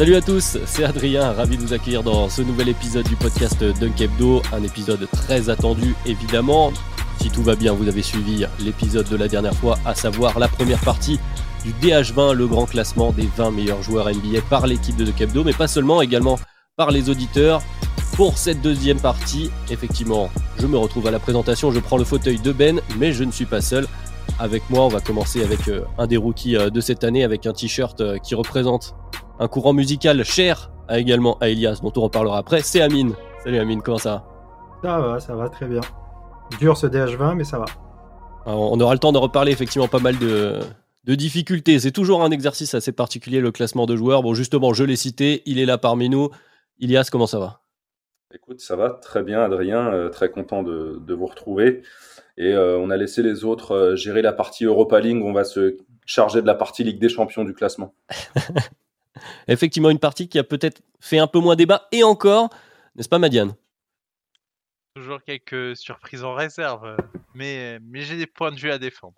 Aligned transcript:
Salut 0.00 0.14
à 0.14 0.22
tous, 0.22 0.56
c'est 0.64 0.82
Adrien, 0.82 1.30
ravi 1.34 1.58
de 1.58 1.62
vous 1.62 1.74
accueillir 1.74 2.02
dans 2.02 2.30
ce 2.30 2.40
nouvel 2.40 2.70
épisode 2.70 3.06
du 3.06 3.16
podcast 3.16 3.62
Dunk 3.62 4.00
Hebdo, 4.00 4.40
un 4.50 4.62
épisode 4.62 5.06
très 5.12 5.50
attendu 5.50 5.94
évidemment. 6.06 6.72
Si 7.20 7.28
tout 7.28 7.42
va 7.42 7.54
bien, 7.54 7.74
vous 7.74 7.86
avez 7.86 8.00
suivi 8.00 8.46
l'épisode 8.60 9.06
de 9.10 9.16
la 9.16 9.28
dernière 9.28 9.52
fois, 9.52 9.78
à 9.84 9.94
savoir 9.94 10.38
la 10.38 10.48
première 10.48 10.80
partie 10.80 11.20
du 11.66 11.74
DH20, 11.86 12.32
le 12.32 12.46
grand 12.46 12.64
classement 12.64 13.12
des 13.12 13.28
20 13.36 13.50
meilleurs 13.50 13.82
joueurs 13.82 14.08
NBA 14.08 14.40
par 14.48 14.66
l'équipe 14.66 14.96
de 14.96 15.04
Dunk 15.04 15.20
Hebdo, 15.20 15.44
mais 15.44 15.52
pas 15.52 15.68
seulement, 15.68 16.00
également 16.00 16.38
par 16.76 16.92
les 16.92 17.10
auditeurs. 17.10 17.60
Pour 18.16 18.38
cette 18.38 18.62
deuxième 18.62 19.00
partie, 19.00 19.50
effectivement, 19.68 20.30
je 20.58 20.66
me 20.66 20.78
retrouve 20.78 21.08
à 21.08 21.10
la 21.10 21.18
présentation, 21.18 21.72
je 21.72 21.78
prends 21.78 21.98
le 21.98 22.04
fauteuil 22.04 22.38
de 22.38 22.52
Ben, 22.52 22.80
mais 22.96 23.12
je 23.12 23.22
ne 23.22 23.32
suis 23.32 23.44
pas 23.44 23.60
seul. 23.60 23.86
Avec 24.38 24.62
moi, 24.70 24.86
on 24.86 24.88
va 24.88 25.00
commencer 25.00 25.44
avec 25.44 25.68
euh, 25.68 25.82
un 25.98 26.06
des 26.06 26.16
rookies 26.16 26.56
euh, 26.56 26.70
de 26.70 26.80
cette 26.80 27.04
année, 27.04 27.22
avec 27.22 27.44
un 27.44 27.52
t-shirt 27.52 28.00
euh, 28.00 28.16
qui 28.16 28.34
représente 28.34 28.94
un 29.40 29.48
courant 29.48 29.72
musical 29.72 30.22
cher 30.22 30.70
à 30.86 30.98
également 30.98 31.38
à 31.38 31.48
Elias, 31.48 31.80
dont 31.82 31.92
on 31.96 32.02
reparlera 32.02 32.38
après, 32.38 32.60
c'est 32.60 32.80
Amine. 32.82 33.14
Salut 33.42 33.58
Amine, 33.58 33.80
comment 33.80 33.98
ça 33.98 34.10
va? 34.10 34.24
Ça 34.82 35.00
va, 35.00 35.20
ça 35.20 35.34
va 35.34 35.48
très 35.48 35.66
bien. 35.66 35.80
Dur 36.60 36.76
ce 36.76 36.86
DH20, 36.86 37.34
mais 37.34 37.44
ça 37.44 37.58
va. 37.58 37.64
Alors, 38.44 38.70
On 38.72 38.78
aura 38.80 38.92
le 38.92 38.98
temps 38.98 39.12
de 39.12 39.18
reparler 39.18 39.50
effectivement 39.50 39.88
pas 39.88 39.98
mal 39.98 40.18
de, 40.18 40.60
de 41.04 41.14
difficultés. 41.14 41.78
C'est 41.78 41.90
toujours 41.90 42.22
un 42.22 42.30
exercice 42.30 42.74
assez 42.74 42.92
particulier, 42.92 43.40
le 43.40 43.50
classement 43.50 43.86
de 43.86 43.96
joueurs. 43.96 44.22
Bon, 44.22 44.34
justement, 44.34 44.74
je 44.74 44.84
l'ai 44.84 44.96
cité, 44.96 45.42
il 45.46 45.58
est 45.58 45.66
là 45.66 45.78
parmi 45.78 46.10
nous. 46.10 46.28
Ilias, 46.78 47.08
comment 47.10 47.26
ça 47.26 47.38
va? 47.38 47.60
Écoute, 48.34 48.60
ça 48.60 48.76
va 48.76 48.90
très 48.90 49.22
bien, 49.22 49.42
Adrien. 49.42 49.92
euh, 49.92 50.08
très 50.10 50.30
content 50.30 50.62
de, 50.62 51.00
de 51.00 51.14
vous 51.14 51.26
retrouver. 51.26 51.82
Et 52.36 52.52
euh, 52.52 52.78
on 52.78 52.90
a 52.90 52.96
laissé 52.96 53.22
les 53.22 53.44
autres 53.44 53.72
euh, 53.72 53.96
gérer 53.96 54.22
la 54.22 54.32
partie 54.32 54.64
Europa 54.64 55.00
League. 55.00 55.22
On 55.24 55.32
va 55.32 55.44
se 55.44 55.78
charger 56.04 56.42
de 56.42 56.46
la 56.46 56.54
partie 56.54 56.84
Ligue 56.84 56.98
des 57.00 57.08
Champions 57.08 57.44
du 57.44 57.54
classement. 57.54 57.94
Effectivement, 59.48 59.90
une 59.90 59.98
partie 59.98 60.28
qui 60.28 60.38
a 60.38 60.44
peut-être 60.44 60.82
fait 61.00 61.18
un 61.18 61.26
peu 61.26 61.38
moins 61.38 61.56
débat, 61.56 61.88
et 61.92 62.02
encore, 62.02 62.50
n'est-ce 62.94 63.08
pas 63.08 63.18
Madiane? 63.18 63.54
Toujours 64.94 65.22
quelques 65.22 65.76
surprises 65.76 66.24
en 66.24 66.34
réserve, 66.34 66.96
mais, 67.34 67.78
mais 67.80 68.02
j'ai 68.02 68.16
des 68.16 68.26
points 68.26 68.50
de 68.50 68.56
vue 68.58 68.70
à 68.70 68.78
défendre. 68.78 69.16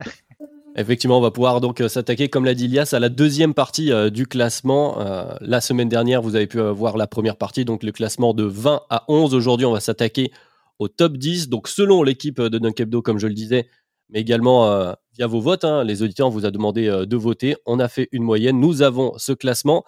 Effectivement, 0.78 1.16
on 1.16 1.22
va 1.22 1.30
pouvoir 1.30 1.62
donc 1.62 1.80
euh, 1.80 1.88
s'attaquer, 1.88 2.28
comme 2.28 2.44
l'a 2.44 2.52
dit 2.52 2.66
Ilias, 2.66 2.90
à 2.92 2.98
la 2.98 3.08
deuxième 3.08 3.54
partie 3.54 3.92
euh, 3.92 4.10
du 4.10 4.26
classement. 4.26 5.00
Euh, 5.00 5.34
la 5.40 5.62
semaine 5.62 5.88
dernière, 5.88 6.20
vous 6.20 6.36
avez 6.36 6.46
pu 6.46 6.60
euh, 6.60 6.70
voir 6.70 6.98
la 6.98 7.06
première 7.06 7.36
partie, 7.36 7.64
donc 7.64 7.82
le 7.82 7.92
classement 7.92 8.34
de 8.34 8.44
20 8.44 8.82
à 8.90 9.04
11. 9.08 9.34
Aujourd'hui, 9.34 9.64
on 9.64 9.72
va 9.72 9.80
s'attaquer 9.80 10.32
au 10.78 10.88
top 10.88 11.16
10. 11.16 11.48
Donc, 11.48 11.68
selon 11.68 12.02
l'équipe 12.02 12.42
de 12.42 12.58
Dunk 12.58 12.78
Hebdo, 12.78 13.00
comme 13.00 13.18
je 13.18 13.26
le 13.26 13.32
disais, 13.32 13.70
mais 14.10 14.20
également 14.20 14.94
via 15.16 15.26
vos 15.26 15.40
votes, 15.40 15.64
hein, 15.64 15.84
les 15.84 16.02
auditeurs, 16.02 16.30
vous 16.30 16.44
a 16.44 16.50
demandé 16.50 16.88
euh, 16.88 17.06
de 17.06 17.16
voter. 17.16 17.56
On 17.66 17.78
a 17.78 17.88
fait 17.88 18.08
une 18.12 18.22
moyenne. 18.22 18.60
Nous 18.60 18.82
avons 18.82 19.12
ce 19.16 19.32
classement. 19.32 19.84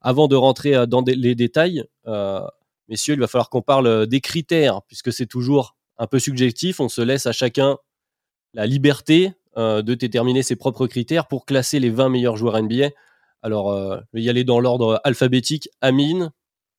Avant 0.00 0.26
de 0.26 0.34
rentrer 0.34 0.74
euh, 0.74 0.86
dans 0.86 1.02
les 1.06 1.34
détails, 1.34 1.84
euh, 2.06 2.42
messieurs, 2.88 3.14
il 3.14 3.20
va 3.20 3.28
falloir 3.28 3.50
qu'on 3.50 3.62
parle 3.62 4.06
des 4.06 4.20
critères, 4.20 4.82
puisque 4.88 5.12
c'est 5.12 5.26
toujours 5.26 5.76
un 5.98 6.06
peu 6.06 6.18
subjectif. 6.18 6.80
On 6.80 6.88
se 6.88 7.00
laisse 7.00 7.26
à 7.26 7.32
chacun 7.32 7.78
la 8.54 8.66
liberté 8.66 9.32
de 9.56 9.94
déterminer 9.94 10.42
ses 10.42 10.56
propres 10.56 10.86
critères 10.86 11.28
pour 11.28 11.44
classer 11.44 11.78
les 11.78 11.90
20 11.90 12.08
meilleurs 12.08 12.38
joueurs 12.38 12.60
NBA. 12.62 12.88
Alors, 13.42 13.74
je 13.74 14.02
vais 14.14 14.22
y 14.22 14.30
aller 14.30 14.44
dans 14.44 14.60
l'ordre 14.60 15.00
alphabétique. 15.04 15.68
Amine, 15.82 16.32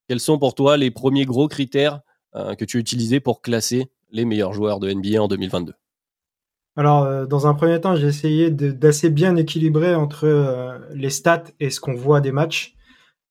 quels 0.08 0.20
sont 0.20 0.40
pour 0.40 0.56
toi 0.56 0.76
les 0.76 0.90
premiers 0.90 1.26
gros 1.26 1.48
critères 1.48 2.02
que 2.34 2.66
tu 2.66 2.78
as 2.78 2.80
utilisés 2.80 3.20
pour 3.20 3.44
classer 3.44 3.92
les 4.12 4.26
meilleurs 4.26 4.54
joueurs 4.54 4.80
de 4.80 4.92
NBA 4.92 5.22
en 5.22 5.28
2022 5.28 5.74
Alors, 6.76 7.04
euh, 7.04 7.28
dans 7.28 7.46
un 7.46 7.54
premier 7.54 7.80
temps, 7.80 7.96
j'ai 7.96 8.08
essayé 8.08 8.50
d'assez 8.50 9.12
bien 9.12 9.36
équilibrer 9.36 9.94
entre 9.94 10.26
euh, 10.26 10.80
les 10.94 11.12
stats 11.12 11.44
et 11.60 11.70
ce 11.70 11.80
qu'on 11.80 11.94
voit 11.94 12.20
des 12.20 12.32
matchs 12.32 12.76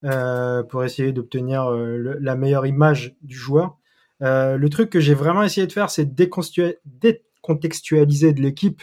euh, 0.04 0.62
pour 0.62 0.84
essayer 0.84 1.10
d'obtenir 1.12 1.64
euh, 1.64 2.16
la 2.20 2.36
meilleure 2.36 2.66
image 2.66 3.16
du 3.22 3.36
joueur. 3.36 3.78
Le 4.20 4.68
truc 4.68 4.90
que 4.90 5.00
j'ai 5.00 5.14
vraiment 5.14 5.42
essayé 5.42 5.66
de 5.66 5.72
faire, 5.72 5.90
c'est 5.90 6.14
décontextualiser 6.14 8.32
de 8.32 8.40
l'équipe 8.40 8.82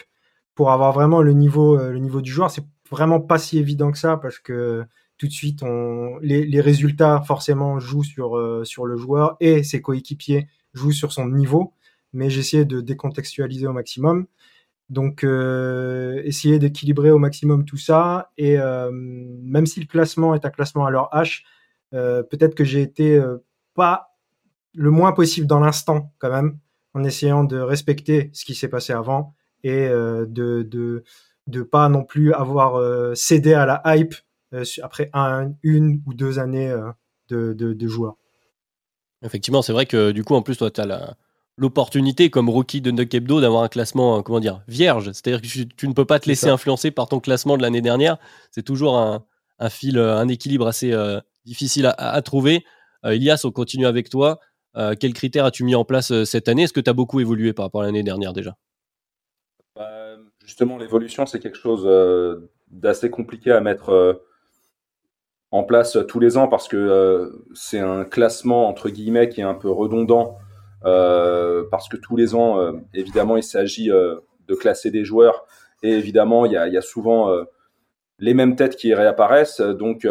pour 0.54 0.70
avoir 0.70 0.92
vraiment 0.92 1.22
le 1.22 1.32
niveau, 1.32 1.78
du 2.20 2.30
joueur. 2.30 2.50
C'est 2.50 2.66
vraiment 2.90 3.20
pas 3.20 3.38
si 3.38 3.58
évident 3.58 3.90
que 3.90 3.96
ça 3.96 4.18
parce 4.18 4.38
que 4.38 4.84
tout 5.16 5.26
de 5.26 5.32
suite, 5.32 5.62
les, 6.20 6.60
résultats 6.60 7.22
forcément 7.22 7.78
jouent 7.78 8.04
sur, 8.04 8.66
sur 8.66 8.84
le 8.84 8.96
joueur 8.96 9.38
et 9.40 9.62
ses 9.62 9.80
coéquipiers 9.80 10.46
jouent 10.74 10.92
sur 10.92 11.10
son 11.10 11.26
niveau. 11.26 11.72
Mais 12.12 12.28
j'ai 12.28 12.40
essayé 12.40 12.66
de 12.66 12.82
décontextualiser 12.82 13.66
au 13.66 13.72
maximum. 13.72 14.26
Donc, 14.90 15.24
euh, 15.24 16.20
essayer 16.24 16.58
d'équilibrer 16.58 17.10
au 17.10 17.18
maximum 17.18 17.64
tout 17.64 17.76
ça. 17.78 18.30
Et 18.36 18.58
euh, 18.58 18.90
même 18.92 19.64
si 19.64 19.80
le 19.80 19.86
classement 19.86 20.34
est 20.34 20.44
un 20.44 20.50
classement 20.50 20.84
à 20.84 20.90
leur 20.90 21.08
H, 21.12 21.42
euh, 21.94 22.22
peut-être 22.22 22.54
que 22.54 22.64
j'ai 22.64 22.82
été 22.82 23.16
euh, 23.16 23.38
pas 23.74 24.16
le 24.74 24.90
moins 24.90 25.12
possible 25.12 25.46
dans 25.46 25.60
l'instant 25.60 26.12
quand 26.18 26.30
même, 26.30 26.58
en 26.94 27.04
essayant 27.04 27.44
de 27.44 27.58
respecter 27.58 28.30
ce 28.32 28.44
qui 28.44 28.54
s'est 28.54 28.68
passé 28.68 28.92
avant 28.92 29.34
et 29.62 29.88
de, 29.88 30.26
de 30.62 31.04
de 31.46 31.62
pas 31.62 31.88
non 31.88 32.04
plus 32.04 32.32
avoir 32.32 32.80
cédé 33.16 33.52
à 33.54 33.66
la 33.66 33.82
hype 33.84 34.14
après 34.82 35.10
un, 35.12 35.52
une 35.62 36.00
ou 36.06 36.14
deux 36.14 36.38
années 36.38 36.74
de, 37.28 37.52
de, 37.52 37.72
de 37.72 37.88
joueurs. 37.88 38.16
Effectivement, 39.22 39.62
c'est 39.62 39.72
vrai 39.72 39.86
que 39.86 40.12
du 40.12 40.24
coup, 40.24 40.34
en 40.34 40.42
plus, 40.42 40.56
toi, 40.56 40.70
tu 40.70 40.80
as 40.80 40.86
la- 40.86 41.16
l'opportunité, 41.60 42.30
comme 42.30 42.48
rookie 42.48 42.80
de 42.80 42.90
Dunk 42.90 43.14
Hebdo, 43.14 43.40
d'avoir 43.40 43.62
un 43.62 43.68
classement, 43.68 44.18
euh, 44.18 44.22
comment 44.22 44.40
dire, 44.40 44.62
vierge. 44.66 45.12
C'est-à-dire 45.12 45.42
que 45.42 45.46
tu, 45.46 45.68
tu 45.68 45.86
ne 45.86 45.92
peux 45.92 46.06
pas 46.06 46.18
te 46.18 46.26
laisser 46.26 46.48
influencer 46.48 46.90
par 46.90 47.06
ton 47.06 47.20
classement 47.20 47.56
de 47.58 47.62
l'année 47.62 47.82
dernière. 47.82 48.16
C'est 48.50 48.64
toujours 48.64 48.96
un, 48.96 49.24
un 49.58 49.68
fil, 49.68 49.98
euh, 49.98 50.16
un 50.16 50.26
équilibre 50.28 50.66
assez 50.66 50.92
euh, 50.92 51.20
difficile 51.44 51.84
à, 51.86 51.90
à 51.90 52.22
trouver. 52.22 52.64
Euh, 53.04 53.10
Elias, 53.10 53.42
on 53.44 53.50
continue 53.50 53.86
avec 53.86 54.08
toi. 54.08 54.40
Euh, 54.76 54.94
quels 54.98 55.12
critères 55.12 55.44
as-tu 55.44 55.64
mis 55.64 55.74
en 55.74 55.84
place 55.84 56.12
euh, 56.12 56.24
cette 56.24 56.48
année? 56.48 56.62
Est-ce 56.62 56.72
que 56.72 56.80
tu 56.80 56.88
as 56.88 56.94
beaucoup 56.94 57.20
évolué 57.20 57.52
par 57.52 57.66
rapport 57.66 57.82
à 57.82 57.84
l'année 57.84 58.02
dernière 58.02 58.32
déjà? 58.32 58.56
Bah, 59.76 60.16
justement, 60.44 60.78
l'évolution, 60.78 61.26
c'est 61.26 61.40
quelque 61.40 61.58
chose 61.58 61.82
euh, 61.84 62.50
d'assez 62.70 63.10
compliqué 63.10 63.52
à 63.52 63.60
mettre 63.60 63.90
euh, 63.90 64.14
en 65.50 65.64
place 65.64 65.96
euh, 65.96 66.04
tous 66.04 66.20
les 66.20 66.38
ans 66.38 66.48
parce 66.48 66.68
que 66.68 66.76
euh, 66.76 67.44
c'est 67.52 67.80
un 67.80 68.04
classement, 68.04 68.66
entre 68.66 68.88
guillemets, 68.88 69.28
qui 69.28 69.40
est 69.40 69.44
un 69.44 69.54
peu 69.54 69.70
redondant. 69.70 70.38
Euh, 70.84 71.64
parce 71.70 71.88
que 71.88 71.96
tous 71.96 72.16
les 72.16 72.34
ans, 72.34 72.60
euh, 72.60 72.72
évidemment, 72.94 73.36
il 73.36 73.42
s'agit 73.42 73.90
euh, 73.90 74.16
de 74.48 74.54
classer 74.54 74.90
des 74.90 75.04
joueurs. 75.04 75.44
Et 75.82 75.90
évidemment, 75.92 76.44
il 76.44 76.52
y 76.52 76.56
a, 76.56 76.82
souvent 76.82 77.34
les 78.18 78.34
mêmes 78.34 78.54
têtes 78.54 78.76
qui 78.76 78.92
réapparaissent. 78.92 79.62
Donc, 79.62 80.06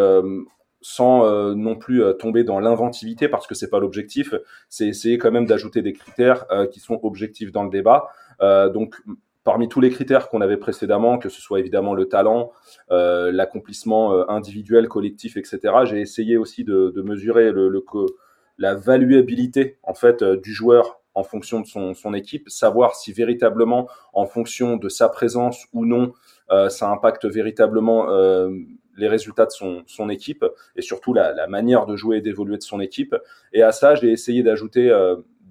sans 0.81 1.54
non 1.54 1.75
plus 1.75 2.01
tomber 2.18 2.44
dans 2.44 2.60
l'inventivité, 2.60 3.27
parce 3.27 3.45
que 3.45 3.54
c'est 3.54 3.69
pas 3.69 3.80
l'objectif, 3.80 4.33
c'est 4.68 4.88
essayer 4.88 5.19
quand 5.19 5.31
même 5.31 5.45
d'ajouter 5.45 5.83
des 5.83 5.94
critères 5.94 6.48
qui 6.72 6.80
sont 6.80 7.00
objectifs 7.04 7.51
dans 7.51 7.63
le 7.63 7.69
débat. 7.69 8.07
Donc, 8.42 8.95
parmi 9.44 9.69
tous 9.69 9.80
les 9.80 9.92
critères 9.92 10.30
qu'on 10.30 10.42
avait 10.42 10.57
précédemment, 10.57 11.19
que 11.19 11.30
ce 11.30 11.39
soit 11.39 11.60
évidemment 11.60 11.94
le 11.94 12.06
talent, 12.07 12.51
l'accomplissement 12.89 14.27
individuel, 14.27 14.88
collectif, 14.88 15.38
etc., 15.38 15.60
j'ai 15.83 16.01
essayé 16.01 16.38
aussi 16.38 16.63
de, 16.63 16.92
de 16.95 17.01
mesurer 17.04 17.51
le, 17.51 17.69
le 17.69 17.81
co- 17.81 18.10
la 18.59 18.75
valuabilité 18.75 19.79
en 19.83 19.95
fait 19.95 20.21
euh, 20.21 20.38
du 20.38 20.53
joueur 20.53 21.00
en 21.15 21.23
fonction 21.23 21.59
de 21.59 21.65
son, 21.65 21.95
son 21.95 22.13
équipe, 22.13 22.50
savoir 22.50 22.95
si 22.95 23.11
véritablement, 23.11 23.89
en 24.13 24.25
fonction 24.25 24.77
de 24.77 24.89
sa 24.89 25.09
présence 25.09 25.65
ou 25.73 25.85
non, 25.85 26.13
euh, 26.51 26.69
ça 26.69 26.89
impacte 26.89 27.25
véritablement 27.25 28.11
euh, 28.11 28.51
les 28.95 29.07
résultats 29.07 29.45
de 29.45 29.51
son, 29.51 29.81
son 29.88 30.09
équipe 30.09 30.45
et 30.75 30.81
surtout 30.81 31.13
la, 31.13 31.33
la 31.33 31.47
manière 31.47 31.88
de 31.88 31.95
jouer 31.95 32.17
et 32.17 32.21
d'évoluer 32.21 32.57
de 32.57 32.63
son 32.63 32.79
équipe. 32.79 33.15
Et 33.53 33.63
à 33.63 33.71
ça, 33.71 33.95
j'ai 33.95 34.11
essayé 34.11 34.44
d'ajouter 34.44 34.94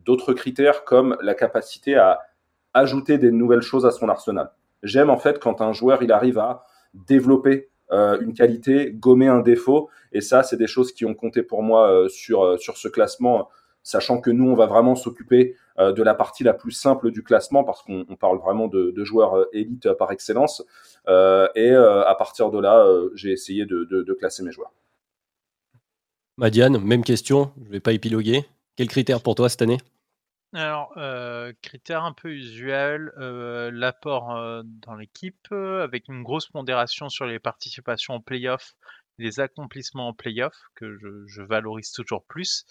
d'autres 0.04 0.32
critères 0.34 0.84
comme 0.84 1.16
la 1.22 1.34
capacité 1.34 1.96
à 1.96 2.20
ajouter 2.74 3.18
des 3.18 3.30
nouvelles 3.30 3.62
choses 3.62 3.86
à 3.86 3.90
son 3.90 4.08
arsenal. 4.08 4.50
J'aime 4.82 5.10
en 5.10 5.16
fait 5.16 5.38
quand 5.38 5.60
un 5.60 5.72
joueur 5.72 6.02
il 6.02 6.12
arrive 6.12 6.38
à 6.38 6.66
développer 6.94 7.70
euh, 7.90 8.20
une 8.20 8.34
qualité, 8.34 8.92
gommer 8.92 9.28
un 9.28 9.40
défaut. 9.40 9.88
Et 10.12 10.20
ça, 10.20 10.42
c'est 10.42 10.56
des 10.56 10.66
choses 10.66 10.92
qui 10.92 11.04
ont 11.06 11.14
compté 11.14 11.42
pour 11.42 11.62
moi 11.62 11.90
euh, 11.90 12.08
sur, 12.08 12.44
euh, 12.44 12.56
sur 12.58 12.76
ce 12.76 12.88
classement, 12.88 13.48
sachant 13.82 14.20
que 14.20 14.30
nous, 14.30 14.50
on 14.50 14.54
va 14.54 14.66
vraiment 14.66 14.94
s'occuper 14.94 15.56
de 15.78 16.02
la 16.02 16.14
partie 16.14 16.42
la 16.42 16.54
plus 16.54 16.72
simple 16.72 17.12
du 17.12 17.22
classement, 17.22 17.62
parce 17.62 17.82
qu'on 17.82 18.04
parle 18.18 18.38
vraiment 18.38 18.66
de, 18.66 18.92
joueurs 19.04 19.46
élites 19.52 19.92
par 19.92 20.10
excellence. 20.10 20.64
et 21.06 21.70
à 21.70 22.14
partir 22.18 22.50
de 22.50 22.58
là, 22.58 22.84
j'ai 23.14 23.30
essayé 23.30 23.64
de, 23.64 23.84
de, 23.84 24.12
classer 24.14 24.42
mes 24.42 24.50
joueurs. 24.50 24.72
Madiane, 26.36 26.78
même 26.78 27.04
question, 27.04 27.52
je 27.62 27.68
ne 27.68 27.72
vais 27.72 27.80
pas 27.80 27.92
épiloguer. 27.92 28.44
Quels 28.74 28.88
critères 28.88 29.22
pour 29.22 29.36
toi 29.36 29.48
cette 29.48 29.62
année? 29.62 29.78
Alors, 30.54 30.92
euh, 30.96 31.52
critère 31.60 32.04
un 32.04 32.14
peu 32.14 32.30
usuel, 32.30 33.12
euh, 33.18 33.70
l'apport 33.70 34.34
euh, 34.34 34.62
dans 34.64 34.94
l'équipe, 34.94 35.52
avec 35.52 36.08
une 36.08 36.22
grosse 36.22 36.48
pondération 36.48 37.10
sur 37.10 37.26
les 37.26 37.38
participations 37.38 38.14
en 38.14 38.20
play-off, 38.20 38.72
les 39.18 39.40
accomplissements 39.40 40.08
en 40.08 40.14
play-off, 40.14 40.54
que 40.74 40.96
je, 41.26 41.42
valorise 41.42 41.92
toujours 41.92 42.24
plus. 42.24 42.64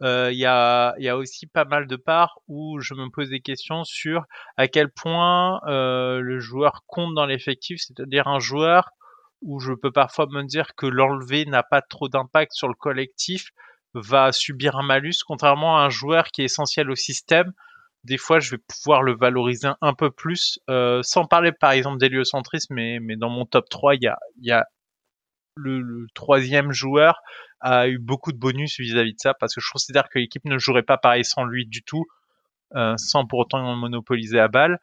Il 0.00 0.34
y, 0.34 0.44
a, 0.44 0.94
y 0.98 1.08
a 1.08 1.16
aussi 1.16 1.46
pas 1.46 1.64
mal 1.64 1.86
de 1.86 1.96
parts 1.96 2.40
où 2.48 2.80
je 2.80 2.92
me 2.92 3.08
pose 3.08 3.30
des 3.30 3.40
questions 3.40 3.84
sur 3.84 4.26
à 4.56 4.68
quel 4.68 4.90
point 4.90 5.60
le 5.66 6.38
joueur 6.40 6.82
compte 6.86 7.14
dans 7.14 7.26
l'effectif, 7.26 7.80
c'est-à-dire 7.80 8.26
un 8.26 8.40
joueur 8.40 8.90
où 9.42 9.58
je 9.60 9.72
peux 9.72 9.92
parfois 9.92 10.26
me 10.26 10.42
dire 10.42 10.74
que 10.76 10.86
l'enlever 10.86 11.46
n'a 11.46 11.62
pas 11.62 11.82
trop 11.82 12.08
d'impact 12.08 12.52
sur 12.52 12.68
le 12.68 12.74
collectif, 12.74 13.52
va 13.94 14.32
subir 14.32 14.76
un 14.76 14.82
malus, 14.82 15.22
contrairement 15.26 15.78
à 15.78 15.82
un 15.82 15.90
joueur 15.90 16.26
qui 16.28 16.42
est 16.42 16.46
essentiel 16.46 16.90
au 16.90 16.96
système. 16.96 17.52
Des 18.04 18.18
fois, 18.18 18.40
je 18.40 18.52
vais 18.52 18.58
pouvoir 18.58 19.02
le 19.02 19.16
valoriser 19.16 19.68
un 19.80 19.94
peu 19.94 20.10
plus, 20.10 20.58
euh, 20.70 21.00
sans 21.02 21.24
parler 21.24 21.52
par 21.52 21.72
exemple 21.72 21.98
d'héliocentrisme, 21.98 22.74
mais, 22.74 22.98
mais 23.00 23.16
dans 23.16 23.30
mon 23.30 23.46
top 23.46 23.68
3, 23.68 23.94
il 23.94 24.02
y 24.02 24.08
a, 24.08 24.18
y 24.40 24.50
a 24.50 24.66
le, 25.56 26.06
troisième 26.14 26.72
joueur 26.72 27.20
a 27.60 27.88
eu 27.88 27.98
beaucoup 27.98 28.32
de 28.32 28.38
bonus 28.38 28.80
vis-à-vis 28.80 29.14
de 29.14 29.20
ça, 29.20 29.34
parce 29.34 29.54
que 29.54 29.60
je 29.60 29.70
considère 29.70 30.08
que 30.08 30.18
l'équipe 30.18 30.44
ne 30.44 30.58
jouerait 30.58 30.82
pas 30.82 30.98
pareil 30.98 31.24
sans 31.24 31.44
lui 31.44 31.66
du 31.66 31.82
tout, 31.82 32.04
euh, 32.74 32.94
sans 32.96 33.24
pour 33.26 33.40
autant 33.40 33.76
monopoliser 33.76 34.40
à 34.40 34.48
balle. 34.48 34.80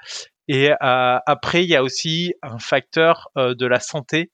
Et 0.47 0.71
euh, 0.71 1.19
après, 1.25 1.63
il 1.63 1.69
y 1.69 1.75
a 1.75 1.83
aussi 1.83 2.33
un 2.41 2.57
facteur 2.57 3.29
euh, 3.37 3.53
de 3.53 3.65
la 3.65 3.79
santé. 3.79 4.31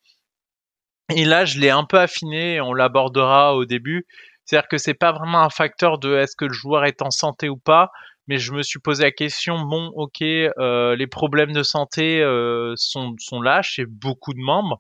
Et 1.14 1.26
là, 1.26 1.46
je 1.46 1.60
l'ai 1.60 1.70
un 1.70 1.84
peu 1.86 2.00
affiné, 2.00 2.62
on 2.62 2.74
l'abordera 2.74 3.56
au 3.56 3.66
début. 3.66 4.06
C'est-à-dire 4.46 4.68
que 4.68 4.78
c'est 4.78 4.94
pas 4.94 5.12
vraiment 5.12 5.42
un 5.42 5.50
facteur 5.50 5.98
de 5.98 6.16
est-ce 6.16 6.36
que 6.36 6.46
le 6.46 6.54
joueur 6.54 6.86
est 6.86 7.02
en 7.02 7.10
santé 7.10 7.50
ou 7.50 7.58
pas, 7.58 7.90
mais 8.28 8.38
je 8.38 8.54
me 8.54 8.64
suis 8.64 8.80
posé 8.80 9.04
la 9.04 9.12
question 9.12 9.60
bon, 9.60 9.92
ok, 9.96 10.22
euh, 10.22 10.96
les 10.96 11.08
problèmes 11.08 11.52
de 11.52 11.64
santé 11.64 12.22
euh, 12.22 12.74
sont, 12.76 13.16
sont 13.20 13.42
là 13.42 13.62
chez 13.62 13.86
beaucoup 13.86 14.34
de 14.34 14.40
membres. 14.40 14.80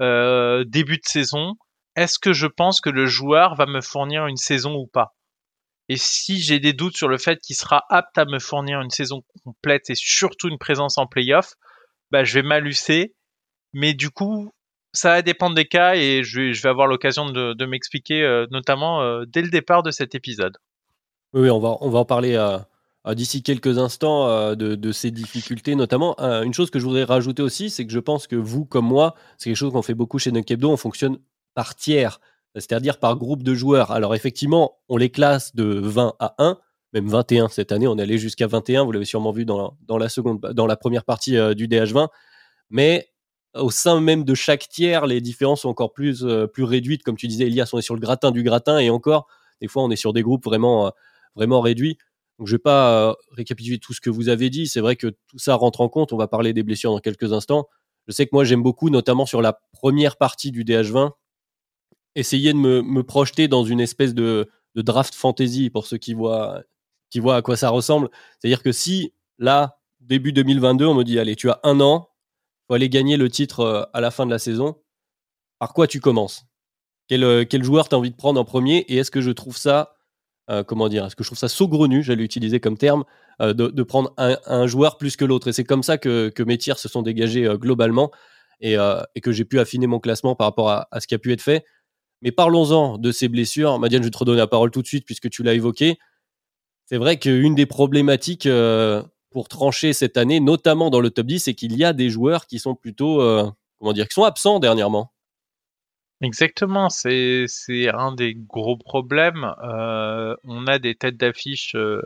Euh, 0.00 0.64
début 0.66 0.96
de 0.96 1.06
saison, 1.06 1.54
est-ce 1.96 2.18
que 2.18 2.32
je 2.32 2.46
pense 2.46 2.80
que 2.80 2.90
le 2.90 3.06
joueur 3.06 3.54
va 3.54 3.66
me 3.66 3.80
fournir 3.80 4.26
une 4.26 4.36
saison 4.36 4.74
ou 4.74 4.86
pas? 4.86 5.14
Et 5.88 5.96
si 5.96 6.40
j'ai 6.40 6.60
des 6.60 6.72
doutes 6.72 6.96
sur 6.96 7.08
le 7.08 7.18
fait 7.18 7.38
qu'il 7.40 7.56
sera 7.56 7.84
apte 7.90 8.16
à 8.16 8.24
me 8.24 8.38
fournir 8.38 8.80
une 8.80 8.90
saison 8.90 9.22
complète 9.44 9.90
et 9.90 9.94
surtout 9.94 10.48
une 10.48 10.58
présence 10.58 10.98
en 10.98 11.06
playoff, 11.06 11.54
bah, 12.10 12.24
je 12.24 12.34
vais 12.34 12.42
m'alucer. 12.42 13.14
Mais 13.74 13.92
du 13.92 14.10
coup, 14.10 14.52
ça 14.94 15.10
va 15.10 15.22
dépendre 15.22 15.54
des 15.54 15.66
cas 15.66 15.96
et 15.96 16.22
je 16.22 16.62
vais, 16.62 16.68
avoir 16.68 16.86
l'occasion 16.86 17.26
de, 17.26 17.66
m'expliquer, 17.66 18.22
euh, 18.22 18.46
notamment 18.50 19.02
euh, 19.02 19.24
dès 19.26 19.42
le 19.42 19.50
départ 19.50 19.82
de 19.82 19.90
cet 19.90 20.14
épisode. 20.14 20.56
Oui, 21.34 21.50
on 21.50 21.58
va, 21.58 21.76
on 21.80 21.90
va 21.90 21.98
en 21.98 22.04
parler 22.04 22.36
euh, 22.36 23.14
d'ici 23.14 23.42
quelques 23.42 23.78
instants 23.78 24.54
de, 24.54 24.92
ces 24.92 25.10
difficultés, 25.10 25.74
notamment. 25.74 26.16
une 26.18 26.54
chose 26.54 26.70
que 26.70 26.78
je 26.78 26.84
voudrais 26.84 27.04
rajouter 27.04 27.42
aussi, 27.42 27.70
c'est 27.70 27.84
que 27.84 27.92
je 27.92 27.98
pense 27.98 28.28
que 28.28 28.36
vous, 28.36 28.64
comme 28.64 28.86
moi, 28.86 29.16
c'est 29.36 29.50
quelque 29.50 29.56
chose 29.56 29.72
qu'on 29.72 29.82
fait 29.82 29.94
beaucoup 29.94 30.18
chez 30.18 30.30
Nunkebdo, 30.30 30.70
on 30.70 30.76
fonctionne 30.76 31.18
par 31.54 31.74
tiers, 31.74 32.20
c'est-à-dire 32.54 32.98
par 32.98 33.16
groupe 33.16 33.42
de 33.42 33.52
joueurs. 33.52 33.90
Alors 33.90 34.14
effectivement, 34.14 34.78
on 34.88 34.96
les 34.96 35.10
classe 35.10 35.56
de 35.56 35.64
20 35.64 36.14
à 36.20 36.34
1, 36.38 36.56
même 36.92 37.08
21 37.08 37.48
cette 37.48 37.72
année, 37.72 37.88
on 37.88 37.98
allé 37.98 38.16
jusqu'à 38.16 38.46
21, 38.46 38.84
vous 38.84 38.92
l'avez 38.92 39.04
sûrement 39.04 39.32
vu 39.32 39.44
dans 39.44 39.76
dans 39.82 39.98
la, 39.98 40.08
seconde, 40.08 40.40
dans 40.40 40.68
la 40.68 40.76
première 40.76 41.04
partie 41.04 41.32
du 41.56 41.66
DH20, 41.66 42.06
mais 42.70 43.08
au 43.54 43.70
sein 43.70 44.00
même 44.00 44.24
de 44.24 44.34
chaque 44.34 44.68
tiers, 44.68 45.06
les 45.06 45.20
différences 45.20 45.62
sont 45.62 45.68
encore 45.68 45.92
plus, 45.92 46.24
euh, 46.24 46.46
plus 46.46 46.64
réduites. 46.64 47.02
Comme 47.02 47.16
tu 47.16 47.28
disais, 47.28 47.46
Elias, 47.46 47.70
on 47.72 47.78
est 47.78 47.82
sur 47.82 47.94
le 47.94 48.00
gratin 48.00 48.30
du 48.30 48.42
gratin 48.42 48.78
et 48.78 48.90
encore, 48.90 49.28
des 49.60 49.68
fois, 49.68 49.82
on 49.84 49.90
est 49.90 49.96
sur 49.96 50.12
des 50.12 50.22
groupes 50.22 50.44
vraiment, 50.44 50.88
euh, 50.88 50.90
vraiment 51.36 51.60
réduits. 51.60 51.98
Donc, 52.38 52.48
je 52.48 52.56
vais 52.56 52.62
pas 52.62 53.10
euh, 53.10 53.14
récapituler 53.30 53.78
tout 53.78 53.92
ce 53.92 54.00
que 54.00 54.10
vous 54.10 54.28
avez 54.28 54.50
dit. 54.50 54.66
C'est 54.66 54.80
vrai 54.80 54.96
que 54.96 55.08
tout 55.28 55.38
ça 55.38 55.54
rentre 55.54 55.80
en 55.80 55.88
compte. 55.88 56.12
On 56.12 56.16
va 56.16 56.26
parler 56.26 56.52
des 56.52 56.64
blessures 56.64 56.90
dans 56.90 56.98
quelques 56.98 57.32
instants. 57.32 57.68
Je 58.08 58.12
sais 58.12 58.26
que 58.26 58.30
moi, 58.32 58.44
j'aime 58.44 58.62
beaucoup, 58.62 58.90
notamment 58.90 59.24
sur 59.24 59.40
la 59.40 59.60
première 59.72 60.16
partie 60.16 60.50
du 60.50 60.64
DH20, 60.64 61.12
essayer 62.16 62.52
de 62.52 62.58
me, 62.58 62.82
me 62.82 63.02
projeter 63.02 63.48
dans 63.48 63.64
une 63.64 63.80
espèce 63.80 64.14
de, 64.14 64.50
de, 64.74 64.82
draft 64.82 65.14
fantasy 65.14 65.70
pour 65.70 65.86
ceux 65.86 65.96
qui 65.96 66.12
voient, 66.12 66.62
qui 67.08 67.20
voient 67.20 67.36
à 67.36 67.42
quoi 67.42 67.56
ça 67.56 67.70
ressemble. 67.70 68.10
C'est-à-dire 68.38 68.62
que 68.62 68.72
si, 68.72 69.14
là, 69.38 69.78
début 70.00 70.32
2022, 70.32 70.86
on 70.86 70.94
me 70.94 71.04
dit, 71.04 71.18
allez, 71.18 71.36
tu 71.36 71.48
as 71.48 71.60
un 71.62 71.80
an, 71.80 72.10
faut 72.66 72.74
aller 72.74 72.88
gagner 72.88 73.16
le 73.16 73.28
titre 73.28 73.60
euh, 73.60 73.82
à 73.92 74.00
la 74.00 74.10
fin 74.10 74.26
de 74.26 74.30
la 74.30 74.38
saison. 74.38 74.76
Par 75.58 75.72
quoi 75.72 75.86
tu 75.86 76.00
commences? 76.00 76.46
Quel, 77.08 77.24
euh, 77.24 77.44
quel, 77.48 77.62
joueur 77.62 77.88
tu 77.88 77.94
as 77.94 77.98
envie 77.98 78.10
de 78.10 78.16
prendre 78.16 78.40
en 78.40 78.44
premier? 78.44 78.78
Et 78.88 78.96
est-ce 78.96 79.10
que 79.10 79.20
je 79.20 79.30
trouve 79.30 79.56
ça, 79.56 79.96
euh, 80.50 80.64
comment 80.64 80.88
dire, 80.88 81.04
est-ce 81.04 81.16
que 81.16 81.24
je 81.24 81.28
trouve 81.28 81.38
ça 81.38 81.48
saugrenu, 81.48 82.02
j'allais 82.02 82.24
utiliser 82.24 82.60
comme 82.60 82.78
terme, 82.78 83.04
de, 83.40 83.82
prendre 83.82 84.14
un, 84.16 84.66
joueur 84.66 84.96
plus 84.96 85.16
que 85.16 85.24
l'autre? 85.24 85.48
Et 85.48 85.52
c'est 85.52 85.64
comme 85.64 85.82
ça 85.82 85.98
que, 85.98 86.32
mes 86.46 86.56
tirs 86.56 86.78
se 86.78 86.88
sont 86.88 87.02
dégagés 87.02 87.48
globalement 87.56 88.10
et, 88.60 88.76
que 89.22 89.32
j'ai 89.32 89.44
pu 89.44 89.58
affiner 89.58 89.86
mon 89.86 89.98
classement 89.98 90.36
par 90.36 90.46
rapport 90.46 90.70
à, 90.70 91.00
ce 91.00 91.06
qui 91.06 91.14
a 91.14 91.18
pu 91.18 91.32
être 91.32 91.42
fait. 91.42 91.64
Mais 92.22 92.30
parlons-en 92.30 92.96
de 92.96 93.12
ces 93.12 93.28
blessures. 93.28 93.78
Madiane, 93.78 94.02
je 94.02 94.06
vais 94.06 94.12
te 94.12 94.18
redonner 94.18 94.38
la 94.38 94.46
parole 94.46 94.70
tout 94.70 94.82
de 94.82 94.86
suite 94.86 95.04
puisque 95.04 95.28
tu 95.30 95.42
l'as 95.42 95.54
évoqué. 95.54 95.98
C'est 96.86 96.96
vrai 96.96 97.18
qu'une 97.18 97.54
des 97.54 97.66
problématiques 97.66 98.46
pour 99.34 99.48
trancher 99.48 99.92
cette 99.92 100.16
année, 100.16 100.38
notamment 100.38 100.90
dans 100.90 101.00
le 101.00 101.10
top 101.10 101.26
10, 101.26 101.40
c'est 101.40 101.54
qu'il 101.54 101.76
y 101.76 101.84
a 101.84 101.92
des 101.92 102.08
joueurs 102.08 102.46
qui 102.46 102.60
sont 102.60 102.76
plutôt, 102.76 103.20
euh, 103.20 103.50
comment 103.80 103.92
dire, 103.92 104.06
qui 104.06 104.14
sont 104.14 104.22
absents 104.22 104.60
dernièrement. 104.60 105.12
Exactement, 106.20 106.88
c'est 106.88 107.48
un 107.92 108.14
des 108.14 108.36
gros 108.36 108.76
problèmes. 108.76 109.52
Euh, 109.64 110.36
on 110.44 110.68
a 110.68 110.78
des 110.78 110.94
têtes 110.94 111.16
d'affiche, 111.16 111.74
euh, 111.74 112.00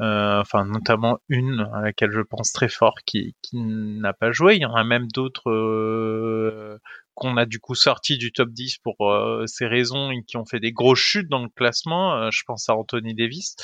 enfin 0.00 0.64
notamment 0.64 1.20
une 1.28 1.70
à 1.72 1.82
laquelle 1.82 2.10
je 2.10 2.20
pense 2.20 2.52
très 2.52 2.68
fort 2.68 2.96
qui, 3.06 3.36
n'a 3.52 4.12
pas 4.12 4.32
joué. 4.32 4.56
Il 4.56 4.62
y 4.62 4.66
en 4.66 4.74
a 4.74 4.82
même 4.82 5.06
d'autres 5.06 6.80
qu'on 7.14 7.36
a 7.36 7.46
du 7.46 7.60
coup 7.60 7.76
sorti 7.76 8.18
du 8.18 8.32
top 8.32 8.50
10 8.50 8.78
pour 8.78 8.96
ces 9.46 9.66
raisons 9.66 10.10
et 10.10 10.24
qui 10.24 10.36
ont 10.36 10.44
fait 10.44 10.58
des 10.58 10.72
grosses 10.72 10.98
chutes 10.98 11.28
dans 11.28 11.44
le 11.44 11.48
classement. 11.48 12.28
je 12.32 12.42
pense 12.44 12.68
à 12.68 12.74
Anthony 12.74 13.14
Davis. 13.14 13.54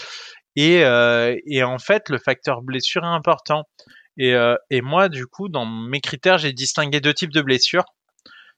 Et, 0.56 0.84
euh, 0.84 1.36
et 1.46 1.62
en 1.62 1.78
fait, 1.78 2.08
le 2.08 2.18
facteur 2.18 2.62
blessure 2.62 3.04
est 3.04 3.08
important. 3.08 3.64
Et, 4.18 4.34
euh, 4.34 4.56
et 4.70 4.80
moi, 4.80 5.08
du 5.08 5.26
coup, 5.26 5.48
dans 5.48 5.66
mes 5.66 6.00
critères, 6.00 6.38
j'ai 6.38 6.52
distingué 6.52 7.00
deux 7.00 7.14
types 7.14 7.32
de 7.32 7.42
blessures. 7.42 7.84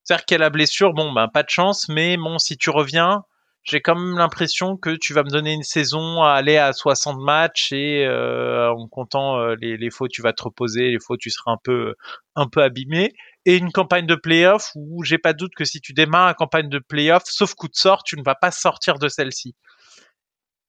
C'est-à-dire 0.04 0.24
qu'à 0.24 0.38
la 0.38 0.50
blessure, 0.50 0.94
bon, 0.94 1.12
ben, 1.12 1.28
pas 1.28 1.42
de 1.42 1.50
chance, 1.50 1.88
mais 1.88 2.16
bon, 2.16 2.38
si 2.38 2.56
tu 2.56 2.70
reviens, 2.70 3.24
j'ai 3.64 3.80
quand 3.80 3.94
même 3.94 4.16
l'impression 4.16 4.76
que 4.76 4.96
tu 4.96 5.12
vas 5.12 5.22
me 5.22 5.28
donner 5.28 5.52
une 5.52 5.62
saison 5.62 6.22
à 6.22 6.32
aller 6.32 6.56
à 6.56 6.72
60 6.72 7.18
matchs 7.20 7.72
et 7.72 8.06
euh, 8.06 8.70
en 8.70 8.88
comptant 8.88 9.38
euh, 9.38 9.56
les, 9.60 9.76
les 9.76 9.90
fois 9.90 10.08
tu 10.08 10.22
vas 10.22 10.32
te 10.32 10.42
reposer, 10.42 10.90
les 10.90 10.98
fois 10.98 11.16
tu 11.18 11.30
seras 11.30 11.52
un 11.52 11.58
peu 11.62 11.94
un 12.34 12.46
peu 12.46 12.62
abîmé 12.62 13.12
et 13.44 13.56
une 13.56 13.70
campagne 13.70 14.06
de 14.06 14.14
playoff 14.14 14.70
où 14.74 15.04
j'ai 15.04 15.18
pas 15.18 15.32
de 15.34 15.38
doute 15.38 15.54
que 15.54 15.64
si 15.64 15.80
tu 15.80 15.92
démarres 15.92 16.28
la 16.28 16.34
campagne 16.34 16.70
de 16.70 16.78
playoff, 16.78 17.24
sauf 17.26 17.54
coup 17.54 17.68
de 17.68 17.76
sort, 17.76 18.04
tu 18.04 18.16
ne 18.16 18.22
vas 18.22 18.36
pas 18.36 18.50
sortir 18.50 18.98
de 18.98 19.08
celle-ci 19.08 19.54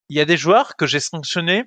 il 0.10 0.18
y 0.18 0.20
a 0.20 0.26
des 0.26 0.38
joueurs 0.38 0.76
que 0.76 0.86
j'ai 0.86 1.00
sanctionnés 1.00 1.66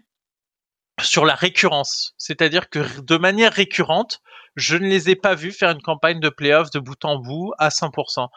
sur 1.00 1.24
la 1.24 1.34
récurrence. 1.34 2.14
C'est-à-dire 2.18 2.68
que 2.68 3.00
de 3.00 3.16
manière 3.16 3.52
récurrente, 3.52 4.20
je 4.56 4.76
ne 4.76 4.86
les 4.86 5.10
ai 5.10 5.16
pas 5.16 5.34
vus 5.34 5.52
faire 5.52 5.70
une 5.70 5.82
campagne 5.82 6.20
de 6.20 6.28
playoff 6.28 6.70
de 6.70 6.78
bout 6.80 7.02
en 7.04 7.18
bout 7.18 7.52
à 7.58 7.68
100%. 7.70 8.28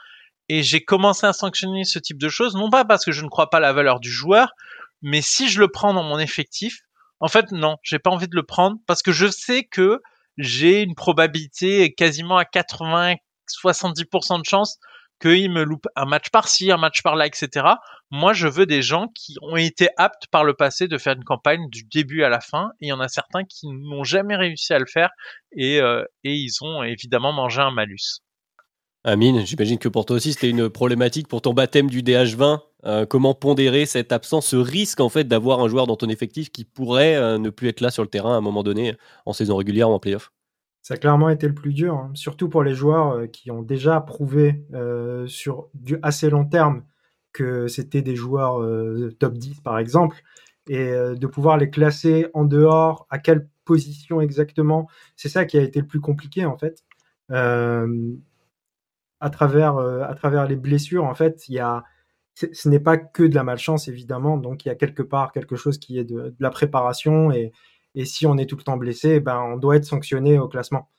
Et 0.47 0.63
j'ai 0.63 0.83
commencé 0.83 1.25
à 1.25 1.33
sanctionner 1.33 1.83
ce 1.83 1.99
type 1.99 2.19
de 2.19 2.29
choses, 2.29 2.55
non 2.55 2.69
pas 2.69 2.85
parce 2.85 3.03
que 3.03 3.11
je 3.11 3.23
ne 3.23 3.29
crois 3.29 3.49
pas 3.49 3.59
la 3.59 3.73
valeur 3.73 3.99
du 3.99 4.11
joueur, 4.11 4.53
mais 5.01 5.21
si 5.21 5.49
je 5.49 5.59
le 5.59 5.67
prends 5.67 5.93
dans 5.93 6.03
mon 6.03 6.19
effectif, 6.19 6.81
en 7.19 7.27
fait, 7.27 7.51
non, 7.51 7.77
j'ai 7.81 7.99
pas 7.99 8.11
envie 8.11 8.27
de 8.27 8.35
le 8.35 8.43
prendre 8.43 8.77
parce 8.85 9.01
que 9.01 9.11
je 9.11 9.27
sais 9.27 9.63
que 9.63 10.01
j'ai 10.37 10.81
une 10.81 10.95
probabilité 10.95 11.93
quasiment 11.93 12.37
à 12.37 12.45
80, 12.45 13.15
70% 13.47 14.39
de 14.39 14.45
chance 14.45 14.77
qu'il 15.19 15.51
me 15.51 15.63
loupe 15.63 15.87
un 15.95 16.05
match 16.05 16.29
par-ci, 16.29 16.71
un 16.71 16.77
match 16.77 17.01
par-là, 17.01 17.27
etc. 17.27 17.67
Moi, 18.11 18.33
je 18.33 18.47
veux 18.47 18.65
des 18.65 18.81
gens 18.81 19.07
qui 19.13 19.35
ont 19.41 19.55
été 19.55 19.89
aptes 19.97 20.27
par 20.31 20.43
le 20.43 20.53
passé 20.53 20.87
de 20.87 20.97
faire 20.97 21.13
une 21.13 21.23
campagne 21.23 21.69
du 21.69 21.83
début 21.83 22.23
à 22.23 22.29
la 22.29 22.39
fin. 22.39 22.71
Et 22.81 22.87
il 22.87 22.89
y 22.89 22.93
en 22.93 22.99
a 22.99 23.07
certains 23.07 23.43
qui 23.43 23.67
n'ont 23.67 24.03
jamais 24.03 24.35
réussi 24.35 24.73
à 24.73 24.79
le 24.79 24.85
faire 24.85 25.09
et, 25.51 25.79
euh, 25.79 26.03
ils 26.23 26.51
ont 26.61 26.83
évidemment 26.83 27.33
mangé 27.33 27.61
un 27.61 27.71
malus. 27.71 28.21
Amine, 29.03 29.45
j'imagine 29.45 29.77
que 29.77 29.87
pour 29.87 30.05
toi 30.05 30.15
aussi, 30.15 30.33
c'était 30.33 30.49
une 30.49 30.67
problématique 30.67 31.27
pour 31.27 31.41
ton 31.41 31.53
baptême 31.53 31.89
du 31.89 32.01
DH20. 32.01 32.59
Euh, 32.85 33.05
comment 33.05 33.35
pondérer 33.35 33.85
cette 33.85 34.11
absence, 34.11 34.47
ce 34.47 34.55
risque 34.55 34.99
en 34.99 35.09
fait 35.09 35.25
d'avoir 35.25 35.59
un 35.59 35.67
joueur 35.67 35.85
dans 35.87 35.95
ton 35.95 36.09
effectif 36.09 36.51
qui 36.51 36.65
pourrait 36.65 37.15
euh, 37.15 37.37
ne 37.37 37.49
plus 37.51 37.67
être 37.67 37.81
là 37.81 37.91
sur 37.91 38.03
le 38.03 38.09
terrain 38.09 38.33
à 38.33 38.37
un 38.37 38.41
moment 38.41 38.63
donné 38.63 38.95
en 39.25 39.33
saison 39.33 39.55
régulière 39.57 39.89
ou 39.89 39.93
en 39.93 39.99
playoff? 39.99 40.31
Ça 40.85 40.93
a 40.93 40.97
clairement 40.97 41.29
été 41.29 41.47
le 41.47 41.55
plus 41.55 41.73
dur, 41.73 41.95
hein. 41.95 42.11
surtout 42.13 42.47
pour 42.47 42.61
les 42.61 42.75
joueurs 42.75 43.31
qui 43.31 43.49
ont 43.49 43.63
déjà 43.63 43.99
prouvé 44.01 44.63
sur 45.25 45.67
du 45.73 45.97
assez 46.03 46.29
long 46.29 46.45
terme 46.45 46.83
que 47.33 47.67
c'était 47.67 48.03
des 48.03 48.15
joueurs 48.15 48.63
top 49.17 49.33
10 49.33 49.61
par 49.61 49.79
exemple, 49.79 50.21
et 50.67 50.91
de 50.91 51.25
pouvoir 51.25 51.57
les 51.57 51.71
classer 51.71 52.27
en 52.35 52.45
dehors, 52.45 53.07
à 53.09 53.17
quelle 53.17 53.49
position 53.63 54.21
exactement, 54.21 54.87
c'est 55.15 55.27
ça 55.27 55.45
qui 55.45 55.57
a 55.57 55.63
été 55.63 55.79
le 55.79 55.87
plus 55.87 56.01
compliqué 56.01 56.45
en 56.45 56.55
fait. 56.55 56.83
à 57.31 57.87
travers, 59.31 59.79
à 59.79 60.13
travers 60.13 60.47
les 60.47 60.55
blessures, 60.55 61.05
en 61.05 61.15
fait, 61.15 61.49
il 61.49 61.55
y 61.55 61.59
a, 61.59 61.83
ce 62.35 62.69
n'est 62.69 62.79
pas 62.79 62.97
que 62.97 63.23
de 63.23 63.33
la 63.33 63.43
malchance 63.43 63.87
évidemment, 63.87 64.37
donc 64.37 64.65
il 64.65 64.67
y 64.67 64.71
a 64.71 64.75
quelque 64.75 65.01
part 65.01 65.31
quelque 65.31 65.55
chose 65.55 65.79
qui 65.79 65.97
est 65.97 66.05
de 66.05 66.35
la 66.39 66.51
préparation 66.51 67.31
et, 67.31 67.53
et 67.95 68.05
si 68.05 68.27
on 68.27 68.37
est 68.37 68.45
tout 68.45 68.57
le 68.57 68.63
temps 68.63 68.77
blessé, 68.77 69.19
ben, 69.19 69.41
on 69.41 69.57
doit 69.57 69.77
être 69.77 69.85
sanctionné 69.85 70.37
au 70.37 70.47
classement. 70.47 70.89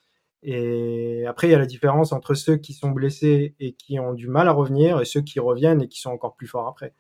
Et 0.42 1.24
après, 1.26 1.48
il 1.48 1.50
y 1.50 1.54
a 1.54 1.58
la 1.58 1.66
différence 1.66 2.12
entre 2.12 2.34
ceux 2.34 2.56
qui 2.56 2.72
sont 2.72 2.90
blessés 2.90 3.54
et 3.60 3.72
qui 3.74 3.98
ont 3.98 4.14
du 4.14 4.28
mal 4.28 4.48
à 4.48 4.52
revenir 4.52 5.00
et 5.00 5.04
ceux 5.04 5.20
qui 5.20 5.40
reviennent 5.40 5.82
et 5.82 5.88
qui 5.88 6.00
sont 6.00 6.10
encore 6.10 6.36
plus 6.36 6.46
forts 6.46 6.68
après. 6.68 6.94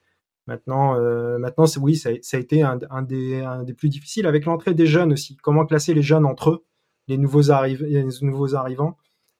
Maintenant, 0.46 0.96
euh, 0.96 1.38
maintenant 1.38 1.64
oui, 1.80 1.96
ça, 1.96 2.10
a 2.10 2.38
été 2.38 2.62
un, 2.62 2.76
des, 3.02 3.74
plus 3.76 3.88
difficiles 3.88 4.26
avec 4.26 4.44
l'entrée 4.44 4.74
des 4.74 4.86
jeunes 4.86 5.12
aussi. 5.12 5.36
Comment 5.36 5.66
classer 5.66 5.94
les 5.94 6.02
jeunes 6.02 6.24
entre 6.24 6.50
eux, 6.50 6.64
les 7.08 7.18
nouveaux, 7.18 7.50
arrivants, 7.50 8.96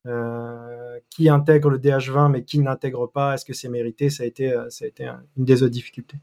euh, 0.07 0.99
qui 1.11 1.29
intègrent 1.29 1.71
le 1.71 1.79
DH20 1.79 2.31
mais 2.31 2.45
qui 2.45 2.59
n'intègrent 2.61 3.11
pas, 3.11 3.35
est-ce 3.35 3.45
que 3.45 3.55
c'est 3.55 3.69
mérité? 3.69 4.11
Ça 4.11 4.25
a 4.25 4.27
été, 4.27 4.53
euh, 4.53 4.69
ça 4.71 4.85
a 4.85 4.89
été 4.89 5.11
une 5.37 5.45
des 5.45 5.63
autres 5.63 5.73
difficultés. 5.73 6.19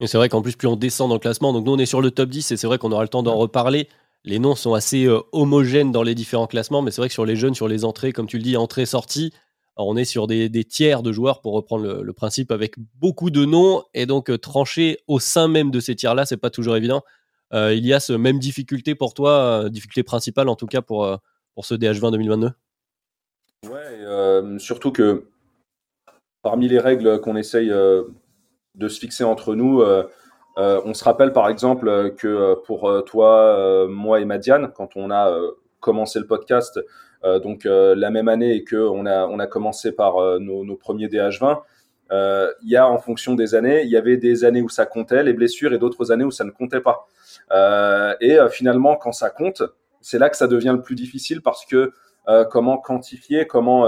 Et 0.00 0.06
c'est 0.06 0.16
vrai 0.16 0.28
qu'en 0.28 0.42
plus, 0.42 0.54
plus 0.54 0.68
on 0.68 0.76
descend 0.76 1.08
dans 1.08 1.16
le 1.16 1.20
classement, 1.20 1.52
donc 1.52 1.66
nous 1.66 1.72
on 1.72 1.78
est 1.78 1.86
sur 1.86 2.00
le 2.00 2.10
top 2.10 2.28
10 2.28 2.52
et 2.52 2.56
c'est 2.56 2.66
vrai 2.66 2.78
qu'on 2.78 2.92
aura 2.92 3.02
le 3.02 3.08
temps 3.08 3.22
d'en 3.22 3.36
reparler. 3.36 3.88
Les 4.24 4.38
noms 4.38 4.54
sont 4.54 4.74
assez 4.74 5.06
euh, 5.06 5.20
homogènes 5.32 5.92
dans 5.92 6.02
les 6.02 6.14
différents 6.14 6.46
classements, 6.46 6.82
mais 6.82 6.90
c'est 6.90 7.00
vrai 7.00 7.08
que 7.08 7.14
sur 7.14 7.26
les 7.26 7.36
jeunes, 7.36 7.54
sur 7.54 7.68
les 7.68 7.84
entrées, 7.84 8.12
comme 8.12 8.26
tu 8.26 8.36
le 8.36 8.42
dis, 8.42 8.56
entrées-sorties, 8.56 9.32
on 9.76 9.96
est 9.96 10.04
sur 10.04 10.26
des, 10.26 10.50
tiers 10.64 11.02
de 11.02 11.12
joueurs 11.12 11.40
pour 11.40 11.52
reprendre 11.52 12.02
le, 12.02 12.12
principe 12.12 12.50
avec 12.50 12.74
beaucoup 12.96 13.30
de 13.30 13.44
noms 13.44 13.84
et 13.94 14.06
donc 14.06 14.28
euh, 14.28 14.36
trancher 14.36 14.98
au 15.06 15.20
sein 15.20 15.46
même 15.46 15.70
de 15.70 15.78
ces 15.78 15.94
tiers-là, 15.94 16.26
c'est 16.26 16.36
pas 16.36 16.50
toujours 16.50 16.76
évident. 16.76 17.02
Euh, 17.54 17.72
il 17.74 17.86
y 17.86 17.94
a 17.94 18.00
ce 18.00 18.12
même 18.12 18.40
difficulté 18.40 18.94
pour 18.94 19.14
toi, 19.14 19.68
difficulté 19.70 20.02
principale 20.02 20.48
en 20.48 20.56
tout 20.56 20.66
cas 20.66 20.82
pour, 20.82 21.08
pour 21.54 21.64
ce 21.64 21.74
DH20 21.74 22.10
2022 22.10 22.50
Ouais, 23.68 24.58
surtout 24.58 24.90
que 24.90 25.28
parmi 26.42 26.68
les 26.68 26.80
règles 26.80 27.20
qu'on 27.20 27.36
essaye 27.36 27.72
de 28.74 28.88
se 28.88 28.98
fixer 28.98 29.24
entre 29.24 29.54
nous. 29.54 29.80
Euh, 29.80 30.08
euh, 30.56 30.80
on 30.84 30.94
se 30.94 31.04
rappelle 31.04 31.32
par 31.32 31.48
exemple 31.48 32.14
que 32.16 32.26
euh, 32.26 32.54
pour 32.66 32.90
toi, 33.04 33.86
moi 33.88 34.20
et 34.20 34.24
Madiane, 34.24 34.72
quand 34.74 34.96
on 34.96 35.10
a 35.10 35.36
commencé 35.80 36.18
le 36.18 36.26
podcast, 36.26 36.80
donc 37.24 37.64
la 37.64 38.10
même 38.10 38.28
année 38.28 38.54
et 38.54 38.64
que 38.64 38.76
on 38.76 39.06
a, 39.06 39.26
on 39.26 39.38
a 39.38 39.46
commencé 39.46 39.92
par 39.92 40.38
nos, 40.40 40.76
premiers 40.76 41.08
DH20, 41.08 41.58
il 42.10 42.68
y 42.68 42.76
a 42.76 42.88
en 42.88 42.98
fonction 42.98 43.34
des 43.34 43.54
années, 43.54 43.82
il 43.82 43.90
y 43.90 43.96
avait 43.96 44.16
des 44.16 44.44
années 44.44 44.62
où 44.62 44.68
ça 44.68 44.86
comptait 44.86 45.22
les 45.22 45.32
blessures 45.32 45.72
et 45.72 45.78
d'autres 45.78 46.12
années 46.12 46.24
où 46.24 46.30
ça 46.30 46.44
ne 46.44 46.50
comptait 46.50 46.80
pas. 46.80 47.06
et 48.20 48.38
finalement, 48.50 48.96
quand 48.96 49.12
ça 49.12 49.30
compte, 49.30 49.62
c'est 50.00 50.18
là 50.18 50.30
que 50.30 50.36
ça 50.36 50.46
devient 50.46 50.74
le 50.76 50.82
plus 50.82 50.94
difficile 50.94 51.42
parce 51.42 51.64
que 51.64 51.92
comment 52.50 52.78
quantifier, 52.78 53.46
comment 53.46 53.84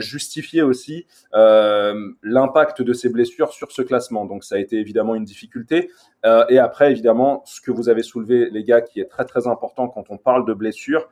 justifier 0.00 0.62
aussi 0.62 1.06
euh, 1.34 2.12
l'impact 2.22 2.82
de 2.82 2.92
ces 2.92 3.08
blessures 3.08 3.52
sur 3.52 3.72
ce 3.72 3.82
classement. 3.82 4.26
Donc 4.26 4.44
ça 4.44 4.56
a 4.56 4.58
été 4.58 4.76
évidemment 4.76 5.14
une 5.14 5.24
difficulté. 5.24 5.90
Euh, 6.26 6.44
et 6.48 6.58
après, 6.58 6.90
évidemment, 6.90 7.42
ce 7.46 7.60
que 7.60 7.70
vous 7.70 7.88
avez 7.88 8.02
soulevé, 8.02 8.50
les 8.50 8.64
gars, 8.64 8.82
qui 8.82 9.00
est 9.00 9.06
très 9.06 9.24
très 9.24 9.46
important 9.46 9.88
quand 9.88 10.10
on 10.10 10.18
parle 10.18 10.46
de 10.46 10.52
blessures, 10.52 11.08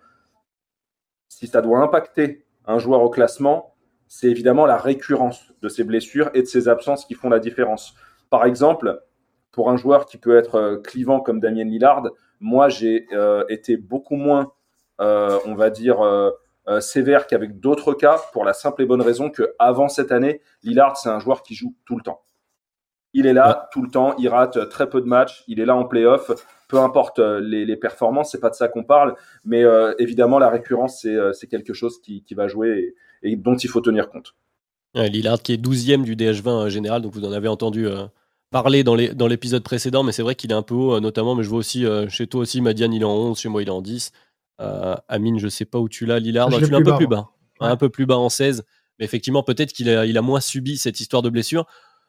si 1.28 1.46
ça 1.46 1.62
doit 1.62 1.78
impacter 1.78 2.44
un 2.66 2.78
joueur 2.78 3.02
au 3.02 3.08
classement, 3.08 3.74
c'est 4.08 4.28
évidemment 4.28 4.66
la 4.66 4.76
récurrence 4.76 5.52
de 5.62 5.68
ces 5.68 5.84
blessures 5.84 6.30
et 6.34 6.42
de 6.42 6.46
ces 6.46 6.68
absences 6.68 7.06
qui 7.06 7.14
font 7.14 7.30
la 7.30 7.38
différence. 7.38 7.94
Par 8.28 8.44
exemple, 8.44 9.00
pour 9.52 9.70
un 9.70 9.76
joueur 9.76 10.04
qui 10.04 10.18
peut 10.18 10.36
être 10.36 10.82
clivant 10.84 11.20
comme 11.20 11.40
Damien 11.40 11.64
Lillard, 11.64 12.02
moi 12.40 12.68
j'ai 12.68 13.06
été 13.48 13.76
beaucoup 13.76 14.16
moins, 14.16 14.52
on 14.98 15.54
va 15.54 15.70
dire, 15.70 16.00
euh, 16.00 16.30
sévère 16.80 17.26
qu'avec 17.26 17.58
d'autres 17.58 17.94
cas 17.94 18.20
pour 18.32 18.44
la 18.44 18.52
simple 18.52 18.82
et 18.82 18.86
bonne 18.86 19.02
raison 19.02 19.30
que 19.30 19.54
avant 19.58 19.88
cette 19.88 20.12
année, 20.12 20.40
Lillard 20.62 20.96
c'est 20.96 21.08
un 21.08 21.18
joueur 21.18 21.42
qui 21.42 21.54
joue 21.54 21.74
tout 21.84 21.96
le 21.96 22.02
temps. 22.02 22.22
Il 23.12 23.26
est 23.26 23.32
là 23.32 23.68
tout 23.72 23.82
le 23.82 23.90
temps, 23.90 24.14
il 24.18 24.28
rate 24.28 24.68
très 24.68 24.88
peu 24.88 25.00
de 25.00 25.06
matchs, 25.06 25.42
il 25.48 25.58
est 25.58 25.64
là 25.64 25.74
en 25.74 25.84
playoff, 25.84 26.30
peu 26.68 26.78
importe 26.78 27.18
euh, 27.18 27.40
les, 27.40 27.64
les 27.64 27.76
performances, 27.76 28.30
c'est 28.30 28.40
pas 28.40 28.50
de 28.50 28.54
ça 28.54 28.68
qu'on 28.68 28.84
parle, 28.84 29.16
mais 29.44 29.64
euh, 29.64 29.92
évidemment 29.98 30.38
la 30.38 30.48
récurrence 30.48 31.06
c'est 31.32 31.46
quelque 31.48 31.74
chose 31.74 32.00
qui, 32.00 32.24
va 32.34 32.46
jouer 32.46 32.94
et, 33.22 33.36
dont 33.36 33.56
il 33.56 33.68
faut 33.68 33.80
tenir 33.80 34.08
compte. 34.08 34.34
Lillard 34.94 35.42
qui 35.42 35.52
est 35.54 35.62
12e 35.62 36.02
du 36.02 36.16
DH20 36.16 36.68
général, 36.68 37.02
donc 37.02 37.12
vous 37.12 37.24
en 37.24 37.32
avez 37.32 37.48
entendu 37.48 37.86
parler 38.50 38.82
dans 38.84 38.94
l'épisode 38.94 39.62
précédent, 39.62 40.02
mais 40.02 40.12
c'est 40.12 40.22
vrai 40.22 40.34
qu'il 40.34 40.50
est 40.50 40.54
un 40.54 40.62
peu 40.62 40.74
haut 40.74 41.00
notamment, 41.00 41.34
mais 41.34 41.42
je 41.42 41.48
vois 41.48 41.58
aussi 41.58 41.84
chez 42.08 42.26
toi 42.26 42.40
aussi, 42.40 42.60
Madiane 42.60 42.92
il 42.92 43.02
est 43.02 43.04
en 43.04 43.14
11, 43.14 43.38
chez 43.38 43.48
moi 43.48 43.62
il 43.62 43.68
est 43.68 43.72
en 43.72 43.82
10. 43.82 44.12
Euh, 44.60 44.96
Amine, 45.08 45.38
je 45.38 45.48
sais 45.48 45.64
pas 45.64 45.78
où 45.78 45.88
tu 45.88 46.06
l'as, 46.06 46.18
Lillard. 46.18 46.48
tu 46.48 46.66
l'as 46.66 46.78
un 46.78 46.82
peu 46.82 46.96
plus 46.96 47.06
bas. 47.06 47.30
Un 47.60 47.76
peu 47.76 47.88
plus 47.88 48.06
bas 48.06 48.16
en 48.16 48.28
16. 48.28 48.64
Mais 48.98 49.04
effectivement, 49.04 49.42
peut-être 49.42 49.72
qu'il 49.72 49.88
a, 49.90 50.06
il 50.06 50.16
a 50.18 50.22
moins 50.22 50.40
subi 50.40 50.76
cette 50.76 51.00
histoire 51.00 51.22
de 51.22 51.30
blessure. 51.30 51.66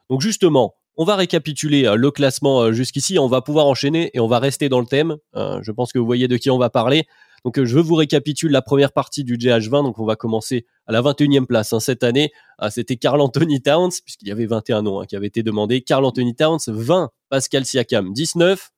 Donc 0.09 0.21
justement, 0.21 0.75
on 0.97 1.05
va 1.05 1.15
récapituler 1.15 1.85
euh, 1.85 1.95
le 1.95 2.11
classement 2.11 2.61
euh, 2.61 2.71
jusqu'ici. 2.71 3.17
On 3.19 3.27
va 3.27 3.41
pouvoir 3.41 3.65
enchaîner 3.65 4.11
et 4.13 4.19
on 4.19 4.27
va 4.27 4.39
rester 4.39 4.69
dans 4.69 4.79
le 4.79 4.85
thème. 4.85 5.17
je 5.35 5.71
pense 5.71 5.93
que 5.93 5.99
vous 5.99 6.05
voyez 6.05 6.27
de 6.27 6.37
qui 6.37 6.49
on 6.49 6.57
va 6.57 6.69
parler. 6.69 7.05
Donc 7.43 7.63
je 7.63 7.79
vous 7.79 7.95
récapitule 7.95 8.51
la 8.51 8.61
première 8.61 8.91
partie 8.91 9.23
du 9.23 9.37
GH20. 9.37 9.83
Donc 9.83 9.97
on 9.99 10.05
va 10.05 10.15
commencer 10.15 10.65
à 10.85 10.91
la 10.91 11.01
21e 11.01 11.45
place 11.45 11.73
hein, 11.73 11.79
cette 11.79 12.03
année. 12.03 12.31
C'était 12.69 12.97
Carl 12.97 13.19
Anthony 13.19 13.61
Towns, 13.61 13.91
puisqu'il 14.03 14.27
y 14.27 14.31
avait 14.31 14.45
21 14.45 14.83
noms 14.83 14.99
hein, 14.99 15.05
qui 15.05 15.15
avaient 15.15 15.27
été 15.27 15.41
demandés. 15.41 15.81
Carl 15.81 16.05
Anthony 16.05 16.35
Towns, 16.35 16.59
20 16.67 17.09
Pascal 17.29 17.65
Siakam, 17.65 18.13
19 18.13 18.69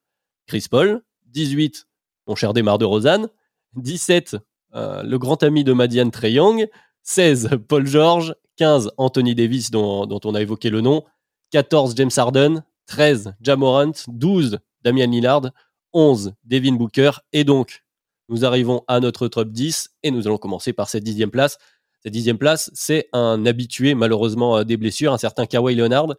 Chris 0.48 0.66
Paul, 0.70 1.02
18 1.28 1.88
mon 2.28 2.36
cher 2.36 2.54
Desmar 2.54 2.78
de 2.78 2.86
Rosanne, 2.86 3.30
17, 3.76 4.38
euh, 4.76 5.04
le 5.04 5.18
grand 5.18 5.42
ami 5.44 5.64
de 5.64 5.74
Madiane 5.74 6.12
Trey 6.12 6.34
Young. 6.34 6.68
16, 7.04 7.50
Paul 7.68 7.86
George. 7.86 8.36
15, 8.58 8.92
Anthony 8.98 9.34
Davis, 9.34 9.72
dont, 9.72 10.20
on 10.24 10.36
a 10.36 10.42
évoqué 10.42 10.70
le 10.70 10.82
nom. 10.82 11.04
14, 11.52 11.96
James 11.96 12.12
Harden. 12.16 12.64
13, 12.88 13.36
Jamorant. 13.42 13.92
12, 14.08 14.60
Damian 14.84 15.10
Lillard. 15.10 15.52
11, 15.94 16.34
Devin 16.44 16.74
Booker. 16.74 17.12
Et 17.32 17.44
donc, 17.44 17.84
nous 18.30 18.46
arrivons 18.46 18.84
à 18.88 19.00
notre 19.00 19.28
top 19.28 19.50
10 19.50 19.90
et 20.04 20.12
nous 20.12 20.28
allons 20.28 20.38
commencer 20.38 20.74
par 20.74 20.90
cette 20.90 21.04
dixième 21.04 21.32
place. 21.32 21.58
Cette 22.04 22.14
dixième 22.14 22.38
place, 22.38 22.70
c'est 22.74 23.08
un 23.14 23.46
habitué 23.46 23.96
malheureusement 23.96 24.58
euh, 24.58 24.64
des 24.64 24.78
blessures, 24.78 25.14
un 25.14 25.18
certain 25.18 25.46
Kawhi 25.46 25.76
Leonard. 25.76 26.16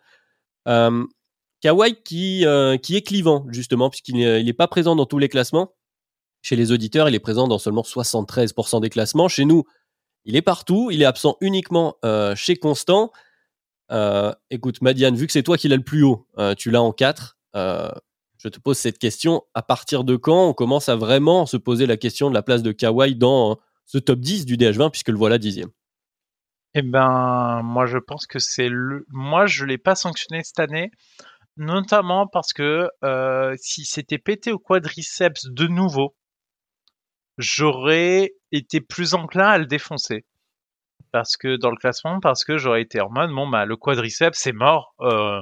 Euh, 0.68 1.04
Kawhi 1.60 1.94
qui 2.02 2.44
est 2.44 3.06
clivant 3.06 3.46
justement 3.50 3.90
puisqu'il 3.90 4.16
n'est 4.16 4.52
pas 4.52 4.68
présent 4.68 4.96
dans 4.96 5.06
tous 5.06 5.18
les 5.18 5.28
classements. 5.28 5.72
Chez 6.44 6.56
les 6.56 6.72
auditeurs, 6.72 7.08
il 7.08 7.14
est 7.14 7.20
présent 7.20 7.48
dans 7.48 7.58
seulement 7.58 7.80
73% 7.80 8.82
des 8.82 8.90
classements. 8.90 9.28
Chez 9.28 9.46
nous, 9.46 9.64
il 10.26 10.36
est 10.36 10.42
partout. 10.42 10.90
Il 10.92 11.00
est 11.00 11.06
absent 11.06 11.38
uniquement 11.40 11.96
euh, 12.04 12.36
chez 12.36 12.56
Constant. 12.56 13.12
Euh, 13.90 14.30
écoute, 14.50 14.82
Madiane, 14.82 15.16
vu 15.16 15.26
que 15.26 15.32
c'est 15.32 15.42
toi 15.42 15.56
qui 15.56 15.68
l'as 15.68 15.76
le 15.76 15.82
plus 15.82 16.02
haut, 16.02 16.28
euh, 16.36 16.54
tu 16.54 16.70
l'as 16.70 16.82
en 16.82 16.92
4. 16.92 17.38
je 17.54 18.48
te 18.50 18.60
pose 18.60 18.76
cette 18.76 18.98
question. 18.98 19.42
À 19.54 19.62
partir 19.62 20.04
de 20.04 20.16
quand 20.16 20.50
on 20.50 20.52
commence 20.52 20.90
à 20.90 20.96
vraiment 20.96 21.46
se 21.46 21.56
poser 21.56 21.86
la 21.86 21.96
question 21.96 22.28
de 22.28 22.34
la 22.34 22.42
place 22.42 22.62
de 22.62 22.72
Kawhi 22.72 23.16
dans 23.16 23.58
ce 23.86 23.96
top 23.96 24.20
10 24.20 24.44
du 24.44 24.58
DH20, 24.58 24.90
puisque 24.90 25.08
le 25.08 25.16
voilà 25.16 25.38
dixième? 25.38 25.70
Eh 26.74 26.82
ben, 26.82 27.62
moi, 27.64 27.86
je 27.86 27.96
pense 27.96 28.26
que 28.26 28.38
c'est 28.38 28.68
le. 28.68 29.06
Moi, 29.08 29.46
je 29.46 29.64
l'ai 29.64 29.78
pas 29.78 29.94
sanctionné 29.94 30.42
cette 30.44 30.60
année, 30.60 30.90
notamment 31.56 32.26
parce 32.26 32.52
que 32.52 32.90
si 33.56 33.86
c'était 33.86 34.18
pété 34.18 34.52
au 34.52 34.58
quadriceps 34.58 35.46
de 35.46 35.68
nouveau, 35.68 36.14
j'aurais 37.38 38.32
été 38.52 38.80
plus 38.80 39.14
enclin 39.14 39.48
à 39.48 39.58
le 39.58 39.66
défoncer. 39.66 40.24
Parce 41.12 41.36
que 41.36 41.56
dans 41.56 41.70
le 41.70 41.76
classement, 41.76 42.20
parce 42.20 42.44
que 42.44 42.58
j'aurais 42.58 42.82
été 42.82 43.00
en 43.00 43.08
bon, 43.08 43.48
bah, 43.48 43.66
le 43.66 43.76
quadriceps, 43.76 44.38
c'est 44.38 44.52
mort. 44.52 44.94
Euh, 45.00 45.40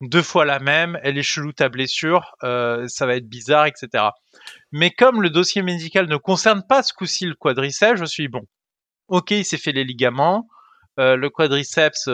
deux 0.00 0.22
fois 0.22 0.44
la 0.44 0.58
même, 0.58 0.98
elle 1.02 1.18
est 1.18 1.22
chelou 1.22 1.52
ta 1.52 1.68
blessure, 1.68 2.34
euh, 2.42 2.88
ça 2.88 3.06
va 3.06 3.16
être 3.16 3.28
bizarre, 3.28 3.66
etc. 3.66 4.04
Mais 4.72 4.90
comme 4.90 5.22
le 5.22 5.30
dossier 5.30 5.62
médical 5.62 6.08
ne 6.08 6.16
concerne 6.16 6.62
pas 6.66 6.82
ce 6.82 6.92
coup-ci 6.92 7.26
le 7.26 7.34
quadriceps, 7.34 8.00
je 8.00 8.04
suis 8.04 8.28
bon. 8.28 8.42
Ok, 9.08 9.32
il 9.32 9.44
s'est 9.44 9.58
fait 9.58 9.72
les 9.72 9.84
ligaments, 9.84 10.48
euh, 10.98 11.16
le 11.16 11.30
quadriceps, 11.30 12.08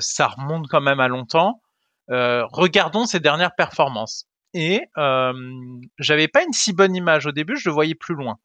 ça 0.00 0.28
remonte 0.28 0.68
quand 0.68 0.80
même 0.80 1.00
à 1.00 1.08
longtemps. 1.08 1.60
regardons 2.08 3.06
ses 3.06 3.20
dernières 3.20 3.54
performances. 3.56 4.26
Et 4.54 4.82
j'avais 5.98 6.28
pas 6.28 6.44
une 6.44 6.52
si 6.52 6.72
bonne 6.72 6.94
image 6.94 7.26
au 7.26 7.32
début, 7.32 7.56
je 7.56 7.68
le 7.68 7.74
voyais 7.74 7.96
plus 7.96 8.14
loin. 8.14 8.38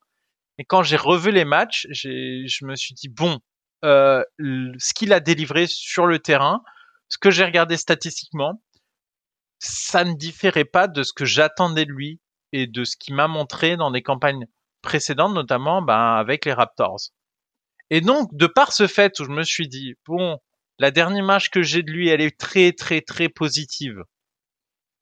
Et 0.60 0.66
quand 0.66 0.84
j'ai 0.84 0.98
revu 0.98 1.32
les 1.32 1.46
matchs, 1.46 1.88
je 1.90 2.66
me 2.66 2.76
suis 2.76 2.94
dit 2.94 3.08
bon, 3.08 3.40
euh, 3.86 4.22
ce 4.38 4.94
qu'il 4.94 5.14
a 5.14 5.22
délivré 5.22 5.66
sur 5.68 6.06
le 6.06 6.20
terrain, 6.20 6.62
ce 7.08 7.18
que 7.18 7.32
j'ai 7.32 7.46
regardé 7.46 7.78
statistiquement, 7.78 8.62
ça 9.60 10.04
ne 10.04 10.14
différait 10.14 10.66
pas 10.66 10.88
de 10.88 11.02
ce 11.04 11.14
que 11.14 11.24
j'attendais 11.24 11.86
de 11.86 11.92
lui 11.92 12.20
et 12.52 12.68
de 12.68 12.84
ce 12.84 12.98
qu'il 12.98 13.16
m'a 13.16 13.30
montré 13.30 13.78
dans 13.78 13.90
des 13.90 14.02
campagnes 14.02 14.46
précédentes, 14.82 15.34
notamment 15.34 15.82
ben, 15.82 16.16
avec 16.16 16.44
les 16.44 16.54
Raptors. 16.54 17.10
Et 17.90 18.02
donc, 18.02 18.30
de 18.34 18.46
par 18.46 18.74
ce 18.74 18.88
fait 18.88 19.18
où 19.20 19.24
je 19.24 19.32
me 19.32 19.44
suis 19.44 19.70
dit, 19.70 19.96
bon, 20.06 20.40
la 20.78 20.92
dernière 20.92 21.24
image 21.24 21.50
que 21.50 21.62
j'ai 21.62 21.84
de 21.84 21.92
lui, 21.92 22.10
elle 22.10 22.22
est 22.22 22.38
très, 22.38 22.74
très, 22.74 23.00
très 23.02 23.30
positive. 23.30 24.04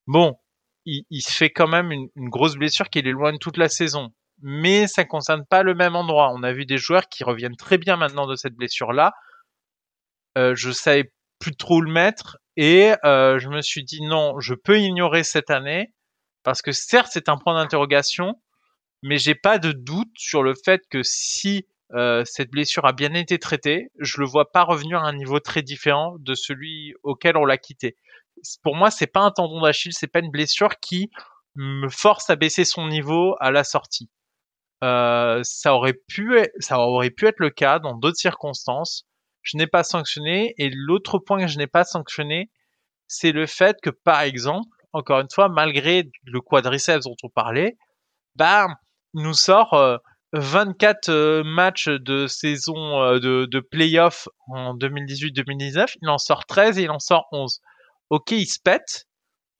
Bon, 0.06 0.36
il, 0.84 1.04
il 1.10 1.20
se 1.20 1.32
fait 1.32 1.50
quand 1.50 1.68
même 1.68 1.90
une, 1.90 2.08
une 2.14 2.28
grosse 2.28 2.54
blessure 2.54 2.90
qui 2.90 3.02
de 3.02 3.38
toute 3.38 3.56
la 3.56 3.68
saison. 3.68 4.12
Mais 4.40 4.86
ça 4.86 5.04
concerne 5.04 5.44
pas 5.44 5.62
le 5.62 5.74
même 5.74 5.96
endroit. 5.96 6.30
On 6.32 6.42
a 6.42 6.52
vu 6.52 6.64
des 6.64 6.78
joueurs 6.78 7.08
qui 7.08 7.24
reviennent 7.24 7.56
très 7.56 7.78
bien 7.78 7.96
maintenant 7.96 8.26
de 8.26 8.36
cette 8.36 8.54
blessure-là. 8.54 9.12
Euh, 10.36 10.54
je 10.54 10.70
savais 10.70 11.12
plus 11.38 11.56
trop 11.56 11.80
le 11.80 11.90
mettre 11.90 12.38
et 12.56 12.94
euh, 13.04 13.38
je 13.38 13.48
me 13.48 13.60
suis 13.60 13.84
dit 13.84 14.02
non, 14.02 14.38
je 14.40 14.54
peux 14.54 14.78
ignorer 14.78 15.24
cette 15.24 15.50
année 15.50 15.92
parce 16.42 16.62
que 16.62 16.72
certes 16.72 17.10
c'est 17.12 17.28
un 17.28 17.36
point 17.36 17.54
d'interrogation, 17.54 18.34
mais 19.02 19.18
j'ai 19.18 19.34
pas 19.34 19.58
de 19.58 19.72
doute 19.72 20.12
sur 20.16 20.42
le 20.42 20.54
fait 20.54 20.82
que 20.90 21.02
si 21.02 21.66
euh, 21.94 22.24
cette 22.24 22.50
blessure 22.50 22.84
a 22.86 22.92
bien 22.92 23.14
été 23.14 23.38
traitée, 23.38 23.90
je 23.98 24.20
le 24.20 24.26
vois 24.26 24.52
pas 24.52 24.62
revenir 24.62 25.02
à 25.02 25.08
un 25.08 25.12
niveau 25.14 25.40
très 25.40 25.62
différent 25.62 26.16
de 26.18 26.34
celui 26.34 26.94
auquel 27.02 27.36
on 27.36 27.44
l'a 27.44 27.58
quitté. 27.58 27.96
Pour 28.62 28.76
moi, 28.76 28.90
c'est 28.90 29.06
pas 29.06 29.20
un 29.20 29.30
tendon 29.30 29.60
d'Achille, 29.60 29.92
c'est 29.92 30.06
pas 30.06 30.20
une 30.20 30.30
blessure 30.30 30.78
qui 30.80 31.10
me 31.54 31.88
force 31.88 32.30
à 32.30 32.36
baisser 32.36 32.64
son 32.64 32.86
niveau 32.86 33.36
à 33.40 33.50
la 33.50 33.64
sortie. 33.64 34.10
Euh, 34.84 35.40
ça 35.42 35.74
aurait 35.74 35.98
pu, 36.06 36.38
ça 36.60 36.78
aurait 36.78 37.10
pu 37.10 37.26
être 37.26 37.40
le 37.40 37.50
cas 37.50 37.78
dans 37.78 37.94
d'autres 37.94 38.18
circonstances. 38.18 39.04
Je 39.42 39.56
n'ai 39.56 39.66
pas 39.66 39.82
sanctionné. 39.82 40.54
Et 40.58 40.70
l'autre 40.72 41.18
point 41.18 41.40
que 41.40 41.46
je 41.46 41.58
n'ai 41.58 41.66
pas 41.66 41.84
sanctionné, 41.84 42.50
c'est 43.08 43.32
le 43.32 43.46
fait 43.46 43.76
que, 43.82 43.90
par 43.90 44.20
exemple, 44.20 44.68
encore 44.92 45.20
une 45.20 45.30
fois, 45.32 45.48
malgré 45.48 46.10
le 46.24 46.40
quadriceps 46.40 47.04
dont 47.04 47.16
on 47.22 47.28
parlait, 47.28 47.76
bah, 48.36 48.68
nous 49.14 49.34
sort 49.34 50.00
24 50.32 51.08
euh, 51.08 51.12
euh, 51.12 51.44
matchs 51.44 51.88
de 51.88 52.26
saison 52.26 52.74
de, 53.18 53.46
de 53.46 53.60
playoff 53.60 54.28
en 54.48 54.74
2018-2019. 54.76 55.96
Il 56.02 56.08
en 56.08 56.18
sort 56.18 56.46
13 56.46 56.78
et 56.78 56.82
il 56.84 56.90
en 56.90 57.00
sort 57.00 57.26
11. 57.32 57.60
Ok, 58.10 58.30
il 58.30 58.46
se 58.46 58.58
pète, 58.62 59.07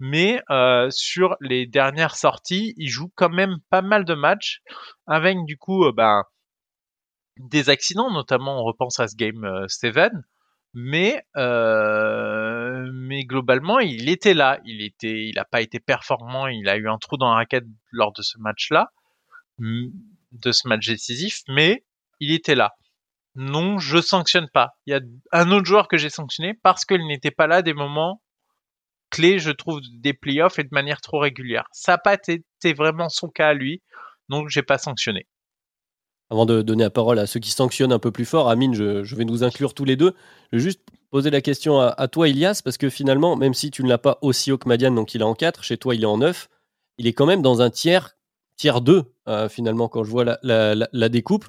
mais 0.01 0.43
euh, 0.51 0.89
sur 0.91 1.37
les 1.41 1.67
dernières 1.67 2.17
sorties, 2.17 2.75
il 2.77 2.89
joue 2.89 3.11
quand 3.17 3.31
même 3.31 3.59
pas 3.71 3.83
mal 3.83 4.05
de 4.05 4.15
matchs 4.15 4.61
avec 5.07 5.37
du 5.45 5.57
coup 5.57 5.85
euh, 5.85 5.93
ben, 5.93 6.23
des 7.39 7.69
accidents, 7.71 8.11
notamment 8.11 8.61
on 8.61 8.65
repense 8.65 9.01
à 9.01 9.09
ce 9.09 9.17
game 9.17 9.67
7, 9.69 9.97
euh, 9.97 10.11
mais 10.75 11.23
mais 12.93 13.25
globalement 13.25 13.79
il 13.81 14.09
était 14.09 14.35
là, 14.35 14.61
il 14.65 14.83
était, 14.83 15.27
il 15.27 15.43
pas 15.51 15.61
été 15.61 15.81
performant, 15.81 16.47
il 16.47 16.69
a 16.69 16.77
eu 16.77 16.89
un 16.89 16.99
trou 16.99 17.17
dans 17.17 17.31
la 17.31 17.37
raquette 17.37 17.65
lors 17.91 18.13
de 18.13 18.23
ce 18.23 18.39
match-là, 18.39 18.93
de 19.59 20.53
ce 20.53 20.69
match 20.69 20.87
décisif, 20.87 21.43
mais 21.49 21.85
il 22.21 22.33
était 22.33 22.55
là. 22.55 22.75
Non, 23.35 23.79
je 23.79 24.01
sanctionne 24.01 24.49
pas. 24.49 24.73
Il 24.87 24.91
y 24.93 24.95
a 24.95 25.01
un 25.33 25.51
autre 25.53 25.67
joueur 25.67 25.87
que 25.87 25.97
j'ai 25.97 26.11
sanctionné 26.11 26.55
parce 26.55 26.85
qu'il 26.85 27.07
n'était 27.07 27.31
pas 27.31 27.47
là 27.47 27.63
des 27.63 27.75
moments 27.75 28.21
clé, 29.11 29.39
je 29.39 29.51
trouve, 29.51 29.81
des 30.01 30.13
playoffs 30.13 30.59
et 30.59 30.65
de 30.65 30.69
manière 30.73 31.01
trop 31.01 31.19
régulière. 31.19 31.67
Ça 31.73 31.93
n'a 31.93 31.99
pas 31.99 32.15
été 32.15 32.73
vraiment 32.73 33.09
son 33.09 33.29
cas 33.29 33.49
à 33.49 33.55
lui, 33.55 33.83
donc 34.29 34.49
j'ai 34.49 34.63
pas 34.63 34.79
sanctionné. 34.79 35.27
Avant 36.31 36.45
de 36.45 36.61
donner 36.61 36.85
la 36.85 36.91
parole 36.91 37.19
à 37.19 37.27
ceux 37.27 37.41
qui 37.41 37.51
sanctionnent 37.51 37.93
un 37.93 37.99
peu 37.99 38.11
plus 38.11 38.27
fort, 38.27 38.51
Amine, 38.51 38.75
je, 38.75 39.15
vais 39.15 39.25
nous 39.25 39.45
inclure 39.45 39.73
tous 39.73 39.87
les 39.87 39.97
deux. 39.97 40.15
Je 40.53 40.59
vais 40.59 40.63
juste 40.63 40.83
poser 41.11 41.31
la 41.31 41.41
question 41.41 41.81
à, 41.81 42.09
toi, 42.09 42.29
Ilias, 42.29 42.61
parce 42.63 42.77
que 42.77 42.91
finalement, 42.91 43.35
même 43.37 43.55
si 43.55 43.71
tu 43.71 43.83
ne 43.83 43.89
l'as 43.89 43.99
pas 43.99 44.19
aussi 44.21 44.53
haut 44.53 44.59
que 44.59 44.69
Madiane, 44.69 44.95
donc 44.95 45.15
il 45.15 45.23
est 45.23 45.25
en 45.25 45.35
4, 45.35 45.65
chez 45.65 45.79
toi 45.79 45.95
il 45.95 46.03
est 46.03 46.07
en 46.07 46.19
9, 46.19 46.49
il 46.99 47.07
est 47.07 47.15
quand 47.15 47.25
même 47.25 47.41
dans 47.41 47.63
un 47.63 47.71
tiers, 47.71 48.19
tiers 48.57 48.83
2, 48.83 49.05
euh, 49.29 49.49
finalement, 49.49 49.89
quand 49.89 50.05
je 50.05 50.11
vois 50.11 50.25
la, 50.43 51.09
découpe. 51.09 51.47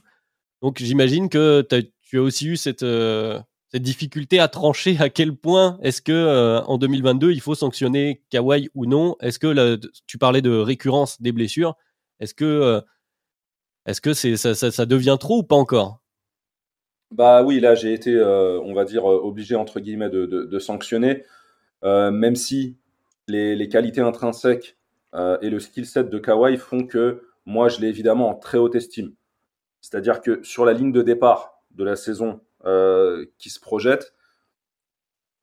Donc 0.62 0.80
j'imagine 0.80 1.28
que 1.28 1.68
tu 1.70 2.18
as 2.18 2.22
aussi 2.22 2.48
eu 2.48 2.56
cette, 2.56 2.84
euh, 2.84 3.40
cette 3.72 3.84
difficulté 3.84 4.40
à 4.40 4.48
trancher 4.48 4.98
à 5.00 5.10
quel 5.10 5.36
point 5.36 5.78
est-ce 5.82 6.02
que 6.02 6.12
euh, 6.12 6.62
en 6.64 6.78
2022 6.78 7.32
il 7.32 7.42
faut 7.42 7.56
sanctionner 7.56 8.24
Kawhi 8.30 8.70
ou 8.74 8.86
non? 8.86 9.16
Est-ce 9.22 9.38
que 9.38 9.80
tu 10.08 10.18
parlais 10.18 10.42
de 10.42 10.52
récurrence 10.52 11.22
des 11.22 11.32
blessures. 11.32 11.76
Est-ce 12.20 12.34
que 12.34 12.46
euh, 12.46 12.82
est-ce 13.86 14.02
que 14.02 14.14
ça, 14.14 14.86
devient 14.86 15.18
trop 15.20 15.40
ou 15.40 15.44
pas 15.44 15.56
encore? 15.56 16.02
Bah 17.12 17.44
oui, 17.44 17.60
là 17.60 17.76
j'ai 17.76 17.94
été, 17.94 18.14
euh, 18.14 18.60
on 18.62 18.74
va 18.74 18.86
dire, 18.86 19.06
obligé 19.06 19.56
entre 19.56 19.80
guillemets 19.80 20.10
de, 20.10 20.26
de, 20.26 20.60
sanctionner, 20.60 21.24
même 21.84 22.36
si 22.36 22.78
les, 23.28 23.56
les 23.56 23.70
qualités 23.70 24.02
intrinsèques 24.02 24.78
et 25.16 25.50
le 25.50 25.60
skill 25.60 25.86
set 25.86 26.10
de 26.10 26.20
Kawhi 26.20 26.58
font 26.58 26.86
que 26.86 27.24
moi 27.46 27.68
je 27.70 27.80
l'ai 27.82 27.88
évidemment 27.88 28.30
en 28.30 28.36
très 28.36 28.58
haute 28.58 28.76
estime. 28.76 29.14
C'est-à-dire 29.82 30.22
que 30.22 30.44
sur 30.44 30.66
la 30.66 30.74
ligne 30.74 30.92
de 30.92 31.02
départ 31.02 31.64
de 31.72 31.84
la 31.84 31.96
saison 31.96 32.42
euh, 32.66 33.26
qui 33.38 33.50
se 33.50 33.60
projette. 33.60 34.14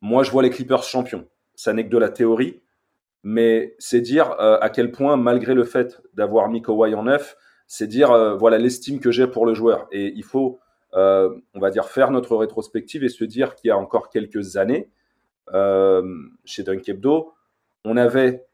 Moi, 0.02 0.22
je 0.22 0.30
vois 0.30 0.42
les 0.42 0.50
Clippers 0.50 0.82
champions. 0.82 1.26
Ça 1.54 1.72
n'est 1.72 1.84
que 1.84 1.88
de 1.88 1.96
la 1.96 2.10
théorie, 2.10 2.60
mais 3.22 3.74
c'est 3.78 4.02
dire 4.02 4.32
euh, 4.32 4.58
à 4.60 4.68
quel 4.68 4.92
point, 4.92 5.16
malgré 5.16 5.54
le 5.54 5.64
fait 5.64 6.02
d'avoir 6.12 6.50
mis 6.50 6.60
Kawhi 6.60 6.94
en 6.94 7.04
neuf, 7.04 7.38
c'est 7.66 7.86
dire 7.86 8.10
euh, 8.10 8.36
voilà 8.36 8.58
l'estime 8.58 9.00
que 9.00 9.10
j'ai 9.10 9.26
pour 9.26 9.46
le 9.46 9.54
joueur. 9.54 9.88
Et 9.92 10.12
il 10.14 10.24
faut, 10.24 10.60
on 10.92 11.58
va 11.58 11.70
dire, 11.70 11.86
faire 11.86 12.10
notre 12.10 12.36
rétrospective 12.36 13.02
et 13.02 13.08
se 13.08 13.24
dire 13.24 13.54
qu'il 13.54 13.68
y 13.68 13.70
a 13.70 13.78
encore 13.78 14.10
quelques 14.10 14.58
années, 14.58 14.90
chez 16.44 16.62
Dunk 16.62 16.86
Hebdo, 16.86 17.32
on 17.84 17.96
avait 17.96 18.46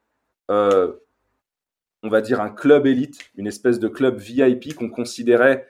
on 0.48 2.08
va 2.08 2.20
dire 2.20 2.40
un 2.40 2.50
club 2.50 2.86
élite, 2.86 3.30
une 3.36 3.46
espèce 3.46 3.78
de 3.78 3.88
club 3.88 4.18
VIP 4.18 4.74
qu'on 4.74 4.90
considérait 4.90 5.66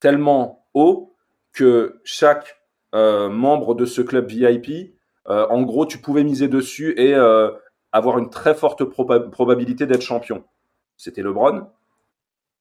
tellement 0.00 0.61
haut 0.74 1.12
que 1.52 2.00
chaque 2.04 2.62
euh, 2.94 3.28
membre 3.28 3.74
de 3.74 3.84
ce 3.84 4.02
club 4.02 4.28
VIP, 4.28 4.94
euh, 5.28 5.46
en 5.48 5.62
gros, 5.62 5.86
tu 5.86 5.98
pouvais 5.98 6.24
miser 6.24 6.48
dessus 6.48 6.94
et 6.98 7.14
euh, 7.14 7.50
avoir 7.92 8.18
une 8.18 8.30
très 8.30 8.54
forte 8.54 8.84
probabilité 8.84 9.86
d'être 9.86 10.02
champion. 10.02 10.44
C'était 10.96 11.22
LeBron, 11.22 11.68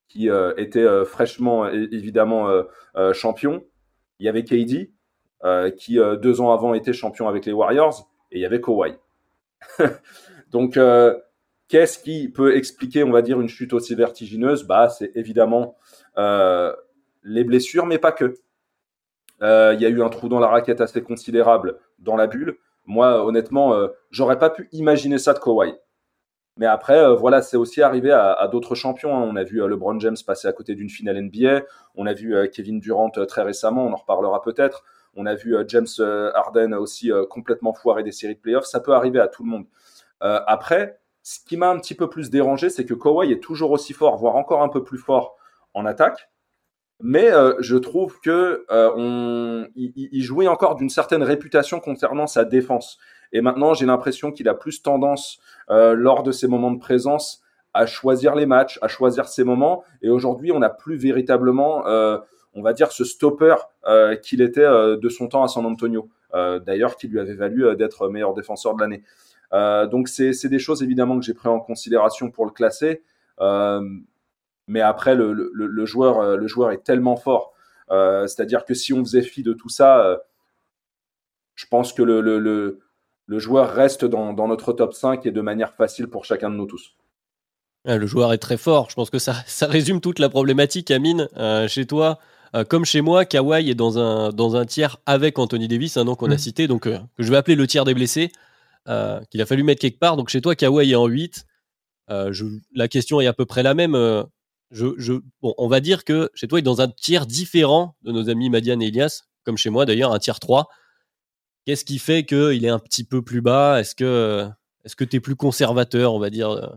qui 0.07 0.29
était 0.57 1.05
fraîchement, 1.05 1.69
évidemment, 1.69 2.49
champion. 3.13 3.63
Il 4.19 4.25
y 4.25 4.29
avait 4.29 4.43
KD, 4.43 4.91
qui 5.77 5.99
deux 6.21 6.41
ans 6.41 6.51
avant 6.51 6.73
était 6.73 6.91
champion 6.91 7.29
avec 7.29 7.45
les 7.45 7.53
Warriors, 7.53 8.09
et 8.31 8.39
il 8.39 8.41
y 8.41 8.45
avait 8.45 8.59
Kawhi. 8.59 8.95
Donc, 10.51 10.77
qu'est-ce 11.69 11.99
qui 11.99 12.27
peut 12.27 12.57
expliquer, 12.57 13.03
on 13.03 13.11
va 13.11 13.21
dire, 13.21 13.39
une 13.39 13.47
chute 13.47 13.71
aussi 13.71 13.95
vertigineuse? 13.95 14.63
Bah, 14.63 14.89
c'est 14.89 15.11
évidemment 15.15 15.77
les 17.23 17.43
blessures, 17.43 17.85
mais 17.85 17.97
pas 17.97 18.11
que. 18.11 18.35
Euh, 19.41 19.73
il 19.73 19.81
y 19.81 19.85
a 19.85 19.89
eu 19.89 20.03
un 20.03 20.09
trou 20.09 20.29
dans 20.29 20.39
la 20.39 20.47
raquette 20.47 20.81
assez 20.81 21.01
considérable 21.01 21.79
dans 21.99 22.15
la 22.15 22.27
bulle. 22.27 22.57
Moi, 22.85 23.23
honnêtement, 23.25 23.73
euh, 23.73 23.87
j'aurais 24.11 24.37
pas 24.37 24.49
pu 24.49 24.69
imaginer 24.71 25.17
ça 25.17 25.33
de 25.33 25.39
Kawhi. 25.39 25.73
Mais 26.57 26.65
après, 26.65 26.99
euh, 26.99 27.15
voilà, 27.15 27.41
c'est 27.41 27.57
aussi 27.57 27.81
arrivé 27.81 28.11
à, 28.11 28.47
d'autres 28.51 28.75
champions. 28.75 29.15
Hein. 29.15 29.27
On 29.27 29.35
a 29.35 29.43
vu 29.43 29.65
LeBron 29.67 29.99
James 29.99 30.17
passer 30.25 30.47
à 30.47 30.53
côté 30.53 30.75
d'une 30.75 30.89
finale 30.89 31.21
NBA. 31.21 31.63
On 31.95 32.05
a 32.05 32.13
vu 32.13 32.35
Kevin 32.51 32.79
Durant 32.79 33.09
très 33.09 33.41
récemment. 33.41 33.85
On 33.85 33.93
en 33.93 33.95
reparlera 33.95 34.41
peut-être. 34.41 34.83
On 35.15 35.25
a 35.25 35.33
vu 35.33 35.55
James 35.67 35.87
Harden 35.99 36.73
aussi 36.73 37.09
complètement 37.29 37.73
foiré 37.73 38.03
des 38.03 38.11
séries 38.11 38.35
de 38.35 38.39
playoffs. 38.39 38.65
Ça 38.65 38.79
peut 38.79 38.93
arriver 38.93 39.19
à 39.19 39.27
tout 39.27 39.43
le 39.43 39.49
monde. 39.49 39.65
après, 40.19 40.99
ce 41.23 41.39
qui 41.39 41.57
m'a 41.57 41.69
un 41.69 41.79
petit 41.79 41.95
peu 41.95 42.09
plus 42.09 42.29
dérangé, 42.29 42.69
c'est 42.69 42.85
que 42.85 42.93
Kawhi 42.93 43.31
est 43.31 43.41
toujours 43.41 43.71
aussi 43.71 43.93
fort, 43.93 44.17
voire 44.17 44.35
encore 44.35 44.61
un 44.61 44.69
peu 44.69 44.83
plus 44.83 44.97
fort 44.97 45.37
en 45.73 45.85
attaque. 45.85 46.30
Mais 47.03 47.31
euh, 47.31 47.53
je 47.59 47.77
trouve 47.77 48.19
que 48.19 48.65
euh, 48.69 49.67
jouait 50.13 50.47
encore 50.47 50.75
d'une 50.75 50.89
certaine 50.89 51.23
réputation 51.23 51.79
concernant 51.79 52.27
sa 52.27 52.45
défense. 52.45 52.97
Et 53.33 53.41
maintenant, 53.41 53.73
j'ai 53.73 53.85
l'impression 53.85 54.31
qu'il 54.31 54.47
a 54.49 54.53
plus 54.53 54.81
tendance, 54.81 55.39
euh, 55.69 55.93
lors 55.93 56.23
de 56.23 56.31
ses 56.31 56.47
moments 56.47 56.71
de 56.71 56.79
présence, 56.79 57.41
à 57.73 57.85
choisir 57.85 58.35
les 58.35 58.45
matchs, 58.45 58.77
à 58.81 58.87
choisir 58.87 59.27
ses 59.27 59.43
moments. 59.43 59.83
Et 60.01 60.09
aujourd'hui, 60.09 60.51
on 60.51 60.59
n'a 60.59 60.69
plus 60.69 60.97
véritablement, 60.97 61.85
on 62.53 62.61
va 62.61 62.73
dire, 62.73 62.91
ce 62.91 63.05
stopper 63.05 63.55
qu'il 64.21 64.41
était 64.41 64.67
de 64.67 65.09
son 65.09 65.29
temps 65.29 65.41
à 65.41 65.47
San 65.47 65.65
Antonio. 65.65 66.09
D'ailleurs, 66.33 66.97
qui 66.97 67.07
lui 67.07 67.21
avait 67.21 67.33
valu 67.33 67.73
d'être 67.77 68.09
meilleur 68.09 68.33
défenseur 68.33 68.75
de 68.75 68.81
l'année. 68.81 69.03
donc, 69.89 70.09
c'est 70.09 70.49
des 70.49 70.59
choses 70.59 70.83
évidemment 70.83 71.17
que 71.17 71.23
j'ai 71.23 71.33
pris 71.33 71.47
en 71.47 71.61
considération 71.61 72.29
pour 72.29 72.43
le 72.43 72.51
classer. 72.51 73.03
Mais 74.71 74.79
après, 74.79 75.15
le, 75.15 75.85
joueur, 75.85 76.21
euh, 76.21 76.37
le 76.37 76.47
joueur 76.47 76.71
est 76.71 76.81
tellement 76.81 77.17
fort. 77.17 77.51
Euh, 77.91 78.25
c'est-à-dire 78.25 78.63
que 78.63 78.73
si 78.73 78.93
on 78.93 79.03
faisait 79.03 79.21
fi 79.21 79.43
de 79.43 79.51
tout 79.51 79.67
ça, 79.67 79.99
euh, 80.05 80.17
je 81.55 81.65
pense 81.69 81.91
que 81.91 82.01
le, 82.01 82.21
le, 82.21 83.39
joueur 83.39 83.73
reste 83.73 84.05
dans, 84.05 84.33
notre 84.47 84.71
top 84.71 84.93
5 84.93 85.25
et 85.25 85.31
de 85.31 85.41
manière 85.41 85.73
facile 85.73 86.07
pour 86.07 86.23
chacun 86.23 86.49
de 86.49 86.55
nous 86.55 86.67
tous. 86.67 86.95
Le 87.83 88.05
joueur 88.05 88.31
est 88.31 88.37
très 88.37 88.55
fort. 88.55 88.89
Je 88.89 88.95
pense 88.95 89.09
que 89.09 89.19
ça, 89.19 89.35
ça 89.45 89.67
résume 89.67 89.99
toute 89.99 90.19
la 90.19 90.29
problématique, 90.29 90.89
Amine. 90.89 91.27
chez 91.67 91.85
toi, 91.85 92.19
comme 92.69 92.85
chez 92.85 93.01
moi, 93.01 93.25
Kawhi 93.25 93.69
est 93.69 93.75
dans 93.75 93.99
un, 93.99 94.29
dans 94.29 94.55
un 94.55 94.65
tiers 94.65 95.01
avec 95.05 95.37
Anthony 95.37 95.67
Davis, 95.67 95.97
un 95.97 96.05
nom 96.05 96.15
qu'on 96.15 96.31
a 96.31 96.35
mm. 96.35 96.39
cité, 96.39 96.67
donc 96.67 96.83
que 96.83 96.97
je 97.19 97.29
vais 97.29 97.37
appeler 97.37 97.55
le 97.55 97.67
tiers 97.67 97.83
des 97.83 97.93
blessés, 97.93 98.31
qu'il 98.85 99.41
a 99.41 99.45
fallu 99.45 99.63
mettre 99.63 99.81
quelque 99.81 99.99
part. 99.99 100.15
Donc 100.15 100.29
chez 100.29 100.39
toi, 100.39 100.55
Kawhi 100.55 100.91
est 100.91 100.95
en 100.95 101.07
8. 101.07 101.45
la 102.07 102.87
question 102.87 103.19
est 103.19 103.27
à 103.27 103.33
peu 103.33 103.45
près 103.45 103.63
la 103.63 103.73
même. 103.73 103.97
On 105.41 105.67
va 105.67 105.79
dire 105.79 106.03
que 106.03 106.29
chez 106.33 106.47
toi, 106.47 106.59
il 106.59 106.61
est 106.61 106.63
dans 106.63 106.81
un 106.81 106.89
tiers 106.89 107.25
différent 107.25 107.95
de 108.03 108.11
nos 108.11 108.29
amis 108.29 108.49
Madian 108.49 108.79
et 108.79 108.87
Elias, 108.87 109.23
comme 109.43 109.57
chez 109.57 109.69
moi 109.69 109.85
d'ailleurs, 109.85 110.13
un 110.13 110.19
tiers 110.19 110.39
3. 110.39 110.69
Qu'est-ce 111.65 111.85
qui 111.85 111.99
fait 111.99 112.25
qu'il 112.25 112.65
est 112.65 112.69
un 112.69 112.79
petit 112.79 113.03
peu 113.03 113.21
plus 113.21 113.41
bas? 113.41 113.79
Est-ce 113.79 113.95
que 113.95 114.49
est-ce 114.83 114.95
que 114.95 115.03
tu 115.03 115.17
es 115.17 115.19
plus 115.19 115.35
conservateur, 115.35 116.13
on 116.13 116.19
va 116.19 116.29
dire, 116.29 116.49
euh, 116.49 116.67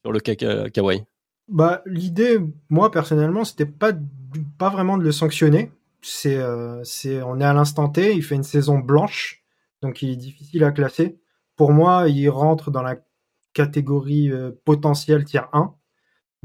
sur 0.00 0.12
le 0.12 0.20
Kawhi 0.20 1.04
bah, 1.48 1.82
L'idée, 1.86 2.38
moi 2.70 2.90
personnellement, 2.90 3.44
c'était 3.44 3.66
pas, 3.66 3.92
pas 4.58 4.70
vraiment 4.70 4.96
de 4.96 5.02
le 5.02 5.12
sanctionner. 5.12 5.70
C'est, 6.00 6.36
euh, 6.36 6.82
c'est, 6.84 7.22
on 7.22 7.40
est 7.40 7.44
à 7.44 7.52
l'instant 7.52 7.88
T, 7.88 8.14
il 8.14 8.22
fait 8.22 8.34
une 8.34 8.42
saison 8.42 8.78
blanche, 8.78 9.42
donc 9.82 10.02
il 10.02 10.10
est 10.10 10.16
difficile 10.16 10.64
à 10.64 10.70
classer. 10.70 11.18
Pour 11.56 11.72
moi, 11.72 12.08
il 12.08 12.28
rentre 12.28 12.70
dans 12.70 12.82
la 12.82 12.96
catégorie 13.52 14.30
euh, 14.30 14.50
potentielle 14.64 15.24
tiers 15.24 15.48
1. 15.52 15.74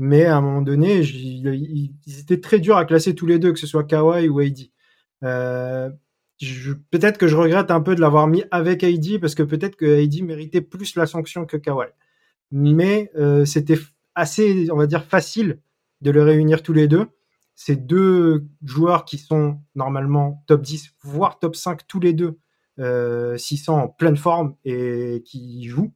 Mais 0.02 0.24
à 0.24 0.38
un 0.38 0.42
moment 0.42 0.62
donné, 0.62 1.02
ils 1.02 2.20
étaient 2.22 2.40
très 2.40 2.60
durs 2.60 2.78
à 2.78 2.86
classer 2.86 3.16
tous 3.16 3.26
les 3.26 3.38
deux, 3.38 3.52
que 3.52 3.60
ce 3.60 3.68
soit 3.68 3.84
Kawhi 3.84 4.30
ou 4.30 4.40
AD. 4.40 4.60
Euh, 5.26 5.90
peut-être 6.90 7.18
que 7.18 7.28
je 7.28 7.36
regrette 7.36 7.70
un 7.70 7.82
peu 7.82 7.96
de 7.96 8.00
l'avoir 8.00 8.26
mis 8.28 8.46
avec 8.50 8.86
AD 8.86 9.20
parce 9.20 9.36
que 9.36 9.44
peut-être 9.44 9.76
que 9.76 10.02
AD 10.02 10.24
méritait 10.24 10.62
plus 10.62 10.96
la 10.96 11.06
sanction 11.06 11.46
que 11.46 11.58
Kawhi. 11.58 11.88
Mais 12.50 13.12
euh, 13.18 13.44
c'était 13.44 13.78
assez, 14.16 14.72
on 14.72 14.78
va 14.78 14.88
dire, 14.88 15.04
facile 15.04 15.60
de 16.00 16.12
le 16.12 16.24
réunir 16.24 16.64
tous 16.64 16.72
les 16.72 16.88
deux. 16.88 17.08
Ces 17.56 17.76
deux 17.76 18.46
joueurs 18.64 19.04
qui 19.04 19.18
sont 19.18 19.60
normalement 19.76 20.46
top 20.48 20.62
10, 20.62 20.94
voire 21.04 21.40
top 21.40 21.58
5 21.58 21.86
tous 21.88 22.00
les 22.00 22.14
deux, 22.14 22.40
euh, 22.80 23.36
s'ils 23.36 23.60
sont 23.60 23.74
en 23.74 23.90
pleine 23.90 24.16
forme 24.16 24.56
et 24.64 25.24
qui 25.26 25.68
jouent. 25.68 25.92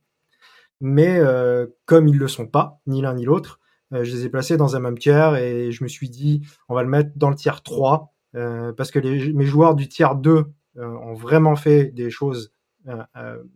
Mais 0.82 1.20
euh, 1.20 1.68
comme 1.86 2.10
ils 2.10 2.18
le 2.18 2.28
sont 2.28 2.48
pas, 2.48 2.82
ni 2.86 3.02
l'un 3.02 3.14
ni 3.14 3.24
l'autre, 3.24 3.62
je 4.02 4.16
les 4.16 4.26
ai 4.26 4.30
placés 4.30 4.58
dans 4.58 4.76
un 4.76 4.80
même 4.80 4.98
tiers 4.98 5.36
et 5.36 5.72
je 5.72 5.84
me 5.84 5.88
suis 5.88 6.10
dit, 6.10 6.42
on 6.70 6.76
va 6.76 6.84
le 6.84 6.90
mettre 6.90 7.12
dans 7.16 7.30
le 7.30 7.36
tiers 7.36 7.62
3 7.62 8.14
euh, 8.36 8.74
parce 8.74 8.92
que 8.92 9.00
les, 9.00 9.32
mes 9.34 9.46
joueurs 9.46 9.76
du 9.76 9.88
tiers 9.88 10.16
2 10.16 10.46
euh, 10.78 10.88
ont 10.88 11.14
vraiment 11.14 11.56
fait 11.56 11.86
des 11.86 12.10
choses 12.10 12.52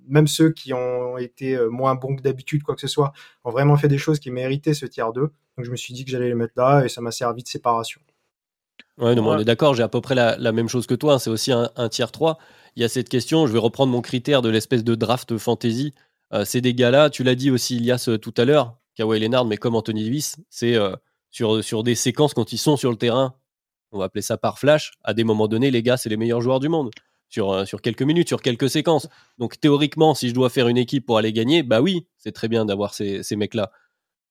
même 0.08 0.26
ceux 0.26 0.52
qui 0.52 0.72
ont 0.72 1.18
été 1.18 1.60
moins 1.70 1.96
bons 1.96 2.16
que 2.16 2.22
d'habitude, 2.22 2.64
quoi 2.64 2.76
que 2.76 2.80
ce 2.80 2.88
soit, 2.88 3.12
ont 3.44 3.52
vraiment 3.52 3.76
fait 3.76 3.90
des 3.90 3.98
choses 3.98 4.20
qui 4.20 4.32
méritaient 4.32 4.74
ce 4.74 4.86
tiers 4.86 5.12
2. 5.12 5.20
Donc 5.20 5.32
je 5.64 5.70
me 5.70 5.76
suis 5.76 5.94
dit 5.94 6.06
que 6.06 6.12
j'allais 6.12 6.30
les 6.30 6.34
mettre 6.34 6.54
là 6.56 6.86
et 6.86 6.88
ça 6.88 7.02
m'a 7.02 7.12
servi 7.12 7.44
de 7.44 7.48
séparation. 7.50 8.00
Ouais, 8.98 9.16
non, 9.16 9.28
on 9.28 9.38
est 9.38 9.44
d'accord, 9.44 9.74
j'ai 9.74 9.84
à 9.84 9.90
peu 9.90 10.00
près 10.00 10.16
la, 10.16 10.52
même 10.54 10.70
chose 10.70 10.88
que 10.88 10.96
toi, 10.96 11.16
hein. 11.16 11.20
c'est 11.20 11.30
aussi 11.30 11.52
un, 11.52 11.70
un, 11.76 11.90
tiers 11.90 12.14
3. 12.14 12.38
Il 12.78 12.84
y 12.84 12.86
a 12.86 12.88
cette 12.88 13.10
question, 13.10 13.48
je 13.48 13.52
vais 13.52 13.60
reprendre 13.60 13.92
mon 13.92 14.00
critère 14.00 14.42
de 14.42 14.48
l'espèce 14.48 14.86
de 14.86 14.96
draft 14.96 15.38
fantasy. 15.38 15.94
c'est 16.46 16.62
des 16.62 16.74
gars-là, 16.74 17.10
tu 17.10 17.24
l'as 17.24 17.36
dit 17.36 17.52
aussi 17.52 17.76
Ilias 17.76 18.10
tout 18.22 18.34
à 18.38 18.46
l'heure, 18.46 18.78
Kawhi 18.98 19.20
Leonard, 19.20 19.46
mais 19.46 19.58
comme 19.58 19.76
Anthony 19.76 20.04
Davis, 20.04 20.38
c'est 20.50 20.76
euh, 20.76 20.96
sur, 21.30 21.84
des 21.84 21.96
séquences 21.96 22.34
quand 22.34 22.52
ils 22.52 22.58
sont 22.58 22.78
sur 22.78 22.90
le 22.90 22.98
terrain, 22.98 23.36
on 23.92 24.00
va 24.00 24.06
appeler 24.06 24.24
ça 24.24 24.38
par 24.38 24.58
flash, 24.58 24.92
à 25.04 25.14
des 25.14 25.24
moments 25.24 25.48
donnés, 25.48 25.70
les 25.72 25.84
gars, 25.84 25.98
c'est 25.98 26.10
les 26.10 26.18
meilleurs 26.18 26.42
joueurs 26.42 26.60
du 26.60 26.68
monde. 26.68 26.90
Sur, 27.30 27.52
euh, 27.52 27.66
sur 27.66 27.82
quelques 27.82 28.04
minutes, 28.04 28.30
sur 28.30 28.42
quelques 28.42 28.70
séquences. 28.70 29.10
Donc 29.38 29.60
théoriquement, 29.60 30.16
si 30.16 30.30
je 30.30 30.34
dois 30.34 30.50
faire 30.50 30.70
une 30.70 30.78
équipe 30.78 31.06
pour 31.06 31.18
aller 31.18 31.34
gagner, 31.34 31.62
bah 31.62 31.82
oui, 31.82 32.08
c'est 32.18 32.32
très 32.32 32.48
bien 32.48 32.64
d'avoir 32.64 32.94
ces, 32.94 33.22
ces 33.22 33.36
mecs-là. 33.36 33.70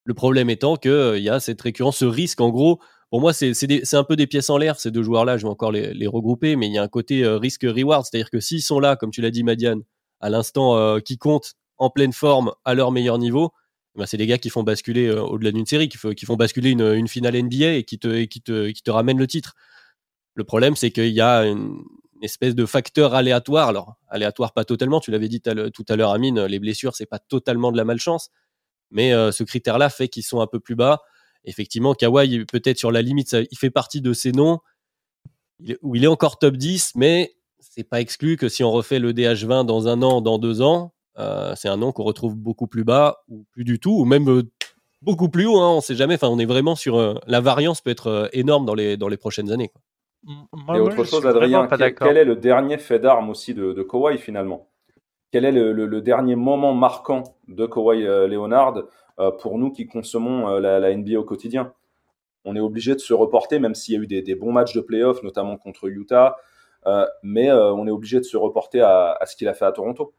Le 0.04 0.14
problème 0.14 0.48
étant 0.48 0.76
qu'il 0.76 0.90
euh, 0.90 1.18
y 1.18 1.28
a 1.28 1.38
cette 1.38 1.60
récurrence, 1.60 1.98
ce 1.98 2.06
risque, 2.06 2.40
en 2.40 2.48
gros, 2.48 2.80
pour 3.10 3.20
moi, 3.20 3.34
c'est 3.34 3.94
un 3.94 4.04
peu 4.04 4.16
des 4.16 4.26
pièces 4.26 4.48
en 4.48 4.56
l'air, 4.56 4.80
ces 4.80 4.90
deux 4.90 5.02
joueurs-là, 5.02 5.36
je 5.36 5.42
vais 5.42 5.50
encore 5.50 5.72
les, 5.72 6.06
regrouper, 6.06 6.56
mais 6.56 6.68
il 6.68 6.72
y 6.72 6.78
a 6.78 6.82
un 6.82 6.88
côté 6.88 7.24
risque-reward, 7.24 8.04
c'est-à-dire 8.04 8.30
que 8.30 8.40
s'ils 8.40 8.62
sont 8.62 8.80
là, 8.80 8.96
comme 8.96 9.10
tu 9.10 9.20
l'as 9.20 9.30
dit, 9.30 9.44
Madiane, 9.44 9.82
à 10.18 10.28
l'instant 10.28 10.98
qui 11.00 11.16
compte, 11.16 11.52
en 11.76 11.88
pleine 11.88 12.12
forme, 12.12 12.52
à 12.64 12.74
leur 12.74 12.90
meilleur 12.90 13.18
niveau, 13.18 13.52
bah, 13.96 14.06
c'est 14.06 14.16
des 14.16 14.26
gars 14.26 14.38
qui 14.38 14.50
font 14.50 14.62
basculer 14.62 15.06
euh, 15.06 15.22
au-delà 15.22 15.52
d'une 15.52 15.66
série, 15.66 15.88
qui, 15.88 15.96
font 15.98 16.36
basculer 16.36 16.70
une, 16.70 17.08
finale 17.08 17.40
NBA 17.42 17.74
et 17.74 17.84
qui 17.84 17.98
te 17.98 18.90
ramènent 18.90 19.18
le 19.18 19.26
titre. 19.26 19.54
Le 20.34 20.44
problème, 20.44 20.76
c'est 20.76 20.90
qu'il 20.90 21.08
y 21.08 21.20
a 21.20 21.46
une, 21.46 21.82
espèce 22.22 22.54
de 22.54 22.66
facteur 22.66 23.14
aléatoire. 23.14 23.68
Alors, 23.68 23.96
aléatoire 24.08 24.52
pas 24.52 24.64
totalement, 24.64 25.00
tu 25.00 25.10
l'avais 25.10 25.28
dit 25.28 25.40
tout 25.40 25.84
à 25.88 25.96
l'heure, 25.96 26.12
Amine, 26.12 26.44
les 26.44 26.58
blessures, 26.58 26.94
c'est 26.94 27.06
pas 27.06 27.18
totalement 27.18 27.72
de 27.72 27.76
la 27.76 27.84
malchance, 27.84 28.30
mais 28.90 29.12
euh, 29.12 29.32
ce 29.32 29.44
critère-là 29.44 29.90
fait 29.90 30.08
qu'ils 30.08 30.22
sont 30.22 30.40
un 30.40 30.46
peu 30.46 30.60
plus 30.60 30.76
bas. 30.76 31.02
Effectivement, 31.44 31.94
Kawhi, 31.94 32.44
peut-être 32.46 32.78
sur 32.78 32.90
la 32.90 33.02
limite, 33.02 33.36
il 33.50 33.58
fait 33.58 33.70
partie 33.70 34.00
de 34.00 34.12
ces 34.12 34.32
noms 34.32 34.60
où 35.82 35.94
il 35.94 36.04
est 36.04 36.08
encore 36.08 36.38
top 36.38 36.56
10, 36.56 36.92
mais 36.96 37.36
c'est 37.60 37.84
pas 37.84 38.00
exclu 38.00 38.36
que 38.36 38.48
si 38.48 38.64
on 38.64 38.70
refait 38.70 38.98
le 38.98 39.12
DH20 39.12 39.64
dans 39.64 39.88
un 39.88 40.02
an, 40.02 40.20
dans 40.20 40.38
deux 40.38 40.60
ans, 40.60 40.92
euh, 41.18 41.54
c'est 41.56 41.68
un 41.68 41.76
nom 41.76 41.92
qu'on 41.92 42.02
retrouve 42.02 42.36
beaucoup 42.36 42.66
plus 42.66 42.84
bas 42.84 43.22
ou 43.28 43.44
plus 43.52 43.64
du 43.64 43.78
tout, 43.78 43.92
ou 44.00 44.04
même 44.04 44.28
euh, 44.28 44.42
beaucoup 45.02 45.28
plus 45.28 45.46
haut. 45.46 45.58
Hein, 45.58 45.74
on 45.76 45.80
sait 45.80 45.94
jamais. 45.94 46.14
Enfin, 46.14 46.28
on 46.28 46.38
est 46.38 46.46
vraiment 46.46 46.74
sur 46.74 46.98
euh, 46.98 47.14
la 47.26 47.40
variance 47.40 47.80
peut 47.80 47.90
être 47.90 48.28
énorme 48.32 48.66
dans 48.66 48.74
les 48.74 48.96
dans 48.96 49.08
les 49.08 49.16
prochaines 49.16 49.50
années. 49.50 49.70
Et 50.74 50.80
autre 50.80 51.04
chose, 51.04 51.24
Adrien, 51.24 51.68
quel, 51.68 52.16
est 52.16 52.24
le 52.24 52.34
dernier 52.34 52.78
fait 52.78 52.98
d'armes 52.98 53.30
aussi 53.30 53.54
de, 53.54 53.72
de 53.72 53.82
Kawhi 53.82 54.18
finalement? 54.18 54.68
Quel 55.30 55.44
est 55.44 55.52
le, 55.52 56.00
dernier 56.00 56.34
moment 56.34 56.74
marquant 56.74 57.22
de 57.46 57.64
Kawhi 57.66 58.02
Leonard 58.02 58.82
pour 59.38 59.58
nous 59.58 59.70
qui 59.70 59.86
consommons 59.86 60.58
la, 60.58 60.96
NBA 60.96 61.20
au 61.20 61.22
quotidien? 61.22 61.74
On 62.44 62.56
est 62.56 62.60
obligé 62.60 62.94
de 62.94 62.98
se 62.98 63.14
reporter, 63.14 63.60
même 63.60 63.76
s'il 63.76 63.94
y 63.94 63.98
a 63.98 64.00
eu 64.00 64.06
des, 64.06 64.34
bons 64.34 64.50
matchs 64.50 64.74
de 64.74 64.80
playoff, 64.80 65.22
notamment 65.22 65.56
contre 65.58 65.86
Utah, 65.86 66.38
mais 67.22 67.52
on 67.52 67.86
est 67.86 67.92
obligé 67.92 68.18
de 68.18 68.24
se 68.24 68.36
reporter 68.36 68.80
à 68.80 69.24
ce 69.26 69.36
qu'il 69.36 69.46
a 69.46 69.54
fait 69.54 69.66
à 69.66 69.70
Toronto. 69.70 70.12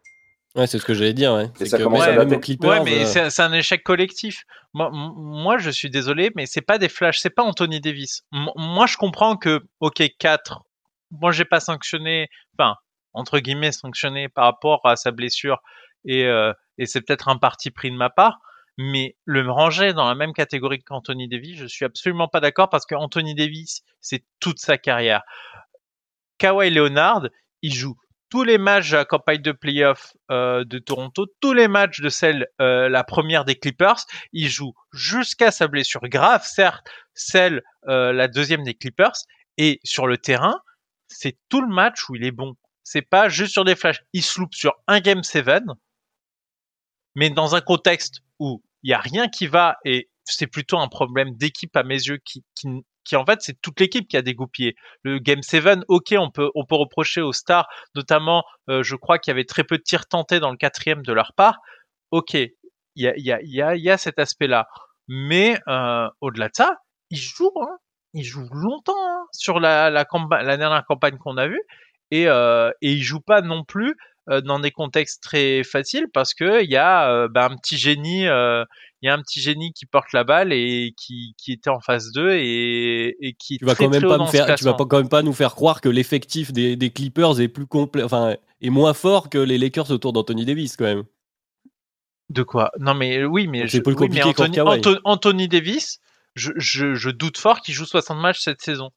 Ouais, 0.56 0.66
c'est 0.66 0.80
ce 0.80 0.86
que 0.86 0.94
j'allais 0.94 1.14
dire. 1.14 1.34
Ouais. 1.34 1.50
ça 1.66 1.78
commence 1.78 2.02
à 2.02 2.18
ouais, 2.18 2.84
mais 2.84 3.18
euh, 3.18 3.30
c'est 3.30 3.42
un 3.42 3.54
échec 3.54 3.84
collectif. 3.84 4.44
Moi, 4.74 4.90
moi, 4.92 5.58
je 5.58 5.70
suis 5.70 5.90
désolé, 5.90 6.32
mais 6.36 6.46
c'est 6.46 6.62
pas 6.62 6.78
des 6.78 6.90
flashs, 6.90 7.20
c'est 7.20 7.30
pas 7.30 7.44
Anthony 7.44 7.80
Davis. 7.80 8.24
moi, 8.32 8.88
je 8.88 8.98
comprends 8.98 9.38
que, 9.38 9.62
ok, 9.80 10.04
4, 10.18 10.64
moi, 11.12 11.32
j'ai 11.32 11.46
pas 11.46 11.60
sanctionné, 11.60 12.30
enfin, 12.58 12.76
entre 13.14 13.40
guillemets, 13.40 13.72
sanctionné 13.72 14.30
par 14.30 14.46
rapport 14.46 14.82
à 14.86 14.96
sa 14.96 15.12
blessure, 15.12 15.62
et, 16.06 16.26
euh, 16.26 16.54
et 16.78 16.86
c'est 16.86 17.02
peut-être 17.02 17.28
un 17.28 17.38
parti 17.38 17.70
pris 17.70 17.92
de 17.92 17.96
ma 17.96 18.10
part, 18.10 18.40
mais 18.78 19.16
le 19.26 19.50
ranger 19.50 19.94
dans 19.94 20.08
la 20.08 20.16
même 20.16 20.34
catégorie 20.34 20.80
qu'Anthony 20.80 21.28
Davis, 21.28 21.58
je 21.58 21.66
suis 21.66 21.86
absolument 21.86 22.28
pas 22.28 22.40
d'accord 22.40 22.70
parce 22.70 22.86
qu'Anthony 22.86 23.34
Davis, 23.34 23.82
c'est 24.02 24.24
toute 24.40 24.60
sa 24.60 24.78
carrière. 24.78 25.24
Kawhi 26.38 26.70
Leonard, 26.70 27.28
il 27.64 27.74
joue 27.74 27.98
tous 28.30 28.44
les 28.44 28.58
matchs 28.58 28.92
la 28.92 29.06
campagne 29.06 29.42
de 29.42 29.52
playoff 29.52 30.16
euh, 30.32 30.64
de 30.66 30.80
Toronto, 30.80 31.28
tous 31.40 31.54
les 31.54 31.68
matchs 31.68 32.02
de 32.02 32.10
celle, 32.10 32.48
euh, 32.62 32.90
la 32.90 33.04
première 33.04 33.46
des 33.46 33.56
Clippers, 33.56 34.06
il 34.34 34.50
joue 34.50 34.74
jusqu'à 34.92 35.52
sa 35.52 35.68
blessure 35.68 36.08
grave, 36.10 36.46
certes, 36.46 36.88
celle, 37.14 37.64
euh, 37.88 38.12
la 38.12 38.28
deuxième 38.28 38.64
des 38.64 38.74
Clippers, 38.74 39.16
et 39.58 39.80
sur 39.84 40.08
le 40.08 40.18
terrain, 40.18 40.62
c'est 41.08 41.38
tout 41.50 41.62
le 41.62 41.74
match 41.74 42.10
où 42.10 42.16
il 42.16 42.24
est 42.24 42.32
bon. 42.32 42.56
C'est 42.84 43.02
pas 43.02 43.30
juste 43.30 43.54
sur 43.54 43.66
des 43.66 43.76
flashs. 43.76 44.02
Il 44.14 44.24
se 44.24 44.40
loupe 44.40 44.54
sur 44.54 44.74
un 44.88 45.00
game 45.00 45.24
7, 45.24 45.64
mais 47.16 47.30
dans 47.30 47.56
un 47.56 47.62
contexte 47.62 48.22
où 48.40 48.62
il 48.84 48.92
y 48.92 48.94
a 48.94 49.00
rien 49.00 49.28
qui 49.28 49.48
va 49.48 49.78
et 49.84 50.10
c'est 50.24 50.48
plutôt 50.48 50.78
un 50.78 50.88
problème 50.88 51.36
d'équipe 51.36 51.76
à 51.76 51.84
mes 51.84 51.96
yeux 51.96 52.20
qui, 52.24 52.44
qui, 52.56 52.68
qui 53.08 53.16
en 53.16 53.26
fait 53.26 53.42
c'est 53.42 53.60
toute 53.62 53.80
l'équipe 53.80 54.08
qui 54.08 54.18
a 54.18 54.22
dégoupillé. 54.22 54.76
Le 55.04 55.20
Game 55.20 55.42
7, 55.42 55.80
ok, 55.88 56.16
on 56.18 56.30
peut 56.30 56.50
on 56.56 56.66
peut 56.66 56.76
reprocher 56.76 57.22
aux 57.22 57.34
stars, 57.34 57.68
notamment 57.96 58.44
euh, 58.70 58.84
je 58.84 58.96
crois 58.96 59.18
qu'il 59.20 59.32
y 59.32 59.36
avait 59.36 59.46
très 59.46 59.64
peu 59.64 59.78
de 59.78 59.84
tirs 59.84 60.08
tentés 60.08 60.40
dans 60.40 60.52
le 60.52 60.58
quatrième 60.58 61.02
de 61.04 61.14
leur 61.14 61.34
part. 61.34 61.60
Ok, 62.12 62.34
il 62.34 62.52
y 62.96 63.08
a 63.08 63.16
il 63.18 63.26
y 63.26 63.62
a 63.62 63.76
y 63.76 63.82
y 63.82 63.90
a 63.90 63.98
cet 63.98 64.20
aspect-là, 64.20 64.68
mais 65.08 65.60
euh, 65.68 66.08
au-delà 66.22 66.50
de 66.50 66.56
ça, 66.56 66.78
ils 67.10 67.18
jouent, 67.18 67.52
hein, 67.62 67.78
ils 68.14 68.24
jouent 68.24 68.50
longtemps 68.52 68.94
hein, 68.98 69.26
sur 69.34 69.60
la 69.60 69.90
la, 69.90 70.06
la 70.44 70.58
dernière 70.58 70.86
campagne 70.86 71.18
qu'on 71.18 71.38
a 71.38 71.48
vue 71.48 71.64
et 72.12 72.28
euh, 72.28 72.72
et 72.82 72.92
ils 72.92 73.04
jouent 73.04 73.22
pas 73.22 73.42
non 73.42 73.64
plus 73.64 73.96
euh, 74.30 74.42
dans 74.42 74.60
des 74.60 74.72
contextes 74.72 75.24
très 75.24 75.64
faciles 75.64 76.08
parce 76.14 76.34
que 76.34 76.64
il 76.64 76.70
y 76.70 76.78
a 76.78 77.28
bah, 77.30 77.46
un 77.46 77.56
petit 77.58 77.78
génie 77.78 78.28
euh, 78.28 78.64
il 79.02 79.08
y 79.08 79.10
a 79.10 79.14
un 79.14 79.22
petit 79.22 79.40
génie 79.40 79.74
qui 79.74 79.86
porte 79.86 80.12
la 80.14 80.24
balle 80.24 80.52
et 80.52 80.94
qui, 80.98 81.36
qui 81.38 81.52
était 81.52 81.70
en 81.70 81.80
phase 81.80 82.12
2 82.14 82.32
et, 82.32 83.16
et 83.22 83.34
qui 83.34 83.58
tu 83.58 83.66
vas 83.66 83.76
quand 83.76 83.90
même 83.90 84.02
pas 84.02 84.18
nous 84.18 84.28
faire 84.28 84.56
tu 84.56 84.64
vas 84.64 84.74
pas 84.74 84.86
quand 84.86 84.98
même 84.98 85.10
pas 85.10 85.22
nous 85.22 85.34
faire 85.34 85.54
croire 85.54 85.82
que 85.82 85.90
l'effectif 85.90 86.52
des, 86.52 86.76
des, 86.76 86.90
Clippers 86.90 87.40
est 87.40 87.48
plus 87.48 87.68
complet 87.68 88.04
enfin 88.04 88.36
est 88.62 88.70
moins 88.70 88.94
fort 88.94 89.30
que 89.30 89.38
les 89.38 89.58
Lakers 89.58 89.92
autour 89.92 90.14
d'Anthony 90.14 90.46
Davis 90.46 90.76
quand 90.78 90.86
même. 90.86 91.04
De 92.30 92.44
quoi? 92.44 92.72
Non 92.80 92.94
mais 92.94 93.24
oui 93.24 93.48
mais, 93.48 93.68
je, 93.68 93.78
oui, 93.78 94.10
mais 94.10 94.24
Anthony, 94.24 94.60
Anthony, 95.06 95.48
Davis 95.48 96.00
je, 96.36 96.52
je, 96.56 96.96
je 96.96 97.10
doute 97.10 97.38
fort 97.38 97.62
qu'il 97.62 97.74
joue 97.74 97.86
60 97.86 98.20
matchs 98.20 98.42
cette 98.42 98.62
saison. 98.62 98.92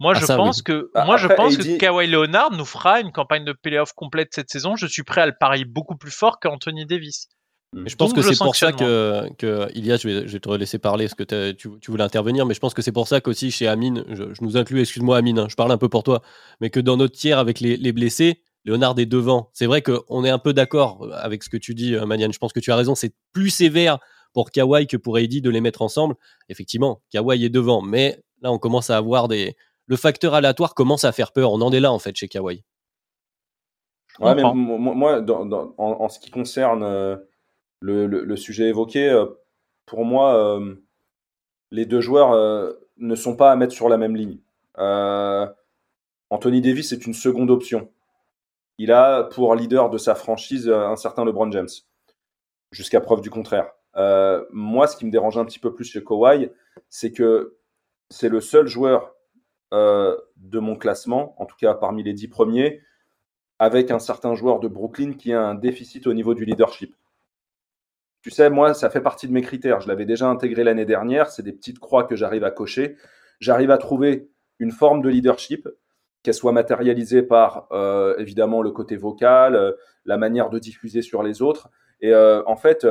Moi, 0.00 0.12
ah, 0.14 0.20
je 0.20 0.26
pense 0.26 0.62
que, 0.62 0.90
bah, 0.94 1.04
moi, 1.04 1.16
je 1.16 1.26
pense 1.26 1.56
que 1.56 1.76
Kawhi 1.76 2.06
Leonard 2.06 2.52
nous 2.52 2.64
fera 2.64 3.00
une 3.00 3.10
campagne 3.10 3.44
de 3.44 3.52
playoff 3.52 3.92
complète 3.94 4.28
cette 4.32 4.48
saison. 4.48 4.76
Je 4.76 4.86
suis 4.86 5.02
prêt 5.02 5.22
à 5.22 5.26
le 5.26 5.34
parier 5.38 5.64
beaucoup 5.64 5.96
plus 5.96 6.12
fort 6.12 6.38
qu'Anthony 6.38 6.86
Davis. 6.86 7.28
Je 7.74 7.96
pense 7.96 8.12
que 8.12 8.22
c'est 8.22 8.38
pour 8.38 8.56
ça 8.56 8.72
que, 8.72 9.28
que 9.36 9.70
Ilias, 9.74 9.98
je 9.98 10.08
vais, 10.08 10.28
je 10.28 10.32
vais, 10.32 10.40
te 10.40 10.48
laisser 10.50 10.78
parler 10.78 11.04
parce 11.06 11.14
que 11.14 11.52
tu, 11.52 11.68
tu, 11.80 11.90
voulais 11.90 12.04
intervenir, 12.04 12.46
mais 12.46 12.54
je 12.54 12.60
pense 12.60 12.72
que 12.72 12.82
c'est 12.82 12.92
pour 12.92 13.08
ça 13.08 13.20
qu'aussi 13.20 13.50
chez 13.50 13.68
Amine, 13.68 14.04
je, 14.08 14.24
nous 14.40 14.56
inclus, 14.56 14.80
excuse-moi 14.80 15.18
Amine, 15.18 15.38
hein, 15.38 15.46
je 15.50 15.54
parle 15.54 15.72
un 15.72 15.78
peu 15.78 15.88
pour 15.88 16.02
toi, 16.02 16.22
mais 16.60 16.70
que 16.70 16.80
dans 16.80 16.96
notre 16.96 17.14
tiers 17.14 17.38
avec 17.38 17.60
les, 17.60 17.76
les 17.76 17.92
blessés, 17.92 18.42
Léonard 18.64 18.98
est 18.98 19.06
devant. 19.06 19.50
C'est 19.52 19.66
vrai 19.66 19.82
qu'on 19.82 20.24
est 20.24 20.30
un 20.30 20.38
peu 20.38 20.52
d'accord 20.52 21.08
avec 21.14 21.42
ce 21.42 21.48
que 21.48 21.56
tu 21.56 21.74
dis, 21.74 21.94
euh, 21.94 22.06
Maniane. 22.06 22.32
Je 22.32 22.38
pense 22.38 22.52
que 22.52 22.60
tu 22.60 22.70
as 22.72 22.76
raison, 22.76 22.94
c'est 22.94 23.14
plus 23.32 23.50
sévère 23.50 23.98
pour 24.32 24.50
Kawhi 24.50 24.86
que 24.86 24.96
pour 24.96 25.16
AD 25.16 25.40
de 25.40 25.50
les 25.50 25.60
mettre 25.60 25.82
ensemble. 25.82 26.14
Effectivement, 26.48 27.00
Kawhi 27.10 27.44
est 27.44 27.50
devant, 27.50 27.82
mais 27.82 28.22
là 28.42 28.52
on 28.52 28.58
commence 28.58 28.90
à 28.90 28.96
avoir 28.96 29.28
des. 29.28 29.56
Le 29.86 29.96
facteur 29.96 30.34
aléatoire 30.34 30.74
commence 30.74 31.04
à 31.04 31.12
faire 31.12 31.32
peur. 31.32 31.52
On 31.52 31.60
en 31.62 31.72
est 31.72 31.80
là 31.80 31.92
en 31.92 31.98
fait 31.98 32.14
chez 32.14 32.28
Kawhi. 32.28 32.62
Ouais, 34.20 34.34
mais 34.34 34.42
moi, 34.42 35.22
en, 35.78 36.08
ce 36.08 36.18
qui 36.18 36.30
concerne 36.30 36.82
euh, 36.82 37.16
le, 37.80 38.36
sujet 38.36 38.68
évoqué, 38.68 39.08
euh, 39.08 39.26
pour 39.86 40.04
moi, 40.04 40.36
euh, 40.36 40.74
les 41.70 41.86
deux 41.86 42.00
joueurs 42.00 42.74
ne 42.96 43.14
sont 43.14 43.36
pas 43.36 43.52
à 43.52 43.56
mettre 43.56 43.72
sur 43.72 43.88
la 43.88 43.98
même 43.98 44.16
ligne. 44.16 44.38
Anthony 46.30 46.60
Davis 46.60 46.92
est 46.92 47.06
une 47.06 47.14
seconde 47.14 47.50
option. 47.50 47.90
Il 48.78 48.92
a 48.92 49.24
pour 49.24 49.54
leader 49.54 49.90
de 49.90 49.98
sa 49.98 50.14
franchise 50.14 50.68
un 50.68 50.96
certain 50.96 51.24
LeBron 51.24 51.50
James, 51.50 51.68
jusqu'à 52.70 53.00
preuve 53.00 53.20
du 53.20 53.30
contraire. 53.30 53.70
moi, 54.52 54.86
ce 54.86 54.96
qui 54.96 55.04
me 55.04 55.10
dérange 55.10 55.36
un 55.38 55.44
petit 55.44 55.58
peu 55.58 55.74
plus 55.74 55.84
chez 55.84 56.02
Kawhi, 56.02 56.50
c'est 56.88 57.12
que 57.12 57.56
c'est 58.10 58.28
le 58.28 58.40
seul 58.40 58.66
joueur 58.66 59.14
de 59.72 60.58
mon 60.58 60.76
classement, 60.76 61.34
en 61.40 61.44
tout 61.46 61.56
cas 61.56 61.74
parmi 61.74 62.02
les 62.02 62.14
dix 62.14 62.28
premiers, 62.28 62.80
avec 63.58 63.90
un 63.90 63.98
certain 63.98 64.34
joueur 64.34 64.60
de 64.60 64.68
Brooklyn 64.68 65.14
qui 65.14 65.32
a 65.32 65.42
un 65.42 65.54
déficit 65.54 66.06
au 66.06 66.14
niveau 66.14 66.34
du 66.34 66.44
leadership. 66.44 66.94
Tu 68.22 68.30
sais, 68.30 68.50
moi, 68.50 68.74
ça 68.74 68.90
fait 68.90 69.00
partie 69.00 69.28
de 69.28 69.32
mes 69.32 69.42
critères. 69.42 69.80
Je 69.80 69.88
l'avais 69.88 70.04
déjà 70.04 70.26
intégré 70.26 70.64
l'année 70.64 70.84
dernière. 70.84 71.30
C'est 71.30 71.42
des 71.42 71.52
petites 71.52 71.78
croix 71.78 72.04
que 72.04 72.16
j'arrive 72.16 72.44
à 72.44 72.50
cocher. 72.50 72.96
J'arrive 73.40 73.70
à 73.70 73.78
trouver 73.78 74.28
une 74.58 74.72
forme 74.72 75.02
de 75.02 75.08
leadership, 75.08 75.68
qu'elle 76.22 76.34
soit 76.34 76.52
matérialisée 76.52 77.22
par 77.22 77.68
euh, 77.70 78.16
évidemment 78.18 78.60
le 78.60 78.70
côté 78.70 78.96
vocal, 78.96 79.54
euh, 79.54 79.72
la 80.04 80.16
manière 80.16 80.50
de 80.50 80.58
diffuser 80.58 81.02
sur 81.02 81.22
les 81.22 81.42
autres. 81.42 81.70
Et 82.00 82.12
euh, 82.12 82.42
en 82.46 82.56
fait, 82.56 82.86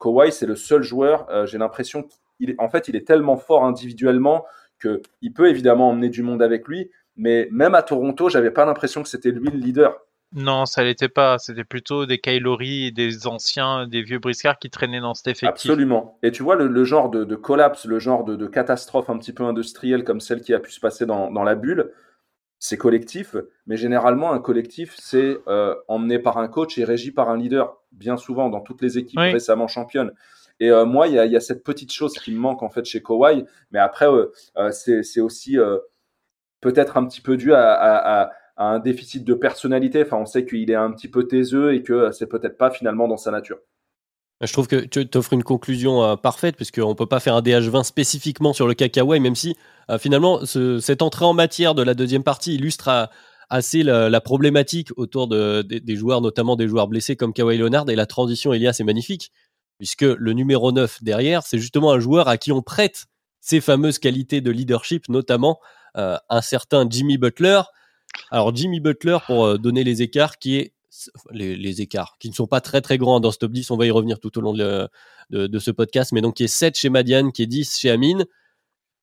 Kawhi, 0.00 0.32
c'est 0.32 0.46
le 0.46 0.56
seul 0.56 0.82
joueur. 0.82 1.28
J'ai 1.46 1.58
l'impression 1.58 2.02
qu'il 2.38 2.50
est, 2.50 2.56
en 2.58 2.68
fait, 2.68 2.88
il 2.88 2.96
est 2.96 3.06
tellement 3.06 3.36
fort 3.36 3.64
individuellement 3.64 4.44
qu'il 4.80 5.32
peut 5.34 5.48
évidemment 5.48 5.90
emmener 5.90 6.08
du 6.08 6.22
monde 6.22 6.42
avec 6.42 6.68
lui, 6.68 6.90
mais 7.16 7.48
même 7.50 7.74
à 7.74 7.82
Toronto, 7.82 8.28
j'avais 8.28 8.52
pas 8.52 8.64
l'impression 8.64 9.02
que 9.02 9.08
c'était 9.08 9.30
lui 9.30 9.50
le 9.50 9.58
leader. 9.58 10.00
Non, 10.34 10.66
ça 10.66 10.84
l'était 10.84 11.08
pas. 11.08 11.38
C'était 11.38 11.64
plutôt 11.64 12.04
des 12.04 12.18
Kylori 12.18 12.86
et 12.86 12.90
des 12.90 13.26
anciens, 13.26 13.86
des 13.86 14.02
vieux 14.02 14.18
briscards 14.18 14.58
qui 14.58 14.68
traînaient 14.68 15.00
dans 15.00 15.14
cet 15.14 15.28
effectif. 15.28 15.70
Absolument. 15.70 16.18
Et 16.22 16.30
tu 16.30 16.42
vois, 16.42 16.54
le, 16.54 16.84
genre 16.84 17.08
de, 17.08 17.34
collapse, 17.34 17.86
le 17.86 17.98
genre 17.98 18.24
de, 18.24 18.46
catastrophe 18.46 19.08
un 19.08 19.16
petit 19.16 19.32
peu 19.32 19.44
industrielle 19.44 20.04
comme 20.04 20.20
celle 20.20 20.42
qui 20.42 20.52
a 20.52 20.60
pu 20.60 20.70
se 20.70 20.80
passer 20.80 21.06
dans, 21.06 21.42
la 21.42 21.54
bulle, 21.54 21.92
c'est 22.58 22.76
collectif. 22.76 23.36
Mais 23.66 23.78
généralement, 23.78 24.32
un 24.32 24.40
collectif, 24.40 24.94
c'est 24.98 25.38
euh, 25.46 25.74
emmené 25.88 26.18
par 26.18 26.36
un 26.36 26.48
coach 26.48 26.76
et 26.76 26.84
régi 26.84 27.10
par 27.10 27.30
un 27.30 27.38
leader. 27.38 27.78
Bien 27.92 28.18
souvent, 28.18 28.50
dans 28.50 28.60
toutes 28.60 28.82
les 28.82 28.98
équipes 28.98 29.20
récemment 29.20 29.66
championnes. 29.66 30.12
Et 30.60 30.70
euh, 30.70 30.84
moi, 30.84 31.08
il 31.08 31.14
y 31.14 31.36
a, 31.36 31.40
cette 31.40 31.64
petite 31.64 31.92
chose 31.92 32.12
qui 32.14 32.32
me 32.32 32.38
manque 32.38 32.62
en 32.62 32.68
fait 32.68 32.84
chez 32.84 33.02
Kawhi. 33.02 33.46
Mais 33.70 33.78
après, 33.78 34.06
euh, 34.06 34.70
c'est 34.72 35.20
aussi 35.20 35.56
peut-être 36.60 36.98
un 36.98 37.06
petit 37.06 37.22
peu 37.22 37.38
dû 37.38 37.54
à, 37.54 38.30
un 38.58 38.78
déficit 38.78 39.24
de 39.24 39.34
personnalité. 39.34 40.02
Enfin, 40.02 40.18
on 40.18 40.26
sait 40.26 40.44
qu'il 40.44 40.70
est 40.70 40.74
un 40.74 40.90
petit 40.90 41.08
peu 41.08 41.26
taiseux 41.26 41.74
et 41.74 41.82
que 41.82 42.10
c'est 42.12 42.26
peut-être 42.26 42.58
pas 42.58 42.70
finalement 42.70 43.08
dans 43.08 43.16
sa 43.16 43.30
nature. 43.30 43.58
Je 44.40 44.52
trouve 44.52 44.68
que 44.68 44.76
tu 44.76 45.06
offres 45.16 45.32
une 45.32 45.42
conclusion 45.42 46.04
euh, 46.04 46.16
parfaite, 46.16 46.54
puisqu'on 46.54 46.90
ne 46.90 46.94
peut 46.94 47.06
pas 47.06 47.18
faire 47.18 47.34
un 47.34 47.42
DH20 47.42 47.82
spécifiquement 47.82 48.52
sur 48.52 48.68
le 48.68 48.74
Kakaway, 48.74 49.18
même 49.18 49.34
si 49.34 49.56
euh, 49.90 49.98
finalement 49.98 50.44
cette 50.44 51.02
entrée 51.02 51.24
en 51.24 51.34
matière 51.34 51.74
de 51.74 51.82
la 51.82 51.94
deuxième 51.94 52.22
partie 52.22 52.54
illustre 52.54 53.08
assez 53.50 53.82
la, 53.82 54.20
problématique 54.20 54.90
autour 54.96 55.26
de, 55.26 55.62
des 55.62 55.96
joueurs, 55.96 56.20
notamment 56.20 56.54
des 56.54 56.68
joueurs 56.68 56.86
blessés 56.86 57.16
comme 57.16 57.32
Kawhi 57.32 57.58
Leonard, 57.58 57.88
et 57.88 57.96
la 57.96 58.06
transition, 58.06 58.52
Elias, 58.52 58.76
est 58.78 58.84
magnifique, 58.84 59.32
puisque 59.78 60.02
le 60.02 60.32
numéro 60.32 60.70
9 60.70 61.02
derrière, 61.02 61.42
c'est 61.42 61.58
justement 61.58 61.92
un 61.92 61.98
joueur 61.98 62.28
à 62.28 62.36
qui 62.36 62.52
on 62.52 62.62
prête 62.62 63.06
ces 63.40 63.60
fameuses 63.60 63.98
qualités 63.98 64.40
de 64.40 64.50
leadership, 64.50 65.08
notamment 65.08 65.58
euh, 65.96 66.16
un 66.28 66.42
certain 66.42 66.86
Jimmy 66.88 67.18
Butler. 67.18 67.62
Alors 68.30 68.54
Jimmy 68.54 68.80
Butler, 68.80 69.18
pour 69.26 69.44
euh, 69.44 69.58
donner 69.58 69.84
les 69.84 70.02
écarts, 70.02 70.38
qui 70.38 70.56
est 70.56 70.74
les, 71.30 71.80
écarts, 71.80 72.16
qui 72.18 72.28
ne 72.28 72.34
sont 72.34 72.46
pas 72.46 72.60
très 72.60 72.80
très 72.80 72.98
grands 72.98 73.20
dans 73.20 73.30
ce 73.30 73.38
top 73.38 73.52
10, 73.52 73.70
on 73.70 73.76
va 73.76 73.86
y 73.86 73.90
revenir 73.90 74.18
tout 74.18 74.36
au 74.36 74.40
long 74.40 74.52
de, 74.52 74.88
ce 75.58 75.70
podcast, 75.70 76.12
mais 76.12 76.20
donc 76.20 76.36
qui 76.36 76.44
est 76.44 76.48
7 76.48 76.76
chez 76.76 76.88
Madiane, 76.88 77.30
qui 77.30 77.42
est 77.42 77.46
10 77.46 77.78
chez 77.78 77.90
Amine. 77.90 78.26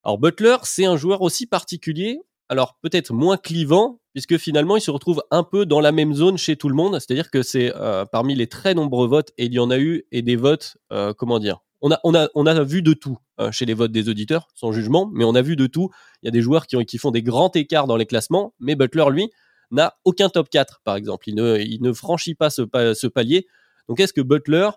Alors 0.03 0.17
Butler, 0.17 0.57
c'est 0.63 0.85
un 0.85 0.97
joueur 0.97 1.21
aussi 1.21 1.45
particulier, 1.45 2.19
alors 2.49 2.77
peut-être 2.81 3.13
moins 3.13 3.37
clivant, 3.37 4.01
puisque 4.13 4.37
finalement 4.37 4.75
il 4.75 4.81
se 4.81 4.91
retrouve 4.91 5.23
un 5.31 5.43
peu 5.43 5.65
dans 5.65 5.79
la 5.79 5.93
même 5.93 6.13
zone 6.13 6.37
chez 6.37 6.57
tout 6.57 6.67
le 6.67 6.75
monde, 6.75 6.95
c'est-à-dire 6.95 7.31
que 7.31 7.43
c'est 7.43 7.73
euh, 7.75 8.03
parmi 8.03 8.35
les 8.35 8.47
très 8.47 8.73
nombreux 8.73 9.07
votes, 9.07 9.31
et 9.37 9.45
il 9.45 9.53
y 9.53 9.59
en 9.59 9.69
a 9.69 9.77
eu, 9.77 10.05
et 10.11 10.21
des 10.21 10.35
votes, 10.35 10.77
comment 11.17 11.39
dire, 11.39 11.61
on 11.81 11.91
a, 11.91 11.99
on 12.03 12.15
a, 12.15 12.29
on 12.35 12.45
a 12.45 12.63
vu 12.63 12.81
de 12.81 12.93
tout 12.93 13.17
euh, 13.39 13.51
chez 13.51 13.65
les 13.65 13.73
votes 13.73 13.91
des 13.91 14.09
auditeurs, 14.09 14.47
sans 14.55 14.71
jugement, 14.71 15.09
mais 15.13 15.23
on 15.23 15.35
a 15.35 15.41
vu 15.41 15.55
de 15.55 15.67
tout. 15.67 15.89
Il 16.21 16.27
y 16.27 16.29
a 16.29 16.31
des 16.31 16.41
joueurs 16.41 16.67
qui, 16.67 16.75
ont, 16.75 16.83
qui 16.83 16.97
font 16.97 17.11
des 17.11 17.23
grands 17.23 17.51
écarts 17.53 17.87
dans 17.87 17.97
les 17.97 18.05
classements, 18.05 18.53
mais 18.59 18.75
Butler, 18.75 19.05
lui, 19.09 19.29
n'a 19.71 19.97
aucun 20.05 20.29
top 20.29 20.49
4, 20.49 20.81
par 20.83 20.95
exemple. 20.95 21.29
Il 21.29 21.35
ne, 21.35 21.57
il 21.59 21.81
ne 21.81 21.91
franchit 21.91 22.35
pas 22.35 22.49
ce, 22.49 22.63
ce 22.93 23.07
palier. 23.07 23.47
Donc, 23.87 23.99
est-ce 23.99 24.13
que 24.13 24.21
Butler, 24.21 24.69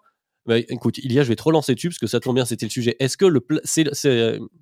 bah, 0.47 0.59
écoute, 0.59 0.99
il 0.99 1.13
y 1.13 1.21
a, 1.21 1.23
je 1.23 1.29
vais 1.29 1.37
trop 1.37 1.51
lancer 1.51 1.75
dessus 1.75 1.89
parce 1.89 1.99
que 1.99 2.07
ça 2.07 2.21
tombe 2.21 2.35
bien, 2.35 2.45
c'était 2.45 2.67
le 2.67 2.71
sujet. 2.71 2.97
Est-ce 3.01 3.17
que 3.17 3.27
le, 3.27 3.41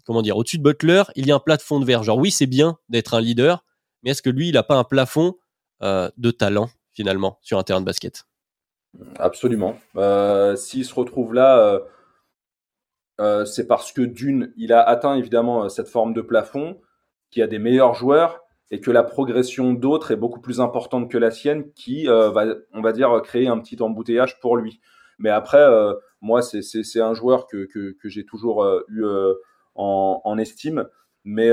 comment 0.04 0.22
dire, 0.22 0.36
au-dessus 0.36 0.58
de 0.58 0.62
Butler, 0.62 1.04
il 1.14 1.26
y 1.26 1.32
a 1.32 1.36
un 1.36 1.40
plafond 1.40 1.80
de 1.80 1.84
verre? 1.84 2.02
Genre, 2.02 2.18
oui, 2.18 2.30
c'est 2.30 2.46
bien 2.46 2.78
d'être 2.88 3.14
un 3.14 3.20
leader, 3.20 3.64
mais 4.02 4.10
est-ce 4.10 4.22
que 4.22 4.30
lui, 4.30 4.48
il 4.48 4.54
n'a 4.54 4.62
pas 4.62 4.76
un 4.76 4.84
plafond 4.84 5.36
euh, 5.82 6.10
de 6.16 6.30
talent 6.30 6.70
finalement 6.92 7.38
sur 7.42 7.58
un 7.58 7.62
terrain 7.62 7.80
de 7.80 7.86
basket? 7.86 8.24
Absolument. 9.18 9.78
Euh, 9.96 10.56
s'il 10.56 10.84
se 10.84 10.94
retrouve 10.94 11.34
là 11.34 11.58
euh, 11.58 11.80
c'est 13.18 13.66
parce 13.66 13.92
que 13.92 14.02
d'une, 14.02 14.52
il 14.56 14.72
a 14.72 14.82
atteint 14.82 15.14
évidemment 15.14 15.64
euh, 15.64 15.68
cette 15.68 15.88
forme 15.88 16.12
de 16.12 16.20
plafond, 16.20 16.80
qui 17.30 17.42
a 17.42 17.46
des 17.46 17.58
meilleurs 17.58 17.94
joueurs 17.94 18.40
et 18.70 18.80
que 18.80 18.90
la 18.90 19.02
progression 19.02 19.72
d'autres 19.72 20.10
est 20.10 20.16
beaucoup 20.16 20.40
plus 20.40 20.60
importante 20.60 21.10
que 21.10 21.18
la 21.18 21.30
sienne, 21.30 21.72
qui 21.72 22.08
euh, 22.08 22.30
va, 22.30 22.46
on 22.72 22.82
va 22.82 22.92
dire, 22.92 23.20
créer 23.22 23.46
un 23.48 23.58
petit 23.58 23.80
embouteillage 23.80 24.40
pour 24.40 24.56
lui. 24.56 24.80
Mais 25.18 25.30
après, 25.30 25.64
moi, 26.20 26.42
c'est 26.42 27.00
un 27.00 27.14
joueur 27.14 27.46
que, 27.46 27.66
j'ai 28.04 28.26
toujours 28.26 28.66
eu 28.88 29.02
en, 29.74 30.36
estime. 30.36 30.86
Mais 31.24 31.50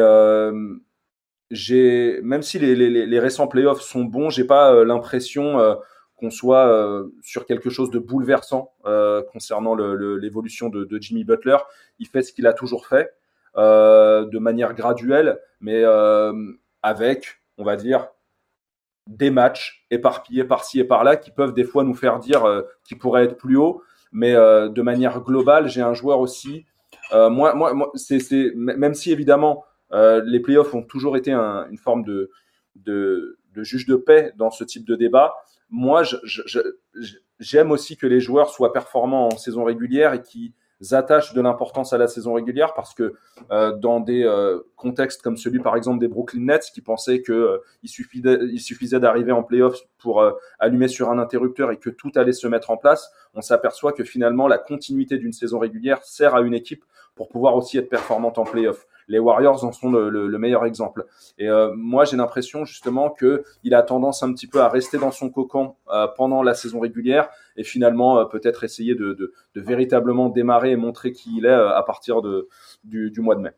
j'ai, 1.50 2.20
même 2.24 2.42
si 2.42 2.60
les, 2.60 3.20
récents 3.20 3.48
playoffs 3.48 3.80
sont 3.80 4.04
bons, 4.04 4.30
j'ai 4.30 4.44
pas 4.44 4.84
l'impression 4.84 5.78
qu'on 6.24 6.32
soit 6.32 6.68
euh, 6.68 7.10
sur 7.22 7.46
quelque 7.46 7.70
chose 7.70 7.92
de 7.92 8.00
bouleversant 8.00 8.72
euh, 8.86 9.22
concernant 9.34 9.76
l'évolution 9.76 10.70
de, 10.70 10.88
Jimmy 11.02 11.26
Butler. 11.26 11.58
Il 12.00 12.08
fait 12.08 12.22
ce 12.22 12.32
qu'il 12.32 12.48
a 12.48 12.54
toujours 12.54 12.88
fait 12.88 13.12
euh, 13.58 14.26
de 14.26 14.40
manière 14.40 14.74
graduelle, 14.74 15.38
mais 15.60 15.84
avec, 16.82 17.42
on 17.58 17.66
va 17.66 17.76
dire, 17.76 18.08
des 19.08 19.32
matchs 19.32 19.86
éparpillés 19.92 20.46
par-ci 20.46 20.80
et 20.80 20.86
par-là 20.86 21.18
qui 21.18 21.30
peuvent 21.30 21.54
des 21.54 21.66
fois 21.66 21.84
nous 21.84 21.94
faire 21.94 22.20
dire 22.20 22.46
qu'il 22.86 22.98
pourrait 22.98 23.26
être 23.26 23.36
plus 23.36 23.58
haut. 23.58 23.82
Mais 24.14 24.34
de 24.34 24.82
manière 24.82 25.20
globale, 25.22 25.68
j'ai 25.68 25.82
un 25.82 25.94
joueur 25.94 26.22
aussi. 26.22 26.66
moi, 27.12 27.54
moi, 27.54 27.92
c'est, 27.96 28.54
même 28.56 28.94
si 28.94 29.12
évidemment 29.12 29.66
les 29.92 30.40
playoffs 30.40 30.74
ont 30.74 30.84
toujours 30.84 31.18
été 31.18 31.34
une 31.34 31.78
forme 31.78 32.06
de 32.06 33.38
juge 33.58 33.88
de 33.88 33.98
paix 33.98 34.32
dans 34.38 34.52
ce 34.52 34.64
type 34.64 34.86
de 34.86 34.96
débat 34.96 35.34
moi, 35.70 36.04
j'aime 37.40 37.72
aussi 37.72 37.98
que 37.98 38.08
les 38.08 38.20
joueurs 38.20 38.50
soient 38.50 38.74
performants 38.74 39.28
en 39.28 39.38
saison 39.38 39.64
régulière 39.64 40.14
et 40.14 40.22
qu'ils 40.22 40.54
attachent 40.92 41.34
de 41.34 41.42
l'importance 41.42 41.94
à 41.94 41.98
la 41.98 42.08
saison 42.08 42.34
régulière 42.34 42.74
parce 42.74 42.94
que 42.94 43.14
euh, 43.52 43.76
dans 43.76 44.00
des 44.00 44.24
euh, 44.24 44.60
contextes 44.76 45.22
comme 45.22 45.38
celui 45.38 45.60
par 45.60 45.76
exemple 45.76 46.00
des 46.00 46.08
Brooklyn 46.08 46.42
Nets 46.42 46.72
qui 46.74 46.82
pensaient 46.82 47.22
que 47.22 47.32
euh, 47.32 47.58
il, 47.82 47.90
suffisait, 47.90 49.00
d'arriver 49.00 49.32
en 49.32 49.44
playoffs 49.44 49.82
pour 49.98 50.24
allumer 50.60 50.88
sur 50.88 51.10
un 51.10 51.20
interrupteur 51.20 51.72
et 51.72 51.78
que 51.78 51.90
tout 51.90 52.12
allait 52.16 52.34
se 52.34 52.48
mettre 52.48 52.70
en 52.70 52.78
place, 52.78 53.12
on 53.34 53.42
s'aperçoit 53.42 53.94
que 53.94 54.04
finalement 54.04 54.48
la 54.48 54.58
continuité 54.58 55.18
d'une 55.18 55.34
saison 55.34 55.60
régulière 55.60 56.04
sert 56.04 56.36
à 56.36 56.42
une 56.42 56.54
équipe 56.54 56.84
pour 57.16 57.30
pouvoir 57.30 57.56
aussi 57.56 57.78
être 57.78 57.90
performante 57.90 58.38
en 58.38 58.44
playoffs 58.44 58.86
les 59.08 59.20
Warriors 59.20 59.64
en 59.64 59.72
sont 59.72 59.92
le, 59.92 60.38
meilleur 60.38 60.66
exemple. 60.66 61.06
Et 61.38 61.48
euh, 61.48 61.74
moi, 61.76 62.06
j'ai 62.06 62.18
l'impression 62.18 62.66
justement 62.66 63.10
que 63.10 63.44
il 63.64 63.74
a 63.74 63.84
tendance 63.84 64.24
un 64.24 64.34
petit 64.34 64.48
peu 64.48 64.62
à 64.62 64.70
rester 64.70 64.98
dans 64.98 65.12
son 65.12 65.30
cocon 65.30 65.76
euh, 65.92 66.08
pendant 66.16 66.44
la 66.44 66.54
saison 66.54 66.80
régulière 66.80 67.30
et 67.56 67.64
finalement 67.64 68.20
euh, 68.20 68.26
peut-être 68.26 68.64
essayer 68.64 68.96
de, 68.96 69.34
véritablement 69.56 70.30
démarrer 70.30 70.72
et 70.72 70.76
montrer 70.76 71.12
qui 71.12 71.38
il 71.38 71.46
est 71.46 71.54
à 71.54 71.84
partir 71.84 72.22
de, 72.22 72.50
du, 72.84 73.12
mois 73.20 73.36
de 73.36 73.42
mai. 73.42 73.52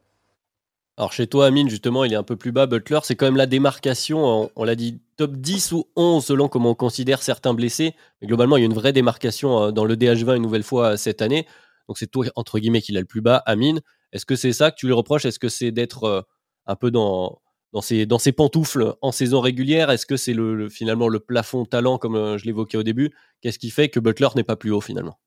Alors 0.97 1.11
chez 1.11 1.27
toi, 1.27 1.47
Amine, 1.47 1.69
justement, 1.69 2.05
il 2.05 2.13
est 2.13 2.17
un 2.17 2.23
peu 2.23 2.35
plus 2.35 2.51
bas. 2.51 2.67
Butler, 2.67 2.99
c'est 3.03 3.15
quand 3.15 3.25
même 3.25 3.35
la 3.35 3.47
démarcation, 3.47 4.49
on, 4.55 4.63
l'a 4.63 4.75
dit, 4.75 5.01
top 5.17 5.31
10 5.31 5.73
ou 5.73 5.85
11 5.95 6.23
selon 6.23 6.47
comment 6.47 6.71
on 6.71 6.75
considère 6.75 7.21
certains 7.21 7.53
blessés. 7.53 7.95
Mais 8.21 8.27
globalement, 8.27 8.57
il 8.57 8.61
y 8.61 8.63
a 8.63 8.67
une 8.67 8.73
vraie 8.73 8.93
démarcation 8.93 9.71
dans 9.71 9.83
le 9.83 9.95
DH20 9.95 10.37
une 10.37 10.43
nouvelle 10.43 10.63
fois 10.63 10.95
cette 10.95 11.21
année. 11.21 11.47
Donc 11.87 11.97
c'est 11.97 12.07
toi, 12.07 12.25
entre 12.35 12.59
guillemets, 12.59 12.81
qui 12.81 12.91
l'a 12.91 13.01
le 13.01 13.05
plus 13.05 13.21
bas, 13.21 13.37
Amine. 13.45 13.81
Est-ce 14.11 14.25
que 14.25 14.35
c'est 14.35 14.53
ça 14.53 14.71
que 14.71 14.75
tu 14.77 14.85
lui 14.87 14.93
reproches? 14.93 15.25
Est-ce 15.25 15.39
que 15.39 15.49
c'est 15.49 15.71
d'être 15.71 16.03
euh, 16.03 16.21
un 16.65 16.75
peu 16.75 16.91
dans, 16.91 17.41
dans, 17.73 17.81
ses, 17.81 18.05
dans 18.05 18.19
ses 18.19 18.31
pantoufles 18.31 18.93
en 19.01 19.11
saison 19.11 19.41
régulière? 19.41 19.89
Est-ce 19.91 20.05
que 20.05 20.17
c'est 20.17 20.33
le, 20.33 20.69
finalement 20.69 21.07
le 21.07 21.19
plafond 21.19 21.65
talent, 21.65 21.97
comme 21.97 22.15
euh, 22.15 22.37
je 22.37 22.45
l'évoquais 22.45 22.77
au 22.77 22.83
début? 22.83 23.11
Qu'est-ce 23.41 23.59
qui 23.59 23.69
fait 23.69 23.89
que 23.89 23.99
Butler 23.99 24.29
n'est 24.35 24.43
pas 24.43 24.55
plus 24.55 24.71
haut 24.71 24.81
finalement? 24.81 25.19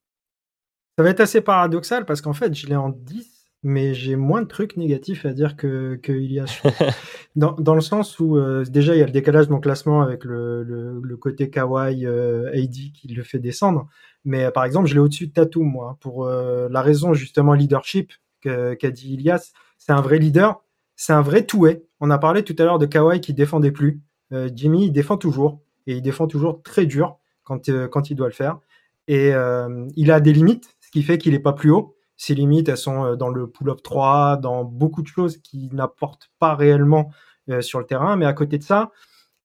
Ça 0.97 1.05
va 1.05 1.11
être 1.11 1.21
assez 1.21 1.41
paradoxal 1.41 2.05
parce 2.07 2.21
qu'en 2.21 2.33
fait, 2.33 2.55
je 2.55 2.67
l'ai 2.67 2.77
en 2.77 2.89
10 2.89 3.39
mais 3.63 3.95
j'ai 3.95 4.17
moins 4.17 4.43
de 4.43 4.47
trucs 4.47 4.77
négatifs 4.77 5.27
à 5.27 5.33
dire 5.33 5.57
que, 5.57 5.97
que 5.97 6.13
a 6.41 6.93
dans, 7.37 7.53
dans 7.53 7.75
le 7.75 7.81
sens 7.81 8.19
où 8.21 8.37
euh, 8.37 8.65
déjà 8.65 8.95
il 8.95 8.99
y 8.99 9.03
a 9.03 9.07
le 9.07 9.13
décalage 9.13 9.49
de 9.49 9.53
mon 9.53 9.61
classement 9.61 10.01
avec 10.01 10.25
le, 10.25 10.63
le, 10.63 11.01
le 11.03 11.17
côté 11.17 11.51
kawaii 11.51 12.07
euh, 12.07 12.53
AD 12.53 12.93
qui 12.95 13.09
le 13.09 13.23
fait 13.23 13.39
descendre. 13.39 13.89
Mais 14.25 14.51
par 14.53 14.65
exemple, 14.65 14.87
je 14.89 14.95
l'ai 14.95 15.01
au-dessus 15.01 15.29
de 15.29 15.33
Tatum, 15.33 15.65
moi, 15.65 15.97
pour 16.01 16.27
euh, 16.27 16.69
la 16.71 16.83
raison 16.83 17.15
justement 17.15 17.55
leadership 17.55 18.13
qu'a 18.41 18.91
dit 18.91 19.15
Ilias. 19.15 19.53
C'est 19.79 19.93
un 19.93 20.01
vrai 20.01 20.19
leader, 20.19 20.63
c'est 20.97 21.13
un 21.13 21.23
vrai 21.23 21.45
toué. 21.45 21.85
On 22.01 22.11
a 22.11 22.19
parlé 22.19 22.43
tout 22.43 22.57
à 22.59 22.65
l'heure 22.65 22.79
de 22.79 22.87
Kawhi 22.87 23.21
qui 23.21 23.35
défendait 23.35 23.73
plus. 23.73 24.01
Jimmy, 24.55 24.87
il 24.87 24.93
défend 24.93 25.17
toujours 25.17 25.63
et 25.87 25.95
il 25.95 26.03
défend 26.03 26.27
toujours 26.27 26.63
très 26.63 26.85
dur 26.87 27.19
quand, 27.45 27.71
quand 27.89 28.11
il 28.11 28.15
doit 28.15 28.29
le 28.29 28.35
faire. 28.35 28.59
Et 29.07 29.33
il 29.97 30.11
a 30.11 30.21
des 30.21 30.33
limites, 30.33 30.77
ce 30.81 30.91
qui 30.91 31.03
fait 31.03 31.19
qu'il 31.19 31.35
est 31.35 31.41
pas 31.41 31.53
plus 31.53 31.71
haut 31.71 31.99
ses 32.19 32.35
limites, 32.35 32.69
elles 32.69 32.77
sont 32.77 33.05
euh, 33.05 33.17
dans 33.17 33.31
le 33.31 33.49
pull-up 33.49 33.83
3, 33.83 34.37
dans 34.37 34.65
beaucoup 34.65 35.01
de 35.01 35.07
choses 35.07 35.39
qui 35.39 35.71
n'apportent 35.73 36.31
pas 36.39 36.55
réellement 36.55 37.11
euh, 37.49 37.63
sur 37.63 37.79
le 37.79 37.87
terrain. 37.87 38.17
Mais 38.17 38.27
à 38.27 38.33
côté 38.35 38.59
de 38.59 38.65
ça, 38.65 38.91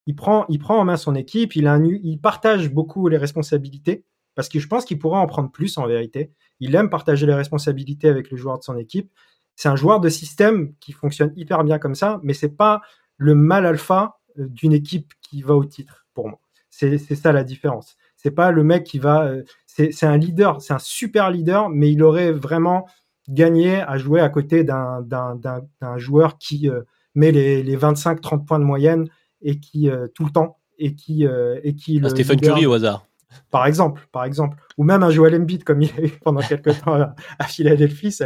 il 0.06 0.14
prend, 0.14 0.44
il 0.48 0.58
prend 0.58 0.78
en 0.78 0.84
main 0.84 0.98
son 0.98 1.14
équipe, 1.14 1.56
il, 1.56 1.66
a 1.66 1.78
il 1.78 2.18
partage 2.20 2.70
beaucoup 2.70 3.08
les 3.08 3.16
responsabilités, 3.16 4.04
parce 4.34 4.50
que 4.50 4.58
je 4.58 4.68
pense 4.68 4.84
qu'il 4.84 4.98
pourrait 4.98 5.20
en 5.20 5.26
prendre 5.26 5.50
plus 5.50 5.78
en 5.78 5.86
vérité. 5.86 6.32
Il 6.60 6.74
aime 6.74 6.90
partager 6.90 7.26
les 7.26 7.34
responsabilités 7.34 8.08
avec 8.08 8.30
les 8.30 8.36
joueurs 8.36 8.58
de 8.58 8.64
son 8.64 8.76
équipe. 8.76 9.10
C'est 9.56 9.68
un 9.68 9.76
joueur 9.76 10.00
de 10.00 10.08
système 10.08 10.74
qui 10.80 10.92
fonctionne 10.92 11.32
hyper 11.36 11.64
bien 11.64 11.78
comme 11.78 11.94
ça, 11.94 12.20
mais 12.22 12.34
c'est 12.34 12.56
pas 12.56 12.82
le 13.16 13.34
mal 13.34 13.66
alpha 13.66 14.18
euh, 14.38 14.46
d'une 14.48 14.72
équipe 14.72 15.12
qui 15.22 15.42
va 15.42 15.54
au 15.54 15.64
titre 15.64 16.06
pour 16.14 16.28
moi. 16.28 16.40
C'est 16.70 16.98
ça 17.14 17.30
la 17.30 17.44
différence. 17.44 17.96
C'est 18.16 18.32
pas 18.32 18.50
le 18.50 18.64
mec 18.64 18.84
qui 18.84 18.98
va. 18.98 19.26
Euh, 19.26 19.42
c'est 19.66 20.06
un 20.06 20.16
leader, 20.16 20.60
c'est 20.60 20.72
un 20.72 20.78
super 20.78 21.30
leader, 21.30 21.68
mais 21.68 21.92
il 21.92 22.02
aurait 22.02 22.32
vraiment 22.32 22.88
gagné 23.28 23.80
à 23.80 23.98
jouer 23.98 24.20
à 24.20 24.28
côté 24.28 24.64
d'un 24.64 25.96
joueur 25.96 26.38
qui 26.38 26.68
euh, 26.68 26.82
met 27.14 27.32
les, 27.32 27.62
les 27.62 27.76
25-30 27.76 28.44
points 28.44 28.58
de 28.58 28.64
moyenne 28.64 29.08
et 29.42 29.60
qui 29.60 29.88
euh, 29.88 30.08
tout 30.14 30.24
le 30.24 30.30
temps 30.30 30.58
et 30.78 30.94
qui 30.94 31.24
et 31.62 31.74
qui 31.76 32.00
ah, 32.02 32.08
Stéphane 32.08 32.40
Curry 32.40 32.66
au 32.66 32.72
hasard. 32.72 33.06
Par 33.50 33.66
exemple, 33.66 34.08
par 34.12 34.24
exemple, 34.24 34.56
ou 34.76 34.84
même 34.84 35.02
un 35.02 35.10
Joel 35.10 35.34
Embiid 35.34 35.64
comme 35.64 35.82
il 35.82 35.90
a 35.98 36.02
eu 36.02 36.10
pendant 36.22 36.40
quelques 36.48 36.80
temps 36.80 37.14
à, 37.38 37.44
Philadelphie, 37.44 38.16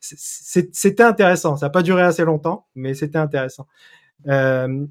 c'était 0.00 1.02
intéressant. 1.02 1.56
Ça 1.56 1.66
n'a 1.66 1.70
pas 1.70 1.82
duré 1.82 2.02
assez 2.02 2.24
longtemps, 2.24 2.66
mais 2.74 2.94
c'était 2.94 3.18
intéressant. 3.18 3.66
Euh, 4.28 4.86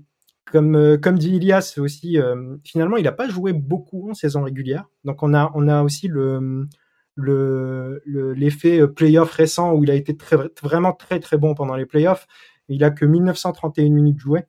comme, 0.54 0.76
euh, 0.76 0.98
comme 0.98 1.18
dit 1.18 1.32
Ilias 1.32 1.76
aussi, 1.80 2.20
euh, 2.20 2.58
finalement, 2.64 2.98
il 2.98 3.04
n'a 3.04 3.12
pas 3.12 3.28
joué 3.28 3.54
beaucoup 3.54 4.12
en 4.12 4.14
saison 4.14 4.44
régulière. 4.44 4.86
Donc, 5.04 5.24
on 5.24 5.34
a, 5.34 5.52
on 5.56 5.68
a 5.68 5.82
aussi 5.82 6.08
le, 6.08 6.68
le, 7.16 8.02
l'effet 8.06 8.82
euh, 8.82 8.88
playoff 8.88 9.32
récent 9.32 9.74
où 9.74 9.84
il 9.84 9.90
a 9.90 9.96
été 9.96 10.16
très, 10.16 10.38
vraiment 10.62 10.94
très 10.94 11.20
très 11.20 11.38
bon 11.38 11.56
pendant 11.56 11.76
les 11.76 11.88
playoffs. 11.88 12.28
Il 12.70 12.84
a 12.84 12.92
que 12.92 13.04
1931 13.04 13.90
minutes 13.90 14.20
jouées. 14.20 14.46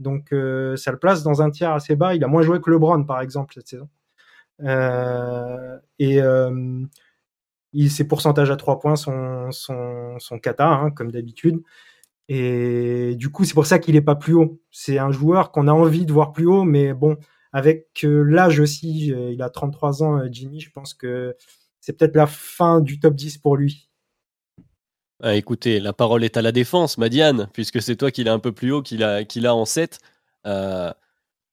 Donc, 0.00 0.30
ça 0.30 0.90
le 0.90 0.98
place 0.98 1.22
dans 1.22 1.42
un 1.42 1.50
tiers 1.50 1.70
assez 1.70 1.94
bas. 1.94 2.16
Il 2.16 2.24
a 2.24 2.26
moins 2.26 2.42
joué 2.42 2.60
que 2.60 2.68
LeBron, 2.68 3.04
par 3.04 3.20
exemple, 3.20 3.54
cette 3.54 3.68
saison. 3.68 3.88
Et 4.60 6.20
il, 7.72 7.90
ses 7.90 8.06
pourcentages 8.06 8.50
à 8.50 8.56
trois 8.56 8.78
points 8.78 8.96
sont, 8.96 9.50
sont, 9.50 10.38
cata, 10.42 10.68
hein, 10.68 10.90
comme 10.90 11.10
d'habitude. 11.10 11.62
Et 12.28 13.14
du 13.16 13.30
coup, 13.30 13.44
c'est 13.44 13.54
pour 13.54 13.66
ça 13.66 13.78
qu'il 13.78 13.96
est 13.96 14.00
pas 14.02 14.14
plus 14.14 14.34
haut. 14.34 14.60
C'est 14.70 14.98
un 14.98 15.10
joueur 15.10 15.50
qu'on 15.50 15.68
a 15.68 15.72
envie 15.72 16.06
de 16.06 16.12
voir 16.12 16.32
plus 16.32 16.46
haut, 16.46 16.64
mais 16.64 16.94
bon, 16.94 17.16
avec 17.52 18.04
euh, 18.04 18.22
l'âge 18.22 18.60
aussi, 18.60 19.12
euh, 19.12 19.32
il 19.32 19.42
a 19.42 19.50
33 19.50 20.02
ans, 20.02 20.18
euh, 20.18 20.28
Jimmy, 20.30 20.60
je 20.60 20.70
pense 20.70 20.94
que 20.94 21.36
c'est 21.80 21.92
peut-être 21.94 22.16
la 22.16 22.26
fin 22.26 22.80
du 22.80 23.00
top 23.00 23.14
10 23.14 23.38
pour 23.38 23.56
lui. 23.56 23.90
Ah, 25.22 25.34
écoutez, 25.34 25.78
la 25.78 25.92
parole 25.92 26.24
est 26.24 26.36
à 26.36 26.42
la 26.42 26.52
défense, 26.52 26.98
Madiane, 26.98 27.48
puisque 27.52 27.82
c'est 27.82 27.96
toi 27.96 28.10
qui 28.10 28.24
l'as 28.24 28.32
un 28.32 28.38
peu 28.38 28.52
plus 28.52 28.72
haut 28.72 28.82
qu'il 28.82 29.02
a 29.04 29.54
en 29.54 29.64
7. 29.64 29.98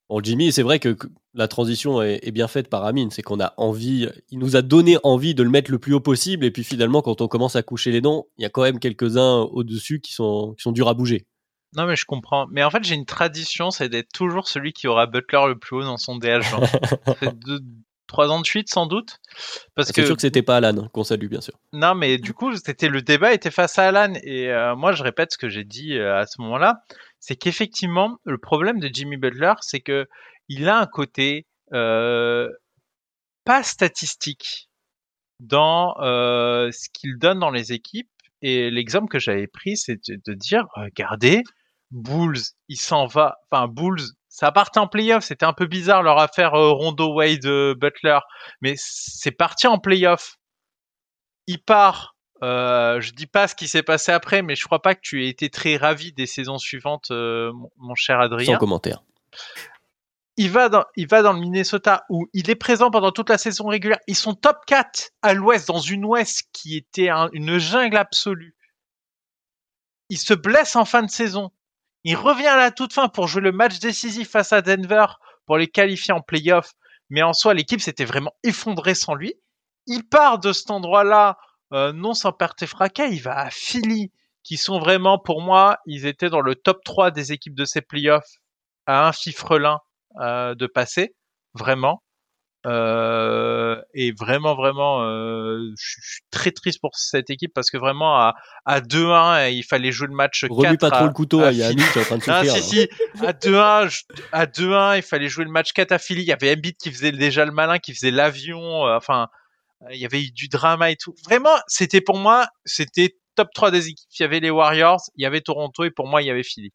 Bon, 0.09 0.21
Jimmy, 0.23 0.51
c'est 0.51 0.63
vrai 0.63 0.79
que 0.79 0.97
la 1.35 1.47
transition 1.47 2.01
est, 2.01 2.31
bien 2.31 2.47
faite 2.47 2.67
par 2.67 2.83
Amine. 2.83 3.11
C'est 3.11 3.21
qu'on 3.21 3.39
a 3.39 3.53
envie, 3.57 4.09
il 4.29 4.39
nous 4.39 4.55
a 4.55 4.63
donné 4.63 4.97
envie 5.03 5.35
de 5.35 5.43
le 5.43 5.51
mettre 5.51 5.69
le 5.69 5.77
plus 5.77 5.93
haut 5.93 5.99
possible. 5.99 6.45
Et 6.45 6.51
puis 6.51 6.63
finalement, 6.63 7.03
quand 7.03 7.21
on 7.21 7.27
commence 7.27 7.55
à 7.55 7.61
coucher 7.61 7.91
les 7.91 8.01
dents, 8.01 8.25
il 8.37 8.41
y 8.41 8.45
a 8.45 8.49
quand 8.49 8.63
même 8.63 8.79
quelques-uns 8.79 9.41
au-dessus 9.51 10.01
qui 10.01 10.13
sont, 10.13 10.55
qui 10.57 10.63
sont 10.63 10.71
durs 10.71 10.87
à 10.87 10.95
bouger. 10.95 11.27
Non, 11.75 11.85
mais 11.85 11.95
je 11.95 12.05
comprends. 12.05 12.47
Mais 12.49 12.63
en 12.63 12.71
fait, 12.71 12.83
j'ai 12.83 12.95
une 12.95 13.05
tradition, 13.05 13.69
c'est 13.69 13.89
d'être 13.89 14.11
toujours 14.11 14.47
celui 14.47 14.73
qui 14.73 14.87
aura 14.87 15.05
Butler 15.05 15.45
le 15.47 15.59
plus 15.59 15.77
haut 15.77 15.83
dans 15.83 15.97
son 15.97 16.17
DH. 16.17 16.41
fait 17.19 17.35
deux, 17.45 17.59
trois 18.07 18.29
ans 18.29 18.41
de 18.41 18.45
suite, 18.47 18.69
sans 18.69 18.87
doute. 18.87 19.19
Parce 19.75 19.89
que. 19.89 20.01
C'est 20.01 20.07
sûr 20.07 20.15
que 20.15 20.21
c'était 20.21 20.41
pas 20.41 20.57
Alan, 20.57 20.87
qu'on 20.91 21.03
salue, 21.03 21.27
bien 21.27 21.41
sûr. 21.41 21.53
Non, 21.71 21.93
mais 21.93 22.17
du 22.17 22.33
coup, 22.33 22.55
c'était 22.55 22.89
le 22.89 23.03
débat 23.03 23.33
était 23.33 23.51
face 23.51 23.77
à 23.77 23.89
Alan. 23.89 24.13
Et 24.23 24.49
euh, 24.49 24.75
moi, 24.75 24.93
je 24.93 25.03
répète 25.03 25.33
ce 25.33 25.37
que 25.37 25.49
j'ai 25.49 25.63
dit 25.63 25.95
euh, 25.95 26.19
à 26.19 26.25
ce 26.25 26.41
moment-là 26.41 26.81
c'est 27.19 27.35
qu'effectivement, 27.35 28.17
le 28.23 28.37
problème 28.37 28.79
de 28.79 28.89
Jimmy 28.91 29.17
Butler, 29.17 29.53
c'est 29.61 29.81
que 29.81 30.07
il 30.47 30.67
a 30.69 30.79
un 30.79 30.87
côté 30.87 31.45
euh, 31.73 32.49
pas 33.45 33.63
statistique 33.63 34.69
dans 35.39 35.95
euh, 36.01 36.71
ce 36.71 36.89
qu'il 36.91 37.17
donne 37.17 37.39
dans 37.39 37.51
les 37.51 37.73
équipes. 37.73 38.09
Et 38.41 38.71
l'exemple 38.71 39.09
que 39.09 39.19
j'avais 39.19 39.47
pris, 39.47 39.77
c'est 39.77 39.99
de, 40.09 40.33
dire, 40.33 40.65
regardez, 40.75 41.43
Bulls, 41.91 42.39
il 42.69 42.77
s'en 42.77 43.05
va. 43.05 43.37
Enfin, 43.51 43.67
Bulls, 43.67 44.01
ça 44.29 44.51
partait 44.51 44.79
en 44.79 44.87
playoff. 44.87 45.23
C'était 45.23 45.45
un 45.45 45.53
peu 45.53 45.65
bizarre 45.65 46.03
leur 46.03 46.19
affaire 46.19 46.53
euh, 46.55 46.71
Rondo 46.71 47.13
Wade 47.13 47.45
Butler, 47.77 48.19
mais 48.61 48.75
c'est 48.77 49.31
parti 49.31 49.67
en 49.67 49.77
playoff. 49.77 50.35
Il 51.47 51.61
part 51.61 52.15
euh, 52.41 53.01
je 53.01 53.11
dis 53.11 53.27
pas 53.27 53.47
ce 53.47 53.55
qui 53.55 53.67
s'est 53.67 53.83
passé 53.83 54.11
après, 54.11 54.41
mais 54.41 54.55
je 54.55 54.65
crois 54.65 54.81
pas 54.81 54.95
que 54.95 55.01
tu 55.01 55.25
aies 55.25 55.29
été 55.29 55.49
très 55.49 55.77
ravi 55.77 56.13
des 56.13 56.25
saisons 56.25 56.57
suivantes, 56.57 57.11
euh, 57.11 57.51
mon, 57.77 57.95
cher 57.95 58.19
Adrien. 58.19 58.53
Sans 58.53 58.59
commentaire. 58.59 59.03
Il 60.37 60.49
va, 60.49 60.69
dans, 60.69 60.85
il 60.95 61.05
va 61.07 61.21
dans 61.21 61.33
le 61.33 61.39
Minnesota 61.39 62.05
où 62.09 62.29
il 62.31 62.49
est 62.49 62.55
présent 62.55 62.91
pendant 62.91 63.11
toute 63.11 63.29
la 63.29 63.37
saison 63.37 63.67
régulière. 63.67 63.99
Ils 64.07 64.15
sont 64.15 64.35
top 64.35 64.59
4 64.67 65.09
à 65.21 65.33
l'ouest, 65.33 65.67
dans 65.67 65.79
une 65.79 66.05
ouest 66.05 66.47
qui 66.53 66.77
était 66.77 67.09
une 67.33 67.57
jungle 67.57 67.97
absolue. 67.97 68.55
Il 70.07 70.17
se 70.17 70.33
blesse 70.33 70.77
en 70.77 70.85
fin 70.85 71.03
de 71.03 71.09
saison. 71.09 71.51
Il 72.05 72.15
revient 72.15 72.47
à 72.47 72.55
la 72.55 72.71
toute 72.71 72.93
fin 72.93 73.09
pour 73.09 73.27
jouer 73.27 73.41
le 73.41 73.51
match 73.51 73.79
décisif 73.79 74.29
face 74.29 74.53
à 74.53 74.61
Denver 74.61 75.07
pour 75.45 75.57
les 75.57 75.67
qualifier 75.67 76.13
en 76.13 76.21
playoff. 76.21 76.71
Mais 77.09 77.21
en 77.21 77.33
soi, 77.33 77.53
l'équipe 77.53 77.81
s'était 77.81 78.05
vraiment 78.05 78.33
effondrée 78.43 78.95
sans 78.95 79.15
lui. 79.15 79.33
Il 79.87 80.07
part 80.07 80.39
de 80.39 80.53
cet 80.53 80.71
endroit-là 80.71 81.37
euh, 81.73 81.93
non 81.93 82.13
sans 82.13 82.31
perte 82.31 82.61
et 82.63 82.67
fracas, 82.67 83.07
il 83.07 83.21
va 83.21 83.37
à 83.37 83.49
Philly, 83.49 84.11
qui 84.43 84.57
sont 84.57 84.79
vraiment, 84.79 85.19
pour 85.19 85.41
moi, 85.41 85.79
ils 85.85 86.05
étaient 86.05 86.29
dans 86.29 86.41
le 86.41 86.55
top 86.55 86.83
3 86.83 87.11
des 87.11 87.31
équipes 87.31 87.55
de 87.55 87.65
ces 87.65 87.81
playoffs 87.81 88.37
à 88.85 89.07
un 89.07 89.11
fifrelin 89.11 89.79
euh, 90.19 90.55
de 90.55 90.67
passer, 90.67 91.15
vraiment. 91.53 92.03
Euh, 92.65 93.81
et 93.93 94.11
vraiment, 94.11 94.53
vraiment, 94.53 95.01
euh, 95.03 95.71
je 95.77 96.01
suis 96.01 96.21
très 96.29 96.51
triste 96.51 96.81
pour 96.81 96.91
cette 96.95 97.29
équipe 97.29 97.53
parce 97.53 97.71
que 97.71 97.77
vraiment 97.77 98.17
à, 98.17 98.35
à 98.65 98.81
2-1, 98.81 99.53
il 99.53 99.63
fallait 99.63 99.93
jouer 99.93 100.07
le 100.07 100.13
match. 100.13 100.45
Remue 100.49 100.77
pas 100.77 100.91
trop 100.91 101.05
le 101.05 101.13
couteau, 101.13 101.47
il 101.49 101.57
y 101.57 101.63
a 101.63 101.67
Ami 101.67 101.81
qui 101.93 101.99
est 101.99 102.01
en 102.01 102.05
train 102.05 102.17
de 102.17 102.21
souffrir. 102.23 102.53
Ah, 102.53 102.61
si, 102.61 102.61
si, 102.61 102.89
à 103.25 103.31
2-1, 103.31 104.03
à 104.33 104.45
2-1, 104.45 104.97
il 104.97 105.03
fallait 105.03 105.29
jouer 105.29 105.45
le 105.45 105.51
match 105.51 105.71
4 105.71 105.93
à 105.93 105.99
Philly. 105.99 106.21
Il 106.21 106.27
y 106.27 106.33
avait 106.33 106.53
Embiid 106.53 106.75
qui 106.75 106.91
faisait 106.91 107.13
déjà 107.13 107.45
le 107.45 107.53
malin, 107.53 107.79
qui 107.79 107.93
faisait 107.93 108.11
l'avion. 108.11 108.85
Euh, 108.85 108.97
enfin, 108.97 109.29
il 109.91 109.97
y 109.97 110.05
avait 110.05 110.21
eu 110.21 110.31
du 110.31 110.47
drama 110.47 110.91
et 110.91 110.95
tout. 110.95 111.15
Vraiment, 111.23 111.55
c'était 111.67 112.01
pour 112.01 112.17
moi, 112.17 112.47
c'était 112.65 113.15
top 113.35 113.49
3 113.53 113.71
des 113.71 113.87
équipes. 113.89 114.09
Il 114.19 114.21
y 114.21 114.25
avait 114.25 114.39
les 114.39 114.49
Warriors, 114.49 115.01
il 115.15 115.23
y 115.23 115.25
avait 115.25 115.41
Toronto 115.41 115.83
et 115.83 115.91
pour 115.91 116.07
moi, 116.07 116.21
il 116.21 116.25
y 116.27 116.31
avait 116.31 116.43
Philly. 116.43 116.73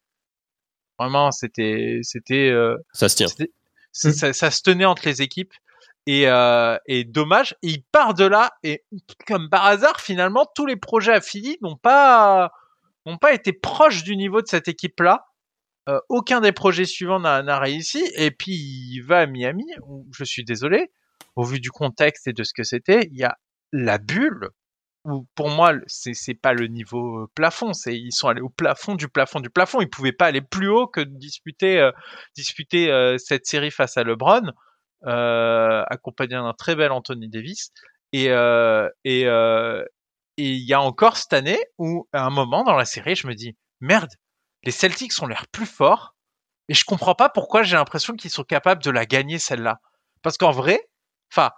Vraiment, 0.97 1.31
c'était, 1.31 1.99
c'était. 2.03 2.49
Euh, 2.49 2.77
ça 2.93 3.09
se 3.09 3.17
tient. 3.17 3.27
Ça, 3.91 4.33
ça, 4.33 4.51
se 4.51 4.61
tenait 4.61 4.85
entre 4.85 5.07
les 5.07 5.21
équipes 5.21 5.53
et, 6.05 6.27
euh, 6.27 6.77
et 6.85 7.03
dommage. 7.03 7.55
Et 7.61 7.69
il 7.69 7.83
part 7.83 8.13
de 8.13 8.25
là 8.25 8.51
et 8.63 8.83
comme 9.27 9.49
par 9.49 9.65
hasard, 9.65 10.01
finalement, 10.01 10.45
tous 10.55 10.65
les 10.65 10.75
projets 10.75 11.13
à 11.13 11.21
Philly 11.21 11.57
n'ont 11.61 11.77
pas 11.77 12.51
n'ont 13.05 13.17
pas 13.17 13.33
été 13.33 13.53
proches 13.53 14.03
du 14.03 14.17
niveau 14.17 14.41
de 14.41 14.47
cette 14.47 14.67
équipe-là. 14.67 15.25
Euh, 15.87 15.99
aucun 16.09 16.41
des 16.41 16.51
projets 16.51 16.85
suivants 16.85 17.19
n'a 17.19 17.59
réussi. 17.59 18.03
Et 18.15 18.31
puis 18.31 18.53
il 18.53 19.01
va 19.01 19.19
à 19.19 19.25
Miami. 19.27 19.65
Où, 19.87 20.07
je 20.11 20.23
suis 20.23 20.43
désolé 20.43 20.91
au 21.35 21.43
vu 21.43 21.59
du 21.59 21.71
contexte 21.71 22.27
et 22.27 22.33
de 22.33 22.43
ce 22.43 22.53
que 22.53 22.63
c'était, 22.63 23.07
il 23.11 23.17
y 23.17 23.23
a 23.23 23.37
la 23.71 23.97
bulle 23.97 24.49
où 25.05 25.27
pour 25.35 25.49
moi 25.49 25.73
c'est 25.87 26.13
c'est 26.13 26.33
pas 26.33 26.53
le 26.53 26.67
niveau 26.67 27.23
euh, 27.23 27.27
plafond, 27.35 27.73
c'est 27.73 27.95
ils 27.95 28.11
sont 28.11 28.27
allés 28.27 28.41
au 28.41 28.49
plafond 28.49 28.95
du 28.95 29.07
plafond 29.07 29.39
du 29.39 29.49
plafond, 29.49 29.81
ils 29.81 29.89
pouvaient 29.89 30.11
pas 30.11 30.25
aller 30.27 30.41
plus 30.41 30.67
haut 30.67 30.87
que 30.87 31.01
disputer 31.01 31.79
euh, 31.79 31.91
disputer 32.35 32.91
euh, 32.91 33.17
cette 33.17 33.45
série 33.45 33.71
face 33.71 33.97
à 33.97 34.03
LeBron, 34.03 34.51
euh, 35.05 35.83
accompagné 35.89 36.35
d'un 36.35 36.53
très 36.53 36.75
bel 36.75 36.91
Anthony 36.91 37.29
Davis. 37.29 37.71
Et 38.13 38.25
et 38.25 39.21
et 40.37 40.51
il 40.51 40.67
y 40.67 40.73
a 40.73 40.81
encore 40.81 41.17
cette 41.17 41.33
année 41.33 41.59
où 41.77 42.07
à 42.13 42.25
un 42.25 42.29
moment 42.29 42.63
dans 42.63 42.75
la 42.75 42.85
série 42.85 43.15
je 43.15 43.27
me 43.27 43.33
dis 43.35 43.55
merde 43.81 44.11
les 44.63 44.71
Celtics 44.71 45.21
ont 45.21 45.27
l'air 45.27 45.47
plus 45.51 45.65
forts 45.65 46.15
et 46.69 46.73
je 46.73 46.85
comprends 46.85 47.15
pas 47.15 47.29
pourquoi 47.29 47.63
j'ai 47.63 47.75
l'impression 47.75 48.15
qu'ils 48.15 48.31
sont 48.31 48.43
capables 48.43 48.81
de 48.81 48.89
la 48.89 49.05
gagner 49.05 49.37
celle-là. 49.37 49.79
Parce 50.23 50.37
qu'en 50.37 50.51
vrai 50.51 50.81
Enfin, 51.31 51.51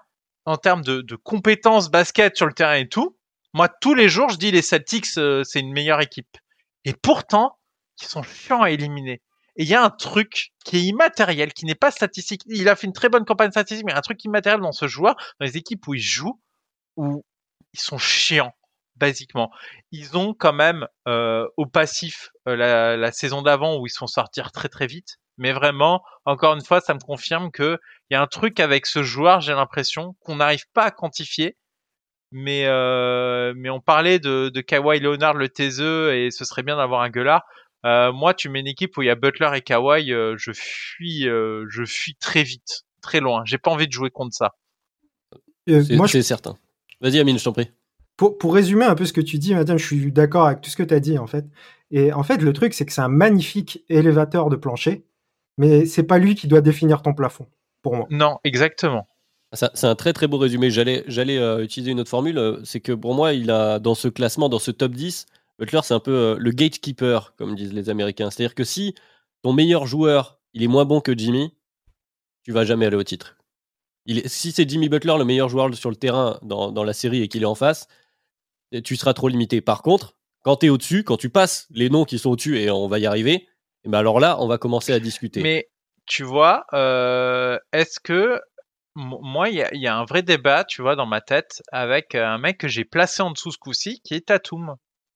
en 0.46 0.58
termes 0.58 0.84
de, 0.84 1.16
compétences 1.16 1.90
basket 1.90 2.36
sur 2.38 2.46
le 2.46 2.54
terrain 2.54 2.76
et 2.76 2.88
tout, 2.88 3.18
moi, 3.54 3.70
tous 3.70 3.94
les 3.94 4.10
jours, 4.10 4.30
je 4.30 4.38
dis 4.38 4.52
les 4.52 4.62
Celtics, 4.62 5.18
euh, 5.18 5.44
c'est 5.44 5.60
une 5.60 5.74
meilleure 5.74 6.02
équipe. 6.02 6.38
Et 6.86 6.94
pourtant, 6.94 7.58
ils 8.02 8.08
sont 8.08 8.24
chiants 8.24 8.62
à 8.62 8.70
éliminer. 8.70 9.22
Et 9.58 9.64
il 9.64 9.68
y 9.68 9.74
a 9.74 9.84
un 9.84 9.90
truc 9.90 10.52
qui 10.64 10.78
est 10.78 10.82
immatériel, 10.84 11.54
qui 11.54 11.66
n'est 11.66 11.76
pas 11.76 11.92
statistique. 11.92 12.44
Il 12.46 12.70
a 12.70 12.76
fait 12.76 12.88
une 12.88 12.94
très 12.94 13.10
bonne 13.10 13.26
campagne 13.26 13.50
statistique, 13.52 13.86
mais 13.86 13.94
un 13.94 14.02
truc 14.02 14.24
immatériel 14.24 14.62
dans 14.62 14.72
ce 14.72 14.88
joueur, 14.88 15.16
dans 15.40 15.46
les 15.46 15.58
équipes 15.58 15.88
où 15.88 15.96
il 15.96 16.02
joue, 16.02 16.40
où 16.96 17.26
ils 17.74 17.80
sont 17.80 17.98
chiants, 17.98 18.54
basiquement. 18.96 19.52
Ils 19.92 20.16
ont 20.16 20.34
quand 20.34 20.54
même 20.54 20.88
euh, 21.08 21.48
au 21.58 21.66
passif 21.66 22.30
euh, 22.48 22.56
la, 22.56 22.96
la, 22.98 23.12
saison 23.12 23.42
d'avant 23.42 23.78
où 23.78 23.88
ils 23.88 23.92
sont 23.92 24.08
sortir 24.08 24.52
très 24.52 24.70
très 24.70 24.86
vite. 24.86 25.18
Mais 25.38 25.52
vraiment, 25.52 26.04
encore 26.26 26.56
une 26.56 26.64
fois, 26.64 26.82
ça 26.82 26.94
me 26.94 27.00
confirme 27.00 27.52
que 27.52 27.80
il 28.10 28.14
y 28.14 28.18
a 28.18 28.22
un 28.22 28.28
truc 28.28 28.60
avec 28.60 28.86
ce 28.86 29.04
joueur, 29.04 29.42
j'ai 29.42 29.54
l'impression 29.54 30.16
qu'on 30.22 30.38
n'arrive 30.38 30.66
pas 30.74 30.84
à 30.84 30.92
quantifier. 30.92 31.58
Mais 32.32 32.66
euh, 32.66 33.54
mais 33.56 33.70
on 33.70 33.80
parlait 33.80 34.20
de, 34.20 34.50
de 34.50 34.62
Kawhi 34.62 35.00
Leonard 35.00 35.36
le 35.36 35.48
taiseux 35.48 36.14
et 36.16 36.30
ce 36.32 36.44
serait 36.44 36.64
bien 36.64 36.76
d'avoir 36.76 37.02
un 37.02 37.10
gueulard. 37.10 37.44
Euh, 37.86 38.12
moi, 38.12 38.34
tu 38.34 38.50
mets 38.50 38.60
une 38.60 38.68
équipe 38.68 38.98
où 38.98 39.02
il 39.02 39.06
y 39.06 39.10
a 39.10 39.16
Butler 39.16 39.50
et 39.56 39.62
Kawhi, 39.62 40.12
euh, 40.12 40.36
je 40.38 40.52
fuis, 40.54 41.28
euh, 41.28 41.66
je 41.70 41.86
fuis 41.86 42.16
très 42.20 42.44
vite, 42.44 42.84
très 43.02 43.20
loin. 43.20 43.44
J'ai 43.46 43.58
pas 43.58 43.72
envie 43.72 43.88
de 43.88 43.94
jouer 43.94 44.10
contre 44.10 44.36
ça. 44.36 44.56
C'est 45.68 45.96
moi, 45.96 46.08
je... 46.08 46.22
certain. 46.22 46.58
Vas-y, 47.02 47.20
Amine, 47.20 47.38
je 47.38 47.44
t'en 47.44 47.54
prie. 47.54 47.70
Pour, 48.16 48.38
pour, 48.38 48.56
résumer 48.56 48.86
un 48.86 48.96
peu 48.96 49.06
ce 49.06 49.14
que 49.14 49.22
tu 49.22 49.38
dis, 49.38 49.54
madame, 49.54 49.78
je 49.78 49.86
suis 49.86 50.12
d'accord 50.12 50.48
avec 50.48 50.62
tout 50.62 50.70
ce 50.72 50.76
que 50.76 50.84
tu 50.84 50.94
as 50.94 51.00
dit, 51.00 51.18
en 51.20 51.28
fait. 51.28 51.46
Et 51.92 52.12
en 52.12 52.24
fait, 52.24 52.42
le 52.42 52.52
truc, 52.52 52.74
c'est 52.74 52.86
que 52.86 52.92
c'est 52.92 53.02
un 53.02 53.10
magnifique 53.10 53.84
élévateur 53.90 54.50
de 54.50 54.56
plancher, 54.56 55.06
mais 55.58 55.86
c'est 55.86 56.04
pas 56.04 56.18
lui 56.18 56.36
qui 56.36 56.48
doit 56.48 56.62
définir 56.62 57.02
ton 57.02 57.14
plafond, 57.14 57.48
pour 57.82 57.96
moi. 57.96 58.08
Non, 58.10 58.38
exactement. 58.44 59.08
C'est 59.54 59.86
un 59.86 59.96
très 59.96 60.12
très 60.12 60.28
beau 60.28 60.38
résumé. 60.38 60.70
J'allais 60.70 61.06
j'allais 61.08 61.38
euh, 61.38 61.64
utiliser 61.64 61.92
une 61.92 62.02
autre 62.02 62.10
formule. 62.10 62.60
C'est 62.66 62.82
que 62.82 62.92
pour 62.92 63.14
moi, 63.14 63.34
il 63.34 63.50
a 63.50 63.80
dans 63.80 63.96
ce 63.96 64.10
classement, 64.10 64.50
dans 64.50 64.60
ce 64.60 64.72
top 64.72 64.92
10, 64.92 65.26
Butler, 65.58 65.80
c'est 65.84 65.94
un 65.94 66.02
peu 66.02 66.12
euh, 66.12 66.36
le 66.38 66.52
gatekeeper, 66.52 67.34
comme 67.38 67.56
disent 67.56 67.74
les 67.74 67.90
Américains. 67.90 68.30
C'est-à-dire 68.30 68.56
que 68.56 68.66
si 68.66 68.94
ton 69.44 69.54
meilleur 69.54 69.88
joueur, 69.88 70.40
il 70.54 70.64
est 70.64 70.68
moins 70.68 70.84
bon 70.84 71.00
que 71.00 71.18
Jimmy, 71.18 71.54
tu 72.44 72.52
vas 72.52 72.66
jamais 72.66 72.86
aller 72.86 72.98
au 72.98 73.04
titre. 73.04 73.38
Il 74.06 74.20
est, 74.20 74.28
si 74.28 74.52
c'est 74.52 74.70
Jimmy 74.70 74.90
Butler, 74.90 75.16
le 75.18 75.26
meilleur 75.26 75.48
joueur 75.48 75.74
sur 75.76 75.90
le 75.90 75.96
terrain 75.96 76.40
dans, 76.42 76.72
dans 76.72 76.84
la 76.84 76.94
série 76.94 77.22
et 77.22 77.30
qu'il 77.30 77.44
est 77.44 77.48
en 77.48 77.56
face, 77.56 77.88
tu 78.84 78.96
seras 78.98 79.14
trop 79.14 79.30
limité. 79.30 79.62
Par 79.62 79.82
contre, 79.82 80.18
quand 80.44 80.58
tu 80.58 80.68
es 80.68 80.70
au-dessus, 80.70 81.04
quand 81.04 81.18
tu 81.18 81.30
passes 81.30 81.68
les 81.72 81.90
noms 81.90 82.06
qui 82.06 82.20
sont 82.20 82.32
au-dessus 82.32 82.60
et 82.60 82.70
on 82.70 82.88
va 82.88 83.00
y 83.00 83.06
arriver, 83.06 83.48
et 83.88 83.90
eh 83.90 83.92
ben 83.92 84.00
alors 84.00 84.20
là, 84.20 84.36
on 84.42 84.48
va 84.48 84.58
commencer 84.58 84.92
à 84.92 85.00
discuter. 85.00 85.42
Mais 85.42 85.70
tu 86.06 86.24
vois, 86.24 86.66
euh, 86.74 87.58
est-ce 87.72 88.02
que 88.02 88.42
moi, 88.96 89.48
il 89.48 89.56
y, 89.56 89.78
y, 89.80 89.88
a 89.88 89.96
un 89.96 90.04
vrai 90.04 90.24
débat, 90.24 90.66
tu 90.66 90.82
vois, 90.82 90.98
dans 90.98 91.06
ma 91.06 91.22
tête, 91.22 91.62
avec 91.72 92.14
un 92.14 92.38
mec 92.38 92.58
que 92.58 92.68
j'ai 92.68 92.84
placé 92.84 93.22
en 93.22 93.32
dessous 93.32 93.52
ce 93.52 93.58
coup-ci, 93.58 94.02
qui 94.04 94.14
est 94.14 94.28
Tatum. 94.28 94.76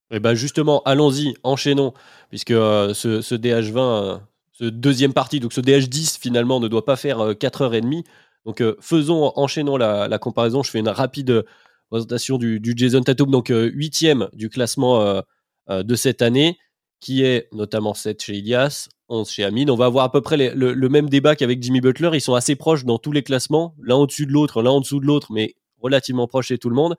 Et 0.10 0.16
eh 0.16 0.20
ben 0.22 0.36
justement, 0.36 0.82
allons-y, 0.84 1.36
enchaînons, 1.44 1.94
puisque 2.30 2.52
euh, 2.52 2.94
ce, 2.94 3.20
ce, 3.20 3.36
DH20, 3.36 3.78
euh, 3.78 4.18
ce 4.54 4.64
deuxième 4.64 5.14
partie, 5.14 5.42
donc 5.42 5.52
ce 5.52 5.60
DH10 5.60 6.18
finalement 6.18 6.62
ne 6.62 6.70
doit 6.70 6.86
pas 6.86 6.96
faire 6.96 7.20
euh, 7.20 7.34
4h30. 7.34 8.06
Donc 8.46 8.64
faisons, 8.80 9.34
enchaînons 9.36 9.76
la, 9.76 10.08
la, 10.08 10.18
comparaison. 10.18 10.64
Je 10.64 10.72
fais 10.72 10.80
une 10.80 10.88
rapide 10.88 11.46
présentation 11.90 12.38
du, 12.38 12.62
du 12.62 12.74
Jason 12.76 13.02
Tatum, 13.02 13.30
donc 13.30 13.52
huitième 13.52 14.30
du 14.34 14.50
classement 14.50 15.22
de 15.70 15.96
cette 15.96 16.24
année, 16.24 16.58
qui 17.02 17.24
est 17.24 17.50
notamment 17.52 17.94
7 17.94 18.22
chez 18.22 18.36
Ilias, 18.36 18.88
11 19.10 19.30
chez 19.30 19.44
Amine. 19.44 19.70
On 19.70 19.76
va 19.76 19.86
avoir 19.86 20.06
à 20.06 20.12
peu 20.12 20.22
près 20.22 20.38
le, 20.38 20.74
le, 20.74 20.90
même 20.90 21.10
débat 21.10 21.36
qu'avec 21.36 21.62
Jimmy 21.62 21.82
Butler. 21.82 22.12
Ils 22.14 22.22
sont 22.22 22.36
assez 22.36 22.56
proches 22.56 22.86
dans 22.86 23.00
tous 23.00 23.12
les 23.12 23.24
classements, 23.24 23.76
l'un 23.82 23.96
au-dessus 23.96 24.28
de 24.28 24.32
l'autre, 24.32 24.62
l'un 24.62 24.72
en 24.72 24.80
dessous 24.80 25.00
de 25.00 25.06
l'autre, 25.06 25.34
mais 25.34 25.56
relativement 25.82 26.28
proches 26.28 26.48
chez 26.48 26.58
tout 26.58 26.70
le 26.70 26.76
monde. 26.76 26.96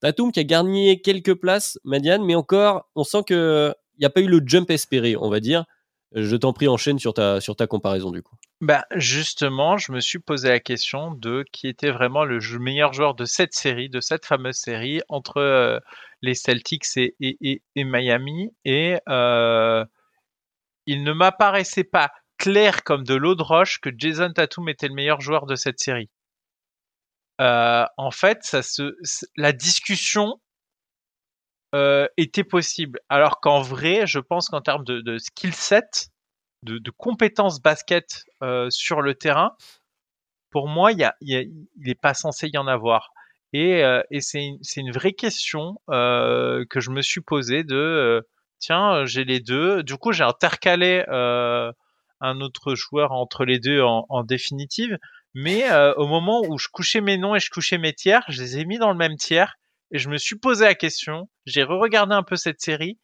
Tatum 0.00 0.30
qui 0.30 0.40
a 0.40 0.44
gagné 0.44 1.00
quelques 1.00 1.34
places, 1.34 1.78
Madiane, 1.82 2.24
mais 2.24 2.34
encore, 2.34 2.88
on 2.94 3.02
sent 3.02 3.22
qu'il 3.26 3.74
n'y 3.98 4.04
a 4.04 4.10
pas 4.10 4.20
eu 4.20 4.28
le 4.28 4.40
jump 4.44 4.70
espéré, 4.70 5.16
on 5.16 5.28
va 5.28 5.40
dire. 5.40 5.64
Je 6.14 6.36
t'en 6.36 6.52
prie, 6.52 6.68
enchaîne 6.68 6.98
sur 6.98 7.12
ta, 7.12 7.40
sur 7.40 7.54
ta 7.54 7.66
comparaison 7.66 8.10
du 8.10 8.22
coup. 8.22 8.34
Bah 8.60 8.86
justement, 8.94 9.76
je 9.76 9.92
me 9.92 10.00
suis 10.00 10.18
posé 10.18 10.48
la 10.48 10.60
question 10.60 11.12
de 11.12 11.44
qui 11.52 11.68
était 11.68 11.90
vraiment 11.90 12.24
le 12.24 12.40
meilleur 12.58 12.92
joueur 12.92 13.14
de 13.14 13.24
cette 13.24 13.52
série, 13.52 13.90
de 13.90 14.00
cette 14.00 14.24
fameuse 14.24 14.56
série 14.56 15.00
entre 15.08 15.36
euh, 15.36 15.78
les 16.22 16.34
Celtics 16.34 16.96
et, 16.96 17.14
et, 17.20 17.84
Miami. 17.84 18.50
Et 18.64 18.98
euh, 19.08 19.84
il 20.86 21.04
ne 21.04 21.12
m'apparaissait 21.12 21.84
pas 21.84 22.10
clair 22.38 22.84
comme 22.84 23.04
de 23.04 23.14
l'eau 23.14 23.34
de 23.34 23.42
roche 23.42 23.78
que 23.80 23.90
Jason 23.96 24.32
Tatum 24.32 24.68
était 24.68 24.88
le 24.88 24.94
meilleur 24.94 25.20
joueur 25.20 25.44
de 25.44 25.56
cette 25.56 25.78
série. 25.78 26.08
Euh, 27.40 27.84
en 27.96 28.10
fait, 28.10 28.38
ça 28.42 28.62
se, 28.62 28.96
la 29.36 29.52
discussion 29.52 30.40
euh, 31.74 32.08
était 32.16 32.44
possible. 32.44 32.98
Alors 33.10 33.40
qu'en 33.40 33.60
vrai, 33.60 34.06
je 34.06 34.20
pense 34.20 34.48
qu'en 34.48 34.62
termes 34.62 34.84
de, 34.84 35.18
skill 35.18 35.52
set, 35.52 36.08
de, 36.62 36.90
compétences 36.90 37.60
basket 37.60 38.24
euh, 38.42 38.70
sur 38.70 39.02
le 39.02 39.14
terrain, 39.14 39.54
pour 40.50 40.66
moi, 40.66 40.92
il 40.92 40.98
y 40.98 41.04
a, 41.04 41.14
y 41.20 41.36
a, 41.36 41.42
il 41.42 41.90
est 41.90 42.00
pas 42.00 42.14
censé 42.14 42.48
y 42.48 42.56
en 42.56 42.66
avoir. 42.66 43.10
Et, 43.52 43.84
euh, 43.84 44.00
c'est 44.20 44.56
une, 44.76 44.92
vraie 44.92 45.12
question 45.12 45.78
que 45.88 46.80
je 46.80 46.90
me 46.90 47.02
suis 47.02 47.20
posée 47.20 47.64
de 47.64 48.26
tiens, 48.60 49.04
j'ai 49.04 49.24
les 49.24 49.40
deux. 49.40 49.82
Du 49.82 49.98
coup, 49.98 50.12
j'ai 50.12 50.24
intercalé 50.24 51.04
un 51.08 52.40
autre 52.40 52.76
joueur 52.76 53.12
entre 53.12 53.44
les 53.44 53.58
deux 53.58 53.82
en, 53.82 54.24
définitive. 54.24 54.96
Mais 55.34 55.70
au 55.96 56.06
moment 56.06 56.40
où 56.48 56.56
je 56.56 56.68
couchais 56.68 57.02
mes 57.02 57.18
noms 57.18 57.34
et 57.34 57.40
je 57.40 57.50
couchais 57.50 57.76
mes 57.76 57.92
tiers, 57.92 58.24
je 58.28 58.40
les 58.40 58.58
ai 58.58 58.64
mis 58.64 58.78
dans 58.78 58.90
le 58.90 58.96
même 58.96 59.16
tiers 59.16 59.58
et 59.90 59.98
je 59.98 60.08
me 60.08 60.18
suis 60.18 60.36
posé 60.36 60.64
la 60.64 60.74
question. 60.74 61.28
J'ai 61.46 61.62
re-regardé 61.62 62.14
un 62.14 62.22
peu 62.22 62.36
cette 62.36 62.60
série 62.60 62.98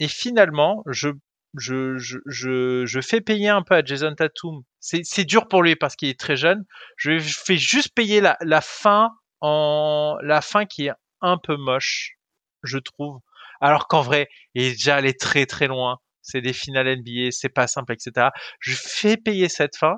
et 0.00 0.08
finalement, 0.08 0.82
je 0.86 1.10
je, 1.56 1.96
je, 1.96 2.18
je, 2.26 2.84
je 2.86 3.00
fais 3.00 3.20
payer 3.20 3.48
un 3.48 3.62
peu 3.62 3.74
à 3.74 3.84
Jason 3.84 4.14
Tatum. 4.14 4.62
C'est 4.80 5.24
dur 5.24 5.48
pour 5.48 5.62
lui 5.62 5.76
parce 5.76 5.96
qu'il 5.96 6.08
est 6.08 6.18
très 6.20 6.36
jeune. 6.36 6.64
Je 6.96 7.18
fais 7.18 7.56
juste 7.56 7.94
payer 7.94 8.20
la, 8.20 8.36
la 8.42 8.60
fin 8.60 9.10
en 9.40 10.16
la 10.22 10.40
fin 10.40 10.66
qui 10.66 10.86
est 10.86 10.92
un 11.20 11.38
peu 11.38 11.56
moche, 11.56 12.16
je 12.62 12.78
trouve. 12.78 13.20
Alors 13.60 13.88
qu'en 13.88 14.02
vrai, 14.02 14.28
il 14.54 14.62
est 14.64 14.72
déjà 14.72 14.96
allé 14.96 15.14
très 15.14 15.46
très 15.46 15.68
loin. 15.68 15.98
C'est 16.22 16.42
des 16.42 16.52
finales 16.52 16.98
NBA, 16.98 17.30
c'est 17.30 17.48
pas 17.48 17.66
simple, 17.66 17.92
etc. 17.92 18.28
Je 18.60 18.74
fais 18.76 19.16
payer 19.16 19.48
cette 19.48 19.76
fin 19.76 19.96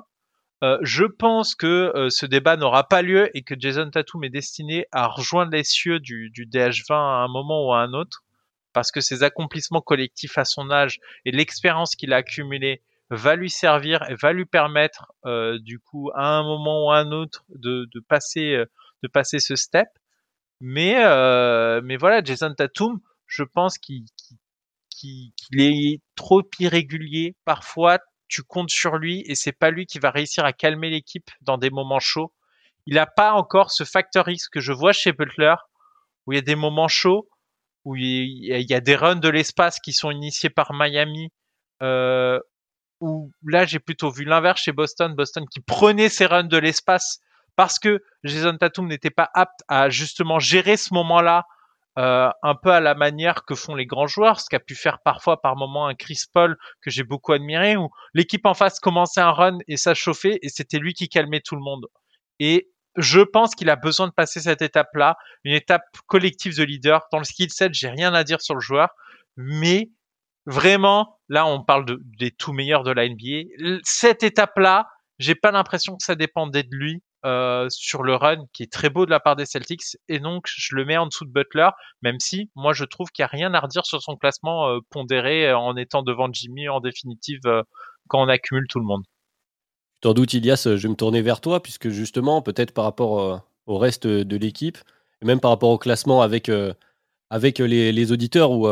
euh, 0.63 0.77
je 0.81 1.05
pense 1.05 1.55
que 1.55 1.91
euh, 1.95 2.09
ce 2.09 2.25
débat 2.25 2.55
n'aura 2.55 2.87
pas 2.87 3.01
lieu 3.01 3.35
et 3.35 3.41
que 3.41 3.55
Jason 3.57 3.89
Tatum 3.89 4.23
est 4.23 4.29
destiné 4.29 4.85
à 4.91 5.07
rejoindre 5.07 5.51
les 5.51 5.63
cieux 5.63 5.99
du, 5.99 6.29
du, 6.29 6.45
DH20 6.45 6.93
à 6.93 7.23
un 7.23 7.27
moment 7.27 7.67
ou 7.67 7.73
à 7.73 7.79
un 7.79 7.93
autre, 7.93 8.23
parce 8.71 8.91
que 8.91 9.01
ses 9.01 9.23
accomplissements 9.23 9.81
collectifs 9.81 10.37
à 10.37 10.45
son 10.45 10.69
âge 10.69 10.99
et 11.25 11.31
l'expérience 11.31 11.95
qu'il 11.95 12.13
a 12.13 12.17
accumulée 12.17 12.83
va 13.09 13.35
lui 13.35 13.49
servir 13.49 14.03
et 14.09 14.15
va 14.15 14.33
lui 14.33 14.45
permettre, 14.45 15.11
euh, 15.25 15.57
du 15.59 15.79
coup, 15.79 16.11
à 16.13 16.27
un 16.27 16.43
moment 16.43 16.85
ou 16.85 16.91
à 16.91 16.97
un 16.97 17.11
autre, 17.11 17.43
de, 17.49 17.89
de 17.91 17.99
passer, 17.99 18.53
euh, 18.53 18.65
de 19.03 19.07
passer 19.07 19.39
ce 19.39 19.55
step. 19.55 19.87
Mais, 20.63 20.93
mais 21.81 21.97
voilà, 21.97 22.23
Jason 22.23 22.53
Tatum, 22.53 22.99
je 23.25 23.41
pense 23.41 23.79
qu'il 23.79 24.05
qu'il 24.89 25.33
est 25.59 26.01
trop 26.15 26.43
irrégulier, 26.59 27.35
parfois 27.45 27.97
tu 28.31 28.43
comptes 28.43 28.71
sur 28.71 28.97
lui 28.97 29.23
et 29.27 29.35
c'est 29.35 29.51
pas 29.51 29.69
lui 29.69 29.85
qui 29.85 29.99
va 29.99 30.09
réussir 30.09 30.45
à 30.45 30.53
calmer 30.53 30.89
l'équipe 30.89 31.29
dans 31.41 31.57
des 31.57 31.69
moments 31.69 31.99
chauds. 31.99 32.33
Il 32.87 32.95
n'a 32.95 33.05
pas 33.05 33.33
encore 33.33 33.71
ce 33.71 33.83
facteur 33.83 34.27
X 34.29 34.47
que 34.47 34.61
je 34.61 34.71
vois 34.71 34.93
chez 34.93 35.11
Butler, 35.11 35.55
où 36.25 36.31
il 36.31 36.37
y 36.37 36.39
a 36.39 36.41
des 36.41 36.55
moments 36.55 36.87
chauds, 36.87 37.29
où 37.83 37.95
il 37.95 38.45
y 38.45 38.73
a 38.73 38.79
des 38.79 38.95
runs 38.95 39.17
de 39.17 39.29
l'espace 39.29 39.79
qui 39.79 39.91
sont 39.91 40.09
initiés 40.09 40.49
par 40.49 40.73
Miami, 40.73 41.29
euh, 41.83 42.39
où 43.01 43.31
là 43.45 43.65
j'ai 43.65 43.79
plutôt 43.79 44.09
vu 44.09 44.23
l'inverse 44.23 44.61
chez 44.61 44.71
Boston, 44.71 45.13
Boston 45.13 45.45
qui 45.51 45.59
prenait 45.59 46.09
ses 46.09 46.25
runs 46.25 46.43
de 46.43 46.57
l'espace 46.57 47.19
parce 47.55 47.79
que 47.79 48.01
Jason 48.23 48.55
Tatum 48.57 48.87
n'était 48.87 49.09
pas 49.09 49.29
apte 49.33 49.61
à 49.67 49.89
justement 49.89 50.39
gérer 50.39 50.77
ce 50.77 50.93
moment-là 50.93 51.45
euh, 51.99 52.29
un 52.41 52.55
peu 52.55 52.71
à 52.71 52.79
la 52.79 52.95
manière 52.95 53.43
que 53.43 53.53
font 53.53 53.75
les 53.75 53.85
grands 53.85 54.07
joueurs, 54.07 54.39
ce 54.39 54.49
qu'a 54.49 54.59
pu 54.59 54.75
faire 54.75 54.99
parfois 55.03 55.41
par 55.41 55.55
moment 55.55 55.87
un 55.87 55.95
Chris 55.95 56.23
Paul 56.31 56.57
que 56.81 56.89
j'ai 56.89 57.03
beaucoup 57.03 57.33
admiré, 57.33 57.75
où 57.75 57.89
l'équipe 58.13 58.45
en 58.45 58.53
face 58.53 58.79
commençait 58.79 59.21
un 59.21 59.31
run 59.31 59.57
et 59.67 59.77
ça 59.77 59.93
chauffait 59.93 60.39
et 60.41 60.49
c'était 60.49 60.79
lui 60.79 60.93
qui 60.93 61.09
calmait 61.09 61.41
tout 61.41 61.55
le 61.55 61.61
monde. 61.61 61.87
Et 62.39 62.71
je 62.97 63.19
pense 63.19 63.55
qu'il 63.55 63.69
a 63.69 63.75
besoin 63.75 64.07
de 64.07 64.13
passer 64.13 64.39
cette 64.39 64.61
étape-là, 64.61 65.17
une 65.43 65.53
étape 65.53 65.83
collective 66.07 66.57
de 66.57 66.63
leader. 66.63 67.01
Dans 67.11 67.17
le 67.17 67.23
skill 67.23 67.49
set, 67.49 67.73
j'ai 67.73 67.89
rien 67.89 68.13
à 68.13 68.23
dire 68.23 68.41
sur 68.41 68.55
le 68.55 68.61
joueur, 68.61 68.89
mais 69.35 69.91
vraiment, 70.45 71.19
là, 71.29 71.45
on 71.45 71.63
parle 71.63 71.85
de, 71.85 71.99
des 72.19 72.31
tout 72.31 72.53
meilleurs 72.53 72.83
de 72.83 72.91
la 72.91 73.07
NBA. 73.07 73.79
Cette 73.83 74.23
étape-là, 74.23 74.87
j'ai 75.19 75.35
pas 75.35 75.51
l'impression 75.51 75.95
que 75.97 76.03
ça 76.03 76.15
dépendait 76.15 76.63
de 76.63 76.75
lui. 76.75 77.03
Euh, 77.23 77.67
sur 77.69 78.01
le 78.01 78.15
run 78.15 78.47
qui 78.51 78.63
est 78.63 78.71
très 78.71 78.89
beau 78.89 79.05
de 79.05 79.11
la 79.11 79.19
part 79.19 79.35
des 79.35 79.45
Celtics 79.45 79.95
et 80.09 80.17
donc 80.17 80.45
je 80.47 80.75
le 80.75 80.85
mets 80.85 80.97
en 80.97 81.05
dessous 81.05 81.23
de 81.23 81.29
Butler 81.29 81.69
même 82.01 82.19
si 82.19 82.49
moi 82.55 82.73
je 82.73 82.83
trouve 82.83 83.11
qu'il 83.11 83.21
n'y 83.21 83.25
a 83.25 83.29
rien 83.29 83.53
à 83.53 83.59
redire 83.59 83.85
sur 83.85 84.01
son 84.01 84.15
classement 84.15 84.67
euh, 84.67 84.79
pondéré 84.89 85.47
euh, 85.47 85.55
en 85.55 85.77
étant 85.77 86.01
devant 86.01 86.33
Jimmy 86.33 86.67
en 86.67 86.79
définitive 86.79 87.41
quand 88.07 88.23
on 88.23 88.27
accumule 88.27 88.65
tout 88.67 88.79
le 88.79 88.85
monde. 88.85 89.03
T'en 90.01 90.15
doute 90.15 90.33
Ilias, 90.33 90.63
je 90.65 90.75
vais 90.75 90.89
me 90.89 90.95
tourner 90.95 91.21
vers 91.21 91.41
toi 91.41 91.61
puisque 91.61 91.89
justement 91.89 92.41
peut-être 92.41 92.73
par 92.73 92.85
rapport 92.85 93.43
au 93.67 93.77
reste 93.77 94.07
de 94.07 94.37
l'équipe, 94.37 94.79
et 95.21 95.25
même 95.25 95.39
par 95.39 95.51
rapport 95.51 95.69
au 95.69 95.77
classement 95.77 96.23
avec, 96.23 96.49
avec 97.29 97.59
les, 97.59 98.11
auditeurs 98.11 98.49
où, 98.49 98.67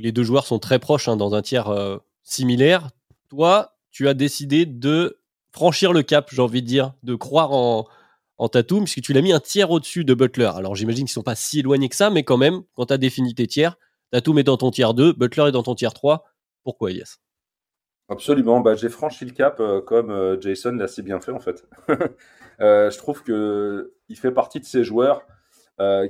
les 0.00 0.10
deux 0.10 0.24
joueurs 0.24 0.46
sont 0.46 0.58
très 0.58 0.80
proches 0.80 1.06
hein, 1.06 1.16
dans 1.16 1.36
un 1.36 1.42
tiers 1.42 1.72
similaire. 2.24 2.88
Toi, 3.28 3.76
tu 3.92 4.08
as 4.08 4.14
décidé 4.14 4.66
de 4.66 5.20
franchir 5.54 5.92
le 5.92 6.02
cap, 6.02 6.28
j'ai 6.32 6.42
envie 6.42 6.62
de 6.62 6.66
dire, 6.66 6.94
de 7.04 7.14
croire 7.14 7.52
en, 7.52 7.86
en 8.38 8.48
Tatum, 8.48 8.84
puisque 8.84 9.00
tu 9.00 9.12
l'as 9.12 9.22
mis 9.22 9.32
un 9.32 9.40
tiers 9.40 9.70
au-dessus 9.70 10.04
de 10.04 10.12
Butler. 10.12 10.50
Alors 10.54 10.74
j'imagine 10.74 11.06
qu'ils 11.06 11.12
ne 11.12 11.14
sont 11.14 11.22
pas 11.22 11.36
si 11.36 11.60
éloignés 11.60 11.88
que 11.88 11.96
ça, 11.96 12.10
mais 12.10 12.24
quand 12.24 12.36
même, 12.36 12.62
quand 12.74 12.86
tu 12.86 12.92
as 12.92 12.98
défini 12.98 13.34
tes 13.34 13.46
tiers, 13.46 13.76
Tatum 14.10 14.38
est 14.38 14.44
dans 14.44 14.56
ton 14.56 14.70
tiers 14.70 14.94
2, 14.94 15.12
Butler 15.12 15.48
est 15.48 15.52
dans 15.52 15.62
ton 15.62 15.74
tiers 15.74 15.94
3. 15.94 16.24
Pourquoi, 16.64 16.90
Yes 16.90 17.20
Absolument, 18.08 18.60
bah, 18.60 18.74
j'ai 18.74 18.90
franchi 18.90 19.24
le 19.24 19.30
cap 19.30 19.60
euh, 19.60 19.80
comme 19.80 20.10
euh, 20.10 20.38
Jason 20.38 20.72
l'a 20.72 20.88
si 20.88 21.02
bien 21.02 21.20
fait 21.20 21.32
en 21.32 21.40
fait. 21.40 21.66
Euh, 22.60 22.88
je 22.88 22.96
trouve 22.98 23.24
que 23.24 23.94
il 24.08 24.16
fait 24.16 24.30
partie 24.30 24.60
de 24.60 24.64
ces 24.64 24.84
joueurs 24.84 25.22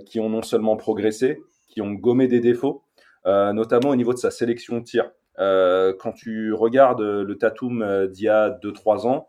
qui 0.05 0.21
ont 0.21 0.29
non 0.29 0.43
seulement 0.43 0.77
progressé, 0.77 1.41
qui 1.69 1.81
ont 1.81 1.93
gommé 1.93 2.29
des 2.29 2.41
défauts, 2.41 2.85
notamment 3.25 3.89
au 3.89 3.97
niveau 3.97 4.13
de 4.13 4.19
sa 4.19 4.31
sélection 4.31 4.77
de 4.77 4.85
tir. 4.85 5.11
quand 5.39 6.13
tu 6.13 6.53
regardes 6.53 7.01
le 7.01 7.39
Tatum 7.39 8.09
d'il 8.09 8.25
y 8.25 8.29
a 8.29 8.51
2-3 8.51 9.07
ans, 9.07 9.29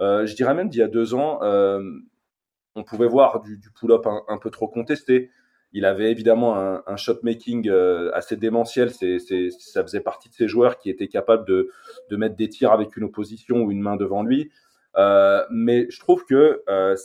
je 0.00 0.34
dirais 0.34 0.54
même 0.54 0.68
d'il 0.68 0.80
y 0.80 0.82
a 0.82 0.88
2 0.88 1.14
ans, 1.14 1.40
on 2.78 2.84
pouvait 2.84 3.08
voir 3.08 3.40
du, 3.40 3.60
pull-up 3.78 4.06
un, 4.06 4.38
peu 4.38 4.50
trop 4.50 4.68
contesté. 4.68 5.30
Il 5.72 5.84
avait 5.84 6.10
évidemment 6.10 6.56
un, 6.56 6.96
shot 6.96 7.18
making 7.22 7.68
euh, 7.68 8.10
assez 8.14 8.36
démentiel. 8.36 8.90
C'est, 8.90 9.18
ça 9.58 9.82
faisait 9.82 10.00
partie 10.00 10.30
de 10.30 10.34
ces 10.34 10.48
joueurs 10.48 10.78
qui 10.78 10.88
étaient 10.88 11.08
capables 11.08 11.44
de, 11.46 11.70
mettre 12.16 12.36
des 12.36 12.48
tirs 12.48 12.72
avec 12.72 12.96
une 12.96 13.04
opposition 13.04 13.62
ou 13.62 13.70
une 13.70 13.80
main 13.80 13.96
devant 13.96 14.22
lui. 14.22 14.50
Euh, 14.96 15.44
mais 15.50 15.90
je 15.90 16.00
trouve 16.00 16.24
que 16.24 16.62
euh, 16.68 16.96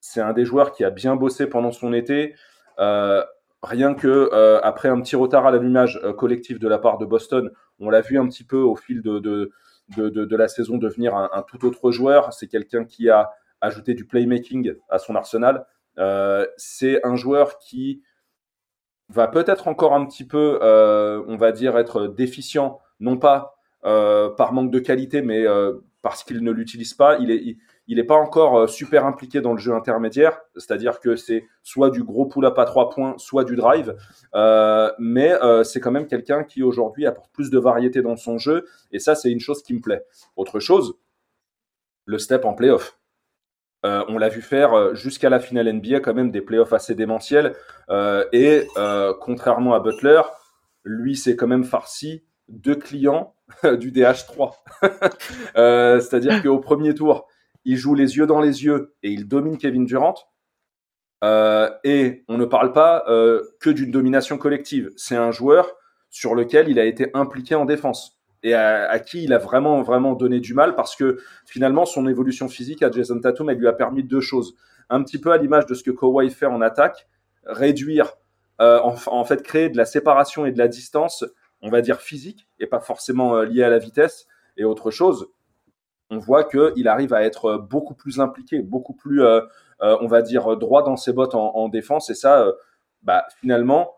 c'est 0.00 0.20
un 0.20 0.32
des 0.32 0.44
joueurs 0.44 0.72
qui 0.72 0.84
a 0.84 0.90
bien 0.90 1.16
bossé 1.16 1.46
pendant 1.46 1.72
son 1.72 1.92
été. 1.92 2.34
rien 2.78 3.94
que 3.94 4.30
après 4.62 4.88
un 4.88 5.00
petit 5.00 5.16
retard 5.16 5.46
à 5.46 5.50
l'allumage 5.50 6.00
collectif 6.18 6.58
de 6.58 6.68
la 6.68 6.78
part 6.78 6.98
de 6.98 7.06
Boston, 7.06 7.50
on 7.80 7.90
l'a 7.90 8.00
vu 8.00 8.18
un 8.18 8.28
petit 8.28 8.44
peu 8.44 8.58
au 8.58 8.76
fil 8.76 9.02
de, 9.02 9.50
de, 9.96 10.08
de 10.08 10.36
la 10.36 10.48
saison 10.48 10.78
devenir 10.78 11.14
un, 11.14 11.44
tout 11.46 11.64
autre 11.64 11.90
joueur. 11.90 12.32
C'est 12.32 12.46
quelqu'un 12.46 12.84
qui 12.84 13.10
a 13.10 13.30
ajouté 13.60 13.94
du 13.94 14.04
playmaking 14.04 14.74
à 14.88 14.98
son 14.98 15.14
arsenal. 15.14 15.66
Euh, 15.98 16.46
c'est 16.56 17.04
un 17.04 17.16
joueur 17.16 17.58
qui 17.58 18.02
va 19.08 19.28
peut-être 19.28 19.68
encore 19.68 19.94
un 19.94 20.06
petit 20.06 20.26
peu, 20.26 20.58
euh, 20.62 21.22
on 21.28 21.36
va 21.36 21.52
dire, 21.52 21.76
être 21.76 22.06
déficient, 22.06 22.80
non 23.00 23.18
pas 23.18 23.56
euh, 23.84 24.30
par 24.30 24.52
manque 24.52 24.70
de 24.70 24.78
qualité, 24.78 25.22
mais 25.22 25.44
parce 26.00 26.24
qu'il 26.24 26.42
ne 26.42 26.50
l'utilise 26.50 26.94
pas. 26.94 27.18
Il 27.18 27.30
est, 27.30 27.56
est 27.88 28.04
pas 28.04 28.16
encore 28.16 28.68
super 28.68 29.04
impliqué 29.06 29.40
dans 29.40 29.52
le 29.52 29.58
jeu 29.58 29.72
intermédiaire, 29.72 30.40
c'est-à-dire 30.54 31.00
que 31.00 31.16
c'est 31.16 31.44
soit 31.62 31.90
du 31.90 32.04
gros 32.04 32.26
pull-up 32.26 32.58
à 32.58 32.64
trois 32.64 32.90
points, 32.90 33.14
soit 33.18 33.44
du 33.44 33.56
drive, 33.56 33.96
mais 34.98 35.32
c'est 35.64 35.80
quand 35.80 35.90
même 35.90 36.06
quelqu'un 36.06 36.44
qui 36.44 36.62
aujourd'hui 36.62 37.06
apporte 37.06 37.32
plus 37.32 37.50
de 37.50 37.58
variété 37.58 38.02
dans 38.02 38.16
son 38.16 38.38
jeu, 38.38 38.66
et 38.92 38.98
ça 38.98 39.14
c'est 39.14 39.30
une 39.30 39.40
chose 39.40 39.62
qui 39.62 39.74
me 39.74 39.80
plaît. 39.80 40.04
Autre 40.36 40.60
chose, 40.60 40.94
le 42.06 42.18
step 42.18 42.44
en 42.44 42.54
playoff. 42.54 42.98
Euh, 43.84 44.04
on 44.08 44.18
l'a 44.18 44.28
vu 44.28 44.42
faire 44.42 44.74
euh, 44.74 44.94
jusqu'à 44.94 45.28
la 45.28 45.40
finale 45.40 45.72
NBA 45.72 46.00
quand 46.00 46.14
même 46.14 46.30
des 46.30 46.40
playoffs 46.40 46.72
assez 46.72 46.94
démentiels. 46.94 47.54
Euh, 47.90 48.24
et 48.32 48.66
contrairement 49.20 49.74
à 49.74 49.80
Butler, 49.80 50.22
lui 50.84 51.16
c'est 51.16 51.36
quand 51.36 51.48
même 51.48 51.64
farci 51.64 52.24
deux 52.48 52.76
clients 52.76 53.34
du 53.64 53.90
DH3. 53.92 54.52
C'est-à-dire 56.00 56.42
qu'au 56.42 56.58
premier 56.58 56.94
tour, 56.94 57.28
il 57.64 57.76
joue 57.76 57.94
les 57.94 58.16
yeux 58.16 58.26
dans 58.26 58.40
les 58.40 58.64
yeux 58.64 58.94
et 59.02 59.10
il 59.10 59.28
domine 59.28 59.58
Kevin 59.58 59.84
Durant. 59.84 60.14
et 61.22 62.24
on 62.28 62.38
ne 62.38 62.44
parle 62.44 62.72
pas 62.72 63.04
que 63.60 63.70
d'une 63.70 63.90
domination 63.90 64.38
collective. 64.38 64.90
C'est 64.96 65.16
un 65.16 65.30
joueur 65.30 65.72
sur 66.10 66.34
lequel 66.34 66.68
il 66.68 66.78
a 66.78 66.84
été 66.84 67.10
impliqué 67.14 67.54
en 67.54 67.64
défense 67.64 68.22
et 68.42 68.54
à, 68.54 68.98
qui 68.98 69.24
il 69.24 69.32
a 69.32 69.38
vraiment 69.38 69.82
vraiment 69.82 70.14
donné 70.14 70.40
du 70.40 70.54
mal 70.54 70.74
parce 70.74 70.96
que 70.96 71.18
finalement 71.46 71.84
son 71.84 72.08
évolution 72.08 72.48
physique 72.48 72.82
à 72.82 72.90
Jason 72.90 73.20
Tatum 73.20 73.50
elle 73.50 73.58
lui 73.58 73.68
a 73.68 73.72
permis 73.72 74.02
deux 74.02 74.20
choses 74.20 74.54
un 74.90 75.02
petit 75.02 75.18
peu 75.18 75.32
à 75.32 75.38
l'image 75.38 75.66
de 75.66 75.74
ce 75.74 75.82
que 75.82 75.90
Kawhi 75.90 76.30
fait 76.30 76.46
en 76.46 76.60
attaque 76.60 77.08
réduire 77.44 78.14
euh, 78.60 78.80
en, 78.82 79.24
fait 79.24 79.42
créer 79.42 79.68
de 79.68 79.76
la 79.76 79.84
séparation 79.84 80.44
et 80.44 80.52
de 80.52 80.58
la 80.58 80.68
distance 80.68 81.24
on 81.62 81.70
va 81.70 81.80
dire 81.80 82.00
physique 82.00 82.48
et 82.58 82.66
pas 82.66 82.80
forcément 82.80 83.36
euh, 83.36 83.44
liée 83.44 83.62
à 83.62 83.70
la 83.70 83.78
vitesse 83.78 84.26
et 84.56 84.64
autre 84.64 84.90
chose 84.90 85.28
on 86.12 86.18
voit 86.18 86.44
que 86.44 86.72
il 86.76 86.86
arrive 86.86 87.12
à 87.12 87.24
être 87.24 87.56
beaucoup 87.56 87.94
plus 87.94 88.20
impliqué 88.20 88.60
beaucoup 88.60 88.94
plus 88.94 89.22
euh, 89.22 89.40
on 89.80 90.06
va 90.06 90.22
dire 90.22 90.56
droit 90.56 90.84
dans 90.84 90.96
ses 90.96 91.12
bottes 91.12 91.34
en, 91.34 91.56
en 91.56 91.68
défense 91.68 92.10
et 92.10 92.14
ça 92.14 92.46
bah 93.02 93.24
finalement 93.40 93.96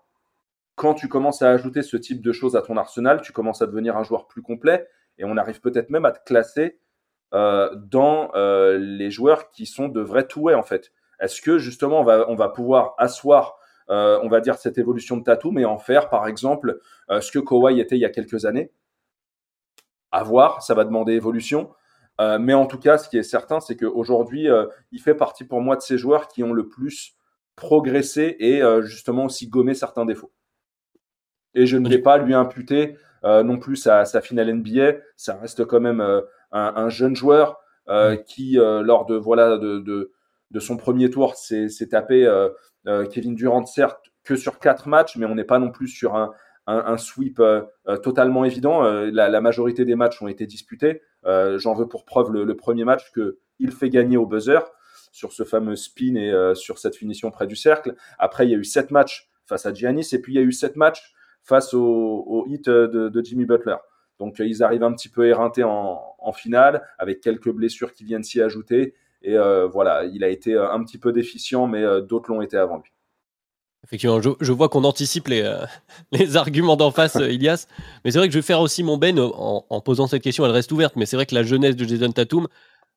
quand 0.77 0.95
tu 0.95 1.09
commences 1.09 1.43
à 1.43 1.51
ajouter 1.51 1.83
ce 1.83 1.97
type 1.97 2.21
de 2.21 2.33
choses 2.33 2.57
à 2.57 2.63
ton 2.63 2.77
arsenal, 2.77 3.21
tu 3.21 3.33
commences 3.33 3.63
à 3.63 3.67
devenir 3.67 3.97
un 3.97 4.03
joueur 4.03 4.27
plus 4.27 4.43
complet 4.43 4.89
et 5.19 5.25
on 5.25 5.37
arrive 5.37 5.61
peut-être 5.61 5.91
même 5.91 6.05
à 6.05 6.13
te 6.13 6.25
classer 6.25 6.79
euh, 7.33 7.75
dans 7.77 8.31
euh, 8.35 8.79
les 8.79 9.11
joueurs 9.11 9.51
qui 9.51 9.67
sont 9.67 9.89
de 9.89 10.01
vrais 10.01 10.27
two 10.27 10.51
en 10.51 10.63
fait. 10.63 10.93
Est-ce 11.21 11.41
que 11.41 11.59
justement 11.59 12.01
on 12.01 12.35
va, 12.35 12.49
pouvoir 12.49 12.95
asseoir, 12.99 13.57
euh, 13.89 14.19
on 14.23 14.29
va 14.29 14.41
dire, 14.41 14.57
cette 14.57 14.79
évolution 14.79 15.17
de 15.17 15.23
Tatum 15.23 15.59
et 15.59 15.65
en 15.65 15.79
faire 15.79 16.09
par 16.09 16.27
exemple 16.27 16.81
ce 17.09 17.31
que 17.31 17.39
Kawhi 17.39 17.81
était 17.81 17.97
il 17.97 18.01
y 18.01 18.05
a 18.05 18.11
quelques 18.11 18.45
années? 18.45 18.73
À 20.11 20.23
voir, 20.25 20.63
ça 20.63 20.75
va 20.75 20.85
demander 20.85 21.13
évolution. 21.13 21.71
Mais 22.19 22.55
en 22.55 22.67
tout 22.67 22.79
cas, 22.79 22.99
ce 22.99 23.09
qui 23.09 23.19
est 23.19 23.23
certain, 23.23 23.61
c'est 23.61 23.77
qu'aujourd'hui, 23.77 24.49
il 24.93 25.01
fait 25.01 25.15
partie 25.15 25.45
pour 25.45 25.61
moi 25.61 25.77
de 25.77 25.83
ces 25.83 25.99
joueurs 25.99 26.29
qui 26.29 26.43
ont 26.43 26.53
le 26.53 26.69
plus 26.69 27.17
progressé 27.57 28.37
et 28.39 28.63
justement 28.83 29.25
aussi 29.25 29.49
gommé 29.49 29.75
certains 29.75 30.07
défauts. 30.07 30.33
Et 31.55 31.67
je 31.67 31.77
ne 31.77 31.89
vais 31.89 31.99
pas 31.99 32.19
lui 32.19 32.35
imputer 32.35 32.97
euh, 33.25 33.43
non 33.43 33.59
plus 33.59 33.77
sa, 33.77 34.05
sa, 34.05 34.21
finale 34.21 34.53
NBA. 34.53 34.95
Ça 35.17 35.37
reste 35.37 35.65
quand 35.65 35.81
même 35.81 36.01
euh, 36.01 36.21
un, 36.53 36.75
un, 36.77 36.89
jeune 36.89 37.17
joueur 37.17 37.59
euh, 37.89 38.17
qui, 38.17 38.57
lors 38.57 39.07
de 39.07 39.17
voilà 39.17 39.57
de, 39.57 39.79
de, 39.79 40.13
de 40.51 40.61
son 40.61 40.77
premier 40.77 41.11
tour, 41.11 41.35
s'est 41.37 41.89
tapé 41.91 42.29
Kevin 43.11 43.35
Durant 43.35 43.65
certes 43.67 44.11
que 44.25 44.37
sur 44.37 44.59
quatre 44.59 44.89
matchs, 44.89 45.17
mais 45.17 45.27
on 45.27 45.35
n'est 45.35 45.45
pas 45.45 45.59
non 45.59 45.71
plus 45.71 45.89
sur 45.89 46.17
un, 46.17 46.33
un, 46.67 46.79
un 46.87 46.97
sweep 46.97 47.43
totalement 48.03 48.45
évident. 48.45 48.83
La, 48.83 49.29
la, 49.29 49.41
majorité 49.41 49.85
des 49.85 49.95
matchs 49.95 50.21
ont 50.23 50.29
été 50.29 50.47
disputés. 50.47 51.03
J'en 51.25 51.75
veux 51.75 51.87
pour 51.87 52.05
preuve 52.05 52.33
le, 52.33 52.57
premier 52.57 52.85
match 52.85 53.13
que 53.13 53.39
il 53.59 53.71
fait 53.71 53.91
gagner 53.91 54.17
au 54.17 54.27
buzzer 54.27 54.61
sur 55.13 55.33
ce 55.33 55.45
fameux 55.45 55.77
spin 55.77 56.17
et 56.17 56.55
sur 56.55 56.79
cette 56.79 56.97
finition 56.97 57.31
près 57.31 57.47
du 57.47 57.57
cercle. 57.57 57.95
Après, 58.19 58.47
il 58.47 58.51
y 58.51 58.55
a 58.55 58.59
eu 58.59 58.65
sept 58.65 58.91
matchs 58.91 59.31
face 59.47 59.67
à 59.67 59.75
Giannis 59.75 60.09
et 60.13 60.21
puis 60.21 60.33
il 60.33 60.37
y 60.37 60.39
a 60.39 60.43
eu 60.43 60.53
sept 60.53 60.77
matchs 60.77 61.15
face 61.45 61.75
au, 61.75 62.45
hit 62.49 62.69
de, 62.69 63.23
Jimmy 63.23 63.45
Butler. 63.45 63.77
Donc 64.19 64.41
euh, 64.41 64.47
ils 64.47 64.63
arrivent 64.63 64.83
un 64.83 64.93
petit 64.93 65.09
peu 65.09 65.27
éreintés 65.27 65.65
en, 65.65 66.33
finale, 66.33 66.83
avec 66.99 67.21
quelques 67.21 67.51
blessures 67.51 67.93
qui 67.93 68.05
viennent 68.05 68.25
s'y 68.25 68.41
ajouter. 68.41 68.95
Et 69.23 69.37
euh, 69.37 69.67
voilà, 69.67 70.05
il 70.05 70.25
a 70.25 70.29
été 70.29 70.55
euh, 70.55 70.71
un 70.71 70.83
petit 70.83 70.99
peu 70.99 71.13
déficient, 71.13 71.67
mais 71.67 71.85
d'autres 72.03 72.33
l'ont 72.33 72.41
été 72.41 72.57
avant 72.57 72.79
lui. 72.79 72.91
Effectivement, 73.85 74.21
je, 74.21 74.53
vois 74.53 74.69
qu'on 74.69 74.85
anticipe 74.85 75.29
les, 75.29 75.49
les 76.13 76.37
arguments 76.37 76.77
d'en 76.77 76.91
face, 76.91 77.17
Ilias. 77.17 77.67
Mais 78.05 78.11
c'est 78.11 78.19
vrai 78.19 78.29
que 78.29 78.35
je 78.35 78.39
vais 78.39 78.43
faire 78.43 78.61
aussi 78.61 78.83
mon 78.83 78.97
ben 78.97 79.19
en, 79.19 79.81
posant 79.81 80.07
cette 80.07 80.23
question. 80.23 80.45
Elle 80.45 80.53
reste 80.53 80.73
ouverte, 80.73 80.97
mais 80.97 81.07
c'est 81.07 81.17
vrai 81.17 81.27
que 81.27 81.35
la 81.35 81.43
jeunesse 81.43 81.77
de 81.77 81.85
Jason 81.87 82.11
Tatum, 82.11 82.49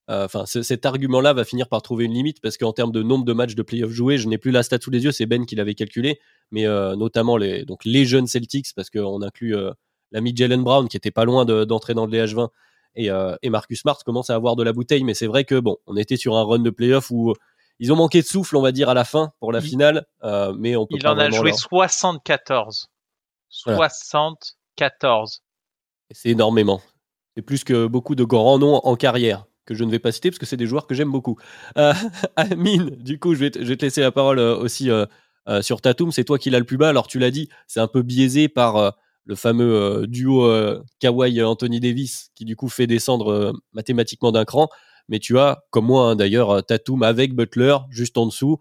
enfin, 0.08 0.46
cet 0.46 0.86
argument-là 0.86 1.34
va 1.34 1.44
finir 1.44 1.68
par 1.68 1.82
trouver 1.82 2.06
une 2.06 2.14
limite 2.14 2.40
parce 2.42 2.58
qu'en 2.58 2.72
termes 2.72 2.94
de 2.94 3.04
nombre 3.04 3.26
de 3.26 3.34
matchs 3.34 3.56
de 3.56 3.64
playoff 3.64 3.92
joués, 3.92 4.18
je 4.18 4.28
n'ai 4.28 4.38
plus 4.38 4.52
la 4.52 4.64
stat 4.64 4.80
sous 4.82 4.92
les 4.92 5.04
yeux. 5.04 5.12
C'est 5.12 5.26
Ben 5.26 5.46
qui 5.46 5.56
l'avait 5.56 5.76
calculé 5.76 6.20
mais 6.52 6.66
euh, 6.66 6.96
notamment 6.96 7.38
les, 7.38 7.66
donc 7.66 7.84
les 7.86 8.06
jeunes 8.06 8.28
Celtics, 8.28 8.68
parce 8.76 8.90
qu'on 8.90 9.22
inclut 9.22 9.56
euh, 9.56 9.72
l'ami 10.12 10.34
Jalen 10.36 10.64
Brown, 10.64 10.88
qui 10.88 10.98
était 10.98 11.12
pas 11.12 11.26
loin 11.26 11.46
d'entrer 11.46 11.94
dans 11.94 12.06
le 12.06 12.12
DH20, 12.12 12.50
et, 12.96 13.12
euh, 13.12 13.36
et, 13.44 13.50
Marcus 13.50 13.82
Smart 13.82 13.98
commence 14.04 14.30
à 14.32 14.36
avoir 14.36 14.56
de 14.56 14.64
la 14.64 14.74
bouteille. 14.74 15.04
Mais 15.04 15.14
c'est 15.14 15.28
vrai 15.28 15.44
que 15.44 15.60
bon, 15.60 15.78
on 15.86 15.96
était 15.98 16.18
sur 16.18 16.36
un 16.36 16.44
run 16.44 16.60
de 16.60 16.70
playoff 16.72 17.12
où 17.12 17.34
ils 17.80 17.94
ont 17.94 17.96
manqué 17.96 18.22
de 18.22 18.28
souffle, 18.28 18.56
on 18.58 18.62
va 18.62 18.72
dire, 18.72 18.90
à 18.90 18.94
la 18.94 19.06
fin 19.06 19.32
pour 19.40 19.52
la 19.52 19.62
finale. 19.62 20.06
mais 20.58 20.76
on 20.76 20.86
peut 20.86 20.98
il 20.98 21.08
en 21.08 21.18
a 21.18 21.30
joué 21.30 21.54
74. 21.54 22.88
74. 23.50 25.44
C'est 26.12 26.30
énormément. 26.30 26.82
C'est 27.36 27.42
plus 27.42 27.64
que 27.64 27.86
beaucoup 27.86 28.16
de 28.16 28.24
grands 28.24 28.60
noms 28.60 28.82
en 28.84 28.96
carrière 28.96 29.46
que 29.66 29.76
je 29.76 29.84
ne 29.84 29.92
vais 29.92 30.00
pas 30.00 30.14
citer 30.14 30.32
parce 30.32 30.40
que 30.40 30.46
c'est 30.46 30.58
des 30.58 30.66
joueurs 30.66 30.88
que 30.88 30.96
j'aime 30.96 31.12
beaucoup. 31.12 31.38
Euh, 31.78 31.94
Amine, 32.36 32.90
du 32.92 33.20
coup, 33.20 33.36
je 33.36 33.40
vais, 33.40 33.52
te, 33.52 33.60
je 33.60 33.66
vais, 33.66 33.76
te, 33.76 33.84
laisser 33.84 34.02
la 34.02 34.12
parole 34.12 34.40
aussi 34.40 34.90
euh, 35.48 35.62
sur 35.62 35.82
Tatum, 35.82 36.12
c'est 36.12 36.24
toi 36.24 36.38
qui 36.38 36.50
l'as 36.50 36.60
le 36.60 36.66
plus 36.66 36.78
bas. 36.78 36.90
Alors 36.90 37.08
tu 37.08 37.20
l'as 37.20 37.32
dit, 37.32 37.50
c'est 37.68 37.80
un 37.80 37.88
peu 37.88 38.02
biaisé 38.02 38.50
par 38.50 38.76
euh, 38.76 38.90
le 39.26 39.36
fameux 39.36 39.74
euh, 39.74 40.08
duo 40.08 40.50
Kawhi-Anthony 41.00 41.80
Davis 41.80 42.32
qui 42.36 42.46
du 42.46 42.56
coup 42.56 42.70
fait 42.70 42.88
descendre 42.88 43.54
mathématiquement 43.74 44.32
d'un 44.32 44.46
cran. 44.46 44.70
Mais 45.10 45.20
tu 45.20 45.38
as, 45.40 45.64
comme 45.70 45.86
moi 45.86 46.10
hein, 46.12 46.16
d'ailleurs, 46.16 46.66
Tatum 46.66 47.04
avec 47.04 47.34
Butler 47.34 47.78
juste 47.90 48.18
en 48.18 48.26
dessous. 48.26 48.58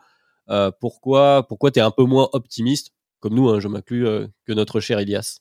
pourquoi 0.81 1.47
pourquoi 1.49 1.71
tu 1.71 1.81
es 1.81 1.83
un 1.83 1.91
peu 1.91 2.05
moins 2.05 2.29
optimiste, 2.33 2.93
comme 3.21 3.35
nous, 3.35 3.49
hein, 3.49 3.61
je 3.61 3.69
m'inclus, 3.69 4.07
que 4.45 4.53
notre 4.53 4.81
cher 4.81 4.99
Elias? 4.99 5.41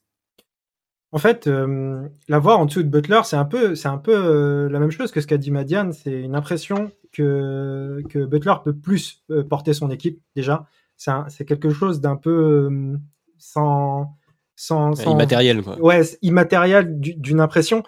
En 1.12 1.18
fait, 1.18 1.48
la 1.48 2.40
voir 2.40 2.60
en 2.60 2.66
dessous 2.66 2.84
de 2.84 2.90
Butler, 2.90 3.22
c'est 3.24 3.38
un 3.38 3.46
peu, 3.46 3.76
c'est 3.76 3.88
un 3.88 3.98
peu 3.98 4.68
la 4.68 4.80
même 4.80 4.92
chose 4.92 5.12
que 5.12 5.22
ce 5.22 5.28
qu'a 5.28 5.38
dit 5.38 5.52
Madiane. 5.52 5.94
C'est 5.94 6.20
une 6.22 6.36
impression 6.36 6.92
que, 7.14 8.02
que 8.10 8.26
Butler 8.26 8.56
peut 8.64 8.76
plus 8.76 9.24
porter 9.50 9.74
son 9.74 9.92
équipe 9.92 10.22
déjà. 10.36 10.66
C'est 10.98 11.46
quelque 11.46 11.70
chose 11.70 12.02
d'un 12.02 12.16
peu 12.16 12.98
sans, 13.38 14.16
sans, 14.56 14.96
sans, 14.96 15.12
immatériel 15.12 15.62
quoi. 15.62 15.80
Ouais, 15.80 16.02
immatériel 16.22 17.00
d'une 17.00 17.40
impression. 17.40 17.84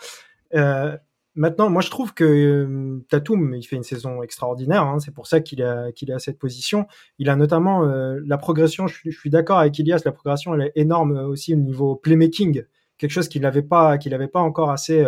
Euh, 0.54 0.96
Maintenant, 1.38 1.70
moi 1.70 1.84
je 1.84 1.92
trouve 1.92 2.16
que 2.16 2.24
euh, 2.24 3.06
Tatum, 3.10 3.54
il 3.54 3.62
fait 3.62 3.76
une 3.76 3.84
saison 3.84 4.24
extraordinaire. 4.24 4.82
Hein, 4.82 5.00
c'est 5.00 5.14
pour 5.14 5.28
ça 5.28 5.40
qu'il 5.40 5.62
est 5.62 6.12
à 6.12 6.20
cette 6.20 6.40
position. 6.40 6.88
Il 7.20 7.30
a 7.30 7.36
notamment 7.36 7.86
euh, 7.86 8.20
la 8.26 8.40
progression. 8.40 8.88
Je, 8.88 9.12
suis 9.12 9.30
d'accord 9.30 9.60
avec 9.60 9.78
Ilias, 9.78 10.02
la 10.04 10.12
progression 10.12 10.56
elle 10.56 10.62
est 10.64 10.72
énorme 10.74 11.16
euh, 11.16 11.28
aussi 11.28 11.54
au 11.54 11.58
niveau 11.58 11.96
playmaking, 11.96 12.64
quelque 12.98 13.12
chose 13.12 13.28
qu'il 13.30 13.44
n'avait 13.44 13.62
pas 13.62 14.00
qu'il 14.00 14.14
n'avait 14.14 14.28
pas 14.28 14.40
encore 14.40 14.72
assez 14.72 15.06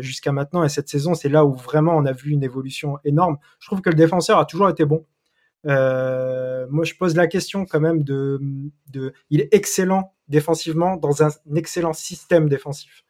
jusqu'à 0.00 0.30
maintenant. 0.32 0.62
Et 0.62 0.68
cette 0.68 0.90
saison, 0.90 1.14
c'est 1.14 1.30
là 1.30 1.46
où 1.46 1.54
vraiment 1.54 1.96
on 1.96 2.04
a 2.04 2.12
vu 2.12 2.32
une 2.32 2.42
évolution 2.42 2.98
énorme. 3.04 3.38
Je 3.60 3.66
trouve 3.66 3.80
que 3.80 3.88
le 3.88 3.96
défenseur 3.96 4.38
a 4.38 4.44
toujours 4.44 4.68
été 4.68 4.84
bon. 4.84 5.06
moi, 5.64 6.84
je 6.84 6.94
pose 6.98 7.16
la 7.16 7.26
question 7.28 7.64
quand 7.64 7.80
même 7.80 8.04
de, 8.04 8.40
il 9.30 9.40
est 9.40 9.54
excellent 9.54 10.12
défensivement 10.28 10.96
dans 10.96 11.22
un 11.22 11.30
excellent 11.54 11.94
système 11.94 12.48
défensif 12.48 13.04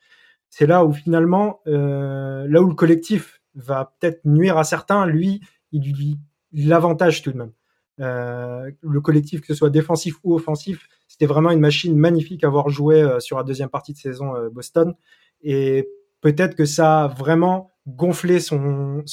c'est 0.51 0.67
là 0.67 0.85
où 0.85 0.93
finalement, 0.93 1.61
euh, 1.69 2.47
là 2.49 2.61
où 2.61 2.69
le 2.69 2.75
collectif 2.75 3.41
va 3.55 3.95
peut-être 3.99 4.21
nuire 4.25 4.59
à 4.59 4.65
certains, 4.65 5.07
lui, 5.07 5.41
il, 5.73 6.19
il 6.53 6.69
l'avantage 6.69 7.23
tout 7.23 7.33
de 7.33 7.39
même. 7.39 7.53
Euh, 8.01 8.71
le 8.83 9.01
collectif, 9.01 9.41
que 9.41 9.47
ce 9.47 9.55
soit 9.55 9.71
défensif 9.71 10.17
ou 10.25 10.35
offensif, 10.35 10.89
c'était 11.07 11.27
vraiment 11.27 11.51
une 11.51 11.61
machine 11.61 11.97
magnifique 11.97 12.43
à 12.45 12.49
avoir 12.49 12.69
joué 12.69 13.01
euh, 13.01 13.21
sur 13.21 13.37
la 13.37 13.45
deuxième 13.45 13.69
partie 13.69 13.93
de 13.93 13.99
saison 13.99 14.33
Boston. 14.51 14.95
Et 15.43 15.89
peut-être 16.21 16.57
que 16.57 16.65
ça 16.65 17.05
a 17.05 17.09
vraiment 17.09 17.71
gonflé 17.87 18.41
son, 18.41 19.05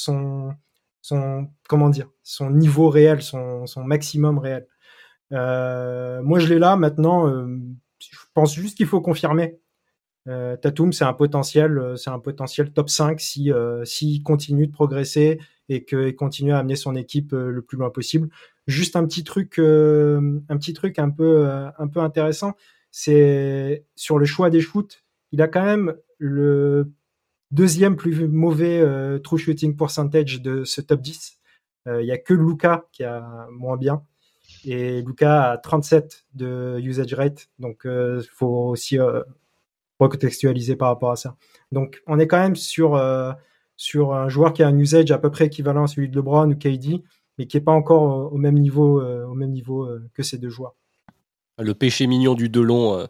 comment 1.68 1.88
dire, 1.90 2.08
son 2.22 2.50
niveau 2.50 2.88
réel, 2.88 3.22
son 3.22 3.64
maximum 3.84 4.38
réel. 4.38 4.66
moi, 5.30 6.38
je 6.38 6.48
l'ai 6.48 6.58
là 6.58 6.76
maintenant. 6.76 7.28
je 7.28 8.18
pense 8.34 8.54
juste 8.54 8.76
qu'il 8.76 8.86
faut 8.86 9.00
confirmer 9.00 9.60
euh, 10.28 10.56
Tatum, 10.56 10.92
c'est 10.92 11.04
un 11.04 11.14
potentiel, 11.14 11.78
euh, 11.78 11.96
c'est 11.96 12.10
un 12.10 12.18
potentiel 12.18 12.70
top 12.70 12.90
5 12.90 13.18
si 13.20 13.50
euh, 13.50 13.84
s'il 13.84 14.22
continue 14.22 14.66
de 14.66 14.72
progresser 14.72 15.40
et 15.70 15.84
qu'il 15.84 16.14
continue 16.16 16.52
à 16.52 16.58
amener 16.58 16.76
son 16.76 16.94
équipe 16.96 17.32
le 17.32 17.60
plus 17.62 17.76
loin 17.76 17.90
possible. 17.90 18.28
Juste 18.66 18.96
un 18.96 19.04
petit 19.06 19.22
truc, 19.22 19.58
un 19.58 20.56
petit 20.56 20.72
truc 20.72 20.98
un 20.98 21.10
peu, 21.10 21.46
un 21.46 21.88
peu 21.88 22.00
intéressant, 22.00 22.54
c'est 22.90 23.84
sur 23.94 24.18
le 24.18 24.24
choix 24.24 24.48
des 24.48 24.62
shoots. 24.62 25.04
Il 25.30 25.42
a 25.42 25.48
quand 25.48 25.62
même 25.62 25.94
le 26.16 26.90
deuxième 27.50 27.96
plus 27.96 28.28
mauvais 28.28 28.82
true 29.20 29.36
shooting 29.36 29.76
percentage 29.76 30.40
de 30.40 30.64
ce 30.64 30.80
top 30.80 31.02
10. 31.02 31.38
Il 31.86 32.06
y 32.06 32.12
a 32.12 32.18
que 32.18 32.32
Luca 32.32 32.86
qui 32.90 33.04
a 33.04 33.46
moins 33.50 33.76
bien. 33.76 34.02
Et 34.64 35.02
Luca 35.02 35.50
a 35.50 35.58
37 35.58 36.24
de 36.32 36.78
usage 36.80 37.12
rate. 37.12 37.50
Donc, 37.58 37.82
il 37.84 38.26
faut 38.30 38.70
aussi 38.70 38.98
recontextualiser 39.98 40.76
par 40.76 40.88
rapport 40.88 41.10
à 41.10 41.16
ça. 41.16 41.36
Donc, 41.72 42.02
on 42.06 42.18
est 42.18 42.26
quand 42.26 42.38
même 42.38 42.56
sur, 42.56 42.94
euh, 42.94 43.32
sur 43.76 44.14
un 44.14 44.28
joueur 44.28 44.52
qui 44.52 44.62
a 44.62 44.68
un 44.68 44.78
usage 44.78 45.10
à 45.10 45.18
peu 45.18 45.30
près 45.30 45.46
équivalent 45.46 45.84
à 45.84 45.86
celui 45.86 46.08
de 46.08 46.16
LeBron 46.16 46.50
ou 46.50 46.54
KD, 46.54 47.02
mais 47.38 47.46
qui 47.46 47.56
n'est 47.56 47.62
pas 47.62 47.72
encore 47.72 48.32
au 48.32 48.36
même 48.36 48.58
niveau, 48.58 49.00
euh, 49.00 49.24
au 49.26 49.34
même 49.34 49.50
niveau 49.50 49.84
euh, 49.84 50.02
que 50.14 50.22
ces 50.22 50.38
deux 50.38 50.50
joueurs. 50.50 50.74
Le 51.58 51.74
péché 51.74 52.06
mignon 52.06 52.34
du 52.34 52.48
Delon 52.48 53.08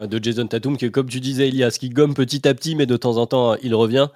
de 0.00 0.24
Jason 0.24 0.46
Tatum, 0.46 0.78
qui, 0.78 0.90
comme 0.90 1.08
tu 1.08 1.20
disais, 1.20 1.48
Elias, 1.48 1.76
qui 1.78 1.90
gomme 1.90 2.14
petit 2.14 2.48
à 2.48 2.54
petit, 2.54 2.74
mais 2.74 2.86
de 2.86 2.96
temps 2.96 3.18
en 3.18 3.26
temps, 3.26 3.56
il 3.56 3.74
revient. 3.74 4.08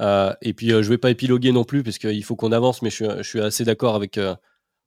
et 0.00 0.52
puis, 0.52 0.70
je 0.70 0.76
ne 0.76 0.82
vais 0.82 0.98
pas 0.98 1.10
épiloguer 1.10 1.52
non 1.52 1.62
plus, 1.62 1.84
parce 1.84 1.98
qu'il 1.98 2.24
faut 2.24 2.34
qu'on 2.34 2.50
avance, 2.50 2.82
mais 2.82 2.90
je 2.90 3.22
suis, 3.22 3.40
assez 3.40 3.62
d'accord 3.62 3.94
avec, 3.94 4.18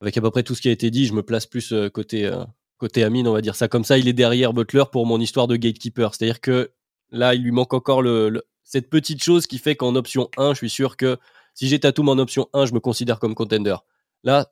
avec 0.02 0.18
à 0.18 0.20
peu 0.20 0.30
près 0.30 0.42
tout 0.42 0.54
ce 0.54 0.60
qui 0.60 0.68
a 0.68 0.72
été 0.72 0.90
dit. 0.90 1.06
Je 1.06 1.14
me 1.14 1.22
place 1.22 1.46
plus 1.46 1.72
côté, 1.94 2.30
côté 2.78 3.04
Amine, 3.04 3.28
on 3.28 3.32
va 3.32 3.40
dire 3.40 3.56
ça 3.56 3.68
comme 3.68 3.84
ça. 3.84 3.98
Il 3.98 4.08
est 4.08 4.12
derrière 4.12 4.52
Butler 4.52 4.84
pour 4.90 5.06
mon 5.06 5.20
histoire 5.20 5.46
de 5.46 5.56
gatekeeper. 5.56 6.14
C'est-à-dire 6.14 6.40
que 6.40 6.72
là, 7.10 7.34
il 7.34 7.42
lui 7.42 7.50
manque 7.50 7.74
encore 7.74 8.02
le, 8.02 8.42
cette 8.64 8.90
petite 8.90 9.22
chose 9.22 9.46
qui 9.46 9.58
fait 9.58 9.76
qu'en 9.76 9.94
option 9.94 10.28
1, 10.36 10.54
je 10.54 10.58
suis 10.58 10.70
sûr 10.70 10.96
que 10.96 11.18
si 11.54 11.68
j'ai 11.68 11.78
Tatum 11.78 12.08
en 12.08 12.18
option 12.18 12.48
1, 12.52 12.66
je 12.66 12.74
me 12.74 12.80
considère 12.80 13.20
comme 13.20 13.34
contender. 13.34 13.76
Là, 14.24 14.50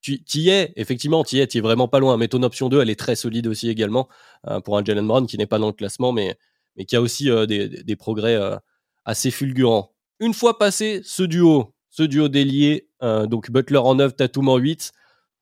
tu 0.00 0.20
y 0.34 0.48
es, 0.48 0.72
effectivement, 0.76 1.24
tu 1.24 1.36
y 1.36 1.40
es, 1.40 1.46
tu 1.46 1.58
es 1.58 1.60
vraiment 1.60 1.88
pas 1.88 2.00
loin. 2.00 2.16
Mais 2.16 2.28
ton 2.28 2.42
option 2.42 2.68
2, 2.68 2.80
elle 2.80 2.90
est 2.90 2.98
très 2.98 3.16
solide 3.16 3.46
aussi 3.46 3.68
également 3.68 4.08
hein, 4.44 4.60
pour 4.60 4.78
un 4.78 4.84
Jalen 4.84 5.06
Brown 5.06 5.26
qui 5.26 5.36
n'est 5.38 5.46
pas 5.46 5.58
dans 5.58 5.68
le 5.68 5.72
classement, 5.72 6.12
mais, 6.12 6.36
mais 6.76 6.84
qui 6.84 6.96
a 6.96 7.00
aussi 7.00 7.30
euh, 7.30 7.46
des, 7.46 7.96
progrès 7.96 8.34
euh, 8.34 8.56
assez 9.04 9.30
fulgurants. 9.30 9.92
Une 10.18 10.34
fois 10.34 10.58
passé 10.58 11.02
ce 11.04 11.22
duo, 11.22 11.74
ce 11.90 12.02
duo 12.02 12.28
délié, 12.28 12.88
euh, 13.02 13.26
donc 13.26 13.50
Butler 13.50 13.78
en 13.78 13.94
9, 13.94 14.16
Tatum 14.16 14.48
en 14.48 14.56
8, 14.56 14.92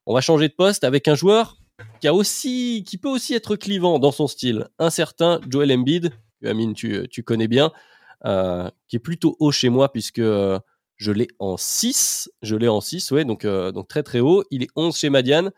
on 0.06 0.14
va 0.14 0.20
changer 0.20 0.48
de 0.48 0.54
poste 0.54 0.84
avec 0.84 1.06
un 1.08 1.14
joueur 1.14 1.57
qui, 2.00 2.98
peut 3.00 3.08
aussi 3.08 3.34
être 3.34 3.56
clivant 3.56 3.98
dans 3.98 4.12
son 4.12 4.26
style. 4.26 4.68
Un 4.78 4.90
certain 4.90 5.40
Joel 5.48 5.72
Embiid, 5.72 6.12
que 6.40 6.48
Amine, 6.48 6.74
tu, 6.74 7.06
tu 7.10 7.22
connais 7.22 7.48
bien, 7.48 7.72
euh, 8.24 8.70
qui 8.88 8.96
est 8.96 9.00
plutôt 9.00 9.36
haut 9.38 9.52
chez 9.52 9.68
moi 9.68 9.92
puisque 9.92 10.18
euh, 10.18 10.58
je 10.96 11.12
l'ai 11.12 11.28
en 11.38 11.56
6. 11.56 12.30
Je 12.42 12.56
l'ai 12.56 12.68
en 12.68 12.80
6, 12.80 13.10
ouais, 13.12 13.24
donc, 13.24 13.44
euh, 13.44 13.72
très 13.88 14.02
très 14.02 14.20
haut. 14.20 14.44
Il 14.50 14.62
est 14.62 14.70
11 14.76 14.96
chez 14.96 15.10
Madiane. 15.10 15.50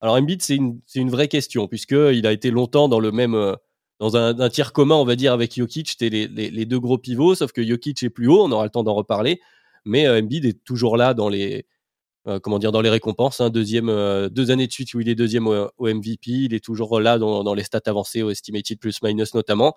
Alors 0.00 0.16
Embiid, 0.16 0.42
c'est 0.42 0.56
une, 0.56 1.10
vraie 1.10 1.28
question 1.28 1.66
puisqu'il 1.66 2.26
a 2.26 2.32
été 2.32 2.50
longtemps 2.50 2.88
dans 2.88 3.00
le 3.00 3.10
même 3.10 3.56
dans 3.98 4.16
un, 4.16 4.48
tiers 4.48 4.72
commun, 4.72 4.94
on 4.94 5.04
va 5.04 5.16
dire, 5.16 5.32
avec 5.32 5.56
Jokic, 5.56 5.88
c'était 5.88 6.08
les, 6.08 6.66
deux 6.66 6.78
gros 6.78 6.98
pivots, 6.98 7.34
sauf 7.34 7.50
que 7.50 7.66
Jokic 7.66 8.00
est 8.04 8.10
plus 8.10 8.28
haut, 8.28 8.44
on 8.44 8.52
aura 8.52 8.62
le 8.62 8.70
temps 8.70 8.84
d'en 8.84 8.94
reparler, 8.94 9.40
mais 9.84 10.08
Embiid 10.08 10.44
est 10.44 10.62
toujours 10.64 10.96
là 10.96 11.14
dans 11.14 11.28
les, 11.28 11.56
euh, 11.56 11.62
comment 12.42 12.58
dire, 12.58 12.72
dans 12.72 12.80
les 12.80 12.90
récompenses. 12.90 13.40
Hein, 13.40 13.50
deuxième, 13.50 13.88
euh, 13.88 14.28
deux 14.28 14.50
années 14.50 14.66
de 14.66 14.72
suite 14.72 14.92
où 14.94 15.00
il 15.00 15.08
est 15.08 15.14
deuxième 15.14 15.46
au, 15.46 15.70
MVP. 15.80 16.30
Il 16.30 16.54
est 16.54 16.64
toujours 16.64 17.00
là 17.00 17.18
dans, 17.18 17.54
les 17.54 17.64
stats 17.64 17.80
avancées, 17.86 18.22
au 18.22 18.30
estimated 18.30 18.78
plus 18.78 19.02
minus 19.02 19.34
notamment. 19.34 19.76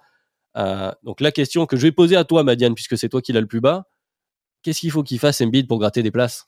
Euh, 0.57 0.91
donc 1.03 1.21
la 1.21 1.31
question 1.31 1.65
que 1.65 1.77
je 1.77 1.83
vais 1.83 1.91
poser 1.91 2.15
à 2.15 2.25
toi, 2.25 2.43
Madiane, 2.43 2.75
puisque 2.75 2.97
c'est 2.97 3.09
toi 3.09 3.21
qui 3.21 3.31
l'as 3.31 3.41
le 3.41 3.47
plus 3.47 3.61
bas, 3.61 3.85
qu'est-ce 4.63 4.81
qu'il 4.81 4.91
faut 4.91 5.03
qu'il 5.03 5.19
fasse 5.19 5.41
Embiid 5.41 5.67
pour 5.67 5.79
gratter 5.79 6.03
des 6.03 6.11
places? 6.11 6.47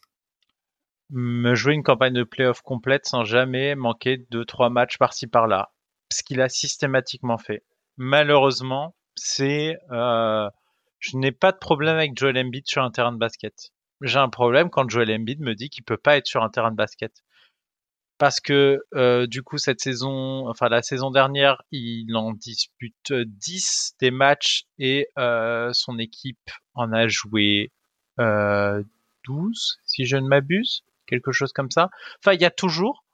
Me 1.09 1.55
jouer 1.55 1.73
une 1.73 1.83
campagne 1.83 2.13
de 2.13 2.23
playoff 2.23 2.61
complète 2.61 3.05
sans 3.05 3.23
jamais 3.23 3.75
manquer 3.75 4.25
deux 4.29 4.45
trois 4.45 4.69
matchs 4.69 4.97
par-ci 4.97 5.27
par-là, 5.27 5.71
ce 6.11 6.23
qu'il 6.23 6.41
a 6.41 6.49
systématiquement 6.49 7.37
fait. 7.37 7.63
Malheureusement, 7.97 8.95
c'est 9.15 9.77
je 9.89 11.17
n'ai 11.17 11.33
pas 11.33 11.51
de 11.51 11.57
problème 11.57 11.97
avec 11.97 12.17
Joel 12.17 12.37
Embiid 12.37 12.63
sur 12.65 12.81
un 12.81 12.89
terrain 12.89 13.11
de 13.11 13.17
basket 13.17 13.72
j'ai 14.03 14.19
un 14.19 14.29
problème 14.29 14.69
quand 14.69 14.89
Joel 14.89 15.11
Embiid 15.11 15.39
me 15.39 15.55
dit 15.55 15.69
qu'il 15.69 15.83
peut 15.83 15.97
pas 15.97 16.17
être 16.17 16.27
sur 16.27 16.43
un 16.43 16.49
terrain 16.49 16.71
de 16.71 16.75
basket. 16.75 17.23
Parce 18.17 18.39
que 18.39 18.83
euh, 18.93 19.27
du 19.27 19.41
coup 19.43 19.57
cette 19.57 19.81
saison, 19.81 20.47
enfin 20.47 20.69
la 20.69 20.83
saison 20.83 21.09
dernière, 21.09 21.61
il 21.71 22.15
en 22.15 22.33
dispute 22.33 23.11
10 23.11 23.95
des 23.99 24.11
matchs 24.11 24.65
et 24.77 25.07
euh, 25.17 25.71
son 25.73 25.97
équipe 25.97 26.51
en 26.73 26.93
a 26.93 27.07
joué 27.07 27.71
euh, 28.19 28.83
12, 29.25 29.79
si 29.85 30.05
je 30.05 30.17
ne 30.17 30.27
m'abuse, 30.27 30.83
quelque 31.07 31.31
chose 31.31 31.53
comme 31.53 31.71
ça. 31.71 31.89
Enfin, 32.19 32.33
il 32.33 32.41
y 32.41 32.45
a 32.45 32.51
toujours 32.51 33.05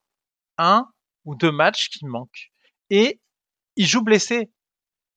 un 0.57 0.87
ou 1.25 1.35
deux 1.35 1.51
matchs 1.51 1.89
qui 1.89 2.05
manquent. 2.05 2.51
Et 2.89 3.19
il 3.75 3.87
joue 3.87 4.03
blessé. 4.03 4.51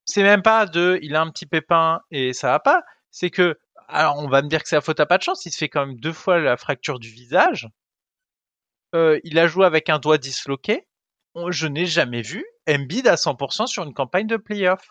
C'est 0.05 0.23
même 0.23 0.43
pas 0.43 0.67
de, 0.67 0.99
il 1.03 1.17
a 1.17 1.23
un 1.23 1.31
petit 1.31 1.47
pépin 1.47 2.01
et 2.11 2.33
ça 2.33 2.49
va 2.51 2.61
pas. 2.61 2.83
C'est 3.11 3.31
que 3.31 3.59
alors, 3.93 4.19
on 4.19 4.29
va 4.29 4.43
me 4.43 4.49
dire 4.49 4.63
que 4.63 4.69
c'est 4.69 4.77
la 4.77 4.81
faute 4.81 5.01
à 5.01 5.07
pas 5.07 5.19
de 5.19 5.23
chance. 5.23 5.47
Il 5.47 5.53
se 5.53 5.59
fait 5.59 5.69
quand 5.69 5.87
même 5.87 5.99
deux 5.99 6.13
fois 6.13 6.41
la 6.41 6.57
fracture 6.57 6.99
du 6.99 7.09
visage. 7.09 7.69
Euh, 8.95 9.21
il 9.25 9.39
a 9.39 9.47
joué 9.47 9.67
avec 9.67 9.89
un 9.89 9.99
doigt 9.99 10.19
disloqué. 10.19 10.87
Je 11.49 11.67
n'ai 11.67 11.87
jamais 11.87 12.23
vu 12.23 12.45
Embiid 12.69 13.07
à 13.07 13.17
100% 13.17 13.67
sur 13.67 13.85
une 13.85 13.95
campagne 13.95 14.27
de 14.27 14.37
playoff. 14.37 14.91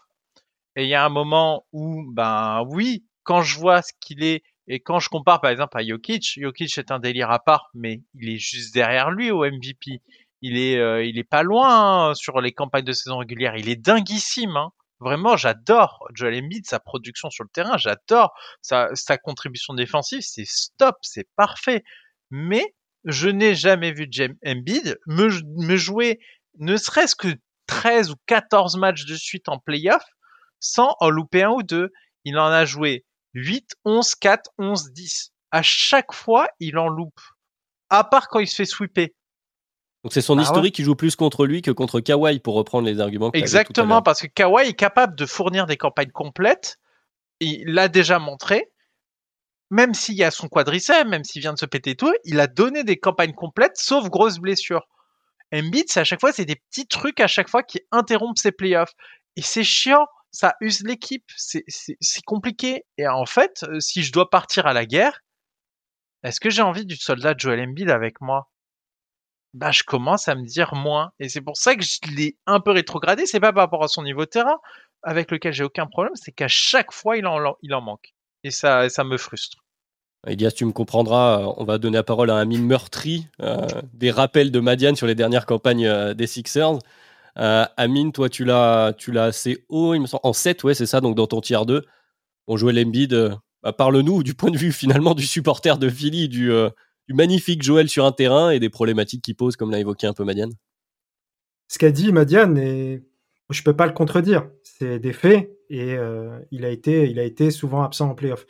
Et 0.76 0.84
il 0.84 0.90
y 0.90 0.96
a 0.96 1.06
un 1.06 1.10
moment 1.10 1.66
où, 1.72 2.04
ben 2.12 2.64
oui, 2.70 3.06
quand 3.24 3.42
je 3.42 3.60
vois 3.60 3.82
ce 3.82 3.92
qu'il 4.00 4.24
est 4.24 4.44
et 4.68 4.80
quand 4.80 5.00
je 5.00 5.10
compare 5.10 5.42
par 5.42 5.52
exemple 5.52 5.78
à 5.78 5.84
Jokic, 5.84 6.40
Jokic 6.40 6.78
est 6.78 6.92
un 6.92 7.00
délire 7.00 7.30
à 7.32 7.40
part, 7.40 7.70
mais 7.74 8.02
il 8.14 8.30
est 8.30 8.38
juste 8.38 8.74
derrière 8.74 9.12
lui 9.12 9.32
au 9.32 9.44
MVP. 9.44 10.02
Il 10.42 10.58
est, 10.58 10.78
euh, 10.78 11.04
il 11.04 11.20
est 11.20 11.24
pas 11.24 11.44
loin 11.44 12.10
hein, 12.10 12.14
sur 12.16 12.40
les 12.42 12.52
campagnes 12.52 12.86
de 12.86 12.94
saison 12.94 13.18
régulière. 13.18 13.58
Il 13.58 13.70
est 13.70 13.76
dinguissime. 13.76 14.56
Hein. 14.56 14.72
Vraiment, 15.02 15.36
j'adore 15.36 16.08
Joel 16.14 16.44
Embiid, 16.44 16.68
sa 16.68 16.80
production 16.80 17.32
sur 17.32 17.44
le 17.44 17.50
terrain, 17.50 17.76
j'adore 17.78 18.34
sa, 18.62 18.88
contribution 19.18 19.74
défensive, 19.74 20.22
c'est 20.22 20.46
stop, 20.46 20.96
c'est 21.02 21.28
parfait. 21.36 21.84
Mais 22.30 22.76
je 23.06 23.28
n'ai 23.28 23.56
jamais 23.56 23.94
vu 23.94 24.08
James 24.12 24.38
Embiid 24.46 25.00
me, 25.08 25.76
jouer 25.76 26.20
ne 26.60 26.78
serait-ce 26.78 27.16
que 27.16 27.36
13 27.66 28.12
ou 28.12 28.16
14 28.28 28.78
matchs 28.78 29.06
de 29.06 29.16
suite 29.16 29.50
en 29.50 29.58
playoff 29.58 30.04
sans 30.60 30.96
en 31.00 31.10
louper 31.10 31.42
un 31.42 31.50
ou 31.50 31.64
deux. 31.64 31.90
Il 32.24 32.38
en 32.38 32.52
a 32.52 32.66
joué 32.66 33.04
8, 33.34 33.72
11, 33.86 34.14
4, 34.14 34.52
11, 34.60 34.92
10. 34.92 35.32
À 35.50 35.64
chaque 35.64 36.14
fois, 36.14 36.48
il 36.60 36.78
en 36.78 36.88
loupe. 36.88 37.20
À 37.90 38.04
part 38.04 38.28
quand 38.28 38.40
il 38.40 38.48
se 38.48 38.56
fait 38.56 38.66
sweeper. 38.66 39.08
Donc 40.04 40.14
c'est 40.14 40.22
son 40.22 40.38
ah 40.40 40.42
historique 40.42 40.74
qui 40.76 40.84
joue 40.84 40.96
plus 40.96 41.16
contre 41.16 41.46
lui 41.46 41.62
que 41.62 41.72
contre 41.72 42.00
Kawhi 42.00 42.40
pour 42.40 42.56
reprendre 42.56 42.88
les 42.88 43.00
arguments. 43.00 43.32
Exactement, 43.34 44.02
parce 44.02 44.22
que 44.22 44.28
Kawhi 44.28 44.68
est 44.68 44.74
capable 44.74 45.16
de 45.16 45.26
fournir 45.26 45.68
des 45.68 45.78
campagnes 45.78 46.12
complètes. 46.12 46.80
Il 47.40 47.74
l'a 47.74 47.88
déjà 47.88 48.20
montré. 48.20 48.72
même 49.70 49.94
s'il 49.94 50.16
y 50.16 50.24
a 50.24 50.32
son 50.32 50.50
quadriceps, 50.50 51.08
même 51.08 51.24
s'il 51.24 51.42
vient 51.42 51.54
de 51.54 51.60
se 51.60 51.66
péter 51.66 51.96
tout, 51.96 52.14
il 52.26 52.40
a 52.40 52.48
donné 52.48 52.84
des 52.84 52.98
campagnes 52.98 53.34
complètes, 53.34 53.78
sauf 53.78 54.10
grosses 54.10 54.40
blessures. 54.40 54.86
Embiid, 55.54 55.86
c'est 55.88 56.00
à 56.00 56.04
chaque 56.04 56.20
fois, 56.20 56.32
c'est 56.32 56.46
des 56.46 56.56
petits 56.56 56.88
trucs 56.88 57.20
à 57.20 57.28
chaque 57.28 57.50
fois 57.50 57.64
qui 57.64 57.82
interrompent 57.92 58.38
ses 58.38 58.52
playoffs. 58.52 58.94
Et 59.38 59.42
c'est 59.42 59.64
chiant, 59.64 60.06
ça 60.32 60.56
use 60.62 60.82
l'équipe, 60.84 61.26
c'est 61.38 61.64
compliqué. 62.26 62.86
Et 62.98 63.08
en 63.08 63.26
fait, 63.26 63.64
euh, 63.64 63.80
si 63.80 64.04
je 64.04 64.12
dois 64.12 64.30
partir 64.30 64.66
à 64.66 64.74
la 64.74 64.86
guerre, 64.86 65.22
est-ce 66.24 66.40
que 66.40 66.50
j'ai 66.50 66.62
envie 66.62 66.86
du 66.86 66.96
soldat 66.96 67.34
de 67.34 67.40
Joel 67.40 67.62
Embiid 67.62 67.90
avec 67.90 68.22
moi? 68.22 68.51
Bah, 69.54 69.72
je 69.72 69.84
commence 69.84 70.28
à 70.28 70.36
me 70.36 70.46
dire 70.46 70.74
moins. 70.76 71.12
Et 71.20 71.28
c'est 71.28 71.42
pour 71.42 71.58
ça 71.58 71.76
que 71.76 71.84
je 71.84 72.00
l'ai 72.16 72.38
un 72.46 72.60
peu 72.60 72.72
rétrogradé. 72.72 73.26
C'est 73.26 73.40
pas 73.40 73.52
par 73.52 73.64
rapport 73.64 73.84
à 73.84 73.88
son 73.88 74.04
niveau 74.04 74.22
de 74.22 74.30
terrain, 74.30 74.58
avec 75.04 75.32
lequel 75.32 75.54
j'ai 75.54 75.64
aucun 75.64 75.88
problème, 75.88 76.14
c'est 76.16 76.32
qu'à 76.32 76.48
chaque 76.48 76.92
fois, 76.92 77.18
il 77.18 77.26
en, 77.26 77.82
manque. 77.82 78.14
Et 78.44 78.52
ça, 78.52 78.90
ça 78.90 79.04
me 79.04 79.18
frustre. 79.18 79.58
Elias, 80.28 80.52
tu 80.52 80.66
me 80.66 80.72
comprendras, 80.72 81.42
euh, 81.42 81.54
on 81.58 81.64
va 81.64 81.80
donner 81.80 81.98
la 81.98 82.04
parole 82.04 82.30
à 82.30 82.36
un 82.36 82.46
mine 82.46 82.66
meurtri 82.66 83.28
euh, 83.42 83.66
des 83.94 84.12
rappels 84.12 84.52
de 84.52 84.60
Madiane 84.60 84.96
sur 84.96 85.08
les 85.08 85.16
dernières 85.16 85.48
campagnes 85.48 85.88
euh, 85.88 86.14
des 86.14 86.28
Sixers. 86.28 86.78
Amine, 87.36 88.12
toi, 88.12 88.30
tu 88.30 88.46
l'as, 88.46 88.94
tu 88.98 89.12
l'as 89.12 89.26
assez 89.26 89.66
haut, 89.70 89.96
il 89.96 90.02
me 90.02 90.06
semble, 90.06 90.22
en 90.24 90.34
7, 90.34 90.64
ouais, 90.64 90.74
c'est 90.76 90.86
ça, 90.86 91.02
donc 91.02 91.16
dans 91.16 91.28
ton 91.28 91.42
tiers 91.42 91.66
2. 91.66 91.84
On 92.48 92.58
jouait 92.58 92.74
l'Embiid. 92.74 93.36
Bah, 93.64 93.74
parle-nous 93.74 94.22
du 94.24 94.34
point 94.34 94.52
de 94.52 94.58
vue 94.58 94.72
finalement 94.72 95.14
du 95.16 95.26
supporter 95.26 95.78
de 95.78 95.90
Philly, 95.90 96.28
du, 96.28 96.52
magnifique 97.14 97.64
Joël 97.64 97.90
sur 97.90 98.06
un 98.06 98.12
terrain 98.12 98.52
et 98.52 98.60
des 98.60 98.70
problématiques 98.70 99.24
qu'il 99.24 99.36
pose, 99.36 99.56
comme 99.56 99.72
l'a 99.72 99.80
évoqué 99.80 100.08
un 100.08 100.14
peu 100.14 100.24
Madiane. 100.24 100.54
Ce 101.68 101.80
qu'a 101.80 101.92
dit 101.92 102.12
Madiane, 102.12 102.58
et 102.58 103.02
je 103.50 103.64
peux 103.64 103.76
pas 103.76 103.88
le 103.88 103.94
contredire, 103.94 104.50
c'est 104.64 105.00
des 105.00 105.14
faits, 105.14 105.52
et 105.70 105.96
il, 106.52 106.66
a 106.66 106.70
été, 106.70 107.10
il 107.10 107.18
a 107.18 107.24
été 107.24 107.50
souvent 107.50 107.84
absent 107.84 108.10
en 108.10 108.16
playoff 108.16 108.46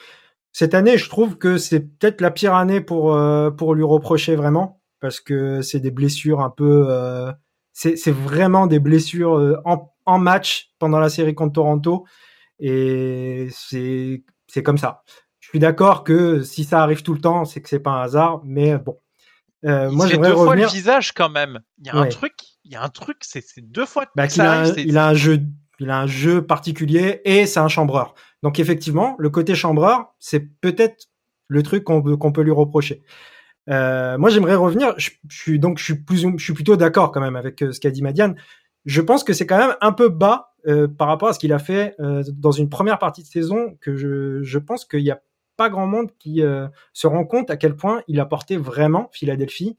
cette 0.53 0.73
année, 0.73 0.97
je 0.97 1.09
trouve 1.09 1.37
que 1.37 1.57
c'est 1.57 1.79
peut-être 1.79 2.21
la 2.21 2.31
pire 2.31 2.55
année 2.55 2.81
pour 2.81 3.15
euh, 3.15 3.51
pour 3.51 3.73
lui 3.73 3.83
reprocher 3.83 4.35
vraiment 4.35 4.81
parce 4.99 5.19
que 5.19 5.61
c'est 5.61 5.79
des 5.79 5.91
blessures 5.91 6.41
un 6.41 6.49
peu 6.49 6.85
euh, 6.89 7.31
c'est 7.73 8.11
vraiment 8.11 8.67
des 8.67 8.79
blessures 8.79 9.37
euh, 9.37 9.55
en, 9.65 9.93
en 10.05 10.19
match 10.19 10.71
pendant 10.77 10.99
la 10.99 11.09
série 11.09 11.35
contre 11.35 11.53
Toronto 11.53 12.05
et 12.59 13.47
c'est 13.51 14.23
comme 14.63 14.77
ça. 14.77 15.03
Je 15.51 15.57
suis 15.57 15.59
d'accord 15.59 16.05
que 16.05 16.43
si 16.43 16.63
ça 16.63 16.81
arrive 16.81 17.03
tout 17.03 17.13
le 17.13 17.19
temps, 17.19 17.43
c'est 17.43 17.61
que 17.61 17.67
c'est 17.67 17.81
pas 17.81 17.91
un 17.91 18.03
hasard, 18.03 18.39
mais 18.45 18.77
bon. 18.77 18.97
Euh, 19.65 19.89
il 19.91 19.97
moi, 19.97 20.07
j'aimerais 20.07 20.29
deux 20.29 20.35
revenir... 20.35 20.45
fois 20.45 20.55
le 20.55 20.79
visage 20.79 21.11
quand 21.11 21.29
même. 21.29 21.59
Il 21.79 21.87
y 21.87 21.89
a 21.89 21.97
un 21.97 22.07
truc, 22.07 22.31
il 22.63 22.71
y 22.71 22.77
a 22.77 22.81
un 22.81 22.87
truc, 22.87 23.17
c'est 23.19 23.43
deux 23.57 23.85
fois. 23.85 24.05
Bah, 24.15 24.27
il, 24.33 24.39
a 24.39 24.61
un, 24.61 24.73
il 24.75 24.97
a 24.97 25.09
un 25.09 25.13
jeu, 25.13 25.41
il 25.81 25.89
a 25.89 25.99
un 25.99 26.07
jeu 26.07 26.41
particulier 26.41 27.19
et 27.25 27.45
c'est 27.45 27.59
un 27.59 27.67
chambreur. 27.67 28.13
Donc 28.43 28.59
effectivement, 28.59 29.17
le 29.19 29.29
côté 29.29 29.53
chambreur, 29.53 30.15
c'est 30.19 30.39
peut-être 30.39 31.09
le 31.49 31.63
truc 31.63 31.83
qu'on 31.83 32.01
peut, 32.01 32.41
lui 32.43 32.51
reprocher. 32.51 33.03
Euh, 33.69 34.17
moi, 34.17 34.29
j'aimerais 34.29 34.55
revenir. 34.55 34.93
Je, 34.97 35.09
suis 35.29 35.59
donc 35.59 35.79
je 35.79 35.83
suis 35.83 35.95
plus, 35.95 36.25
je 36.37 36.43
suis 36.43 36.53
plutôt 36.53 36.77
d'accord 36.77 37.11
quand 37.11 37.19
même 37.19 37.35
avec 37.35 37.61
euh, 37.61 37.73
ce 37.73 37.81
qu'a 37.81 37.91
dit 37.91 38.01
Madiane. 38.01 38.37
Je 38.85 39.01
pense 39.01 39.25
que 39.25 39.33
c'est 39.33 39.45
quand 39.45 39.57
même 39.57 39.75
un 39.81 39.91
peu 39.91 40.07
bas 40.07 40.53
euh, 40.65 40.87
par 40.87 41.09
rapport 41.09 41.27
à 41.27 41.33
ce 41.33 41.39
qu'il 41.39 41.51
a 41.51 41.59
fait 41.59 41.93
dans 41.99 42.51
une 42.51 42.69
première 42.69 42.99
partie 42.99 43.21
de 43.21 43.27
saison. 43.27 43.75
Que 43.81 43.97
je, 43.97 44.41
je 44.43 44.57
pense 44.59 44.85
qu'il 44.85 45.03
n'y 45.03 45.11
a 45.11 45.19
pas 45.57 45.69
grand 45.69 45.87
monde 45.87 46.11
qui 46.19 46.41
euh, 46.41 46.67
se 46.93 47.07
rend 47.07 47.25
compte 47.25 47.49
à 47.49 47.57
quel 47.57 47.75
point 47.75 48.01
il 48.07 48.19
a 48.19 48.25
porté 48.25 48.57
vraiment 48.57 49.09
Philadelphie 49.11 49.77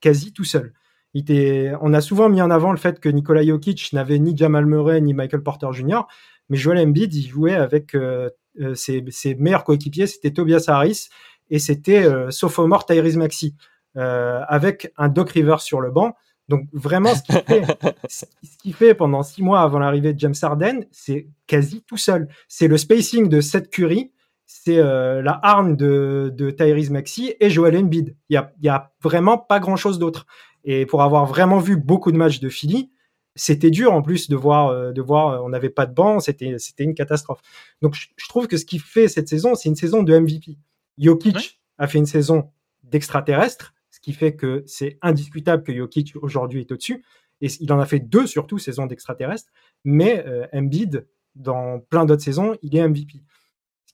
quasi 0.00 0.32
tout 0.32 0.42
seul. 0.42 0.72
Il 1.14 1.20
était, 1.20 1.72
on 1.80 1.94
a 1.94 2.00
souvent 2.00 2.28
mis 2.28 2.42
en 2.42 2.50
avant 2.50 2.72
le 2.72 2.76
fait 2.76 2.98
que 2.98 3.08
Nikola 3.08 3.44
Jokic 3.44 3.92
n'avait 3.92 4.18
ni 4.18 4.36
Jamal 4.36 4.66
Murray 4.66 5.00
ni 5.00 5.14
Michael 5.14 5.44
Porter 5.44 5.68
Jr. 5.70 6.02
Mais 6.48 6.56
Joel 6.56 6.78
Embiid, 6.78 7.14
il 7.14 7.28
jouait 7.28 7.54
avec 7.54 7.94
euh, 7.94 8.28
euh, 8.60 8.74
ses, 8.74 9.04
ses, 9.08 9.34
meilleurs 9.34 9.64
coéquipiers, 9.64 10.06
c'était 10.06 10.32
Tobias 10.32 10.64
Harris 10.68 11.08
et 11.50 11.58
c'était 11.58 12.04
euh, 12.04 12.30
sophomore 12.30 12.86
Tyrese 12.86 13.16
Maxi, 13.16 13.56
euh, 13.96 14.40
avec 14.48 14.92
un 14.96 15.08
Doc 15.08 15.30
Rivers 15.30 15.60
sur 15.60 15.80
le 15.80 15.90
banc. 15.90 16.14
Donc 16.48 16.68
vraiment, 16.72 17.14
ce 17.14 17.22
qu'il 17.22 17.42
fait, 17.42 17.64
ce 18.08 18.70
fait 18.72 18.94
pendant 18.94 19.22
six 19.22 19.42
mois 19.42 19.62
avant 19.62 19.78
l'arrivée 19.78 20.12
de 20.12 20.20
James 20.20 20.34
Harden, 20.40 20.84
c'est 20.92 21.28
quasi 21.46 21.82
tout 21.82 21.96
seul. 21.96 22.28
C'est 22.48 22.68
le 22.68 22.76
spacing 22.76 23.28
de 23.28 23.40
Seth 23.40 23.70
Curry, 23.70 24.12
c'est 24.46 24.78
euh, 24.78 25.22
la 25.22 25.38
arme 25.42 25.76
de, 25.76 26.32
de 26.34 26.50
Tyrese 26.50 26.90
Maxi 26.90 27.34
et 27.40 27.50
Joel 27.50 27.76
Embiid. 27.76 28.16
Il 28.28 28.34
y 28.34 28.36
a, 28.36 28.52
y 28.60 28.68
a 28.68 28.92
vraiment 29.02 29.38
pas 29.38 29.60
grand-chose 29.60 29.98
d'autre. 29.98 30.26
Et 30.64 30.86
pour 30.86 31.02
avoir 31.02 31.26
vraiment 31.26 31.58
vu 31.58 31.76
beaucoup 31.76 32.12
de 32.12 32.16
matchs 32.16 32.40
de 32.40 32.48
Philly, 32.48 32.90
c'était 33.36 33.70
dur 33.70 33.92
en 33.92 34.02
plus 34.02 34.28
de 34.28 34.36
voir, 34.36 34.68
euh, 34.68 34.92
de 34.92 35.02
voir, 35.02 35.28
euh, 35.28 35.38
on 35.44 35.48
n'avait 35.48 35.70
pas 35.70 35.86
de 35.86 35.94
banc, 35.94 36.20
c'était, 36.20 36.58
c'était 36.58 36.84
une 36.84 36.94
catastrophe. 36.94 37.40
Donc 37.82 37.94
je, 37.94 38.28
trouve 38.28 38.46
que 38.46 38.56
ce 38.56 38.64
qui 38.64 38.78
fait 38.78 39.08
cette 39.08 39.28
saison, 39.28 39.54
c'est 39.54 39.68
une 39.68 39.76
saison 39.76 40.02
de 40.02 40.16
MVP. 40.16 40.56
Jokic 40.98 41.60
a 41.78 41.88
fait 41.88 41.98
une 41.98 42.06
saison 42.06 42.50
d'extraterrestre, 42.84 43.74
ce 43.90 44.00
qui 44.00 44.12
fait 44.12 44.36
que 44.36 44.62
c'est 44.66 44.98
indiscutable 45.02 45.64
que 45.64 45.74
Jokic 45.74 46.14
aujourd'hui 46.16 46.60
est 46.60 46.72
au-dessus. 46.72 47.04
Et 47.40 47.48
il 47.60 47.72
en 47.72 47.80
a 47.80 47.86
fait 47.86 47.98
deux 47.98 48.26
surtout 48.26 48.58
saisons 48.58 48.86
d'extraterrestre, 48.86 49.50
mais 49.84 50.24
euh, 50.26 50.46
Embiid, 50.52 51.06
dans 51.34 51.80
plein 51.80 52.04
d'autres 52.04 52.22
saisons, 52.22 52.56
il 52.62 52.76
est 52.76 52.88
MVP. 52.88 53.22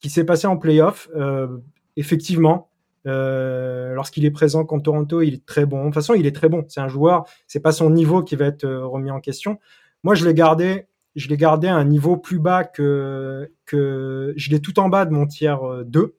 Qui 0.00 0.10
s'est 0.10 0.24
passé 0.24 0.46
en 0.46 0.56
playoff, 0.56 1.08
euh, 1.14 1.58
effectivement, 1.96 2.70
euh, 3.06 3.94
lorsqu'il 3.94 4.24
est 4.24 4.30
présent 4.30 4.64
contre 4.64 4.84
Toronto, 4.84 5.22
il 5.22 5.34
est 5.34 5.46
très 5.46 5.66
bon. 5.66 5.80
De 5.80 5.84
toute 5.86 5.94
façon, 5.94 6.14
il 6.14 6.26
est 6.26 6.34
très 6.34 6.48
bon. 6.48 6.64
C'est 6.68 6.80
un 6.80 6.88
joueur. 6.88 7.24
C'est 7.46 7.60
pas 7.60 7.72
son 7.72 7.90
niveau 7.90 8.22
qui 8.22 8.36
va 8.36 8.46
être 8.46 8.64
euh, 8.64 8.86
remis 8.86 9.10
en 9.10 9.20
question. 9.20 9.58
Moi, 10.02 10.14
je 10.14 10.26
l'ai 10.26 10.34
gardé. 10.34 10.86
Je 11.16 11.28
l'ai 11.28 11.36
gardé 11.36 11.66
à 11.66 11.74
un 11.74 11.84
niveau 11.84 12.16
plus 12.16 12.38
bas 12.38 12.62
que 12.62 13.50
que 13.66 14.32
je 14.36 14.50
l'ai 14.50 14.60
tout 14.60 14.78
en 14.78 14.88
bas 14.88 15.04
de 15.06 15.10
mon 15.10 15.26
tiers 15.26 15.60
2 15.84 16.00
euh, 16.00 16.16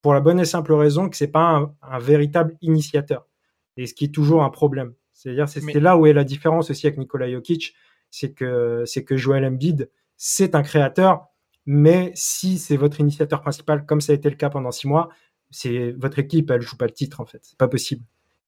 pour 0.00 0.14
la 0.14 0.20
bonne 0.20 0.38
et 0.38 0.44
simple 0.44 0.72
raison 0.74 1.08
que 1.08 1.16
c'est 1.16 1.26
pas 1.28 1.72
un, 1.82 1.98
véritable 1.98 2.56
initiateur. 2.60 3.26
Et 3.76 3.86
ce 3.86 3.94
qui 3.94 4.04
est 4.04 4.14
toujours 4.14 4.44
un 4.44 4.50
problème. 4.50 4.94
C'est-à-dire, 5.12 5.48
c'est 5.48 5.80
là 5.80 5.96
où 5.96 6.06
est 6.06 6.12
la 6.12 6.22
différence 6.22 6.70
aussi 6.70 6.86
avec 6.86 6.98
Nikola 6.98 7.28
Jokic, 7.28 7.74
c'est 8.10 8.32
que 8.32 8.84
c'est 8.86 9.02
que 9.02 9.16
Joel 9.16 9.44
Embiid, 9.44 9.90
c'est 10.16 10.54
un 10.54 10.62
créateur, 10.62 11.26
mais 11.70 12.12
si 12.14 12.58
c'est 12.58 12.78
votre 12.78 12.98
initiateur 12.98 13.42
principal, 13.42 13.84
comme 13.84 14.00
ça 14.00 14.12
a 14.12 14.14
été 14.14 14.30
le 14.30 14.36
cas 14.36 14.48
pendant 14.48 14.70
six 14.70 14.88
mois, 14.88 15.10
c'est 15.50 15.92
votre 15.92 16.18
équipe, 16.18 16.50
elle 16.50 16.62
joue 16.62 16.78
pas 16.78 16.86
le 16.86 16.92
titre 16.92 17.20
en 17.20 17.26
fait. 17.26 17.40
C'est 17.42 17.58
pas 17.58 17.68
possible. 17.68 18.02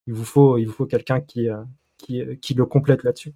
Il 0.07 0.15
vous 0.15 0.25
faut, 0.25 0.57
il 0.57 0.65
vous 0.65 0.73
faut 0.73 0.87
quelqu'un 0.87 1.21
qui, 1.21 1.51
euh, 1.51 1.63
qui, 1.99 2.23
euh, 2.23 2.35
qui, 2.37 2.55
le 2.55 2.65
complète 2.65 3.03
là-dessus. 3.05 3.35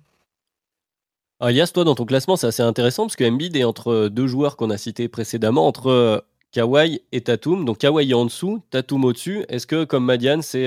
Alias, 1.38 1.70
toi, 1.74 1.84
dans 1.84 1.94
ton 1.94 2.06
classement, 2.06 2.36
c'est 2.36 2.46
assez 2.46 2.62
intéressant 2.62 3.02
parce 3.02 3.16
que 3.16 3.24
Embiid 3.24 3.54
est 3.56 3.64
entre 3.64 4.08
deux 4.08 4.26
joueurs 4.26 4.56
qu'on 4.56 4.70
a 4.70 4.78
cités 4.78 5.08
précédemment, 5.08 5.66
entre 5.66 5.88
euh, 5.88 6.18
Kawhi 6.52 7.02
et 7.12 7.20
Tatum. 7.20 7.66
Donc 7.66 7.76
Kawhi 7.76 8.10
est 8.10 8.14
en 8.14 8.24
dessous, 8.24 8.62
Tatum 8.70 9.04
au-dessus. 9.04 9.44
Est-ce 9.50 9.66
que, 9.66 9.84
comme 9.84 10.06
Madiane, 10.06 10.40
c'est 10.40 10.66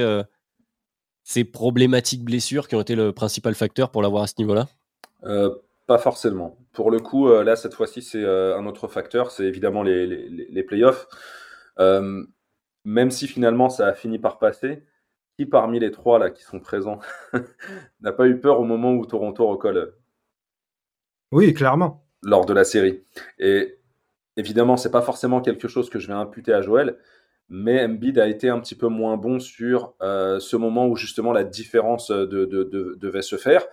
ces 1.24 1.44
problématiques 1.44 2.24
blessures 2.24 2.68
qui 2.68 2.76
ont 2.76 2.82
été 2.82 2.94
le 2.94 3.14
principal 3.14 3.56
facteur 3.56 3.90
pour 3.90 4.04
l'avoir 4.04 4.22
à 4.22 4.28
ce 4.28 4.36
niveau-là? 4.38 4.68
Pas 5.88 5.98
forcément. 5.98 6.58
Pour 6.74 6.92
le 6.92 7.00
coup, 7.00 7.30
là, 7.30 7.56
cette 7.56 7.74
fois-ci, 7.74 8.02
c'est 8.02 8.24
un 8.26 8.66
autre 8.66 8.88
facteur. 8.88 9.32
C'est 9.32 9.46
évidemment 9.46 9.84
les, 9.84 10.06
les, 10.06 10.48
les 10.50 10.64
playoffs 10.64 11.08
même 12.88 13.12
si 13.12 13.28
finalement 13.28 13.70
ça 13.70 13.86
a 13.86 13.94
fini 13.94 14.18
par 14.18 14.40
passer, 14.40 14.82
qui 15.38 15.46
parmi 15.46 15.78
les 15.80 15.92
trois 15.92 16.20
là 16.20 16.32
qui 16.32 16.42
sont 16.42 16.62
présents 16.62 17.00
n'a 18.02 18.14
pas 18.14 18.28
eu 18.28 18.40
peur 18.40 18.62
au 18.62 18.64
moment 18.64 18.94
où 18.94 19.06
Toronto 19.06 19.46
recolle? 19.46 19.94
Oui, 21.34 21.54
clairement. 21.54 22.06
Lors 22.24 22.46
de 22.46 22.54
la 22.54 22.64
série. 22.64 23.04
Et 23.40 23.78
évidemment, 24.38 24.78
c'est 24.78 24.90
pas 24.90 25.02
forcément 25.02 25.42
quelque 25.42 25.68
chose 25.68 25.90
que 25.90 26.00
je 26.00 26.08
vais 26.08 26.14
imputer 26.14 26.54
à 26.54 26.62
Joël, 26.62 26.98
mais 27.50 27.84
Embiid 27.84 28.20
a 28.20 28.28
été 28.28 28.48
un 28.48 28.60
petit 28.62 28.76
peu 28.76 28.88
moins 28.88 29.18
bon 29.18 29.40
sur 29.40 29.94
euh, 30.02 30.40
ce 30.40 30.56
moment 30.56 30.88
où 30.88 30.96
justement 30.96 31.34
la 31.34 31.44
différence 31.44 32.10
de, 32.10 32.46
devait 32.46 33.22
se 33.22 33.36
faire. 33.36 33.68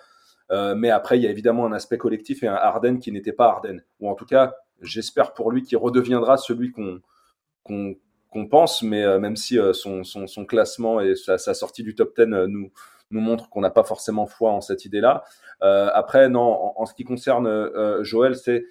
Euh, 0.55 0.75
mais 0.75 0.91
après, 0.91 1.19
il 1.19 1.23
y 1.23 1.27
a 1.27 1.31
évidemment 1.31 1.67
un 1.67 1.73
aspect 1.73 1.99
collectif 1.99 2.43
et 2.43 2.47
un 2.47 2.55
Harden 2.55 2.99
qui 2.99 3.11
n'était 3.11 3.33
pas 3.33 3.47
Harden. 3.49 3.81
Ou 4.01 4.09
en 4.09 4.15
tout 4.15 4.27
cas, 4.27 4.55
j'espère 4.81 5.33
pour 5.33 5.51
lui 5.51 5.63
qu'il 5.63 5.79
redeviendra 5.79 6.37
celui 6.37 6.73
qu'on 6.73 8.47
pense, 8.51 8.83
mais 8.83 9.03
euh, 9.03 9.19
même 9.19 9.37
si 9.37 9.59
euh, 9.59 9.73
son, 9.73 10.05
classement 10.47 11.01
et 11.01 11.15
sa, 11.15 11.39
sortie 11.39 11.83
du 11.83 11.95
top 11.95 12.15
10 12.17 12.23
euh, 12.23 12.47
nous, 12.47 12.71
nous 13.11 13.21
montre 13.21 13.49
qu'on 13.49 13.61
n'a 13.61 13.71
pas 13.71 13.85
forcément 13.85 14.27
foi 14.27 14.51
en 14.51 14.61
cette 14.61 14.85
idée-là. 14.85 15.25
après, 15.61 16.29
non, 16.29 16.73
en, 16.79 16.87
ce 16.87 16.95
qui 16.95 17.05
concerne 17.05 17.71
Joël, 18.03 18.35
c'est 18.35 18.65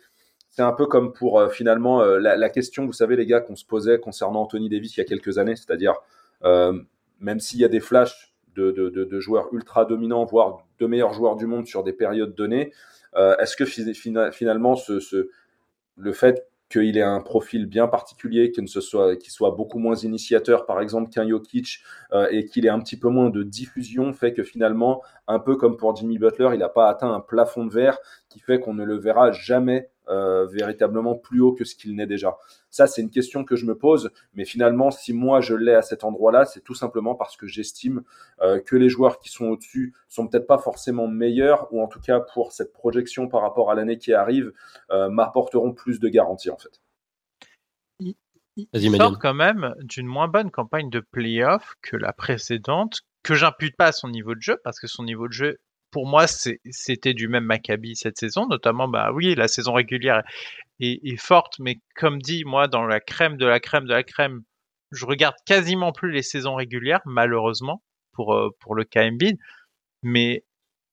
un 0.57 0.73
peu 0.73 0.85
comme 0.85 1.13
pour 1.13 1.51
finalement 1.51 2.03
la, 2.03 2.49
question, 2.49 2.85
vous 2.85 2.93
savez 2.93 3.15
les 3.15 3.25
gars, 3.25 3.41
qu'on 3.41 3.55
se 3.55 3.65
posait 3.65 3.99
concernant 3.99 4.41
Anthony 4.41 4.69
Davis 4.69 4.97
il 4.97 4.99
y 4.99 5.01
a 5.01 5.05
quelques 5.05 5.37
années, 5.37 5.55
c'est-à-dire 5.55 5.93
même 6.41 7.39
s'il 7.39 7.59
y 7.59 7.63
a 7.63 7.69
des 7.69 7.79
flashs 7.79 8.32
de, 8.55 9.19
joueurs 9.19 9.53
ultra 9.53 9.85
dominants, 9.85 10.25
voire 10.25 10.65
de 10.79 10.85
meilleurs 10.85 11.13
joueurs 11.13 11.35
du 11.35 11.45
monde 11.45 11.67
sur 11.67 11.83
des 11.83 11.93
périodes 11.93 12.35
données, 12.35 12.71
est-ce 13.15 13.55
que 13.55 13.65
finalement 13.65 14.75
le 15.97 16.13
fait 16.13 16.47
qu'il 16.73 16.97
ait 16.97 17.01
un 17.01 17.21
profil 17.21 17.67
bien 17.67 17.87
particulier, 17.87 18.51
qu'il 18.51 18.67
soit, 18.67 18.81
soit 19.21 19.51
beaucoup 19.51 19.77
moins 19.77 19.95
initiateur, 19.95 20.65
par 20.65 20.81
exemple, 20.81 21.11
qu'un 21.11 21.27
Jokic, 21.27 21.83
euh, 22.13 22.27
et 22.31 22.45
qu'il 22.45 22.65
ait 22.65 22.69
un 22.69 22.79
petit 22.79 22.97
peu 22.97 23.09
moins 23.09 23.29
de 23.29 23.43
diffusion, 23.43 24.11
fait 24.11 24.33
que 24.33 24.41
finalement, 24.41 25.03
un 25.27 25.37
peu 25.37 25.55
comme 25.55 25.77
pour 25.77 25.95
Jimmy 25.95 26.17
Butler, 26.17 26.49
il 26.53 26.59
n'a 26.59 26.69
pas 26.69 26.89
atteint 26.89 27.13
un 27.13 27.19
plafond 27.19 27.65
de 27.65 27.71
verre 27.71 27.99
qui 28.27 28.39
fait 28.39 28.59
qu'on 28.59 28.73
ne 28.73 28.83
le 28.83 28.97
verra 28.97 29.31
jamais 29.31 29.91
euh, 30.09 30.47
véritablement 30.47 31.15
plus 31.15 31.41
haut 31.41 31.53
que 31.53 31.63
ce 31.63 31.75
qu'il 31.75 31.95
n'est 31.95 32.07
déjà? 32.07 32.37
Ça, 32.73 32.87
c'est 32.87 33.03
une 33.03 33.11
question 33.11 33.45
que 33.45 33.55
je 33.55 33.67
me 33.67 33.77
pose. 33.77 34.09
Mais 34.33 34.45
finalement, 34.45 34.89
si 34.89 35.13
moi 35.13 35.41
je 35.41 35.53
l'ai 35.53 35.75
à 35.75 35.83
cet 35.83 36.03
endroit-là, 36.03 36.45
c'est 36.45 36.61
tout 36.61 36.73
simplement 36.73 37.13
parce 37.13 37.37
que 37.37 37.45
j'estime 37.45 38.01
euh, 38.41 38.59
que 38.59 38.75
les 38.75 38.89
joueurs 38.89 39.19
qui 39.19 39.29
sont 39.29 39.45
au-dessus 39.45 39.93
sont 40.09 40.27
peut-être 40.27 40.47
pas 40.47 40.57
forcément 40.57 41.07
meilleurs, 41.07 41.71
ou 41.71 41.83
en 41.83 41.87
tout 41.87 41.99
cas 41.99 42.19
pour 42.19 42.51
cette 42.51 42.73
projection 42.73 43.27
par 43.27 43.41
rapport 43.41 43.69
à 43.69 43.75
l'année 43.75 43.99
qui 43.99 44.11
arrive, 44.11 44.53
euh, 44.89 45.07
m'apporteront 45.07 45.71
plus 45.71 45.99
de 45.99 46.09
garanties 46.09 46.49
en 46.49 46.57
fait. 46.57 46.81
Il 48.55 48.95
sort 48.95 49.19
quand 49.19 49.35
même 49.35 49.75
d'une 49.81 50.07
moins 50.07 50.27
bonne 50.27 50.49
campagne 50.49 50.89
de 50.89 50.99
playoff 50.99 51.75
que 51.83 51.95
la 51.95 52.11
précédente, 52.11 53.01
que 53.21 53.35
j'impute 53.35 53.77
pas 53.77 53.87
à 53.87 53.91
son 53.91 54.07
niveau 54.07 54.33
de 54.33 54.41
jeu, 54.41 54.57
parce 54.63 54.79
que 54.79 54.87
son 54.87 55.03
niveau 55.03 55.27
de 55.27 55.33
jeu, 55.33 55.59
pour 55.93 56.07
moi, 56.07 56.25
c'était 56.27 57.13
du 57.13 57.27
même 57.27 57.45
Maccabi 57.45 57.95
cette 57.95 58.17
saison, 58.17 58.47
notamment, 58.47 58.87
bah 58.87 59.11
oui, 59.13 59.35
la 59.35 59.47
saison 59.47 59.73
régulière 59.73 60.23
est, 60.79 60.99
est, 61.03 61.17
forte, 61.17 61.59
mais 61.59 61.79
comme 61.95 62.19
dit, 62.19 62.43
moi, 62.45 62.67
dans 62.67 62.83
la 62.83 62.99
crème 62.99 63.37
de 63.37 63.45
la 63.45 63.59
crème 63.59 63.85
de 63.85 63.93
la 63.93 64.03
crème, 64.03 64.41
je 64.91 65.05
regarde 65.05 65.35
quasiment 65.45 65.91
plus 65.91 66.11
les 66.11 66.23
saisons 66.23 66.55
régulières, 66.55 67.01
malheureusement, 67.05 67.83
pour, 68.11 68.33
euh, 68.33 68.49
pour 68.59 68.73
le 68.75 68.83
KMB, 68.83 69.37
mais 70.01 70.43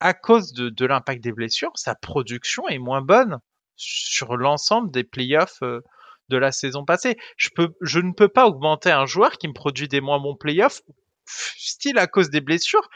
à 0.01 0.12
cause 0.12 0.53
de, 0.53 0.68
de 0.68 0.86
l'impact 0.86 1.24
des 1.24 1.32
blessures, 1.32 1.72
sa 1.74 1.94
production 1.94 2.68
est 2.68 2.78
moins 2.78 3.03
bonne 3.03 3.38
sur 3.76 4.36
l'ensemble 4.36 4.90
des 4.90 5.05
playoffs 5.05 5.62
euh, 5.62 5.80
de 6.28 6.36
la 6.36 6.53
saison 6.53 6.84
passée. 6.84 7.16
Je, 7.36 7.48
peux, 7.55 7.70
je 7.80 8.01
ne 8.01 8.12
peux 8.12 8.28
pas 8.28 8.46
augmenter 8.46 8.90
un 8.90 9.07
joueur 9.07 9.32
qui 9.38 9.48
me 9.48 9.55
produit 9.55 9.88
des 9.88 10.03
moins 10.03 10.20
bons 10.20 10.36
playoffs, 10.36 10.82
style 11.24 11.98
à 11.98 12.07
cause 12.07 12.28
des 12.28 12.42
blessures, 12.42 12.88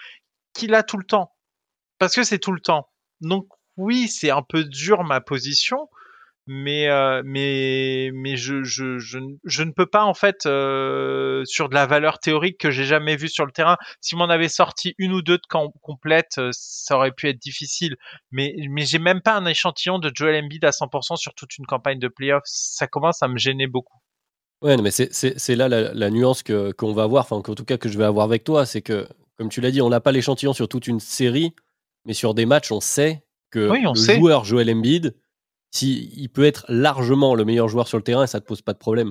qu'il 0.53 0.75
a 0.75 0.83
tout 0.83 0.99
le 0.99 1.05
temps. 1.05 1.34
Parce 2.05 2.17
que 2.17 2.23
c'est 2.23 2.39
tout 2.39 2.53
le 2.53 2.61
temps. 2.61 2.91
Donc 3.23 3.47
oui, 3.79 4.09
c'est 4.09 4.29
un 4.29 4.43
peu 4.43 4.63
dur 4.65 5.05
ma 5.05 5.23
position, 5.23 5.89
mais 6.47 6.91
euh, 6.91 7.23
mais 7.25 8.11
mais 8.13 8.37
je, 8.37 8.63
je, 8.63 8.99
je, 8.99 9.63
ne 9.63 9.71
peux 9.71 9.87
pas 9.87 10.05
en 10.05 10.13
fait 10.13 10.45
euh, 10.45 11.43
sur 11.47 11.71
de 11.71 11.75
la 11.75 11.87
valeur 11.87 12.19
théorique 12.19 12.61
que 12.61 12.71
j'ai 12.71 12.85
jamais 12.85 13.17
vue 13.17 13.31
sur 13.31 13.47
le 13.47 13.53
terrain. 13.53 13.79
Si 14.03 14.17
m'en 14.17 14.29
avait 14.29 14.51
sorti 14.51 14.95
une 14.99 15.15
ou 15.15 15.23
deux 15.23 15.39
de 15.39 15.71
complètes, 15.81 16.37
euh, 16.37 16.51
ça 16.53 16.99
aurait 16.99 17.13
pu 17.13 17.27
être 17.31 17.39
difficile. 17.39 17.97
Mais 18.31 18.55
mais 18.69 18.85
j'ai 18.85 18.99
même 18.99 19.23
pas 19.23 19.33
un 19.35 19.47
échantillon 19.47 19.99
de 19.99 20.13
Joel 20.15 20.45
Embiid 20.45 20.63
à 20.67 20.73
100% 20.73 21.17
sur 21.17 21.33
toute 21.33 21.57
une 21.57 21.65
campagne 21.65 22.01
de 22.01 22.09
playoffs. 22.09 22.43
Ça 22.45 22.87
commence 22.87 23.23
à 23.23 23.29
me 23.29 23.39
gêner 23.39 23.67
beaucoup. 23.67 23.97
Ouais, 24.61 24.77
mais 24.77 24.91
c'est 24.91 25.57
là 25.57 25.71
la, 25.71 25.95
la, 25.95 26.11
nuance 26.11 26.43
qu'on 26.43 26.93
va 26.93 27.05
avoir, 27.05 27.25
enfin 27.25 27.37
en 27.37 27.55
tout 27.55 27.65
cas 27.65 27.79
que 27.79 27.89
je 27.89 27.97
vais 27.97 28.05
avoir 28.05 28.27
avec 28.27 28.45
toi, 28.45 28.67
c'est 28.67 28.83
que 28.83 29.09
comme 29.37 29.49
tu 29.49 29.61
l'as 29.61 29.71
dit, 29.71 29.83
on 29.83 29.89
n'a 29.89 30.01
pas 30.01 30.13
l'échantillon 30.13 30.53
sur 30.53 30.69
toute 30.69 30.87
une 30.87 31.01
série, 31.01 31.55
mais 32.05 32.15
sur 32.15 32.35
des 32.35 32.47
matchs, 32.47 32.73
on 32.73 32.81
sait 32.81 33.25
que 33.51 33.71
le 33.71 33.95
joueur 33.95 34.45
Joel 34.45 34.71
Embiid 34.71 35.15
si 35.75 36.09
il 36.17 36.29
peut 36.29 36.45
être 36.45 36.65
largement 36.69 37.35
le 37.35 37.45
meilleur 37.45 37.69
joueur 37.69 37.89
sur 37.89 37.99
le 37.99 38.05
terrain, 38.05 38.29
ça 38.29 38.41
te 38.41 38.47
pose 38.47 38.63
pas 38.63 38.75
de 38.75 38.79
problème. 38.79 39.11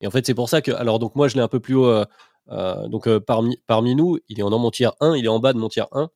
Et 0.00 0.06
en 0.06 0.10
fait, 0.12 0.24
c'est 0.24 0.34
pour 0.34 0.48
ça 0.48 0.62
que, 0.62 0.70
alors 0.70 1.00
donc 1.00 1.16
moi 1.16 1.26
je 1.26 1.34
l'ai 1.34 1.40
un 1.40 1.48
peu 1.48 1.58
plus 1.58 1.74
haut, 1.74 1.86
euh, 1.86 2.04
euh, 2.50 2.86
donc 2.86 3.08
euh, 3.08 3.18
parmi, 3.18 3.58
parmi 3.66 3.96
nous, 3.96 4.18
il 4.28 4.38
est 4.38 4.42
en 4.42 4.56
mon 4.56 4.70
tiers 4.70 4.92
1, 5.00 5.16
il 5.16 5.24
est 5.24 5.28
en 5.28 5.40
bas 5.40 5.52
de 5.52 5.58
mon 5.58 5.68
tiers 5.68 5.88
1. 5.90 6.08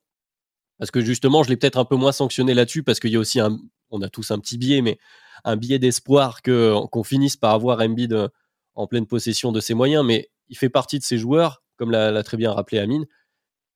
Parce 0.78 0.92
que 0.92 1.00
justement, 1.00 1.42
je 1.42 1.48
l'ai 1.48 1.56
peut-être 1.56 1.76
un 1.76 1.84
peu 1.84 1.96
moins 1.96 2.12
sanctionné 2.12 2.54
là-dessus, 2.54 2.84
parce 2.84 3.00
qu'il 3.00 3.10
y 3.10 3.16
a 3.16 3.18
aussi 3.18 3.40
un, 3.40 3.58
on 3.90 4.00
a 4.00 4.08
tous 4.08 4.30
un 4.30 4.38
petit 4.38 4.58
biais, 4.58 4.80
mais 4.80 4.96
un 5.44 5.56
biais 5.56 5.80
d'espoir 5.80 6.40
qu'on 6.42 7.02
finisse 7.02 7.36
par 7.36 7.52
avoir 7.52 7.80
Embiid 7.80 8.30
en 8.76 8.86
pleine 8.86 9.06
possession 9.06 9.50
de 9.50 9.58
ses 9.58 9.74
moyens. 9.74 10.04
Mais 10.04 10.30
il 10.48 10.56
fait 10.56 10.70
partie 10.70 11.00
de 11.00 11.04
ces 11.04 11.18
joueurs, 11.18 11.64
comme 11.76 11.90
l'a 11.90 12.22
très 12.22 12.36
bien 12.36 12.52
rappelé 12.52 12.78
Amine, 12.78 13.06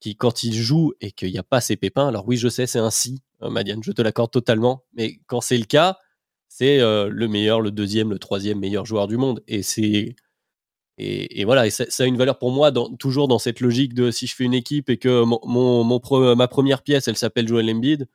qui 0.00 0.16
quand 0.16 0.42
il 0.42 0.54
joue 0.54 0.92
et 1.00 1.12
qu'il 1.12 1.30
n'y 1.30 1.38
a 1.38 1.42
pas 1.42 1.60
ces 1.60 1.76
pépins, 1.76 2.08
alors 2.08 2.26
oui, 2.26 2.36
je 2.36 2.48
sais, 2.48 2.66
c'est 2.66 2.78
un 2.78 2.90
si, 2.90 3.22
Madiane, 3.40 3.82
je 3.82 3.92
te 3.92 4.02
l'accorde 4.02 4.30
totalement, 4.30 4.84
mais 4.94 5.20
quand 5.26 5.40
c'est 5.40 5.58
le 5.58 5.64
cas, 5.64 5.98
c'est 6.48 6.80
euh, 6.80 7.08
le 7.10 7.28
meilleur, 7.28 7.60
le 7.60 7.70
deuxième, 7.70 8.10
le 8.10 8.18
troisième 8.18 8.60
meilleur 8.60 8.86
joueur 8.86 9.08
du 9.08 9.16
monde. 9.16 9.42
Et 9.48 9.62
c'est 9.62 10.14
et, 10.96 11.44
voilà, 11.44 11.66
et 11.66 11.70
ça, 11.70 11.84
a 11.98 12.06
une 12.06 12.16
valeur 12.16 12.38
pour 12.38 12.52
moi 12.52 12.70
toujours 13.00 13.26
dans 13.26 13.40
cette 13.40 13.58
logique 13.58 13.94
de 13.94 14.12
si 14.12 14.28
je 14.28 14.36
fais 14.36 14.44
une 14.44 14.54
équipe 14.54 14.88
et 14.88 14.96
que 14.96 15.24
mon, 15.24 15.40
mon, 15.44 16.36
ma 16.36 16.46
première 16.46 16.82
pièce, 16.82 17.08
elle 17.08 17.16
s'appelle 17.16 17.48
Joel 17.48 17.68
Embiid, 17.68 18.02
et 18.02 18.06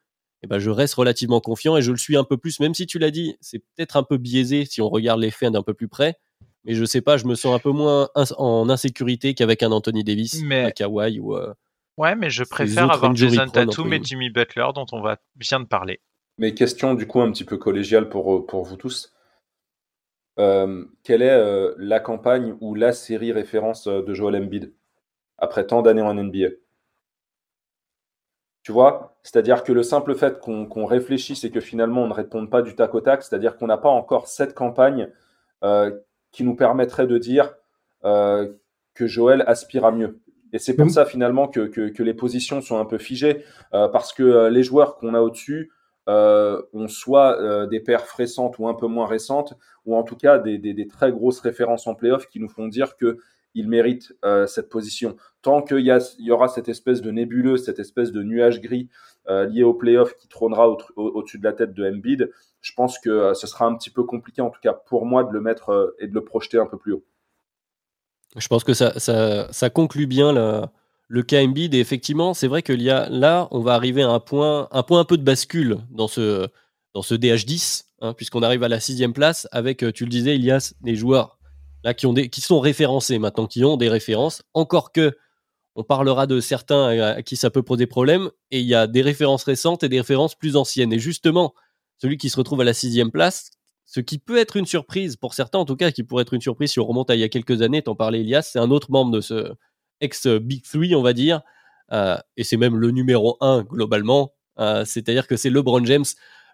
eh 0.44 0.48
ben 0.48 0.60
je 0.60 0.70
reste 0.70 0.94
relativement 0.94 1.42
confiant 1.42 1.76
et 1.76 1.82
je 1.82 1.92
le 1.92 1.98
suis 1.98 2.16
un 2.16 2.24
peu 2.24 2.38
plus, 2.38 2.62
même 2.62 2.74
si 2.74 2.88
tu 2.88 2.98
l'as 2.98 3.12
dit, 3.12 3.36
c'est 3.42 3.60
peut-être 3.60 3.98
un 3.98 4.04
peu 4.04 4.16
biaisé 4.16 4.64
si 4.64 4.82
on 4.82 4.88
regarde 4.88 5.20
les 5.20 5.32
faits 5.32 5.52
d'un 5.52 5.64
peu 5.64 5.74
plus 5.74 5.90
près. 5.90 6.16
Mais 6.64 6.76
je 6.76 6.86
sais 6.86 7.02
pas, 7.02 7.18
je 7.18 7.26
me 7.26 7.36
sens 7.36 7.54
un 7.54 7.60
peu 7.60 7.72
moins 7.72 8.10
en 8.16 8.70
insécurité 8.70 9.34
qu'avec 9.34 9.64
un 9.64 9.72
Anthony 9.72 10.06
Davis, 10.06 10.42
mais... 10.44 10.64
à 10.64 10.72
Kawhi 10.72 11.20
ou. 11.20 11.36
Euh, 11.36 11.54
ouais, 12.00 12.16
mais 12.16 12.30
je 12.30 12.44
préfère 12.44 12.90
avoir 12.92 13.16
Jason 13.16 13.48
Tatum 13.48 13.94
et 13.94 14.02
Jimmy 14.02 14.30
Butler 14.30 14.68
dont 14.74 14.86
on 14.92 15.02
va 15.02 15.18
bien 15.36 15.60
de 15.60 15.66
parler. 15.66 16.00
Mais 16.38 16.54
question 16.54 16.94
du 16.94 17.06
coup 17.06 17.22
un 17.22 17.32
petit 17.32 17.44
peu 17.44 17.58
collégiale 17.58 18.10
pour, 18.10 18.34
euh, 18.34 18.46
pour 18.46 18.64
vous 18.64 18.78
tous. 18.78 19.14
Euh, 20.40 20.86
quelle 21.04 21.22
est 21.22 21.30
euh, 21.30 21.76
la 21.78 22.00
campagne 22.00 22.56
ou 22.62 22.74
la 22.74 22.94
série 22.94 23.34
référence 23.34 23.88
de 23.88 24.14
Joel 24.14 24.42
Embiid 24.42 24.74
après 25.38 25.68
tant 25.68 25.82
d'années 25.82 26.02
en 26.02 26.14
NBA 26.14 26.48
Tu 28.64 28.72
vois 28.72 29.18
C'est-à-dire 29.22 29.66
que 29.66 29.74
le 29.74 29.84
simple 29.84 30.16
fait 30.16 30.40
qu'on 30.40 30.86
réfléchisse 30.86 31.44
et 31.44 31.52
que 31.52 31.60
finalement 31.60 32.04
on 32.04 32.08
ne 32.08 32.14
réponde 32.14 32.50
pas 32.50 32.62
du 32.62 32.74
tac 32.74 32.96
au 32.96 33.02
tac, 33.02 33.22
c'est-à-dire 33.22 33.58
qu'on 33.58 33.68
n'a 33.68 33.78
pas 33.78 33.90
encore 33.90 34.28
cette 34.28 34.54
campagne 34.54 35.10
qui 36.32 36.44
nous 36.46 36.56
permettrait 36.56 37.08
de 37.08 37.18
dire 37.18 37.54
que 38.02 39.08
Joel 39.08 39.44
aspire 39.46 39.84
à 39.84 39.92
mieux. 39.92 40.22
Et 40.52 40.60
c'est 40.60 40.76
pour 40.76 40.90
ça 40.90 41.06
finalement 41.06 41.48
que, 41.48 41.68
que, 41.68 41.90
que, 41.90 42.04
les 42.04 42.14
positions 42.14 42.62
sont 42.62 42.80
un 42.80 42.86
peu 42.86 42.98
figées, 42.98 43.44
parce 43.72 44.14
que 44.14 44.48
les 44.48 44.64
joueurs 44.64 44.96
qu'on 44.96 45.14
a 45.14 45.22
au-dessus, 45.22 45.72
euh, 46.10 46.64
ont 46.74 46.88
soit 46.88 47.40
euh, 47.40 47.68
des 47.68 47.80
perfs 47.80 48.14
récentes 48.14 48.58
ou 48.58 48.68
un 48.68 48.74
peu 48.74 48.88
moins 48.88 49.06
récentes, 49.06 49.54
ou 49.86 49.96
en 49.96 50.02
tout 50.02 50.16
cas 50.16 50.40
des, 50.40 50.88
très 50.88 51.12
grosses 51.12 51.40
références 51.40 51.86
en 51.86 51.94
playoff 51.94 52.26
qui 52.26 52.40
nous 52.40 52.50
font 52.50 52.68
dire 52.68 52.98
qu'ils 52.98 53.70
méritent 53.70 54.14
euh, 54.26 54.48
cette 54.48 54.70
position. 54.70 55.18
Tant 55.44 55.62
qu'il 55.62 55.86
y, 55.86 55.92
y, 56.24 56.32
aura 56.32 56.48
cette 56.48 56.68
espèce 56.68 57.02
de 57.02 57.12
nébuleuse, 57.12 57.64
cette 57.64 57.78
espèce 57.78 58.12
de 58.12 58.24
nuage 58.24 58.60
gris 58.60 58.90
lié 59.28 59.62
au 59.62 59.76
playoff 59.76 60.16
qui 60.16 60.28
trônera 60.28 60.68
au-dessus 60.96 61.38
de 61.38 61.44
la 61.44 61.54
tête 61.54 61.76
de 61.76 61.88
Embiid, 61.88 62.32
je 62.62 62.74
pense 62.74 62.98
que 62.98 63.36
ce 63.36 63.46
sera 63.46 63.68
un 63.68 63.76
petit 63.76 63.92
peu 63.92 64.04
compliqué, 64.04 64.42
en 64.42 64.50
tout 64.50 64.60
cas 64.60 64.74
pour 64.74 65.06
moi, 65.06 65.24
de 65.24 65.32
le 65.32 65.40
mettre 65.40 65.96
et 66.00 66.08
de 66.08 66.16
le 66.16 66.24
projeter 66.24 66.58
un 66.58 66.66
peu 66.66 66.80
plus 66.80 66.94
haut. 66.94 67.04
Je 68.38 68.48
pense 68.48 68.64
que 68.64 68.74
ça, 68.74 69.70
conclut 69.70 70.08
bien 70.08 70.32
le 71.08 71.26
Embiid. 71.34 71.74
Et 71.74 71.80
effectivement, 71.80 72.34
c'est 72.34 72.48
vrai 72.48 72.62
que 72.62 72.74
là, 72.74 73.48
on 73.52 73.62
va 73.62 73.74
arriver 73.74 74.04
à 74.04 74.10
un 74.10 74.20
point, 74.20 74.68
un 74.72 74.84
peu 74.84 75.18
de 75.18 75.24
bascule 75.24 75.80
dans 75.90 76.08
ce, 76.08 76.48
dans 76.94 77.02
ce 77.02 77.16
DH10, 77.16 77.86
hein, 78.02 78.14
puisqu'on 78.14 78.44
arrive 78.44 78.64
à 78.64 78.68
la 78.70 78.80
sixième 78.80 79.14
place 79.14 79.48
avec, 79.52 79.84
euh, 79.84 79.92
tu 79.92 80.06
le 80.06 80.10
disais, 80.10 80.36
il 80.36 80.44
y 80.44 80.52
a 80.52 80.60
des 80.82 80.96
joueurs 80.96 81.40
qui, 81.98 82.30
qui 82.30 82.42
sont 82.42 82.60
référencés 82.60 83.20
maintenant, 83.20 83.48
qui 83.48 83.64
ont 83.64 83.78
des 83.78 83.90
références. 83.90 84.44
Encore 84.54 84.92
que 84.92 85.18
on 85.76 85.84
parlera 85.84 86.28
de 86.28 86.42
certains 86.42 87.00
à 87.00 87.22
qui 87.22 87.38
ça 87.38 87.50
peut 87.50 87.64
poser 87.64 87.86
problème, 87.86 88.32
et 88.52 88.60
il 88.60 88.66
y 88.66 88.76
a 88.76 88.86
des 88.86 89.02
références 89.02 89.44
récentes 89.44 89.84
et 89.84 89.90
des 89.90 90.00
références 90.00 90.36
plus 90.36 90.58
anciennes. 90.58 90.92
Et 90.92 91.00
justement, 91.00 91.54
celui 91.98 92.18
qui 92.18 92.30
se 92.30 92.36
retrouve 92.36 92.60
à 92.62 92.64
la 92.66 92.74
sixième 92.74 93.12
place, 93.12 93.52
ce 93.90 94.00
qui 94.00 94.20
peut 94.20 94.38
être 94.38 94.56
une 94.56 94.68
surprise 94.68 95.16
pour 95.16 95.34
certains, 95.34 95.58
en 95.58 95.66
tout 95.66 95.76
cas, 95.76 95.90
qui 95.92 96.04
pourrait 96.04 96.22
être 96.22 96.36
une 96.36 96.42
surprise 96.42 96.72
si 96.72 96.80
on 96.80 96.86
remonte 96.86 97.10
à 97.10 97.16
il 97.16 97.22
y 97.22 97.24
a 97.24 97.30
quelques 97.30 97.64
années, 97.64 97.82
t'en 97.82 97.96
parlais, 97.96 98.20
Elias, 98.20 98.50
c'est 98.54 98.60
un 98.60 98.70
autre 98.70 98.92
membre 98.92 99.12
de 99.12 99.20
ce, 99.20 99.54
ex-Big 100.02 100.64
Three, 100.64 100.96
on 100.96 101.02
va 101.02 101.14
dire. 101.14 101.42
Euh, 101.92 102.18
et 102.38 102.44
c'est 102.44 102.58
même 102.58 102.78
le 102.78 102.92
numéro 102.92 103.38
1 103.42 103.64
globalement. 103.64 104.34
Euh, 104.60 104.86
c'est-à-dire 104.86 105.28
que 105.28 105.36
c'est 105.36 105.50
LeBron 105.50 105.84
James. 105.86 106.06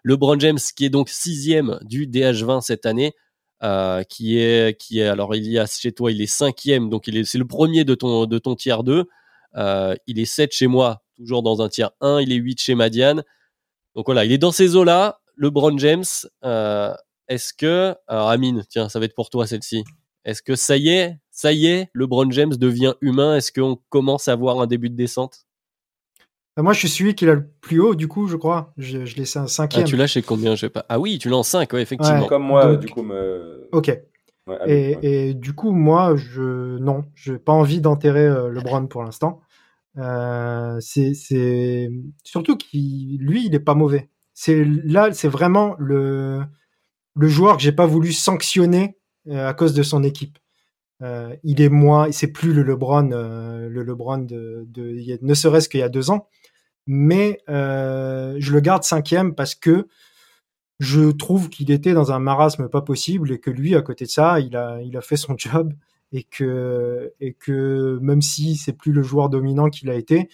LeBron 0.04 0.38
James 0.38 0.58
qui 0.76 0.84
est 0.84 0.90
donc 0.90 1.08
sixième 1.08 1.78
du 1.82 2.06
DH20 2.06 2.60
cette 2.62 2.86
année. 2.86 3.14
Euh, 3.62 4.02
qui 4.02 4.38
est 4.38 4.78
qui 4.78 5.00
est 5.00 5.06
alors 5.06 5.32
a 5.32 5.66
chez 5.66 5.90
toi 5.90 6.12
il 6.12 6.20
est 6.20 6.26
cinquième 6.26 6.90
donc 6.90 7.06
il 7.06 7.16
est 7.16 7.24
c'est 7.24 7.38
le 7.38 7.46
premier 7.46 7.84
de 7.84 7.94
ton 7.94 8.26
de 8.26 8.38
ton 8.38 8.54
tiers 8.54 8.82
2 8.82 9.06
il 10.06 10.18
est 10.18 10.26
7 10.26 10.52
chez 10.52 10.66
moi 10.66 11.02
toujours 11.16 11.42
dans 11.42 11.62
un 11.62 11.70
tiers 11.70 11.92
1 12.02 12.20
il 12.20 12.32
est 12.32 12.36
8 12.36 12.60
chez 12.60 12.74
Madiane 12.74 13.24
donc 13.94 14.04
voilà 14.04 14.26
il 14.26 14.32
est 14.32 14.36
dans 14.36 14.52
ces 14.52 14.76
eaux 14.76 14.84
là 14.84 15.20
LeBron 15.38 15.78
James 15.78 16.04
est-ce 17.28 17.52
que 17.52 17.94
alors 18.06 18.28
Amine 18.28 18.64
tiens 18.68 18.88
ça 18.88 18.98
va 18.98 19.04
être 19.04 19.14
pour 19.14 19.30
toi 19.30 19.46
celle-ci 19.46 19.84
est-ce 20.26 20.42
que 20.42 20.56
ça 20.56 20.76
y 20.76 20.88
est, 20.88 21.16
ça 21.30 21.52
y 21.52 21.66
est, 21.66 21.88
LeBron 21.94 22.28
James 22.32 22.54
devient 22.56 22.94
humain? 23.00 23.36
Est-ce 23.36 23.52
qu'on 23.52 23.78
commence 23.90 24.26
à 24.26 24.34
voir 24.34 24.60
un 24.60 24.66
début 24.66 24.90
de 24.90 24.96
descente? 24.96 25.46
Bah, 26.56 26.64
Moi, 26.64 26.72
je 26.72 26.80
suis 26.80 26.88
celui 26.88 27.14
qui 27.14 27.28
a 27.28 27.34
le 27.34 27.46
plus 27.60 27.78
haut, 27.78 27.94
du 27.94 28.08
coup, 28.08 28.26
je 28.26 28.34
crois. 28.34 28.72
Je, 28.76 29.04
je 29.04 29.16
laisse 29.16 29.36
un 29.36 29.46
cinquième. 29.46 29.84
Ah, 29.84 29.86
tu 29.86 29.96
l'as 29.96 30.08
chez 30.08 30.22
combien? 30.22 30.56
Je 30.56 30.62
sais 30.62 30.68
pas. 30.68 30.84
Ah 30.88 30.98
oui, 30.98 31.18
tu 31.20 31.28
l'as 31.28 31.36
en 31.36 31.44
5, 31.44 31.72
effectivement. 31.74 32.26
Comme 32.26 32.42
moi, 32.42 32.76
du 32.76 32.88
coup. 32.88 33.02
Me... 33.02 33.68
Ok. 33.70 33.96
et, 34.66 35.34
du 35.34 35.52
coup, 35.52 35.70
moi, 35.70 36.16
je 36.16 36.76
non, 36.78 37.04
je 37.14 37.34
n'ai 37.34 37.38
pas 37.38 37.52
envie 37.52 37.80
d'enterrer 37.80 38.26
euh, 38.26 38.50
LeBron 38.50 38.88
pour 38.88 39.04
l'instant. 39.04 39.40
Euh, 39.96 40.76
c'est 40.80 41.88
surtout 42.24 42.56
qu'il 42.56 43.18
lui, 43.20 43.46
il 43.46 43.52
n'est 43.52 43.60
pas 43.60 43.74
mauvais. 43.74 44.10
C'est 44.34 44.64
là, 44.64 45.12
c'est 45.12 45.28
vraiment 45.28 45.76
le 45.78 46.42
le 47.16 47.28
joueur 47.28 47.56
que 47.56 47.62
j'ai 47.62 47.72
pas 47.72 47.86
voulu 47.86 48.12
sanctionner 48.12 48.96
euh, 49.28 49.48
à 49.48 49.54
cause 49.54 49.74
de 49.74 49.82
son 49.82 50.04
équipe. 50.04 50.38
Euh, 51.02 51.34
il 51.42 51.60
est 51.60 51.68
moins, 51.68 52.12
c'est 52.12 52.28
plus 52.28 52.52
le 52.52 52.62
LeBron, 52.62 53.10
euh, 53.12 53.68
le 53.68 53.82
LeBron 53.82 54.18
de, 54.18 54.66
ne 55.20 55.34
serait-ce 55.34 55.68
qu'il 55.68 55.80
y 55.80 55.82
a 55.82 55.88
deux 55.88 56.10
ans, 56.10 56.28
mais 56.86 57.40
je 57.48 58.52
le 58.52 58.60
garde 58.60 58.84
cinquième 58.84 59.34
parce 59.34 59.54
que 59.54 59.88
je 60.78 61.10
trouve 61.10 61.48
qu'il 61.48 61.70
était 61.70 61.94
dans 61.94 62.12
un 62.12 62.18
marasme 62.18 62.68
pas 62.68 62.82
possible 62.82 63.32
et 63.32 63.40
que 63.40 63.50
lui, 63.50 63.74
à 63.74 63.82
côté 63.82 64.04
de 64.04 64.10
ça, 64.10 64.40
il 64.40 64.56
a, 64.56 65.00
fait 65.00 65.16
son 65.16 65.34
job 65.38 65.72
et 66.12 66.22
que, 66.22 67.98
même 68.00 68.22
si 68.22 68.56
c'est 68.56 68.72
plus 68.74 68.92
le 68.92 69.02
joueur 69.02 69.28
dominant 69.28 69.70
qu'il 69.70 69.90
a 69.90 69.94
été, 69.94 70.28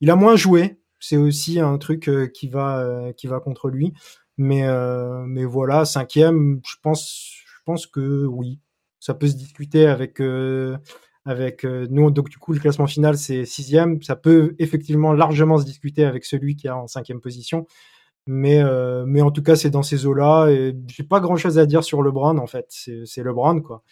il 0.00 0.10
a 0.10 0.16
moins 0.16 0.36
joué. 0.36 0.78
C'est 1.00 1.16
aussi 1.16 1.60
un 1.60 1.78
truc 1.78 2.10
qui 2.32 2.48
va 2.48 3.12
contre 3.44 3.68
lui. 3.68 3.92
Mais, 4.38 4.66
euh, 4.66 5.24
mais 5.26 5.44
voilà, 5.44 5.84
cinquième, 5.84 6.60
je 6.64 6.76
pense, 6.82 7.34
je 7.44 7.60
pense 7.64 7.86
que 7.86 8.24
oui, 8.24 8.60
ça 9.00 9.14
peut 9.14 9.26
se 9.28 9.36
discuter 9.36 9.86
avec, 9.86 10.20
avec 11.24 11.64
nous. 11.64 12.10
Donc 12.10 12.28
du 12.28 12.38
coup, 12.38 12.52
le 12.52 12.60
classement 12.60 12.86
final 12.86 13.18
c'est 13.18 13.44
sixième. 13.44 14.00
Ça 14.02 14.16
peut 14.16 14.54
effectivement 14.58 15.12
largement 15.12 15.58
se 15.58 15.64
discuter 15.64 16.04
avec 16.04 16.24
celui 16.24 16.56
qui 16.56 16.68
est 16.68 16.70
en 16.70 16.86
cinquième 16.86 17.20
position. 17.20 17.66
Mais, 18.30 18.62
euh, 18.62 19.06
mais 19.06 19.22
en 19.22 19.30
tout 19.30 19.42
cas, 19.42 19.56
c'est 19.56 19.70
dans 19.70 19.82
ces 19.82 20.04
eaux-là. 20.04 20.48
Et 20.50 20.76
j'ai 20.86 21.02
pas 21.02 21.18
grand-chose 21.18 21.58
à 21.58 21.64
dire 21.64 21.82
sur 21.82 22.02
LeBron, 22.02 22.36
en 22.36 22.46
fait. 22.46 22.66
C'est 22.68 23.22
LeBron, 23.22 23.62
quoi. 23.62 23.82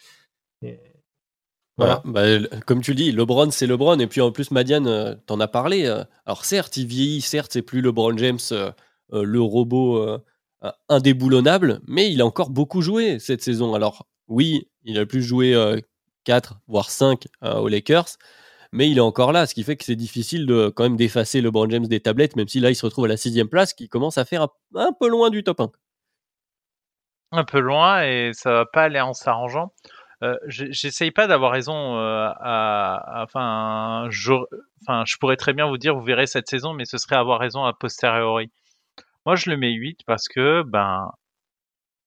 voilà. 1.75 2.03
Bah, 2.05 2.21
comme 2.67 2.81
tu 2.81 2.91
le 2.91 2.97
dis, 2.97 3.11
LeBron, 3.11 3.49
c'est 3.49 3.65
LeBron. 3.65 3.97
Et 3.97 4.05
puis 4.05 4.21
en 4.21 4.31
plus, 4.31 4.51
Madiane, 4.51 4.85
euh, 4.85 5.15
t'en 5.25 5.39
as 5.39 5.47
parlé. 5.47 5.87
Euh. 5.87 6.03
alors 6.27 6.45
certes, 6.45 6.77
il 6.77 6.85
vieillit, 6.85 7.21
certes, 7.21 7.53
c'est 7.53 7.63
plus 7.63 7.81
LeBron 7.81 8.15
James, 8.19 8.37
le 9.11 9.41
robot 9.41 10.19
indéboulonnable, 10.89 11.81
mais 11.87 12.11
il 12.11 12.21
a 12.21 12.25
encore 12.25 12.49
beaucoup 12.49 12.81
joué 12.81 13.19
cette 13.19 13.41
saison. 13.41 13.73
Alors 13.73 14.07
oui, 14.27 14.67
il 14.83 14.97
a 14.97 15.05
plus 15.05 15.21
joué 15.21 15.55
4, 16.25 16.59
voire 16.67 16.89
5 16.89 17.27
aux 17.41 17.67
Lakers 17.67 18.17
mais 18.71 18.89
il 18.89 18.97
est 18.97 19.01
encore 19.01 19.31
là, 19.31 19.45
ce 19.45 19.53
qui 19.53 19.63
fait 19.63 19.75
que 19.75 19.85
c'est 19.85 19.95
difficile 19.95 20.45
de 20.45 20.69
quand 20.69 20.83
même 20.83 20.97
d'effacer 20.97 21.41
LeBron 21.41 21.69
James 21.69 21.87
des 21.87 21.99
tablettes, 21.99 22.35
même 22.35 22.47
si 22.47 22.59
là 22.59 22.69
il 22.69 22.75
se 22.75 22.85
retrouve 22.85 23.05
à 23.05 23.07
la 23.07 23.17
sixième 23.17 23.49
place, 23.49 23.73
qui 23.73 23.89
commence 23.89 24.17
à 24.17 24.25
faire 24.25 24.47
un, 24.75 24.93
peu 24.99 25.09
loin 25.09 25.29
du 25.29 25.43
top 25.43 25.61
1. 25.61 25.71
Un 27.31 27.43
peu 27.43 27.59
loin 27.59 28.03
et 28.03 28.31
ça 28.33 28.51
va 28.51 28.65
pas 28.65 28.83
aller 28.83 29.01
en 29.01 29.13
s'arrangeant. 29.13 29.73
Euh, 30.23 30.35
J'essaye 30.47 31.11
pas 31.11 31.27
d'avoir 31.27 31.51
raison. 31.51 31.97
Euh, 31.97 32.29
enfin, 32.39 34.07
je 34.09 35.17
pourrais 35.19 35.35
très 35.35 35.53
bien 35.53 35.67
vous 35.67 35.77
dire, 35.77 35.95
vous 35.95 36.03
verrez 36.03 36.27
cette 36.27 36.47
saison, 36.47 36.73
mais 36.73 36.85
ce 36.85 36.97
serait 36.97 37.15
avoir 37.15 37.39
raison 37.39 37.65
a 37.65 37.73
posteriori. 37.73 38.49
Moi, 39.27 39.35
je 39.35 39.49
le 39.49 39.57
mets 39.57 39.73
8 39.73 40.05
parce 40.05 40.29
que 40.29 40.63
ben, 40.63 41.11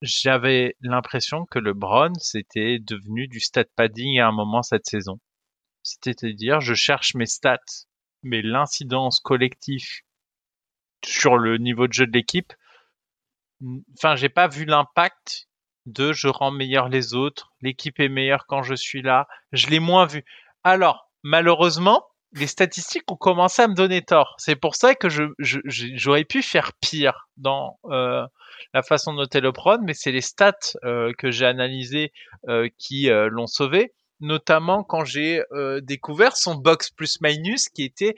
j'avais 0.00 0.74
l'impression 0.80 1.44
que 1.44 1.58
le 1.58 1.72
LeBron 1.72 2.14
c'était 2.14 2.78
devenu 2.78 3.28
du 3.28 3.40
stat 3.40 3.66
padding 3.76 4.18
à 4.20 4.28
un 4.28 4.32
moment 4.32 4.62
cette 4.62 4.86
saison. 4.86 5.20
C'est-à-dire, 5.82 6.62
je 6.62 6.72
cherche 6.72 7.14
mes 7.14 7.26
stats, 7.26 7.58
mais 8.22 8.40
l'incidence 8.40 9.20
collective 9.20 10.00
sur 11.04 11.36
le 11.36 11.58
niveau 11.58 11.86
de 11.86 11.92
jeu 11.92 12.06
de 12.06 12.12
l'équipe, 12.12 12.54
enfin, 13.98 14.16
j'ai 14.16 14.30
pas 14.30 14.48
vu 14.48 14.64
l'impact 14.64 15.46
de 15.84 16.14
je 16.14 16.28
rends 16.28 16.52
meilleur 16.52 16.88
les 16.88 17.12
autres, 17.12 17.52
l'équipe 17.60 18.00
est 18.00 18.08
meilleure 18.08 18.46
quand 18.46 18.62
je 18.62 18.74
suis 18.74 19.02
là. 19.02 19.28
Je 19.52 19.66
l'ai 19.66 19.78
moins 19.78 20.06
vu. 20.06 20.24
Alors, 20.64 21.10
malheureusement, 21.22 22.02
les 22.32 22.46
statistiques 22.46 23.10
ont 23.10 23.16
commencé 23.16 23.62
à 23.62 23.68
me 23.68 23.74
donner 23.74 24.02
tort. 24.02 24.36
C'est 24.38 24.56
pour 24.56 24.76
ça 24.76 24.94
que 24.94 25.08
j'aurais 25.08 26.24
pu 26.24 26.42
faire 26.42 26.72
pire 26.80 27.28
dans 27.36 27.78
euh, 27.86 28.24
la 28.72 28.82
façon 28.82 29.12
de 29.12 29.18
noter 29.18 29.40
le 29.40 29.52
prod, 29.52 29.80
mais 29.82 29.94
c'est 29.94 30.12
les 30.12 30.20
stats 30.20 30.54
euh, 30.84 31.12
que 31.18 31.30
j'ai 31.30 31.46
analysées 31.46 32.12
euh, 32.48 32.68
qui 32.78 33.08
l'ont 33.08 33.46
sauvé 33.46 33.92
notamment 34.22 34.84
quand 34.84 35.02
j'ai 35.02 35.42
découvert 35.80 36.36
son 36.36 36.54
box 36.54 36.90
plus 36.90 37.22
minus 37.22 37.70
qui 37.70 37.84
était 37.84 38.14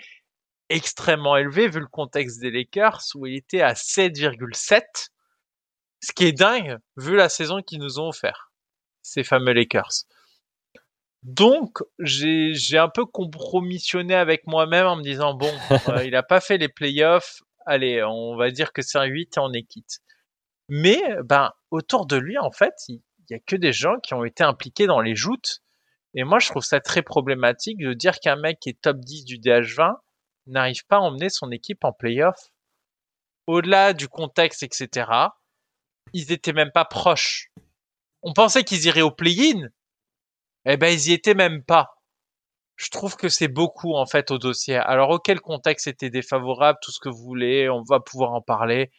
extrêmement 0.68 1.36
élevé 1.36 1.68
vu 1.68 1.78
le 1.78 1.86
contexte 1.86 2.40
des 2.40 2.50
Lakers 2.50 3.02
où 3.14 3.26
il 3.26 3.36
était 3.36 3.60
à 3.60 3.74
7,7, 3.74 4.82
ce 6.00 6.12
qui 6.12 6.24
est 6.24 6.32
dingue 6.32 6.78
vu 6.96 7.14
la 7.14 7.28
saison 7.28 7.62
qu'ils 7.62 7.78
nous 7.78 8.00
ont 8.00 8.08
offert, 8.08 8.50
ces 9.02 9.22
fameux 9.22 9.52
Lakers. 9.52 10.06
Donc 11.22 11.78
j'ai 12.00 12.78
un 12.78 12.88
peu 12.88 13.06
compromissionné 13.06 14.14
avec 14.14 14.46
moi-même 14.46 14.86
en 14.86 14.96
me 14.96 15.02
disant 15.02 15.34
bon, 15.34 15.52
euh, 15.88 16.04
il 16.04 16.16
a 16.16 16.22
pas 16.22 16.40
fait 16.40 16.58
les 16.58 16.68
playoffs, 16.68 17.42
allez, 17.66 18.02
on 18.02 18.36
va 18.36 18.50
dire 18.50 18.72
que 18.72 18.82
c'est 18.82 18.98
un 18.98 19.04
8 19.04 19.36
et 19.36 19.40
on 19.40 19.52
est 19.52 19.62
quitte. 19.62 20.00
Mais 20.68 21.00
ben 21.24 21.52
autour 21.70 22.06
de 22.06 22.16
lui 22.16 22.38
en 22.38 22.50
fait, 22.50 22.74
il, 22.88 23.02
il 23.28 23.34
y 23.34 23.34
a 23.34 23.38
que 23.38 23.56
des 23.56 23.72
gens 23.72 23.98
qui 24.02 24.14
ont 24.14 24.24
été 24.24 24.42
impliqués 24.42 24.86
dans 24.86 25.00
les 25.00 25.14
joutes 25.14 25.62
et 26.14 26.24
moi, 26.24 26.38
je 26.38 26.48
trouve 26.48 26.62
ça 26.62 26.80
très 26.80 27.02
problématique 27.02 27.78
de 27.78 27.94
dire 27.94 28.18
qu'un 28.20 28.36
mec 28.36 28.60
qui 28.60 28.70
est 28.70 28.80
top 28.80 28.98
10 28.98 29.24
du 29.24 29.38
DH20 29.38 29.94
n'arrive 30.46 30.84
pas 30.86 30.96
à 30.96 31.00
emmener 31.00 31.30
son 31.30 31.50
équipe 31.50 31.84
en 31.84 31.92
playoff. 31.92 32.38
Au-delà 33.46 33.92
du 33.92 34.08
contexte, 34.08 34.62
etc., 34.62 35.10
ils 36.12 36.32
étaient 36.32 36.52
même 36.52 36.70
pas 36.72 36.84
proches. 36.84 37.50
On 38.22 38.34
pensait 38.34 38.64
qu'ils 38.64 38.84
iraient 38.86 39.02
au 39.02 39.10
play-in. 39.10 39.68
Eh 40.64 40.76
ben, 40.76 40.88
ils 40.88 41.10
y 41.10 41.12
étaient 41.12 41.34
même 41.34 41.62
pas. 41.64 41.88
Je 42.76 42.90
trouve 42.90 43.16
que 43.16 43.28
c'est 43.28 43.48
beaucoup, 43.48 43.94
en 43.94 44.06
fait, 44.06 44.30
au 44.30 44.38
dossier. 44.38 44.76
Alors, 44.76 45.10
auquel 45.10 45.40
contexte 45.40 45.86
était 45.86 46.10
défavorable, 46.10 46.78
tout 46.82 46.90
ce 46.90 46.98
que 47.00 47.08
vous 47.08 47.22
voulez, 47.22 47.68
on 47.68 47.82
va 47.88 48.00
pouvoir 48.00 48.32
en 48.32 48.40
parler. 48.40 48.90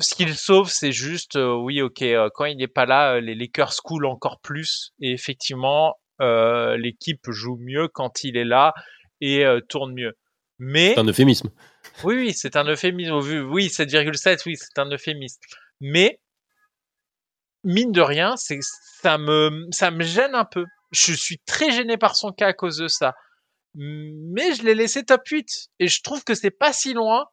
Ce 0.00 0.14
qu'il 0.14 0.34
sauve, 0.34 0.68
c'est 0.68 0.90
juste, 0.90 1.36
euh, 1.36 1.54
oui, 1.54 1.80
ok, 1.80 2.02
euh, 2.02 2.28
quand 2.34 2.46
il 2.46 2.56
n'est 2.56 2.66
pas 2.66 2.84
là, 2.84 3.14
euh, 3.14 3.20
les 3.20 3.36
Lakers 3.36 3.76
coulent 3.84 4.06
encore 4.06 4.40
plus. 4.40 4.92
Et 5.00 5.12
effectivement, 5.12 5.94
l'équipe 6.20 7.30
joue 7.30 7.58
mieux 7.60 7.88
quand 7.88 8.24
il 8.24 8.36
est 8.36 8.44
là 8.44 8.72
et 9.20 9.44
tourne 9.68 9.92
mieux. 9.94 10.16
Mais 10.58 10.94
c'est 10.94 11.00
un 11.00 11.08
euphémisme. 11.08 11.50
Oui, 12.02 12.14
oui, 12.16 12.32
c'est 12.32 12.56
un 12.56 12.64
euphémisme. 12.64 13.14
Oui, 13.50 13.66
7,7, 13.66 14.42
oui, 14.46 14.56
c'est 14.56 14.78
un 14.78 14.86
euphémisme. 14.86 15.40
Mais 15.80 16.20
mine 17.64 17.92
de 17.92 18.00
rien, 18.00 18.36
c'est 18.36 18.60
ça 19.02 19.18
me 19.18 19.66
ça 19.70 19.90
me 19.90 20.02
gêne 20.02 20.34
un 20.34 20.44
peu. 20.44 20.64
Je 20.92 21.12
suis 21.12 21.38
très 21.46 21.70
gêné 21.70 21.96
par 21.96 22.16
son 22.16 22.32
cas 22.32 22.48
à 22.48 22.52
cause 22.52 22.78
de 22.78 22.88
ça. 22.88 23.14
Mais 23.74 24.54
je 24.54 24.62
l'ai 24.62 24.74
laissé 24.74 25.04
top 25.04 25.26
8 25.26 25.70
et 25.80 25.88
je 25.88 26.02
trouve 26.02 26.22
que 26.22 26.34
c'est 26.34 26.52
pas 26.52 26.72
si 26.72 26.92
loin 26.92 27.26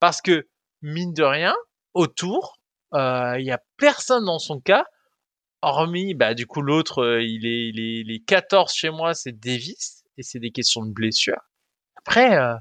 parce 0.00 0.22
que 0.22 0.48
mine 0.80 1.12
de 1.12 1.22
rien, 1.22 1.54
autour. 1.94 2.58
Euh, 2.94 3.36
il 3.38 3.46
y 3.46 3.50
a 3.50 3.60
personne 3.78 4.24
dans 4.24 4.38
son 4.38 4.60
cas, 4.60 4.84
hormis, 5.62 6.14
bah, 6.14 6.34
du 6.34 6.46
coup, 6.46 6.60
l'autre, 6.60 7.02
euh, 7.02 7.22
il, 7.22 7.46
est, 7.46 7.68
il, 7.68 8.10
est, 8.10 8.24
14 8.24 8.72
chez 8.72 8.90
moi, 8.90 9.14
c'est 9.14 9.32
Davis, 9.32 10.04
et 10.18 10.22
c'est 10.22 10.40
des 10.40 10.50
questions 10.50 10.84
de 10.84 10.92
blessure. 10.92 11.40
Après, 11.96 12.36
euh, 12.36 12.54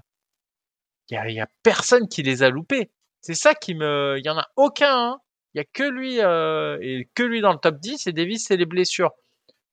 il 1.09 1.33
y, 1.33 1.41
a, 1.41 1.47
personne 1.63 2.07
qui 2.07 2.23
les 2.23 2.43
a 2.43 2.49
loupés. 2.49 2.91
C'est 3.19 3.33
ça 3.33 3.53
qui 3.53 3.75
me. 3.75 4.15
Il 4.17 4.25
y 4.25 4.29
en 4.29 4.37
a 4.37 4.47
aucun. 4.55 4.95
Hein. 4.95 5.19
Il 5.53 5.57
y 5.57 5.61
a 5.61 5.65
que 5.65 5.83
lui 5.83 6.17
et 6.17 7.09
que 7.13 7.23
lui 7.23 7.41
dans 7.41 7.51
le 7.51 7.59
top 7.59 7.79
10 7.79 8.07
et 8.07 8.13
Davis, 8.13 8.45
c'est 8.47 8.57
les 8.57 8.65
blessures. 8.65 9.11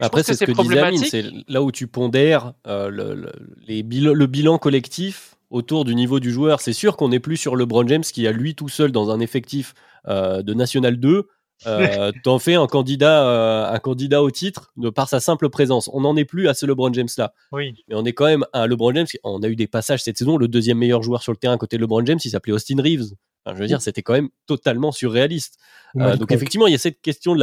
Après, 0.01 0.23
c'est 0.23 0.35
ce 0.35 0.45
que 0.45 0.53
disait 0.53 0.79
Amine, 0.79 1.05
c'est 1.05 1.25
là 1.49 1.63
où 1.63 1.73
tu 1.73 1.87
pondères 1.87 2.53
le, 2.67 3.33
les 3.67 3.83
le 3.83 4.27
bilan 4.27 4.59
collectif 4.59 5.37
autour 5.51 5.85
du 5.85 5.95
niveau 5.95 6.21
du 6.21 6.31
joueur. 6.31 6.61
C'est 6.61 6.73
sûr 6.73 6.97
qu'on 6.97 7.09
n'est 7.09 7.21
plus 7.21 7.37
sur 7.37 7.57
LeBron 7.57 7.87
James 7.87 8.03
qui 8.03 8.27
a 8.27 8.33
lui 8.33 8.55
tout 8.55 8.69
seul 8.69 8.93
dans 8.93 9.11
un 9.11 9.21
effectif 9.21 9.75
euh, 10.07 10.43
de 10.43 10.55
National 10.55 10.99
2. 10.99 11.27
Euh, 11.67 12.13
t'en 12.23 12.39
fais 12.39 12.55
un 12.55 12.67
candidat, 12.67 13.29
euh, 13.29 13.73
un 13.73 13.79
candidat 13.79 14.23
au 14.23 14.31
titre 14.31 14.73
de 14.77 14.91
par 14.91 15.09
sa 15.09 15.21
simple 15.21 15.49
présence. 15.49 15.91
On 15.93 16.03
n'en 16.03 16.17
est 16.17 16.25
plus 16.25 16.49
à 16.49 16.55
ce 16.55 16.67
LeBron 16.67 16.93
James 16.93 17.09
là. 17.17 17.33
Oui. 17.53 17.75
Mais 17.89 17.95
on 17.97 18.05
est 18.05 18.13
quand 18.13 18.27
même 18.27 18.45
à 18.53 18.67
LeBron 18.67 18.95
James. 18.95 19.07
On 19.25 19.43
a 19.43 19.49
eu 19.49 19.57
des 19.57 19.67
passages 19.67 20.03
cette 20.03 20.19
saison. 20.19 20.37
Le 20.37 20.49
deuxième 20.49 20.79
meilleur 20.79 21.03
joueur 21.03 21.23
sur 21.23 21.33
le 21.33 21.39
terrain 21.39 21.55
à 21.55 21.59
côté 21.59 21.77
de 21.77 21.83
LeBron 21.83 22.05
James, 22.07 22.21
il 22.25 22.31
s'appelait 22.31 22.53
Austin 22.53 22.81
Reeves. 22.81 23.15
Je 23.47 23.55
veux 23.55 23.67
dire, 23.67 23.81
c'était 23.81 24.03
quand 24.03 24.13
même 24.13 24.29
totalement 24.47 24.93
surréaliste. 24.93 25.59
donc 25.95 26.33
effectivement, 26.33 26.67
il 26.67 26.73
y 26.73 26.75
a 26.75 26.79
cette 26.79 27.01
question 27.01 27.35
de 27.35 27.41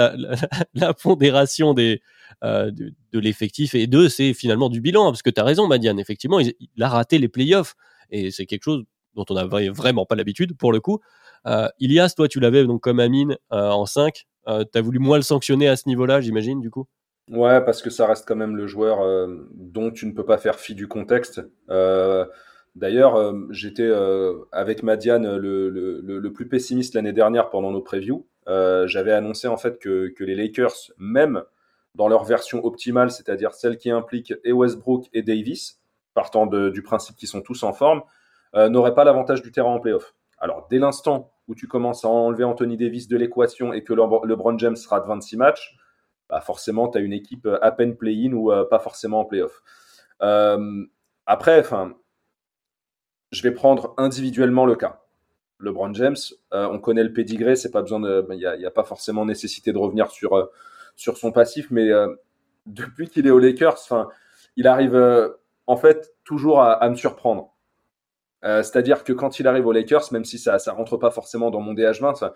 la, 0.73 0.93
pondération 1.01 1.73
des, 1.73 2.01
de, 2.41 2.93
l'effectif 3.13 3.73
et 3.75 3.87
deux, 3.87 4.09
c'est 4.09 4.33
finalement 4.33 4.69
du 4.69 4.81
bilan, 4.81 5.05
parce 5.05 5.21
que 5.21 5.29
tu 5.29 5.41
as 5.41 5.43
raison, 5.43 5.67
Madiane. 5.67 5.99
Effectivement, 5.99 6.39
il, 6.39 6.53
a 6.81 6.89
raté 6.89 7.17
les 7.17 7.27
playoffs. 7.29 7.75
Et 8.11 8.29
c'est 8.29 8.45
quelque 8.45 8.63
chose 8.63 8.83
dont 9.15 9.25
on 9.29 9.33
n'avait 9.33 9.69
vraiment 9.69 10.05
pas 10.05 10.15
l'habitude 10.15 10.55
pour 10.55 10.71
le 10.71 10.79
coup. 10.79 10.99
Euh, 11.47 11.67
Ilias, 11.79 12.13
toi, 12.15 12.27
tu 12.27 12.39
l'avais 12.39 12.65
donc 12.65 12.81
comme 12.81 12.99
Amine 12.99 13.37
euh, 13.51 13.69
en 13.69 13.85
5. 13.85 14.25
Euh, 14.47 14.63
tu 14.71 14.77
as 14.77 14.81
voulu 14.81 14.99
moins 14.99 15.17
le 15.17 15.23
sanctionner 15.23 15.67
à 15.67 15.75
ce 15.75 15.87
niveau-là, 15.87 16.21
j'imagine, 16.21 16.59
du 16.59 16.69
coup? 16.69 16.87
Ouais, 17.31 17.63
parce 17.63 17.81
que 17.81 17.89
ça 17.89 18.05
reste 18.05 18.27
quand 18.27 18.35
même 18.35 18.55
le 18.55 18.67
joueur 18.67 19.01
euh, 19.01 19.49
dont 19.53 19.91
tu 19.91 20.05
ne 20.05 20.11
peux 20.11 20.25
pas 20.25 20.37
faire 20.37 20.59
fi 20.59 20.75
du 20.75 20.87
contexte. 20.87 21.41
D'ailleurs, 22.75 23.33
j'étais 23.51 23.89
avec 24.51 24.83
Madiane 24.83 25.37
le, 25.37 26.29
plus 26.33 26.47
pessimiste 26.47 26.93
l'année 26.93 27.13
dernière 27.13 27.49
pendant 27.49 27.71
nos 27.71 27.81
previews. 27.81 28.27
J'avais 28.47 29.13
annoncé 29.13 29.47
en 29.47 29.57
fait 29.57 29.79
que, 29.79 30.13
les 30.19 30.35
Lakers, 30.35 30.91
même 30.97 31.43
dans 31.95 32.09
leur 32.09 32.25
version 32.25 32.65
optimale, 32.65 33.11
c'est-à-dire 33.11 33.53
celle 33.53 33.77
qui 33.77 33.89
implique 33.89 34.33
et 34.43 34.51
Westbrook 34.51 35.05
et 35.13 35.21
Davis, 35.21 35.79
partant 36.13 36.45
du 36.47 36.81
principe 36.81 37.15
qu'ils 37.15 37.29
sont 37.29 37.41
tous 37.41 37.63
en 37.63 37.73
forme, 37.73 38.01
euh, 38.55 38.69
n'aurait 38.69 38.93
pas 38.93 39.03
l'avantage 39.03 39.41
du 39.41 39.51
terrain 39.51 39.69
en 39.69 39.79
playoff. 39.79 40.15
Alors, 40.37 40.67
dès 40.69 40.79
l'instant 40.79 41.31
où 41.47 41.55
tu 41.55 41.67
commences 41.67 42.05
à 42.05 42.09
enlever 42.09 42.43
Anthony 42.43 42.77
Davis 42.77 43.07
de 43.07 43.17
l'équation 43.17 43.73
et 43.73 43.83
que 43.83 43.93
LeBron 43.93 44.57
James 44.57 44.75
sera 44.75 44.99
de 44.99 45.07
26 45.07 45.37
matchs, 45.37 45.75
bah 46.29 46.41
forcément, 46.41 46.87
tu 46.87 46.97
as 46.97 47.01
une 47.01 47.13
équipe 47.13 47.45
euh, 47.45 47.59
à 47.61 47.71
peine 47.71 47.95
play-in 47.95 48.33
ou 48.33 48.51
euh, 48.51 48.65
pas 48.65 48.79
forcément 48.79 49.19
en 49.19 49.25
playoff. 49.25 49.61
Euh, 50.21 50.85
après, 51.25 51.59
enfin, 51.59 51.93
je 53.35 53.43
vais 53.43 53.51
prendre 53.51 53.93
individuellement 53.97 54.65
le 54.65 54.75
cas. 54.75 55.01
LeBron 55.59 55.93
James, 55.93 56.17
on 56.51 56.79
connaît 56.79 57.03
le 57.03 57.13
pédigré, 57.13 57.55
c'est 57.55 57.71
pas 57.71 57.81
besoin 57.81 58.01
il 58.31 58.37
n'y 58.37 58.65
a, 58.65 58.71
pas 58.71 58.83
forcément 58.83 59.25
nécessité 59.25 59.71
de 59.73 59.77
revenir 59.77 60.11
sur 60.11 60.49
sur 60.95 61.17
son 61.17 61.31
passif, 61.31 61.67
mais 61.71 61.89
depuis 62.65 63.09
qu'il 63.09 63.25
est 63.25 63.31
aux 63.31 63.39
Lakers, 63.39 63.77
il 64.57 64.67
arrive 64.67 64.95
en 65.67 65.77
fait 65.77 66.13
toujours 66.23 66.61
à, 66.61 66.89
me 66.89 66.95
surprendre. 66.95 67.53
C'est-à-dire 68.43 69.03
que 69.03 69.13
quand 69.13 69.39
il 69.39 69.47
arrive 69.47 69.65
aux 69.65 69.71
Lakers, 69.71 70.11
même 70.11 70.25
si 70.25 70.37
ça 70.37 70.59
ça 70.59 70.73
rentre 70.73 70.97
pas 70.97 71.11
forcément 71.11 71.51
dans 71.51 71.61
mon 71.61 71.73
DH20, 71.73 72.31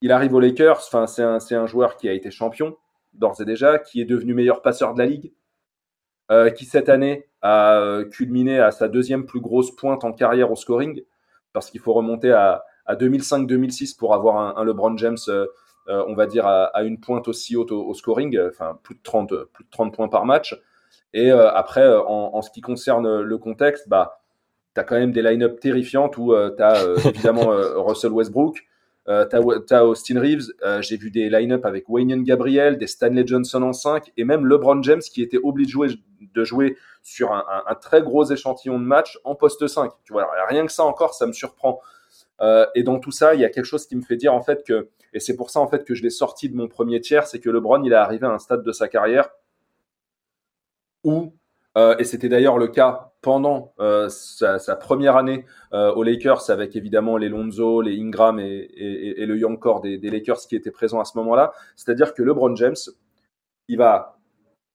il 0.00 0.10
arrive 0.10 0.34
aux 0.34 0.40
Lakers. 0.40 0.82
C'est 1.08 1.54
un 1.54 1.66
joueur 1.66 1.96
qui 1.96 2.08
a 2.08 2.12
été 2.12 2.30
champion 2.30 2.76
d'ores 3.14 3.40
et 3.40 3.44
déjà, 3.44 3.78
qui 3.78 4.00
est 4.00 4.04
devenu 4.04 4.34
meilleur 4.34 4.62
passeur 4.62 4.94
de 4.94 4.98
la 4.98 5.06
ligue, 5.06 5.32
euh, 6.30 6.50
qui 6.50 6.64
cette 6.64 6.88
année 6.88 7.26
a 7.42 7.78
euh, 7.78 8.04
culminé 8.04 8.58
à 8.58 8.70
sa 8.70 8.88
deuxième 8.88 9.26
plus 9.26 9.40
grosse 9.40 9.74
pointe 9.74 10.04
en 10.04 10.12
carrière 10.12 10.50
au 10.50 10.56
scoring, 10.56 11.02
parce 11.52 11.70
qu'il 11.70 11.80
faut 11.80 11.92
remonter 11.92 12.32
à, 12.32 12.64
2005-2006 12.88 13.96
pour 13.96 14.12
avoir 14.14 14.58
un, 14.58 14.64
LeBron 14.64 14.96
James, 14.98 15.16
euh, 15.28 15.46
on 15.86 16.14
va 16.14 16.26
dire, 16.26 16.46
à, 16.46 16.82
une 16.82 16.98
pointe 17.00 17.28
aussi 17.28 17.56
haute 17.56 17.72
au, 17.72 17.94
scoring, 17.94 18.38
enfin 18.48 18.78
plus 18.82 18.96
de 18.96 19.00
30, 19.02 19.28
plus 19.52 19.64
de 19.64 19.70
30 19.70 19.94
points 19.94 20.08
par 20.08 20.26
match. 20.26 20.60
Et 21.14 21.30
après, 21.30 21.86
en, 21.88 22.42
ce 22.42 22.50
qui 22.50 22.60
concerne 22.60 23.20
le 23.20 23.38
contexte, 23.38 23.88
bah, 23.88 24.20
tu 24.74 24.80
as 24.80 24.84
quand 24.84 24.98
même 24.98 25.12
des 25.12 25.22
line-up 25.22 25.60
terrifiantes 25.60 26.18
où 26.18 26.34
tu 26.56 26.62
as 26.62 26.84
évidemment 27.06 27.46
Russell 27.76 28.12
Westbrook, 28.12 28.64
euh, 29.08 29.24
t'as 29.24 29.82
Austin 29.82 30.20
Reeves, 30.20 30.52
euh, 30.64 30.80
j'ai 30.80 30.96
vu 30.96 31.10
des 31.10 31.28
line-up 31.28 31.66
avec 31.66 31.88
Wayne 31.88 32.22
Gabriel, 32.22 32.78
des 32.78 32.86
Stanley 32.86 33.26
Johnson 33.26 33.62
en 33.62 33.72
5 33.72 34.12
et 34.16 34.24
même 34.24 34.46
LeBron 34.46 34.80
James 34.84 35.00
qui 35.00 35.22
était 35.22 35.40
obligé 35.42 35.66
de 35.66 35.70
jouer, 35.72 35.88
de 36.34 36.44
jouer 36.44 36.76
sur 37.02 37.32
un, 37.32 37.74
très 37.80 38.02
gros 38.02 38.24
échantillon 38.24 38.78
de 38.78 38.84
match 38.84 39.18
en 39.24 39.34
poste 39.34 39.66
5. 39.66 39.92
Tu 40.04 40.12
vois, 40.12 40.28
rien 40.48 40.66
que 40.66 40.72
ça 40.72 40.84
encore, 40.84 41.14
ça 41.14 41.26
me 41.26 41.32
surprend. 41.32 41.80
Euh, 42.40 42.66
et 42.74 42.82
dans 42.82 42.98
tout 42.98 43.10
ça, 43.10 43.34
il 43.34 43.40
y 43.40 43.44
a 43.44 43.50
quelque 43.50 43.64
chose 43.64 43.86
qui 43.86 43.96
me 43.96 44.02
fait 44.02 44.16
dire 44.16 44.34
en 44.34 44.42
fait 44.42 44.64
que, 44.64 44.88
et 45.12 45.20
c'est 45.20 45.36
pour 45.36 45.50
ça 45.50 45.60
en 45.60 45.68
fait 45.68 45.84
que 45.84 45.94
je 45.94 46.02
l'ai 46.02 46.10
sorti 46.10 46.48
de 46.48 46.56
mon 46.56 46.68
premier 46.68 47.00
tiers, 47.00 47.26
c'est 47.26 47.40
que 47.40 47.50
LeBron 47.50 47.82
il 47.82 47.92
est 47.92 47.96
arrivé 47.96 48.26
à 48.26 48.30
un 48.30 48.38
stade 48.38 48.62
de 48.62 48.72
sa 48.72 48.88
carrière 48.88 49.30
où 51.04 51.34
euh, 51.78 51.96
et 51.98 52.04
c'était 52.04 52.28
d'ailleurs 52.28 52.58
le 52.58 52.68
cas 52.68 53.12
pendant 53.22 53.72
euh, 53.78 54.08
sa, 54.08 54.76
première 54.76 55.16
année 55.16 55.46
aux 55.72 56.02
Lakers, 56.02 56.50
avec 56.50 56.74
évidemment 56.74 57.16
les 57.16 57.28
Lonzo, 57.28 57.80
les 57.80 57.98
Ingram 58.00 58.40
et, 58.40 59.24
le 59.24 59.38
young 59.38 59.58
des, 59.82 59.96
des, 59.98 60.10
Lakers 60.10 60.40
qui 60.40 60.56
étaient 60.56 60.72
présents 60.72 61.00
à 61.00 61.04
ce 61.04 61.16
moment-là. 61.18 61.52
C'est-à-dire 61.76 62.14
que 62.14 62.22
LeBron 62.22 62.56
James, 62.56 62.74
il 63.68 63.78
va 63.78 64.18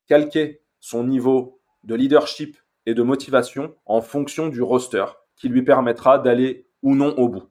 calquer 0.08 0.62
son 0.80 1.04
niveau 1.04 1.60
de 1.84 1.96
leadership 1.96 2.58
et 2.86 2.94
de 2.94 3.04
motivation 3.04 3.76
en 3.86 4.02
fonction 4.02 4.48
du 4.48 4.62
roster 4.62 5.06
qui 5.36 5.50
lui 5.50 5.64
permettra 5.64 6.20
d'aller 6.20 6.68
ou 6.82 6.96
non 6.96 7.14
au 7.18 7.30
bout. 7.30 7.50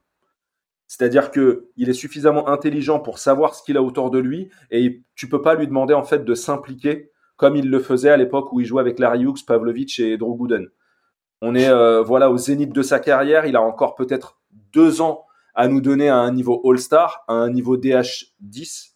C'est-à-dire 0.87 1.31
que 1.31 1.69
il 1.77 1.89
est 1.89 1.95
suffisamment 1.95 2.49
intelligent 2.49 3.01
pour 3.01 3.19
savoir 3.19 3.55
ce 3.55 3.63
qu'il 3.63 3.77
a 3.77 3.83
autour 3.83 4.11
de 4.11 4.19
lui 4.19 4.51
et 4.71 5.03
tu 5.15 5.29
peux 5.29 5.43
pas 5.43 5.55
lui 5.55 5.67
demander 5.67 5.95
en 5.95 6.05
fait 6.05 6.25
de 6.25 6.35
s'impliquer 6.35 7.11
comme 7.37 7.57
il 7.57 7.69
le 7.69 7.81
faisait 7.81 8.11
à 8.11 8.17
l'époque 8.17 8.53
où 8.53 8.61
il 8.61 8.67
jouait 8.67 8.81
avec 8.81 8.99
Larry 8.99 9.23
Hughes, 9.23 9.45
Pavlovich 9.47 10.01
et 10.01 10.17
Drew 10.17 10.37
Gooden. 10.37 10.69
On 11.43 11.55
est 11.55 11.69
euh, 11.69 12.03
voilà 12.03 12.31
au 12.31 12.39
zénith 12.39 12.73
de 12.73 12.83
sa 12.83 12.99
carrière. 12.99 13.47
Il 13.47 13.57
a 13.57 13.63
encore 13.63 13.95
peut-être 13.95 14.41
deux 14.73 15.01
ans 15.03 15.27
à 15.55 15.69
nous 15.69 15.81
donner 15.81 16.09
à 16.09 16.17
un 16.17 16.33
niveau 16.33 16.63
All-Star, 16.65 17.25
à 17.29 17.35
un 17.35 17.51
niveau 17.51 17.77
DH10. 17.77 18.93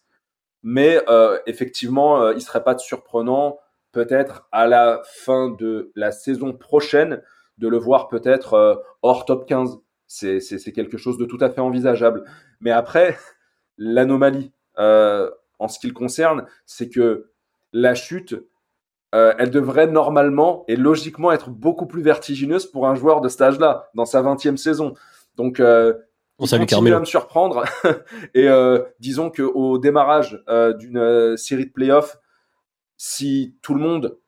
Mais 0.63 1.01
euh, 1.07 1.39
effectivement, 1.45 2.21
euh, 2.21 2.33
il 2.35 2.41
serait 2.41 2.63
pas 2.63 2.77
surprenant 2.77 3.57
peut-être 3.91 4.47
à 4.51 4.67
la 4.67 5.01
fin 5.05 5.49
de 5.49 5.91
la 5.95 6.11
saison 6.11 6.53
prochaine 6.53 7.21
de 7.57 7.67
le 7.67 7.77
voir 7.77 8.07
peut-être 8.07 8.83
hors 9.01 9.25
top 9.25 9.47
15. 9.47 9.79
C'est 10.07 10.71
quelque 10.73 10.97
chose 10.97 11.17
de 11.17 11.25
tout 11.25 11.37
à 11.41 11.49
fait 11.49 11.61
envisageable. 11.61 12.23
Mais 12.59 12.71
après, 12.71 13.17
l'anomalie 13.77 14.51
en 14.77 15.67
ce 15.67 15.79
qui 15.79 15.87
le 15.87 15.93
concerne, 15.93 16.45
c'est 16.65 16.89
que 16.89 17.29
la 17.71 17.93
chute, 17.93 18.35
euh, 19.13 19.33
elle 19.37 19.51
devrait 19.51 19.87
normalement 19.87 20.65
et 20.67 20.75
logiquement 20.75 21.31
être 21.31 21.49
beaucoup 21.49 21.85
plus 21.85 22.01
vertigineuse 22.01 22.65
pour 22.65 22.87
un 22.87 22.95
joueur 22.95 23.21
de 23.21 23.29
cet 23.29 23.41
âge-là, 23.41 23.89
dans 23.93 24.05
sa 24.05 24.23
20e 24.23 24.57
saison. 24.57 24.95
Donc, 25.35 25.59
euh, 25.59 25.93
on 26.39 26.45
il 26.45 26.59
continue 26.59 26.93
à 26.93 26.99
me 26.99 27.05
surprendre. 27.05 27.63
et 28.33 28.49
euh, 28.49 28.81
disons 28.99 29.29
qu'au 29.29 29.77
démarrage 29.77 30.41
euh, 30.49 30.73
d'une 30.73 30.97
euh, 30.97 31.37
série 31.37 31.67
de 31.67 31.71
playoffs, 31.71 32.17
si 33.03 33.55
tout 33.63 33.73
le 33.73 33.79
monde 33.79 34.19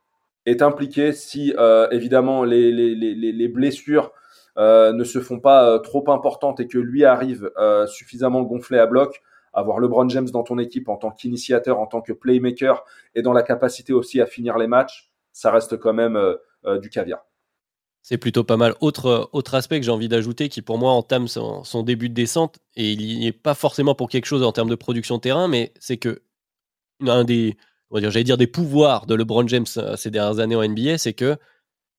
est 0.45 0.61
impliqué, 0.61 1.13
si 1.13 1.53
évidemment 1.91 2.43
les, 2.43 2.71
les, 2.71 2.95
les, 2.95 3.13
les 3.13 3.47
blessures 3.47 4.11
ne 4.57 5.03
se 5.03 5.21
font 5.21 5.39
pas 5.39 5.80
trop 5.80 6.09
importantes 6.09 6.59
et 6.59 6.67
que 6.67 6.80
lui 6.80 7.05
arrive 7.05 7.51
suffisamment 7.88 8.41
gonflé 8.41 8.80
à 8.80 8.88
bloc, 8.88 9.21
avoir 9.53 9.80
LeBron 9.80 10.09
James 10.09 10.30
dans 10.30 10.43
ton 10.43 10.57
équipe 10.57 10.89
en 10.89 10.97
tant 10.97 11.11
qu'initiateur, 11.11 11.80
en 11.80 11.86
tant 11.86 12.01
que 12.01 12.11
playmaker 12.11 12.84
et 13.15 13.21
dans 13.21 13.34
la 13.34 13.43
capacité 13.43 13.93
aussi 13.93 14.19
à 14.19 14.26
finir 14.26 14.57
les 14.57 14.67
matchs, 14.67 15.11
ça 15.32 15.51
reste 15.51 15.78
quand 15.78 15.93
même 15.93 16.15
euh, 16.15 16.36
euh, 16.65 16.80
du 16.80 16.89
caviar. 16.89 17.26
C'est 18.01 18.17
plutôt 18.17 18.43
pas 18.43 18.57
mal. 18.57 18.76
Autre, 18.82 19.05
euh, 19.05 19.26
autre 19.32 19.55
aspect 19.55 19.80
que 19.80 19.86
j'ai 19.86 19.91
envie 19.91 20.09
d'ajouter 20.09 20.49
qui 20.49 20.61
pour 20.61 20.78
moi 20.78 20.91
entame 20.91 21.28
son, 21.28 21.84
début 21.84 22.09
de 22.09 22.13
descente, 22.13 22.59
et 22.76 22.91
il 22.91 23.19
n'y 23.19 23.28
est 23.28 23.32
pas 23.32 23.53
forcément 23.53 23.95
pour 23.95 24.09
quelque 24.09 24.26
chose 24.26 24.43
en 24.43 24.51
termes 24.51 24.69
de 24.69 24.76
production 24.76 25.19
terrain, 25.19 25.47
mais 25.47 25.74
c'est 25.80 25.97
que 25.97 26.21
un 27.01 27.24
des, 27.24 27.57
j'allais 28.01 28.23
dire 28.23 28.37
des 28.37 28.47
pouvoirs 28.47 29.05
de 29.05 29.15
LeBron 29.15 29.47
James 29.47 29.65
ces 29.65 30.11
dernières 30.11 30.39
années 30.39 30.55
en 30.55 30.67
NBA, 30.67 30.97
c'est 30.97 31.13
que 31.13 31.37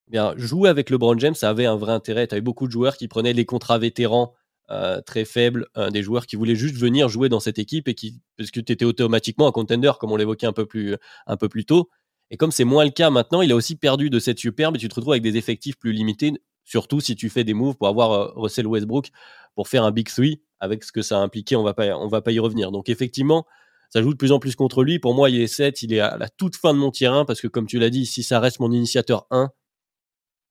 bien, 0.08 0.34
jouer 0.36 0.68
avec 0.68 0.90
LeBron 0.90 1.18
James, 1.18 1.34
ça 1.34 1.50
avait 1.50 1.66
un 1.66 1.76
vrai 1.76 1.92
intérêt. 1.92 2.26
Tu 2.26 2.34
avais 2.34 2.42
beaucoup 2.42 2.66
de 2.66 2.72
joueurs 2.72 2.96
qui 2.96 3.08
prenaient 3.08 3.34
des 3.34 3.44
contrats 3.44 3.78
vétérans 3.78 4.34
euh, 4.70 5.00
très 5.02 5.24
faible, 5.24 5.66
des 5.92 6.02
joueurs 6.02 6.26
qui 6.26 6.36
voulaient 6.36 6.56
juste 6.56 6.76
venir 6.76 7.08
jouer 7.08 7.28
dans 7.28 7.40
cette 7.40 7.58
équipe 7.58 7.88
et 7.88 7.94
qui, 7.94 8.20
parce 8.36 8.50
que 8.50 8.60
tu 8.60 8.72
étais 8.72 8.84
automatiquement 8.84 9.46
un 9.46 9.52
contender, 9.52 9.92
comme 10.00 10.12
on 10.12 10.16
l'évoquait 10.16 10.46
un 10.46 10.52
peu 10.52 10.66
plus, 10.66 10.96
un 11.26 11.36
peu 11.36 11.48
plus 11.48 11.64
tôt. 11.64 11.90
Et 12.30 12.36
comme 12.36 12.50
c'est 12.50 12.64
moins 12.64 12.84
le 12.84 12.90
cas 12.90 13.10
maintenant, 13.10 13.42
il 13.42 13.52
a 13.52 13.54
aussi 13.54 13.76
perdu 13.76 14.10
de 14.10 14.18
cette 14.18 14.38
superbe 14.38 14.76
et 14.76 14.78
tu 14.78 14.88
te 14.88 14.94
retrouves 14.94 15.12
avec 15.12 15.22
des 15.22 15.36
effectifs 15.36 15.76
plus 15.76 15.92
limités, 15.92 16.32
surtout 16.64 17.00
si 17.00 17.16
tu 17.16 17.28
fais 17.28 17.44
des 17.44 17.54
moves 17.54 17.76
pour 17.76 17.88
avoir 17.88 18.12
euh, 18.12 18.32
Russell 18.34 18.66
Westbrook 18.66 19.10
pour 19.54 19.68
faire 19.68 19.84
un 19.84 19.92
big 19.92 20.08
three 20.08 20.40
avec 20.58 20.82
ce 20.82 20.92
que 20.92 21.02
ça 21.02 21.18
a 21.18 21.20
impliqué, 21.20 21.56
on 21.56 21.62
va 21.62 21.74
pas, 21.74 21.96
on 21.96 22.08
va 22.08 22.22
pas 22.22 22.32
y 22.32 22.38
revenir. 22.38 22.72
Donc 22.72 22.88
effectivement, 22.88 23.46
ça 23.94 24.02
joue 24.02 24.12
de 24.12 24.18
plus 24.18 24.32
en 24.32 24.40
plus 24.40 24.56
contre 24.56 24.82
lui. 24.82 24.98
Pour 24.98 25.14
moi, 25.14 25.30
il 25.30 25.40
est 25.40 25.46
7, 25.46 25.82
il 25.82 25.92
est 25.92 26.00
à 26.00 26.16
la 26.16 26.28
toute 26.28 26.56
fin 26.56 26.74
de 26.74 26.78
mon 26.80 26.90
tir 26.90 27.14
1 27.14 27.24
parce 27.24 27.40
que 27.40 27.46
comme 27.46 27.68
tu 27.68 27.78
l'as 27.78 27.90
dit, 27.90 28.06
si 28.06 28.24
ça 28.24 28.40
reste 28.40 28.58
mon 28.58 28.72
initiateur 28.72 29.28
1, 29.30 29.50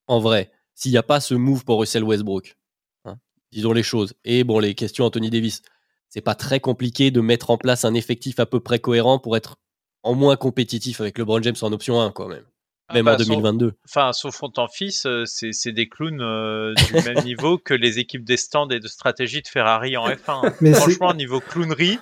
en 0.07 0.19
vrai, 0.19 0.49
s'il 0.75 0.91
n'y 0.91 0.97
a 0.97 1.03
pas 1.03 1.19
ce 1.19 1.33
move 1.33 1.65
pour 1.65 1.81
Russell 1.81 2.05
Westbrook, 2.05 2.55
disons 3.51 3.73
les 3.73 3.83
choses. 3.83 4.13
Et 4.23 4.45
bon, 4.45 4.59
les 4.59 4.75
questions 4.75 5.03
Anthony 5.03 5.29
Davis. 5.29 5.61
C'est 6.07 6.21
pas 6.21 6.35
très 6.35 6.61
compliqué 6.61 7.11
de 7.11 7.19
mettre 7.19 7.49
en 7.49 7.57
place 7.57 7.83
un 7.83 7.93
effectif 7.93 8.39
à 8.39 8.45
peu 8.45 8.61
près 8.61 8.79
cohérent 8.79 9.19
pour 9.19 9.35
être 9.35 9.57
en 10.03 10.15
moins 10.15 10.37
compétitif 10.37 11.01
avec 11.01 11.17
LeBron 11.17 11.41
James 11.41 11.55
en 11.63 11.73
option 11.73 11.99
1, 11.99 12.11
quand 12.11 12.29
même. 12.29 12.45
Ah 12.87 12.93
même 12.93 13.07
en 13.09 13.17
2022. 13.17 13.65
Sauf, 13.65 13.75
enfin, 13.89 14.13
sauf 14.13 14.41
ton 14.53 14.67
fils, 14.69 15.05
euh, 15.05 15.23
c'est 15.25 15.71
des 15.71 15.89
clowns 15.89 16.21
euh, 16.21 16.73
du 16.75 16.93
même 16.93 17.23
niveau 17.25 17.57
que 17.57 17.73
les 17.73 17.99
équipes 17.99 18.23
des 18.23 18.37
stands 18.37 18.69
et 18.69 18.79
de 18.79 18.87
stratégie 18.87 19.41
de 19.41 19.47
Ferrari 19.47 19.97
en 19.97 20.07
F1. 20.07 20.53
Mais 20.61 20.73
Franchement, 20.73 21.13
niveau 21.13 21.39
clownerie, 21.39 21.99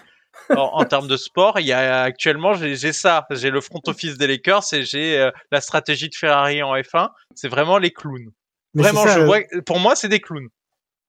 en, 0.50 0.84
termes 0.86 1.08
de 1.08 1.18
sport, 1.18 1.60
il 1.60 1.66
y 1.66 1.74
a 1.74 2.02
actuellement 2.04 2.54
j'ai 2.54 2.94
ça, 2.94 3.26
j'ai 3.32 3.50
le 3.50 3.62
front 3.62 3.82
office 3.88 4.18
des 4.18 4.28
Lakers 4.28 4.64
et 4.74 4.84
j'ai 4.84 5.20
euh, 5.20 5.32
la 5.52 5.62
stratégie 5.62 6.10
de 6.10 6.16
Ferrari 6.16 6.62
en 6.64 6.76
F1. 6.76 7.10
C'est 7.36 7.48
vraiment 7.48 7.78
les 7.78 7.92
clowns. 7.92 8.32
vraiment, 8.74 9.08
je 9.08 9.20
vois, 9.22 9.40
pour 9.66 9.80
moi, 9.80 9.96
c'est 9.96 10.10
des 10.10 10.20
clowns. 10.20 10.50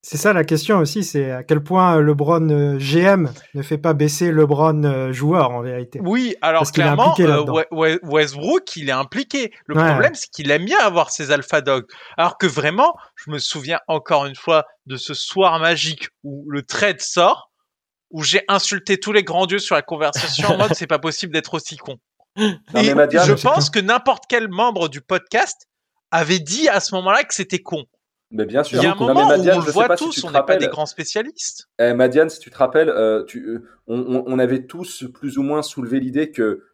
C'est 0.05 0.17
ça 0.17 0.33
la 0.33 0.43
question 0.43 0.79
aussi, 0.79 1.05
c'est 1.05 1.31
à 1.31 1.45
quel 1.45 1.63
point 1.63 2.01
LeBron 2.01 2.51
euh, 2.51 2.77
GM 2.77 3.29
ne 3.55 3.63
fait 3.63 3.79
pas 3.79 3.95
baisser 3.95 4.33
LeBron 4.33 4.83
euh, 4.83 5.13
joueur 5.13 5.53
en 5.53 5.63
vérité. 5.63 6.01
Oui, 6.03 6.35
alors 6.43 6.69
clairement, 6.73 7.15
euh, 7.21 7.99
Westbrook, 8.03 8.75
il 8.75 8.89
est 8.89 8.93
impliqué. 8.93 9.53
Le 9.67 9.77
problème, 9.77 10.15
c'est 10.15 10.29
qu'il 10.29 10.51
aime 10.51 10.65
bien 10.65 10.81
avoir 10.81 11.11
ses 11.11 11.31
alpha 11.31 11.61
dogs. 11.61 11.87
Alors 12.19 12.37
que 12.37 12.49
vraiment, 12.49 12.97
je 13.15 13.31
me 13.31 13.39
souviens 13.39 13.79
encore 13.87 14.27
une 14.27 14.35
fois 14.35 14.65
de 14.87 14.97
ce 14.97 15.15
soir 15.15 15.61
magique 15.61 16.09
où 16.25 16.51
le 16.51 16.65
trade 16.65 17.01
sort, 17.01 17.52
où 18.13 18.23
j'ai 18.23 18.43
insulté 18.49 18.99
tous 18.99 19.13
les 19.13 19.25
grands 19.25 19.47
dieux 19.47 19.59
sur 19.59 19.75
la 19.75 19.83
conversation 19.83 20.49
en 20.49 20.59
mode 20.59 20.75
c'est 20.75 20.87
pas 20.87 20.99
possible 20.99 21.33
d'être 21.33 21.55
aussi 21.55 21.77
con. 21.77 21.99
Je 22.37 23.43
pense 23.43 23.71
que 23.71 23.81
n'importe 23.81 24.25
quel 24.29 24.49
membre 24.49 24.89
du 24.89 25.01
podcast 25.01 25.67
avait 26.11 26.39
dit 26.39 26.69
à 26.69 26.81
ce 26.81 26.95
moment-là 26.95 27.25
que 27.25 27.35
c'était 27.35 27.59
con. 27.59 27.85
Mais 28.31 28.47
bien 28.47 28.63
sûr. 28.63 28.79
Il 28.79 28.85
y 28.85 28.87
a 28.87 28.93
un 28.93 28.95
moment 28.95 29.29
où 29.29 29.33
on 29.33 29.61
le 29.61 29.73
voit 29.73 29.95
tous, 29.97 30.25
on 30.25 30.31
n'est 30.31 30.43
pas 30.43 30.57
des 30.57 30.69
grands 30.69 30.87
spécialistes. 30.87 31.69
Eh, 31.79 31.93
Madiane, 31.93 32.31
si 32.31 32.39
tu 32.39 32.51
te 32.51 32.57
rappelles, 32.57 32.89
euh, 32.89 33.25
tu, 33.25 33.45
euh, 33.47 33.69
on, 33.87 34.25
on, 34.27 34.39
avait 34.39 34.65
tous 34.65 35.05
plus 35.13 35.37
ou 35.37 35.43
moins 35.43 35.63
soulevé 35.63 36.01
l'idée 36.01 36.31
que 36.31 36.65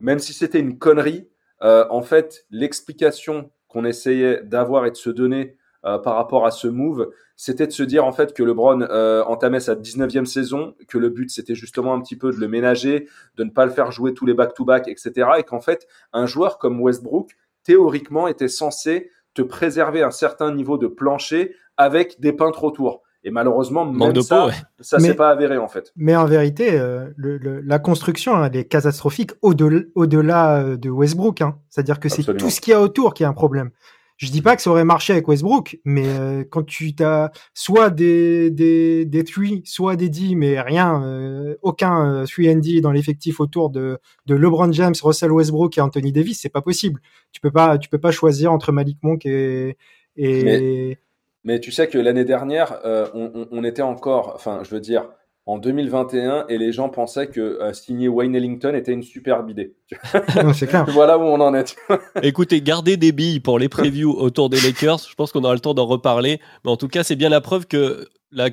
même 0.00 0.18
si 0.18 0.32
c'était 0.32 0.58
une 0.58 0.78
connerie, 0.78 1.28
euh, 1.62 1.86
en 1.90 2.02
fait, 2.02 2.46
l'explication 2.50 3.50
qu'on 3.68 3.84
essayait 3.84 4.42
d'avoir 4.42 4.86
et 4.86 4.90
de 4.90 4.96
se 4.96 5.10
donner 5.10 5.56
euh, 5.88 5.98
par 5.98 6.14
rapport 6.16 6.44
à 6.46 6.50
ce 6.50 6.68
move, 6.68 7.08
c'était 7.36 7.66
de 7.66 7.72
se 7.72 7.82
dire 7.82 8.04
en 8.04 8.12
fait 8.12 8.34
que 8.34 8.42
LeBron 8.42 8.82
euh, 8.82 9.22
entamait 9.24 9.60
sa 9.60 9.74
19e 9.74 10.24
saison, 10.26 10.74
que 10.88 10.98
le 10.98 11.08
but 11.08 11.30
c'était 11.30 11.54
justement 11.54 11.94
un 11.94 12.00
petit 12.00 12.16
peu 12.16 12.30
de 12.32 12.36
le 12.36 12.48
ménager, 12.48 13.08
de 13.36 13.44
ne 13.44 13.50
pas 13.50 13.64
le 13.64 13.72
faire 13.72 13.90
jouer 13.92 14.12
tous 14.14 14.26
les 14.26 14.34
back-to-back, 14.34 14.88
etc. 14.88 15.12
Et 15.38 15.42
qu'en 15.44 15.60
fait, 15.60 15.86
un 16.12 16.26
joueur 16.26 16.58
comme 16.58 16.80
Westbrook, 16.80 17.30
théoriquement, 17.64 18.28
était 18.28 18.48
censé 18.48 19.10
te 19.34 19.42
préserver 19.42 20.02
un 20.02 20.10
certain 20.10 20.52
niveau 20.54 20.78
de 20.78 20.86
plancher 20.88 21.54
avec 21.76 22.20
des 22.20 22.32
peintres 22.32 22.64
autour. 22.64 23.02
Et 23.24 23.30
malheureusement, 23.30 23.84
même 23.84 24.12
de 24.12 24.20
ça, 24.20 24.42
peau, 24.42 24.46
ouais. 24.48 24.54
ça 24.80 24.98
s'est 25.00 25.14
pas 25.14 25.30
avéré 25.30 25.58
en 25.58 25.68
fait. 25.68 25.92
Mais 25.96 26.14
en 26.16 26.24
vérité, 26.24 26.78
euh, 26.78 27.08
le- 27.16 27.36
le- 27.36 27.60
la 27.60 27.78
construction 27.80 28.34
hein, 28.36 28.48
elle 28.50 28.56
est 28.56 28.64
catastrophique 28.64 29.32
au-delà 29.42 30.60
euh, 30.62 30.76
de 30.76 30.88
Westbrook. 30.90 31.40
Hein. 31.42 31.58
C'est-à-dire 31.68 32.00
que 32.00 32.08
c'est 32.08 32.22
tout 32.36 32.50
ce 32.50 32.60
qu'il 32.60 32.70
y 32.72 32.74
a 32.74 32.80
autour 32.80 33.14
qui 33.14 33.22
est 33.24 33.26
un 33.26 33.32
problème. 33.32 33.70
Je 34.18 34.30
dis 34.30 34.42
pas 34.42 34.56
que 34.56 34.62
ça 34.62 34.70
aurait 34.70 34.84
marché 34.84 35.12
avec 35.12 35.26
Westbrook, 35.28 35.78
mais 35.84 36.06
euh, 36.06 36.44
quand 36.50 36.64
tu 36.64 36.92
as 37.00 37.30
soit 37.54 37.88
des 37.90 38.50
des 38.50 39.04
des 39.04 39.22
three, 39.24 39.62
soit 39.64 39.94
des 39.94 40.08
D, 40.08 40.34
mais 40.34 40.60
rien, 40.60 41.02
euh, 41.04 41.54
aucun 41.62 42.22
euh, 42.22 42.26
3 42.26 42.50
and 42.52 42.58
D 42.58 42.80
dans 42.80 42.90
l'effectif 42.90 43.38
autour 43.38 43.70
de 43.70 43.98
LeBron 44.26 44.72
James, 44.72 44.94
Russell 45.00 45.30
Westbrook 45.30 45.78
et 45.78 45.80
Anthony 45.80 46.10
Davis, 46.12 46.40
c'est 46.42 46.48
pas 46.48 46.62
possible. 46.62 47.00
Tu 47.32 47.40
peux 47.40 47.52
pas 47.52 47.78
tu 47.78 47.88
peux 47.88 47.98
pas 48.00 48.10
choisir 48.10 48.52
entre 48.52 48.72
Malik 48.72 48.98
Monk 49.02 49.24
et 49.24 49.76
et 50.16 50.98
Mais 51.44 51.60
tu 51.60 51.70
sais 51.70 51.86
que 51.86 51.96
l'année 51.96 52.24
dernière, 52.24 52.80
euh, 52.84 53.06
on- 53.14 53.46
on 53.52 53.62
était 53.64 53.82
encore, 53.82 54.32
enfin, 54.34 54.62
je 54.64 54.70
veux 54.74 54.80
dire, 54.80 55.08
en 55.48 55.56
2021, 55.56 56.44
et 56.50 56.58
les 56.58 56.72
gens 56.72 56.90
pensaient 56.90 57.28
que 57.28 57.40
euh, 57.40 57.72
signer 57.72 58.06
Wayne 58.08 58.34
Ellington 58.34 58.74
était 58.74 58.92
une 58.92 59.02
superbe 59.02 59.48
idée. 59.48 59.74
C'est 60.54 60.66
clair. 60.66 60.84
voilà 60.90 61.16
où 61.16 61.22
on 61.22 61.40
en 61.40 61.54
est. 61.54 61.74
Écoutez, 62.22 62.60
gardez 62.60 62.98
des 62.98 63.12
billes 63.12 63.40
pour 63.40 63.58
les 63.58 63.70
previews 63.70 64.12
autour 64.12 64.50
des 64.50 64.60
Lakers. 64.60 64.98
Je 65.08 65.14
pense 65.14 65.32
qu'on 65.32 65.42
aura 65.44 65.54
le 65.54 65.60
temps 65.60 65.72
d'en 65.72 65.86
reparler. 65.86 66.38
Mais 66.64 66.70
en 66.70 66.76
tout 66.76 66.88
cas, 66.88 67.02
c'est 67.02 67.16
bien 67.16 67.30
la 67.30 67.40
preuve 67.40 67.66
que 67.66 68.08
la- 68.30 68.50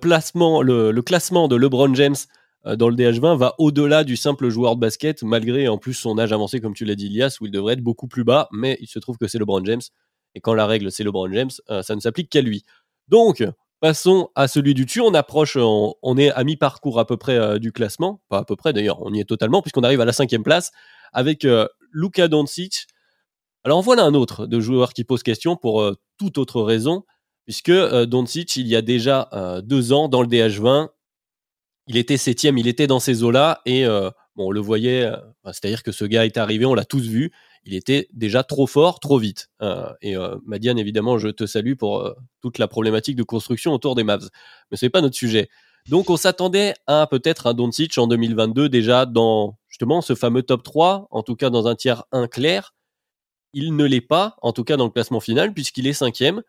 placement, 0.00 0.62
le, 0.62 0.92
le 0.92 1.02
classement 1.02 1.48
de 1.48 1.56
LeBron 1.56 1.92
James 1.94 2.14
euh, 2.64 2.76
dans 2.76 2.88
le 2.88 2.94
DH20 2.94 3.36
va 3.36 3.56
au-delà 3.58 4.04
du 4.04 4.14
simple 4.14 4.50
joueur 4.50 4.76
de 4.76 4.80
basket, 4.80 5.24
malgré 5.24 5.66
en 5.66 5.78
plus 5.78 5.94
son 5.94 6.16
âge 6.16 6.32
avancé, 6.32 6.60
comme 6.60 6.74
tu 6.74 6.84
l'as 6.84 6.94
dit, 6.94 7.06
Elias, 7.06 7.38
où 7.40 7.46
il 7.46 7.50
devrait 7.50 7.72
être 7.72 7.82
beaucoup 7.82 8.06
plus 8.06 8.22
bas. 8.22 8.48
Mais 8.52 8.78
il 8.80 8.86
se 8.86 9.00
trouve 9.00 9.18
que 9.18 9.26
c'est 9.26 9.38
LeBron 9.40 9.64
James. 9.64 9.82
Et 10.36 10.40
quand 10.40 10.54
la 10.54 10.66
règle, 10.68 10.92
c'est 10.92 11.02
LeBron 11.02 11.32
James, 11.32 11.50
euh, 11.70 11.82
ça 11.82 11.96
ne 11.96 12.00
s'applique 12.00 12.30
qu'à 12.30 12.40
lui. 12.40 12.62
Donc, 13.08 13.42
passons 13.80 14.30
à 14.34 14.48
celui 14.48 14.74
du 14.74 14.84
dessus. 14.84 15.00
On 15.00 15.14
approche, 15.14 15.56
on, 15.56 15.94
on 16.02 16.16
est 16.16 16.30
à 16.30 16.44
mi-parcours 16.44 16.98
à 16.98 17.06
peu 17.06 17.16
près 17.16 17.36
euh, 17.36 17.58
du 17.58 17.72
classement. 17.72 18.22
Pas 18.28 18.38
à 18.38 18.44
peu 18.44 18.56
près 18.56 18.72
d'ailleurs, 18.72 19.02
on 19.02 19.12
y 19.12 19.20
est 19.20 19.24
totalement, 19.24 19.62
puisqu'on 19.62 19.82
arrive 19.82 20.00
à 20.00 20.04
la 20.04 20.12
cinquième 20.12 20.42
place 20.42 20.70
avec 21.12 21.44
euh, 21.44 21.66
Luka 21.92 22.28
Doncic. 22.28 22.86
Alors 23.64 23.82
voilà 23.82 24.04
un 24.04 24.14
autre 24.14 24.46
de 24.46 24.60
joueur 24.60 24.92
qui 24.92 25.04
pose 25.04 25.22
question 25.22 25.56
pour 25.56 25.82
euh, 25.82 25.96
toute 26.18 26.38
autre 26.38 26.62
raison, 26.62 27.04
puisque 27.44 27.70
euh, 27.70 28.06
Doncic, 28.06 28.56
il 28.56 28.66
y 28.66 28.76
a 28.76 28.82
déjà 28.82 29.28
euh, 29.32 29.60
deux 29.60 29.92
ans 29.92 30.08
dans 30.08 30.22
le 30.22 30.28
DH20, 30.28 30.88
il 31.88 31.96
était 31.96 32.16
septième, 32.16 32.56
il 32.58 32.68
était 32.68 32.86
dans 32.86 33.00
ces 33.00 33.22
eaux-là, 33.22 33.60
et 33.66 33.84
euh, 33.84 34.10
on 34.36 34.50
le 34.50 34.60
voyait, 34.60 35.04
euh, 35.04 35.16
c'est-à-dire 35.46 35.82
que 35.82 35.92
ce 35.92 36.04
gars 36.04 36.24
est 36.24 36.38
arrivé, 36.38 36.64
on 36.64 36.74
l'a 36.74 36.84
tous 36.84 37.06
vu, 37.06 37.32
il 37.64 37.74
était 37.74 38.08
déjà 38.12 38.42
trop 38.42 38.66
fort, 38.66 39.00
trop 39.00 39.18
vite. 39.18 39.48
Euh, 39.62 39.92
et 40.00 40.16
euh, 40.16 40.36
Madiane, 40.44 40.78
évidemment, 40.78 41.18
je 41.18 41.28
te 41.28 41.46
salue 41.46 41.74
pour 41.74 42.00
euh, 42.00 42.14
toute 42.40 42.58
la 42.58 42.68
problématique 42.68 43.16
de 43.16 43.22
construction 43.22 43.72
autour 43.72 43.94
des 43.94 44.04
Mavs. 44.04 44.30
Mais 44.70 44.76
ce 44.76 44.86
n'est 44.86 44.90
pas 44.90 45.02
notre 45.02 45.16
sujet. 45.16 45.48
Donc 45.88 46.10
on 46.10 46.16
s'attendait 46.16 46.74
à 46.86 47.06
peut-être 47.10 47.46
un 47.46 47.54
Doncic 47.54 47.96
en 47.98 48.06
2022 48.06 48.68
déjà 48.68 49.06
dans 49.06 49.58
justement 49.68 50.02
ce 50.02 50.14
fameux 50.14 50.42
top 50.42 50.62
3, 50.62 51.08
en 51.10 51.22
tout 51.22 51.36
cas 51.36 51.50
dans 51.50 51.66
un 51.66 51.74
tiers 51.74 52.04
1 52.12 52.28
clair. 52.28 52.74
Il 53.52 53.74
ne 53.74 53.84
l'est 53.84 54.00
pas, 54.00 54.36
en 54.42 54.52
tout 54.52 54.64
cas 54.64 54.76
dans 54.76 54.84
le 54.84 54.90
classement 54.90 55.20
final, 55.20 55.52
puisqu'il 55.52 55.86
est 55.86 55.92
cinquième. 55.92 56.42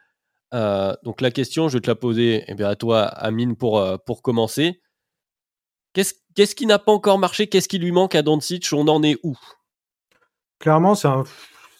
Donc 0.52 1.22
la 1.22 1.32
question, 1.32 1.70
je 1.70 1.78
vais 1.78 1.82
te 1.82 1.88
la 1.88 1.96
poser 1.96 2.44
eh 2.48 2.54
bien, 2.56 2.68
à 2.68 2.76
toi, 2.76 3.04
Amine, 3.06 3.56
pour, 3.56 3.84
pour 4.06 4.22
commencer. 4.22 4.82
Qu'est-ce 5.94 6.14
qu'est-ce 6.36 6.54
qui 6.54 6.66
n'a 6.66 6.78
pas 6.78 6.92
encore 6.92 7.18
marché? 7.18 7.48
Qu'est-ce 7.48 7.70
qui 7.70 7.80
lui 7.80 7.92
manque 7.92 8.16
à 8.16 8.22
Doncic? 8.22 8.68
On 8.74 8.88
en 8.88 9.02
est 9.02 9.18
où? 9.24 9.36
Clairement, 10.62 10.94
c'est 10.94 11.10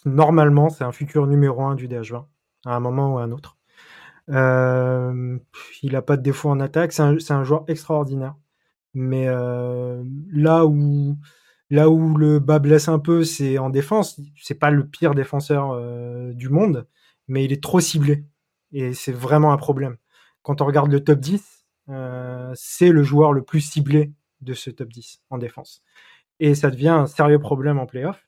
normalement, 0.04 0.68
c'est 0.68 0.82
un 0.82 0.90
futur 0.90 1.28
numéro 1.28 1.62
un 1.62 1.76
du 1.76 1.86
DH20, 1.86 2.26
à 2.66 2.74
un 2.74 2.80
moment 2.80 3.14
ou 3.14 3.18
à 3.18 3.22
un 3.22 3.30
autre. 3.30 3.56
Euh, 4.28 5.38
il 5.82 5.92
n'a 5.92 6.02
pas 6.02 6.16
de 6.16 6.22
défaut 6.22 6.50
en 6.50 6.58
attaque, 6.58 6.92
c'est 6.92 7.02
un, 7.02 7.44
joueur 7.44 7.64
extraordinaire. 7.68 8.34
Mais 8.92 9.28
euh, 9.28 10.02
là 10.32 10.66
où 10.66 11.16
le 11.70 12.38
bas 12.40 12.58
blesse 12.58 12.88
un 12.88 12.98
peu, 12.98 13.22
c'est 13.24 13.56
en 13.58 13.70
défense. 13.70 14.20
C'est 14.36 14.58
pas 14.58 14.70
le 14.70 14.84
pire 14.86 15.14
défenseur 15.14 15.70
euh, 15.72 16.32
du 16.32 16.48
monde, 16.48 16.88
mais 17.28 17.44
il 17.44 17.52
est 17.52 17.62
trop 17.62 17.78
ciblé. 17.78 18.24
Et 18.72 18.94
c'est 18.94 19.12
vraiment 19.12 19.52
un 19.52 19.56
problème. 19.58 19.96
Quand 20.42 20.60
on 20.60 20.66
regarde 20.66 20.90
le 20.90 21.04
top 21.04 21.20
10, 21.20 21.66
euh, 21.88 22.52
c'est 22.56 22.90
le 22.90 23.04
joueur 23.04 23.32
le 23.32 23.42
plus 23.42 23.60
ciblé 23.60 24.12
de 24.40 24.54
ce 24.54 24.70
top 24.70 24.88
10 24.88 25.22
en 25.30 25.38
défense. 25.38 25.84
Et 26.40 26.56
ça 26.56 26.70
devient 26.70 26.88
un 26.88 27.06
sérieux 27.06 27.38
problème 27.38 27.78
en 27.78 27.86
playoff. 27.86 28.26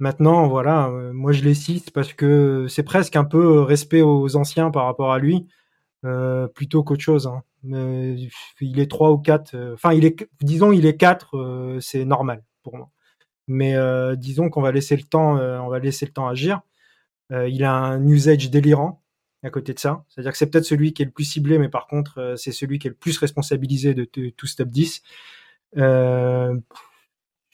Maintenant, 0.00 0.46
voilà, 0.48 0.88
euh, 0.88 1.12
moi 1.12 1.32
je 1.32 1.42
les 1.42 1.54
cite 1.54 1.90
parce 1.92 2.12
que 2.12 2.66
c'est 2.68 2.84
presque 2.84 3.16
un 3.16 3.24
peu 3.24 3.62
respect 3.62 4.02
aux 4.02 4.36
anciens 4.36 4.70
par 4.70 4.84
rapport 4.84 5.12
à 5.12 5.18
lui, 5.18 5.48
euh, 6.04 6.48
plutôt 6.48 6.84
qu'autre 6.84 7.02
chose. 7.02 7.26
hein. 7.26 7.42
Mais 7.64 8.16
il 8.60 8.78
est 8.80 8.90
3 8.90 9.10
ou 9.12 9.18
4, 9.18 9.54
euh, 9.56 9.74
enfin, 9.74 9.92
il 9.92 10.04
est, 10.04 10.28
disons, 10.42 10.70
il 10.72 10.86
est 10.86 10.96
4, 10.96 11.36
euh, 11.36 11.80
c'est 11.80 12.04
normal 12.04 12.44
pour 12.62 12.76
moi. 12.76 12.90
Mais 13.48 13.76
euh, 13.76 14.16
disons 14.16 14.50
qu'on 14.50 14.62
va 14.62 14.72
laisser 14.72 14.96
le 14.96 15.02
temps, 15.04 15.38
euh, 15.38 15.58
on 15.60 15.68
va 15.68 15.78
laisser 15.80 16.06
le 16.06 16.12
temps 16.12 16.28
agir. 16.28 16.60
Euh, 17.32 17.48
il 17.48 17.64
a 17.64 17.74
un 17.74 18.06
usage 18.08 18.50
délirant 18.50 19.02
à 19.42 19.50
côté 19.50 19.74
de 19.74 19.78
ça. 19.80 20.04
C'est-à-dire 20.08 20.32
que 20.32 20.38
c'est 20.38 20.50
peut-être 20.50 20.64
celui 20.64 20.92
qui 20.94 21.02
est 21.02 21.06
le 21.06 21.10
plus 21.12 21.24
ciblé, 21.24 21.58
mais 21.58 21.68
par 21.68 21.86
contre, 21.88 22.18
euh, 22.18 22.36
c'est 22.36 22.52
celui 22.52 22.78
qui 22.78 22.88
est 22.88 22.90
le 22.90 22.96
plus 22.96 23.18
responsabilisé 23.18 23.94
de, 23.94 24.04
tout 24.04 24.46
ce 24.46 24.56
top 24.56 24.68
10. 24.68 25.02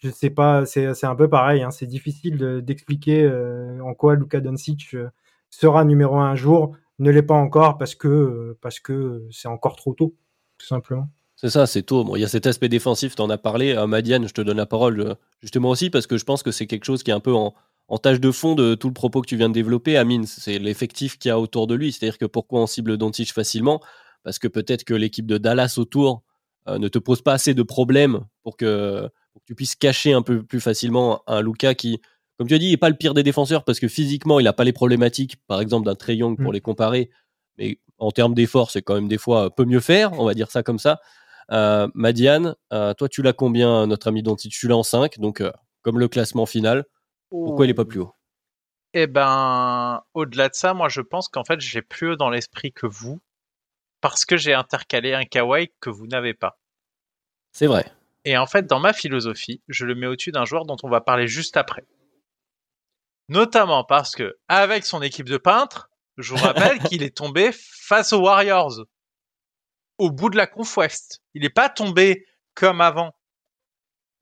Je 0.04 0.10
sais 0.10 0.28
pas, 0.28 0.66
c'est 0.66 1.04
un 1.04 1.14
peu 1.16 1.28
pareil. 1.30 1.62
hein, 1.62 1.70
c'est 1.70 1.86
difficile 1.86 2.36
de- 2.36 2.60
d'expliquer 2.60 3.22
euh, 3.24 3.80
en 3.80 3.94
quoi 3.94 4.16
Luka 4.16 4.38
Doncic 4.40 4.92
euh, 4.94 5.08
sera 5.48 5.84
numéro 5.84 6.16
un 6.16 6.26
un 6.32 6.34
jour, 6.34 6.76
ne 6.98 7.10
l'est 7.10 7.22
pas 7.22 7.34
encore 7.34 7.78
parce 7.78 7.94
que 7.94 8.08
euh, 8.08 8.58
parce 8.60 8.80
que 8.80 9.26
c'est 9.30 9.48
encore 9.48 9.76
trop 9.76 9.94
tôt, 9.94 10.14
tout 10.58 10.66
simplement. 10.66 11.08
C'est 11.36 11.48
ça, 11.48 11.66
c'est 11.66 11.82
tôt. 11.82 12.04
Bon, 12.04 12.16
il 12.16 12.20
y 12.20 12.24
a 12.24 12.28
cet 12.28 12.46
aspect 12.46 12.68
défensif, 12.68 13.16
tu 13.16 13.22
en 13.22 13.30
as 13.30 13.38
parlé. 13.38 13.74
Madiane, 13.88 14.28
je 14.28 14.34
te 14.34 14.42
donne 14.42 14.58
la 14.58 14.66
parole 14.66 15.16
justement 15.40 15.70
aussi 15.70 15.88
parce 15.90 16.06
que 16.06 16.16
je 16.18 16.24
pense 16.24 16.42
que 16.42 16.50
c'est 16.52 16.66
quelque 16.66 16.84
chose 16.84 17.02
qui 17.02 17.10
est 17.10 17.14
un 17.14 17.20
peu 17.20 17.34
en, 17.34 17.54
en 17.88 17.98
tâche 17.98 18.20
de 18.20 18.30
fond 18.30 18.54
de 18.54 18.74
tout 18.74 18.88
le 18.88 18.94
propos 18.94 19.22
que 19.22 19.26
tu 19.26 19.36
viens 19.36 19.48
de 19.48 19.54
développer. 19.54 19.96
Amine, 19.96 20.26
c'est 20.26 20.58
l'effectif 20.58 21.18
qu'il 21.18 21.30
y 21.30 21.32
a 21.32 21.38
autour 21.40 21.66
de 21.66 21.74
lui. 21.74 21.92
C'est-à-dire 21.92 22.18
que 22.18 22.26
pourquoi 22.26 22.60
on 22.60 22.66
cible 22.66 22.98
Doncic 22.98 23.32
facilement? 23.32 23.80
Parce 24.22 24.38
que 24.38 24.48
peut-être 24.48 24.84
que 24.84 24.94
l'équipe 24.94 25.26
de 25.26 25.38
Dallas 25.38 25.74
autour 25.78 26.22
ne 26.68 26.88
te 26.88 26.98
pose 26.98 27.20
pas 27.20 27.32
assez 27.32 27.52
de 27.52 27.62
problèmes 27.62 28.20
pour 28.42 28.56
que, 28.56 29.08
pour 29.34 29.42
que 29.42 29.46
tu 29.46 29.54
puisses 29.54 29.74
cacher 29.74 30.12
un 30.12 30.22
peu 30.22 30.42
plus 30.42 30.60
facilement 30.60 31.22
un 31.26 31.42
Luca 31.42 31.74
qui, 31.74 32.00
comme 32.38 32.46
tu 32.46 32.54
as 32.54 32.58
dit, 32.58 32.70
n'est 32.70 32.76
pas 32.76 32.88
le 32.88 32.94
pire 32.94 33.12
des 33.14 33.24
défenseurs 33.24 33.64
parce 33.64 33.80
que 33.80 33.88
physiquement, 33.88 34.40
il 34.40 34.44
n'a 34.44 34.52
pas 34.52 34.64
les 34.64 34.72
problématiques, 34.72 35.36
par 35.48 35.60
exemple, 35.60 35.84
d'un 35.84 35.96
Trey 35.96 36.16
Young 36.16 36.36
pour 36.36 36.52
Mm. 36.52 36.54
les 36.54 36.60
comparer. 36.60 37.10
Mais 37.58 37.80
en 37.98 38.10
termes 38.12 38.34
d'effort, 38.34 38.70
c'est 38.70 38.82
quand 38.82 38.94
même 38.94 39.08
des 39.08 39.18
fois 39.18 39.54
peu 39.54 39.64
mieux 39.64 39.80
faire, 39.80 40.12
on 40.14 40.24
va 40.24 40.34
dire 40.34 40.50
ça 40.50 40.62
comme 40.62 40.78
ça. 40.78 41.00
Euh, 41.50 41.88
Madiane, 41.94 42.54
euh, 42.72 42.94
toi, 42.94 43.08
tu 43.08 43.22
l'as 43.22 43.32
combien, 43.32 43.86
notre 43.86 44.08
ami 44.08 44.22
Doncic? 44.22 44.52
Tu 44.52 44.68
l'as 44.68 44.76
en 44.76 44.82
5, 44.82 45.18
donc 45.18 45.40
euh, 45.40 45.52
comme 45.82 45.98
le 45.98 46.08
classement 46.08 46.46
final. 46.46 46.84
Pourquoi 47.28 47.66
il 47.66 47.68
n'est 47.68 47.74
pas 47.74 47.84
plus 47.84 48.00
haut? 48.00 48.12
Eh 48.94 49.08
ben, 49.08 50.02
au-delà 50.14 50.48
de 50.48 50.54
ça, 50.54 50.72
moi, 50.72 50.88
je 50.88 51.00
pense 51.00 51.28
qu'en 51.28 51.44
fait, 51.44 51.60
j'ai 51.60 51.82
plus 51.82 52.12
haut 52.12 52.16
dans 52.16 52.30
l'esprit 52.30 52.72
que 52.72 52.86
vous, 52.86 53.20
parce 54.00 54.24
que 54.24 54.36
j'ai 54.36 54.54
intercalé 54.54 55.12
un 55.14 55.24
kawaii 55.24 55.72
que 55.80 55.90
vous 55.90 56.06
n'avez 56.06 56.32
pas. 56.32 56.60
C'est 57.50 57.66
vrai. 57.66 57.86
Et 58.24 58.36
en 58.38 58.46
fait, 58.46 58.66
dans 58.66 58.80
ma 58.80 58.92
philosophie, 58.92 59.62
je 59.68 59.84
le 59.84 59.94
mets 59.94 60.06
au-dessus 60.06 60.32
d'un 60.32 60.44
joueur 60.44 60.64
dont 60.64 60.76
on 60.82 60.88
va 60.88 61.00
parler 61.00 61.26
juste 61.26 61.56
après. 61.56 61.84
Notamment 63.28 63.84
parce 63.84 64.14
que, 64.14 64.36
avec 64.48 64.84
son 64.84 65.00
équipe 65.02 65.28
de 65.28 65.36
peintres, 65.38 65.88
je 66.18 66.34
vous 66.34 66.42
rappelle 66.42 66.78
qu'il 66.90 67.02
est 67.02 67.16
tombé 67.16 67.50
face 67.52 68.12
aux 68.12 68.20
Warriors. 68.20 68.84
Au 69.98 70.10
bout 70.10 70.28
de 70.30 70.36
la 70.36 70.46
conf 70.46 70.76
Ouest. 70.76 71.20
Il 71.34 71.42
n'est 71.42 71.50
pas 71.50 71.68
tombé 71.68 72.26
comme 72.54 72.80
avant. 72.80 73.14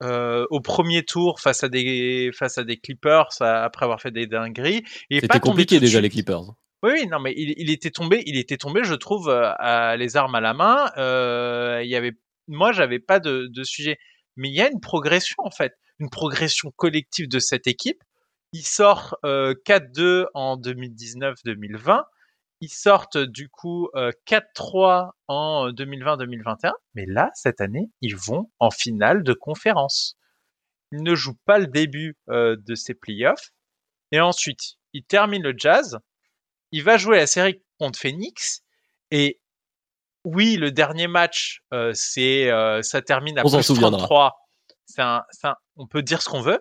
euh, 0.01 0.45
au 0.49 0.59
premier 0.59 1.03
tour 1.05 1.39
face 1.39 1.63
à 1.63 1.69
des 1.69 2.29
face 2.37 2.57
à 2.57 2.63
des 2.65 2.77
Clippers 2.77 3.29
à- 3.39 3.63
après 3.63 3.85
avoir 3.85 4.01
fait 4.01 4.11
des 4.11 4.27
dingueries. 4.27 4.83
C'était 5.09 5.39
compliqué 5.39 5.79
déjà, 5.79 6.01
les 6.01 6.09
Clippers. 6.09 6.41
Oui, 6.83 6.91
oui, 6.93 7.07
non, 7.07 7.19
mais 7.19 7.33
il, 7.37 7.53
il 7.57 7.69
était 7.69 7.91
tombé, 7.91 8.21
il 8.25 8.37
était 8.37 8.57
tombé, 8.57 8.83
je 8.83 8.95
trouve, 8.95 9.29
euh, 9.29 9.53
à 9.59 9.95
les 9.95 10.17
armes 10.17 10.35
à 10.35 10.41
la 10.41 10.53
main. 10.53 10.91
Euh, 10.97 11.79
il 11.83 11.89
y 11.89 11.95
avait, 11.95 12.11
moi, 12.47 12.71
j'avais 12.71 12.99
pas 12.99 13.19
de, 13.19 13.49
sujet, 13.63 13.97
mais 14.35 14.49
il 14.49 14.55
y 14.55 14.61
a 14.61 14.69
une 14.69 14.81
progression 14.81 15.35
en 15.39 15.51
fait, 15.51 15.73
une 15.99 16.09
progression 16.09 16.71
collective 16.75 17.27
de 17.27 17.39
cette 17.39 17.67
équipe. 17.67 18.01
Ils 18.51 18.65
sortent 18.65 19.15
euh, 19.25 19.55
4-2 19.65 20.25
en 20.33 20.57
2019-2020. 20.57 22.03
Ils 22.61 22.69
sortent 22.69 23.17
du 23.17 23.49
coup 23.49 23.89
euh, 23.95 24.11
4-3 24.27 25.11
en 25.27 25.69
2020-2021. 25.71 26.71
Mais 26.93 27.05
là, 27.07 27.31
cette 27.33 27.61
année, 27.61 27.89
ils 28.01 28.15
vont 28.15 28.51
en 28.59 28.69
finale 28.69 29.23
de 29.23 29.33
conférence. 29.33 30.17
Ils 30.91 31.01
ne 31.01 31.15
jouent 31.15 31.39
pas 31.45 31.57
le 31.57 31.67
début 31.67 32.15
euh, 32.29 32.55
de 32.59 32.75
ces 32.75 32.93
playoffs. 32.93 33.49
Et 34.11 34.19
ensuite, 34.19 34.75
ils 34.93 35.03
terminent 35.03 35.49
le 35.49 35.55
jazz 35.57 35.99
il 36.73 36.83
va 36.83 36.97
jouer 36.97 37.17
la 37.17 37.27
série 37.27 37.61
contre 37.77 37.99
Phoenix 37.99 38.63
et 39.11 39.39
oui, 40.25 40.55
le 40.55 40.71
dernier 40.71 41.07
match, 41.07 41.61
euh, 41.73 41.91
c'est 41.93 42.49
euh, 42.51 42.81
ça 42.81 43.01
termine 43.01 43.37
à 43.39 43.43
On 43.45 43.51
plus 43.51 43.63
souviendra. 43.63 43.99
33. 43.99 44.35
C'est 44.85 45.01
un, 45.01 45.23
un- 45.43 45.55
on 45.75 45.87
peut 45.87 46.01
dire 46.01 46.21
ce 46.21 46.29
qu'on 46.29 46.41
veut. 46.41 46.59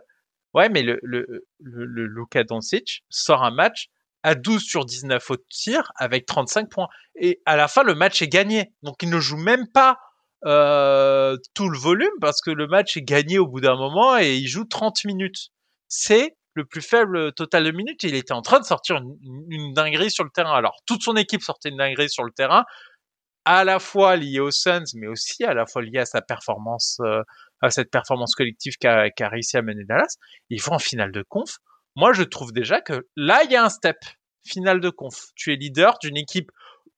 Ouais, 0.55 0.69
mais 0.69 0.83
le 0.83 0.99
le 1.03 1.27
le, 1.61 1.85
le 1.85 2.07
Luka 2.07 2.45
Doncic 2.45 3.05
sort 3.09 3.43
un 3.43 3.51
match 3.51 3.89
à 4.23 4.35
12 4.35 4.63
sur 4.63 4.85
19 4.85 5.31
au 5.31 5.37
tir 5.51 5.91
avec 5.97 6.27
35 6.27 6.69
points. 6.71 6.89
Et 7.17 7.41
à 7.47 7.57
la 7.57 7.69
fin, 7.69 7.83
le 7.83 7.95
match 7.95 8.23
est 8.23 8.29
gagné. 8.29 8.73
Donc 8.83 9.03
il 9.03 9.11
ne 9.11 9.19
joue 9.19 9.37
même 9.37 9.67
pas 9.69 9.99
euh, 10.45 11.37
tout 11.55 11.69
le 11.69 11.79
volume 11.79 12.11
parce 12.21 12.41
que 12.41 12.51
le 12.51 12.67
match 12.67 12.97
est 12.97 13.03
gagné 13.03 13.39
au 13.39 13.47
bout 13.47 13.61
d'un 13.61 13.77
moment 13.77 14.19
et 14.19 14.37
il 14.37 14.47
joue 14.49 14.65
30 14.65 15.05
minutes. 15.05 15.49
C'est 15.89 16.37
le 16.55 16.65
plus 16.65 16.83
faible 16.83 17.33
total 17.33 17.65
de 17.65 17.71
minutes. 17.71 18.03
Il 18.03 18.15
était 18.15 18.33
en 18.33 18.43
train 18.43 18.61
de 18.61 18.65
sortir 18.65 18.97
une, 19.51 19.73
dinguerie 19.73 20.11
sur 20.11 20.25
le 20.25 20.31
terrain. 20.31 20.53
Alors 20.53 20.77
toute 20.87 21.03
son 21.03 21.17
équipe 21.17 21.43
sortait 21.43 21.71
une 21.71 21.79
dinguerie 21.79 22.11
sur 22.11 22.25
le 22.25 22.33
terrain, 22.33 22.65
à 23.45 23.65
la 23.65 23.79
fois 23.79 24.17
liée 24.17 24.41
aux 24.41 24.51
Suns, 24.51 24.85
mais 24.95 25.07
aussi 25.07 25.45
à 25.45 25.55
la 25.55 25.67
fois 25.67 25.83
liée 25.83 25.99
à 25.99 26.07
sa 26.07 26.23
performance, 26.23 26.99
euh, 27.01 27.23
à 27.61 27.71
cette 27.71 27.91
performance 27.91 28.35
collective 28.35 28.77
qu'a 28.79 29.11
qu 29.11 29.25
réussi 29.25 29.57
à 29.57 29.63
mener 29.63 29.85
Dallas. 29.85 30.17
Il 30.51 30.61
faut 30.61 30.73
en 30.73 30.79
finale 30.79 31.13
de 31.13 31.23
conf 31.29 31.59
moi, 31.97 32.13
je 32.13 32.23
trouve 32.23 32.53
déjà 32.53 32.81
que 32.81 33.07
là, 33.17 33.43
il 33.45 33.51
y 33.51 33.57
a 33.57 33.65
un 33.65 33.69
step. 33.69 33.99
Finale 34.45 34.81
de 34.81 34.91
conf. 34.91 35.29
Tu 35.37 35.53
es 35.53 35.57
leader 35.57 35.99
d'une 36.01 36.17
équipe 36.17 36.51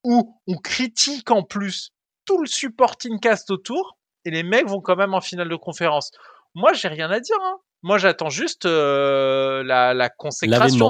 où 0.02 0.40
on 0.46 0.56
critique 0.56 1.30
en 1.30 1.42
plus 1.42 1.90
tout 2.24 2.40
le 2.40 2.46
supporting 2.46 3.20
cast 3.20 3.50
autour 3.50 3.98
et 4.24 4.30
les 4.30 4.42
mecs 4.42 4.66
vont 4.66 4.80
quand 4.80 4.96
même 4.96 5.12
en 5.12 5.20
finale 5.20 5.48
de 5.48 5.56
conférence. 5.56 6.10
Moi, 6.54 6.72
j'ai 6.72 6.88
rien 6.88 7.10
à 7.10 7.20
dire. 7.20 7.36
Hein. 7.42 7.56
Moi, 7.82 7.98
j'attends 7.98 8.30
juste 8.30 8.64
euh, 8.64 9.62
la, 9.64 9.92
la 9.92 10.08
consécration. 10.08 10.88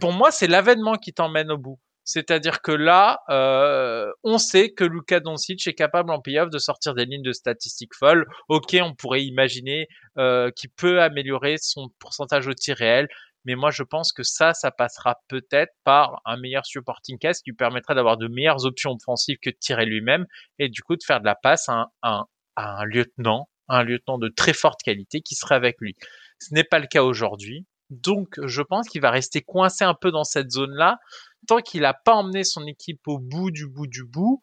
Pour 0.00 0.12
moi, 0.12 0.30
c'est 0.30 0.46
l'avènement 0.46 0.94
qui 0.94 1.12
t'emmène 1.12 1.50
au 1.50 1.58
bout. 1.58 1.78
C'est-à-dire 2.08 2.62
que 2.62 2.72
là, 2.72 3.20
euh, 3.28 4.10
on 4.24 4.38
sait 4.38 4.70
que 4.70 4.82
Luka 4.82 5.20
Doncic 5.20 5.66
est 5.66 5.74
capable 5.74 6.10
en 6.10 6.22
playoff 6.22 6.48
de 6.48 6.56
sortir 6.56 6.94
des 6.94 7.04
lignes 7.04 7.22
de 7.22 7.32
statistiques 7.32 7.94
folles. 7.94 8.24
Ok, 8.48 8.74
on 8.80 8.94
pourrait 8.94 9.22
imaginer 9.24 9.88
euh, 10.16 10.50
qu'il 10.50 10.70
peut 10.70 11.02
améliorer 11.02 11.56
son 11.60 11.90
pourcentage 11.98 12.46
au 12.46 12.54
tir 12.54 12.76
réel, 12.78 13.08
mais 13.44 13.56
moi 13.56 13.70
je 13.70 13.82
pense 13.82 14.12
que 14.12 14.22
ça, 14.22 14.54
ça 14.54 14.70
passera 14.70 15.16
peut-être 15.28 15.74
par 15.84 16.22
un 16.24 16.38
meilleur 16.38 16.64
supporting 16.64 17.18
cast 17.18 17.44
qui 17.44 17.50
lui 17.50 17.56
permettra 17.56 17.94
d'avoir 17.94 18.16
de 18.16 18.26
meilleures 18.26 18.64
options 18.64 18.92
offensives 18.92 19.36
que 19.42 19.50
de 19.50 19.56
tirer 19.60 19.84
lui-même 19.84 20.24
et 20.58 20.70
du 20.70 20.80
coup 20.82 20.96
de 20.96 21.04
faire 21.06 21.20
de 21.20 21.26
la 21.26 21.34
passe 21.34 21.68
à 21.68 21.90
un, 22.02 22.24
à 22.56 22.80
un 22.80 22.84
lieutenant, 22.86 23.50
un 23.68 23.82
lieutenant 23.82 24.16
de 24.16 24.28
très 24.28 24.54
forte 24.54 24.80
qualité 24.82 25.20
qui 25.20 25.34
serait 25.34 25.56
avec 25.56 25.76
lui. 25.78 25.94
Ce 26.40 26.54
n'est 26.54 26.64
pas 26.64 26.78
le 26.78 26.86
cas 26.86 27.02
aujourd'hui. 27.02 27.66
Donc, 27.90 28.38
je 28.44 28.60
pense 28.60 28.88
qu'il 28.88 29.00
va 29.00 29.10
rester 29.10 29.40
coincé 29.40 29.82
un 29.84 29.94
peu 29.94 30.10
dans 30.10 30.24
cette 30.24 30.50
zone-là 30.50 30.98
tant 31.46 31.58
qu'il 31.60 31.82
n'a 31.82 31.94
pas 31.94 32.14
emmené 32.14 32.44
son 32.44 32.66
équipe 32.66 33.06
au 33.06 33.18
bout 33.18 33.50
du 33.50 33.66
bout 33.66 33.86
du 33.86 34.04
bout 34.04 34.42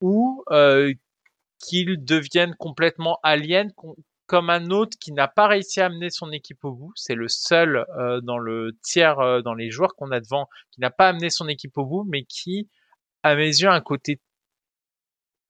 ou 0.00 0.44
euh, 0.50 0.92
qu'il 1.58 2.04
devienne 2.04 2.54
complètement 2.58 3.18
alien 3.22 3.72
comme 4.26 4.50
un 4.50 4.70
autre 4.70 4.96
qui 4.98 5.12
n'a 5.12 5.28
pas 5.28 5.48
réussi 5.48 5.80
à 5.80 5.86
amener 5.86 6.10
son 6.10 6.30
équipe 6.32 6.64
au 6.64 6.72
bout. 6.72 6.92
C'est 6.94 7.14
le 7.14 7.28
seul 7.28 7.84
euh, 7.98 8.20
dans 8.20 8.38
le 8.38 8.78
tiers, 8.82 9.18
euh, 9.18 9.42
dans 9.42 9.54
les 9.54 9.70
joueurs 9.70 9.94
qu'on 9.96 10.10
a 10.10 10.20
devant, 10.20 10.48
qui 10.70 10.80
n'a 10.80 10.90
pas 10.90 11.08
amené 11.08 11.30
son 11.30 11.48
équipe 11.48 11.76
au 11.76 11.84
bout, 11.84 12.04
mais 12.08 12.24
qui, 12.24 12.68
à 13.22 13.34
mes 13.34 13.48
yeux, 13.48 13.68
a 13.68 13.74
un 13.74 13.80
côté 13.80 14.20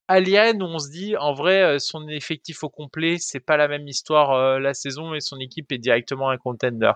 alien 0.08 0.60
où 0.62 0.66
on 0.66 0.78
se 0.78 0.90
dit, 0.90 1.16
en 1.16 1.34
vrai, 1.34 1.78
son 1.78 2.08
effectif 2.08 2.64
au 2.64 2.68
complet, 2.68 3.16
c'est 3.18 3.38
pas 3.38 3.56
la 3.56 3.68
même 3.68 3.86
histoire 3.86 4.58
la 4.58 4.74
saison 4.74 5.14
et 5.14 5.20
son 5.20 5.38
équipe 5.38 5.70
est 5.70 5.78
directement 5.78 6.30
un 6.30 6.36
contender. 6.36 6.92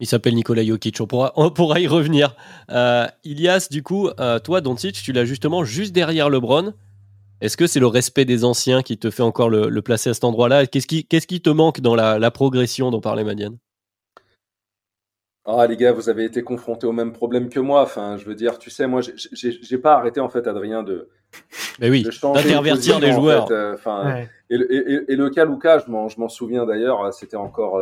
Il 0.00 0.06
s'appelle 0.06 0.34
Nikola 0.34 0.64
Jokic, 0.64 0.98
on 1.00 1.06
pourra, 1.06 1.32
on 1.36 1.50
pourra 1.50 1.78
y 1.78 1.86
revenir. 1.86 2.34
Euh, 2.70 3.06
Ilias, 3.22 3.68
du 3.70 3.82
coup, 3.82 4.08
euh, 4.18 4.38
toi, 4.38 4.62
Doncic, 4.62 4.94
tu 4.94 5.12
l'as 5.12 5.26
justement 5.26 5.62
juste 5.62 5.92
derrière 5.92 6.30
LeBron. 6.30 6.72
Est-ce 7.42 7.58
que 7.58 7.66
c'est 7.66 7.80
le 7.80 7.86
respect 7.86 8.24
des 8.24 8.44
anciens 8.44 8.82
qui 8.82 8.96
te 8.96 9.10
fait 9.10 9.22
encore 9.22 9.50
le, 9.50 9.82
placer 9.82 10.08
à 10.08 10.14
cet 10.14 10.24
endroit-là? 10.24 10.66
Qu'est-ce 10.66 10.86
qui, 10.86 11.04
qu'est-ce 11.04 11.26
qui 11.26 11.42
te 11.42 11.50
manque 11.50 11.82
dans 11.82 11.94
la, 11.94 12.30
progression 12.30 12.90
dont 12.90 13.00
parlait 13.00 13.24
Madiane? 13.24 13.58
Ah 15.46 15.66
les 15.66 15.76
gars, 15.76 15.92
vous 15.92 16.08
avez 16.08 16.24
été 16.24 16.42
confrontés 16.42 16.86
au 16.86 16.92
même 16.92 17.12
problème 17.12 17.48
que 17.48 17.60
moi. 17.60 17.82
Enfin, 17.82 18.16
je 18.16 18.24
veux 18.24 18.34
dire, 18.34 18.58
tu 18.58 18.70
sais, 18.70 18.86
moi, 18.86 19.00
j'ai 19.02 19.78
pas 19.78 19.94
arrêté 19.94 20.20
en 20.20 20.28
fait, 20.28 20.46
Adrien, 20.46 20.82
de, 20.82 21.08
Mais 21.78 21.90
oui, 21.90 22.06
d'intervertir 22.22 23.00
des 23.00 23.12
joueurs. 23.12 23.48
Euh, 23.50 23.76
et, 24.48 24.56
le 24.56 25.28
cas 25.30 25.44
Luca, 25.44 25.78
je 25.78 25.90
m'en 25.90 26.28
souviens 26.28 26.66
d'ailleurs, 26.66 27.12
c'était 27.12 27.36
encore 27.36 27.80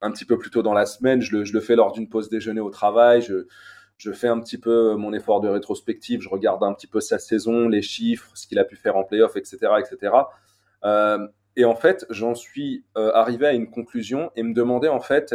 un 0.00 0.10
petit 0.10 0.24
peu 0.24 0.38
plus 0.38 0.50
tôt 0.50 0.62
dans 0.62 0.74
la 0.74 0.86
semaine. 0.86 1.20
Je 1.20 1.36
le, 1.36 1.60
fais 1.60 1.76
lors 1.76 1.92
d'une 1.92 2.08
pause 2.08 2.28
déjeuner 2.28 2.60
au 2.60 2.70
travail. 2.70 3.22
Je, 3.22 4.12
fais 4.12 4.28
un 4.28 4.40
petit 4.40 4.58
peu 4.58 4.94
mon 4.94 5.12
effort 5.12 5.40
de 5.40 5.48
rétrospective. 5.48 6.20
Je 6.20 6.28
regarde 6.28 6.62
un 6.62 6.72
petit 6.72 6.86
peu 6.86 7.00
sa 7.00 7.18
saison, 7.18 7.68
les 7.68 7.82
chiffres, 7.82 8.30
ce 8.34 8.46
qu'il 8.46 8.58
a 8.58 8.64
pu 8.64 8.76
faire 8.76 8.96
en 8.96 9.04
playoff, 9.04 9.36
etc., 9.36 9.58
etc. 9.78 10.12
Euh, 10.84 11.26
et 11.56 11.64
en 11.64 11.74
fait, 11.74 12.06
j'en 12.10 12.34
suis 12.34 12.84
euh, 12.96 13.10
arrivé 13.14 13.46
à 13.46 13.52
une 13.52 13.68
conclusion 13.68 14.30
et 14.36 14.42
me 14.44 14.54
demandais 14.54 14.88
en 14.88 15.00
fait, 15.00 15.34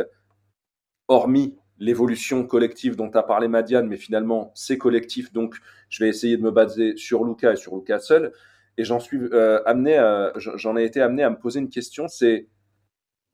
hormis 1.09 1.57
l'évolution 1.79 2.45
collective 2.47 2.95
dont 2.95 3.11
a 3.11 3.23
parlé 3.23 3.49
Madiane, 3.49 3.87
mais 3.87 3.97
finalement 3.97 4.51
c'est 4.55 4.77
collectif, 4.77 5.33
donc 5.33 5.57
je 5.89 6.03
vais 6.03 6.09
essayer 6.09 6.37
de 6.37 6.41
me 6.41 6.51
baser 6.51 6.95
sur 6.95 7.25
Luca 7.25 7.51
et 7.51 7.55
sur 7.57 7.75
Luca 7.75 7.99
seul. 7.99 8.31
Et 8.77 8.85
j'en 8.85 9.01
suis 9.01 9.17
euh, 9.17 9.61
amené, 9.65 9.99
j'en 10.37 10.77
ai 10.77 10.85
été 10.85 11.01
amené 11.01 11.23
à 11.23 11.29
me 11.29 11.37
poser 11.37 11.59
une 11.59 11.69
question, 11.69 12.07
c'est 12.07 12.47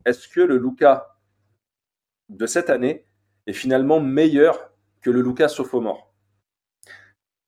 est-ce 0.06 0.28
que 0.28 0.42
le 0.42 0.58
Luca 0.58 1.19
de 2.30 2.46
cette 2.46 2.70
année 2.70 3.06
est 3.48 3.54
finalement 3.54 4.00
meilleur 4.00 4.72
que 5.02 5.10
le 5.10 5.22
Lucas 5.22 5.50
sophomore. 5.50 6.14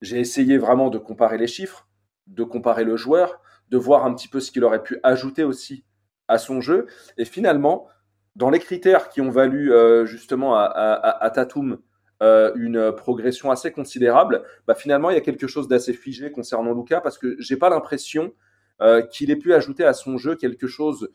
J'ai 0.01 0.19
essayé 0.19 0.57
vraiment 0.57 0.89
de 0.89 0.97
comparer 0.97 1.37
les 1.37 1.47
chiffres, 1.47 1.87
de 2.27 2.43
comparer 2.43 2.83
le 2.83 2.97
joueur, 2.97 3.41
de 3.69 3.77
voir 3.77 4.05
un 4.05 4.13
petit 4.13 4.27
peu 4.27 4.39
ce 4.39 4.51
qu'il 4.51 4.63
aurait 4.63 4.83
pu 4.83 4.99
ajouter 5.03 5.43
aussi 5.43 5.85
à 6.27 6.37
son 6.37 6.61
jeu. 6.61 6.87
Et 7.17 7.25
finalement, 7.25 7.87
dans 8.35 8.49
les 8.49 8.59
critères 8.59 9.09
qui 9.09 9.21
ont 9.21 9.29
valu 9.29 9.73
euh, 9.73 10.05
justement 10.05 10.55
à, 10.55 11.31
Tatum 11.33 11.79
euh, 12.23 12.51
une 12.55 12.91
progression 12.91 13.51
assez 13.51 13.71
considérable, 13.71 14.43
bah 14.67 14.75
finalement 14.75 15.09
il 15.09 15.15
y 15.15 15.17
a 15.17 15.21
quelque 15.21 15.47
chose 15.47 15.67
d'assez 15.67 15.93
figé 15.93 16.31
concernant 16.31 16.73
Lucas 16.73 17.01
parce 17.01 17.17
que 17.17 17.35
j'ai 17.39 17.57
pas 17.57 17.69
l'impression 17.69 18.33
euh, 18.81 19.01
qu'il 19.01 19.31
ait 19.31 19.35
pu 19.35 19.53
ajouter 19.53 19.83
à 19.83 19.93
son 19.93 20.17
jeu 20.17 20.35
quelque 20.35 20.67
chose 20.67 21.09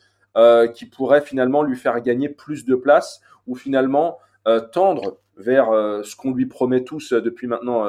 qui 0.75 0.85
pourrait 0.85 1.23
finalement 1.23 1.63
lui 1.63 1.77
faire 1.77 1.99
gagner 2.03 2.29
plus 2.29 2.67
de 2.67 2.75
place 2.75 3.23
ou 3.47 3.55
finalement 3.55 4.19
euh, 4.47 4.61
tendre 4.61 5.19
vers 5.37 5.71
euh, 5.71 6.05
ce 6.05 6.15
qu'on 6.15 6.33
lui 6.33 6.47
promet 6.47 6.85
tous 6.85 7.13
euh, 7.13 7.21
depuis 7.21 7.49
maintenant 7.49 7.85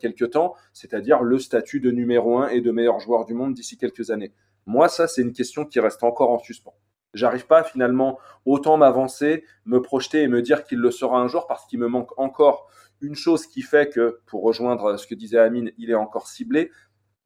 quelques 0.00 0.30
temps, 0.30 0.54
c'est-à-dire 0.72 1.22
le 1.22 1.38
statut 1.38 1.78
de 1.80 1.90
numéro 1.90 2.38
un 2.38 2.48
et 2.48 2.60
de 2.60 2.72
meilleur 2.72 2.98
joueur 2.98 3.24
du 3.24 3.34
monde 3.34 3.54
d'ici 3.54 3.78
quelques 3.78 4.10
années. 4.10 4.32
Moi, 4.66 4.88
ça, 4.88 5.06
c'est 5.06 5.22
une 5.22 5.32
question 5.32 5.64
qui 5.64 5.78
reste 5.78 6.02
encore 6.02 6.30
en 6.30 6.38
suspens. 6.38 6.74
J'arrive 7.14 7.46
pas 7.46 7.62
finalement 7.62 8.18
autant 8.44 8.76
m'avancer, 8.76 9.44
me 9.64 9.80
projeter 9.80 10.22
et 10.22 10.28
me 10.28 10.42
dire 10.42 10.64
qu'il 10.64 10.78
le 10.78 10.90
sera 10.90 11.18
un 11.18 11.28
jour 11.28 11.46
parce 11.46 11.66
qu'il 11.66 11.78
me 11.78 11.88
manque 11.88 12.16
encore 12.18 12.68
une 13.00 13.14
chose 13.14 13.46
qui 13.46 13.62
fait 13.62 13.88
que, 13.88 14.20
pour 14.26 14.42
rejoindre 14.42 14.96
ce 14.96 15.06
que 15.06 15.14
disait 15.14 15.38
Amine, 15.38 15.72
il 15.78 15.90
est 15.90 15.94
encore 15.94 16.28
ciblé. 16.28 16.70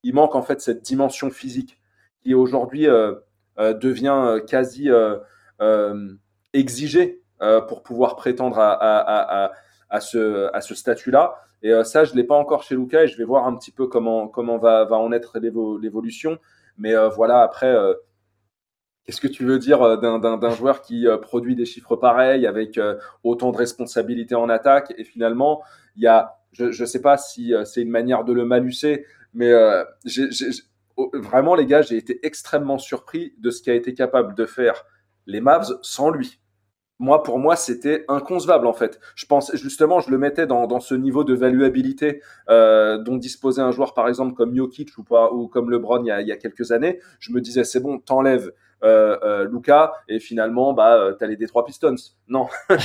Il 0.03 0.15
manque 0.15 0.35
en 0.35 0.43
fait 0.43 0.61
cette 0.61 0.83
dimension 0.83 1.31
physique 1.31 1.81
qui 2.23 2.35
aujourd'hui 2.35 2.87
devient 3.59 4.41
quasi 4.47 4.89
exigée 6.53 7.24
pour 7.69 7.83
pouvoir 7.83 8.17
prétendre 8.17 8.59
à, 8.59 10.01
ce, 10.01 10.75
statut-là. 10.75 11.35
Et 11.63 11.73
euh, 11.73 11.85
ça, 11.85 12.05
je 12.05 12.13
ne 12.13 12.17
l'ai 12.17 12.25
pas 12.25 12.37
encore 12.37 12.63
chez 12.63 12.75
Luca 12.75 13.05
et 13.05 13.09
je 13.09 13.17
vais 13.17 13.25
voir 13.25 13.47
un 13.47 13.57
petit 13.57 13.71
peu 13.71 13.87
comment, 13.87 14.31
va, 14.59 14.87
en 14.91 15.13
être 15.13 15.39
l'évolution. 15.39 16.39
Mais 16.77 16.95
euh, 16.95 17.09
voilà, 17.09 17.43
après, 17.43 17.75
qu'est-ce 19.05 19.21
que 19.21 19.29
tu 19.29 19.45
veux 19.45 19.59
dire 19.59 19.99
d'un 19.99 20.51
joueur 20.51 20.83
qui 20.83 21.07
produit 21.23 21.57
des 21.57 21.65
chiffres 21.65 21.97
pareils 21.97 22.47
avec 22.47 22.79
autant 23.23 23.51
de 23.51 23.57
responsabilités 23.57 24.35
en 24.35 24.49
attaque 24.49 24.93
Et 24.99 25.05
finalement, 25.05 25.63
il 25.97 26.03
y 26.03 26.07
a, 26.07 26.37
je 26.53 26.67
ne 26.67 26.87
sais 26.87 27.01
pas 27.01 27.17
si 27.17 27.55
c'est 27.65 27.83
une 27.83 27.91
manière 27.91 28.25
de 28.25 28.33
le 28.33 28.45
malucer, 28.45 29.07
mais 29.33 29.53
vraiment, 31.15 31.55
les 31.55 31.67
gars, 31.67 31.83
j'ai 31.83 31.97
été 31.97 32.25
extrêmement 32.27 32.79
surpris 32.79 33.35
de 33.39 33.51
ce 33.51 33.63
qu'a 33.63 33.75
été 33.75 33.95
capable 33.95 34.35
de 34.35 34.47
faire 34.47 34.85
les 35.27 35.41
Mavs 35.41 35.79
sans 35.83 36.11
lui 36.11 36.41
moi, 37.01 37.23
pour 37.23 37.39
moi, 37.39 37.57
c'était 37.57 38.05
inconcevable 38.09 38.67
en 38.67 38.73
fait. 38.73 39.01
Je 39.17 39.27
pense 39.27 39.55
justement, 39.57 40.01
je 40.01 40.11
le 40.11 40.19
mettais 40.19 40.47
dans, 40.47 40.67
dans 40.67 40.81
ce 40.81 40.95
niveau 40.95 41.25
de 41.25 41.35
valuabilité 41.35 42.23
euh, 42.49 42.99
dont 42.99 43.17
disposait 43.17 43.63
un 43.63 43.73
joueur, 43.73 43.95
par 43.95 44.09
exemple 44.09 44.35
comme 44.35 44.55
Jokic 44.55 44.97
ou, 44.97 45.03
pas, 45.03 45.33
ou 45.33 45.49
comme 45.49 45.71
LeBron 45.71 46.03
il 46.05 46.07
y, 46.07 46.11
a, 46.13 46.21
il 46.21 46.29
y 46.29 46.33
a 46.33 46.37
quelques 46.37 46.71
années. 46.71 47.01
Je 47.19 47.33
me 47.33 47.41
disais, 47.41 47.65
c'est 47.65 47.81
bon, 47.81 47.99
t'enlèves 47.99 48.53
euh, 48.85 49.19
euh, 49.25 49.45
Luca 49.49 49.93
et 50.09 50.21
finalement, 50.21 50.73
bah, 50.73 51.15
t'as 51.19 51.27
les 51.27 51.37
Detroit 51.37 51.65
Pistons. 51.65 51.97
Non, 52.29 52.47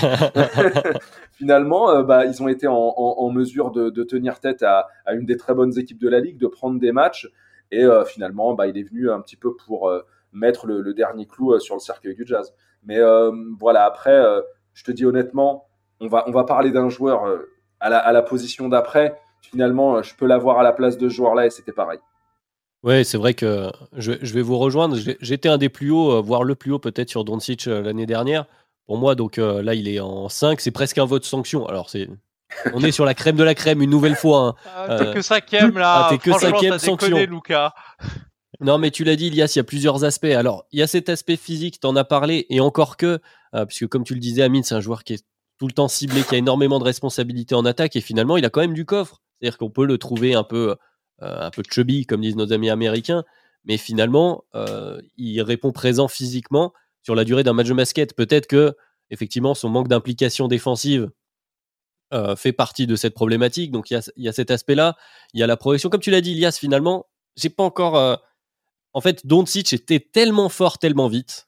finalement, 1.33 2.01
bah, 2.01 2.25
ils 2.25 2.41
ont 2.41 2.47
été 2.47 2.67
en, 2.67 2.73
en, 2.75 3.15
en 3.19 3.29
mesure 3.29 3.69
de, 3.69 3.91
de, 3.91 4.03
tenir 4.03 4.39
tête 4.39 4.63
à, 4.63 4.87
à, 5.05 5.13
une 5.13 5.25
des 5.25 5.37
très 5.37 5.53
bonnes 5.53 5.77
équipes 5.77 5.99
de 5.99 6.09
la 6.09 6.19
ligue, 6.19 6.39
de 6.39 6.47
prendre 6.47 6.79
des 6.79 6.91
matchs 6.91 7.29
et 7.71 7.85
finalement, 8.07 8.55
bah, 8.55 8.65
il 8.65 8.79
est 8.79 8.83
venu 8.83 9.11
un 9.11 9.21
petit 9.21 9.35
peu 9.35 9.55
pour 9.55 9.91
mettre 10.33 10.65
le, 10.65 10.81
le 10.81 10.95
dernier 10.95 11.27
clou 11.27 11.59
sur 11.59 11.75
le 11.75 11.79
cercueil 11.79 12.15
du 12.15 12.25
Jazz. 12.25 12.55
Mais 12.83 12.97
euh, 12.97 13.31
voilà, 13.59 13.85
après, 13.85 14.13
euh, 14.13 14.41
je 14.73 14.83
te 14.83 14.91
dis 14.91 15.05
honnêtement, 15.05 15.67
on 15.99 16.07
va, 16.07 16.23
on 16.27 16.31
va 16.31 16.43
parler 16.43 16.71
d'un 16.71 16.89
joueur 16.89 17.25
euh, 17.25 17.49
à 17.79 17.89
la, 17.89 17.97
à 17.99 18.11
la 18.11 18.21
position 18.21 18.69
d'après. 18.69 19.19
Finalement, 19.41 20.01
je 20.03 20.15
peux 20.15 20.25
l'avoir 20.25 20.59
à 20.59 20.63
la 20.63 20.71
place 20.73 20.97
de 20.97 21.09
ce 21.09 21.13
joueur-là 21.15 21.45
et 21.45 21.49
c'était 21.49 21.71
pareil. 21.71 21.99
Ouais, 22.83 23.03
c'est 23.03 23.17
vrai 23.17 23.33
que 23.33 23.69
je, 23.97 24.13
je, 24.21 24.33
vais 24.33 24.41
vous 24.41 24.57
rejoindre. 24.57 24.95
J'étais 25.19 25.49
un 25.49 25.57
des 25.57 25.69
plus 25.69 25.91
hauts, 25.91 26.21
voire 26.21 26.43
le 26.43 26.55
plus 26.55 26.71
haut 26.71 26.79
peut-être 26.79 27.09
sur 27.09 27.25
Doncic 27.25 27.65
l'année 27.65 28.05
dernière. 28.05 28.45
Pour 28.87 28.97
moi, 28.97 29.15
donc 29.15 29.37
là, 29.37 29.73
il 29.73 29.87
est 29.89 29.99
en 29.99 30.29
5. 30.29 30.61
C'est 30.61 30.71
presque 30.71 30.97
un 30.97 31.05
vote 31.05 31.25
sanction. 31.25 31.65
Alors, 31.67 31.89
c'est 31.89 32.07
On 32.73 32.81
est 32.83 32.91
sur 32.91 33.05
la 33.05 33.13
crème 33.13 33.35
de 33.35 33.43
la 33.43 33.53
crème 33.55 33.81
une 33.81 33.89
nouvelle 33.89 34.15
fois. 34.15 34.39
hein. 34.39 34.55
Ah, 34.65 34.97
t'es 34.97 35.07
Euh, 35.07 35.13
que 35.13 35.21
cinquième 35.21 35.77
là. 35.77 36.05
ah, 36.05 36.07
t'es 36.09 36.17
que 36.17 36.31
cinquième 36.37 36.79
sans 36.79 36.95
déconné. 36.95 37.25
Lucas. 37.25 37.73
Non, 38.61 38.77
mais 38.77 38.91
tu 38.91 39.05
l'as 39.05 39.15
dit, 39.15 39.27
Elias, 39.27 39.53
il 39.55 39.59
y 39.59 39.61
a 39.61 39.63
plusieurs 39.63 40.03
aspects. 40.03 40.25
Alors, 40.25 40.65
il 40.71 40.79
y 40.79 40.81
a 40.81 40.87
cet 40.87 41.07
aspect 41.07 41.37
physique, 41.37 41.79
tu 41.79 41.87
en 41.87 41.95
as 41.95 42.03
parlé, 42.03 42.45
et 42.49 42.59
encore 42.59 42.97
que, 42.97 43.19
euh, 43.55 43.65
puisque 43.65 43.87
comme 43.87 44.03
tu 44.03 44.13
le 44.13 44.19
disais, 44.19 44.41
Amine, 44.41 44.63
c'est 44.63 44.75
un 44.75 44.81
joueur 44.81 45.03
qui 45.03 45.13
est 45.13 45.25
tout 45.57 45.67
le 45.67 45.73
temps 45.73 45.87
ciblé, 45.87 46.23
qui 46.23 46.35
a 46.35 46.37
énormément 46.37 46.79
de 46.79 46.83
responsabilités 46.83 47.55
en 47.55 47.63
attaque, 47.65 47.95
et 47.95 48.01
finalement, 48.01 48.35
il 48.35 48.43
a 48.43 48.49
quand 48.49 48.61
même 48.61 48.73
du 48.73 48.85
coffre. 48.85 49.21
C'est-à-dire 49.39 49.57
qu'on 49.57 49.69
peut 49.69 49.85
le 49.85 49.97
trouver 49.97 50.33
un 50.33 50.43
peu, 50.43 50.75
euh, 51.21 51.41
un 51.41 51.49
peu 51.51 51.63
chubby, 51.69 52.05
comme 52.05 52.21
disent 52.21 52.35
nos 52.35 52.51
amis 52.51 52.69
américains, 52.69 53.23
mais 53.63 53.77
finalement, 53.77 54.43
euh, 54.55 55.01
il 55.17 55.41
répond 55.41 55.71
présent 55.71 56.09
physiquement 56.09 56.73
sur 57.03 57.15
la 57.15 57.23
durée 57.23 57.43
d'un 57.43 57.53
match 57.53 57.67
de 57.67 57.73
basket. 57.73 58.13
Peut-être 58.13 58.47
que, 58.47 58.75
effectivement, 59.09 59.53
son 59.53 59.69
manque 59.69 59.87
d'implication 59.87 60.49
défensive 60.49 61.09
euh, 62.13 62.35
fait 62.35 62.51
partie 62.51 62.87
de 62.87 62.95
cette 62.97 63.13
problématique. 63.13 63.71
Donc, 63.71 63.89
il 63.89 64.01
y 64.17 64.27
a, 64.27 64.33
cet 64.33 64.51
aspect-là. 64.51 64.97
Il 65.33 65.39
y 65.39 65.43
a 65.43 65.47
la 65.47 65.55
progression. 65.55 65.89
Comme 65.89 66.01
tu 66.01 66.11
l'as 66.11 66.21
dit, 66.21 66.31
Elias, 66.31 66.57
finalement, 66.59 67.05
j'ai 67.37 67.49
pas 67.49 67.63
encore. 67.63 68.19
En 68.93 69.01
fait, 69.01 69.25
Doncic 69.25 69.73
était 69.73 69.99
tellement 69.99 70.49
fort, 70.49 70.77
tellement 70.77 71.07
vite, 71.07 71.47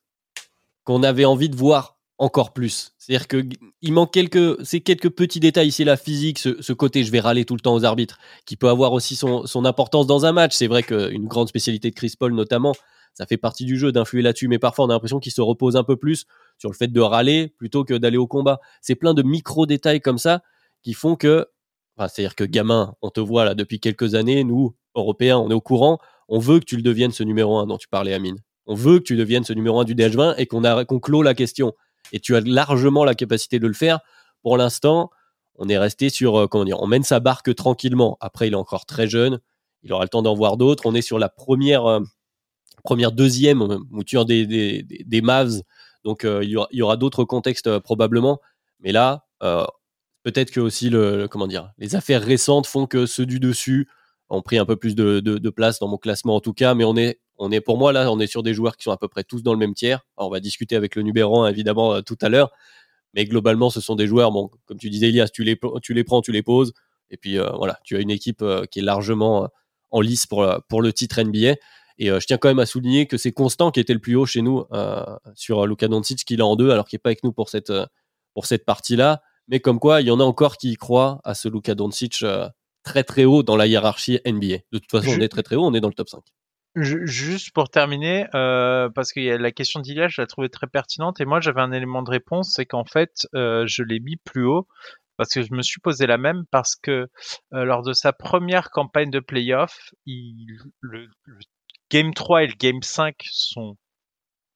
qu'on 0.84 1.04
avait 1.04 1.26
envie 1.26 1.50
de 1.50 1.56
voir 1.56 1.98
encore 2.18 2.54
plus. 2.54 2.94
C'est-à-dire 3.00 3.28
que 3.28 3.44
il 3.82 3.94
manque 3.94 4.14
quelques, 4.14 4.64
ces 4.64 4.82
quelques 4.82 5.10
petits 5.10 5.40
détails 5.40 5.70
ici, 5.70 5.84
la 5.84 5.98
physique, 5.98 6.38
ce, 6.38 6.74
côté, 6.74 7.04
je 7.04 7.12
vais 7.12 7.20
râler 7.20 7.46
tout 7.46 7.56
le 7.56 7.62
temps 7.62 7.74
aux 7.74 7.84
arbitres, 7.84 8.20
qui 8.46 8.56
peut 8.56 8.70
avoir 8.70 8.94
aussi 8.94 9.16
son, 9.16 9.66
importance 9.66 10.06
dans 10.06 10.26
un 10.26 10.32
match. 10.32 10.56
C'est 10.56 10.68
vrai 10.68 10.84
qu'une 10.84 11.28
grande 11.28 11.48
spécialité 11.48 11.90
de 11.90 11.96
Chris 11.96 12.14
Paul, 12.18 12.34
notamment, 12.34 12.74
ça 13.16 13.26
fait 13.26 13.38
partie 13.38 13.66
du 13.66 13.76
jeu 13.78 13.92
d'influer 13.92 14.22
là-dessus, 14.22 14.48
mais 14.48 14.60
parfois 14.60 14.86
on 14.86 14.90
a 14.90 14.94
l'impression 14.94 15.20
qu'il 15.20 15.32
se 15.32 15.42
repose 15.42 15.76
un 15.76 15.84
peu 15.84 15.98
plus 15.98 16.26
sur 16.60 16.70
le 16.70 16.76
fait 16.76 16.88
de 16.88 17.02
râler 17.02 17.50
plutôt 17.58 17.84
que 17.84 17.96
d'aller 17.96 18.18
au 18.18 18.28
combat. 18.28 18.60
C'est 18.82 18.96
plein 18.96 19.16
de 19.16 19.24
micro-détails 19.24 20.00
comme 20.00 20.20
ça 20.20 20.44
qui 20.84 20.94
font 20.94 21.16
que, 21.16 21.48
enfin, 21.98 22.08
c'est-à-dire 22.08 22.36
que 22.36 22.44
gamin, 22.44 22.96
on 23.02 23.10
te 23.10 23.20
voit 23.20 23.46
là 23.46 23.56
depuis 23.56 23.80
quelques 23.80 24.14
années, 24.14 24.44
nous, 24.44 24.76
Européens, 24.96 25.40
on 25.40 25.50
est 25.50 25.56
au 25.56 25.62
courant, 25.62 25.98
on 26.32 26.40
veut 26.40 26.60
que 26.60 26.66
tu 26.66 26.78
le 26.78 26.82
deviennes 26.82 27.12
ce 27.12 27.24
numéro 27.24 27.58
1 27.58 27.68
dont 27.68 27.78
tu 27.78 27.90
parlais, 27.90 28.14
Amine. 28.14 28.38
On 28.66 28.74
veut 28.74 29.00
que 29.00 29.04
tu 29.04 29.18
deviennes 29.18 29.44
ce 29.44 29.52
numéro 29.52 29.82
1 29.82 29.84
du 29.84 29.96
DH20 29.96 30.36
et 30.38 30.46
qu'on 30.46 31.00
clôt 31.00 31.24
la 31.24 31.34
question. 31.34 31.74
Et 32.14 32.22
tu 32.22 32.38
as 32.38 32.40
largement 32.40 33.04
la 33.04 33.16
capacité 33.16 33.60
de 33.60 33.68
le 33.68 33.74
faire. 33.74 34.00
Pour 34.42 34.56
l'instant, 34.56 35.12
on 35.56 35.68
est 35.68 35.78
resté 35.78 36.08
sur, 36.08 36.38
euh, 36.38 36.48
comment 36.48 36.64
dire, 36.64 36.82
on 36.82 36.88
mène 36.88 37.04
sa 37.04 37.20
barque 37.20 37.54
tranquillement. 37.54 38.18
Après, 38.22 38.48
il 38.48 38.54
est 38.54 38.58
encore 38.58 38.86
très 38.86 39.10
jeune. 39.10 39.42
Il 39.84 39.92
aura 39.92 40.04
le 40.04 40.10
temps 40.10 40.22
d'en 40.22 40.34
voir 40.34 40.56
d'autres. 40.56 40.86
On 40.86 40.96
est 40.96 41.02
sur 41.02 41.20
la 41.20 41.28
première, 41.28 41.86
euh, 41.86 42.00
première 42.86 43.12
deuxième 43.12 43.62
euh, 43.62 43.78
mouture 43.90 44.24
des, 44.24 44.46
des, 44.46 45.22
Mavs. 45.22 45.62
Donc, 46.06 46.24
il 46.24 46.50
y 46.50 46.82
aura, 46.82 46.96
d'autres 46.96 47.26
contextes 47.26 47.78
probablement. 47.80 48.40
Mais 48.80 48.94
là, 48.94 49.28
peut-être 50.24 50.50
que 50.50 50.62
aussi, 50.62 50.90
le, 50.90 51.18
le- 51.18 51.28
comment 51.28 51.46
dire, 51.46 51.74
les 51.78 51.96
affaires 51.96 52.24
récentes 52.24 52.66
font 52.66 52.88
que 52.88 53.06
ceux 53.06 53.28
du 53.28 53.40
dessus 53.40 53.88
ont 54.32 54.42
pris 54.42 54.58
un 54.58 54.66
peu 54.66 54.78
plus 54.78 54.96
de, 54.96 55.50
place 55.50 55.80
dans 55.80 55.88
mon 55.88 55.98
classement 55.98 56.36
en 56.36 56.40
tout 56.40 56.54
cas. 56.54 56.74
Mais 56.74 56.86
on 56.86 56.96
est, 56.96 57.62
pour 57.62 57.78
moi, 57.78 57.92
là, 57.92 58.12
on 58.12 58.20
est 58.20 58.28
sur 58.28 58.44
des 58.44 58.54
joueurs 58.54 58.78
qui 58.78 58.84
sont 58.84 58.92
à 58.92 58.98
peu 58.98 59.08
près 59.08 59.24
tous 59.24 59.44
dans 59.44 59.54
le 59.54 59.60
même 59.60 59.74
tiers. 59.74 60.02
On 60.18 60.30
va 60.30 60.40
discuter 60.40 60.76
avec 60.76 60.96
le 60.96 61.04
numéro 61.04 61.42
1, 61.42 61.50
évidemment, 61.50 61.96
euh, 61.96 62.02
tout 62.02 62.18
à 62.22 62.30
l'heure. 62.30 62.52
Mais 63.14 63.26
globalement, 63.26 63.70
ce 63.70 63.82
sont 63.82 63.96
des 63.96 64.08
joueurs, 64.08 64.32
comme 64.66 64.78
tu 64.78 64.90
disais, 64.90 65.10
Elias, 65.10 65.28
tu 65.28 65.44
les, 65.44 65.58
prends, 65.58 66.22
tu 66.22 66.32
les 66.32 66.44
poses. 66.44 66.74
Et 67.10 67.18
puis, 67.18 67.38
euh, 67.38 67.50
voilà, 67.58 67.78
tu 67.84 67.98
as 67.98 68.00
une 68.00 68.10
équipe 68.10 68.42
euh, 68.42 68.66
qui 68.66 68.80
est 68.80 68.84
largement 68.84 69.50
en 69.92 70.00
lice 70.00 70.26
pour, 70.26 70.44
le 70.44 70.94
titre 70.94 71.22
NBA. 71.22 71.56
Et 71.98 72.08
je 72.08 72.26
tiens 72.26 72.38
quand 72.38 72.48
même 72.48 72.60
à 72.60 72.66
souligner 72.66 73.06
que 73.06 73.18
c'est 73.18 73.34
Constant 73.34 73.70
qui 73.70 73.82
était 73.82 73.94
le 73.94 74.00
plus 74.00 74.16
haut 74.16 74.26
chez 74.26 74.42
nous 74.42 74.64
sur 75.36 75.68
Luka 75.68 75.88
Doncic, 75.90 76.24
qu'il 76.24 76.40
est 76.40 76.44
en 76.44 76.56
deux, 76.56 76.72
alors 76.72 76.88
qu'il 76.88 76.96
n'est 76.96 77.02
pas 77.02 77.10
avec 77.10 77.24
nous 77.24 77.34
pour 77.34 77.50
cette, 77.50 77.74
partie-là. 78.66 79.22
Mais 79.50 79.60
comme 79.60 79.80
quoi, 79.80 80.02
il 80.02 80.08
y 80.08 80.12
en 80.12 80.20
a 80.20 80.24
encore 80.24 80.56
qui 80.56 80.72
y 80.72 80.76
croient 80.78 81.20
à 81.26 81.36
ce 81.36 81.50
Luka 81.50 81.76
Doncic 81.76 82.24
très 82.84 83.04
très 83.04 83.26
haut 83.26 83.44
dans 83.44 83.56
la 83.56 83.68
hiérarchie 83.68 84.20
NBA. 84.26 84.58
De 84.72 84.80
toute 84.80 84.90
façon, 84.92 85.12
Je- 85.12 85.18
on 85.20 85.22
est 85.22 85.30
très 85.30 85.44
très 85.44 85.56
haut, 85.56 85.66
on 85.66 85.74
est 85.74 85.82
dans 85.82 85.88
le 85.90 85.94
top 85.94 86.10
5. 86.10 86.22
Ju- 86.76 87.06
Juste 87.06 87.52
pour 87.52 87.70
terminer, 87.70 88.28
euh, 88.34 88.90
parce 88.90 89.12
a 89.18 89.38
la 89.38 89.52
question 89.52 89.82
d'Ilias, 89.82 90.08
je 90.10 90.22
la 90.22 90.28
trouvais 90.28 90.48
très 90.50 90.68
pertinente 90.68 91.20
et 91.20 91.26
moi 91.26 91.42
j'avais 91.42 91.60
un 91.62 91.72
élément 91.74 92.02
de 92.02 92.10
réponse, 92.10 92.54
c'est 92.56 92.66
qu'en 92.66 92.86
fait 92.86 93.28
euh, 93.36 93.66
je 93.68 93.84
l'ai 93.84 94.00
mis 94.00 94.16
plus 94.18 94.46
haut 94.46 94.68
parce 95.18 95.34
que 95.34 95.42
je 95.42 95.54
me 95.54 95.62
suis 95.62 95.82
posé 95.82 96.08
la 96.08 96.18
même 96.18 96.46
parce 96.50 96.76
que 96.78 97.10
euh, 97.54 97.66
lors 97.66 97.84
de 97.84 97.92
sa 97.94 98.14
première 98.14 98.70
campagne 98.72 99.12
de 99.12 99.20
playoff, 99.20 99.92
il, 100.06 100.48
le, 100.80 101.08
le 101.26 101.40
game 101.92 102.14
3 102.14 102.44
et 102.44 102.48
le 102.48 102.56
game 102.56 102.82
5 102.82 103.16
sont 103.30 103.76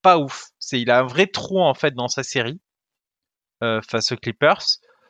pas 0.02 0.18
ouf. 0.18 0.46
C'est 0.58 0.80
il 0.80 0.90
a 0.92 1.00
un 1.00 1.06
vrai 1.06 1.28
trou 1.28 1.60
en 1.60 1.74
fait 1.74 1.94
dans 1.94 2.08
sa 2.08 2.24
série 2.24 2.62
face 3.90 4.12
aux 4.14 4.18
Clippers. 4.18 4.64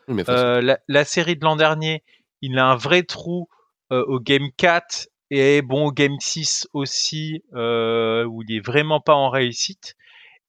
Mais 0.08 0.24
face- 0.24 0.40
la, 0.62 0.80
la 0.88 1.06
série 1.06 1.36
de 1.36 1.44
l'an 1.46 1.56
dernier, 1.56 2.04
il 2.46 2.60
a 2.60 2.68
un 2.68 2.76
vrai 2.76 3.04
trou 3.04 3.48
euh, 3.92 4.04
au 4.08 4.20
game 4.20 4.50
4 4.58 5.08
et 5.32 5.62
bon 5.62 5.88
au 5.88 5.92
game 5.92 6.20
6 6.20 6.68
aussi 6.74 7.44
euh, 7.54 8.26
où 8.26 8.44
il 8.44 8.58
est 8.58 8.66
vraiment 8.66 9.00
pas 9.00 9.16
en 9.16 9.30
réussite. 9.30 9.96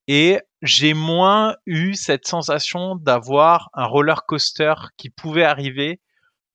Et 0.08 0.40
j'ai 0.62 0.94
moins 0.94 1.56
eu 1.66 1.94
cette 1.94 2.26
sensation 2.26 2.96
d'avoir 2.96 3.70
un 3.74 3.86
roller 3.86 4.24
coaster 4.26 4.74
qui 4.96 5.10
pouvait 5.10 5.44
arriver 5.44 6.00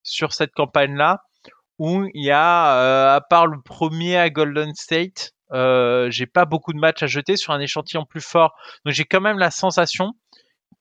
sur 0.04 0.34
cette 0.34 0.54
campagne-là, 0.54 1.24
où 1.78 2.06
il 2.14 2.24
y 2.24 2.32
a, 2.32 2.78
euh, 2.78 3.16
à 3.16 3.22
part 3.22 3.48
le 3.48 3.62
premier 3.62 4.18
à 4.18 4.30
Golden 4.30 4.74
State, 4.74 5.34
euh, 5.54 6.10
j'ai 6.10 6.28
pas 6.28 6.46
beaucoup 6.46 6.74
de 6.74 6.80
matchs 6.80 7.04
à 7.04 7.08
jeter 7.08 7.36
sur 7.36 7.54
un 7.54 7.60
échantillon 7.60 8.06
plus 8.06 8.22
fort. 8.22 8.54
Donc 8.86 8.94
j'ai 8.94 9.06
quand 9.06 9.22
même 9.22 9.38
la 9.38 9.52
sensation 9.52 10.14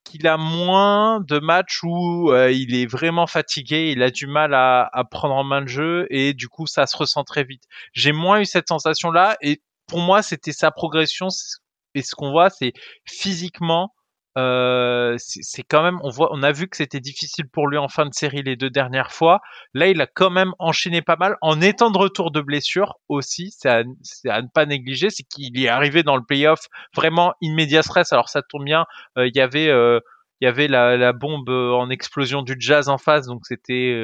qu'il 0.04 0.26
a 0.26 0.36
moins 0.36 1.20
de 1.20 1.38
matchs 1.38 1.80
où 1.82 2.30
euh, 2.32 2.50
il 2.50 2.74
est 2.74 2.86
vraiment 2.86 3.26
fatigué, 3.26 3.92
il 3.92 4.02
a 4.02 4.10
du 4.10 4.26
mal 4.26 4.54
à, 4.54 4.88
à 4.92 5.04
prendre 5.04 5.34
en 5.34 5.44
main 5.44 5.60
le 5.60 5.66
jeu 5.66 6.06
et 6.10 6.34
du 6.34 6.48
coup 6.48 6.66
ça 6.66 6.86
se 6.86 6.96
ressent 6.96 7.24
très 7.24 7.44
vite. 7.44 7.64
J'ai 7.92 8.12
moins 8.12 8.40
eu 8.40 8.46
cette 8.46 8.68
sensation 8.68 9.10
là 9.10 9.36
et 9.40 9.62
pour 9.86 10.00
moi 10.00 10.22
c'était 10.22 10.52
sa 10.52 10.70
progression 10.70 11.28
et 11.94 12.02
ce 12.02 12.14
qu'on 12.14 12.30
voit 12.30 12.50
c'est 12.50 12.72
physiquement 13.04 13.92
euh, 14.38 15.16
c'est 15.18 15.64
quand 15.64 15.82
même 15.82 15.98
on 16.04 16.10
voit 16.10 16.28
on 16.32 16.42
a 16.44 16.52
vu 16.52 16.68
que 16.68 16.76
c'était 16.76 17.00
difficile 17.00 17.48
pour 17.48 17.66
lui 17.66 17.78
en 17.78 17.88
fin 17.88 18.06
de 18.06 18.14
série 18.14 18.42
les 18.42 18.56
deux 18.56 18.70
dernières 18.70 19.10
fois. 19.10 19.40
Là 19.74 19.88
il 19.88 20.00
a 20.00 20.06
quand 20.06 20.30
même 20.30 20.52
enchaîné 20.60 21.02
pas 21.02 21.16
mal. 21.16 21.36
En 21.40 21.60
étant 21.60 21.90
de 21.90 21.98
retour 21.98 22.30
de 22.30 22.40
blessure 22.40 22.94
aussi 23.08 23.52
c'est 23.58 23.68
à, 23.68 23.82
à 24.28 24.42
ne 24.42 24.48
pas 24.48 24.66
négliger 24.66 25.10
c'est 25.10 25.24
qu'il 25.24 25.60
est 25.60 25.68
arrivé 25.68 26.04
dans 26.04 26.16
le 26.16 26.22
playoff 26.22 26.68
vraiment 26.94 27.34
immédiat 27.40 27.82
stress. 27.82 28.12
Alors 28.12 28.28
ça 28.28 28.42
tombe 28.42 28.64
bien 28.64 28.86
euh, 29.18 29.26
il 29.26 29.36
y 29.36 29.40
avait 29.40 29.68
euh, 29.68 29.98
il 30.40 30.44
y 30.44 30.48
avait 30.48 30.68
la, 30.68 30.96
la 30.96 31.12
bombe 31.12 31.50
euh, 31.50 31.72
en 31.72 31.90
explosion 31.90 32.42
du 32.42 32.54
jazz 32.58 32.88
en 32.88 32.98
face 32.98 33.26
donc 33.26 33.46
c'était 33.46 33.96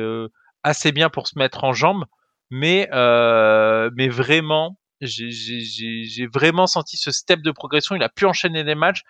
assez 0.64 0.90
bien 0.90 1.08
pour 1.08 1.28
se 1.28 1.38
mettre 1.38 1.62
en 1.64 1.72
jambes. 1.72 2.04
Mais 2.50 2.88
mais 2.92 4.08
vraiment 4.08 4.76
j'ai 5.00 6.26
vraiment 6.32 6.66
senti 6.66 6.96
ce 6.96 7.10
step 7.10 7.42
de 7.42 7.50
progression. 7.50 7.94
Il 7.96 8.02
a 8.02 8.08
pu 8.08 8.24
enchaîner 8.24 8.64
des 8.64 8.74
matchs 8.74 9.02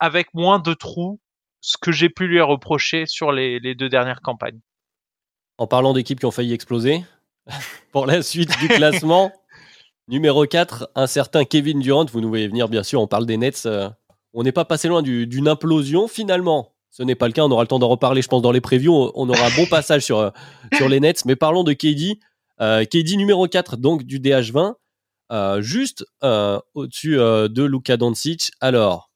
avec 0.00 0.32
moins 0.34 0.58
de 0.58 0.74
trous 0.74 1.20
ce 1.60 1.76
que 1.76 1.90
j'ai 1.92 2.08
pu 2.08 2.26
lui 2.28 2.40
reprocher 2.40 3.06
sur 3.06 3.32
les, 3.32 3.58
les 3.58 3.74
deux 3.74 3.88
dernières 3.88 4.20
campagnes 4.22 4.60
En 5.58 5.66
parlant 5.66 5.92
d'équipes 5.92 6.20
qui 6.20 6.26
ont 6.26 6.30
failli 6.30 6.52
exploser, 6.52 7.04
pour 7.92 8.06
la 8.06 8.22
suite 8.22 8.56
du 8.60 8.68
classement, 8.68 9.32
numéro 10.08 10.46
4, 10.46 10.90
un 10.94 11.06
certain 11.06 11.44
Kevin 11.44 11.80
Durant. 11.80 12.04
Vous 12.06 12.20
nous 12.20 12.28
voyez 12.28 12.48
venir, 12.48 12.68
bien 12.68 12.82
sûr, 12.82 13.00
on 13.00 13.06
parle 13.06 13.26
des 13.26 13.36
Nets. 13.36 13.64
euh, 13.66 13.90
on 14.34 14.42
n'est 14.42 14.52
pas 14.52 14.64
passé 14.64 14.88
loin 14.88 15.02
du- 15.02 15.26
d'une 15.26 15.48
implosion, 15.48 16.06
finalement. 16.06 16.74
Ce 16.90 17.02
n'est 17.02 17.14
pas 17.14 17.26
le 17.26 17.32
cas, 17.32 17.42
on 17.42 17.50
aura 17.50 17.62
le 17.62 17.68
temps 17.68 17.78
d'en 17.78 17.88
reparler, 17.88 18.22
je 18.22 18.28
pense, 18.28 18.42
dans 18.42 18.52
les 18.52 18.60
previews. 18.60 19.10
On, 19.14 19.28
aura 19.28 19.46
un 19.46 19.56
bon 19.56 19.66
passage 19.66 20.02
sur, 20.02 20.18
euh, 20.18 20.30
sur 20.74 20.88
les 20.88 21.00
Nets. 21.00 21.24
Mais 21.24 21.36
parlons 21.36 21.64
de 21.64 21.72
KD. 21.72 22.18
Euh, 22.60 22.84
KD 22.84 23.16
numéro 23.16 23.46
4, 23.46 23.76
donc 23.76 24.02
du 24.04 24.18
DH20, 24.20 24.74
euh, 25.30 25.60
juste 25.60 26.04
au-dessus 26.22 27.16
de 27.16 27.62
Luka 27.62 27.96
Doncic. 27.96 28.50
Alors, 28.60 29.07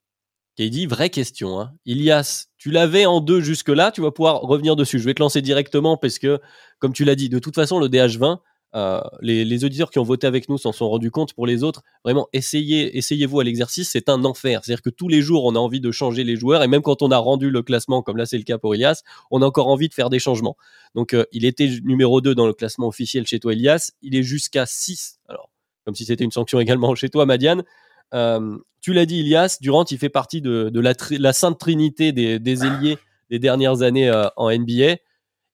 KD, 0.59 0.87
vraie 0.87 1.11
question. 1.11 1.61
Hein. 1.61 1.73
Ilias, 1.87 2.49
tu 2.59 2.70
l'avais 2.70 3.07
en 3.07 3.20
deux 3.20 3.41
jusque-là, 3.41 3.91
tu 3.91 4.01
vas 4.03 4.11
pouvoir 4.11 4.41
revenir 4.43 4.77
dessus. 4.77 4.99
Je 4.99 5.05
vais 5.05 5.15
te 5.15 5.23
lancer 5.23 5.41
directement 5.41 5.97
parce 5.97 6.19
que, 6.19 6.41
comme 6.79 6.93
tu 6.93 7.05
l'as 7.05 7.15
dit, 7.15 7.29
de 7.29 7.39
toute 7.39 7.55
façon, 7.55 7.79
le 7.79 7.89
DH20, 7.89 8.39
euh, 8.74 9.01
les, 9.20 9.45
les 9.45 9.65
auditeurs 9.65 9.91
qui 9.91 9.99
ont 9.99 10.05
voté 10.05 10.27
avec 10.27 10.49
nous 10.49 10.57
s'en 10.57 10.73
sont 10.73 10.89
rendus 10.89 11.11
compte. 11.11 11.35
Pour 11.35 11.47
les 11.47 11.62
autres, 11.62 11.83
vraiment, 12.05 12.29
essayez, 12.33 12.97
essayez-vous 12.97 13.41
à 13.41 13.45
l'exercice, 13.45 13.91
c'est 13.91 14.09
un 14.09 14.24
enfer. 14.24 14.62
C'est-à-dire 14.65 14.83
que 14.83 14.91
tous 14.91 15.09
les 15.09 15.20
jours, 15.20 15.45
on 15.45 15.55
a 15.55 15.59
envie 15.59 15.81
de 15.81 15.91
changer 15.91 16.24
les 16.24 16.37
joueurs 16.37 16.62
et 16.62 16.69
même 16.69 16.83
quand 16.83 17.03
on 17.03 17.11
a 17.11 17.19
rendu 17.19 17.51
le 17.51 17.62
classement, 17.62 18.03
comme 18.03 18.16
là 18.16 18.24
c'est 18.24 18.39
le 18.39 18.45
cas 18.45 18.59
pour 18.59 18.74
Ilias, 18.74 19.03
on 19.31 19.43
a 19.43 19.47
encore 19.47 19.69
envie 19.69 19.89
de 19.89 19.95
faire 19.95 20.09
des 20.09 20.19
changements. 20.19 20.57
Donc, 20.95 21.12
euh, 21.12 21.24
il 21.33 21.45
était 21.45 21.69
numéro 21.85 22.20
2 22.20 22.35
dans 22.35 22.47
le 22.47 22.55
classement 22.55 22.89
officiel 22.89 23.27
chez 23.27 23.41
toi, 23.41 23.53
Ilias. 23.53 23.93
Il 24.01 24.16
est 24.16 24.23
jusqu'à 24.23 24.65
6. 24.65 25.20
Alors, 25.29 25.51
comme 25.85 25.95
si 25.95 26.05
c'était 26.05 26.24
une 26.24 26.31
sanction 26.31 26.59
également 26.61 26.95
chez 26.95 27.11
toi, 27.11 27.27
Madiane. 27.27 27.65
Euh, 28.14 28.59
tu 28.82 28.93
l'as 28.93 29.06
dit, 29.06 29.20
Ilias, 29.20 29.59
Durant, 29.60 29.84
il 29.90 29.98
fait 29.98 30.09
partie 30.09 30.40
de, 30.40 30.68
de 30.68 30.80
la, 30.80 31.32
sainte 31.32 31.59
trinité 31.59 32.12
des, 32.12 32.39
des 32.39 32.64
ailiers 32.66 32.98
des 33.30 33.39
dernières 33.39 33.82
années 33.82 34.10
euh, 34.10 34.26
en 34.36 34.51
NBA. 34.51 34.97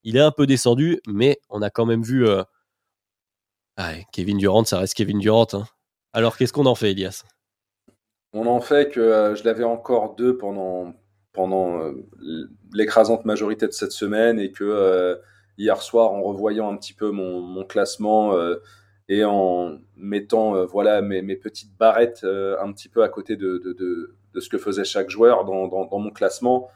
Il 0.03 0.17
est 0.17 0.21
un 0.21 0.33
peu 0.33 0.47
descendu, 0.47 1.01
mais 1.07 1.39
on 1.51 1.61
a 1.63 1.71
quand 1.71 1.87
même 1.87 2.03
vu. 2.03 2.27
euh, 2.27 2.43
ah, 3.77 3.93
Kevin 4.13 4.39
Durant, 4.39 4.65
ça 4.65 4.79
reste 4.79 4.95
Kevin 4.95 5.19
Durant. 5.19 5.47
hein. 5.53 5.65
Alors, 6.13 6.37
qu'est-ce 6.37 6.53
qu'on 6.53 6.67
en 6.67 6.75
fait, 6.75 6.93
Elias 6.93 7.23
On 8.33 8.47
en 8.47 8.61
fait 8.61 8.91
que 8.91 8.99
euh, 8.99 9.37
je 9.37 9.45
l'avais 9.45 9.65
encore 9.65 10.17
deux 10.17 10.37
pendant 10.37 10.95
pendant 11.35 11.79
l'écrasante 12.73 13.25
majorité 13.25 13.69
de 13.69 13.73
cette 13.73 13.93
semaine 13.93 14.41
et 14.41 14.51
que 14.51 15.21
hier 15.57 15.81
soir, 15.83 16.11
en 16.11 16.23
revoyant 16.23 16.69
un 16.73 16.77
petit 16.77 16.95
peu 16.95 17.13
mon, 17.13 17.65
classement 17.65 18.33
et 19.09 19.25
en 19.25 19.79
mettant 19.97 20.65
voilà 20.67 21.01
mes, 21.01 21.37
petites 21.37 21.77
barrettes 21.77 22.25
un 22.25 22.73
petit 22.73 22.89
peu 22.89 23.03
à 23.03 23.09
côté 23.09 23.37
de, 23.37 23.59
de, 23.59 24.41
ce 24.41 24.49
que 24.49 24.59
faisait 24.59 24.85
chaque 24.85 25.11
joueur 25.11 25.45
dans, 25.45 25.67
dans, 25.67 25.99
mon 25.99 26.11
classement, 26.11 26.69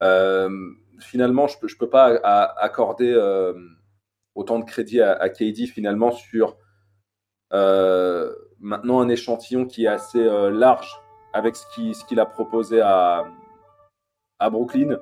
finalement, 0.00 1.46
je 1.46 1.56
ne 1.56 1.60
peux, 1.60 1.68
je 1.68 1.76
peux 1.76 1.88
pas 1.88 2.14
accorder 2.56 3.14
autant 4.38 4.60
de 4.60 4.64
crédit 4.64 5.00
à, 5.00 5.12
à 5.14 5.28
KD 5.28 5.66
finalement 5.66 6.12
sur 6.12 6.56
euh, 7.52 8.32
maintenant 8.60 9.00
un 9.00 9.08
échantillon 9.08 9.66
qui 9.66 9.84
est 9.84 9.88
assez 9.88 10.20
euh, 10.20 10.50
large 10.50 11.00
avec 11.32 11.56
ce 11.56 11.64
qu'il 11.74 11.94
ce 11.94 12.20
a 12.20 12.26
proposé 12.26 12.80
à, 12.80 13.24
à 14.38 14.50
Brooklyn. 14.50 14.98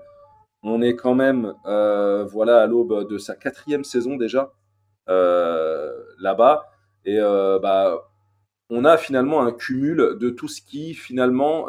On 0.63 0.81
est 0.83 0.97
quand 0.97 1.15
même 1.15 1.55
euh, 1.67 2.25
voilà 2.25 2.63
à 2.63 2.67
l'aube 2.67 3.09
de 3.09 3.19
sa 3.19 3.37
quatrième 3.37 3.85
saison 3.85 4.17
déjà 4.17 4.53
là-bas 5.09 6.67
et 7.05 7.19
bah 7.19 8.09
on 8.69 8.85
a 8.85 8.97
finalement 8.97 9.43
un 9.43 9.53
cumul 9.53 10.17
de 10.19 10.31
tout 10.31 10.49
ce 10.49 10.61
qui 10.61 10.95
finalement 10.95 11.67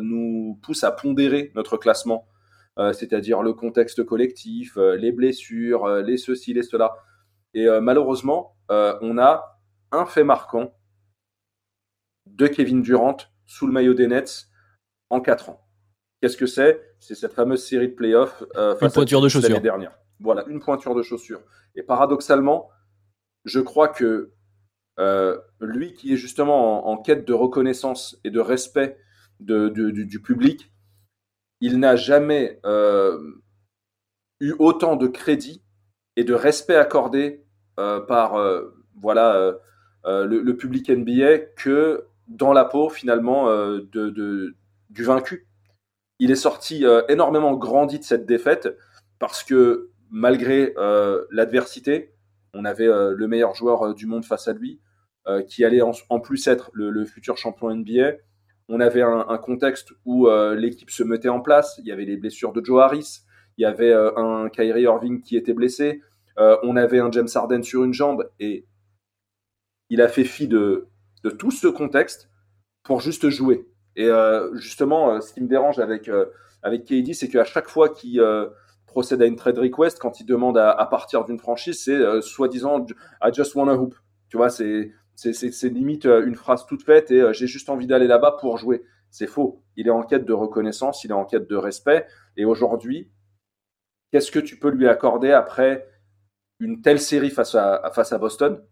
nous 0.00 0.58
pousse 0.62 0.84
à 0.84 0.92
pondérer 0.92 1.50
notre 1.54 1.76
classement, 1.76 2.28
c'est-à-dire 2.76 3.42
le 3.42 3.52
contexte 3.52 4.04
collectif, 4.04 4.76
les 4.76 5.10
blessures, 5.10 5.88
les 6.02 6.16
ceci, 6.16 6.54
les 6.54 6.62
cela. 6.62 6.94
Et 7.54 7.66
malheureusement, 7.80 8.56
on 8.68 9.18
a 9.18 9.58
un 9.90 10.06
fait 10.06 10.24
marquant 10.24 10.72
de 12.26 12.46
Kevin 12.46 12.82
Durant 12.82 13.16
sous 13.46 13.66
le 13.66 13.72
maillot 13.72 13.94
des 13.94 14.06
Nets 14.06 14.48
en 15.10 15.20
4 15.20 15.50
ans. 15.50 15.66
Qu'est-ce 16.20 16.36
que 16.36 16.46
c'est? 16.46 16.80
C'est 16.98 17.14
cette 17.14 17.32
fameuse 17.32 17.64
série 17.64 17.88
de 17.88 17.94
playoffs 17.94 18.42
euh, 18.56 18.76
une 18.80 18.90
pointure 18.90 19.20
de 19.20 19.28
chaussure 19.28 19.60
dernière. 19.60 19.92
Voilà, 20.18 20.44
une 20.48 20.60
pointure 20.60 20.94
de 20.94 21.02
chaussure. 21.02 21.40
Et 21.74 21.82
paradoxalement, 21.82 22.70
je 23.46 23.60
crois 23.60 23.88
que 23.88 24.32
euh, 24.98 25.38
lui 25.60 25.94
qui 25.94 26.12
est 26.12 26.16
justement 26.16 26.88
en, 26.88 26.98
quête 26.98 27.26
de 27.26 27.32
reconnaissance 27.32 28.20
et 28.24 28.30
de 28.30 28.40
respect 28.40 28.98
du, 29.40 30.20
public, 30.22 30.70
il 31.60 31.78
n'a 31.78 31.96
jamais 31.96 32.60
euh, 32.66 33.18
eu 34.40 34.54
autant 34.58 34.96
de 34.96 35.06
crédit 35.06 35.62
et 36.16 36.24
de 36.24 36.34
respect 36.34 36.76
accordé 36.76 37.42
par 37.76 38.38
voilà 39.00 39.58
euh, 40.06 40.24
le, 40.24 40.56
public 40.56 40.88
NBA 40.88 41.38
que 41.56 42.04
dans 42.28 42.52
la 42.52 42.64
peau 42.64 42.88
finalement 42.88 43.50
euh, 43.50 43.80
du 43.92 45.04
vaincu. 45.04 45.48
Il 46.20 46.30
est 46.30 46.36
sorti 46.36 46.86
euh, 46.86 47.02
énormément 47.08 47.54
grandi 47.54 47.98
de 47.98 48.04
cette 48.04 48.24
défaite 48.24 48.68
parce 49.18 49.42
que 49.42 49.90
malgré 50.10 50.74
l'adversité, 51.30 52.14
on 52.56 52.64
avait 52.64 52.86
le 52.86 53.26
meilleur 53.26 53.54
joueur 53.54 53.94
du 53.94 54.06
monde 54.06 54.24
face 54.24 54.48
à 54.48 54.52
lui, 54.52 54.80
qui 55.48 55.64
allait 55.64 55.82
en, 55.82 56.20
plus 56.20 56.46
être 56.46 56.70
le, 56.72 57.04
futur 57.04 57.36
champion 57.36 57.74
NBA. 57.74 58.12
On 58.68 58.80
avait 58.80 59.02
un, 59.02 59.38
contexte 59.38 59.92
où 60.04 60.28
l'équipe 60.56 60.90
se 60.90 61.02
mettait 61.02 61.28
en 61.28 61.40
place. 61.40 61.78
Il 61.78 61.86
y 61.86 61.92
avait 61.92 62.04
les 62.04 62.16
blessures 62.16 62.52
de 62.52 62.64
Joe 62.64 62.82
Harris, 62.82 63.20
il 63.58 63.62
y 63.62 63.64
avait 63.64 63.92
un 63.92 64.48
Kyrie 64.48 64.82
Irving 64.82 65.20
qui 65.20 65.36
était 65.36 65.54
blessé, 65.54 66.00
on 66.36 66.76
avait 66.76 67.00
un 67.00 67.10
James 67.10 67.28
Harden 67.34 67.62
sur 67.62 67.84
une 67.84 67.92
jambe 67.92 68.28
et 68.40 68.66
il 69.88 70.00
a 70.00 70.08
fait 70.08 70.24
fi 70.24 70.48
de, 70.48 70.88
tout 71.38 71.50
ce 71.50 71.66
contexte 71.66 72.30
pour 72.82 73.00
juste 73.00 73.28
jouer. 73.30 73.66
Et 73.96 74.06
euh, 74.06 74.54
justement, 74.54 75.10
euh, 75.10 75.20
ce 75.20 75.32
qui 75.32 75.40
me 75.40 75.48
dérange 75.48 75.78
avec, 75.78 76.08
euh, 76.08 76.26
avec 76.62 76.84
KD, 76.84 77.14
c'est 77.14 77.28
qu'à 77.28 77.44
chaque 77.44 77.68
fois 77.68 77.88
qu'il 77.88 78.20
procède 78.86 79.20
à 79.22 79.26
une 79.26 79.36
trade 79.36 79.58
request, 79.58 79.98
quand 79.98 80.20
il 80.20 80.26
demande 80.26 80.56
à, 80.58 80.86
partir 80.90 81.24
d'une 81.24 81.38
franchise, 81.38 81.82
c'est 81.84 82.22
soi-disant 82.22 82.86
I 83.22 83.32
just 83.32 83.54
wanna 83.54 83.74
hoop. 83.74 83.94
Tu 84.28 84.36
vois, 84.36 84.50
c'est 84.50 84.92
c'est 85.16 85.68
limite 85.68 86.04
une 86.04 86.34
phrase 86.34 86.66
toute 86.66 86.82
faite 86.82 87.10
et 87.10 87.32
j'ai 87.32 87.46
juste 87.46 87.70
envie 87.70 87.86
d'aller 87.86 88.06
là-bas 88.06 88.36
pour 88.40 88.58
jouer. 88.58 88.82
C'est 89.10 89.26
faux. 89.26 89.62
Il 89.76 89.86
est 89.86 89.90
en 89.90 90.02
quête 90.02 90.26
de 90.26 90.32
reconnaissance, 90.32 91.04
il 91.04 91.10
est 91.10 91.14
en 91.14 91.24
quête 91.24 91.48
de 91.48 91.56
respect. 91.56 92.06
Et 92.36 92.44
aujourd'hui, 92.44 93.10
qu'est-ce 94.12 94.30
que 94.30 94.38
tu 94.38 94.58
peux 94.58 94.68
lui 94.68 94.88
accorder 94.88 95.32
après 95.32 95.88
une 96.60 96.82
telle 96.82 97.00
série 97.00 97.30
face 97.30 97.54
à, 97.54 97.90
face 97.94 98.12
à 98.12 98.18
Boston? 98.18 98.62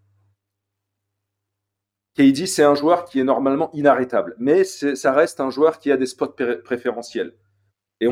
KD, 2.17 2.47
c'est 2.47 2.63
un 2.63 2.75
joueur 2.75 3.07
qui 3.07 3.19
est 3.21 3.25
normalement 3.25 3.71
inarrêtable, 3.73 4.37
mais 4.39 4.65
ça 4.65 5.13
reste 5.13 5.41
un 5.41 5.51
joueur 5.51 5.79
qui 5.79 5.91
a 5.91 5.97
des 5.97 6.07
spots 6.07 6.37
préférentiels. 6.63 7.35
Et 8.01 8.07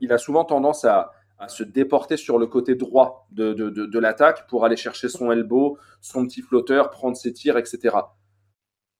il 0.00 0.12
a 0.12 0.18
souvent 0.18 0.44
tendance 0.44 0.84
à, 0.84 1.12
se 1.46 1.62
déporter 1.62 2.16
sur 2.16 2.38
le 2.38 2.46
côté 2.46 2.74
droit 2.74 3.28
de, 3.30 3.98
l'attaque 3.98 4.48
pour 4.48 4.64
aller 4.64 4.76
chercher 4.76 5.08
son 5.08 5.30
elbow, 5.30 5.78
son 6.00 6.26
petit 6.26 6.42
flotteur, 6.42 6.90
prendre 6.90 7.16
ses 7.16 7.32
tirs, 7.32 7.56
etc. 7.56 7.96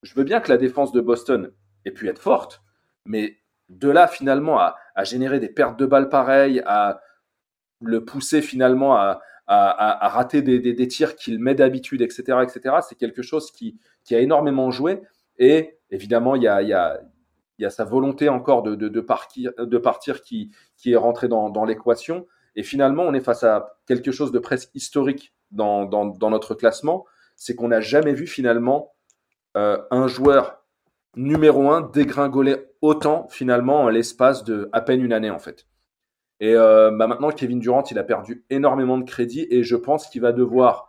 Je 0.05 0.15
veux 0.15 0.24
bien 0.24 0.40
que 0.40 0.51
la 0.51 0.56
défense 0.56 0.93
de 0.93 1.01
Boston 1.01 1.52
ait 1.85 1.90
pu 1.90 2.09
être 2.09 2.23
forte, 2.23 2.62
mais 3.05 3.39
de 3.69 3.89
là 3.89 4.06
finalement 4.06 4.60
à, 4.60 4.77
à 4.94 5.05
générer 5.05 5.40
des 5.40 5.48
pertes 5.48 5.78
de 5.78 5.86
balles 5.86 6.09
pareilles, 6.09 6.62
à 6.66 7.01
le 7.81 8.05
pousser 8.05 8.43
finalement 8.43 8.97
à, 8.97 9.20
à, 9.48 10.09
rater 10.09 10.43
des, 10.43 10.89
tirs 10.89 11.16
qu'il 11.16 11.39
met 11.39 11.55
d'habitude, 11.55 12.02
etc., 12.02 12.39
etc. 12.43 12.77
C'est 12.86 12.97
quelque 12.97 13.23
chose 13.23 13.51
qui, 13.51 13.78
a 14.10 14.19
énormément 14.19 14.70
joué. 14.70 15.01
Et 15.39 15.78
évidemment, 15.90 16.35
il 16.35 16.43
y 16.43 16.48
a, 16.48 17.01
il 17.59 17.62
y 17.62 17.66
a 17.66 17.70
sa 17.70 17.85
volonté 17.85 18.28
encore 18.28 18.62
de, 18.62 18.74
de, 18.74 19.01
partir, 19.01 19.52
de 19.59 19.78
partir 19.78 20.22
qui, 20.22 20.51
qui 20.76 20.93
est 20.93 20.97
rentrée 20.97 21.28
dans, 21.28 21.51
dans 21.51 21.64
l'équation. 21.64 22.26
Et 22.56 22.62
finalement, 22.62 23.02
on 23.05 23.14
est 23.14 23.20
face 23.20 23.44
à 23.44 23.78
quelque 23.86 24.12
chose 24.12 24.32
de 24.32 24.39
presque 24.39 24.70
historique 24.74 25.35
dans, 25.51 25.85
dans, 25.85 26.06
dans 26.06 26.30
notre 26.30 26.55
classement. 26.55 27.05
C'est 27.36 27.55
qu'on 27.55 27.68
n'a 27.68 27.80
jamais 27.80 28.14
vu 28.14 28.26
finalement 28.26 28.94
euh, 29.56 29.78
un 29.90 30.06
joueur 30.06 30.64
numéro 31.16 31.70
un 31.70 31.80
dégringoler 31.80 32.56
autant 32.80 33.26
finalement 33.28 33.82
en 33.82 33.89
l'espace 33.89 34.44
de 34.44 34.68
à 34.72 34.80
peine 34.80 35.02
une 35.02 35.12
année 35.12 35.30
en 35.30 35.39
fait. 35.39 35.66
Et 36.40 36.55
euh, 36.55 36.90
bah 36.93 37.09
maintenant, 37.09 37.30
Kevin 37.30 37.59
Durant, 37.59 37.82
il 37.90 37.98
a 37.98 38.05
perdu 38.05 38.44
énormément 38.51 38.98
de 38.98 39.05
crédit 39.05 39.47
et 39.51 39.64
je 39.64 39.74
pense 39.74 40.06
qu'il 40.09 40.22
va 40.22 40.32
devoir, 40.32 40.88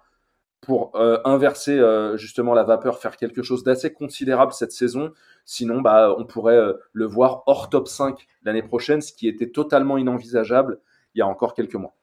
pour 0.61 0.95
euh, 0.95 1.19
inverser 1.25 1.79
euh, 1.79 2.17
justement 2.17 2.53
la 2.53 2.63
vapeur, 2.63 2.99
faire 2.99 3.17
quelque 3.17 3.43
chose 3.43 3.63
d'assez 3.63 3.93
considérable 3.93 4.53
cette 4.53 4.71
saison. 4.71 5.11
Sinon, 5.45 5.81
bah, 5.81 6.13
on 6.17 6.25
pourrait 6.25 6.59
le 6.93 7.05
voir 7.05 7.43
hors 7.47 7.69
top 7.69 7.87
5 7.87 8.27
l'année 8.43 8.61
prochaine, 8.61 9.01
ce 9.01 9.13
qui 9.13 9.27
était 9.27 9.49
totalement 9.49 9.97
inenvisageable 9.97 10.79
il 11.15 11.19
y 11.19 11.21
a 11.21 11.27
encore 11.27 11.53
quelques 11.53 11.75
mois. 11.75 11.95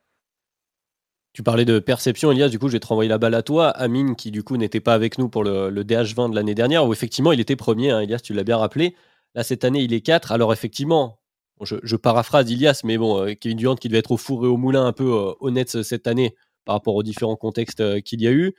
Tu 1.37 1.43
parlais 1.43 1.67
de 1.67 1.79
perception, 1.79 2.33
Elias. 2.33 2.49
Du 2.49 2.59
coup, 2.59 2.69
je 2.69 2.73
vais 2.73 2.81
te 2.81 2.87
renvoyer 2.87 3.11
la 3.11 3.19
balle 3.19 3.35
à 3.35 3.43
toi. 3.43 3.69
Amine, 3.69 4.17
qui 4.17 4.31
du 4.31 4.43
coup 4.43 4.57
n'était 4.57 4.81
pas 4.81 4.95
avec 4.95 5.19
nous 5.19 5.29
pour 5.29 5.45
le, 5.45 5.71
DH20 5.71 6.31
de 6.31 6.35
l'année 6.35 6.55
dernière, 6.55 6.87
où 6.87 6.95
effectivement 6.95 7.31
il 7.31 7.41
était 7.41 7.57
premier. 7.57 7.91
Hein, 7.91 8.01
Elias, 8.01 8.21
tu 8.21 8.33
l'as 8.33 8.43
bien 8.43 8.57
rappelé. 8.57 8.97
Là, 9.35 9.45
cette 9.45 9.63
année, 9.63 9.83
il 9.83 9.93
est 9.93 10.01
4. 10.01 10.33
Alors, 10.33 10.55
effectivement, 10.55 11.19
je, 11.61 11.97
paraphrase 11.97 12.51
Ilias, 12.51 12.81
mais 12.85 12.97
bon, 12.97 13.23
euh, 13.23 13.35
Kevin 13.35 13.59
Durant 13.59 13.77
qui 13.77 13.89
devait 13.89 13.99
être 13.99 14.13
au 14.13 14.17
four 14.17 14.47
et 14.47 14.49
au 14.49 14.57
moulin 14.57 14.87
un 14.87 14.95
peu 14.95 15.13
euh, 15.13 15.33
honnête 15.41 15.83
cette 15.83 16.07
année 16.07 16.35
par 16.67 16.75
rapport 16.75 16.95
aux 16.95 17.03
différents 17.03 17.37
contextes 17.37 17.81
euh, 17.81 18.01
qu'il 18.01 18.21
y 18.21 18.27
a 18.27 18.33
eu. 18.33 18.55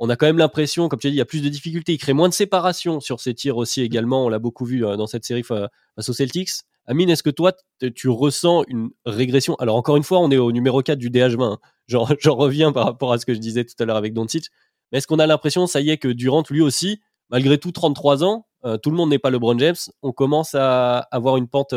On 0.00 0.10
a 0.10 0.16
quand 0.16 0.26
même 0.26 0.38
l'impression, 0.38 0.88
comme 0.88 0.98
tu 0.98 1.06
as 1.06 1.10
dit, 1.10 1.16
il 1.16 1.18
y 1.18 1.22
a 1.22 1.26
plus 1.26 1.42
de 1.42 1.48
difficultés. 1.48 1.92
Il 1.92 1.98
crée 1.98 2.12
moins 2.12 2.28
de 2.28 2.34
séparation 2.34 2.98
sur 2.98 3.20
ses 3.20 3.32
tirs 3.32 3.56
aussi 3.56 3.80
également. 3.80 4.24
On 4.24 4.28
l'a 4.28 4.40
beaucoup 4.40 4.64
vu 4.64 4.80
dans 4.80 5.06
cette 5.06 5.24
série 5.24 5.44
face 5.44 6.08
aux 6.08 6.12
Celtics. 6.12 6.50
Amine, 6.86 7.08
est-ce 7.10 7.22
que 7.22 7.30
toi, 7.30 7.52
tu 7.94 8.08
ressens 8.08 8.64
une 8.66 8.90
régression? 9.06 9.54
Alors 9.56 9.76
encore 9.76 9.96
une 9.96 10.02
fois, 10.02 10.18
on 10.18 10.32
est 10.32 10.36
au 10.36 10.50
numéro 10.50 10.82
4 10.82 10.98
du 10.98 11.10
DH20. 11.10 11.52
Hein. 11.52 11.58
J'en 11.86 12.34
reviens 12.34 12.72
par 12.72 12.86
rapport 12.86 13.12
à 13.12 13.18
ce 13.18 13.24
que 13.24 13.34
je 13.34 13.38
disais 13.38 13.64
tout 13.64 13.74
à 13.78 13.84
l'heure 13.84 13.96
avec 13.96 14.14
Doncic. 14.14 14.48
Mais 14.90 14.98
est-ce 14.98 15.06
qu'on 15.06 15.20
a 15.20 15.26
l'impression, 15.28 15.68
ça 15.68 15.80
y 15.80 15.90
est, 15.90 15.98
que 15.98 16.08
Durant, 16.08 16.42
lui 16.50 16.60
aussi, 16.60 17.00
malgré 17.30 17.58
tout 17.58 17.70
33 17.70 18.24
ans, 18.24 18.46
tout 18.82 18.90
le 18.90 18.96
monde 18.96 19.10
n'est 19.10 19.18
pas 19.20 19.30
LeBron 19.30 19.58
James, 19.58 19.76
on 20.02 20.12
commence 20.12 20.54
à 20.54 20.98
avoir 20.98 21.36
une 21.36 21.48
pente 21.48 21.74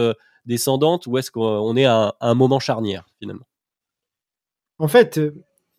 descendante 0.48 1.06
ou 1.06 1.18
est-ce 1.18 1.30
qu'on 1.30 1.76
est 1.76 1.86
à 1.86 2.16
un, 2.20 2.34
moment 2.34 2.60
charnière 2.60 3.06
finalement? 3.20 3.46
En 4.80 4.88
fait, 4.88 5.20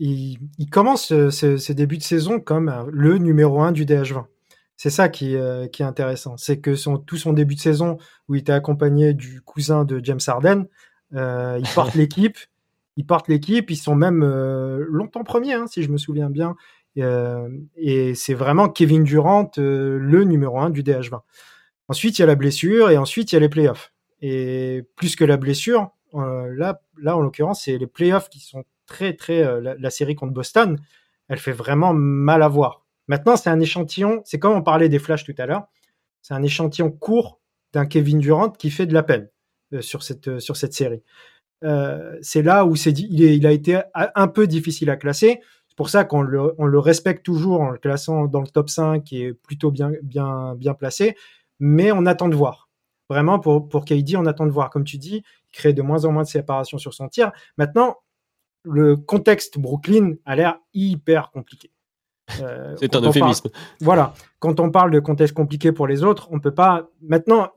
euh, 0.00 0.34
il, 0.58 0.70
commence 0.70 1.12
euh, 1.12 1.30
ce, 1.30 1.72
début 1.72 1.98
de 1.98 2.02
saison 2.02 2.40
comme 2.40 2.68
euh, 2.68 2.84
le 2.90 3.18
numéro 3.18 3.60
1 3.60 3.72
du 3.72 3.84
DH20. 3.84 4.26
C'est 4.76 4.90
ça 4.90 5.08
qui, 5.08 5.34
est 5.34 5.80
intéressant. 5.80 6.36
C'est 6.36 6.60
que 6.60 6.76
son, 6.76 6.98
tout 6.98 7.16
son 7.16 7.32
début 7.32 7.56
de 7.56 7.60
saison, 7.60 7.98
où 8.28 8.36
il 8.36 8.40
était 8.40 8.52
accompagné 8.52 9.12
du 9.12 9.40
cousin 9.40 9.84
de 9.84 10.00
James 10.04 10.20
Harden, 10.24 10.66
il 11.12 11.68
porte 11.74 11.94
l'équipe. 11.94 12.38
Ils 12.96 13.04
portent 13.04 13.26
l'équipe. 13.26 13.72
Ils 13.72 13.76
sont 13.76 13.96
même 13.96 14.24
longtemps 14.24 15.24
premiers, 15.24 15.54
hein, 15.54 15.66
si 15.66 15.82
je 15.82 15.90
me 15.90 15.98
souviens 15.98 16.30
bien. 16.30 16.54
et 16.94 18.14
c'est 18.14 18.34
vraiment 18.34 18.68
Kevin 18.68 19.02
Durant, 19.02 19.50
le 19.56 20.22
numéro 20.22 20.60
1 20.60 20.70
du 20.70 20.84
DH20. 20.84 21.22
Ensuite, 21.88 22.18
il 22.18 22.22
y 22.22 22.24
a 22.24 22.26
la 22.26 22.36
blessure 22.36 22.90
et 22.90 22.98
ensuite, 22.98 23.32
il 23.32 23.34
y 23.34 23.38
a 23.38 23.40
les 23.40 23.48
playoffs. 23.48 23.92
Et 24.22 24.84
plus 24.94 25.16
que 25.16 25.24
la 25.24 25.36
blessure, 25.36 25.90
euh, 26.14 26.54
là, 26.56 26.80
là, 27.00 27.16
en 27.16 27.20
l'occurrence, 27.20 27.64
c'est 27.64 27.78
les 27.78 27.86
playoffs 27.86 28.28
qui 28.28 28.40
sont 28.40 28.64
très, 28.88 29.14
très. 29.14 29.44
Euh, 29.44 29.76
la, 29.78 29.90
série 29.90 30.16
contre 30.16 30.32
Boston, 30.32 30.80
elle 31.28 31.38
fait 31.38 31.52
vraiment 31.52 31.94
mal 31.94 32.42
à 32.42 32.48
voir. 32.48 32.84
Maintenant, 33.06 33.36
c'est 33.36 33.50
un 33.50 33.60
échantillon. 33.60 34.22
C'est 34.24 34.40
comme 34.40 34.56
on 34.56 34.62
parlait 34.62 34.88
des 34.88 34.98
flashs 34.98 35.24
tout 35.24 35.34
à 35.38 35.46
l'heure. 35.46 35.68
C'est 36.22 36.34
un 36.34 36.42
échantillon 36.42 36.90
court 36.90 37.40
d'un 37.72 37.86
Kevin 37.86 38.18
Durant 38.18 38.50
qui 38.50 38.70
fait 38.70 38.86
de 38.86 38.94
la 38.94 39.04
peine. 39.04 39.28
sur, 39.80 40.02
cette, 40.02 40.40
sur 40.40 40.56
cette 40.56 40.72
série. 40.72 41.02
c'est 42.22 42.42
là 42.42 42.64
où 42.64 42.74
c'est 42.74 42.98
il, 42.98 43.20
il, 43.20 43.46
a 43.46 43.52
été 43.52 43.80
un 43.94 44.28
peu 44.28 44.46
difficile 44.46 44.90
à 44.90 44.96
classer. 44.96 45.40
C'est 45.68 45.76
pour 45.76 45.90
ça 45.90 46.04
qu'on 46.04 46.22
le, 46.22 46.54
on 46.58 46.66
le 46.66 46.78
respecte 46.78 47.24
toujours 47.24 47.60
en 47.60 47.70
le 47.70 47.78
classant 47.78 48.26
dans 48.26 48.40
le 48.40 48.48
top 48.48 48.68
5 48.68 49.04
qui 49.04 49.22
est 49.22 49.32
plutôt 49.34 49.70
bien, 49.70 49.92
bien, 50.02 50.54
bien 50.56 50.74
placé. 50.74 51.14
Mais 51.60 51.92
on 51.92 52.06
attend 52.06 52.28
de 52.28 52.34
voir. 52.34 52.68
Vraiment, 53.08 53.38
pour, 53.38 53.68
pour 53.68 53.84
KD, 53.84 54.16
on 54.16 54.26
attend 54.26 54.46
de 54.46 54.50
voir. 54.50 54.70
Comme 54.70 54.84
tu 54.84 54.98
dis, 54.98 55.22
il 55.52 55.56
crée 55.56 55.72
de 55.72 55.82
moins 55.82 56.04
en 56.04 56.12
moins 56.12 56.24
de 56.24 56.28
séparation 56.28 56.78
sur 56.78 56.92
son 56.92 57.08
tir. 57.08 57.32
Maintenant, 57.56 57.96
le 58.62 58.96
contexte 58.96 59.58
Brooklyn 59.58 60.14
a 60.24 60.36
l'air 60.36 60.58
hyper 60.74 61.30
compliqué. 61.30 61.70
Euh, 62.40 62.74
c'est 62.80 62.94
un 62.94 63.00
euphémisme. 63.00 63.48
voilà. 63.80 64.14
Quand 64.38 64.60
on 64.60 64.70
parle 64.70 64.90
de 64.90 65.00
contexte 65.00 65.34
compliqué 65.34 65.72
pour 65.72 65.86
les 65.86 66.02
autres, 66.02 66.28
on 66.30 66.40
peut 66.40 66.54
pas. 66.54 66.90
Maintenant, 67.00 67.50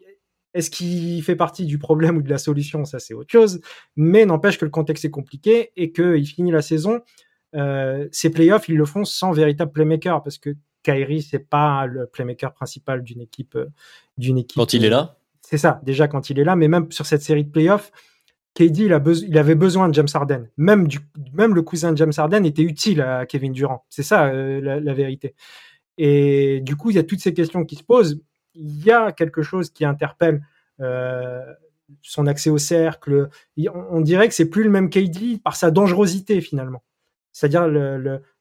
est-ce 0.54 0.70
qu'il 0.70 1.22
fait 1.24 1.36
partie 1.36 1.66
du 1.66 1.78
problème 1.78 2.18
ou 2.18 2.22
de 2.22 2.30
la 2.30 2.38
solution? 2.38 2.86
Ça, 2.86 3.00
c'est 3.00 3.14
autre 3.14 3.32
chose. 3.32 3.62
Mais 3.96 4.26
n'empêche 4.26 4.58
que 4.58 4.66
le 4.66 4.72
contexte 4.72 5.06
est 5.06 5.12
compliqué 5.12 5.72
et 5.76 5.92
qu'il 5.92 6.26
finit 6.26 6.52
la 6.52 6.62
saison. 6.62 7.02
Euh, 7.56 8.08
ces 8.12 8.30
playoffs, 8.30 8.70
ils 8.70 8.78
le 8.78 8.86
font 8.86 9.06
sans 9.06 9.32
véritable 9.32 9.72
playmaker 9.72 10.24
parce 10.24 10.38
que 10.38 10.56
Kyrie, 10.84 11.22
c'est 11.22 11.40
pas 11.40 11.86
le 11.86 12.08
playmaker 12.08 12.54
principal 12.54 13.04
d'une 13.04 13.22
équipe, 13.22 13.56
euh, 13.56 13.68
d'une 14.18 14.38
équipe. 14.38 14.58
Quand 14.58 14.74
il 14.74 14.86
est 14.86 14.90
là. 14.90 15.18
C'est 15.42 15.58
ça. 15.58 15.82
Déjà 15.84 16.08
quand 16.08 16.30
il 16.30 16.40
est 16.40 16.44
là, 16.44 16.56
mais 16.56 16.68
même 16.68 16.92
sur 16.92 17.06
cette 17.06 17.22
série 17.22 17.44
de 17.44 17.52
playoffs, 17.52 17.92
KD, 18.54 18.80
il, 18.80 19.38
avait 19.38 19.56
besoin 19.56 19.88
de 19.88 19.94
James 19.94 20.08
Harden. 20.14 20.50
Même, 20.58 20.88
le 20.88 21.62
cousin 21.62 21.94
de 21.94 21.98
James 21.98 22.12
Harden 22.16 22.44
était 22.46 22.64
utile 22.64 23.02
à 23.02 23.26
Kevin 23.26 23.54
Durant. 23.54 23.86
C'est 23.90 24.04
ça 24.04 24.26
euh, 24.26 24.60
la, 24.60 24.94
vérité. 24.94 25.36
Et 25.98 26.60
du 26.62 26.76
coup, 26.76 26.90
il 26.90 26.98
y 26.98 27.00
a 27.00 27.04
toutes 27.04 27.22
ces 27.22 27.34
questions 27.34 27.64
qui 27.66 27.76
se 27.76 27.84
posent. 27.84 28.22
Il 28.54 28.84
y 28.84 28.92
a 28.92 29.14
quelque 29.14 29.42
chose 29.42 29.70
qui 29.70 29.86
interpelle 29.86 30.46
euh, 30.82 31.42
son 32.02 32.28
accès 32.28 32.50
au 32.50 32.58
cercle. 32.58 33.30
On, 33.74 34.02
dirait 34.02 34.28
que 34.28 34.34
c'est 34.34 34.50
plus 34.50 34.64
le 34.64 34.70
même 34.70 34.90
KD 34.90 35.42
par 35.42 35.56
sa 35.56 35.72
dangerosité 35.72 36.42
finalement. 36.42 36.84
C'est-à-dire 37.32 37.68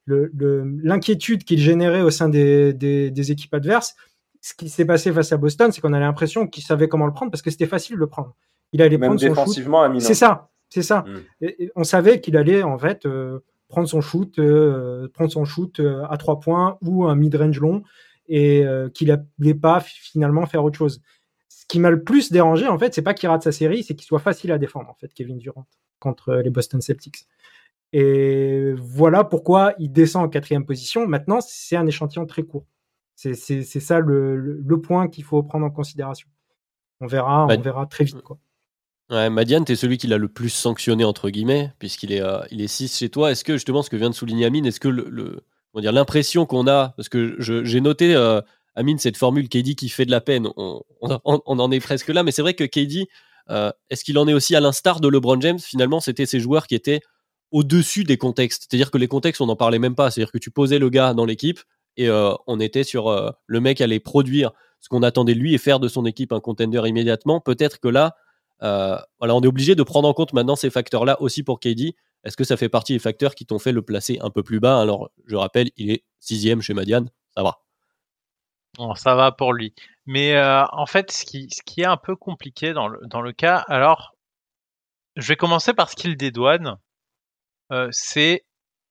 l'inquiétude 0.07 1.45
qu'il 1.45 1.61
générait 1.61 2.03
au 2.03 2.11
sein 2.11 2.29
des 2.29 3.31
équipes 3.31 3.55
adverses. 3.55 3.95
Ce 4.41 4.55
qui 4.55 4.69
s'est 4.69 4.87
passé 4.87 5.13
face 5.13 5.33
à 5.33 5.37
Boston, 5.37 5.71
c'est 5.71 5.81
qu'on 5.81 5.93
a 5.93 6.01
l'impression 6.01 6.47
qu'il 6.49 6.65
savait 6.65 6.89
comment 6.89 7.07
le 7.07 7.13
prendre 7.13 7.31
parce 7.31 7.43
que 7.43 7.51
c'était 7.51 7.67
facile 7.67 7.97
de 7.97 8.01
le 8.01 8.09
prendre 8.09 8.35
il 8.73 8.83
allait 8.83 8.99
prendre 8.99 9.21
son 9.21 9.35
shoot. 9.35 10.01
C'est 10.01 10.15
ça, 10.15 10.51
c'est 10.69 10.83
ça. 10.83 11.05
Mm. 11.41 11.49
on 11.77 11.85
savait 11.85 12.21
qu'il 12.21 12.37
allait 12.37 12.63
en 12.63 12.79
fait 12.79 13.07
euh, 13.07 13.41
prendre 13.69 13.89
son 13.89 14.01
shoot, 14.01 14.39
euh, 14.39 15.09
prendre 15.09 15.31
son 15.31 15.45
shoot 15.45 15.81
euh, 15.81 16.05
à 16.09 16.17
trois 16.17 16.41
points 16.41 16.79
ou 16.83 17.05
un 17.05 17.15
mid-range 17.15 17.61
long 17.61 17.83
et 18.29 18.65
qu'il 18.95 19.09
n'allait 19.09 19.55
pas 19.55 19.81
finalement 19.81 20.47
faire 20.47 20.63
autre 20.63 20.79
chose. 20.79 21.03
Ce 21.49 21.67
qui 21.67 21.81
m'a 21.81 21.91
le 21.91 22.05
plus 22.05 22.31
dérangé 22.31 22.69
en 22.69 22.79
fait, 22.79 22.95
c'est 22.95 23.03
pas 23.03 23.13
qu'il 23.13 23.29
rate 23.29 23.43
sa 23.43 23.51
série, 23.51 23.83
c'est 23.83 23.97
qu'il 23.97 24.07
soit 24.07 24.21
facile 24.21 24.53
à 24.53 24.59
défendre 24.59 24.89
en 24.89 24.95
fait, 24.95 25.13
Kevin 25.13 25.37
Durant 25.37 25.67
contre 25.99 26.35
les 26.35 26.51
Boston 26.51 26.81
Celtics. 26.81 27.27
Et 27.93 28.73
voilà 28.77 29.25
pourquoi 29.25 29.75
il 29.81 29.91
descend 29.91 30.25
en 30.25 30.29
quatrième 30.29 30.65
position. 30.65 31.09
Maintenant, 31.09 31.41
c'est 31.41 31.75
un 31.75 31.89
échantillon 31.89 32.25
très 32.25 32.45
court. 32.45 32.67
C'est 33.17 33.35
ça 33.35 33.99
le, 33.99 34.37
le, 34.37 34.81
point 34.81 35.09
qu'il 35.09 35.25
faut 35.25 35.43
prendre 35.43 35.67
en 35.67 35.71
considération. 35.71 36.29
On 37.01 37.07
verra, 37.07 37.47
on 37.47 37.61
verra 37.61 37.87
très 37.87 38.05
vite. 38.05 38.23
Quoi. 38.23 38.39
Madiane, 39.11 39.65
tu 39.65 39.73
es 39.73 39.77
celui 39.77 39.99
qui 39.99 40.07
l'a 40.07 40.19
le 40.19 40.29
plus 40.29 40.51
sanctionné, 40.51 41.05
entre 41.05 41.31
guillemets, 41.31 41.73
puisqu'il 41.79 42.13
est, 42.13 42.23
euh, 42.23 42.43
est 42.51 42.67
6 42.69 42.97
chez 42.99 43.09
toi. 43.09 43.33
Est-ce 43.33 43.43
que, 43.43 43.55
justement, 43.55 43.83
ce 43.83 43.91
que 43.91 43.97
vient 43.97 44.11
de 44.11 44.15
souligner 44.15 44.47
Amine, 44.47 44.67
est-ce 44.67 44.79
que 44.79 44.89
le, 44.89 45.43
dire, 45.77 45.93
l'impression 45.93 46.47
qu'on 46.47 46.69
a, 46.69 46.95
parce 46.97 47.09
que 47.09 47.37
j'ai 47.39 47.81
noté, 47.81 48.15
euh, 48.15 48.41
Amine, 48.77 48.99
cette 48.99 49.17
formule 49.17 49.49
KD 49.49 49.75
qui 49.75 49.89
fait 49.89 50.07
de 50.07 50.13
la 50.13 50.21
peine, 50.21 50.49
on, 50.57 50.83
en 51.25 51.71
est 51.73 51.81
presque 51.81 52.09
là, 52.09 52.23
mais 52.23 52.31
c'est 52.31 52.43
vrai 52.43 52.55
que 52.55 52.63
KD, 52.63 53.09
euh, 53.51 53.73
est-ce 53.91 54.05
qu'il 54.05 54.17
en 54.17 54.29
est 54.29 54.33
aussi 54.33 54.55
à 54.55 54.61
l'instar 54.61 55.01
de 55.01 55.09
LeBron 55.09 55.41
James? 55.41 55.59
Finalement, 55.59 55.99
c'était 55.99 56.27
ces 56.27 56.39
joueurs 56.39 56.69
qui 56.69 56.77
étaient 56.77 57.01
au-dessus 57.51 58.05
des 58.05 58.17
contextes. 58.17 58.69
C'est-à-dire 58.71 58.93
que 58.93 58.99
les 58.99 59.09
contextes, 59.09 59.41
on 59.41 59.47
n'en 59.47 59.57
parlait 59.57 59.81
même 59.81 59.97
pas. 59.97 60.13
C'est-à-dire 60.13 60.31
que 60.31 60.39
tu 60.39 60.53
posais 60.53 60.79
le 60.79 60.89
gars 60.89 61.15
dans 61.15 61.25
l'équipe 61.25 61.59
et 61.97 62.09
on 62.09 62.61
était 62.61 62.85
sur 62.85 63.35
le 63.47 63.61
mec 63.61 63.81
allait 63.81 63.99
produire 63.99 64.53
ce 64.79 64.89
qu'on 64.89 65.03
attendait 65.03 65.35
de 65.35 65.41
lui 65.41 65.53
et 65.53 65.59
faire 65.59 65.81
de 65.81 65.89
son 65.89 66.07
équipe 66.07 66.33
un 66.33 66.39
contender 66.39 66.81
immédiatement. 66.87 67.41
Peut-être 67.41 67.81
que 67.81 67.89
là, 67.89 68.15
euh, 68.15 68.30
voilà, 68.61 69.35
on 69.35 69.41
est 69.41 69.47
obligé 69.47 69.75
de 69.75 69.83
prendre 69.83 70.09
en 70.09 70.15
compte 70.15 70.33
maintenant 70.33 70.57
ces 70.57 70.71
facteurs-là 70.71 71.21
aussi 71.21 71.43
pour 71.43 71.61
KD. 71.61 71.95
Est-ce 72.25 72.37
que 72.37 72.45
ça 72.45 72.57
fait 72.57 72.69
partie 72.69 72.93
des 72.93 72.99
facteurs 72.99 73.35
qui 73.35 73.47
t'ont 73.47 73.59
fait 73.59 73.73
le 73.73 73.83
placer 73.83 74.19
un 74.21 74.31
peu 74.31 74.43
plus 74.43 74.61
bas? 74.61 74.81
Alors, 74.81 75.11
je 75.27 75.37
rappelle, 75.37 75.71
il 75.77 75.91
est 75.91 76.05
sixième 76.19 76.61
chez 76.61 76.75
Madiane, 76.75 77.11
ça 77.35 77.43
va. 77.43 77.61
Ça 78.97 79.15
va 79.15 79.33
pour 79.33 79.53
lui. 79.53 79.75
Mais 80.07 80.37
euh, 80.37 80.65
en 80.73 80.87
fait, 80.87 81.11
ce 81.11 81.25
qui, 81.25 81.49
ce 81.51 81.63
qui 81.63 81.83
est 81.83 81.87
un 81.87 81.97
peu 81.97 82.17
compliqué 82.17 82.73
dans 82.73 82.89
le, 82.89 83.01
dans 83.07 83.21
le 83.21 83.33
cas, 83.33 83.65
alors, 83.69 84.15
je 85.17 85.29
vais 85.29 85.37
commencer 85.37 85.75
par 85.75 85.91
ce 85.91 85.97
qu'il 85.97 86.17
dédouane. 86.17 86.77
Euh, 87.73 87.89
c'est 87.91 88.45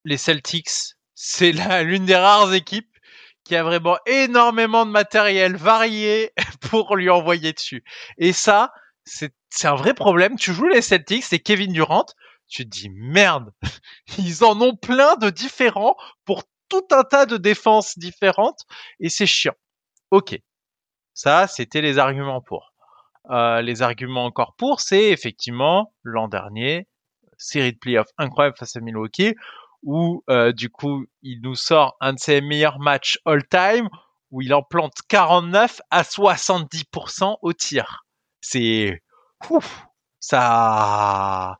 les 0.05 0.17
Celtics. 0.17 0.95
C'est 1.15 1.51
l'une 1.83 2.05
des 2.05 2.15
rares 2.15 2.53
équipes 2.53 2.95
qui 3.43 3.55
a 3.55 3.63
vraiment 3.63 3.97
énormément 4.05 4.85
de 4.85 4.91
matériel 4.91 5.55
varié 5.55 6.33
pour 6.69 6.95
lui 6.95 7.09
envoyer 7.09 7.53
dessus. 7.53 7.83
Et 8.17 8.33
ça, 8.33 8.71
c'est 9.09 9.67
un 9.67 9.75
vrai 9.75 9.93
problème. 9.93 10.37
Tu 10.37 10.53
joues 10.53 10.67
les 10.67 10.81
Celtics, 10.81 11.23
c'est 11.23 11.39
Kevin 11.39 11.73
Durant. 11.73 12.05
Tu 12.47 12.63
te 12.63 12.69
dis 12.69 12.89
merde, 12.89 13.51
ils 14.17 14.43
en 14.43 14.59
ont 14.61 14.75
plein 14.75 15.15
de 15.15 15.29
différents 15.29 15.95
pour 16.25 16.43
tout 16.67 16.85
un 16.91 17.03
tas 17.03 17.25
de 17.25 17.37
défenses 17.37 17.97
différentes 17.97 18.61
et 18.99 19.09
c'est 19.09 19.25
chiant. 19.25 19.55
Ok, 20.11 20.39
ça 21.13 21.47
c'était 21.47 21.81
les 21.81 21.97
arguments 21.97 22.41
pour. 22.41 22.73
Euh, 23.29 23.61
les 23.61 23.81
arguments 23.83 24.25
encore 24.25 24.55
pour, 24.57 24.81
c'est 24.81 25.09
effectivement 25.09 25.93
l'an 26.03 26.27
dernier 26.27 26.87
série 27.37 27.73
de 27.73 27.77
playoffs 27.77 28.09
incroyable 28.17 28.57
face 28.57 28.75
à 28.75 28.79
Milwaukee 28.81 29.35
où 29.83 30.23
euh, 30.29 30.51
du 30.51 30.69
coup 30.69 31.05
il 31.21 31.41
nous 31.41 31.55
sort 31.55 31.95
un 32.01 32.13
de 32.13 32.19
ses 32.19 32.41
meilleurs 32.41 32.79
matchs 32.79 33.17
all 33.25 33.47
time 33.47 33.87
où 34.31 34.41
il 34.41 34.53
en 34.53 34.63
plante 34.63 34.95
49 35.07 35.81
à 35.89 36.01
70% 36.01 37.37
au 37.41 37.53
tir 37.53 38.05
c'est 38.41 39.01
ça, 40.19 41.57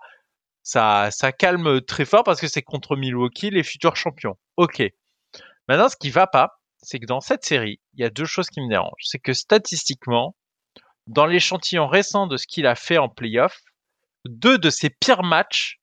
ça, 0.64 1.10
ça 1.12 1.32
calme 1.32 1.82
très 1.82 2.06
fort 2.06 2.24
parce 2.24 2.42
que 2.42 2.48
c'est 2.48 2.62
contre 2.62 2.96
Milwaukee, 2.96 3.50
les 3.50 3.64
futurs 3.64 3.96
champions. 3.96 4.38
Ok. 4.58 4.84
Maintenant, 5.68 5.90
ce 5.90 5.96
qui 5.98 6.10
va 6.10 6.28
pas, 6.28 6.60
c'est 6.82 7.00
que 7.00 7.06
dans 7.06 7.22
cette 7.22 7.46
série, 7.46 7.80
il 7.94 8.02
y 8.02 8.04
a 8.04 8.10
deux 8.10 8.26
choses 8.26 8.50
qui 8.50 8.62
me 8.62 8.70
dérangent. 8.70 9.04
C'est 9.04 9.20
que 9.20 9.34
statistiquement, 9.34 10.36
dans 11.08 11.26
l'échantillon 11.26 11.88
récent 11.88 12.28
de 12.28 12.38
ce 12.38 12.48
qu'il 12.48 12.68
a 12.68 12.76
fait 12.76 12.98
en 12.98 13.10
playoff, 13.10 13.62
deux 14.26 14.58
de 14.58 14.70
ses 14.70 14.90
pires 14.90 15.24
matchs 15.24 15.80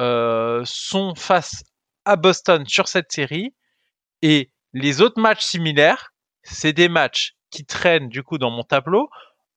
euh, 0.00 0.62
sont 0.64 1.14
face 1.14 1.62
à 2.04 2.16
Boston 2.16 2.64
sur 2.66 2.88
cette 2.88 3.12
série 3.12 3.54
et 4.22 4.50
les 4.72 5.00
autres 5.00 5.20
matchs 5.20 5.44
similaires, 5.44 6.12
c'est 6.42 6.72
des 6.72 6.88
matchs 6.88 7.34
qui 7.50 7.64
traînent 7.64 8.08
du 8.08 8.22
coup 8.22 8.38
dans 8.38 8.50
mon 8.50 8.62
tableau 8.62 9.08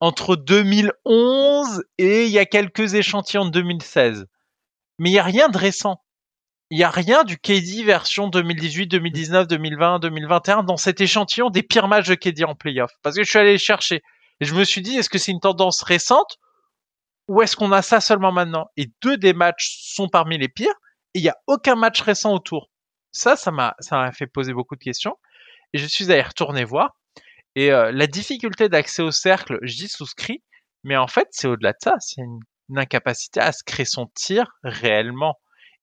entre 0.02 0.34
2011 0.34 1.84
et 1.96 2.24
il 2.24 2.32
y 2.32 2.40
a 2.40 2.44
quelques 2.44 2.94
échantillons 2.94 3.44
de 3.44 3.50
2016. 3.50 4.26
Mais 4.98 5.10
il 5.10 5.12
n'y 5.12 5.20
a 5.20 5.22
rien 5.22 5.48
de 5.48 5.56
récent. 5.56 6.02
Il 6.70 6.78
n'y 6.78 6.82
a 6.82 6.90
rien 6.90 7.22
du 7.22 7.38
KD 7.38 7.84
version 7.84 8.26
2018, 8.26 8.88
2019, 8.88 9.46
2020, 9.46 10.00
2021 10.00 10.64
dans 10.64 10.76
cet 10.76 11.00
échantillon 11.00 11.50
des 11.50 11.62
pires 11.62 11.86
matchs 11.86 12.08
de 12.08 12.16
KD 12.16 12.42
en 12.42 12.56
playoff. 12.56 12.90
Parce 13.04 13.14
que 13.14 13.22
je 13.22 13.30
suis 13.30 13.38
allé 13.38 13.58
chercher. 13.58 14.02
Et 14.40 14.44
je 14.44 14.56
me 14.56 14.64
suis 14.64 14.82
dit, 14.82 14.96
est-ce 14.96 15.08
que 15.08 15.18
c'est 15.18 15.30
une 15.30 15.38
tendance 15.38 15.82
récente 15.82 16.38
ou 17.28 17.40
est-ce 17.40 17.54
qu'on 17.54 17.70
a 17.70 17.80
ça 17.80 18.00
seulement 18.00 18.32
maintenant? 18.32 18.66
Et 18.76 18.90
deux 19.02 19.16
des 19.16 19.32
matchs 19.32 19.94
sont 19.94 20.08
parmi 20.08 20.36
les 20.36 20.48
pires 20.48 20.74
et 21.14 21.20
il 21.20 21.22
n'y 21.22 21.28
a 21.28 21.36
aucun 21.46 21.76
match 21.76 22.00
récent 22.00 22.34
autour. 22.34 22.70
Ça, 23.12 23.36
ça 23.36 23.52
m'a, 23.52 23.76
ça 23.78 23.98
m'a 23.98 24.10
fait 24.10 24.26
poser 24.26 24.52
beaucoup 24.52 24.74
de 24.74 24.82
questions. 24.82 25.16
Et 25.72 25.78
je 25.78 25.86
suis 25.86 26.10
allé 26.10 26.22
retourner 26.22 26.64
voir. 26.64 26.96
Et 27.54 27.68
la 27.70 28.06
difficulté 28.06 28.68
d'accès 28.68 29.02
au 29.02 29.10
cercle, 29.10 29.58
je 29.62 29.76
dis 29.76 29.88
souscrit, 29.88 30.42
mais 30.84 30.96
en 30.96 31.06
fait, 31.06 31.28
c'est 31.30 31.48
au-delà 31.48 31.72
de 31.72 31.78
ça, 31.82 31.94
c'est 32.00 32.22
une, 32.22 32.40
incapacité 32.74 33.38
à 33.38 33.52
se 33.52 33.62
créer 33.64 33.84
son 33.84 34.06
tir 34.14 34.46
réellement. 34.64 35.38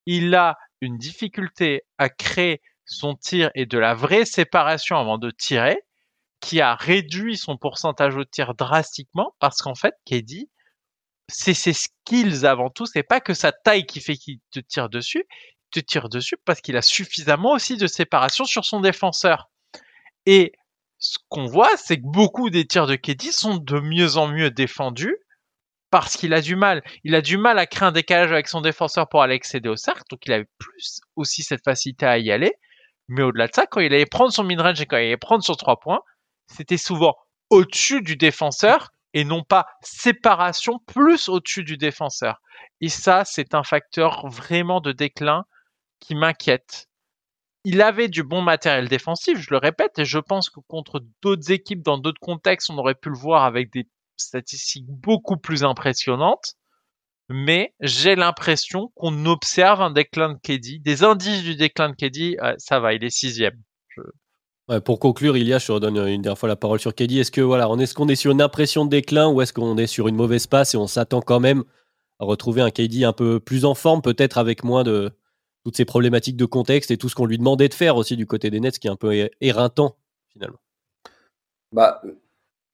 Il 0.08 0.34
a 0.34 0.58
une 0.82 0.98
difficulté 0.98 1.84
à 2.00 2.10
créer 2.10 2.64
son 2.86 3.14
tir 3.16 3.52
et 3.54 3.68
de 3.68 3.78
la 3.78 3.94
vraie 3.94 4.26
séparation 4.26 4.98
avant 4.98 5.20
de 5.20 5.30
tirer, 5.30 5.78
qui 6.40 6.62
a 6.62 6.74
réduit 6.74 7.38
son 7.38 7.58
pourcentage 7.58 8.16
au 8.16 8.26
tir 8.26 8.56
drastiquement, 8.56 9.36
parce 9.40 9.62
qu'en 9.62 9.76
fait, 9.76 9.94
Kedi, 10.06 10.50
c'est 11.28 11.54
ses 11.54 11.74
skills 11.74 12.46
avant 12.46 12.70
tout, 12.70 12.88
c'est 12.88 13.04
pas 13.04 13.22
que 13.22 13.36
sa 13.36 13.52
taille 13.52 13.86
qui 13.86 14.02
fait 14.02 14.16
qu'il 14.16 14.40
te 14.52 14.60
tire 14.60 14.90
dessus, 14.90 15.26
il 15.30 15.82
te 15.82 15.86
tire 15.86 16.10
dessus 16.10 16.38
parce 16.44 16.62
qu'il 16.62 16.76
a 16.76 16.82
suffisamment 16.82 17.52
aussi 17.52 17.78
de 17.78 17.86
séparation 17.86 18.46
sur 18.46 18.66
son 18.66 18.80
défenseur. 18.80 19.52
Et 20.26 20.54
ce 21.10 21.18
qu'on 21.28 21.46
voit, 21.46 21.76
c'est 21.76 21.98
que 21.98 22.06
beaucoup 22.06 22.52
des 22.52 22.68
tirs 22.68 22.86
de 22.86 22.96
Keddy 22.96 23.32
sont 23.32 23.58
de 23.58 23.80
mieux 23.80 24.18
en 24.18 24.28
mieux 24.28 24.52
défendus 24.52 25.18
parce 25.90 26.16
qu'il 26.16 26.36
a 26.36 26.42
du 26.42 26.56
mal. 26.56 26.84
Il 27.04 27.16
a 27.16 27.22
du 27.22 27.38
mal 27.40 27.58
à 27.58 27.66
créer 27.66 27.88
un 27.88 27.92
décalage 27.92 28.32
avec 28.32 28.48
son 28.48 28.62
défenseur 28.62 29.10
pour 29.10 29.24
aller 29.24 29.34
accéder 29.34 29.70
au 29.70 29.76
cercle, 29.76 30.04
donc 30.12 30.20
il 30.28 30.34
avait 30.34 30.50
plus 30.60 31.02
aussi 31.16 31.42
cette 31.42 31.64
facilité 31.64 32.06
à 32.06 32.20
y 32.20 32.32
aller. 32.32 32.54
Mais 33.08 33.24
au-delà 33.24 33.48
de 33.48 33.54
ça, 33.56 33.66
quand 33.66 33.80
il 33.80 33.92
allait 33.92 34.06
prendre 34.06 34.32
son 34.32 34.44
mid-range 34.44 34.82
et 34.82 34.86
quand 34.86 34.98
il 34.98 35.06
allait 35.06 35.18
prendre 35.18 35.44
son 35.44 35.56
3 35.56 35.80
points, 35.80 36.02
c'était 36.46 36.78
souvent 36.78 37.16
au-dessus 37.50 38.04
du 38.04 38.16
défenseur 38.16 38.92
et 39.16 39.24
non 39.24 39.44
pas 39.44 39.66
séparation 39.82 40.78
plus 40.86 41.28
au-dessus 41.28 41.64
du 41.64 41.78
défenseur. 41.78 42.40
Et 42.82 42.90
ça, 42.90 43.26
c'est 43.26 43.56
un 43.56 43.64
facteur 43.64 44.28
vraiment 44.28 44.80
de 44.80 44.92
déclin 44.92 45.46
qui 46.00 46.14
m'inquiète. 46.14 46.89
Il 47.66 47.82
avait 47.82 48.08
du 48.08 48.24
bon 48.24 48.42
matériel 48.42 48.88
défensif, 48.88 49.38
je 49.40 49.50
le 49.52 49.58
répète, 49.58 50.00
et 50.00 50.06
je 50.06 50.20
pense 50.20 50.50
que 50.50 50.60
contre 50.68 51.04
d'autres 51.22 51.52
équipes, 51.52 51.84
dans 51.84 51.98
d'autres 51.98 52.22
contextes, 52.22 52.70
on 52.70 52.78
aurait 52.78 52.96
pu 52.96 53.10
le 53.10 53.18
voir 53.18 53.44
avec 53.44 53.72
des 53.72 53.88
statistiques 54.18 54.88
beaucoup 54.88 55.38
plus 55.38 55.64
impressionnantes. 55.64 56.56
Mais 57.30 57.74
j'ai 57.80 58.16
l'impression 58.16 58.92
qu'on 58.96 59.26
observe 59.28 59.82
un 59.82 59.92
déclin 59.92 60.34
de 60.34 60.40
KD, 60.42 60.80
des 60.82 61.04
indices 61.04 61.44
du 61.44 61.56
déclin 61.56 61.90
de 61.90 61.96
KD. 61.96 62.38
Euh, 62.42 62.56
ça 62.58 62.80
va, 62.80 62.94
il 62.94 63.04
est 63.04 63.12
sixième. 63.12 63.62
pour 64.84 65.00
conclure, 65.00 65.38
Ilias, 65.38 65.64
je 65.68 65.72
redonne 65.72 65.98
une 66.08 66.24
dernière 66.24 66.40
fois 66.40 66.50
la 66.50 66.56
parole 66.56 66.80
sur 66.80 66.96
KD. 66.96 67.18
Est-ce 67.18 67.32
que 67.32 67.42
voilà, 67.42 67.70
on 67.70 67.78
est-ce 67.78 67.94
qu'on 67.94 68.08
est 68.08 68.16
sur 68.16 68.32
une 68.32 68.42
impression 68.42 68.84
de 68.84 68.90
déclin 68.90 69.28
ou 69.30 69.42
est-ce 69.42 69.54
qu'on 69.54 69.78
est 69.78 69.88
sur 69.88 70.08
une 70.08 70.16
mauvaise 70.16 70.48
passe 70.48 70.74
et 70.74 70.78
on 70.78 70.88
s'attend 70.88 71.22
quand 71.22 71.40
même 71.40 71.64
à 72.20 72.26
retrouver 72.26 72.62
un 72.62 72.72
KD 72.72 73.04
un 73.04 73.14
peu 73.14 73.40
plus 73.40 73.64
en 73.64 73.76
forme, 73.76 74.02
peut-être 74.02 74.40
avec 74.40 74.64
moins 74.64 74.84
de 74.84 75.12
toutes 75.64 75.78
ces 75.78 75.86
problématiques 75.86 76.38
de 76.38 76.46
contexte 76.46 76.92
et 76.92 76.98
tout 76.98 77.10
ce 77.10 77.16
qu'on 77.16 77.26
lui 77.26 77.38
demandait 77.38 77.68
de 77.68 77.74
faire 77.74 77.98
aussi 77.98 78.16
du 78.16 78.26
côté 78.26 78.50
des 78.50 78.60
Nets, 78.60 78.80
qui 78.80 78.88
est 78.88 78.92
un 78.92 78.96
peu 78.96 79.30
éreintant 79.42 79.98
finalement. 80.30 80.60
Bah, 81.72 82.02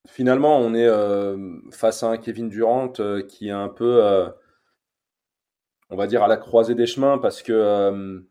finalement, 0.06 0.58
on 0.58 0.74
est 0.74 0.86
euh, 0.86 1.58
face 1.70 2.02
à 2.02 2.08
un 2.08 2.16
Kevin 2.16 2.48
Durant 2.48 2.92
euh, 3.00 3.22
qui 3.22 3.48
est 3.48 3.52
un 3.52 3.68
peu, 3.68 4.04
euh, 4.04 4.28
on 5.90 5.96
va 5.96 6.06
dire, 6.06 6.22
à 6.22 6.28
la 6.28 6.36
croisée 6.36 6.74
des 6.74 6.86
chemins 6.86 7.18
parce 7.18 7.42
que 7.42 8.24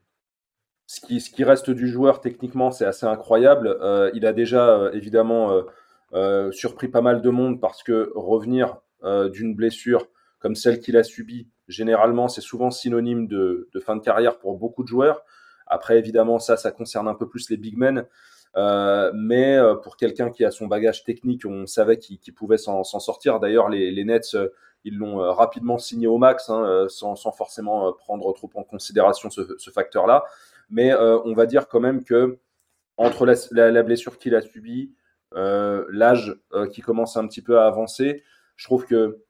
ce 0.88 1.02
qui, 1.02 1.20
ce, 1.20 1.30
qui, 1.32 1.44
reste 1.44 1.70
du 1.70 1.88
joueur 1.88 2.22
techniquement, 2.22 2.72
c'est 2.72 2.86
assez 2.86 3.06
incroyable. 3.06 3.78
il 4.14 4.26
a 4.26 4.34
déjà 4.34 4.90
évidemment 4.94 5.64
surpris 6.52 6.88
pas 6.88 7.02
mal 7.02 7.22
de 7.22 7.30
monde 7.30 7.60
parce 7.60 7.82
que 7.84 8.12
revenir 8.16 8.78
d'une 9.04 9.56
blessure 9.56 10.08
comme 10.40 10.56
celle 10.56 10.80
qu'il 10.80 10.96
a 10.98 11.04
subie, 11.04 11.50
généralement, 11.68 12.28
c'est 12.28 12.42
souvent 12.42 12.72
synonyme 12.72 13.28
de, 13.28 13.70
fin 13.82 13.96
de 13.96 14.02
carrière 14.02 14.38
pour 14.38 14.58
beaucoup 14.58 14.84
de 14.84 14.88
joueurs. 14.88 15.24
Après, 15.68 15.98
évidemment, 15.98 16.40
ça, 16.40 16.58
ça 16.58 16.72
concerne 16.72 17.08
un 17.08 17.16
peu 17.16 17.28
plus 17.28 17.50
les 17.50 17.58
big 17.58 17.78
men. 17.78 18.06
Euh, 18.58 19.12
mais 19.14 19.58
euh, 19.58 19.76
pour 19.76 19.98
quelqu'un 19.98 20.30
qui 20.30 20.46
a 20.46 20.52
son 20.52 20.68
bagage 20.68 21.04
technique, 21.04 21.46
on 21.46 21.66
savait 21.66 21.98
qu'il 21.98 22.34
pouvait 22.34 22.58
s'en 22.58 22.84
sortir. 22.84 23.40
D'ailleurs, 23.40 23.70
les, 23.70 24.06
Nets, 24.06 24.34
euh, 24.36 24.50
ils 24.84 24.98
l'ont 24.98 25.18
rapidement 25.34 25.78
signé 25.78 26.08
au 26.08 26.18
max, 26.18 26.50
hein, 26.50 26.86
sans, 26.88 27.16
forcément 27.32 27.92
prendre 27.94 28.32
trop 28.34 28.50
en 28.56 28.64
considération 28.64 29.30
ce, 29.30 29.70
facteur-là. 29.72 30.24
Mais 30.70 30.94
on 30.94 31.34
va 31.34 31.48
dire 31.48 31.68
quand 31.68 31.80
même 31.80 32.04
que 32.04 32.38
entre 32.98 33.26
la, 33.26 33.72
la 33.72 33.84
blessure 33.84 34.20
qu'il 34.20 34.36
a 34.36 34.42
subie, 34.42 34.94
l'âge 35.34 36.36
qui 36.72 36.82
commence 36.82 37.18
un 37.18 37.28
petit 37.28 37.42
peu 37.42 37.60
à 37.60 37.66
avancer, 37.66 38.24
je 38.56 38.66
trouve 38.66 38.86
que 38.86 39.26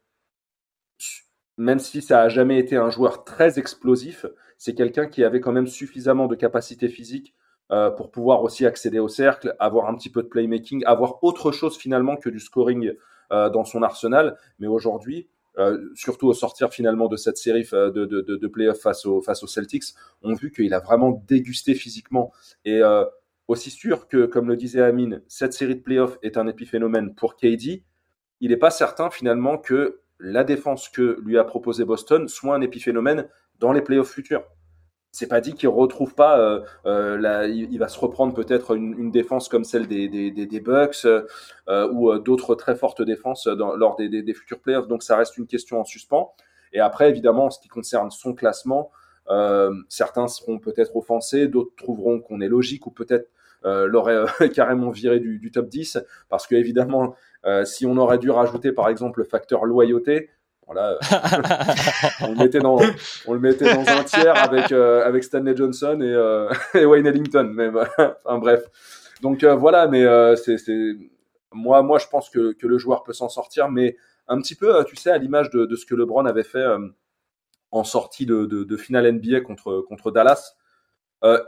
même 1.58 1.80
si 1.80 2.02
ça 2.02 2.22
a 2.22 2.30
jamais 2.30 2.60
été 2.60 2.76
un 2.76 2.90
joueur 2.90 3.24
très 3.24 3.60
explosif, 3.60 4.26
c'est 4.58 4.76
quelqu'un 4.76 5.08
qui 5.08 5.24
avait 5.24 5.40
quand 5.40 5.52
même 5.52 5.68
suffisamment 5.68 6.28
de 6.28 6.36
capacité 6.36 6.90
physique 6.90 7.34
euh, 7.72 7.90
pour 7.90 8.12
pouvoir 8.12 8.44
aussi 8.44 8.66
accéder 8.66 9.00
au 9.00 9.08
cercle, 9.08 9.56
avoir 9.60 9.88
un 9.88 9.96
petit 9.96 10.10
peu 10.10 10.22
de 10.22 10.28
playmaking, 10.28 10.84
avoir 10.86 11.24
autre 11.24 11.52
chose 11.52 11.78
finalement 11.78 12.16
que 12.16 12.30
du 12.30 12.40
scoring 12.40 12.94
euh, 13.32 13.50
dans 13.50 13.64
son 13.64 13.82
arsenal. 13.84 14.38
Mais 14.60 14.68
aujourd'hui, 14.68 15.30
euh, 15.58 15.90
surtout 15.96 16.28
au 16.28 16.34
sortir 16.34 16.72
finalement 16.72 17.08
de 17.08 17.16
cette 17.16 17.38
série 17.38 17.64
de, 17.64 18.48
playoffs 18.48 18.82
face, 18.82 19.08
face 19.26 19.42
aux 19.42 19.48
Celtics, 19.48 19.96
on 20.22 20.34
a 20.34 20.36
vu 20.36 20.52
qu'il 20.52 20.74
a 20.74 20.80
vraiment 20.80 21.24
dégusté 21.28 21.74
physiquement. 21.74 22.32
Et 22.66 22.82
aussi 23.48 23.72
sûr 23.72 24.08
que, 24.08 24.26
comme 24.26 24.48
le 24.48 24.58
disait 24.58 24.82
Amine, 24.82 25.22
cette 25.28 25.54
série 25.54 25.76
de 25.76 25.82
playoffs 25.82 26.18
est 26.22 26.38
un 26.38 26.48
épiphénomène 26.48 27.16
pour 27.16 27.36
KD, 27.36 27.84
il 28.42 28.50
n'est 28.50 28.58
pas 28.58 28.70
certain 28.70 29.10
finalement 29.10 29.58
que 29.58 30.02
la 30.20 30.44
défense 30.44 30.90
que 30.90 31.20
lui 31.24 31.38
a 31.38 31.44
proposé 31.44 31.86
Boston 31.86 32.28
soit 32.28 32.56
un 32.56 32.62
épiphénomène 32.62 33.28
dans 33.60 33.72
les 33.72 33.82
playoffs 33.82 34.12
futurs. 34.12 34.44
C'est 35.12 35.28
pas 35.28 35.40
dit 35.40 35.54
qu'il 35.54 35.70
retrouve 35.70 36.14
pas, 36.14 36.40
euh, 36.40 36.60
euh, 36.86 37.48
il, 37.48 37.80
va 37.80 37.88
se 37.88 37.98
reprendre 37.98 38.34
peut-être 38.34 38.76
une, 38.76 39.12
défense 39.12 39.48
comme 39.48 39.64
celle 39.64 39.88
des, 39.88 40.60
Bucks 40.60 41.06
euh, 41.06 41.90
ou 41.94 42.20
d'autres 42.20 42.54
très 42.56 42.76
fortes 42.76 43.02
défenses 43.02 43.48
lors 43.48 43.96
des, 43.96 44.34
futurs 44.34 44.60
playoffs. 44.60 44.90
Donc 44.90 45.04
ça 45.04 45.16
reste 45.16 45.38
une 45.38 45.48
question 45.48 45.80
en 45.80 45.86
suspens. 45.86 46.34
Et 46.74 46.82
après, 46.82 47.10
évidemment, 47.10 47.46
en 47.46 47.50
ce 47.50 47.62
qui 47.62 47.70
concerne 47.70 48.12
son 48.12 48.34
classement, 48.34 48.92
certains 49.88 50.28
seront 50.28 50.60
peut-être 50.60 50.98
offensés, 50.98 51.48
d'autres 51.48 51.74
trouveront 51.78 52.20
qu'on 52.20 52.42
est 52.42 52.50
logique 52.50 52.86
ou 52.86 52.92
peut-être 52.92 53.30
l'aurait 53.64 54.26
carrément 54.54 54.90
viré 54.90 55.22
du, 55.22 55.40
du, 55.40 55.50
top 55.50 55.70
10 55.70 55.98
parce 56.28 56.46
que 56.46 56.56
évidemment 56.56 57.16
si 57.66 57.86
on 57.86 57.98
aurait 57.98 58.18
dû 58.18 58.32
rajouter 58.32 58.72
par 58.72 58.90
exemple 58.90 59.20
le 59.20 59.26
facteur 59.26 59.66
loyauté, 59.66 60.30
voilà, 60.68 60.98
on, 62.22 62.32
le 62.32 62.38
mettait 62.38 62.60
dans, 62.60 62.80
on 63.28 63.34
le 63.34 63.40
mettait 63.40 63.72
dans 63.72 63.88
un 63.88 64.04
tiers 64.04 64.36
avec, 64.36 64.72
euh, 64.72 65.06
avec 65.06 65.24
Stanley 65.24 65.56
Johnson 65.56 66.00
et, 66.02 66.12
euh, 66.12 66.52
et 66.74 66.86
Wayne 66.86 67.06
Ellington. 67.06 67.52
Même. 67.54 67.78
enfin 67.78 68.40
bref. 68.40 68.66
Donc 69.22 69.44
voilà, 69.44 69.88
mais 69.88 70.04
c'est, 70.38 70.58
moi, 71.52 71.84
moi 71.84 72.00
je 72.00 72.08
pense 72.08 72.30
que, 72.30 72.54
que 72.54 72.68
le 72.68 72.78
joueur 72.78 73.04
peut 73.04 73.14
s'en 73.14 73.30
sortir, 73.30 73.70
mais 73.70 73.96
un 74.28 74.42
petit 74.42 74.56
peu, 74.56 74.84
tu 74.86 74.96
sais, 74.96 75.12
à 75.12 75.18
l'image 75.18 75.52
de, 75.52 75.66
de, 75.66 75.76
ce 75.76 75.86
que 75.86 75.94
LeBron 75.94 76.26
avait 76.26 76.44
fait 76.44 76.66
en 77.72 77.84
sortie 77.84 78.26
de, 78.26 78.46
de, 78.46 78.64
de, 78.64 78.78
finale 78.78 79.12
NBA 79.12 79.42
contre, 79.42 79.82
contre 79.88 80.12
Dallas. 80.12 80.56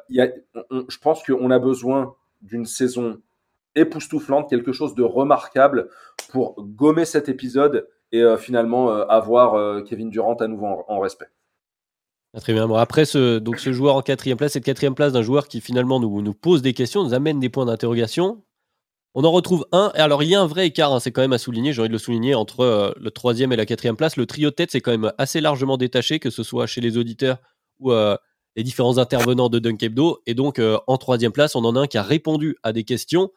Y 0.09 0.21
a, 0.21 0.27
je 0.71 0.97
pense 0.99 1.23
qu'on 1.23 1.49
a 1.49 1.59
besoin 1.59 2.15
d'une 2.41 2.65
saison 2.65 3.19
époustouflante, 3.77 4.49
quelque 4.49 4.73
chose 4.73 4.95
de 4.95 5.03
remarquable 5.03 5.89
pour 6.29 6.55
gommer 6.57 7.05
cet 7.05 7.29
épisode 7.29 7.87
et 8.11 8.21
euh, 8.21 8.37
finalement 8.37 8.91
euh, 8.91 9.05
avoir 9.07 9.55
euh, 9.55 9.81
Kevin 9.81 10.09
Durant 10.09 10.35
à 10.35 10.47
nouveau 10.47 10.67
en, 10.87 10.99
respect. 10.99 11.27
Ah, 12.33 12.41
très 12.41 12.53
bien. 12.53 12.69
après, 12.75 13.05
ce, 13.05 13.39
donc 13.39 13.59
ce 13.59 13.71
joueur 13.71 13.95
en 13.95 14.01
quatrième 14.01 14.37
place, 14.37 14.53
cette 14.53 14.65
quatrième 14.65 14.95
place 14.95 15.13
d'un 15.13 15.21
joueur 15.21 15.47
qui 15.47 15.61
finalement 15.61 15.99
nous, 15.99 16.21
nous 16.21 16.33
pose 16.33 16.61
des 16.61 16.73
questions, 16.73 17.03
nous 17.03 17.13
amène 17.13 17.39
des 17.39 17.49
points 17.49 17.65
d'interrogation. 17.65 18.43
On 19.13 19.23
en 19.23 19.31
retrouve 19.31 19.65
un. 19.71 19.91
Alors, 19.95 20.21
il 20.21 20.29
y 20.29 20.35
a 20.35 20.41
un 20.41 20.45
vrai 20.45 20.67
écart, 20.67 20.93
hein, 20.93 20.99
c'est 20.99 21.11
quand 21.11 21.21
même 21.21 21.33
à 21.33 21.39
souligner, 21.39 21.73
j'ai 21.73 21.81
envie 21.81 21.89
de 21.89 21.93
le 21.93 21.99
souligner, 21.99 22.35
entre 22.35 22.93
le 22.99 23.11
troisième 23.11 23.51
et 23.51 23.55
la 23.55 23.65
quatrième 23.65 23.95
place. 23.95 24.15
Le 24.15 24.27
trio 24.27 24.51
de 24.51 24.55
tête, 24.55 24.69
c'est 24.71 24.81
quand 24.81 24.91
même 24.91 25.11
assez 25.17 25.41
largement 25.41 25.77
détaché, 25.77 26.19
que 26.19 26.29
ce 26.29 26.43
soit 26.43 26.67
chez 26.67 26.81
les 26.81 26.97
auditeurs 26.97 27.39
ou 27.79 27.91
les 27.91 28.63
différents 28.63 28.99
intervenants 28.99 29.49
de 29.49 29.57
Dunk. 29.57 29.83
Et 30.27 30.33
donc, 30.35 30.61
en 30.61 30.97
troisième 30.97 31.31
place, 31.31 31.55
on 31.55 31.65
en 31.65 31.75
a 31.75 31.79
un 31.79 31.87
qui 31.87 31.97
a 31.97 32.03
répondu 32.03 32.57
à 32.61 32.73
des 32.73 32.83
questions 32.83 33.31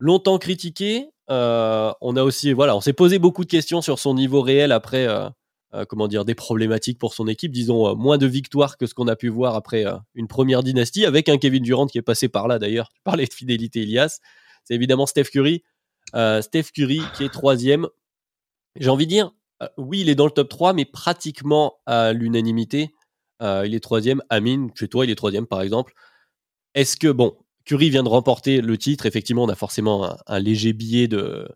longtemps 0.00 0.38
critiqué. 0.38 1.10
Euh, 1.30 1.92
on 2.00 2.16
a 2.16 2.24
aussi, 2.24 2.52
voilà, 2.52 2.74
on 2.74 2.80
s'est 2.80 2.92
posé 2.92 3.20
beaucoup 3.20 3.44
de 3.44 3.50
questions 3.50 3.82
sur 3.82 4.00
son 4.00 4.14
niveau 4.14 4.42
réel 4.42 4.72
après, 4.72 5.06
euh, 5.06 5.28
euh, 5.74 5.84
comment 5.84 6.08
dire, 6.08 6.24
des 6.24 6.34
problématiques 6.34 6.98
pour 6.98 7.14
son 7.14 7.28
équipe. 7.28 7.52
Disons 7.52 7.94
moins 7.94 8.18
de 8.18 8.26
victoires 8.26 8.76
que 8.76 8.86
ce 8.86 8.94
qu'on 8.94 9.06
a 9.06 9.14
pu 9.14 9.28
voir 9.28 9.54
après 9.54 9.84
une 10.14 10.26
première 10.26 10.64
dynastie, 10.64 11.06
avec 11.06 11.28
un 11.28 11.38
Kevin 11.38 11.62
Durant 11.62 11.86
qui 11.86 11.98
est 11.98 12.02
passé 12.02 12.28
par 12.28 12.48
là 12.48 12.58
d'ailleurs. 12.58 12.88
Tu 12.92 13.00
parlais 13.04 13.26
de 13.26 13.32
fidélité, 13.32 13.82
Elias. 13.82 14.18
C'est 14.64 14.74
évidemment 14.74 15.06
Steph 15.06 15.24
Curry. 15.24 15.62
Steph 16.40 16.72
Curry 16.74 17.00
qui 17.14 17.24
est 17.24 17.32
troisième. 17.32 17.86
J'ai 18.76 18.88
envie 18.88 19.06
de 19.06 19.10
dire, 19.10 19.32
oui, 19.76 20.00
il 20.00 20.08
est 20.08 20.14
dans 20.14 20.24
le 20.24 20.32
top 20.32 20.48
3, 20.48 20.72
mais 20.72 20.84
pratiquement 20.84 21.74
à 21.86 22.12
l'unanimité. 22.12 22.90
il 23.40 23.74
est 23.74 23.80
troisième. 23.80 24.22
Amine, 24.30 24.70
chez 24.74 24.88
toi, 24.88 25.04
il 25.04 25.10
est 25.10 25.16
troisième 25.16 25.46
par 25.46 25.60
exemple. 25.62 25.92
Est-ce 26.74 26.96
que, 26.96 27.08
bon, 27.08 27.36
Curry 27.70 27.88
vient 27.88 28.02
de 28.02 28.08
remporter 28.08 28.62
le 28.62 28.76
titre. 28.76 29.06
Effectivement, 29.06 29.44
on 29.44 29.48
a 29.48 29.54
forcément 29.54 30.16
un, 30.26 30.38
léger 30.40 30.72
billet 30.72 31.06
de, 31.06 31.48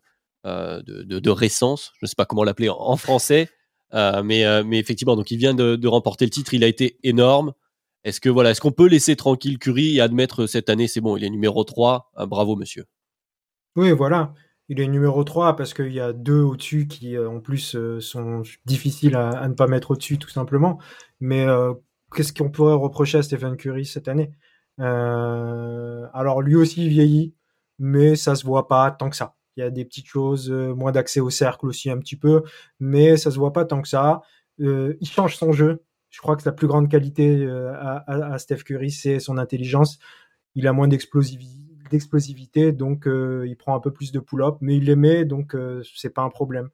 euh, 0.45 0.81
de, 0.81 1.29
récence. 1.29 1.91
Je 1.99 2.05
ne 2.05 2.07
sais 2.07 2.15
pas 2.15 2.23
comment 2.23 2.45
l'appeler 2.45 2.69
en, 2.69 2.95
français. 2.95 3.49
Euh, 3.93 4.23
mais, 4.23 4.45
euh, 4.45 4.63
mais 4.65 4.79
effectivement, 4.79 5.17
donc 5.17 5.29
il 5.29 5.37
vient 5.37 5.53
de, 5.53 5.87
remporter 5.87 6.23
le 6.23 6.31
titre. 6.31 6.53
Il 6.53 6.63
a 6.63 6.67
été 6.67 6.99
énorme. 7.03 7.51
Est-ce 8.05 8.21
que 8.21 8.29
voilà, 8.29 8.51
est-ce 8.51 8.61
qu'on 8.61 8.71
peut 8.71 8.87
laisser 8.87 9.17
tranquille 9.17 9.59
Curry 9.59 9.97
et 9.97 9.99
admettre 9.99 10.45
cette 10.45 10.69
année, 10.69 10.87
c'est 10.87 11.01
bon, 11.01 11.17
il 11.17 11.25
est 11.25 11.29
numéro 11.29 11.65
3. 11.65 12.13
bravo, 12.27 12.55
monsieur. 12.55 12.85
Oui, 13.75 13.91
voilà. 13.91 14.33
Il 14.69 14.79
est 14.79 14.87
numéro 14.87 15.21
3 15.25 15.57
parce 15.57 15.73
qu'il 15.73 15.91
y 15.91 15.99
a 15.99 16.13
deux 16.13 16.39
au-dessus 16.39 16.87
qui, 16.87 17.17
en 17.17 17.41
plus, 17.41 17.75
sont 17.99 18.43
difficiles 18.65 19.17
à, 19.17 19.31
à, 19.31 19.49
ne 19.49 19.53
pas 19.53 19.67
mettre 19.67 19.91
au-dessus, 19.91 20.17
tout 20.17 20.29
simplement. 20.29 20.79
Mais 21.19 21.45
qu'est-ce 22.15 22.31
qu'on 22.31 22.51
pourrait 22.51 22.73
reprocher 22.73 23.17
à 23.17 23.23
Stephen 23.23 23.57
Curry 23.57 23.85
cette 23.85 24.07
année? 24.07 24.31
Alors 24.77 26.41
lui 26.41 26.55
aussi 26.55 26.87
vieillit, 26.89 27.33
mais 27.79 28.15
ça 28.15 28.35
se 28.35 28.45
voit 28.45 28.67
pas 28.67 28.91
tant 28.91 29.09
que 29.09 29.15
ça. 29.15 29.35
Il 29.57 29.61
y 29.61 29.63
a 29.63 29.69
des 29.69 29.85
petites 29.85 30.07
choses, 30.07 30.51
euh, 30.51 30.73
moins 30.75 30.91
d'accès 30.91 31.19
au 31.21 31.29
cercle 31.29 31.65
aussi 31.67 31.89
un 31.89 31.97
petit 31.97 32.17
peu, 32.17 32.43
mais 32.79 33.17
ça 33.17 33.31
se 33.31 33.37
voit 33.37 33.53
pas 33.53 33.65
tant 33.65 33.81
que 33.81 33.87
ça. 33.87 34.21
Euh, 34.59 34.95
il 35.01 35.07
change 35.07 35.37
son 35.37 35.51
jeu. 35.51 35.83
Je 36.09 36.19
crois 36.21 36.35
que 36.35 36.43
la 36.45 36.51
plus 36.51 36.67
grande 36.67 36.89
qualité 36.89 37.45
à, 37.45 38.37
Steph 38.39 38.63
Curry, 38.63 38.91
c'est 38.91 39.19
son 39.19 39.37
intelligence. 39.37 39.99
Il 40.55 40.67
a 40.67 40.73
moins 40.73 40.87
d'explosivité, 40.87 42.71
donc 42.71 43.05
il 43.05 43.55
prend 43.57 43.75
un 43.75 43.81
peu 43.81 43.91
plus 43.91 44.13
de 44.13 44.19
pull-up, 44.19 44.55
mais 44.61 44.77
il 44.77 44.85
les 44.85 44.95
met, 44.95 45.25
donc 45.25 45.57
c'est 45.93 46.11
pas 46.13 46.21
un 46.21 46.29
problème. 46.29 46.69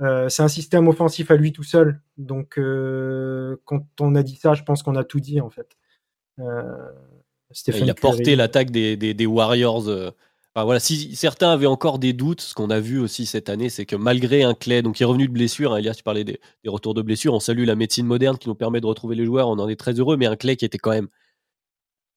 c'est 0.00 0.42
un 0.42 0.48
système 0.48 0.86
offensif 0.86 1.32
à 1.32 1.36
lui 1.36 1.52
tout 1.52 1.64
seul. 1.64 2.00
Donc, 2.16 2.60
quand 3.64 3.86
on 4.00 4.14
a 4.14 4.22
dit 4.22 4.36
ça, 4.36 4.54
je 4.54 4.62
pense 4.62 4.84
qu'on 4.84 4.94
a 4.94 5.02
tout 5.02 5.18
dit 5.20 5.40
en 5.40 5.50
fait. 5.50 5.76
Il 7.66 7.90
a 7.90 7.94
porté 7.94 8.36
l'attaque 8.36 8.70
des, 8.70 8.96
des, 8.96 9.26
Warriors 9.26 9.88
euh, 9.88 10.10
voilà, 10.64 10.80
si 10.80 11.14
certains 11.14 11.50
avaient 11.50 11.66
encore 11.66 11.98
des 11.98 12.12
doutes, 12.14 12.40
ce 12.40 12.54
qu'on 12.54 12.70
a 12.70 12.80
vu 12.80 12.98
aussi 12.98 13.26
cette 13.26 13.50
année, 13.50 13.68
c'est 13.68 13.84
que 13.84 13.96
malgré 13.96 14.42
un 14.42 14.54
Clay, 14.54 14.80
donc 14.80 14.96
qui 14.96 15.02
est 15.02 15.06
revenu 15.06 15.28
de 15.28 15.32
blessure, 15.32 15.74
hein, 15.74 15.78
Elias, 15.78 15.94
tu 15.94 16.02
parlais 16.02 16.24
des, 16.24 16.40
retours 16.66 16.94
de 16.94 17.02
blessure, 17.02 17.34
on 17.34 17.40
salue 17.40 17.64
la 17.64 17.74
médecine 17.74 18.06
moderne 18.06 18.38
qui 18.38 18.48
nous 18.48 18.54
permet 18.54 18.80
de 18.80 18.86
retrouver 18.86 19.16
les 19.16 19.26
joueurs, 19.26 19.48
on 19.48 19.58
en 19.58 19.68
est 19.68 19.76
très 19.76 19.92
heureux, 19.92 20.16
mais 20.16 20.26
un 20.26 20.36
Clay 20.36 20.56
qui 20.56 20.64
était 20.64 20.78
quand 20.78 20.92
même, 20.92 21.08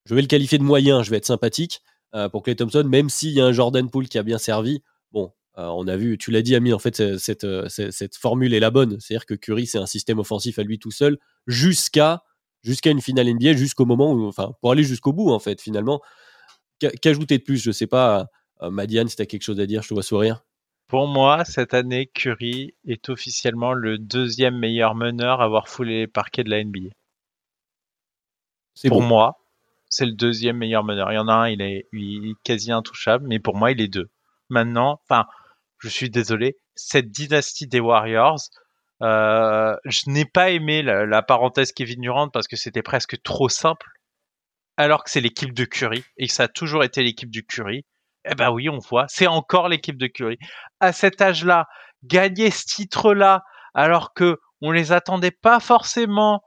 je 0.05 0.15
vais 0.15 0.21
le 0.21 0.27
qualifier 0.27 0.57
de 0.57 0.63
moyen, 0.63 1.03
je 1.03 1.09
vais 1.09 1.17
être 1.17 1.25
sympathique 1.25 1.81
euh, 2.15 2.29
pour 2.29 2.43
Clay 2.43 2.55
Thompson, 2.55 2.85
même 2.85 3.09
s'il 3.09 3.31
y 3.31 3.41
a 3.41 3.45
un 3.45 3.51
Jordan 3.51 3.89
Poole 3.89 4.07
qui 4.07 4.17
a 4.17 4.23
bien 4.23 4.37
servi. 4.37 4.81
Bon, 5.11 5.33
euh, 5.57 5.65
on 5.65 5.87
a 5.87 5.97
vu, 5.97 6.17
tu 6.17 6.31
l'as 6.31 6.41
dit, 6.41 6.55
Ami, 6.55 6.71
en 6.71 6.79
fait, 6.79 7.17
cette, 7.17 7.45
cette, 7.67 8.15
formule 8.15 8.53
est 8.53 8.61
la 8.61 8.71
bonne, 8.71 8.97
c'est-à-dire 9.01 9.25
que 9.25 9.33
Curry, 9.33 9.67
c'est 9.67 9.79
un 9.79 9.85
système 9.85 10.17
offensif 10.17 10.59
à 10.59 10.63
lui 10.63 10.79
tout 10.79 10.91
seul, 10.91 11.17
jusqu'à 11.45 12.23
jusqu'à 12.63 12.91
une 12.91 13.01
finale 13.01 13.33
NBA, 13.33 13.53
jusqu'au 13.53 13.85
moment 13.85 14.11
où, 14.11 14.27
enfin, 14.27 14.51
pour 14.61 14.71
aller 14.71 14.83
jusqu'au 14.83 15.13
bout, 15.13 15.31
en 15.31 15.39
fait, 15.39 15.61
finalement. 15.61 16.01
Qu'ajouter 17.01 17.37
de 17.37 17.43
plus 17.43 17.57
Je 17.61 17.71
sais 17.71 17.87
pas, 17.87 18.27
euh, 18.61 18.69
Madiane, 18.71 19.09
si 19.09 19.15
tu 19.15 19.21
as 19.21 19.25
quelque 19.25 19.43
chose 19.43 19.59
à 19.59 19.65
dire, 19.65 19.81
je 19.81 19.89
te 19.89 19.93
vois 19.93 20.03
sourire. 20.03 20.43
Pour 20.87 21.07
moi, 21.07 21.45
cette 21.45 21.73
année, 21.73 22.07
Curry 22.07 22.73
est 22.87 23.09
officiellement 23.09 23.73
le 23.73 23.99
deuxième 23.99 24.57
meilleur 24.57 24.95
meneur 24.95 25.39
à 25.39 25.45
avoir 25.45 25.67
foulé 25.67 25.99
les 25.99 26.07
parquets 26.07 26.43
de 26.43 26.49
la 26.49 26.63
NBA. 26.63 26.89
Pour 28.87 29.03
moi, 29.03 29.37
c'est 29.89 30.05
le 30.05 30.13
deuxième 30.13 30.57
meilleur 30.57 30.83
meneur. 30.83 31.11
Il 31.11 31.15
y 31.15 31.19
en 31.19 31.27
a 31.27 31.33
un, 31.33 31.49
il 31.49 31.61
est, 31.61 31.85
quasi 32.43 32.71
intouchable, 32.71 33.27
mais 33.27 33.39
pour 33.39 33.55
moi, 33.55 33.71
il 33.71 33.81
est 33.81 33.87
deux. 33.87 34.09
Maintenant, 34.49 34.99
enfin, 35.03 35.25
je 35.77 35.89
suis 35.89 36.09
désolé, 36.09 36.57
cette 36.75 37.11
dynastie 37.11 37.67
des 37.67 37.79
Warriors, 37.79 38.39
euh, 39.01 39.75
je 39.85 40.01
n'ai 40.07 40.25
pas 40.25 40.49
aimé 40.49 40.81
la, 40.81 41.05
la, 41.05 41.21
parenthèse 41.21 41.71
Kevin 41.71 42.01
Durant 42.01 42.29
parce 42.29 42.47
que 42.47 42.55
c'était 42.55 42.81
presque 42.81 43.21
trop 43.23 43.47
simple 43.47 43.87
alors 44.79 45.03
que 45.03 45.09
c'est 45.09 45.21
l'équipe 45.21 45.53
de 45.53 45.65
Curry 45.65 46.03
et 46.17 46.27
que 46.27 46.33
ça 46.33 46.43
a 46.43 46.47
toujours 46.47 46.85
été 46.85 47.03
l'équipe 47.03 47.29
du 47.29 47.45
Curry. 47.45 47.85
Eh 48.29 48.35
ben 48.35 48.49
oui, 48.49 48.69
on 48.69 48.79
voit, 48.79 49.05
c'est 49.09 49.27
encore 49.27 49.67
l'équipe 49.67 49.97
de 49.97 50.07
Curry. 50.07 50.37
À 50.79 50.93
cet 50.93 51.21
âge-là, 51.21 51.67
gagner 52.03 52.49
ce 52.49 52.65
titre-là, 52.65 53.43
alors 53.73 54.13
que 54.13 54.37
on 54.61 54.71
les 54.71 54.93
attendait 54.93 55.31
pas 55.31 55.59
forcément. 55.59 56.41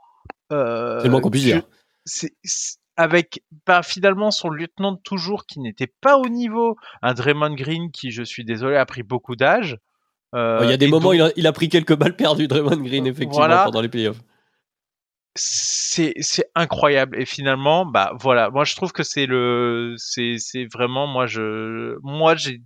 Euh, 0.50 0.98
c'est 0.98 1.06
le 1.06 1.10
moins 1.10 1.20
qu'on 1.20 1.30
puisse 1.30 1.44
dire. 1.44 1.62
avec 2.96 3.42
ben, 3.66 3.82
finalement 3.82 4.30
son 4.30 4.48
lieutenant 4.48 4.92
de 4.92 5.00
toujours 5.02 5.44
qui 5.44 5.60
n'était 5.60 5.92
pas 6.00 6.16
au 6.16 6.28
niveau, 6.28 6.76
un 7.02 7.12
Draymond 7.12 7.54
Green 7.54 7.90
qui, 7.90 8.10
je 8.10 8.22
suis 8.22 8.44
désolé, 8.44 8.76
a 8.76 8.86
pris 8.86 9.02
beaucoup 9.02 9.36
d'âge. 9.36 9.76
Euh, 10.34 10.60
il 10.62 10.70
y 10.70 10.72
a 10.72 10.76
des 10.76 10.88
moments, 10.88 11.12
il, 11.12 11.20
a, 11.20 11.30
il, 11.36 11.46
a, 11.46 11.52
pris 11.52 11.68
quelques 11.68 11.94
balles 11.94 12.16
perdues, 12.16 12.48
Draymond 12.48 12.76
Green, 12.76 13.06
effectivement, 13.06 13.64
pendant 13.64 13.80
les 13.82 13.88
playoffs. 13.88 14.20
C'est 15.34 16.12
c'est 16.20 16.44
incroyable. 16.54 17.20
Et 17.20 17.24
finalement 17.24 17.86
bah 17.86 18.12
voilà. 18.20 18.50
Moi 18.50 18.64
je 18.64 18.76
trouve 18.76 18.92
que 18.92 19.02
c'est 19.02 19.24
le 19.24 19.94
c'est 19.96 20.34
c'est 20.38 20.66
vraiment 20.70 21.06
moi 21.06 21.26
je 21.26 21.96
moi 22.02 22.34
j'ai 22.34 22.60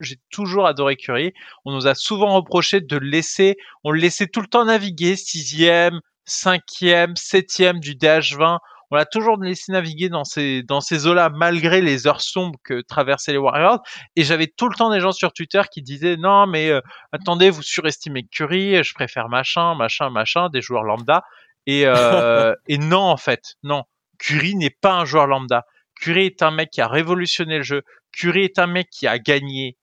j'ai 0.00 0.16
toujours 0.30 0.66
adoré 0.66 0.96
Curry. 0.96 1.34
On 1.66 1.72
nous 1.72 1.86
a 1.86 1.94
souvent 1.94 2.34
reproché 2.34 2.80
de 2.80 2.96
laisser 2.96 3.56
on 3.84 3.90
le 3.90 4.00
laissait 4.00 4.28
tout 4.28 4.40
le 4.40 4.46
temps 4.46 4.64
naviguer 4.64 5.14
sixième 5.14 6.00
cinquième 6.24 7.16
septième 7.16 7.80
du 7.80 7.94
DH20 7.94 8.60
on 8.90 8.96
l'a 8.96 9.04
toujours 9.04 9.36
laissé 9.42 9.72
naviguer 9.72 10.08
dans 10.08 10.24
ces 10.24 10.62
dans 10.62 10.80
ces 10.80 11.06
eaux-là 11.06 11.30
malgré 11.30 11.80
les 11.80 12.06
heures 12.06 12.20
sombres 12.20 12.58
que 12.64 12.80
traversaient 12.80 13.32
les 13.32 13.38
Warriors 13.38 13.80
et 14.14 14.22
j'avais 14.22 14.46
tout 14.46 14.68
le 14.68 14.74
temps 14.74 14.90
des 14.90 15.00
gens 15.00 15.12
sur 15.12 15.32
Twitter 15.32 15.62
qui 15.72 15.82
disaient 15.82 16.16
non 16.16 16.46
mais 16.46 16.70
euh, 16.70 16.80
attendez 17.12 17.50
vous 17.50 17.62
surestimez 17.62 18.24
Curry 18.30 18.82
je 18.84 18.94
préfère 18.94 19.28
machin 19.28 19.74
machin 19.74 20.10
machin 20.10 20.48
des 20.50 20.60
joueurs 20.60 20.84
lambda 20.84 21.22
et, 21.66 21.82
euh, 21.86 22.54
et 22.68 22.78
non, 22.78 23.02
en 23.02 23.16
fait, 23.16 23.56
non. 23.62 23.84
Curry 24.18 24.54
n'est 24.54 24.70
pas 24.70 24.94
un 24.94 25.04
joueur 25.04 25.26
lambda. 25.26 25.66
Curry 26.00 26.26
est 26.26 26.42
un 26.42 26.50
mec 26.50 26.70
qui 26.70 26.80
a 26.80 26.88
révolutionné 26.88 27.58
le 27.58 27.62
jeu. 27.62 27.82
Curry 28.12 28.44
est 28.44 28.58
un 28.58 28.66
mec 28.66 28.88
qui 28.90 29.06
a 29.06 29.18
gagné 29.18 29.76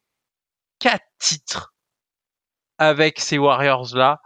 quatre 0.79 1.05
titres 1.19 1.73
avec 2.77 3.19
ces 3.19 3.37
Warriors-là 3.37 4.19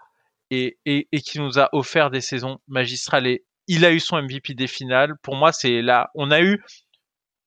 et, 0.50 0.80
et, 0.86 1.08
et, 1.12 1.22
qui 1.22 1.40
nous 1.40 1.60
a 1.60 1.70
offert 1.74 2.10
des 2.10 2.22
saisons 2.22 2.60
magistrales. 2.68 3.28
Et 3.28 3.46
il 3.68 3.86
a 3.86 3.92
eu 3.92 4.00
son 4.00 4.22
MVP 4.22 4.54
des 4.54 4.68
finales. 4.68 5.16
Pour 5.24 5.36
moi, 5.36 5.52
c'est 5.52 5.82
là. 5.82 6.10
On 6.16 6.32
a 6.32 6.42
eu, 6.42 6.64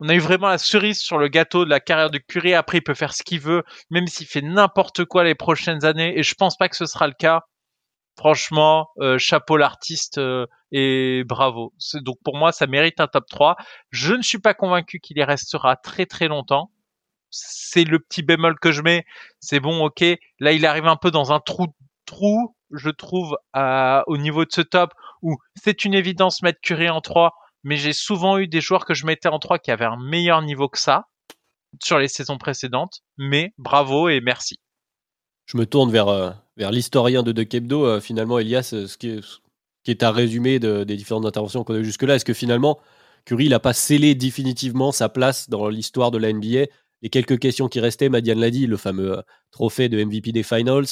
on 0.01 0.09
a 0.09 0.15
eu 0.15 0.19
vraiment 0.19 0.49
la 0.49 0.59
cerise 0.59 1.01
sur 1.01 1.19
le 1.19 1.29
gâteau 1.29 1.65
de 1.65 1.71
la 1.71 1.81
carrière 1.81 2.11
de 2.11 2.19
Curry. 2.19 2.55
Après, 2.55 2.79
il 2.79 2.83
peut 2.83 2.95
faire 2.95 3.15
ce 3.15 3.23
qu'il 3.23 3.41
veut, 3.41 3.65
même 3.91 4.07
s'il 4.07 4.27
fait 4.27 4.43
n'importe 4.43 5.05
quoi 5.05 5.25
les 5.25 5.35
prochaines 5.35 5.85
années. 5.85 6.19
Et 6.19 6.23
je 6.23 6.35
pense 6.35 6.57
pas 6.57 6.69
que 6.69 6.77
ce 6.77 6.87
sera 6.87 7.07
le 7.07 7.15
cas 7.15 7.43
franchement, 8.21 8.91
euh, 9.01 9.17
chapeau 9.17 9.57
l'artiste 9.57 10.19
euh, 10.19 10.47
et 10.73 11.25
bravo. 11.27 11.73
Donc 11.95 12.19
pour 12.23 12.37
moi, 12.37 12.53
ça 12.53 12.67
mérite 12.67 13.01
un 13.01 13.07
top 13.07 13.25
3. 13.31 13.57
Je 13.91 14.15
ne 14.15 14.21
suis 14.21 14.39
pas 14.39 14.53
convaincu 14.53 15.01
qu'il 15.01 15.17
y 15.17 15.25
restera 15.25 15.77
très 15.77 16.05
très 16.05 16.29
longtemps. 16.29 16.71
C'est 17.31 17.85
le 17.85 17.99
petit 17.99 18.23
bémol 18.23 18.59
que 18.59 18.73
je 18.73 18.83
mets. 18.83 19.07
C'est 19.41 19.61
bon, 19.61 19.85
ok. 19.85 20.05
Là, 20.39 20.53
il 20.53 20.67
arrive 20.67 20.87
un 20.87 20.97
peu 20.97 21.11
dans 21.11 21.33
un 21.33 21.41
trou, 21.41 21.69
trou, 22.05 22.55
je 22.73 22.91
trouve, 22.91 23.39
au 23.55 24.17
niveau 24.19 24.45
de 24.45 24.53
ce 24.53 24.61
top 24.61 24.93
où 25.23 25.37
c'est 25.63 25.85
une 25.85 25.95
évidence 25.95 26.43
mettre 26.43 26.61
Curry 26.63 26.89
en 26.89 27.01
3, 27.01 27.33
mais 27.63 27.77
j'ai 27.77 27.93
souvent 27.93 28.39
eu 28.39 28.49
des 28.49 28.61
joueurs 28.61 28.85
que 28.85 28.95
je 28.95 29.07
mettais 29.07 29.29
en 29.29 29.39
3 29.39 29.59
qui 29.59 29.71
avaient 29.71 29.85
un 29.85 29.99
meilleur 29.99 30.43
niveau 30.43 30.69
que 30.69 30.79
ça 30.79 31.07
sur 31.83 31.99
les 31.99 32.09
saisons 32.09 32.39
précédentes. 32.39 33.01
Mais 33.17 33.53
bravo 33.59 34.09
et 34.09 34.21
merci. 34.21 34.59
Je 35.47 35.57
me 35.57 35.67
tourne 35.67 35.91
vers, 35.91 36.09
euh, 36.09 36.31
l'historien 36.57 37.23
de 37.23 37.33
De 37.33 37.43
Kebdo, 37.43 37.85
euh, 37.85 38.01
finalement, 38.01 38.39
Elias, 38.39 38.71
euh, 38.73 38.87
ce 38.87 38.97
qui 38.97 39.09
est, 39.09 39.21
est 39.87 40.03
un 40.03 40.13
résumé 40.13 40.59
des 40.61 40.97
différentes 40.97 41.27
interventions 41.27 41.65
qu'on 41.65 41.75
a 41.75 41.79
eues 41.79 41.85
jusque-là. 41.85 42.15
Est-ce 42.17 42.25
que 42.25 42.35
finalement, 42.35 42.79
Curry 43.25 43.49
n'a 43.49 43.59
pas 43.59 43.73
scellé 43.73 44.15
définitivement 44.15 44.93
sa 44.93 45.09
place 45.09 45.51
dans 45.51 45.69
l'histoire 45.69 46.13
de 46.13 46.19
la 46.19 46.33
NBA 46.33 46.67
Les 47.03 47.09
quelques 47.11 47.41
questions 47.41 47.69
qui 47.69 47.81
restaient, 47.81 48.09
Madiane 48.09 48.39
l'a 48.39 48.51
dit, 48.51 48.69
le 48.69 48.77
fameux 48.77 49.23
trophée 49.51 49.89
de 49.89 50.03
MVP 50.03 50.31
des 50.31 50.45
Finals. 50.45 50.87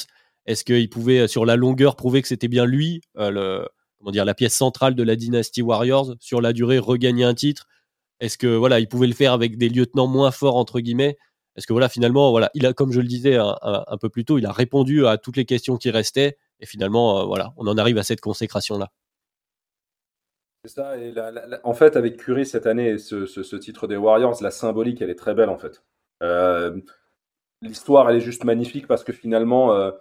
Est-ce 0.45 0.65
qu'il 0.65 0.89
pouvait, 0.89 1.29
sur 1.29 1.45
la 1.45 1.55
longueur, 1.55 1.95
prouver 1.95 2.21
que 2.21 2.27
c'était 2.27 2.49
bien 2.49 2.65
lui, 2.65 3.01
le, 3.15 3.65
comment 3.99 4.11
dire, 4.11 4.25
la 4.25 4.33
pièce 4.33 4.55
centrale 4.55 4.95
de 4.95 5.03
la 5.03 5.15
dynastie 5.15 5.61
Warriors, 5.61 6.15
sur 6.19 6.41
la 6.41 6.53
durée, 6.53 6.79
regagner 6.79 7.23
un 7.23 7.33
titre 7.33 7.67
Est-ce 8.19 8.37
que 8.37 8.47
voilà, 8.47 8.79
il 8.79 8.87
pouvait 8.87 9.07
le 9.07 9.13
faire 9.13 9.33
avec 9.33 9.57
des 9.57 9.69
lieutenants 9.69 10.07
moins 10.07 10.31
forts, 10.31 10.55
entre 10.55 10.79
guillemets? 10.79 11.17
Parce 11.55 11.65
que 11.65 11.73
voilà, 11.73 11.89
finalement, 11.89 12.31
voilà, 12.31 12.51
comme 12.75 12.91
je 12.91 13.01
le 13.01 13.07
disais 13.07 13.35
un, 13.35 13.97
peu 13.99 14.09
plus 14.09 14.23
tôt, 14.23 14.37
il 14.37 14.45
a 14.45 14.51
répondu 14.51 15.05
à 15.05 15.17
toutes 15.17 15.35
les 15.35 15.45
questions 15.45 15.77
qui 15.77 15.91
restaient. 15.91 16.37
Et 16.61 16.65
finalement, 16.65 17.19
euh, 17.19 17.25
voilà, 17.25 17.53
on 17.57 17.67
en 17.67 17.77
arrive 17.77 17.97
à 17.97 18.03
cette 18.03 18.21
consécration-là. 18.21 18.91
C'est 20.63 20.71
ça. 20.71 20.93
En 21.63 21.73
fait, 21.73 21.95
avec 21.95 22.17
Curry 22.17 22.45
cette 22.45 22.65
année, 22.65 22.97
ce, 22.97 23.25
ce, 23.25 23.55
titre 23.55 23.87
des 23.87 23.97
Warriors, 23.97 24.41
la 24.41 24.51
symbolique, 24.51 25.01
elle 25.01 25.09
est 25.09 25.15
très 25.15 25.33
belle 25.33 25.49
en 25.49 25.57
fait. 25.57 25.83
Euh, 26.21 26.79
l'histoire, 27.61 28.09
elle 28.09 28.17
est 28.17 28.21
juste 28.21 28.43
magnifique 28.43 28.87
parce 28.87 29.03
que 29.03 29.13
finalement, 29.13 29.73
euh, 29.73 29.91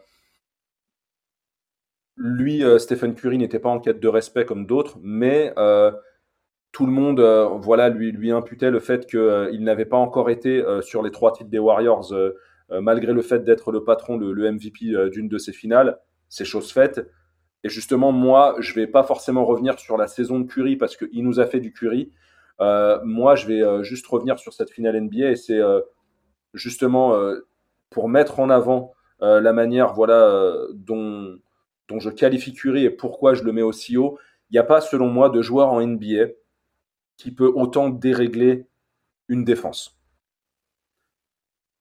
lui, 2.19 2.63
Stephen 2.79 3.15
Curry, 3.15 3.39
n'était 3.39 3.59
pas 3.59 3.69
en 3.69 3.81
quête 3.81 4.01
de 4.01 4.09
respect 4.09 4.45
comme 4.45 4.67
d'autres, 4.67 4.99
mais 5.03 5.55
tout 6.73 6.87
le 6.87 6.93
monde 6.93 7.21
euh, 7.21 7.49
voilà, 7.61 7.89
lui, 7.89 8.31
imputait 8.31 8.71
le 8.71 8.81
fait 8.81 9.07
qu'il 9.07 9.19
euh, 9.19 9.59
n'avait 9.59 9.87
pas 9.87 9.97
encore 9.97 10.31
été 10.31 10.63
euh, 10.63 10.81
sur 10.83 11.03
les 11.03 11.11
trois 11.11 11.33
titres 11.33 11.51
des 11.51 11.59
Warriors, 11.59 12.13
malgré 12.71 13.15
le 13.15 13.23
fait 13.23 13.45
d'être 13.45 13.73
le 13.73 13.83
patron, 13.83 14.19
le, 14.19 14.33
le 14.33 14.53
MVP 14.53 15.11
d'une 15.11 15.27
de 15.27 15.39
ces 15.39 15.53
finales. 15.53 15.99
C'est 16.29 16.45
chose 16.45 16.71
faite. 16.71 17.11
Et 17.65 17.71
justement, 17.71 18.13
moi, 18.13 18.57
je 18.59 18.75
vais 18.75 18.87
pas 18.87 19.03
forcément 19.03 19.47
revenir 19.47 19.79
sur 19.79 19.97
la 19.97 20.07
saison 20.07 20.39
de 20.39 20.47
Curry 20.47 20.77
parce 20.77 20.95
qu'il 20.95 21.25
nous 21.25 21.41
a 21.41 21.47
fait 21.47 21.61
du 21.61 21.73
Curry. 21.73 22.13
moi, 22.61 23.37
je 23.37 23.47
vais 23.47 23.85
juste 23.85 24.07
revenir 24.07 24.39
sur 24.39 24.53
cette 24.53 24.71
finale 24.71 25.01
NBA 25.01 25.31
et 25.31 25.37
c'est 25.37 25.61
justement 26.53 27.19
pour 27.89 28.11
mettre 28.11 28.39
en 28.39 28.51
avant 28.51 28.93
la 29.21 29.53
manière 29.55 29.95
voilà, 29.95 30.55
dont, 30.75 31.39
dont 31.89 31.99
je 31.99 32.11
qualifie 32.11 32.53
Curry 32.53 32.85
et 32.85 32.91
pourquoi 32.91 33.35
je 33.35 33.43
le 33.43 33.53
mets 33.53 33.63
aussi 33.63 33.97
haut. 33.97 34.19
Il 34.51 34.55
n'y 34.55 34.59
a 34.59 34.65
pas, 34.65 34.81
selon 34.81 35.09
moi, 35.09 35.31
de 35.31 35.43
joueur 35.43 35.73
en 35.73 35.85
NBA 35.85 36.29
qui 37.17 37.33
peut 37.33 37.53
autant 37.55 37.89
dérégler 37.89 38.67
une 39.29 39.45
défense. 39.45 39.99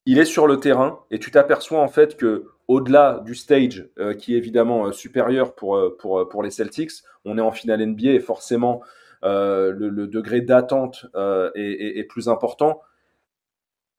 Il 0.06 0.20
est 0.20 0.26
sur 0.26 0.48
le 0.48 0.60
terrain 0.60 1.00
et 1.12 1.20
tu 1.20 1.32
t'aperçois 1.32 1.80
en 1.80 1.88
fait 1.88 2.18
que 2.18 2.46
au-delà 2.68 3.22
du 3.26 3.36
stage 3.36 3.88
euh, 3.98 4.14
qui 4.14 4.34
est 4.34 4.38
évidemment 4.38 4.88
euh, 4.88 4.92
supérieur 4.92 5.56
pour, 5.56 5.76
euh, 5.78 5.96
pour, 5.98 6.28
pour 6.28 6.44
les 6.44 6.52
Celtics, 6.52 6.92
on 7.26 7.38
est 7.38 7.42
en 7.42 7.52
finale 7.52 7.86
NBA 7.86 8.12
et 8.12 8.20
forcément 8.20 8.82
le, 9.24 10.06
degré 10.06 10.42
d'attente 10.42 11.08
est, 11.56 12.08
plus 12.08 12.30
important. 12.30 12.82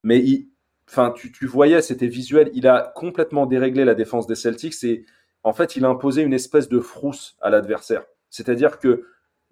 Mais 0.05 0.25
enfin, 0.89 1.13
tu, 1.15 1.33
tu 1.33 1.47
voyais, 1.47 1.83
c'était 1.83 2.07
visuel, 2.07 2.51
il 2.55 2.67
a 2.67 2.93
complètement 2.95 3.45
déréglé 3.45 3.85
la 3.85 3.95
défense 3.95 4.27
des 4.27 4.37
Celtics 4.37 4.83
et 4.85 5.05
en 5.49 5.55
fait, 5.55 5.77
il 5.77 5.85
a 5.87 5.89
imposé 5.89 6.21
une 6.23 6.35
espèce 6.35 6.69
de 6.69 6.79
frousse 6.79 7.37
à 7.41 7.49
l'adversaire. 7.49 8.05
C'est-à-dire 8.29 8.79
que 8.79 9.05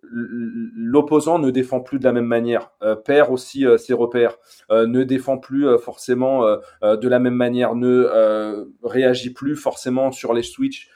l'opposant 0.03 1.39
ne 1.39 1.51
défend 1.51 1.81
plus 1.81 1.99
de 1.99 2.05
la 2.05 2.13
même 2.13 2.27
manière, 2.27 2.71
euh, 2.83 2.95
perd 2.95 3.33
aussi 3.33 3.67
euh, 3.67 3.79
ses 3.79 3.95
repères, 3.95 4.37
euh, 4.71 4.87
ne 4.87 5.03
défend 5.05 5.39
plus 5.39 5.67
forcément 5.79 6.45
de 6.83 7.09
la 7.09 7.19
même 7.19 7.35
manière, 7.35 7.75
ne 7.75 8.67
réagit 8.85 9.31
plus 9.31 9.57
forcément 9.57 10.13
sur 10.13 10.35
les 10.35 10.43
switches 10.43 10.91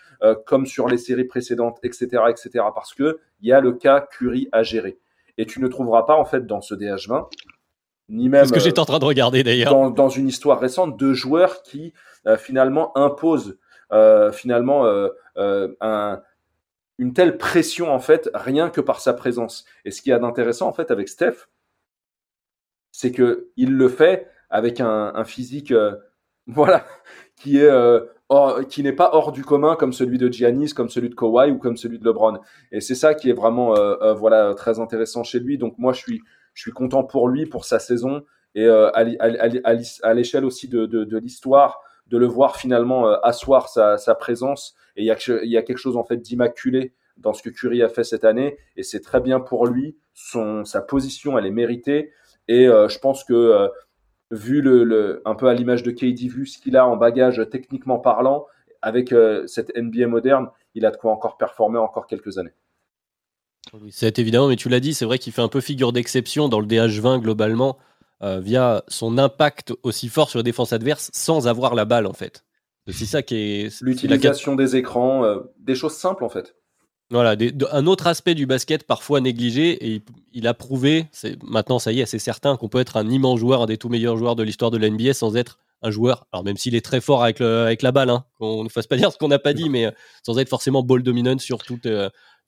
comme 0.44 0.66
sur 0.66 0.86
les 0.86 0.98
séries 0.98 1.24
précédentes, 1.24 1.78
etc., 1.82 2.24
etc. 2.28 2.50
Parce 2.74 2.92
que 2.92 3.20
il 3.40 3.48
y 3.48 3.52
a 3.52 3.60
le 3.60 3.72
cas 3.72 4.02
Curry 4.02 4.50
à 4.52 4.62
gérer. 4.62 4.98
Et 5.38 5.46
tu 5.46 5.62
ne 5.62 5.68
trouveras 5.68 6.02
pas 6.02 6.14
en 6.14 6.26
fait 6.26 6.46
dans 6.46 6.60
ce 6.60 6.74
DH20 6.74 7.26
ni 8.10 8.28
même 8.28 8.44
ce 8.44 8.52
que 8.52 8.60
j'étais 8.60 8.80
en 8.80 8.84
train 8.84 8.98
de 8.98 9.04
regarder 9.04 9.42
d'ailleurs. 9.44 9.72
dans, 9.72 9.88
dans 9.88 10.08
une 10.10 10.28
histoire 10.28 10.60
récente 10.60 10.98
de 10.98 11.14
joueurs 11.14 11.62
qui 11.62 11.94
finalement 12.38 12.96
imposent 12.98 13.56
finalement 14.32 14.86
euh, 14.86 15.08
euh, 15.36 15.74
un, 15.80 16.20
une 16.98 17.14
telle 17.14 17.38
pression 17.38 17.90
en 17.90 17.98
fait 17.98 18.28
rien 18.34 18.68
que 18.70 18.80
par 18.80 19.00
sa 19.00 19.14
présence. 19.14 19.64
Et 19.84 19.90
ce 19.90 20.02
qu'il 20.02 20.10
y 20.10 20.12
a 20.12 20.18
d'intéressant 20.18 20.68
en 20.68 20.72
fait 20.72 20.90
avec 20.90 21.08
Steph, 21.08 21.48
c'est 22.92 23.10
que 23.10 23.48
il 23.56 23.72
le 23.72 23.88
fait 23.88 24.28
avec 24.50 24.80
un, 24.80 25.24
physique 25.24 25.72
euh, 25.72 25.96
voilà 26.46 26.84
qui 27.36 27.58
est 27.58 27.70
euh, 27.70 28.00
qui 28.68 28.82
n'est 28.82 28.92
pas 28.92 29.10
hors 29.14 29.32
du 29.32 29.44
commun 29.44 29.76
comme 29.76 29.92
celui 29.92 30.18
de 30.18 30.30
Giannis, 30.30 30.72
comme 30.74 30.88
celui 30.88 31.08
de 31.08 31.14
Kawhi 31.14 31.50
ou 31.50 31.58
comme 31.58 31.76
celui 31.76 31.98
de 31.98 32.04
LeBron. 32.04 32.38
Et 32.70 32.80
c'est 32.80 32.94
ça 32.94 33.14
qui 33.14 33.30
est 33.30 33.32
vraiment 33.32 33.76
euh, 33.76 33.96
euh, 34.02 34.14
voilà 34.14 34.54
très 34.54 34.78
intéressant 34.78 35.24
chez 35.24 35.40
lui. 35.40 35.56
Donc 35.56 35.78
moi 35.78 35.92
je 35.94 36.00
suis 36.00 36.20
je 36.52 36.62
suis 36.62 36.72
content 36.72 37.02
pour 37.02 37.28
lui 37.28 37.46
pour 37.46 37.64
sa 37.64 37.78
saison 37.78 38.24
et 38.54 38.66
euh, 38.66 38.90
à, 38.92 40.12
l'échelle 40.12 40.44
aussi 40.44 40.68
de, 40.68 40.84
de 40.84 41.18
l'histoire 41.18 41.80
de 42.10 42.18
le 42.18 42.26
voir 42.26 42.56
finalement 42.56 43.08
euh, 43.08 43.16
asseoir 43.22 43.68
sa, 43.68 44.14
présence. 44.16 44.74
Et 44.96 45.02
il 45.02 45.06
y 45.06 45.56
a 45.56 45.62
quelque 45.62 45.78
chose 45.78 45.96
en 45.96 46.04
fait 46.04 46.18
d'immaculé 46.18 46.92
dans 47.16 47.32
ce 47.32 47.42
que 47.42 47.50
Curry 47.50 47.82
a 47.82 47.88
fait 47.88 48.04
cette 48.04 48.24
année 48.24 48.58
et 48.76 48.82
c'est 48.82 49.00
très 49.00 49.20
bien 49.20 49.40
pour 49.40 49.66
lui. 49.66 49.96
Son 50.12 50.64
sa 50.64 50.82
position 50.82 51.38
elle 51.38 51.46
est 51.46 51.52
méritée 51.52 52.12
et 52.48 52.66
euh, 52.66 52.88
je 52.88 52.98
pense 52.98 53.24
que 53.24 53.32
euh, 53.32 53.68
vu 54.30 54.60
le, 54.60 55.22
un 55.24 55.34
peu 55.34 55.48
à 55.48 55.54
l'image 55.54 55.82
de 55.82 55.90
KD 55.90 56.28
vu 56.28 56.46
ce 56.46 56.58
qu'il 56.58 56.76
a 56.76 56.86
en 56.86 56.96
bagage 56.96 57.48
techniquement 57.50 57.98
parlant 57.98 58.46
avec 58.82 59.14
cette 59.46 59.76
NBA 59.76 60.06
moderne, 60.06 60.48
il 60.74 60.86
a 60.86 60.90
de 60.90 60.96
quoi 60.96 61.12
encore 61.12 61.36
performer 61.36 61.78
encore 61.78 62.06
quelques 62.06 62.38
années. 62.38 62.54
Oui, 63.74 63.90
C'est 63.92 64.18
évidemment, 64.18 64.48
mais 64.48 64.56
tu 64.56 64.70
l'as 64.70 64.80
dit, 64.80 64.94
c'est 64.94 65.04
vrai 65.04 65.18
qu'il 65.18 65.34
fait 65.34 65.42
un 65.42 65.48
peu 65.48 65.60
figure 65.60 65.92
d'exception 65.92 66.48
dans 66.48 66.60
le 66.60 66.66
DH20 66.66 67.20
globalement, 67.20 67.76
euh, 68.22 68.40
via 68.40 68.82
son 68.88 69.18
impact 69.18 69.72
aussi 69.82 70.08
fort 70.08 70.28
sur 70.30 70.38
les 70.38 70.42
défenses 70.42 70.72
adverses 70.72 71.10
sans 71.12 71.48
avoir 71.48 71.74
la 71.74 71.84
balle 71.84 72.06
en 72.06 72.12
fait. 72.12 72.44
C'est 72.88 73.04
ça 73.06 73.22
qui 73.22 73.36
est. 73.36 73.80
la 73.80 73.86
L'utilisation 73.86 74.56
des 74.56 74.74
écrans, 74.76 75.24
euh, 75.24 75.38
des 75.58 75.74
choses 75.74 75.94
simples 75.94 76.24
en 76.24 76.28
fait. 76.28 76.56
Voilà, 77.12 77.34
des- 77.36 77.50
de- 77.52 77.66
un 77.72 77.86
autre 77.86 78.06
aspect 78.06 78.34
du 78.34 78.46
basket 78.46 78.84
parfois 78.86 79.20
négligé, 79.20 79.70
et 79.84 79.88
il, 79.96 80.02
il 80.32 80.46
a 80.46 80.54
prouvé, 80.54 81.06
maintenant 81.44 81.78
ça 81.78 81.92
y 81.92 82.00
est, 82.00 82.06
c'est 82.06 82.18
certain 82.20 82.56
qu'on 82.56 82.68
peut 82.68 82.78
être 82.80 82.96
un 82.96 83.08
immense 83.08 83.40
joueur, 83.40 83.62
un 83.62 83.66
des 83.66 83.78
tout 83.78 83.88
meilleurs 83.88 84.16
joueurs 84.16 84.36
de 84.36 84.42
l'histoire 84.44 84.70
de 84.70 84.78
la 84.78 84.88
NBA 84.90 85.12
sans 85.14 85.36
être 85.36 85.58
un 85.82 85.90
joueur, 85.90 86.26
alors 86.32 86.44
même 86.44 86.56
s'il 86.56 86.74
est 86.74 86.84
très 86.84 87.00
fort 87.00 87.22
avec, 87.24 87.38
le- 87.40 87.62
avec 87.62 87.82
la 87.82 87.90
balle, 87.92 88.10
hein, 88.10 88.24
qu'on 88.38 88.62
ne 88.64 88.68
fasse 88.68 88.86
pas 88.86 88.96
dire 88.96 89.10
ce 89.12 89.18
qu'on 89.18 89.28
n'a 89.28 89.38
pas 89.40 89.52
dit, 89.54 89.68
mais 89.68 89.86
euh, 89.86 89.90
sans 90.24 90.38
être 90.38 90.48
forcément 90.48 90.82
ball 90.82 91.02
dominant 91.02 91.38
sur 91.38 91.58
toutes, 91.62 91.88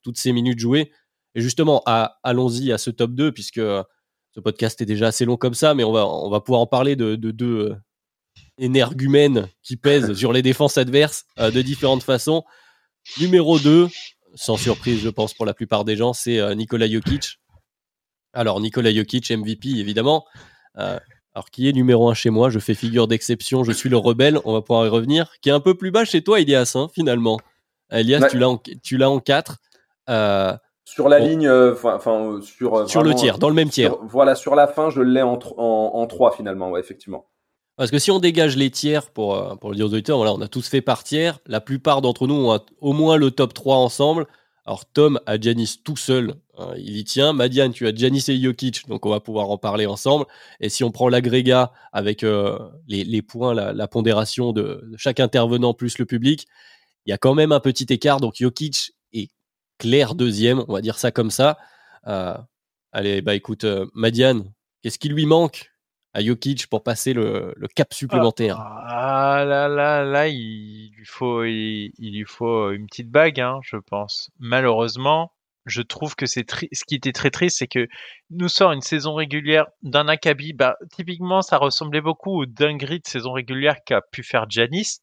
toutes 0.01 0.17
ces 0.17 0.31
minutes 0.33 0.59
jouées. 0.59 0.91
Et 1.35 1.41
justement, 1.41 1.83
allons-y 2.23 2.71
à 2.71 2.77
ce 2.77 2.89
top 2.89 3.11
2, 3.11 3.31
puisque 3.31 3.59
ce 4.35 4.39
podcast 4.39 4.81
est 4.81 4.85
déjà 4.85 5.07
assez 5.07 5.25
long 5.25 5.37
comme 5.37 5.53
ça, 5.53 5.73
mais 5.73 5.83
on 5.83 5.91
va, 5.91 6.07
on 6.07 6.29
va 6.29 6.39
pouvoir 6.41 6.61
en 6.61 6.67
parler 6.67 6.95
de 6.95 7.15
de 7.15 7.31
deux 7.31 7.69
euh, 7.71 7.75
énergumènes 8.57 9.47
qui 9.61 9.77
pèsent 9.77 10.13
sur 10.17 10.33
les 10.33 10.41
défenses 10.41 10.77
adverses 10.77 11.25
euh, 11.39 11.51
de 11.51 11.61
différentes 11.61 12.03
façons. 12.03 12.43
Numéro 13.19 13.59
2, 13.59 13.87
sans 14.35 14.57
surprise, 14.57 15.01
je 15.01 15.09
pense, 15.09 15.33
pour 15.33 15.45
la 15.45 15.53
plupart 15.53 15.85
des 15.85 15.95
gens, 15.95 16.13
c'est 16.13 16.39
euh, 16.39 16.55
Nikola 16.55 16.89
Jokic. 16.89 17.39
Alors, 18.33 18.59
Nikola 18.59 18.93
Jokic, 18.93 19.29
MVP, 19.29 19.69
évidemment. 19.77 20.25
Euh, 20.77 20.97
alors, 21.35 21.49
qui 21.51 21.67
est 21.67 21.73
numéro 21.73 22.09
1 22.09 22.13
chez 22.13 22.29
moi? 22.29 22.49
Je 22.49 22.59
fais 22.59 22.73
figure 22.73 23.07
d'exception, 23.07 23.63
je 23.63 23.71
suis 23.71 23.89
le 23.89 23.97
rebelle, 23.97 24.39
on 24.45 24.53
va 24.53 24.61
pouvoir 24.61 24.85
y 24.85 24.89
revenir. 24.89 25.31
Qui 25.41 25.49
est 25.49 25.51
un 25.51 25.59
peu 25.59 25.75
plus 25.75 25.91
bas 25.91 26.05
chez 26.05 26.23
toi, 26.23 26.39
Elias, 26.39 26.71
hein, 26.75 26.87
finalement. 26.93 27.39
Elias, 27.91 28.21
Ouais. 28.21 28.29
tu 28.29 28.39
l'as 28.39 28.49
en, 28.49 28.57
tu 28.57 28.97
l'as 28.97 29.09
en 29.09 29.19
4. 29.19 29.57
Sur 30.93 31.09
la 31.09 31.19
Bon. 31.19 31.25
ligne, 31.27 31.47
euh, 31.47 31.73
enfin, 31.83 32.33
euh, 32.33 32.41
sur 32.41 32.75
euh, 32.75 32.85
sur 32.87 33.03
le 33.03 33.13
tiers, 33.15 33.39
dans 33.39 33.49
le 33.49 33.55
même 33.55 33.69
tiers. 33.69 33.91
sur- 33.91 34.03
voilà, 34.05 34.35
sur 34.35 34.55
la 34.55 34.67
fin, 34.67 34.89
je 34.89 35.01
l'ai 35.01 35.21
en, 35.21 35.39
en, 35.57 35.91
en 35.95 36.07
3 36.07 36.31
finalement, 36.35 36.69
ouais, 36.71 36.79
effectivement. 36.79 37.25
Parce 37.75 37.89
que 37.89 37.97
si 37.97 38.11
on 38.11 38.19
dégage 38.19 38.55
les 38.55 38.69
tiers, 38.69 39.09
pour, 39.09 39.57
pour 39.59 39.71
le 39.71 39.75
dire 39.75 39.85
aux 39.87 39.93
auditeurs, 39.93 40.17
voilà, 40.17 40.33
on 40.33 40.41
a 40.41 40.47
tous 40.47 40.67
fait 40.67 40.81
par 40.81 41.03
tiers. 41.03 41.39
La 41.47 41.59
plupart 41.59 42.01
d'entre 42.01 42.27
nous 42.27 42.35
ont 42.35 42.59
au 42.81 42.93
moins 42.93 43.17
le 43.17 43.31
top 43.31 43.53
3 43.53 43.77
ensemble. 43.77 44.27
Alors 44.65 44.85
Tom 44.85 45.19
a 45.25 45.37
Janis 45.41 45.79
tout 45.83 45.97
seul, 45.97 46.35
hein, 46.57 46.69
il 46.77 46.95
y 46.95 47.03
tient. 47.03 47.33
Madiane, 47.33 47.73
tu 47.73 47.85
as 47.87 47.93
Janis 47.93 48.23
et 48.29 48.39
Jokic, 48.39 48.87
donc 48.87 49.05
on 49.05 49.09
va 49.09 49.19
pouvoir 49.19 49.49
en 49.49 49.57
parler 49.57 49.85
ensemble. 49.87 50.25
Et 50.61 50.69
si 50.69 50.85
on 50.85 50.91
prend 50.91 51.09
l'agrégat 51.09 51.71
avec 51.91 52.23
euh, 52.23 52.57
les, 52.87 53.03
les 53.03 53.21
points, 53.21 53.53
la, 53.53 53.73
la 53.73 53.87
pondération 53.89 54.53
de, 54.53 54.81
de 54.89 54.95
chaque 54.97 55.19
intervenant 55.19 55.73
plus 55.73 55.97
le 55.97 56.05
public, 56.05 56.45
il 57.05 57.09
y 57.09 57.13
a 57.13 57.17
quand 57.17 57.33
même 57.33 57.51
un 57.51 57.59
petit 57.59 57.87
écart. 57.89 58.21
Donc 58.21 58.35
Jokic 58.37 58.92
clair 59.83 60.15
deuxième, 60.15 60.63
on 60.69 60.73
va 60.73 60.81
dire 60.81 60.97
ça 60.97 61.11
comme 61.11 61.29
ça. 61.29 61.57
Euh, 62.07 62.37
allez, 62.93 63.21
bah 63.21 63.35
écoute, 63.35 63.65
euh, 63.65 63.85
Madiane, 63.93 64.49
qu'est-ce 64.81 64.97
qui 64.97 65.09
lui 65.09 65.25
manque 65.25 65.71
à 66.13 66.21
Jokic 66.23 66.67
pour 66.67 66.83
passer 66.83 67.11
le, 67.11 67.53
cap 67.75 67.93
supplémentaire? 67.93 68.59
Ah 68.59 69.43
là 69.45 69.67
là 69.67 70.05
là, 70.05 70.29
il 70.29 70.91
lui 70.95 71.05
faut 71.05 71.43
il, 71.43 71.91
lui 71.99 72.23
faut 72.25 72.71
une 72.71 72.85
petite 72.85 73.11
bague, 73.11 73.41
hein, 73.41 73.59
je 73.61 73.75
pense. 73.75 74.29
Malheureusement, 74.39 75.33
je 75.65 75.81
trouve 75.81 76.15
que 76.15 76.27
c'est 76.27 76.45
ce 76.49 76.85
qui 76.85 76.95
était 76.95 77.11
très 77.11 77.29
triste, 77.29 77.57
c'est 77.59 77.67
que 77.67 77.89
nous 78.29 78.47
sort 78.47 78.71
une 78.71 78.81
saison 78.81 79.15
régulière 79.15 79.65
d'un 79.81 80.07
acabit. 80.07 80.53
Bah, 80.53 80.77
typiquement, 80.95 81.41
ça 81.41 81.57
ressemblait 81.57 82.01
beaucoup 82.01 82.41
aux 82.41 82.45
dingueries 82.45 83.01
de 83.01 83.07
saison 83.07 83.33
régulière 83.33 83.75
qu'a 83.85 83.99
pu 84.13 84.23
faire 84.23 84.45
Giannis. 84.49 84.99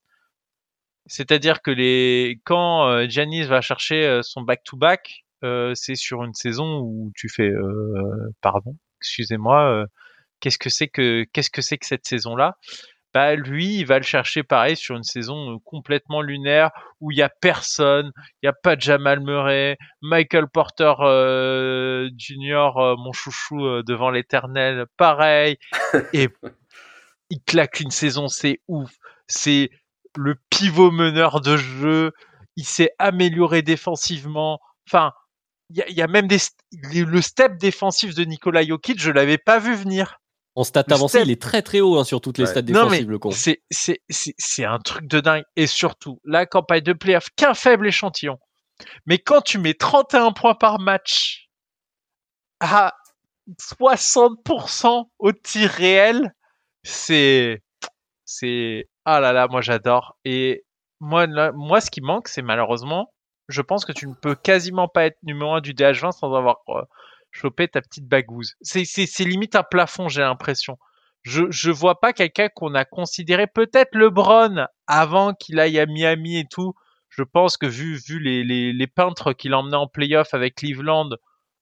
C'est-à-dire 1.11 1.61
que 1.61 1.73
les 1.73 2.41
quand 2.45 2.87
euh, 2.87 3.09
Giannis 3.09 3.43
va 3.43 3.61
chercher 3.61 4.07
euh, 4.07 4.23
son 4.23 4.43
back-to-back, 4.43 5.25
euh, 5.43 5.73
c'est 5.75 5.97
sur 5.97 6.23
une 6.23 6.35
saison 6.35 6.79
où 6.79 7.11
tu 7.17 7.29
fais 7.29 7.51
pardon, 8.41 8.77
excusez-moi, 9.01 9.87
qu'est-ce 10.39 10.59
que 10.59 10.71
c'est 10.71 10.87
que 10.87 11.25
qu'est-ce 11.33 11.51
que 11.51 11.63
c'est 11.63 11.79
que 11.79 11.87
cette 11.87 12.07
saison-là? 12.07 12.57
Bah 13.13 13.35
lui, 13.35 13.79
il 13.79 13.87
va 13.87 13.99
le 13.99 14.05
chercher 14.05 14.45
pareil 14.45 14.77
sur 14.77 14.97
une 14.97 15.03
saison 15.03 15.59
complètement 15.65 16.23
lunaire 16.23 16.71
où 17.01 17.11
il 17.11 17.19
y 17.19 17.23
a 17.23 17.29
personne, 17.29 18.13
il 18.41 18.47
y 18.47 18.49
a 18.49 18.53
pas 18.53 18.79
Jamal 18.79 19.19
Murray, 19.19 19.77
Michael 20.01 20.47
Porter 20.47 20.95
euh, 21.01 22.09
Jr, 22.17 22.71
euh, 22.77 22.95
mon 22.97 23.13
chouchou 23.13 23.67
euh, 23.67 23.83
devant 23.85 24.11
l'éternel, 24.11 24.87
pareil. 24.97 25.59
Et 26.13 26.29
il 27.31 27.41
claque 27.45 27.81
une 27.81 27.91
saison, 27.91 28.29
c'est 28.29 28.61
ouf. 28.69 28.93
C'est 29.27 29.71
le 30.17 30.37
pivot 30.51 30.91
meneur 30.91 31.41
de 31.41 31.57
jeu. 31.57 32.13
Il 32.57 32.65
s'est 32.65 32.91
amélioré 32.99 33.63
défensivement. 33.63 34.59
Enfin, 34.89 35.13
il 35.71 35.77
y 35.79 35.83
a, 35.83 35.89
il 35.89 35.97
y 35.97 36.03
a 36.03 36.09
même 36.09 36.27
des 36.27 36.39
st- 36.39 36.53
le 37.05 37.21
step 37.23 37.57
défensif 37.59 38.15
de 38.15 38.25
Nikola 38.25 38.65
Jokic, 38.67 39.01
je 39.01 39.11
l'avais 39.11 39.39
pas 39.39 39.59
vu 39.59 39.75
venir. 39.75 40.17
En 40.57 40.63
Le 40.65 40.93
avancées, 40.93 41.19
step- 41.19 41.27
il 41.29 41.31
est 41.31 41.41
très 41.41 41.63
très 41.63 41.81
haut 41.81 41.97
hein, 41.97 42.03
sur 42.05 42.21
toutes 42.21 42.37
les 42.39 42.45
Ouais. 42.45 42.51
stats 42.51 42.63
Non, 42.63 42.91
mais 42.91 42.99
défensives, 43.05 43.11
le 43.11 43.19
con. 43.21 43.31
c'est 43.31 44.65
un 44.65 44.79
truc 44.81 45.07
de 45.07 45.21
dingue 45.21 45.45
et 45.55 45.69
surtout 45.69 46.21
la 46.25 46.45
campagne 46.45 46.83
de 46.83 46.93
playoff 46.93 47.29
qu'un 47.37 47.55
faible 47.55 47.87
échantillon. 47.87 48.37
Mais 49.07 49.19
quand 49.19 49.43
tu 49.43 49.59
mets 49.59 49.75
31 49.75 50.33
points 50.33 50.55
par 50.57 50.81
match 50.81 51.49
à 52.59 52.95
60% 53.61 55.05
au 55.21 55.33
tir 55.33 55.71
réel, 55.71 56.35
c'est 56.83 57.63
c'est 58.25 58.89
ah 59.05 59.21
là 59.21 59.33
là, 59.33 59.49
moi 59.49 59.61
j'adore 59.61 60.17
et 60.25 60.65
moi 61.01 61.27
là, 61.27 61.53
moi 61.53 61.81
ce 61.81 61.91
qui 61.91 62.01
manque 62.01 62.29
c'est 62.29 62.43
malheureusement, 62.43 63.13
je 63.49 63.63
pense 63.63 63.85
que 63.85 63.93
tu 63.93 64.07
ne 64.07 64.15
peux 64.15 64.35
quasiment 64.35 64.89
pas 64.89 65.07
être 65.07 65.19
numéro 65.23 65.53
1 65.55 65.61
du 65.61 65.75
DH20 65.75 66.13
sans 66.13 66.35
avoir 66.35 66.59
euh, 66.69 66.83
chopé 67.31 67.69
ta 67.69 67.81
petite 67.81 68.07
bagouze. 68.07 68.55
C'est 68.63 68.85
limite 69.21 69.57
un 69.57 69.63
plafond, 69.63 70.09
j'ai 70.09 70.23
l'impression 70.23 70.79
je 71.23 71.45
je 71.51 71.71
vois 71.71 72.01
pas 72.01 72.13
quelqu'un 72.13 72.49
qu'on 72.49 72.75
a 72.75 72.85
considéré 72.85 73.47
peut-être 73.47 73.95
LeBron 73.95 74.67
avant 74.87 75.35
qu'il 75.35 75.61
aille 75.61 75.79
à 75.79 75.87
Miami 75.87 76.39
et 76.39 76.47
tout. 76.51 76.75
Je 77.09 77.23
pense 77.23 77.57
que 77.57 77.67
vu 77.67 77.99
vu 78.07 78.21
les 78.21 78.45
les, 78.45 78.73
les 78.73 78.87
peintres 78.87 79.33
qu'il 79.33 79.55
emmenait 79.55 79.77
en 79.77 79.87
playoff 79.87 80.33
avec 80.35 80.55
Cleveland, 80.57 81.11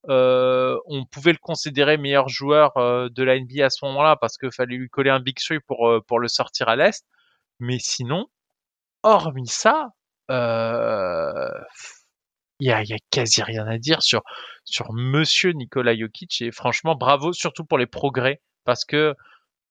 euh, 0.09 0.79
on 0.87 1.05
pouvait 1.05 1.33
le 1.33 1.39
considérer 1.39 1.97
meilleur 1.97 2.29
joueur 2.29 2.77
euh, 2.77 3.09
de 3.11 3.23
la 3.25 3.39
NBA 3.39 3.65
à 3.67 3.71
ce 3.71 3.85
moment-là 3.87 4.17
parce 4.17 4.39
qu'il 4.39 4.53
fallait 4.53 4.77
lui 4.77 4.89
coller 4.89 5.11
un 5.11 5.21
big 5.21 5.37
three 5.37 5.61
pour 5.61 5.89
euh, 5.89 6.01
pour 6.07 6.21
le 6.21 6.29
sortir 6.29 6.69
à 6.69 6.77
l'est. 6.77 7.05
Mais 7.61 7.79
sinon, 7.79 8.27
hormis 9.05 9.49
ça, 9.49 9.91
euh, 10.31 11.51
il 12.61 12.69
y 12.69 12.73
a, 12.73 12.83
y 12.83 12.93
a 12.93 12.99
quasi 13.11 13.43
rien 13.43 13.67
à 13.67 13.79
dire 13.79 14.03
sur 14.03 14.23
sur 14.65 14.93
Monsieur 14.93 15.53
Nikola 15.53 15.97
Jokic 15.97 16.43
et 16.43 16.53
franchement 16.53 16.95
bravo 16.95 17.33
surtout 17.33 17.65
pour 17.65 17.79
les 17.79 17.87
progrès 17.87 18.41
parce 18.65 18.85
que 18.85 19.15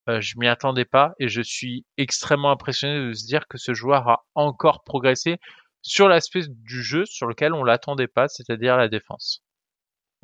euh, 0.09 0.21
je 0.21 0.37
m'y 0.39 0.47
attendais 0.47 0.85
pas 0.85 1.13
et 1.19 1.27
je 1.29 1.41
suis 1.41 1.85
extrêmement 1.97 2.51
impressionné 2.51 3.09
de 3.09 3.13
se 3.13 3.25
dire 3.25 3.47
que 3.47 3.57
ce 3.57 3.73
joueur 3.73 4.07
a 4.09 4.25
encore 4.35 4.83
progressé 4.83 5.37
sur 5.81 6.07
l'aspect 6.09 6.43
du 6.49 6.83
jeu 6.83 7.05
sur 7.05 7.27
lequel 7.27 7.53
on 7.53 7.63
l'attendait 7.63 8.07
pas, 8.07 8.27
c'est-à-dire 8.27 8.77
la 8.77 8.89
défense. 8.89 9.43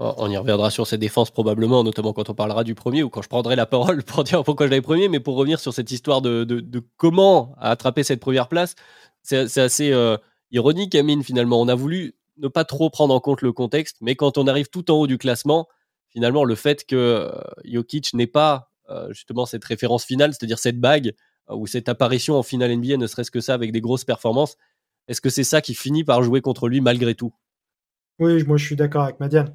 Oh, 0.05 0.13
On 0.17 0.29
y 0.29 0.35
reviendra 0.35 0.69
sur 0.69 0.85
cette 0.85 0.99
défense 0.99 1.31
probablement, 1.31 1.81
notamment 1.81 2.11
quand 2.11 2.29
on 2.29 2.33
parlera 2.33 2.65
du 2.65 2.75
premier 2.75 3.03
ou 3.03 3.09
quand 3.09 3.21
je 3.21 3.29
prendrai 3.29 3.55
la 3.55 3.65
parole 3.65 4.03
pour 4.03 4.25
dire 4.25 4.43
pourquoi 4.43 4.65
je 4.65 4.71
l'avais 4.71 4.81
premier, 4.81 5.07
mais 5.07 5.21
pour 5.21 5.37
revenir 5.37 5.61
sur 5.61 5.73
cette 5.73 5.91
histoire 5.91 6.21
de, 6.21 6.83
comment 6.97 7.55
attraper 7.57 8.03
cette 8.03 8.19
première 8.19 8.49
place, 8.49 8.75
c'est 9.21 9.57
assez 9.57 9.93
euh, 9.93 10.17
ironique, 10.51 10.93
Amine, 10.95 11.23
finalement. 11.23 11.61
On 11.61 11.69
a 11.69 11.75
voulu 11.75 12.15
ne 12.35 12.49
pas 12.49 12.65
trop 12.65 12.89
prendre 12.89 13.13
en 13.13 13.21
compte 13.21 13.41
le 13.41 13.53
contexte, 13.53 13.95
mais 14.01 14.15
quand 14.15 14.37
on 14.37 14.45
arrive 14.47 14.67
tout 14.67 14.91
en 14.91 14.95
haut 14.95 15.07
du 15.07 15.17
classement, 15.17 15.69
finalement, 16.09 16.43
le 16.43 16.55
fait 16.55 16.85
que 16.85 16.95
euh, 16.97 17.31
Jokic 17.63 18.13
n'ait 18.13 18.27
pas 18.27 18.69
justement 19.09 19.47
cette 19.47 19.63
référence 19.63 20.03
finale, 20.03 20.33
c'est-à-dire 20.33 20.59
cette 20.59 20.79
bague 20.79 21.15
ou 21.49 21.65
cette 21.65 21.89
apparition 21.89 22.35
en 22.35 22.43
finale 22.43 22.75
NBA, 22.75 22.97
ne 22.97 23.07
serait-ce 23.07 23.31
que 23.31 23.39
ça, 23.39 23.55
avec 23.55 23.71
des 23.71 23.81
grosses 23.81 24.03
performances. 24.03 24.55
Est-ce 25.07 25.19
que 25.19 25.29
c'est 25.29 25.43
ça 25.43 25.61
qui 25.61 25.73
finit 25.73 26.03
par 26.03 26.21
jouer 26.21 26.41
contre 26.41 26.67
lui 26.67 26.79
malgré 26.79 27.15
tout? 27.15 27.33
Oui, 28.19 28.43
moi 28.43 28.57
je 28.57 28.65
suis 28.65 28.75
d'accord 28.75 29.05
avec 29.05 29.19
Madiane. 29.19 29.51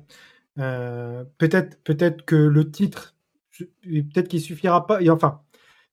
Peut-être, 0.58 1.82
peut-être 1.84 2.24
que 2.24 2.36
le 2.36 2.70
titre, 2.70 3.14
peut-être 3.58 4.28
qu'il 4.28 4.40
suffira 4.40 4.86
pas. 4.86 5.00
Et 5.00 5.10
enfin, 5.10 5.40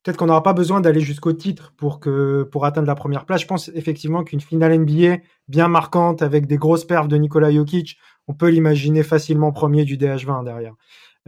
peut-être 0.05 0.17
qu'on 0.17 0.27
n'aura 0.27 0.43
pas 0.43 0.53
besoin 0.53 0.81
d'aller 0.81 1.01
jusqu'au 1.01 1.33
titre 1.33 1.73
pour, 1.77 1.99
que, 1.99 2.43
pour 2.43 2.65
atteindre 2.65 2.87
la 2.87 2.95
première 2.95 3.25
place. 3.25 3.41
Je 3.41 3.47
pense 3.47 3.69
effectivement 3.73 4.23
qu'une 4.23 4.39
finale 4.39 4.77
NBA 4.77 5.17
bien 5.47 5.67
marquante 5.67 6.21
avec 6.21 6.45
des 6.45 6.57
grosses 6.57 6.85
perfs 6.85 7.07
de 7.07 7.17
Nikola 7.17 7.51
Jokic, 7.51 7.97
on 8.27 8.33
peut 8.33 8.49
l'imaginer 8.49 9.01
facilement 9.01 9.51
premier 9.51 9.83
du 9.83 9.97
DH20 9.97 10.43
derrière. 10.45 10.73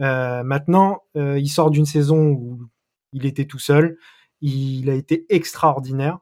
Euh, 0.00 0.44
maintenant, 0.44 1.02
euh, 1.16 1.38
il 1.38 1.48
sort 1.48 1.70
d'une 1.70 1.86
saison 1.86 2.28
où 2.28 2.68
il 3.12 3.26
était 3.26 3.46
tout 3.46 3.58
seul. 3.58 3.98
Il 4.40 4.88
a 4.90 4.94
été 4.94 5.26
extraordinaire, 5.28 6.18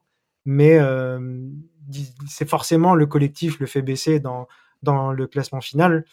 mais 0.47 0.79
euh, 0.79 1.47
c'est 2.27 2.49
forcément 2.49 2.95
le 2.95 3.05
collectif 3.05 3.61
le 3.61 3.67
fait 3.67 3.83
baisser 3.83 4.19
dans, 4.19 4.49
dans 4.83 5.13
le 5.13 5.27
classement 5.27 5.61
final, 5.61 6.07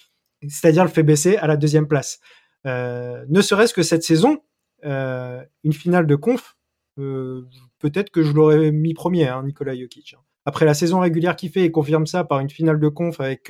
c'est-à-dire 0.50 0.84
le 0.84 0.90
fait 0.90 1.04
baisser 1.04 1.38
à 1.38 1.48
la 1.48 1.58
deuxième 1.58 1.88
place. 1.88 2.20
ne 2.66 3.42
serait-ce 3.42 3.74
que 3.74 3.84
cette 3.84 4.04
saison, 4.04 4.40
une 4.84 5.74
finale 5.74 6.08
de 6.08 6.16
conf, 6.16 6.58
peut-être 6.96 8.10
que 8.12 8.24
je 8.24 8.32
l'aurais 8.32 8.72
mis 8.72 8.94
premier, 8.94 9.28
hein, 9.28 9.44
Nicolas 9.44 9.76
Jokic. 9.76 10.16
Hein. 10.18 10.22
Après 10.46 10.66
la 10.66 10.74
saison 10.74 11.00
régulière 11.00 11.36
qu'il 11.36 11.50
fait, 11.50 11.66
il 11.66 11.72
confirme 11.72 12.06
ça 12.06 12.24
par 12.24 12.40
une 12.40 12.50
finale 12.50 12.80
de 12.80 12.88
conf 12.90 13.20
avec 13.20 13.50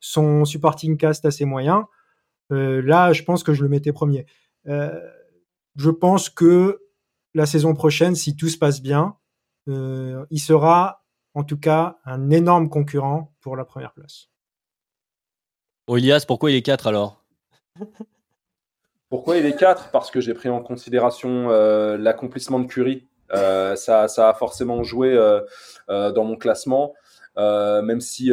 son 0.00 0.44
supporting 0.44 0.96
cast 0.96 1.24
assez 1.24 1.44
moyen. 1.44 1.86
Euh, 2.52 2.82
là, 2.82 3.12
je 3.12 3.22
pense 3.22 3.42
que 3.42 3.52
je 3.52 3.62
le 3.62 3.68
mettais 3.68 3.92
premier. 3.92 4.26
Euh, 4.66 4.98
je 5.76 5.90
pense 5.90 6.30
que 6.30 6.80
la 7.34 7.46
saison 7.46 7.74
prochaine, 7.74 8.14
si 8.14 8.36
tout 8.36 8.48
se 8.48 8.58
passe 8.58 8.80
bien, 8.80 9.16
euh, 9.68 10.24
il 10.30 10.40
sera 10.40 11.04
en 11.34 11.44
tout 11.44 11.58
cas 11.58 11.98
un 12.04 12.30
énorme 12.30 12.68
concurrent 12.68 13.34
pour 13.40 13.56
la 13.56 13.64
première 13.64 13.92
place. 13.92 14.28
Elias, 15.96 16.24
pourquoi 16.26 16.50
il 16.50 16.56
est 16.56 16.62
4 16.62 16.86
alors? 16.86 17.22
Pourquoi 19.10 19.38
il 19.38 19.46
est 19.46 19.56
4 19.56 19.90
Parce 19.90 20.10
que 20.10 20.20
j'ai 20.20 20.34
pris 20.34 20.48
en 20.48 20.60
considération 20.60 21.48
l'accomplissement 21.96 22.60
de 22.60 22.66
Curry. 22.66 23.06
ça, 23.30 24.08
ça, 24.08 24.28
a 24.28 24.34
forcément 24.34 24.82
joué 24.82 25.16
dans 25.88 26.24
mon 26.24 26.36
classement, 26.36 26.94
même 27.36 28.00
si 28.00 28.32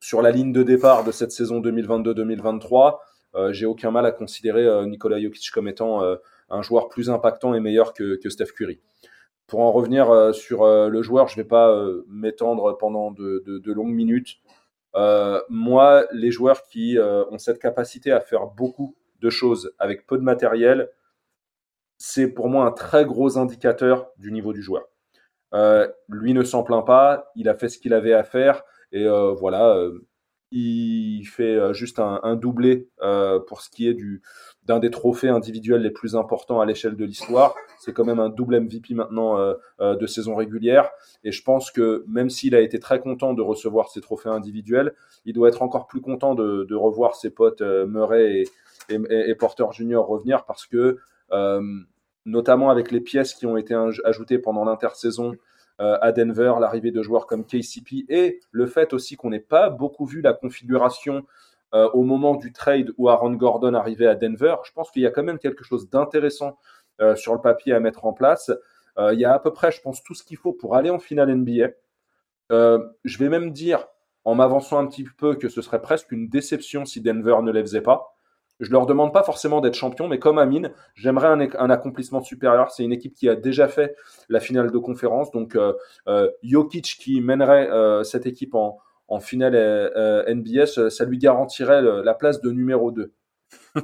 sur 0.00 0.22
la 0.22 0.30
ligne 0.30 0.52
de 0.52 0.62
départ 0.62 1.04
de 1.04 1.12
cette 1.12 1.32
saison 1.32 1.60
2022-2023, 1.60 2.98
euh, 3.34 3.52
j'ai 3.52 3.66
aucun 3.66 3.90
mal 3.90 4.06
à 4.06 4.12
considérer 4.12 4.64
euh, 4.64 4.86
Nikola 4.86 5.20
Jokic 5.20 5.50
comme 5.50 5.68
étant 5.68 6.02
euh, 6.02 6.16
un 6.48 6.62
joueur 6.62 6.88
plus 6.88 7.10
impactant 7.10 7.54
et 7.54 7.60
meilleur 7.60 7.92
que, 7.92 8.18
Steph 8.28 8.52
Curry. 8.56 8.80
Pour 9.46 9.60
en 9.60 9.72
revenir 9.72 10.34
sur 10.34 10.66
le 10.66 11.02
joueur, 11.02 11.28
je 11.28 11.38
ne 11.38 11.42
vais 11.42 11.48
pas 11.48 11.72
m'étendre 12.08 12.76
pendant 12.78 13.12
de, 13.12 13.72
longues 13.72 13.94
minutes. 13.94 14.38
Moi, 15.48 16.06
les 16.12 16.30
joueurs 16.30 16.62
qui 16.62 16.98
ont 16.98 17.38
cette 17.38 17.58
capacité 17.58 18.12
à 18.12 18.20
faire 18.20 18.46
beaucoup 18.46 18.96
de 19.20 19.30
choses 19.30 19.72
avec 19.78 20.06
peu 20.06 20.16
de 20.16 20.22
matériel, 20.22 20.90
c'est 21.98 22.28
pour 22.28 22.48
moi 22.48 22.66
un 22.66 22.72
très 22.72 23.04
gros 23.04 23.38
indicateur 23.38 24.10
du 24.18 24.32
niveau 24.32 24.52
du 24.52 24.62
joueur. 24.62 24.86
lui 26.08 26.34
ne 26.34 26.42
s'en 26.42 26.62
plaint 26.62 26.86
pas, 26.86 27.30
il 27.36 27.48
a 27.48 27.54
fait 27.54 27.68
ce 27.68 27.78
qu'il 27.78 27.94
avait 27.94 28.14
à 28.14 28.24
faire. 28.24 28.62
Et 28.92 29.04
euh, 29.04 29.32
voilà, 29.32 29.76
euh, 29.76 30.06
il 30.50 31.24
fait 31.24 31.56
euh, 31.56 31.72
juste 31.72 31.98
un, 31.98 32.36
doublé 32.36 32.88
pour 33.46 33.60
ce 33.60 33.70
qui 33.70 33.88
est 33.88 33.94
du 33.94 34.22
d'un 34.66 34.78
des 34.78 34.90
trophées 34.90 35.28
individuels 35.28 35.82
les 35.82 35.90
plus 35.90 36.16
importants 36.16 36.60
à 36.60 36.66
l'échelle 36.66 36.96
de 36.96 37.04
l'histoire. 37.04 37.54
C'est 37.78 37.92
quand 37.92 38.04
même 38.04 38.18
un 38.18 38.28
double 38.28 38.60
MVP 38.60 38.94
maintenant 38.94 39.36
de 39.80 40.06
saison 40.06 40.34
régulière. 40.34 40.90
Et 41.24 41.32
je 41.32 41.42
pense 41.42 41.70
que 41.70 42.04
même 42.08 42.30
s'il 42.30 42.54
a 42.54 42.60
été 42.60 42.78
très 42.78 43.00
content 43.00 43.32
de 43.32 43.42
recevoir 43.42 43.88
ses 43.88 44.00
trophées 44.00 44.28
individuels, 44.28 44.94
il 45.24 45.34
doit 45.34 45.48
être 45.48 45.62
encore 45.62 45.86
plus 45.86 46.00
content 46.00 46.34
de, 46.34 46.74
revoir 46.74 47.14
ses 47.14 47.30
potes 47.30 47.62
Murray 47.62 48.44
et, 48.88 48.98
et, 49.10 49.34
Porter 49.34 49.66
Junior 49.72 50.06
revenir 50.06 50.44
parce 50.44 50.66
que, 50.66 50.98
notamment 52.24 52.70
avec 52.70 52.90
les 52.90 53.00
pièces 53.00 53.34
qui 53.34 53.46
ont 53.46 53.56
été 53.56 53.74
ajoutées 54.04 54.38
pendant 54.38 54.64
l'intersaison, 54.64 55.36
euh, 55.78 55.98
à 56.00 56.10
Denver, 56.10 56.54
l'arrivée 56.58 56.90
de 56.90 57.02
joueurs 57.02 57.26
comme 57.26 57.44
KCP 57.44 58.06
et 58.08 58.40
le 58.50 58.66
fait 58.66 58.94
aussi 58.94 59.16
qu'on 59.16 59.28
n'ait 59.28 59.40
pas 59.40 59.68
beaucoup 59.68 60.06
vu 60.06 60.22
la 60.22 60.32
configuration 60.32 61.26
euh, 61.74 61.88
au 61.90 62.02
moment 62.02 62.34
du 62.34 62.52
trade 62.52 62.92
où 62.96 63.08
Aaron 63.08 63.32
Gordon 63.32 63.74
arrivait 63.74 64.06
à 64.06 64.14
Denver. 64.14 64.56
Je 64.64 64.72
pense 64.72 64.90
qu'il 64.90 65.02
y 65.02 65.06
a 65.06 65.10
quand 65.10 65.22
même 65.22 65.38
quelque 65.38 65.64
chose 65.64 65.90
d'intéressant 65.90 66.58
euh, 67.00 67.16
sur 67.16 67.34
le 67.34 67.40
papier 67.40 67.72
à 67.72 67.80
mettre 67.80 68.04
en 68.04 68.12
place. 68.12 68.50
il 68.98 69.18
y 69.18 69.24
a 69.24 69.34
à 69.34 69.38
peu 69.38 69.52
près, 69.52 69.72
je 69.72 69.80
pense, 69.82 70.02
tout 70.02 70.14
ce 70.14 70.24
qu'il 70.24 70.38
faut 70.38 70.52
pour 70.52 70.74
aller 70.74 70.90
en 70.90 70.98
finale 70.98 71.34
NBA. 71.34 71.68
je 72.50 73.18
vais 73.18 73.28
même 73.28 73.50
dire, 73.50 73.86
en 74.24 74.34
m'avançant 74.34 74.78
un 74.78 74.86
petit 74.86 75.04
peu, 75.04 75.34
que 75.36 75.48
ce 75.48 75.60
serait 75.62 75.82
presque 75.82 76.10
une 76.12 76.28
déception 76.28 76.84
si 76.84 77.00
Denver 77.00 77.36
ne 77.42 77.52
les 77.52 77.60
faisait 77.60 77.82
pas. 77.82 78.16
Je 78.58 78.70
leur 78.70 78.86
demande 78.86 79.12
pas 79.12 79.22
forcément 79.22 79.60
d'être 79.60 79.74
champion, 79.74 80.08
mais 80.08 80.18
comme 80.18 80.38
Amine, 80.38 80.72
j'aimerais 80.94 81.28
un, 81.28 81.70
accomplissement 81.70 82.22
supérieur. 82.22 82.70
C'est 82.70 82.84
une 82.84 82.92
équipe 82.92 83.14
qui 83.14 83.28
a 83.28 83.36
déjà 83.36 83.68
fait 83.68 83.94
la 84.28 84.40
finale 84.40 84.70
de 84.70 84.78
conférence. 84.78 85.30
Donc, 85.30 85.54
euh, 85.56 85.74
euh, 86.08 86.30
Jokic 86.42 86.96
qui 86.98 87.20
mènerait 87.20 87.70
euh, 87.70 88.02
cette 88.02 88.24
équipe 88.24 88.54
en, 88.54 88.78
finale 89.20 89.54
NBS, 90.28 90.88
ça 90.88 91.04
lui 91.04 91.18
garantirait 91.18 91.82
la 91.82 92.14
place 92.14 92.40
de 92.40 92.50
numéro 92.50 92.90
2. 92.90 93.12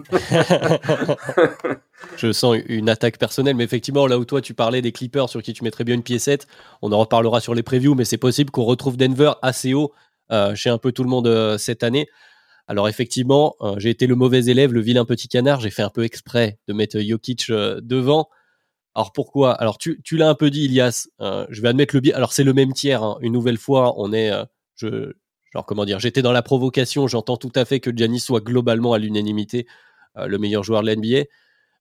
je 2.16 2.32
sens 2.32 2.56
une 2.66 2.88
attaque 2.88 3.18
personnelle, 3.18 3.54
mais 3.54 3.64
effectivement, 3.64 4.06
là 4.06 4.18
où 4.18 4.24
toi 4.24 4.40
tu 4.40 4.54
parlais 4.54 4.82
des 4.82 4.90
Clippers 4.90 5.28
sur 5.28 5.42
qui 5.42 5.52
tu 5.52 5.62
mettrais 5.62 5.84
bien 5.84 5.94
une 5.94 6.02
piécette, 6.02 6.46
on 6.80 6.90
en 6.92 6.98
reparlera 6.98 7.40
sur 7.40 7.54
les 7.54 7.62
previews, 7.62 7.94
mais 7.94 8.04
c'est 8.04 8.16
possible 8.18 8.50
qu'on 8.50 8.64
retrouve 8.64 8.96
Denver 8.96 9.32
assez 9.42 9.74
haut 9.74 9.92
chez 10.54 10.70
un 10.70 10.78
peu 10.78 10.92
tout 10.92 11.04
le 11.04 11.10
monde 11.10 11.56
cette 11.58 11.82
année. 11.82 12.08
Alors 12.68 12.88
effectivement, 12.88 13.56
euh, 13.60 13.74
j'ai 13.78 13.90
été 13.90 14.06
le 14.06 14.14
mauvais 14.14 14.46
élève, 14.46 14.72
le 14.72 14.80
vilain 14.80 15.04
petit 15.04 15.28
canard. 15.28 15.60
J'ai 15.60 15.70
fait 15.70 15.82
un 15.82 15.90
peu 15.90 16.04
exprès 16.04 16.58
de 16.68 16.72
mettre 16.72 16.98
Jokic 17.00 17.50
euh, 17.50 17.80
devant. 17.82 18.28
Alors 18.94 19.12
pourquoi? 19.12 19.52
Alors 19.52 19.78
tu, 19.78 20.00
l'as 20.12 20.28
un 20.28 20.34
peu 20.34 20.50
dit, 20.50 20.64
Ilias. 20.64 21.08
Euh, 21.20 21.46
je 21.50 21.60
vais 21.60 21.68
admettre 21.68 21.94
le 21.94 22.00
biais. 22.00 22.14
Alors 22.14 22.32
c'est 22.32 22.44
le 22.44 22.52
même 22.52 22.72
tiers. 22.72 23.02
Hein. 23.02 23.18
Une 23.20 23.32
nouvelle 23.32 23.58
fois, 23.58 23.94
on 23.98 24.12
est, 24.12 24.30
genre 24.84 25.66
comment 25.66 25.84
dire, 25.84 25.98
j'étais 25.98 26.22
dans 26.22 26.32
la 26.32 26.42
provocation. 26.42 27.06
J'entends 27.06 27.36
tout 27.36 27.52
à 27.54 27.64
fait 27.64 27.80
que 27.80 27.90
Giannis 27.94 28.20
soit 28.20 28.40
globalement 28.40 28.92
à 28.92 28.98
l'unanimité 28.98 29.66
le 30.16 30.38
meilleur 30.38 30.62
joueur 30.62 30.82
de 30.82 30.90
l'NBA. 30.90 31.24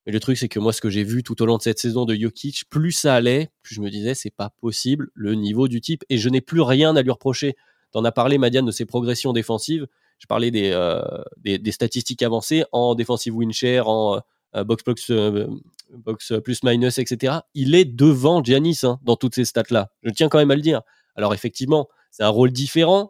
Mais 0.05 0.11
le 0.11 0.19
truc, 0.19 0.37
c'est 0.37 0.47
que 0.47 0.59
moi, 0.59 0.73
ce 0.73 0.81
que 0.81 0.89
j'ai 0.89 1.03
vu 1.03 1.21
tout 1.21 1.41
au 1.43 1.45
long 1.45 1.57
de 1.57 1.61
cette 1.61 1.77
saison 1.77 2.05
de 2.05 2.15
Jokic, 2.15 2.63
plus 2.69 2.91
ça 2.91 3.13
allait, 3.13 3.49
plus 3.61 3.75
je 3.75 3.81
me 3.81 3.89
disais, 3.89 4.15
c'est 4.15 4.33
pas 4.33 4.49
possible 4.59 5.09
le 5.13 5.35
niveau 5.35 5.67
du 5.67 5.79
type. 5.79 6.03
Et 6.09 6.17
je 6.17 6.27
n'ai 6.29 6.41
plus 6.41 6.61
rien 6.61 6.95
à 6.95 7.01
lui 7.03 7.11
reprocher. 7.11 7.55
T'en 7.91 8.03
as 8.03 8.11
parlé, 8.11 8.37
Madiane, 8.37 8.65
de 8.65 8.71
ses 8.71 8.85
progressions 8.85 9.31
défensives 9.33 9.87
je 10.21 10.27
parlais 10.27 10.51
euh, 10.53 11.01
des, 11.37 11.57
des, 11.57 11.71
statistiques 11.71 12.21
avancées 12.21 12.63
en 12.71 12.93
defensive 12.93 13.35
win 13.35 13.51
share, 13.51 13.89
en 13.89 14.21
euh, 14.55 14.63
box, 14.63 14.83
box, 14.83 15.09
euh, 15.09 15.47
box 15.91 16.33
plus 16.43 16.63
minus, 16.63 16.99
etc. 16.99 17.39
Il 17.55 17.73
est 17.73 17.85
devant 17.85 18.43
Giannis 18.43 18.81
hein, 18.83 18.99
dans 19.01 19.15
toutes 19.15 19.33
ces 19.33 19.45
stats-là. 19.45 19.89
Je 20.03 20.11
tiens 20.11 20.29
quand 20.29 20.37
même 20.37 20.51
à 20.51 20.55
le 20.55 20.61
dire. 20.61 20.81
Alors 21.15 21.33
effectivement, 21.33 21.89
c'est 22.11 22.23
un 22.23 22.29
rôle 22.29 22.51
différent, 22.51 23.09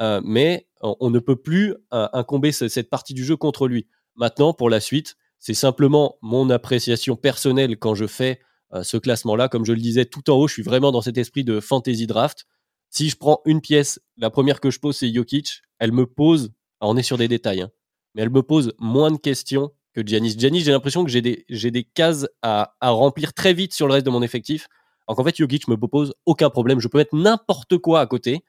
mais 0.00 0.66
on, 0.80 1.10
ne 1.10 1.18
peut 1.18 1.36
plus 1.36 1.74
incomber 1.90 2.52
cette 2.52 2.90
partie 2.90 3.14
du 3.14 3.24
jeu 3.24 3.36
contre 3.36 3.68
lui. 3.68 3.86
Maintenant, 4.16 4.52
pour 4.52 4.70
la 4.70 4.80
suite, 4.80 5.16
c'est 5.38 5.54
simplement 5.54 6.16
mon 6.22 6.50
appréciation 6.50 7.14
personnelle 7.16 7.78
quand 7.78 7.94
je 7.94 8.06
fais 8.06 8.40
ce 8.82 8.96
classement-là. 8.96 9.48
Comme 9.48 9.64
je 9.64 9.72
le 9.72 9.80
disais 9.80 10.04
tout 10.04 10.30
en 10.30 10.34
haut, 10.34 10.48
je 10.48 10.54
suis 10.54 10.62
vraiment 10.62 10.92
dans 10.92 11.02
cet 11.02 11.18
esprit 11.18 11.44
de 11.44 11.60
fantasy 11.60 12.06
draft. 12.06 12.46
Si 12.90 13.10
je 13.10 13.16
prends 13.16 13.40
une 13.44 13.60
pièce, 13.60 14.00
la 14.16 14.30
première 14.30 14.60
que 14.60 14.70
je 14.70 14.78
pose, 14.80 14.96
c'est 14.96 15.12
Jokic. 15.12 15.62
Elle 15.78 15.92
me 15.92 16.06
pose, 16.06 16.52
on 16.80 16.96
est 16.96 17.02
sur 17.02 17.18
des 17.18 17.28
détails, 17.28 17.62
hein, 17.62 17.70
mais 18.14 18.22
elle 18.22 18.30
me 18.30 18.42
pose 18.42 18.72
moins 18.78 19.10
de 19.10 19.18
questions 19.18 19.72
que 19.92 20.06
Giannis. 20.06 20.36
Giannis, 20.38 20.60
j'ai 20.60 20.72
l'impression 20.72 21.04
que 21.04 21.10
j'ai 21.10 21.22
des, 21.22 21.44
j'ai 21.48 21.70
des 21.70 21.84
cases 21.84 22.26
à, 22.42 22.74
remplir 22.80 23.34
très 23.34 23.52
vite 23.52 23.74
sur 23.74 23.86
le 23.86 23.94
reste 23.94 24.06
de 24.06 24.10
mon 24.10 24.22
effectif. 24.22 24.68
Alors 25.08 25.16
qu'en 25.16 25.24
fait, 25.24 25.36
Jokic 25.36 25.66
me 25.68 25.76
propose 25.76 26.14
aucun 26.26 26.50
problème. 26.50 26.80
Je 26.80 26.88
peux 26.88 26.98
mettre 26.98 27.16
n'importe 27.16 27.78
quoi 27.78 28.00
à 28.00 28.06
côté. 28.06 28.44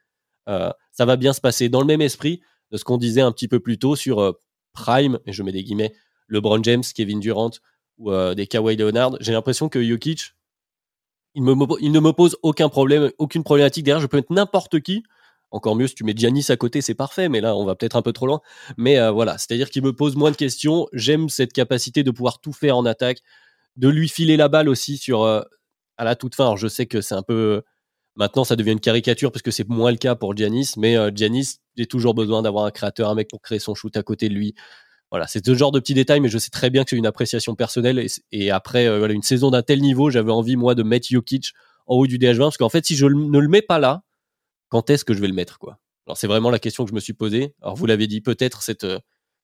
Euh, 0.50 0.72
ça 0.92 1.06
va 1.06 1.16
bien 1.16 1.32
se 1.32 1.40
passer 1.40 1.70
dans 1.70 1.80
le 1.80 1.88
même 1.88 2.02
esprit 2.02 2.42
de 2.72 2.78
ce 2.78 2.84
qu'on 2.84 2.98
disait 2.98 3.22
un 3.22 3.32
petit 3.32 3.48
peu 3.48 3.62
plus 3.62 3.80
tôt 3.80 3.96
sur 3.96 4.20
euh, 4.20 4.34
Prime, 4.74 5.20
et 5.26 5.32
je 5.32 5.42
mets 5.42 5.54
des 5.54 5.64
guillemets, 5.64 5.94
LeBron 6.28 6.62
James, 6.64 6.84
Kevin 6.94 7.20
Durant 7.20 7.52
ou 7.98 8.12
euh, 8.12 8.36
des 8.36 8.46
Kawhi 8.46 8.76
Leonard. 8.76 9.16
J'ai 9.22 9.32
l'impression 9.32 9.70
que 9.70 9.82
Jokic, 9.82 10.34
il, 11.34 11.44
ne 11.44 12.00
me 12.00 12.12
pose 12.12 12.38
aucun 12.44 12.68
problème, 12.68 13.10
aucune 13.20 13.44
problématique 13.44 13.86
derrière. 13.86 14.02
Je 14.02 14.08
peux 14.08 14.18
mettre 14.18 14.34
n'importe 14.34 14.82
qui. 14.82 15.04
Encore 15.52 15.76
mieux, 15.76 15.88
si 15.88 15.96
tu 15.96 16.04
mets 16.04 16.14
Giannis 16.16 16.46
à 16.50 16.58
côté, 16.58 16.82
c'est 16.82 16.94
parfait, 16.94 17.30
mais 17.30 17.40
là, 17.40 17.56
on 17.56 17.66
va 17.66 17.76
peut-être 17.76 17.96
un 17.96 18.02
peu 18.02 18.12
trop 18.12 18.28
loin. 18.28 18.42
Mais 18.78 19.10
voilà, 19.10 19.38
c'est-à-dire 19.40 19.72
qu'il 19.72 19.84
me 19.84 19.94
pose 19.94 20.16
moins 20.16 20.30
de 20.30 20.36
questions. 20.36 20.88
J'aime 20.94 21.28
cette 21.28 21.54
capacité 21.54 22.04
de 22.04 22.12
pouvoir 22.12 22.40
tout 22.40 22.54
faire 22.54 22.78
en 22.78 22.86
attaque, 22.86 23.22
de 23.76 23.90
lui 23.90 24.10
filer 24.10 24.38
la 24.38 24.48
balle 24.48 24.70
aussi 24.70 24.98
sur 24.98 25.26
à 26.00 26.06
la 26.06 26.16
toute 26.16 26.34
fin. 26.34 26.46
Alors, 26.46 26.58
je 26.58 26.68
sais 26.68 26.88
que 26.88 27.02
c'est 27.02 27.14
un 27.14 27.22
peu. 27.22 27.62
Maintenant, 28.16 28.44
ça 28.44 28.56
devient 28.56 28.72
une 28.72 28.80
caricature 28.80 29.32
parce 29.32 29.44
que 29.44 29.52
c'est 29.52 29.68
moins 29.68 29.92
le 29.92 29.98
cas 29.98 30.16
pour 30.16 30.36
Giannis, 30.36 30.74
mais 30.78 30.98
euh, 30.98 31.12
Giannis, 31.14 31.58
j'ai 31.78 31.86
toujours 31.86 32.14
besoin 32.16 32.42
d'avoir 32.42 32.66
un 32.66 32.72
créateur, 32.72 33.10
un 33.10 33.16
mec 33.16 33.30
pour 33.30 33.42
créer 33.42 33.60
son 33.60 33.76
shoot 33.76 33.96
à 33.96 34.04
côté 34.04 34.30
de 34.30 34.34
lui. 34.34 34.56
voilà, 35.12 35.28
c'est 35.28 35.46
ce 35.46 35.56
genre 35.56 35.72
de 35.72 35.80
petits 35.80 35.94
détails, 35.94 36.22
mais 36.22 36.30
je 36.30 36.38
sais 36.38 36.50
très 36.50 36.70
bien 36.70 36.84
que 36.84 36.92
c'est 36.92 36.96
une 36.96 37.06
appréciation 37.06 37.56
personnelle. 37.56 38.06
Et, 38.32 38.52
après 38.52 38.88
euh, 38.88 39.00
voilà, 39.00 39.14
une 39.14 39.24
saison 39.24 39.52
d'un 39.52 39.62
tel 39.62 39.82
niveau, 39.82 40.10
j'avais 40.10 40.32
envie, 40.32 40.56
moi, 40.56 40.74
de 40.76 40.84
mettre 40.84 41.08
Jokic 41.10 41.54
en 41.86 41.96
haut 41.96 42.08
du 42.08 42.18
DH20, 42.18 42.40
parce 42.40 42.58
qu'en 42.58 42.70
fait, 42.70 42.86
si 42.86 42.96
je 42.96 43.06
ne 43.06 43.40
le 43.40 43.48
mets 43.48 43.62
pas 43.62 43.80
là, 43.80 44.04
quand 44.70 44.90
est-ce 44.90 45.06
que 45.06 45.14
je 45.14 45.20
vais 45.20 45.28
le 45.28 45.34
mettre 45.34 45.60
quoi? 45.60 45.80
Alors, 46.08 46.18
c'est 46.18 46.28
vraiment 46.28 46.50
la 46.50 46.60
question 46.60 46.86
que 46.86 46.90
je 46.90 46.96
me 46.96 47.00
suis 47.00 47.14
posée. 47.14 47.56
Alors, 47.62 47.76
vous 47.76 47.86
l'avez 47.86 48.08
dit, 48.08 48.22
peut-être 48.22 48.64
cette, 48.64 48.86
euh, 48.86 49.00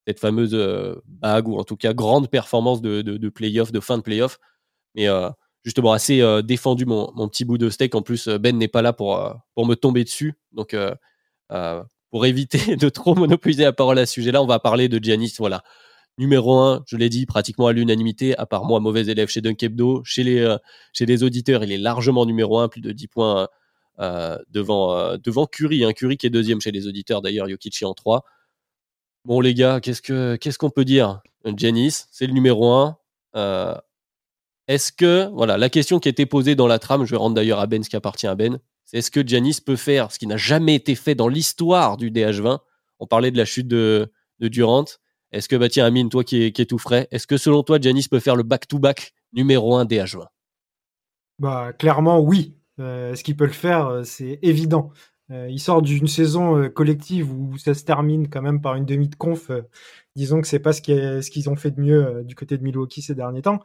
cette 0.07 0.19
fameuse 0.19 0.53
euh, 0.53 0.95
bague, 1.05 1.47
ou 1.47 1.57
en 1.57 1.63
tout 1.63 1.77
cas 1.77 1.93
grande 1.93 2.29
performance 2.29 2.81
de, 2.81 3.01
de, 3.01 3.17
de 3.17 3.29
playoff, 3.29 3.71
de 3.71 3.79
fin 3.79 3.97
de 3.97 4.03
playoff. 4.03 4.39
Mais 4.95 5.07
justement, 5.65 5.91
assez 5.91 6.23
défendu 6.43 6.85
mon, 6.85 7.11
mon, 7.15 7.27
petit 7.27 7.43
bout 7.43 7.57
de 7.57 7.69
steak. 7.69 7.93
En 7.95 8.01
plus, 8.01 8.29
Ben 8.29 8.57
n'est 8.57 8.69
pas 8.69 8.81
là 8.81 8.93
pour, 8.93 9.35
pour 9.53 9.65
me 9.65 9.75
tomber 9.75 10.05
dessus. 10.05 10.35
Donc, 10.53 10.73
pour 12.15 12.25
éviter 12.25 12.75
de 12.77 12.87
trop 12.87 13.13
monopoliser 13.13 13.63
la 13.63 13.73
parole 13.73 13.99
à 13.99 14.05
ce 14.05 14.13
sujet-là, 14.13 14.41
on 14.41 14.45
va 14.45 14.59
parler 14.59 14.87
de 14.87 15.03
Giannis. 15.03 15.33
Voilà. 15.37 15.63
Numéro 16.17 16.57
un, 16.59 16.81
je 16.87 16.95
l'ai 16.95 17.09
dit, 17.09 17.25
pratiquement 17.25 17.67
à 17.67 17.73
l'unanimité, 17.73 18.37
à 18.37 18.45
part 18.45 18.63
moi, 18.63 18.79
mauvais 18.79 19.05
élève 19.07 19.27
chez 19.27 19.41
Dunkebdo. 19.41 20.01
Chez 20.05 20.23
les, 20.23 20.39
euh, 20.39 20.57
chez 20.93 21.05
les 21.05 21.23
auditeurs, 21.23 21.61
il 21.65 21.73
est 21.73 21.77
largement 21.77 22.25
numéro 22.25 22.57
un, 22.59 22.69
plus 22.69 22.79
de 22.79 22.93
10 22.93 23.07
points 23.09 23.49
euh, 23.99 24.37
devant, 24.49 24.95
euh, 24.95 25.17
devant 25.17 25.45
Curry. 25.45 25.83
Hein. 25.83 25.91
Curry 25.91 26.15
qui 26.15 26.25
est 26.25 26.29
deuxième 26.29 26.61
chez 26.61 26.71
les 26.71 26.87
auditeurs, 26.87 27.21
d'ailleurs, 27.21 27.49
Jokic 27.49 27.83
en 27.83 27.93
3. 27.93 28.23
Bon, 29.25 29.41
les 29.41 29.53
gars, 29.53 29.81
qu'est-ce 29.81 30.57
qu'on 30.57 30.69
peut 30.69 30.85
dire? 30.85 31.19
Giannis, 31.57 32.05
c'est 32.11 32.27
le 32.27 32.33
numéro 32.33 32.71
un. 32.71 32.97
Est-ce 34.67 34.91
que, 34.91 35.29
voilà, 35.33 35.57
la 35.57 35.69
question 35.69 35.99
qui 35.99 36.09
été 36.09 36.25
posée 36.25 36.55
dans 36.55 36.67
la 36.67 36.79
trame, 36.79 37.05
je 37.05 37.11
vais 37.11 37.17
rendre 37.17 37.35
d'ailleurs 37.35 37.59
à 37.59 37.67
Ben 37.67 37.83
ce 37.83 37.89
qui 37.89 37.95
appartient 37.95 38.27
à 38.27 38.35
Ben, 38.35 38.59
c'est 38.83 38.97
est-ce 38.97 39.11
que 39.11 39.25
Giannis 39.25 39.59
peut 39.65 39.75
faire 39.75 40.11
ce 40.11 40.19
qui 40.19 40.27
n'a 40.27 40.37
jamais 40.37 40.75
été 40.75 40.95
fait 40.95 41.15
dans 41.15 41.27
l'histoire 41.27 41.97
du 41.97 42.11
DH20 42.11 42.59
On 42.99 43.07
parlait 43.07 43.31
de 43.31 43.37
la 43.37 43.45
chute 43.45 43.67
de, 43.67 44.11
Durant. 44.39 44.85
Est-ce 45.31 45.47
que, 45.47 45.55
bah 45.55 45.69
tiens, 45.69 45.85
Amine, 45.85 46.09
toi 46.09 46.23
qui 46.23 46.43
es, 46.45 46.65
tout 46.65 46.77
frais, 46.77 47.07
est-ce 47.11 47.25
que 47.25 47.37
selon 47.37 47.63
toi, 47.63 47.79
Giannis 47.79 48.07
peut 48.09 48.19
faire 48.19 48.35
le 48.35 48.43
back-to-back 48.43 49.13
numéro 49.33 49.75
1 49.75 49.85
DH20 49.85 50.25
Bah, 51.39 51.73
clairement, 51.73 52.19
oui. 52.19 52.55
Euh, 52.79 53.13
est-ce 53.13 53.23
qu'il 53.23 53.35
peut 53.35 53.45
le 53.45 53.51
faire? 53.51 53.87
Euh, 53.87 54.03
C'est 54.03 54.39
évident. 54.41 54.91
Euh, 55.31 55.47
il 55.49 55.59
sort 55.59 55.81
d'une 55.81 56.07
saison 56.07 56.69
collective 56.69 57.31
où 57.31 57.57
ça 57.57 57.73
se 57.73 57.83
termine 57.83 58.29
quand 58.29 58.41
même 58.41 58.61
par 58.61 58.75
une 58.75 58.85
demi 58.85 59.09
de 59.09 59.15
conf. 59.15 59.49
Disons 60.15 60.41
que 60.41 60.47
c'est 60.47 60.59
pas 60.59 60.73
ce 60.73 60.81
qu'ils 60.81 61.49
ont 61.49 61.55
fait 61.55 61.71
de 61.71 61.81
mieux 61.81 62.23
du 62.23 62.35
côté 62.35 62.57
de 62.57 62.63
Milwaukee 62.63 63.01
ces 63.01 63.15
derniers 63.15 63.41
temps. 63.41 63.59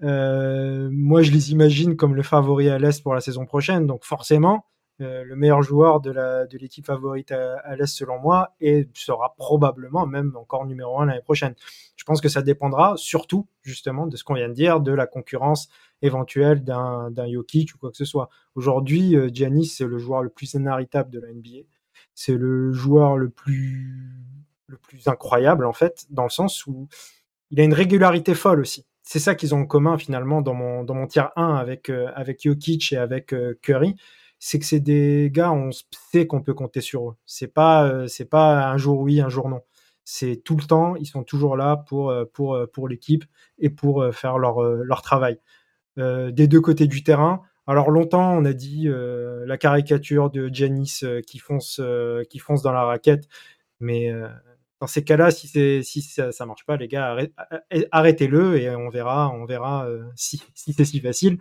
moi, 0.00 1.22
je 1.22 1.30
les 1.30 1.52
imagine 1.52 1.96
comme 1.96 2.14
le 2.14 2.22
favori 2.22 2.68
à 2.68 2.78
l'Est 2.78 3.02
pour 3.02 3.14
la 3.14 3.20
saison 3.20 3.46
prochaine. 3.46 3.86
Donc 3.86 4.04
forcément, 4.04 4.64
euh, 5.02 5.24
le 5.24 5.36
meilleur 5.36 5.62
joueur 5.62 6.00
de 6.00 6.56
l'équipe 6.58 6.86
favorite 6.86 7.32
à, 7.32 7.76
l'Est 7.76 7.86
selon 7.86 8.18
moi 8.20 8.54
et 8.60 8.88
sera 8.94 9.34
probablement 9.36 10.06
même 10.06 10.36
encore 10.36 10.66
numéro 10.66 11.00
un 11.00 11.06
l'année 11.06 11.22
prochaine. 11.22 11.54
Je 11.96 12.04
pense 12.04 12.20
que 12.20 12.28
ça 12.28 12.42
dépendra 12.42 12.94
surtout 12.96 13.48
justement 13.62 14.06
de 14.06 14.16
ce 14.16 14.24
qu'on 14.24 14.34
vient 14.34 14.48
de 14.48 14.54
dire, 14.54 14.80
de 14.80 14.92
la 14.92 15.06
concurrence 15.06 15.68
éventuelle 16.02 16.62
d'un 16.62 17.32
Jokic 17.32 17.74
ou 17.74 17.78
quoi 17.78 17.90
que 17.90 17.96
ce 17.96 18.04
soit. 18.04 18.28
Aujourd'hui, 18.54 19.16
euh, 19.16 19.30
Giannis 19.32 19.66
c'est 19.66 19.86
le 19.86 19.98
joueur 19.98 20.22
le 20.22 20.30
plus 20.30 20.54
inarrêtable 20.54 21.10
de 21.10 21.20
la 21.20 21.32
NBA. 21.32 21.66
C'est 22.14 22.36
le 22.36 22.72
joueur 22.72 23.16
le 23.16 23.30
plus 23.30 24.12
le 24.72 24.78
plus 24.78 25.06
incroyable 25.08 25.64
en 25.66 25.72
fait, 25.72 26.06
dans 26.10 26.24
le 26.24 26.30
sens 26.30 26.66
où 26.66 26.88
il 27.50 27.60
a 27.60 27.64
une 27.64 27.74
régularité 27.74 28.34
folle 28.34 28.60
aussi. 28.60 28.86
C'est 29.02 29.18
ça 29.18 29.34
qu'ils 29.34 29.54
ont 29.54 29.60
en 29.60 29.66
commun 29.66 29.98
finalement 29.98 30.42
dans 30.42 30.54
mon 30.54 30.84
dans 30.84 30.94
mon 30.94 31.06
tier 31.06 31.24
1 31.36 31.54
avec 31.54 31.90
euh, 31.90 32.10
avec 32.14 32.42
Jokic 32.42 32.92
et 32.92 32.96
avec 32.96 33.34
Curry 33.62 33.96
c'est 34.44 34.58
que 34.58 34.64
c'est 34.64 34.80
des 34.80 35.30
gars, 35.32 35.52
on 35.52 35.70
sait 36.10 36.26
qu'on 36.26 36.42
peut 36.42 36.52
compter 36.52 36.80
sur 36.80 37.10
eux. 37.10 37.16
C'est 37.26 37.46
pas, 37.46 37.86
euh, 37.86 38.08
pas 38.28 38.66
un 38.66 38.76
jour 38.76 38.98
oui, 38.98 39.20
un 39.20 39.28
jour 39.28 39.48
non. 39.48 39.60
C'est 40.04 40.42
tout 40.44 40.56
le 40.56 40.64
temps, 40.64 40.96
ils 40.96 41.06
sont 41.06 41.22
toujours 41.22 41.56
là 41.56 41.76
pour, 41.76 42.10
euh, 42.10 42.24
pour, 42.24 42.56
euh, 42.56 42.66
pour 42.66 42.88
l'équipe 42.88 43.24
et 43.60 43.70
pour 43.70 44.04
faire 44.12 44.38
leur, 44.38 44.60
leur 44.60 45.00
travail. 45.02 45.38
des 45.96 46.48
deux 46.48 46.60
côtés 46.60 46.88
du 46.88 47.04
terrain. 47.04 47.42
Alors 47.68 47.90
longtemps, 47.90 48.32
on 48.36 48.44
a 48.44 48.52
dit 48.52 48.88
la 48.88 49.58
caricature 49.58 50.30
de 50.30 50.50
Janis 50.52 51.02
qui 51.26 51.38
fonce, 51.38 51.80
qui 52.28 52.38
fonce 52.40 52.62
dans 52.62 52.72
la 52.72 52.84
raquette, 52.84 53.28
mais 53.78 54.10
dans 54.82 54.88
ces 54.88 55.04
cas-là, 55.04 55.30
si, 55.30 55.46
si 55.84 56.02
ça, 56.02 56.32
ça 56.32 56.44
marche 56.44 56.66
pas, 56.66 56.76
les 56.76 56.88
gars, 56.88 57.16
arrêtez-le 57.92 58.60
et 58.60 58.68
on 58.74 58.88
verra, 58.88 59.30
on 59.32 59.44
verra 59.44 59.86
si, 60.16 60.42
si 60.56 60.72
c'est 60.72 60.84
si 60.84 60.98
facile. 60.98 61.38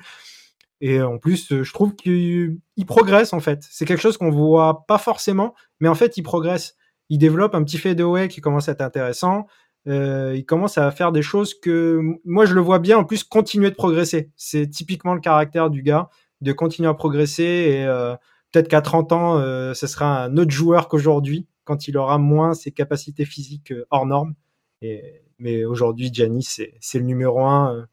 Et 0.80 1.02
en 1.02 1.18
plus, 1.18 1.52
euh, 1.52 1.64
je 1.64 1.74
trouve 1.74 1.96
qu'il 1.96 2.60
progresse 2.86 3.34
en 3.34 3.40
fait. 3.40 3.66
C'est 3.68 3.86
quelque 3.86 4.00
chose 4.00 4.18
qu'on 4.20 4.30
voit 4.30 4.86
pas 4.86 5.00
forcément, 5.00 5.56
mais 5.80 5.88
en 5.88 5.96
fait, 5.96 6.18
il 6.18 6.22
progresse. 6.22 6.76
Il 7.10 7.18
développe 7.18 7.56
un 7.56 7.64
petit 7.64 7.80
fadeaway 7.80 8.28
qui 8.28 8.42
commence 8.42 8.70
à 8.70 8.74
être 8.74 8.82
intéressant. 8.82 9.48
Euh, 9.88 10.36
il 10.36 10.46
commence 10.46 10.78
à 10.78 10.92
faire 10.92 11.12
des 11.12 11.24
choses 11.24 11.60
que 11.60 12.00
moi 12.26 12.46
je 12.46 12.54
le 12.54 12.62
vois 12.62 12.78
bien 12.78 13.00
en 13.00 13.06
plus 13.06 13.24
continuer 13.24 13.72
de 13.72 13.76
progresser. 13.76 14.30
C'est 14.36 14.70
typiquement 14.70 15.16
le 15.16 15.20
caractère 15.20 15.72
du 15.72 15.82
gars 15.82 16.10
de 16.42 16.52
continuer 16.52 16.90
à 16.90 16.94
progresser 16.94 17.44
et 17.44 17.86
euh, 17.86 18.14
peut-être 18.52 18.68
qu'à 18.68 18.82
30 18.82 19.12
ans, 19.12 19.40
euh, 19.40 19.74
ce 19.74 19.88
sera 19.88 20.26
un 20.26 20.38
autre 20.38 20.52
joueur 20.52 20.88
qu'aujourd'hui 20.88 21.48
quand 21.64 21.88
il 21.88 21.98
aura 21.98 22.18
moins 22.18 22.54
ses 22.54 22.72
capacités 22.72 23.26
physiques 23.26 23.72
euh, 23.72 23.86
hors 23.90 24.06
normes. 24.06 24.36
Et, 24.82 25.24
mais 25.38 25.66
aujourd'hui, 25.66 26.14
Giannis, 26.14 26.60
c'est 26.80 27.00
le 27.00 27.06
numéro 27.06 27.42
un. 27.42 27.88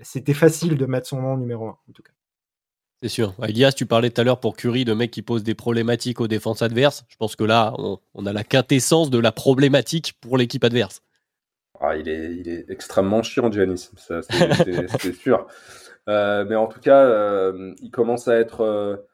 C'était 0.00 0.34
facile 0.34 0.76
de 0.76 0.86
mettre 0.86 1.06
son 1.06 1.22
nom 1.22 1.36
numéro 1.36 1.66
un 1.66 1.78
en 1.88 1.92
tout 1.92 2.02
cas. 2.02 2.12
C'est 3.02 3.08
sûr. 3.08 3.34
Elias, 3.46 3.72
tu 3.72 3.86
parlais 3.86 4.10
tout 4.10 4.20
à 4.20 4.24
l'heure 4.24 4.40
pour 4.40 4.56
Curie 4.56 4.84
de 4.84 4.94
mecs 4.94 5.10
qui 5.10 5.22
posent 5.22 5.44
des 5.44 5.54
problématiques 5.54 6.20
aux 6.20 6.28
défenses 6.28 6.62
adverses. 6.62 7.04
Je 7.08 7.16
pense 7.16 7.36
que 7.36 7.44
là, 7.44 7.74
on, 8.14 8.26
a 8.26 8.32
la 8.32 8.42
quintessence 8.42 9.10
de 9.10 9.18
la 9.18 9.32
problématique 9.32 10.14
pour 10.20 10.38
l'équipe 10.38 10.64
adverse. 10.64 11.02
Ah, 11.78 11.96
il, 11.96 12.08
est, 12.08 12.70
extrêmement 12.70 13.22
chiant, 13.22 13.52
Giannis, 13.52 13.90
c'est 13.98 15.14
sûr. 15.14 15.46
Euh, 16.08 16.44
mais 16.48 16.54
en 16.54 16.68
tout 16.68 16.78
cas, 16.78 17.04
euh, 17.04 17.74
il 17.82 17.90
commence 17.90 18.28
à 18.28 18.36
être 18.38 19.04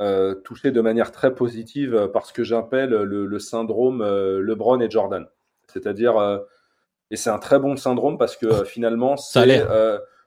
euh, 0.00 0.34
touché 0.34 0.70
de 0.70 0.80
manière 0.80 1.12
très 1.12 1.34
positive 1.34 2.10
par 2.12 2.26
ce 2.26 2.32
que 2.32 2.44
j'appelle 2.44 2.90
le, 2.90 3.38
syndrome 3.38 4.02
LeBron 4.02 4.80
et 4.80 4.90
Jordan. 4.90 5.26
C'est-à-dire, 5.72 6.40
et 7.10 7.16
c'est 7.16 7.30
un 7.30 7.38
très 7.38 7.58
bon 7.58 7.76
syndrome 7.76 8.18
parce 8.18 8.36
que 8.36 8.64
finalement, 8.64 9.16
c'est 9.16 9.62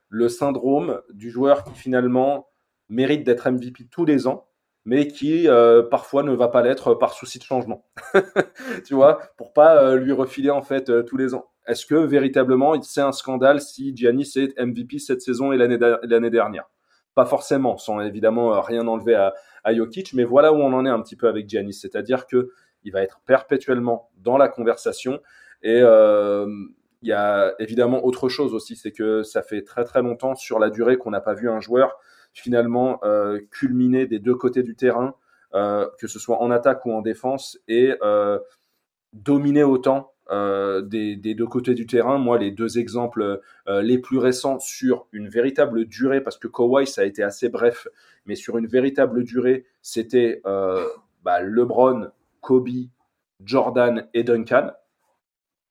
le 0.10 0.30
syndrome 0.30 1.02
du 1.14 1.30
joueur 1.30 1.64
qui 1.64 1.73
finalement 1.73 2.48
mérite 2.89 3.26
d'être 3.26 3.49
MVP 3.49 3.88
tous 3.91 4.06
les 4.06 4.27
ans, 4.27 4.48
mais 4.85 5.07
qui 5.07 5.48
euh, 5.48 5.84
parfois 5.84 6.23
ne 6.23 6.31
va 6.31 6.48
pas 6.48 6.61
l'être 6.61 6.94
par 6.94 7.14
souci 7.14 7.39
de 7.39 7.44
changement. 7.44 7.85
tu 8.85 8.94
vois, 8.94 9.19
pour 9.38 9.53
pas 9.53 9.84
euh, 9.84 9.98
lui 9.98 10.14
refiler 10.14 10.49
en 10.49 10.61
fait 10.61 10.89
euh, 10.89 11.03
tous 11.03 11.18
les 11.18 11.34
ans. 11.34 11.49
Est-ce 11.65 11.85
que 11.85 11.95
véritablement 11.95 12.81
c'est 12.81 13.02
un 13.02 13.11
scandale 13.11 13.60
si 13.60 13.95
Giannis 13.95 14.31
est 14.38 14.57
MVP 14.57 14.99
cette 14.99 15.22
saison 15.22 15.52
et 15.52 15.57
l'année 15.57 16.30
dernière? 16.30 16.69
Pas 17.18 17.26
forcément, 17.26 17.77
sans 17.77 17.99
évidemment 17.99 18.61
rien 18.61 18.88
enlever 18.88 19.15
à, 19.15 19.34
à 19.64 19.73
Jokic, 19.73 20.14
mais 20.14 20.23
voilà 20.23 20.53
où 20.53 20.57
on 20.57 20.72
en 20.73 20.85
est 20.85 20.89
un 20.89 21.02
petit 21.02 21.15
peu 21.15 21.27
avec 21.27 21.49
Giannis, 21.49 21.73
c'est-à-dire 21.73 22.27
que 22.27 22.52
il 22.84 22.91
va 22.91 23.02
être 23.02 23.19
perpétuellement 23.26 24.10
dans 24.18 24.38
la 24.38 24.48
conversation. 24.48 25.19
Et 25.64 25.80
il 25.80 27.10
y 27.10 27.14
a 27.14 27.56
évidemment 27.60 28.06
autre 28.06 28.30
chose 28.30 28.53
aussi, 28.53 28.76
c'est 28.76 28.91
que 28.91 29.23
ça 29.23 29.41
fait 29.41 29.64
très 29.64 29.84
très 29.84 30.02
longtemps 30.02 30.35
sur 30.35 30.60
la 30.60 30.69
durée 30.69 30.98
qu'on 30.98 31.11
n'a 31.11 31.22
pas 31.22 31.34
vu 31.34 31.49
un 31.49 31.60
joueur 31.60 31.98
finalement 32.34 32.99
euh, 33.03 33.39
culminer 33.52 34.06
des 34.06 34.19
deux 34.19 34.35
côtés 34.35 34.64
du 34.64 34.76
terrain, 34.76 35.15
euh, 35.53 35.88
que 35.99 36.07
ce 36.07 36.19
soit 36.19 36.41
en 36.41 36.52
attaque 36.52 36.85
ou 36.85 36.91
en 36.91 37.02
défense, 37.02 37.57
et 37.68 37.95
euh, 38.03 38.39
dominer 39.14 39.64
autant 39.64 40.14
des, 40.32 41.16
deux 41.16 41.48
côtés 41.48 41.74
du 41.74 41.86
terrain. 41.86 42.18
Moi, 42.18 42.38
les 42.38 42.52
deux 42.52 42.80
exemples 42.80 43.41
les 43.68 43.98
plus 43.98 44.18
récents 44.18 44.60
sur 44.60 45.08
une 45.12 45.30
véritable 45.30 45.86
durée, 45.86 46.22
parce 46.22 46.38
que 46.38 46.48
Kawhi, 46.48 46.88
ça 46.88 47.02
a 47.02 47.06
été 47.06 47.24
assez 47.24 47.49
bref, 47.49 47.88
mais 48.26 48.36
sur 48.36 48.58
une 48.58 48.68
véritable 48.68 49.24
durée, 49.24 49.66
c'était 49.82 50.41
bah, 51.24 51.41
LeBron, 51.41 52.10
Kobe, 52.41 52.70
Jordan 53.44 54.08
et 54.14 54.24
Duncan. 54.24 54.72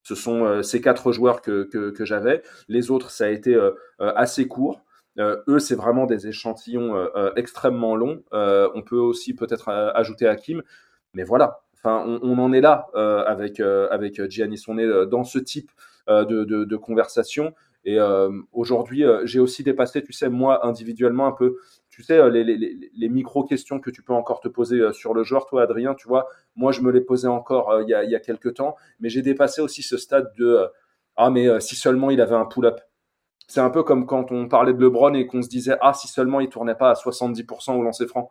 Ce 0.02 0.14
sont 0.14 0.62
ces 0.62 0.80
quatre 0.80 1.12
joueurs 1.12 1.42
que, 1.42 1.94
j'avais. 2.00 2.42
Les 2.68 2.90
autres, 2.90 3.10
ça 3.10 3.24
a 3.24 3.28
été 3.28 3.58
assez 3.98 4.48
court. 4.48 4.80
Euh, 5.18 5.42
eux, 5.48 5.58
c'est 5.58 5.74
vraiment 5.74 6.06
des 6.06 6.26
échantillons 6.26 6.94
euh, 6.94 7.08
euh, 7.16 7.32
extrêmement 7.36 7.96
longs. 7.96 8.22
on 8.32 8.82
peut 8.82 8.98
aussi 8.98 9.34
peut-être 9.34 9.68
ajouter 9.68 10.26
Hakim, 10.26 10.62
mais 11.14 11.24
voilà. 11.24 11.62
Enfin, 11.78 12.04
on, 12.22 12.38
en 12.38 12.52
est 12.52 12.60
là 12.60 12.88
avec 13.26 13.60
avec 13.60 14.28
Giannis. 14.30 14.64
On 14.68 14.78
est 14.78 15.06
dans 15.06 15.24
ce 15.24 15.38
type 15.38 15.70
de, 16.08 16.76
conversation. 16.76 17.54
Et 17.84 17.98
aujourd'hui, 18.52 19.04
j'ai 19.24 19.38
aussi 19.38 19.62
dépassé, 19.62 20.02
tu 20.02 20.12
sais, 20.12 20.28
moi 20.28 20.66
individuellement 20.66 21.26
un 21.26 21.32
peu, 21.32 21.56
tu 21.88 22.02
sais, 22.02 22.28
les, 22.30 23.08
micro-questions 23.08 23.78
que 23.78 23.90
tu 23.90 24.02
peux 24.02 24.12
encore 24.12 24.40
te 24.40 24.48
poser 24.48 24.92
sur 24.92 25.14
le 25.14 25.22
joueur. 25.22 25.46
Toi, 25.46 25.62
Adrien, 25.62 25.94
tu 25.94 26.08
vois, 26.08 26.26
moi, 26.56 26.72
je 26.72 26.80
me 26.80 26.90
les 26.90 27.00
posais 27.00 27.28
encore 27.28 27.80
il, 27.82 27.88
y 27.88 27.94
a, 27.94 28.02
y 28.04 28.16
a 28.16 28.20
quelques 28.20 28.54
temps, 28.54 28.74
mais 28.98 29.08
j'ai 29.08 29.22
dépassé 29.22 29.60
aussi 29.60 29.82
ce 29.82 29.96
stade 29.96 30.32
de 30.36 30.66
ah, 31.16 31.30
mais 31.30 31.60
si 31.60 31.76
seulement 31.76 32.10
il 32.10 32.20
avait 32.20 32.34
un 32.34 32.44
pull-up. 32.44 32.80
C'est 33.48 33.60
un 33.60 33.70
peu 33.70 33.82
comme 33.82 34.06
quand 34.06 34.32
on 34.32 34.48
parlait 34.48 34.74
de 34.74 34.80
LeBron 34.80 35.14
et 35.14 35.26
qu'on 35.26 35.42
se 35.42 35.48
disait 35.48 35.76
ah 35.80 35.94
si 35.94 36.08
seulement 36.08 36.40
il 36.40 36.48
tournait 36.48 36.74
pas 36.74 36.90
à 36.90 36.94
70% 36.94 37.76
au 37.76 37.82
lancer 37.82 38.06
franc. 38.06 38.30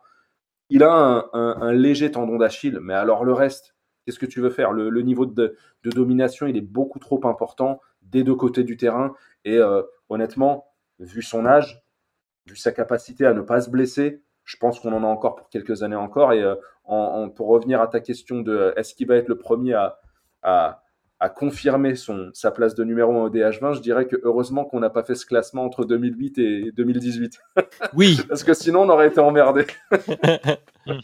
Il 0.68 0.82
a 0.82 1.28
un, 1.32 1.72
léger 1.72 2.10
tendon 2.10 2.36
d'Achille, 2.38 2.78
mais 2.80 2.94
alors 2.94 3.24
le 3.24 3.32
reste, 3.32 3.76
qu'est-ce 4.04 4.18
que 4.18 4.26
tu 4.26 4.40
veux 4.40 4.50
faire? 4.50 4.72
Le, 4.72 5.00
niveau 5.02 5.26
de, 5.26 5.56
domination, 5.84 6.46
il 6.46 6.56
est 6.56 6.60
beaucoup 6.60 6.98
trop 6.98 7.24
important 7.26 7.80
des 8.02 8.24
deux 8.24 8.34
côtés 8.34 8.64
du 8.64 8.76
terrain. 8.76 9.14
Et 9.44 9.60
honnêtement, 10.08 10.72
vu 10.98 11.22
son 11.22 11.46
âge, 11.46 11.84
vu 12.46 12.56
sa 12.56 12.72
capacité 12.72 13.26
à 13.26 13.32
ne 13.32 13.42
pas 13.42 13.60
se 13.60 13.70
blesser, 13.70 14.22
je 14.44 14.56
pense 14.56 14.80
qu'on 14.80 14.92
en 14.92 15.04
a 15.04 15.06
encore 15.06 15.36
pour 15.36 15.48
quelques 15.50 15.82
années 15.84 15.96
encore. 15.96 16.32
Et 16.32 16.44
pour 16.84 17.46
revenir 17.46 17.80
à 17.80 17.86
ta 17.86 18.00
question 18.00 18.40
de 18.40 18.72
est-ce 18.76 18.94
qu'il 18.94 19.06
va 19.06 19.16
être 19.16 19.28
le 19.28 19.38
premier 19.38 19.74
à, 19.74 20.00
à, 20.42 20.82
à 21.18 21.30
confirmer 21.30 21.94
son, 21.94 22.30
sa 22.34 22.50
place 22.50 22.74
de 22.74 22.84
numéro 22.84 23.10
1 23.12 23.24
au 23.24 23.30
DH20, 23.30 23.74
je 23.74 23.80
dirais 23.80 24.06
que 24.06 24.16
heureusement 24.22 24.64
qu'on 24.64 24.80
n'a 24.80 24.90
pas 24.90 25.02
fait 25.02 25.14
ce 25.14 25.24
classement 25.24 25.64
entre 25.64 25.84
2008 25.84 26.38
et 26.38 26.72
2018. 26.76 27.38
Oui. 27.94 28.18
Parce 28.28 28.44
que 28.44 28.52
sinon, 28.54 28.82
on 28.82 28.88
aurait 28.88 29.08
été 29.08 29.20
emmerdé. 29.20 29.66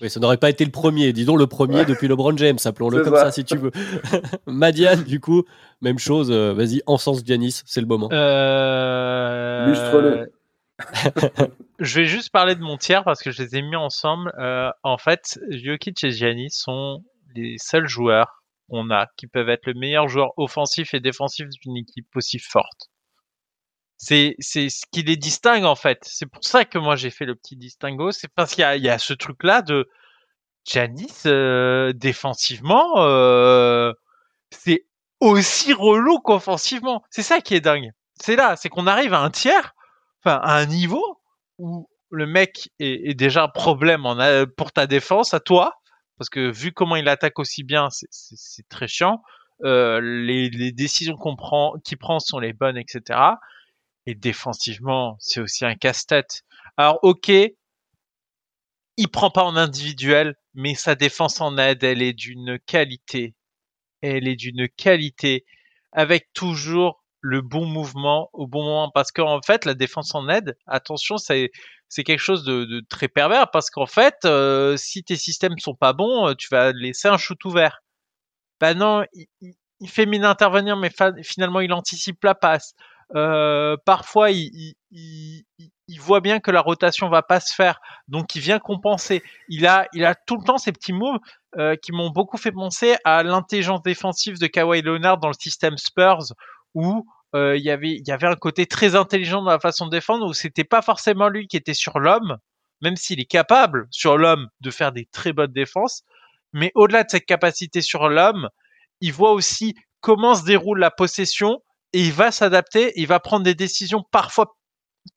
oui, 0.01 0.11
ça 0.11 0.21
n'aurait 0.21 0.37
pas 0.37 0.51
été 0.51 0.65
le 0.65 0.71
premier, 0.71 1.13
disons 1.13 1.37
le 1.37 1.47
premier 1.47 1.85
depuis 1.85 2.09
LeBron 2.09 2.37
James, 2.37 2.59
appelons-le 2.65 3.03
comme 3.03 3.17
ça. 3.17 3.31
si 3.31 3.45
tu 3.45 3.57
veux. 3.57 3.71
Madiane, 4.47 5.03
du 5.05 5.21
coup, 5.21 5.45
même 5.81 5.99
chose, 5.99 6.31
euh, 6.31 6.53
vas-y, 6.53 6.83
sens 6.99 7.25
Giannis, 7.25 7.63
c'est 7.65 7.81
le 7.81 7.87
moment. 7.87 8.09
Euh... 8.13 9.67
Lustre-le. 9.67 10.33
je 11.79 12.01
vais 12.01 12.07
juste 12.07 12.31
parler 12.31 12.55
de 12.55 12.61
mon 12.61 12.77
tiers 12.77 13.05
parce 13.05 13.23
que 13.23 13.31
je 13.31 13.43
les 13.43 13.57
ai 13.57 13.63
mis 13.63 13.77
ensemble. 13.77 14.33
Euh, 14.39 14.71
en 14.83 14.99
fait, 14.99 15.39
Jokic 15.51 16.03
et 16.05 16.11
Giannis 16.11 16.51
sont 16.51 17.03
les 17.35 17.57
seuls 17.59 17.89
joueurs 17.89 18.42
on 18.73 18.91
a, 18.91 19.07
qui 19.17 19.27
peuvent 19.27 19.51
être 19.51 19.67
le 19.67 19.75
meilleur 19.75 20.09
joueur 20.09 20.33
offensif 20.39 20.95
et 20.95 21.01
défensif 21.01 21.47
d'une 21.63 21.77
équipe 21.77 22.09
aussi 22.17 22.39
forte. 22.39 22.91
C'est 23.99 24.35
ce 24.41 24.85
qui 24.91 25.03
les 25.03 25.17
distingue 25.17 25.65
en 25.65 25.77
fait. 25.77 25.99
C'est 26.03 26.27
pour 26.27 26.43
ça 26.43 26.65
que 26.65 26.79
moi 26.79 26.97
j'ai 26.97 27.11
fait 27.11 27.25
le 27.25 27.37
petit 27.37 27.57
distinguo. 27.57 28.11
C'est 28.11 28.29
parce 28.35 28.55
qu'il 28.55 28.65
y 28.65 28.89
a, 28.89 28.99
ce 28.99 29.13
truc 29.13 29.45
là 29.45 29.63
de 29.63 29.89
Janis 30.65 31.23
euh, 31.27 31.93
défensivement, 31.93 33.05
euh, 33.05 33.93
c'est 34.51 34.87
aussi 35.21 35.73
relou 35.73 36.19
qu'offensivement. 36.19 37.05
C'est 37.11 37.23
ça 37.23 37.41
qui 37.41 37.55
est 37.55 37.61
dingue. 37.61 37.91
C'est 38.21 38.37
là, 38.37 38.57
c'est 38.57 38.69
qu'on 38.69 38.89
arrive 38.89 39.15
à 39.15 39.21
un 39.21 39.31
tiers, 39.31 39.75
enfin 40.25 40.41
à 40.43 40.57
un 40.57 40.67
niveau 40.67 41.21
où 41.59 41.89
le 42.11 42.27
mec 42.27 42.71
est, 42.81 43.11
est 43.11 43.15
déjà 43.15 43.45
un 43.45 43.49
problème 43.49 44.05
en, 44.07 44.17
pour 44.57 44.73
ta 44.73 44.87
défense 44.87 45.35
à 45.35 45.41
toi 45.41 45.82
parce 46.23 46.31
que 46.31 46.53
vu 46.53 46.71
comment 46.71 46.95
il 46.95 47.09
attaque 47.09 47.41
aussi 47.41 47.65
bien, 47.65 47.89
c'est 47.91 48.69
très 48.69 48.87
chiant. 48.87 49.25
Euh, 49.65 50.01
les, 50.01 50.71
décisions 50.71 51.19
qu'il 51.85 51.99
prend 51.99 52.21
sont 52.21 52.39
les 52.39 52.53
bonnes, 52.53 52.79
etc. 52.79 53.19
Et 54.07 54.15
défensivement, 54.15 55.17
c'est 55.19 55.41
aussi 55.41 55.65
un 55.65 55.75
casse-tête. 55.75 56.45
Alors, 56.77 57.01
ok, 57.03 57.29
il 57.29 59.09
prend 59.11 59.31
pas 59.31 59.43
en 59.43 59.57
individuel, 59.57 60.37
mais 60.55 60.77
sa 60.77 60.95
défense 60.95 61.41
en 61.41 61.59
aide, 61.59 61.83
elle 61.83 62.03
est 62.03 62.13
d'une 62.13 62.61
qualité. 62.61 63.35
Elle 64.01 64.29
est 64.29 64.37
d'une 64.37 64.69
qualité, 64.69 65.45
avec 65.91 66.33
toujours 66.35 67.02
le 67.23 67.41
bon 67.41 67.65
mouvement 67.65 68.29
au 68.35 68.47
bon 68.47 68.65
moment. 68.65 68.91
Parce 68.93 69.11
qu'en 69.13 69.41
fait, 69.41 69.65
la 69.65 69.75
défense 69.75 70.15
en 70.15 70.29
aide, 70.29 70.57
attention, 70.67 71.17
c'est 71.17 71.51
c'est 71.93 72.05
quelque 72.05 72.21
chose 72.21 72.43
de, 72.45 72.83
très 72.89 73.07
pervers 73.09 73.51
parce 73.51 73.69
qu'en 73.69 73.85
fait, 73.85 74.17
euh, 74.25 74.79
si 74.79 75.05
tes 75.05 75.17
systèmes 75.17 75.59
sont 75.59 75.75
pas 75.75 75.93
bons, 75.93 76.29
euh, 76.29 76.35
tu 76.35 76.49
vas 76.51 76.73
laisser 76.73 77.09
un 77.09 77.19
shoot 77.19 77.45
ouvert. 77.45 77.83
Bah 78.61 78.73
non, 78.73 79.05
il, 79.13 79.89
fait 79.89 80.07
mine 80.07 80.23
d'intervenir, 80.23 80.79
mais 80.79 80.91
finalement 81.23 81.61
il 81.61 81.71
anticipe 81.75 82.25
la 82.25 82.35
passe. 82.35 82.73
Euh, 83.15 83.77
parfois, 83.85 84.31
il, 84.31 84.75
voit 85.99 86.21
bien 86.21 86.41
que 86.41 86.51
la 86.51 86.63
rotation 86.63 87.11
va 87.11 87.21
pas 87.21 87.41
se 87.41 87.55
faire, 87.55 87.79
donc 88.09 88.35
il 88.37 88.41
vient 88.41 88.59
compenser. 88.59 89.23
Il 89.49 89.67
a, 89.67 89.87
il 89.93 90.07
a 90.07 90.15
tout 90.15 90.39
le 90.39 90.45
temps 90.45 90.57
ces 90.57 90.73
petits 90.73 90.95
moves 90.95 91.19
qui 91.83 91.93
m'ont 91.93 92.09
beaucoup 92.09 92.39
fait 92.39 92.53
penser 92.53 92.97
à 93.05 93.23
l'intelligence 93.23 93.83
défensive 93.83 94.39
de 94.39 94.47
Kawhi 94.47 94.81
Leonard 94.81 95.19
dans 95.19 95.29
le 95.29 95.35
système 95.39 95.77
Spurs, 95.77 96.33
où 96.75 97.07
euh, 97.35 97.57
il 97.57 97.63
y 97.63 97.71
avait 97.71 97.93
il 97.93 98.07
y 98.07 98.13
avait 98.13 98.27
un 98.27 98.37
côté 98.37 98.67
très 98.67 98.95
intelligent 98.95 99.43
dans 99.43 99.51
la 99.51 99.61
façon 99.61 99.87
de 99.87 99.91
défendre 99.91 100.27
où 100.27 100.35
c'était 100.35 100.65
pas 100.65 100.83
forcément 100.83 101.29
lui 101.29 101.49
qui 101.49 101.57
était 101.57 101.75
sur 101.75 101.99
l'homme, 101.99 102.37
même 102.81 102.97
s'il 102.97 103.21
est 103.21 103.27
capable 103.27 103.87
sur 103.91 104.19
l'homme 104.19 104.49
de 104.61 104.71
faire 104.71 104.93
des 104.93 105.07
très 105.13 105.33
bonnes 105.33 105.53
défenses, 105.53 106.03
mais 106.53 106.73
au-delà 106.75 107.05
de 107.05 107.11
cette 107.11 107.27
capacité 107.27 107.81
sur 107.81 108.09
l'homme, 108.09 108.49
il 109.01 109.13
voit 109.13 109.33
aussi 109.33 109.75
comment 110.01 110.35
se 110.35 110.45
déroule 110.45 110.79
la 110.79 110.91
possession 110.91 111.63
et 111.93 112.01
il 112.01 112.13
va 112.13 112.31
s'adapter, 112.31 112.93
il 112.97 113.07
va 113.07 113.21
prendre 113.21 113.45
des 113.45 113.55
décisions 113.55 114.05
parfois 114.11 114.57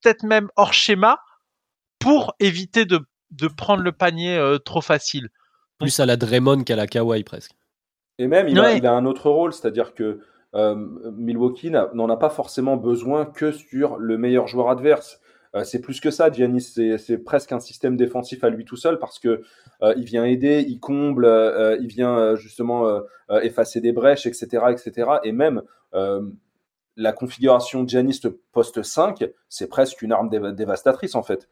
peut-être 0.01 0.23
même 0.23 0.49
hors 0.55 0.73
schéma 0.73 1.19
pour 1.99 2.35
éviter 2.39 2.85
de, 2.85 2.99
de 3.31 3.47
prendre 3.47 3.83
le 3.83 3.91
panier 3.91 4.37
euh, 4.37 4.57
trop 4.57 4.81
facile. 4.81 5.29
Plus 5.79 5.99
à 5.99 6.05
la 6.05 6.17
Draymond 6.17 6.63
qu'à 6.63 6.75
la 6.75 6.87
Kawhi 6.87 7.23
presque. 7.23 7.51
Et 8.17 8.27
même, 8.27 8.47
il, 8.47 8.59
a, 8.59 8.73
il 8.73 8.85
a 8.85 8.93
un 8.93 9.05
autre 9.05 9.29
rôle, 9.29 9.53
c'est-à-dire 9.53 9.93
que 9.93 10.03
euh, 10.03 10.25
Milwaukee 10.55 11.69
n'en 11.69 12.09
a 12.09 12.17
pas 12.17 12.29
forcément 12.29 12.77
besoin 12.77 13.25
que 13.25 13.51
sur 13.51 13.97
le 13.97 14.17
meilleur 14.17 14.47
joueur 14.47 14.69
adverse. 14.69 15.19
Euh, 15.55 15.63
c'est 15.63 15.79
plus 15.79 15.99
que 15.99 16.11
ça, 16.11 16.31
Giannis, 16.31 16.75
c'est 16.97 17.17
presque 17.17 17.51
un 17.51 17.59
système 17.59 17.95
défensif 17.95 18.43
à 18.43 18.49
lui 18.49 18.65
tout 18.65 18.75
seul 18.75 18.99
parce 18.99 19.19
que 19.19 19.41
euh, 19.81 19.93
il 19.97 20.03
vient 20.03 20.25
aider, 20.25 20.65
il 20.67 20.79
comble, 20.79 21.25
il 21.79 21.87
vient 21.87 22.35
justement 22.35 23.01
effacer 23.41 23.81
des 23.81 23.91
brèches, 23.91 24.25
etc., 24.25 24.65
etc. 24.69 25.11
Et 25.23 25.31
même 25.31 25.61
la 26.97 27.11
configuration 27.11 27.87
Giannis 27.87 28.21
poste 28.51 28.83
5, 28.83 29.25
c'est 29.49 29.67
presque 29.67 30.01
une 30.01 30.11
arme 30.11 30.29
dévastatrice 30.29 31.15
en 31.15 31.23
fait. 31.23 31.49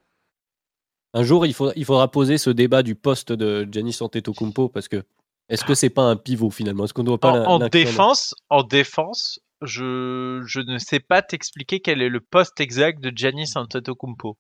Un 1.14 1.24
jour, 1.24 1.46
il, 1.46 1.54
il 1.76 1.86
faudra 1.86 2.10
poser 2.10 2.38
ce 2.38 2.50
débat 2.50 2.82
du 2.82 2.96
poste 2.96 3.32
de 3.32 3.68
Giannis 3.72 3.98
Antetokounmpo 4.02 4.70
parce 4.70 4.88
que 4.88 5.04
est-ce 5.50 5.66
que 5.66 5.76
c'est 5.76 5.90
pas 5.90 6.04
un 6.04 6.16
pivot 6.16 6.50
finalement? 6.50 6.86
Est-ce 6.86 6.94
qu'on 6.94 7.04
doit 7.04 7.20
pas 7.20 7.32
en, 7.32 7.62
en 7.62 7.70
défense 7.70 8.34
En 8.50 8.64
défense, 8.64 9.40
je, 9.62 10.42
je 10.46 10.60
ne 10.60 10.78
sais 10.78 11.00
pas 11.00 11.22
t'expliquer 11.22 11.80
quel 11.80 12.02
est 12.02 12.10
le 12.10 12.22
poste 12.22 12.60
exact 12.60 13.02
de 13.02 13.12
Giannis 13.16 13.52
Antetokounmpo. 13.56 14.38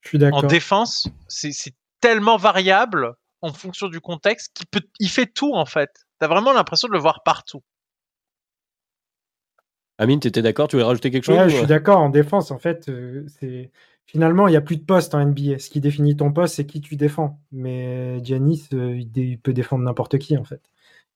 Je 0.00 0.08
suis 0.08 0.18
d'accord. 0.18 0.44
En 0.44 0.46
défense, 0.46 1.08
c'est 1.28 1.74
tellement 2.00 2.36
variable 2.36 3.14
en 3.42 3.52
fonction 3.52 3.88
du 3.88 4.00
contexte 4.00 4.52
qu'il 4.54 4.66
peut, 4.66 4.82
il 4.98 5.08
fait 5.08 5.26
tout 5.26 5.54
en 5.54 5.66
fait. 5.66 5.90
T'as 6.18 6.28
vraiment 6.28 6.52
l'impression 6.52 6.88
de 6.88 6.92
le 6.92 6.98
voir 6.98 7.22
partout. 7.24 7.62
Amine, 9.98 10.18
tu 10.18 10.28
étais 10.28 10.40
d'accord? 10.40 10.68
Tu 10.68 10.76
voulais 10.76 10.86
rajouter 10.86 11.10
quelque 11.10 11.24
chose 11.24 11.36
Ouais, 11.36 11.50
je 11.50 11.56
suis 11.56 11.66
d'accord. 11.66 11.98
En 11.98 12.08
défense, 12.08 12.50
en 12.50 12.58
fait, 12.58 12.88
euh, 12.88 13.26
c'est 13.28 13.70
Finalement, 14.10 14.48
il 14.48 14.50
n'y 14.50 14.56
a 14.56 14.60
plus 14.60 14.76
de 14.76 14.82
poste 14.82 15.14
en 15.14 15.24
NBA. 15.24 15.60
Ce 15.60 15.70
qui 15.70 15.80
définit 15.80 16.16
ton 16.16 16.32
poste, 16.32 16.56
c'est 16.56 16.66
qui 16.66 16.80
tu 16.80 16.96
défends. 16.96 17.40
Mais 17.52 18.18
Giannis, 18.24 18.66
euh, 18.74 18.98
il, 18.98 19.38
peut 19.38 19.52
défendre 19.52 19.84
n'importe 19.84 20.18
qui, 20.18 20.36
en 20.36 20.42
fait. 20.42 20.60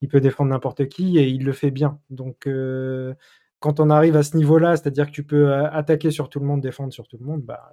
Il 0.00 0.08
peut 0.08 0.20
défendre 0.20 0.50
n'importe 0.50 0.86
qui 0.86 1.18
et 1.18 1.26
il 1.26 1.44
le 1.44 1.52
fait 1.52 1.72
bien. 1.72 1.98
Donc, 2.10 2.46
euh, 2.46 3.12
quand 3.58 3.80
on 3.80 3.90
arrive 3.90 4.14
à 4.14 4.22
ce 4.22 4.36
niveau-là, 4.36 4.76
c'est-à-dire 4.76 5.06
que 5.06 5.10
tu 5.10 5.24
peux 5.24 5.50
euh, 5.50 5.68
attaquer 5.72 6.12
sur 6.12 6.28
tout 6.28 6.38
le 6.38 6.46
monde, 6.46 6.60
défendre 6.60 6.92
sur 6.92 7.08
tout 7.08 7.18
le 7.18 7.26
monde, 7.26 7.42
bah, 7.42 7.72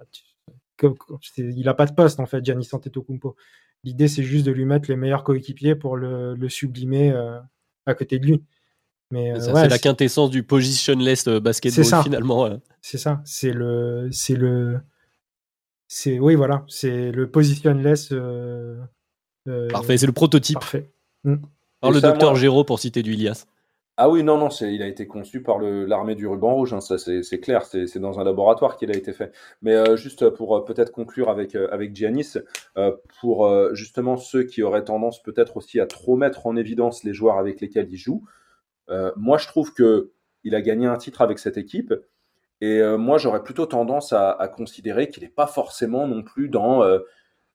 il 1.38 1.64
n'a 1.64 1.74
pas 1.74 1.86
de 1.86 1.92
poste, 1.92 2.18
en 2.18 2.26
fait, 2.26 2.44
Giannis 2.44 2.70
Antetokounmpo. 2.72 3.36
L'idée, 3.84 4.08
c'est 4.08 4.24
juste 4.24 4.44
de 4.44 4.50
lui 4.50 4.64
mettre 4.64 4.90
les 4.90 4.96
meilleurs 4.96 5.22
coéquipiers 5.22 5.76
pour 5.76 5.96
le, 5.96 6.48
sublimer 6.48 7.12
à 7.86 7.94
côté 7.94 8.18
de 8.18 8.26
lui. 8.26 8.42
Mais 9.12 9.38
c'est 9.38 9.68
la 9.68 9.78
quintessence 9.78 10.30
du 10.30 10.42
positionless 10.42 11.28
basketball 11.28 12.02
finalement. 12.02 12.58
C'est 12.80 12.98
ça. 12.98 13.20
C'est 13.24 13.52
le, 13.52 14.08
c'est 14.10 14.34
le, 14.34 14.80
c'est 15.94 16.18
oui, 16.18 16.36
voilà, 16.36 16.64
c'est 16.68 17.12
le 17.12 17.30
positionless. 17.30 18.12
Euh, 18.12 18.78
euh, 19.46 19.68
parfait, 19.68 19.98
c'est 19.98 20.06
le 20.06 20.12
prototype. 20.12 20.54
Parfait. 20.54 20.90
Mm. 21.24 21.36
le 21.82 22.00
docteur 22.00 22.34
Géraud 22.34 22.64
pour 22.64 22.78
citer 22.78 23.02
du 23.02 23.12
Ilias. 23.12 23.44
Ah 23.98 24.08
oui, 24.08 24.22
non, 24.22 24.38
non, 24.38 24.48
il 24.48 24.82
a 24.82 24.86
été 24.86 25.06
conçu 25.06 25.42
par 25.42 25.58
l'armée 25.60 26.14
du 26.14 26.26
ruban 26.26 26.54
rouge, 26.54 26.72
hein, 26.72 26.80
ça 26.80 26.96
c'est 26.96 27.40
clair, 27.40 27.66
c'est 27.66 27.98
dans 27.98 28.18
un 28.18 28.24
laboratoire 28.24 28.78
qu'il 28.78 28.90
a 28.90 28.96
été 28.96 29.12
fait. 29.12 29.32
Mais 29.60 29.74
euh, 29.74 29.96
juste 29.96 30.30
pour 30.30 30.64
peut-être 30.64 30.92
conclure 30.92 31.28
avec, 31.28 31.54
avec 31.54 31.94
Giannis, 31.94 32.38
pour 33.20 33.46
justement 33.74 34.16
ceux 34.16 34.44
qui 34.44 34.62
auraient 34.62 34.84
tendance 34.84 35.22
peut-être 35.22 35.58
aussi 35.58 35.78
à 35.78 35.84
trop 35.84 36.16
mettre 36.16 36.46
en 36.46 36.56
évidence 36.56 37.04
les 37.04 37.12
joueurs 37.12 37.36
avec 37.36 37.60
lesquels 37.60 37.88
il 37.90 37.98
joue, 37.98 38.24
moi 39.16 39.36
je 39.36 39.46
trouve 39.46 39.74
que 39.74 40.12
il 40.42 40.54
a 40.54 40.62
gagné 40.62 40.86
un 40.86 40.96
titre 40.96 41.20
avec 41.20 41.38
cette 41.38 41.58
équipe, 41.58 41.94
et 42.62 42.78
euh, 42.80 42.96
moi, 42.96 43.18
j'aurais 43.18 43.42
plutôt 43.42 43.66
tendance 43.66 44.12
à, 44.12 44.48
considérer 44.54 45.08
qu'il 45.08 45.24
n'est 45.24 45.28
pas 45.28 45.48
forcément 45.48 46.06
non 46.06 46.22
plus 46.22 46.48
dans 46.48 46.84
euh, 46.84 47.00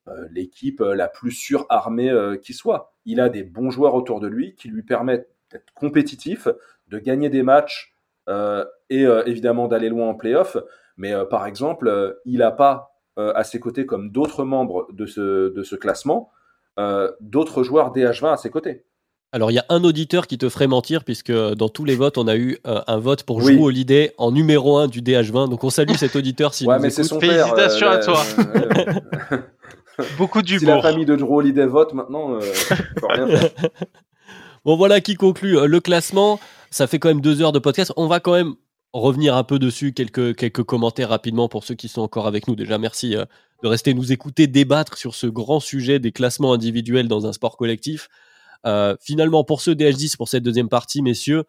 euh, 0.09 0.27
l'équipe 0.31 0.81
la 0.81 1.07
plus 1.07 1.31
surarmée 1.31 2.13
qui 2.43 2.53
soit. 2.53 2.93
Il 3.05 3.21
a 3.21 3.29
des 3.29 3.43
bons 3.43 3.69
joueurs 3.71 3.95
autour 3.95 4.19
de 4.19 4.27
lui 4.27 4.53
qui 4.55 4.67
lui 4.67 4.83
permettent 4.83 5.29
d'être 5.49 5.73
compétitif, 5.73 6.49
de 6.89 6.99
gagner 6.99 7.29
des 7.29 7.41
matchs 7.41 7.95
et 8.89 9.03
évidemment 9.25 9.69
d'aller 9.69 9.87
loin 9.87 10.09
en 10.09 10.13
playoff. 10.13 10.57
Mais 10.97 11.13
par 11.29 11.45
exemple, 11.45 12.19
il 12.25 12.39
n'a 12.39 12.51
pas 12.51 12.91
à 13.15 13.45
ses 13.45 13.61
côtés, 13.61 13.85
comme 13.85 14.11
d'autres 14.11 14.43
membres 14.43 14.87
de 14.91 15.05
ce, 15.05 15.53
de 15.53 15.63
ce 15.63 15.77
classement, 15.77 16.31
d'autres 17.21 17.63
joueurs 17.63 17.93
DH20 17.93 18.33
à 18.33 18.37
ses 18.37 18.49
côtés. 18.49 18.83
Alors, 19.33 19.51
il 19.51 19.55
y 19.55 19.59
a 19.59 19.65
un 19.67 19.83
auditeur 19.83 20.25
qui 20.25 20.37
te 20.37 20.47
ferait 20.47 20.67
mentir, 20.67 21.03
puisque 21.03 21.33
dans 21.33 21.67
tous 21.67 21.83
les 21.83 21.95
votes, 21.95 22.17
on 22.17 22.27
a 22.27 22.37
eu 22.37 22.59
euh, 22.65 22.81
un 22.87 22.97
vote 22.97 23.23
pour 23.23 23.37
oui. 23.37 23.57
au 23.57 23.65
Holiday 23.65 24.13
en 24.17 24.31
numéro 24.31 24.77
1 24.77 24.87
du 24.87 25.01
DH20. 25.01 25.49
Donc, 25.49 25.65
on 25.65 25.69
salue 25.69 25.95
cet 25.95 26.15
auditeur. 26.15 26.53
Si 26.53 26.65
ouais, 26.65 26.79
mais 26.79 26.89
c'est 26.89 27.03
son 27.03 27.19
Félicitations 27.19 27.89
à 27.89 27.97
toi. 27.97 28.23
Beaucoup 30.17 30.41
d'humour. 30.41 30.59
Si 30.59 30.65
la 30.65 30.81
famille 30.81 31.05
de 31.05 31.15
Drew 31.15 31.39
Holiday 31.39 31.65
vote 31.65 31.93
maintenant, 31.93 32.35
euh, 32.35 32.39
rien 33.09 33.27
faire. 33.27 33.49
Bon, 34.65 34.75
voilà 34.75 34.99
qui 34.99 35.15
conclut 35.15 35.65
le 35.65 35.79
classement. 35.79 36.41
Ça 36.71 36.87
fait 36.87 36.99
quand 36.99 37.07
même 37.07 37.21
deux 37.21 37.41
heures 37.41 37.53
de 37.53 37.59
podcast. 37.59 37.93
On 37.95 38.07
va 38.07 38.19
quand 38.19 38.33
même 38.33 38.55
revenir 38.91 39.37
un 39.37 39.45
peu 39.45 39.59
dessus, 39.59 39.93
quelques, 39.93 40.35
quelques 40.35 40.63
commentaires 40.63 41.07
rapidement 41.07 41.47
pour 41.47 41.63
ceux 41.63 41.75
qui 41.75 41.87
sont 41.87 42.01
encore 42.01 42.27
avec 42.27 42.49
nous. 42.49 42.55
Déjà, 42.55 42.77
merci 42.77 43.15
de 43.63 43.67
rester 43.67 43.93
nous 43.93 44.11
écouter, 44.11 44.45
débattre 44.47 44.97
sur 44.97 45.15
ce 45.15 45.25
grand 45.25 45.61
sujet 45.61 45.99
des 45.99 46.11
classements 46.11 46.51
individuels 46.51 47.07
dans 47.07 47.27
un 47.27 47.31
sport 47.31 47.55
collectif. 47.55 48.09
Finalement, 48.99 49.43
pour 49.43 49.61
ce 49.61 49.71
DH10, 49.71 50.17
pour 50.17 50.29
cette 50.29 50.43
deuxième 50.43 50.69
partie, 50.69 51.01
messieurs, 51.01 51.43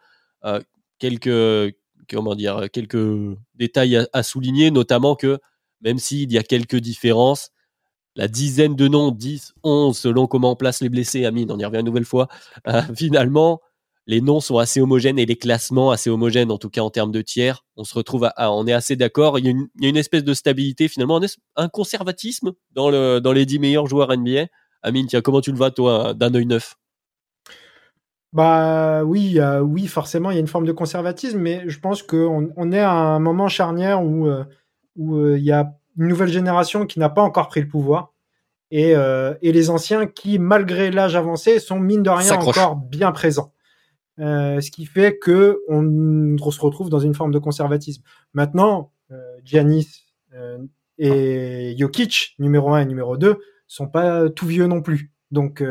quelques, 0.98 1.76
comment 2.10 2.34
dire, 2.34 2.68
quelques 2.72 3.36
détails 3.54 4.06
à, 4.12 4.22
souligner, 4.22 4.70
notamment 4.70 5.16
que 5.16 5.38
même 5.80 5.98
s'il 5.98 6.32
y 6.32 6.38
a 6.38 6.42
quelques 6.42 6.76
différences, 6.76 7.50
la 8.16 8.26
dizaine 8.26 8.74
de 8.74 8.88
noms, 8.88 9.12
10, 9.12 9.54
11, 9.62 9.96
selon 9.96 10.26
comment 10.26 10.52
on 10.52 10.56
place 10.56 10.80
les 10.80 10.88
blessés, 10.88 11.24
Amine, 11.24 11.52
on 11.52 11.58
y 11.58 11.64
revient 11.64 11.78
une 11.78 11.86
nouvelle 11.86 12.04
fois, 12.04 12.28
euh, 12.66 12.82
finalement, 12.96 13.60
les 14.08 14.20
noms 14.20 14.40
sont 14.40 14.58
assez 14.58 14.80
homogènes 14.80 15.18
et 15.18 15.26
les 15.26 15.36
classements 15.36 15.90
assez 15.90 16.10
homogènes, 16.10 16.50
en 16.50 16.58
tout 16.58 16.70
cas 16.70 16.80
en 16.80 16.90
termes 16.90 17.12
de 17.12 17.20
tiers. 17.20 17.64
On 17.76 17.84
se 17.84 17.94
retrouve 17.94 18.28
on 18.38 18.66
est 18.66 18.72
assez 18.72 18.96
d'accord. 18.96 19.38
Il, 19.38 19.46
y 19.46 19.86
a 19.86 19.88
une 19.88 19.96
espèce 19.96 20.24
de 20.24 20.32
stabilité, 20.34 20.88
finalement, 20.88 21.20
un 21.56 21.68
conservatisme 21.68 22.52
dans, 22.72 23.20
dans 23.20 23.32
les 23.32 23.44
10 23.44 23.58
meilleurs 23.58 23.86
joueurs 23.86 24.16
NBA. 24.16 24.46
Amine, 24.82 25.06
tiens, 25.06 25.20
comment 25.20 25.42
tu 25.42 25.50
le 25.50 25.58
vois, 25.58 25.70
toi, 25.70 26.14
d'un 26.14 26.34
œil 26.34 26.46
neuf? 26.46 26.76
Bah 28.32 29.04
oui, 29.04 29.38
oui, 29.62 29.86
forcément, 29.86 30.30
il 30.30 30.34
y 30.34 30.36
a 30.36 30.40
une 30.40 30.48
forme 30.48 30.66
de 30.66 30.72
conservatisme, 30.72 31.38
mais 31.38 31.62
je 31.66 31.80
pense 31.80 32.02
qu'on 32.02 32.50
on 32.56 32.72
est 32.72 32.80
à 32.80 32.92
un 32.92 33.18
moment 33.18 33.48
charnière 33.48 34.02
où, 34.02 34.26
euh, 34.26 34.44
où 34.96 35.16
euh, 35.16 35.38
il 35.38 35.44
y 35.44 35.52
a 35.52 35.72
une 35.96 36.08
nouvelle 36.08 36.28
génération 36.28 36.84
qui 36.84 36.98
n'a 36.98 37.08
pas 37.08 37.22
encore 37.22 37.48
pris 37.48 37.60
le 37.60 37.68
pouvoir 37.68 38.12
et, 38.70 38.94
euh, 38.94 39.34
et 39.40 39.52
les 39.52 39.70
anciens 39.70 40.06
qui, 40.06 40.38
malgré 40.38 40.90
l'âge 40.90 41.16
avancé, 41.16 41.58
sont 41.58 41.80
mine 41.80 42.02
de 42.02 42.10
rien 42.10 42.32
encore 42.32 42.76
bien 42.76 43.12
présents. 43.12 43.52
ce 44.18 44.70
qui 44.70 44.84
fait 44.84 45.18
que 45.18 45.60
on, 45.68 46.36
se 46.50 46.60
retrouve 46.60 46.90
dans 46.90 46.98
une 46.98 47.14
forme 47.14 47.32
de 47.32 47.38
conservatisme. 47.38 48.02
Maintenant, 48.34 48.92
Giannis 49.42 50.04
et 50.98 51.74
Jokic, 51.78 52.34
numéro 52.38 52.74
1 52.74 52.80
et 52.80 52.86
numéro 52.86 53.16
2, 53.16 53.38
sont 53.66 53.88
pas 53.88 54.28
tout 54.28 54.46
vieux 54.46 54.66
non 54.66 54.82
plus. 54.82 55.12
Donc 55.30 55.64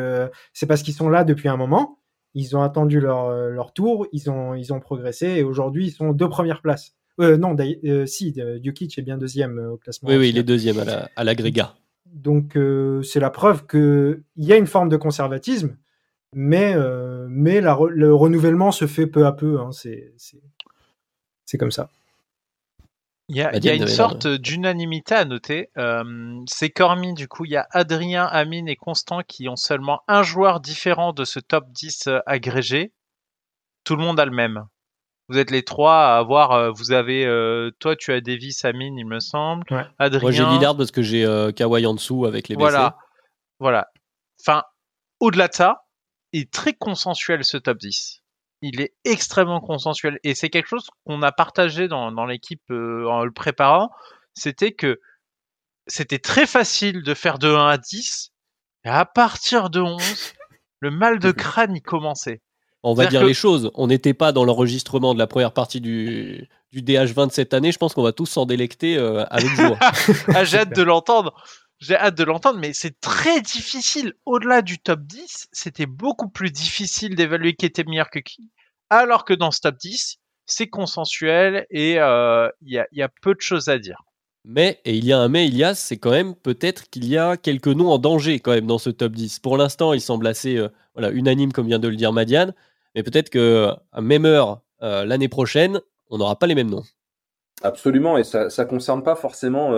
c'est 0.54 0.66
parce 0.66 0.82
qu'ils 0.82 0.96
sont 0.96 1.10
là 1.10 1.24
depuis 1.24 1.50
un 1.50 1.58
moment 1.58 2.00
ils 2.38 2.56
ont 2.56 2.62
attendu 2.62 3.00
leur, 3.00 3.26
euh, 3.26 3.50
leur 3.50 3.74
tour, 3.74 4.08
ils 4.14 4.30
ont, 4.30 4.54
ils 4.54 4.72
ont 4.72 4.80
progressé 4.80 5.26
et 5.28 5.44
aujourd'hui 5.44 5.88
ils 5.88 5.92
sont 5.92 6.14
deux 6.14 6.30
premières 6.30 6.62
places. 6.62 6.96
Euh, 7.20 7.36
non, 7.36 7.56
euh, 7.60 8.06
si, 8.06 8.36
Djukic 8.62 8.98
est 8.98 9.02
bien 9.02 9.18
deuxième 9.18 9.58
au 9.58 9.78
classement. 9.78 10.10
Oui, 10.10 10.18
oui, 10.18 10.30
il 10.30 10.38
est 10.38 10.44
deuxième 10.44 10.78
à 11.16 11.24
l'agrégat. 11.24 11.76
Donc 12.06 12.58
c'est 13.04 13.20
la 13.20 13.32
preuve 13.32 13.66
qu'il 13.66 14.24
y 14.38 14.54
a 14.54 14.56
une 14.56 14.68
forme 14.68 14.90
de 14.90 14.98
conservatisme, 14.98 15.78
mais, 16.34 16.76
mais 17.28 17.60
le 17.60 18.14
renouvellement 18.14 18.72
se 18.72 18.86
fait 18.86 19.08
peu 19.08 19.26
à 19.26 19.32
peu. 19.32 19.60
Hein, 19.60 19.72
c'est 19.72 21.58
comme 21.58 21.72
ça. 21.72 21.90
Il 23.30 23.36
y 23.36 23.42
a, 23.42 23.74
une 23.74 23.88
sorte 23.88 24.26
d'unanimité 24.26 25.14
à 25.14 25.26
noter. 25.26 25.70
Euh, 25.78 26.40
c'est 26.48 26.70
Cormi, 26.70 27.14
du 27.14 27.28
coup, 27.28 27.44
il 27.44 27.52
y 27.52 27.58
a 27.58 27.68
Adrien, 27.72 28.26
Amine 28.26 28.70
et 28.70 28.78
Constant 28.78 29.22
qui 29.22 29.50
ont 29.50 29.58
seulement 29.58 30.02
un 30.08 30.24
joueur 30.24 30.62
différent 30.62 31.12
de 31.12 31.26
ce 31.26 31.40
top 31.40 31.66
10 31.72 32.08
euh, 32.08 32.20
agrégé. 32.26 32.94
Tout 33.84 33.98
le 33.98 34.04
monde 34.04 34.18
a 34.20 34.26
le 34.26 34.32
même. 34.32 34.66
Vous 35.28 35.38
êtes 35.38 35.52
les 35.52 35.64
trois 35.64 36.06
à 36.06 36.18
avoir. 36.18 36.54
Euh, 36.54 36.72
vous 36.72 36.94
avez. 36.94 37.26
toi, 37.80 37.98
tu 37.98 38.14
as 38.14 38.22
Davis, 38.22 38.64
Amine, 38.64 38.98
il 38.98 39.06
me 39.06 39.20
semble. 39.20 39.66
Adrien. 40.00 40.22
Moi, 40.22 40.32
j'ai 40.32 40.46
Lillard 40.46 40.78
parce 40.78 40.92
que 40.92 41.02
j'ai 41.02 41.26
Kawhi 41.54 41.86
en 41.86 41.96
dessous 41.96 42.26
avec 42.26 42.48
les 42.48 42.56
BC. 42.56 42.62
Voilà. 42.62 42.98
Voilà. 43.60 43.88
Enfin, 44.40 44.64
au-delà 45.20 45.50
de 45.50 45.54
ça, 45.54 45.84
il 46.32 46.44
est 46.44 46.52
très 46.52 46.74
consensuel 46.74 47.44
ce 47.44 47.58
top 47.58 47.78
10 47.78 48.22
il 48.62 48.82
est 48.82 48.94
extrêmement 49.06 49.60
consensuel 49.60 50.20
et 50.24 50.34
c'est 50.36 50.50
quelque 50.50 50.68
chose 50.68 50.88
qu'on 51.06 51.22
a 51.22 51.32
partagé 51.32 51.88
dans, 51.88 52.12
dans 52.12 52.26
l'équipe 52.26 52.64
euh, 52.72 53.06
en 53.08 53.24
le 53.24 53.32
préparant. 53.32 53.90
C'était 54.34 54.72
que 54.72 55.00
c'était 55.88 56.20
très 56.20 56.46
facile 56.46 57.04
de 57.04 57.14
faire 57.14 57.40
de 57.40 57.50
1 57.50 57.68
à 57.68 57.78
10 57.78 58.32
et 58.84 58.90
à 58.90 59.06
partir 59.06 59.70
de 59.70 59.82
11, 59.82 60.02
le 60.80 60.92
mal 60.92 61.20
de 61.20 61.32
crâne 61.32 61.76
y 61.76 61.82
commençait. 61.82 62.42
On 62.84 62.94
va 62.94 63.08
dire 63.08 63.26
les 63.26 63.34
choses. 63.34 63.72
On 63.74 63.88
n'était 63.88 64.14
pas 64.14 64.32
dans 64.32 64.46
l'enregistrement 64.46 65.14
de 65.14 65.20
la 65.20 65.28
première 65.28 65.52
partie 65.52 65.82
du, 65.82 66.48
du 66.72 66.82
DH20 66.82 67.28
de 67.28 67.32
cette 67.32 67.54
année. 67.54 67.72
Je 67.72 67.78
pense 67.78 67.94
qu'on 67.94 68.04
va 68.04 68.14
tous 68.14 68.28
s'en 68.28 68.46
délecter 68.46 68.98
euh, 68.98 69.26
avec 69.30 69.50
joie. 69.50 69.78
ah, 70.34 70.44
j'ai 70.46 70.60
hâte 70.60 70.76
de 70.76 70.84
l'entendre. 70.84 71.34
J'ai 71.80 71.96
hâte 71.96 72.18
de 72.18 72.24
l'entendre, 72.24 72.60
mais 72.60 72.74
c'est 72.74 73.00
très 73.00 73.40
difficile. 73.42 74.14
Au-delà 74.26 74.62
du 74.62 74.80
top 74.80 75.02
10, 75.02 75.50
c'était 75.52 75.86
beaucoup 75.86 76.28
plus 76.28 76.52
difficile 76.52 77.16
d'évaluer 77.16 77.54
qui 77.54 77.66
était 77.66 77.84
meilleur 77.84 78.10
que 78.10 78.20
qui. 78.20 78.50
Alors 78.90 79.26
que 79.26 79.34
dans 79.34 79.52
ce 79.52 79.62
top 79.62 79.78
10, 79.78 80.18
c'est 80.46 80.68
consensuel 80.68 81.68
et 81.70 82.00
euh, 82.00 82.50
il 82.62 82.74
y, 82.74 82.80
a, 82.80 82.88
y, 82.92 83.02
a, 83.04 83.10
peu 83.22 83.36
de 83.36 83.42
choses 83.42 83.68
à 83.68 83.78
dire. 83.78 84.02
Mais, 84.44 84.80
et 84.86 84.96
il 84.96 85.06
y 85.06 85.12
a 85.12 85.20
un 85.20 85.28
mais, 85.28 85.46
Ilias, 85.46 85.76
c'est 85.76 85.98
quand 85.98 86.12
même 86.12 86.34
peut-être 86.34 86.90
qu'il 86.90 87.06
y 87.06 87.18
a 87.18 87.38
quelques 87.38 87.68
noms 87.68 87.92
en 87.92 88.00
danger 88.00 88.40
quand 88.40 88.52
même 88.52 88.66
dans 88.66 88.78
ce 88.78 88.90
top 88.90 89.12
10. 89.12 89.40
Pour 89.40 89.58
l'instant, 89.58 89.94
il 89.94 90.02
semble 90.02 90.26
assez 90.26 90.58
euh, 90.58 90.70
voilà, 90.96 91.12
unanime, 91.12 91.52
comme 91.52 91.68
vient 91.68 91.80
de 91.80 91.90
le 91.90 91.98
dire 91.98 92.14
Madiane, 92.14 92.54
mais 92.96 93.04
peut-être 93.04 93.30
qu'à 93.30 94.02
même 94.02 94.26
heure 94.26 94.62
euh, 94.82 95.06
l'année 95.06 95.28
prochaine, 95.28 95.82
on 96.10 96.18
n'aura 96.18 96.40
pas 96.40 96.48
les 96.48 96.56
mêmes 96.56 96.70
noms. 96.70 96.84
Absolument, 97.62 98.18
et 98.18 98.24
ça 98.24 98.48
ne 98.48 98.64
concerne 98.64 99.04
pas 99.04 99.16
forcément 99.16 99.74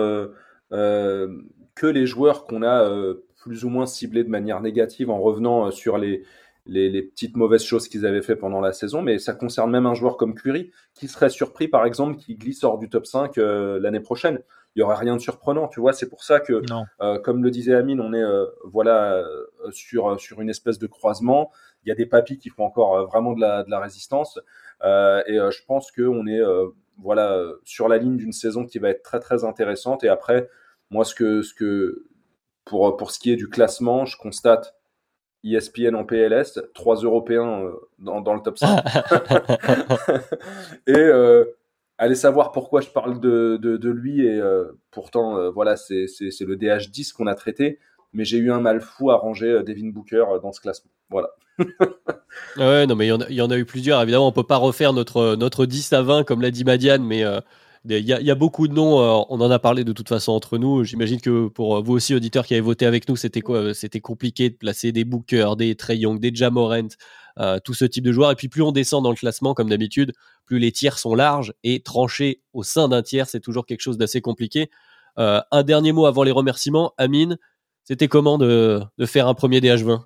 que 1.80 1.86
les 1.86 2.04
joueurs 2.04 2.44
qu'on 2.44 2.60
a 2.60 2.84
euh, 2.84 3.24
plus 3.38 3.64
ou 3.64 3.70
moins 3.70 3.86
ciblés 3.86 4.22
de 4.22 4.28
manière 4.28 4.60
négative 4.60 5.08
en 5.08 5.18
revenant 5.18 5.68
euh, 5.68 5.70
sur 5.70 5.96
les, 5.96 6.24
les, 6.66 7.00
petites 7.00 7.38
mauvaises 7.38 7.64
choses 7.64 7.88
qu'ils 7.88 8.04
avaient 8.04 8.20
fait 8.20 8.36
pendant 8.36 8.60
la 8.60 8.74
saison, 8.74 9.00
mais 9.00 9.18
ça 9.18 9.32
concerne 9.32 9.70
même 9.70 9.86
un 9.86 9.94
joueur 9.94 10.18
comme 10.18 10.34
Curry 10.34 10.72
qui 10.92 11.08
serait 11.08 11.30
surpris 11.30 11.68
par 11.68 11.86
exemple 11.86 12.18
qu'il 12.18 12.36
glisse 12.36 12.64
hors 12.64 12.76
du 12.76 12.90
top 12.90 13.06
5 13.06 13.38
euh, 13.38 13.80
l'année 13.80 14.00
prochaine. 14.00 14.40
Il 14.76 14.80
y 14.80 14.82
aurait 14.82 14.96
rien 14.96 15.16
de 15.16 15.22
surprenant, 15.22 15.68
tu 15.68 15.80
vois. 15.80 15.94
C'est 15.94 16.10
pour 16.10 16.22
ça 16.22 16.38
que, 16.38 16.62
comme 17.24 17.42
le 17.42 17.50
disait 17.50 17.74
Amine, 17.74 18.00
on 18.00 18.12
est 18.12 18.22
voilà 18.62 19.20
sur 19.72 20.20
sur 20.20 20.40
une 20.40 20.48
espèce 20.48 20.78
de 20.78 20.86
croisement. 20.86 21.50
Il 21.84 21.88
y 21.88 21.92
a 21.92 21.96
des 21.96 22.06
papis 22.06 22.38
qui 22.38 22.50
font 22.50 22.66
encore 22.66 23.04
vraiment 23.08 23.32
de 23.32 23.40
la, 23.40 23.64
de 23.64 23.70
la 23.70 23.80
résistance, 23.80 24.38
et 24.84 25.34
je 25.34 25.64
pense 25.66 25.90
que 25.90 26.02
on 26.02 26.24
est 26.28 26.40
voilà 26.98 27.44
sur 27.64 27.88
la 27.88 27.98
ligne 27.98 28.16
d'une 28.16 28.30
saison 28.30 28.64
qui 28.64 28.78
va 28.78 28.90
être 28.90 29.02
très 29.02 29.18
très 29.18 29.42
intéressante. 29.42 30.04
Et 30.04 30.08
après, 30.08 30.48
moi, 30.90 31.04
ce 31.04 31.14
que, 31.14 31.42
ce 31.42 31.54
que 31.54 32.06
pour, 32.64 32.96
pour 32.96 33.10
ce 33.10 33.18
qui 33.18 33.32
est 33.32 33.36
du 33.36 33.48
classement, 33.48 34.04
je 34.04 34.16
constate 34.16 34.74
ESPN 35.44 35.94
en 35.94 36.04
PLS, 36.04 36.60
trois 36.74 36.96
Européens 36.96 37.64
euh, 37.64 37.72
dans, 37.98 38.20
dans, 38.20 38.34
le 38.34 38.40
top 38.40 38.58
5. 38.58 38.78
et 40.86 40.92
euh, 40.92 41.44
allez 41.98 42.14
savoir 42.14 42.52
pourquoi 42.52 42.80
je 42.80 42.88
parle 42.88 43.20
de, 43.20 43.58
de, 43.60 43.76
de 43.76 43.90
lui. 43.90 44.26
Et 44.26 44.38
euh, 44.38 44.78
pourtant, 44.90 45.38
euh, 45.38 45.50
voilà, 45.50 45.76
c'est 45.76 45.96
le 45.96 46.56
DH10 46.56 47.12
qu'on 47.12 47.26
a 47.26 47.34
traité. 47.34 47.78
Mais 48.12 48.24
j'ai 48.24 48.38
eu 48.38 48.50
un 48.50 48.60
mal 48.60 48.80
fou 48.80 49.10
à 49.10 49.16
ranger 49.16 49.62
Devin 49.64 49.90
Booker 49.90 50.24
dans 50.42 50.52
ce 50.52 50.60
classement. 50.60 50.90
Voilà. 51.10 51.30
ouais, 52.56 52.86
non, 52.86 52.96
mais 52.96 53.06
il 53.06 53.26
y, 53.30 53.34
y, 53.34 53.42
en 53.42 53.50
a 53.50 53.56
eu 53.56 53.64
plusieurs. 53.64 54.02
Évidemment, 54.02 54.26
on 54.26 54.32
peut 54.32 54.42
pas 54.42 54.56
refaire 54.56 54.92
notre, 54.92 55.36
notre 55.36 55.64
10 55.64 55.92
à 55.92 56.02
20, 56.02 56.24
comme 56.24 56.42
l'a 56.42 56.50
dit 56.50 56.64
Madiane, 56.64 57.04
mais 57.04 57.22
il 57.88 58.06
y, 58.06 58.30
a 58.30 58.34
beaucoup 58.34 58.68
de 58.68 58.74
noms, 58.74 59.00
euh, 59.00 59.24
on 59.30 59.40
en 59.40 59.50
a 59.50 59.58
parlé 59.58 59.84
de 59.84 59.92
toute 59.94 60.08
façon 60.08 60.32
entre 60.32 60.58
nous. 60.58 60.84
J'imagine 60.84 61.18
que 61.18 61.48
pour 61.48 61.82
vous 61.82 61.94
aussi, 61.94 62.14
auditeurs 62.14 62.44
qui 62.44 62.52
avez 62.52 62.60
voté 62.60 62.84
avec 62.84 63.08
nous, 63.08 63.16
c'était 63.16 63.40
quoi 63.40 63.56
euh, 63.56 63.72
C'était 63.72 64.00
compliqué 64.00 64.50
de 64.50 64.54
placer 64.54 64.92
des 64.92 65.04
Booker, 65.04 65.52
des 65.56 65.74
Trey 65.76 65.96
Young, 65.96 66.20
des 66.20 66.30
Jamorant, 66.34 66.88
euh, 67.38 67.58
tout 67.64 67.72
ce 67.72 67.86
type 67.86 68.04
de 68.04 68.12
joueurs. 68.12 68.32
Et 68.32 68.34
puis 68.34 68.48
plus 68.48 68.60
on 68.60 68.72
descend 68.72 69.02
dans 69.02 69.08
le 69.08 69.16
classement, 69.16 69.54
comme 69.54 69.70
d'habitude, 69.70 70.12
plus 70.44 70.58
les 70.58 70.72
tiers 70.72 70.98
sont 70.98 71.14
larges 71.14 71.54
et 71.64 71.80
tranchés 71.80 72.42
au 72.52 72.62
sein 72.62 72.86
d'un 72.86 73.02
tiers, 73.02 73.26
c'est 73.30 73.40
toujours 73.40 73.64
quelque 73.64 73.80
chose 73.80 73.96
d'assez 73.96 74.20
compliqué. 74.20 74.70
un 75.16 75.62
dernier 75.62 75.92
mot 75.92 76.04
avant 76.04 76.22
les 76.22 76.32
remerciements. 76.32 76.92
Amine, 76.98 77.38
c'était 77.84 78.08
comment 78.08 78.36
de, 78.36 78.80
de 78.98 79.06
faire 79.06 79.26
un 79.26 79.34
premier 79.34 79.60
DH20 79.60 80.02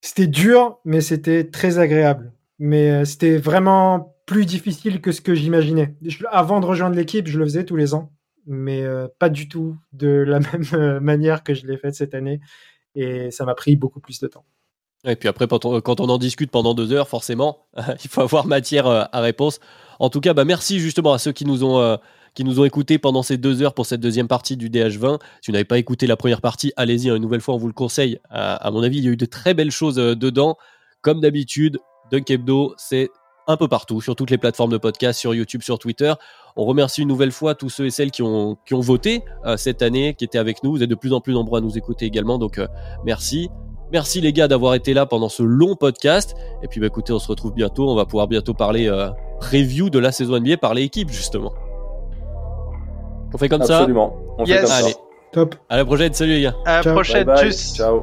C'était 0.00 0.26
dur, 0.26 0.78
mais 0.84 1.00
c'était 1.00 1.48
très 1.50 1.78
agréable. 1.78 2.32
Mais 2.58 3.04
c'était 3.04 3.36
vraiment 3.36 4.15
plus 4.26 4.44
difficile 4.44 5.00
que 5.00 5.12
ce 5.12 5.20
que 5.20 5.34
j'imaginais. 5.34 5.96
Avant 6.30 6.60
de 6.60 6.66
rejoindre 6.66 6.96
l'équipe, 6.96 7.28
je 7.28 7.38
le 7.38 7.44
faisais 7.44 7.64
tous 7.64 7.76
les 7.76 7.94
ans, 7.94 8.12
mais 8.46 8.82
euh, 8.82 9.06
pas 9.18 9.28
du 9.28 9.48
tout 9.48 9.76
de 9.92 10.08
la 10.08 10.40
même 10.52 10.64
euh, 10.74 11.00
manière 11.00 11.44
que 11.44 11.54
je 11.54 11.66
l'ai 11.66 11.78
fait 11.78 11.92
cette 11.92 12.14
année. 12.14 12.40
Et 12.96 13.30
ça 13.30 13.44
m'a 13.44 13.54
pris 13.54 13.76
beaucoup 13.76 14.00
plus 14.00 14.20
de 14.20 14.26
temps. 14.26 14.44
Et 15.04 15.14
puis 15.14 15.28
après, 15.28 15.46
quand 15.46 15.64
on, 16.00 16.08
en 16.08 16.18
discute 16.18 16.50
pendant 16.50 16.74
deux 16.74 16.92
heures, 16.92 17.08
forcément, 17.08 17.66
il 18.04 18.10
faut 18.10 18.22
avoir 18.22 18.46
matière 18.46 18.86
euh, 18.88 19.04
à 19.12 19.20
réponse. 19.20 19.60
En 20.00 20.10
tout 20.10 20.20
cas, 20.20 20.34
bah, 20.34 20.44
merci 20.44 20.80
justement 20.80 21.12
à 21.12 21.18
ceux 21.18 21.32
qui 21.32 21.44
nous 21.46 21.64
ont 21.64 21.98
qui 22.34 22.44
nous 22.44 22.60
ont 22.60 22.66
écoutés 22.66 22.98
pendant 22.98 23.22
ces 23.22 23.38
deux 23.38 23.62
heures 23.62 23.72
pour 23.72 23.86
cette 23.86 24.02
deuxième 24.02 24.28
partie 24.28 24.58
du 24.58 24.68
DH20. 24.68 25.20
Si 25.40 25.50
vous 25.50 25.52
n'avez 25.52 25.64
pas 25.64 25.78
écouté 25.78 26.06
la 26.06 26.18
première 26.18 26.42
partie, 26.42 26.70
allez-y, 26.76 27.08
hein, 27.08 27.16
une 27.16 27.22
nouvelle 27.22 27.40
fois, 27.40 27.54
on 27.54 27.56
vous 27.56 27.66
le 27.66 27.72
conseille. 27.72 28.18
À, 28.28 28.70
mon 28.70 28.82
avis, 28.82 28.98
il 28.98 29.04
y 29.04 29.08
a 29.08 29.10
eu 29.10 29.16
de 29.16 29.24
très 29.24 29.54
belles 29.54 29.70
choses 29.70 29.96
dedans. 29.96 30.58
Comme 31.00 31.22
d'habitude, 31.22 31.78
Dunk 32.10 32.30
Hebdo, 32.30 32.74
c'est 32.76 33.08
un 33.46 33.56
peu 33.56 33.68
partout, 33.68 34.00
sur 34.00 34.16
toutes 34.16 34.30
les 34.30 34.38
plateformes 34.38 34.70
de 34.72 34.78
podcast, 34.78 35.18
sur 35.20 35.34
YouTube, 35.34 35.62
sur 35.62 35.78
Twitter. 35.78 36.12
On 36.56 36.64
remercie 36.64 37.02
une 37.02 37.08
nouvelle 37.08 37.32
fois 37.32 37.54
tous 37.54 37.68
ceux 37.70 37.86
et 37.86 37.90
celles 37.90 38.10
qui 38.10 38.22
ont, 38.22 38.56
qui 38.66 38.74
ont 38.74 38.80
voté 38.80 39.22
euh, 39.44 39.56
cette 39.56 39.82
année, 39.82 40.14
qui 40.14 40.24
étaient 40.24 40.38
avec 40.38 40.62
nous. 40.64 40.72
Vous 40.72 40.82
êtes 40.82 40.90
de 40.90 40.94
plus 40.94 41.12
en 41.12 41.20
plus 41.20 41.32
nombreux 41.34 41.58
à 41.58 41.62
nous 41.62 41.76
écouter 41.78 42.06
également, 42.06 42.38
donc 42.38 42.58
euh, 42.58 42.66
merci. 43.04 43.50
Merci 43.92 44.20
les 44.20 44.32
gars 44.32 44.48
d'avoir 44.48 44.74
été 44.74 44.94
là 44.94 45.06
pendant 45.06 45.28
ce 45.28 45.44
long 45.44 45.76
podcast. 45.76 46.34
Et 46.64 46.66
puis 46.66 46.80
bah, 46.80 46.86
écoutez, 46.88 47.12
on 47.12 47.20
se 47.20 47.28
retrouve 47.28 47.52
bientôt. 47.52 47.88
On 47.88 47.94
va 47.94 48.04
pouvoir 48.04 48.26
bientôt 48.26 48.52
parler 48.52 48.88
euh, 48.88 49.10
preview 49.38 49.90
de 49.90 50.00
la 50.00 50.10
saison 50.10 50.40
NBA 50.40 50.56
par 50.56 50.74
l'équipe 50.74 51.08
justement. 51.08 51.52
On 53.32 53.38
fait 53.38 53.48
comme 53.48 53.62
Absolument. 53.62 54.16
On 54.38 54.44
Yes. 54.44 54.56
fait 54.58 54.62
comme 54.66 54.72
Allez. 54.72 54.92
ça. 54.92 54.98
Top. 55.32 55.54
ça. 55.54 55.60
À 55.68 55.76
la 55.76 55.84
prochaine. 55.84 56.12
Salut 56.14 56.32
les 56.34 56.42
gars. 56.42 56.56
À 56.64 56.78
la. 56.78 56.82
Bye 56.82 56.92
prochaine. 56.94 57.24
bye. 57.24 57.44
Tchuss. 57.50 57.76
Ciao. 57.76 58.02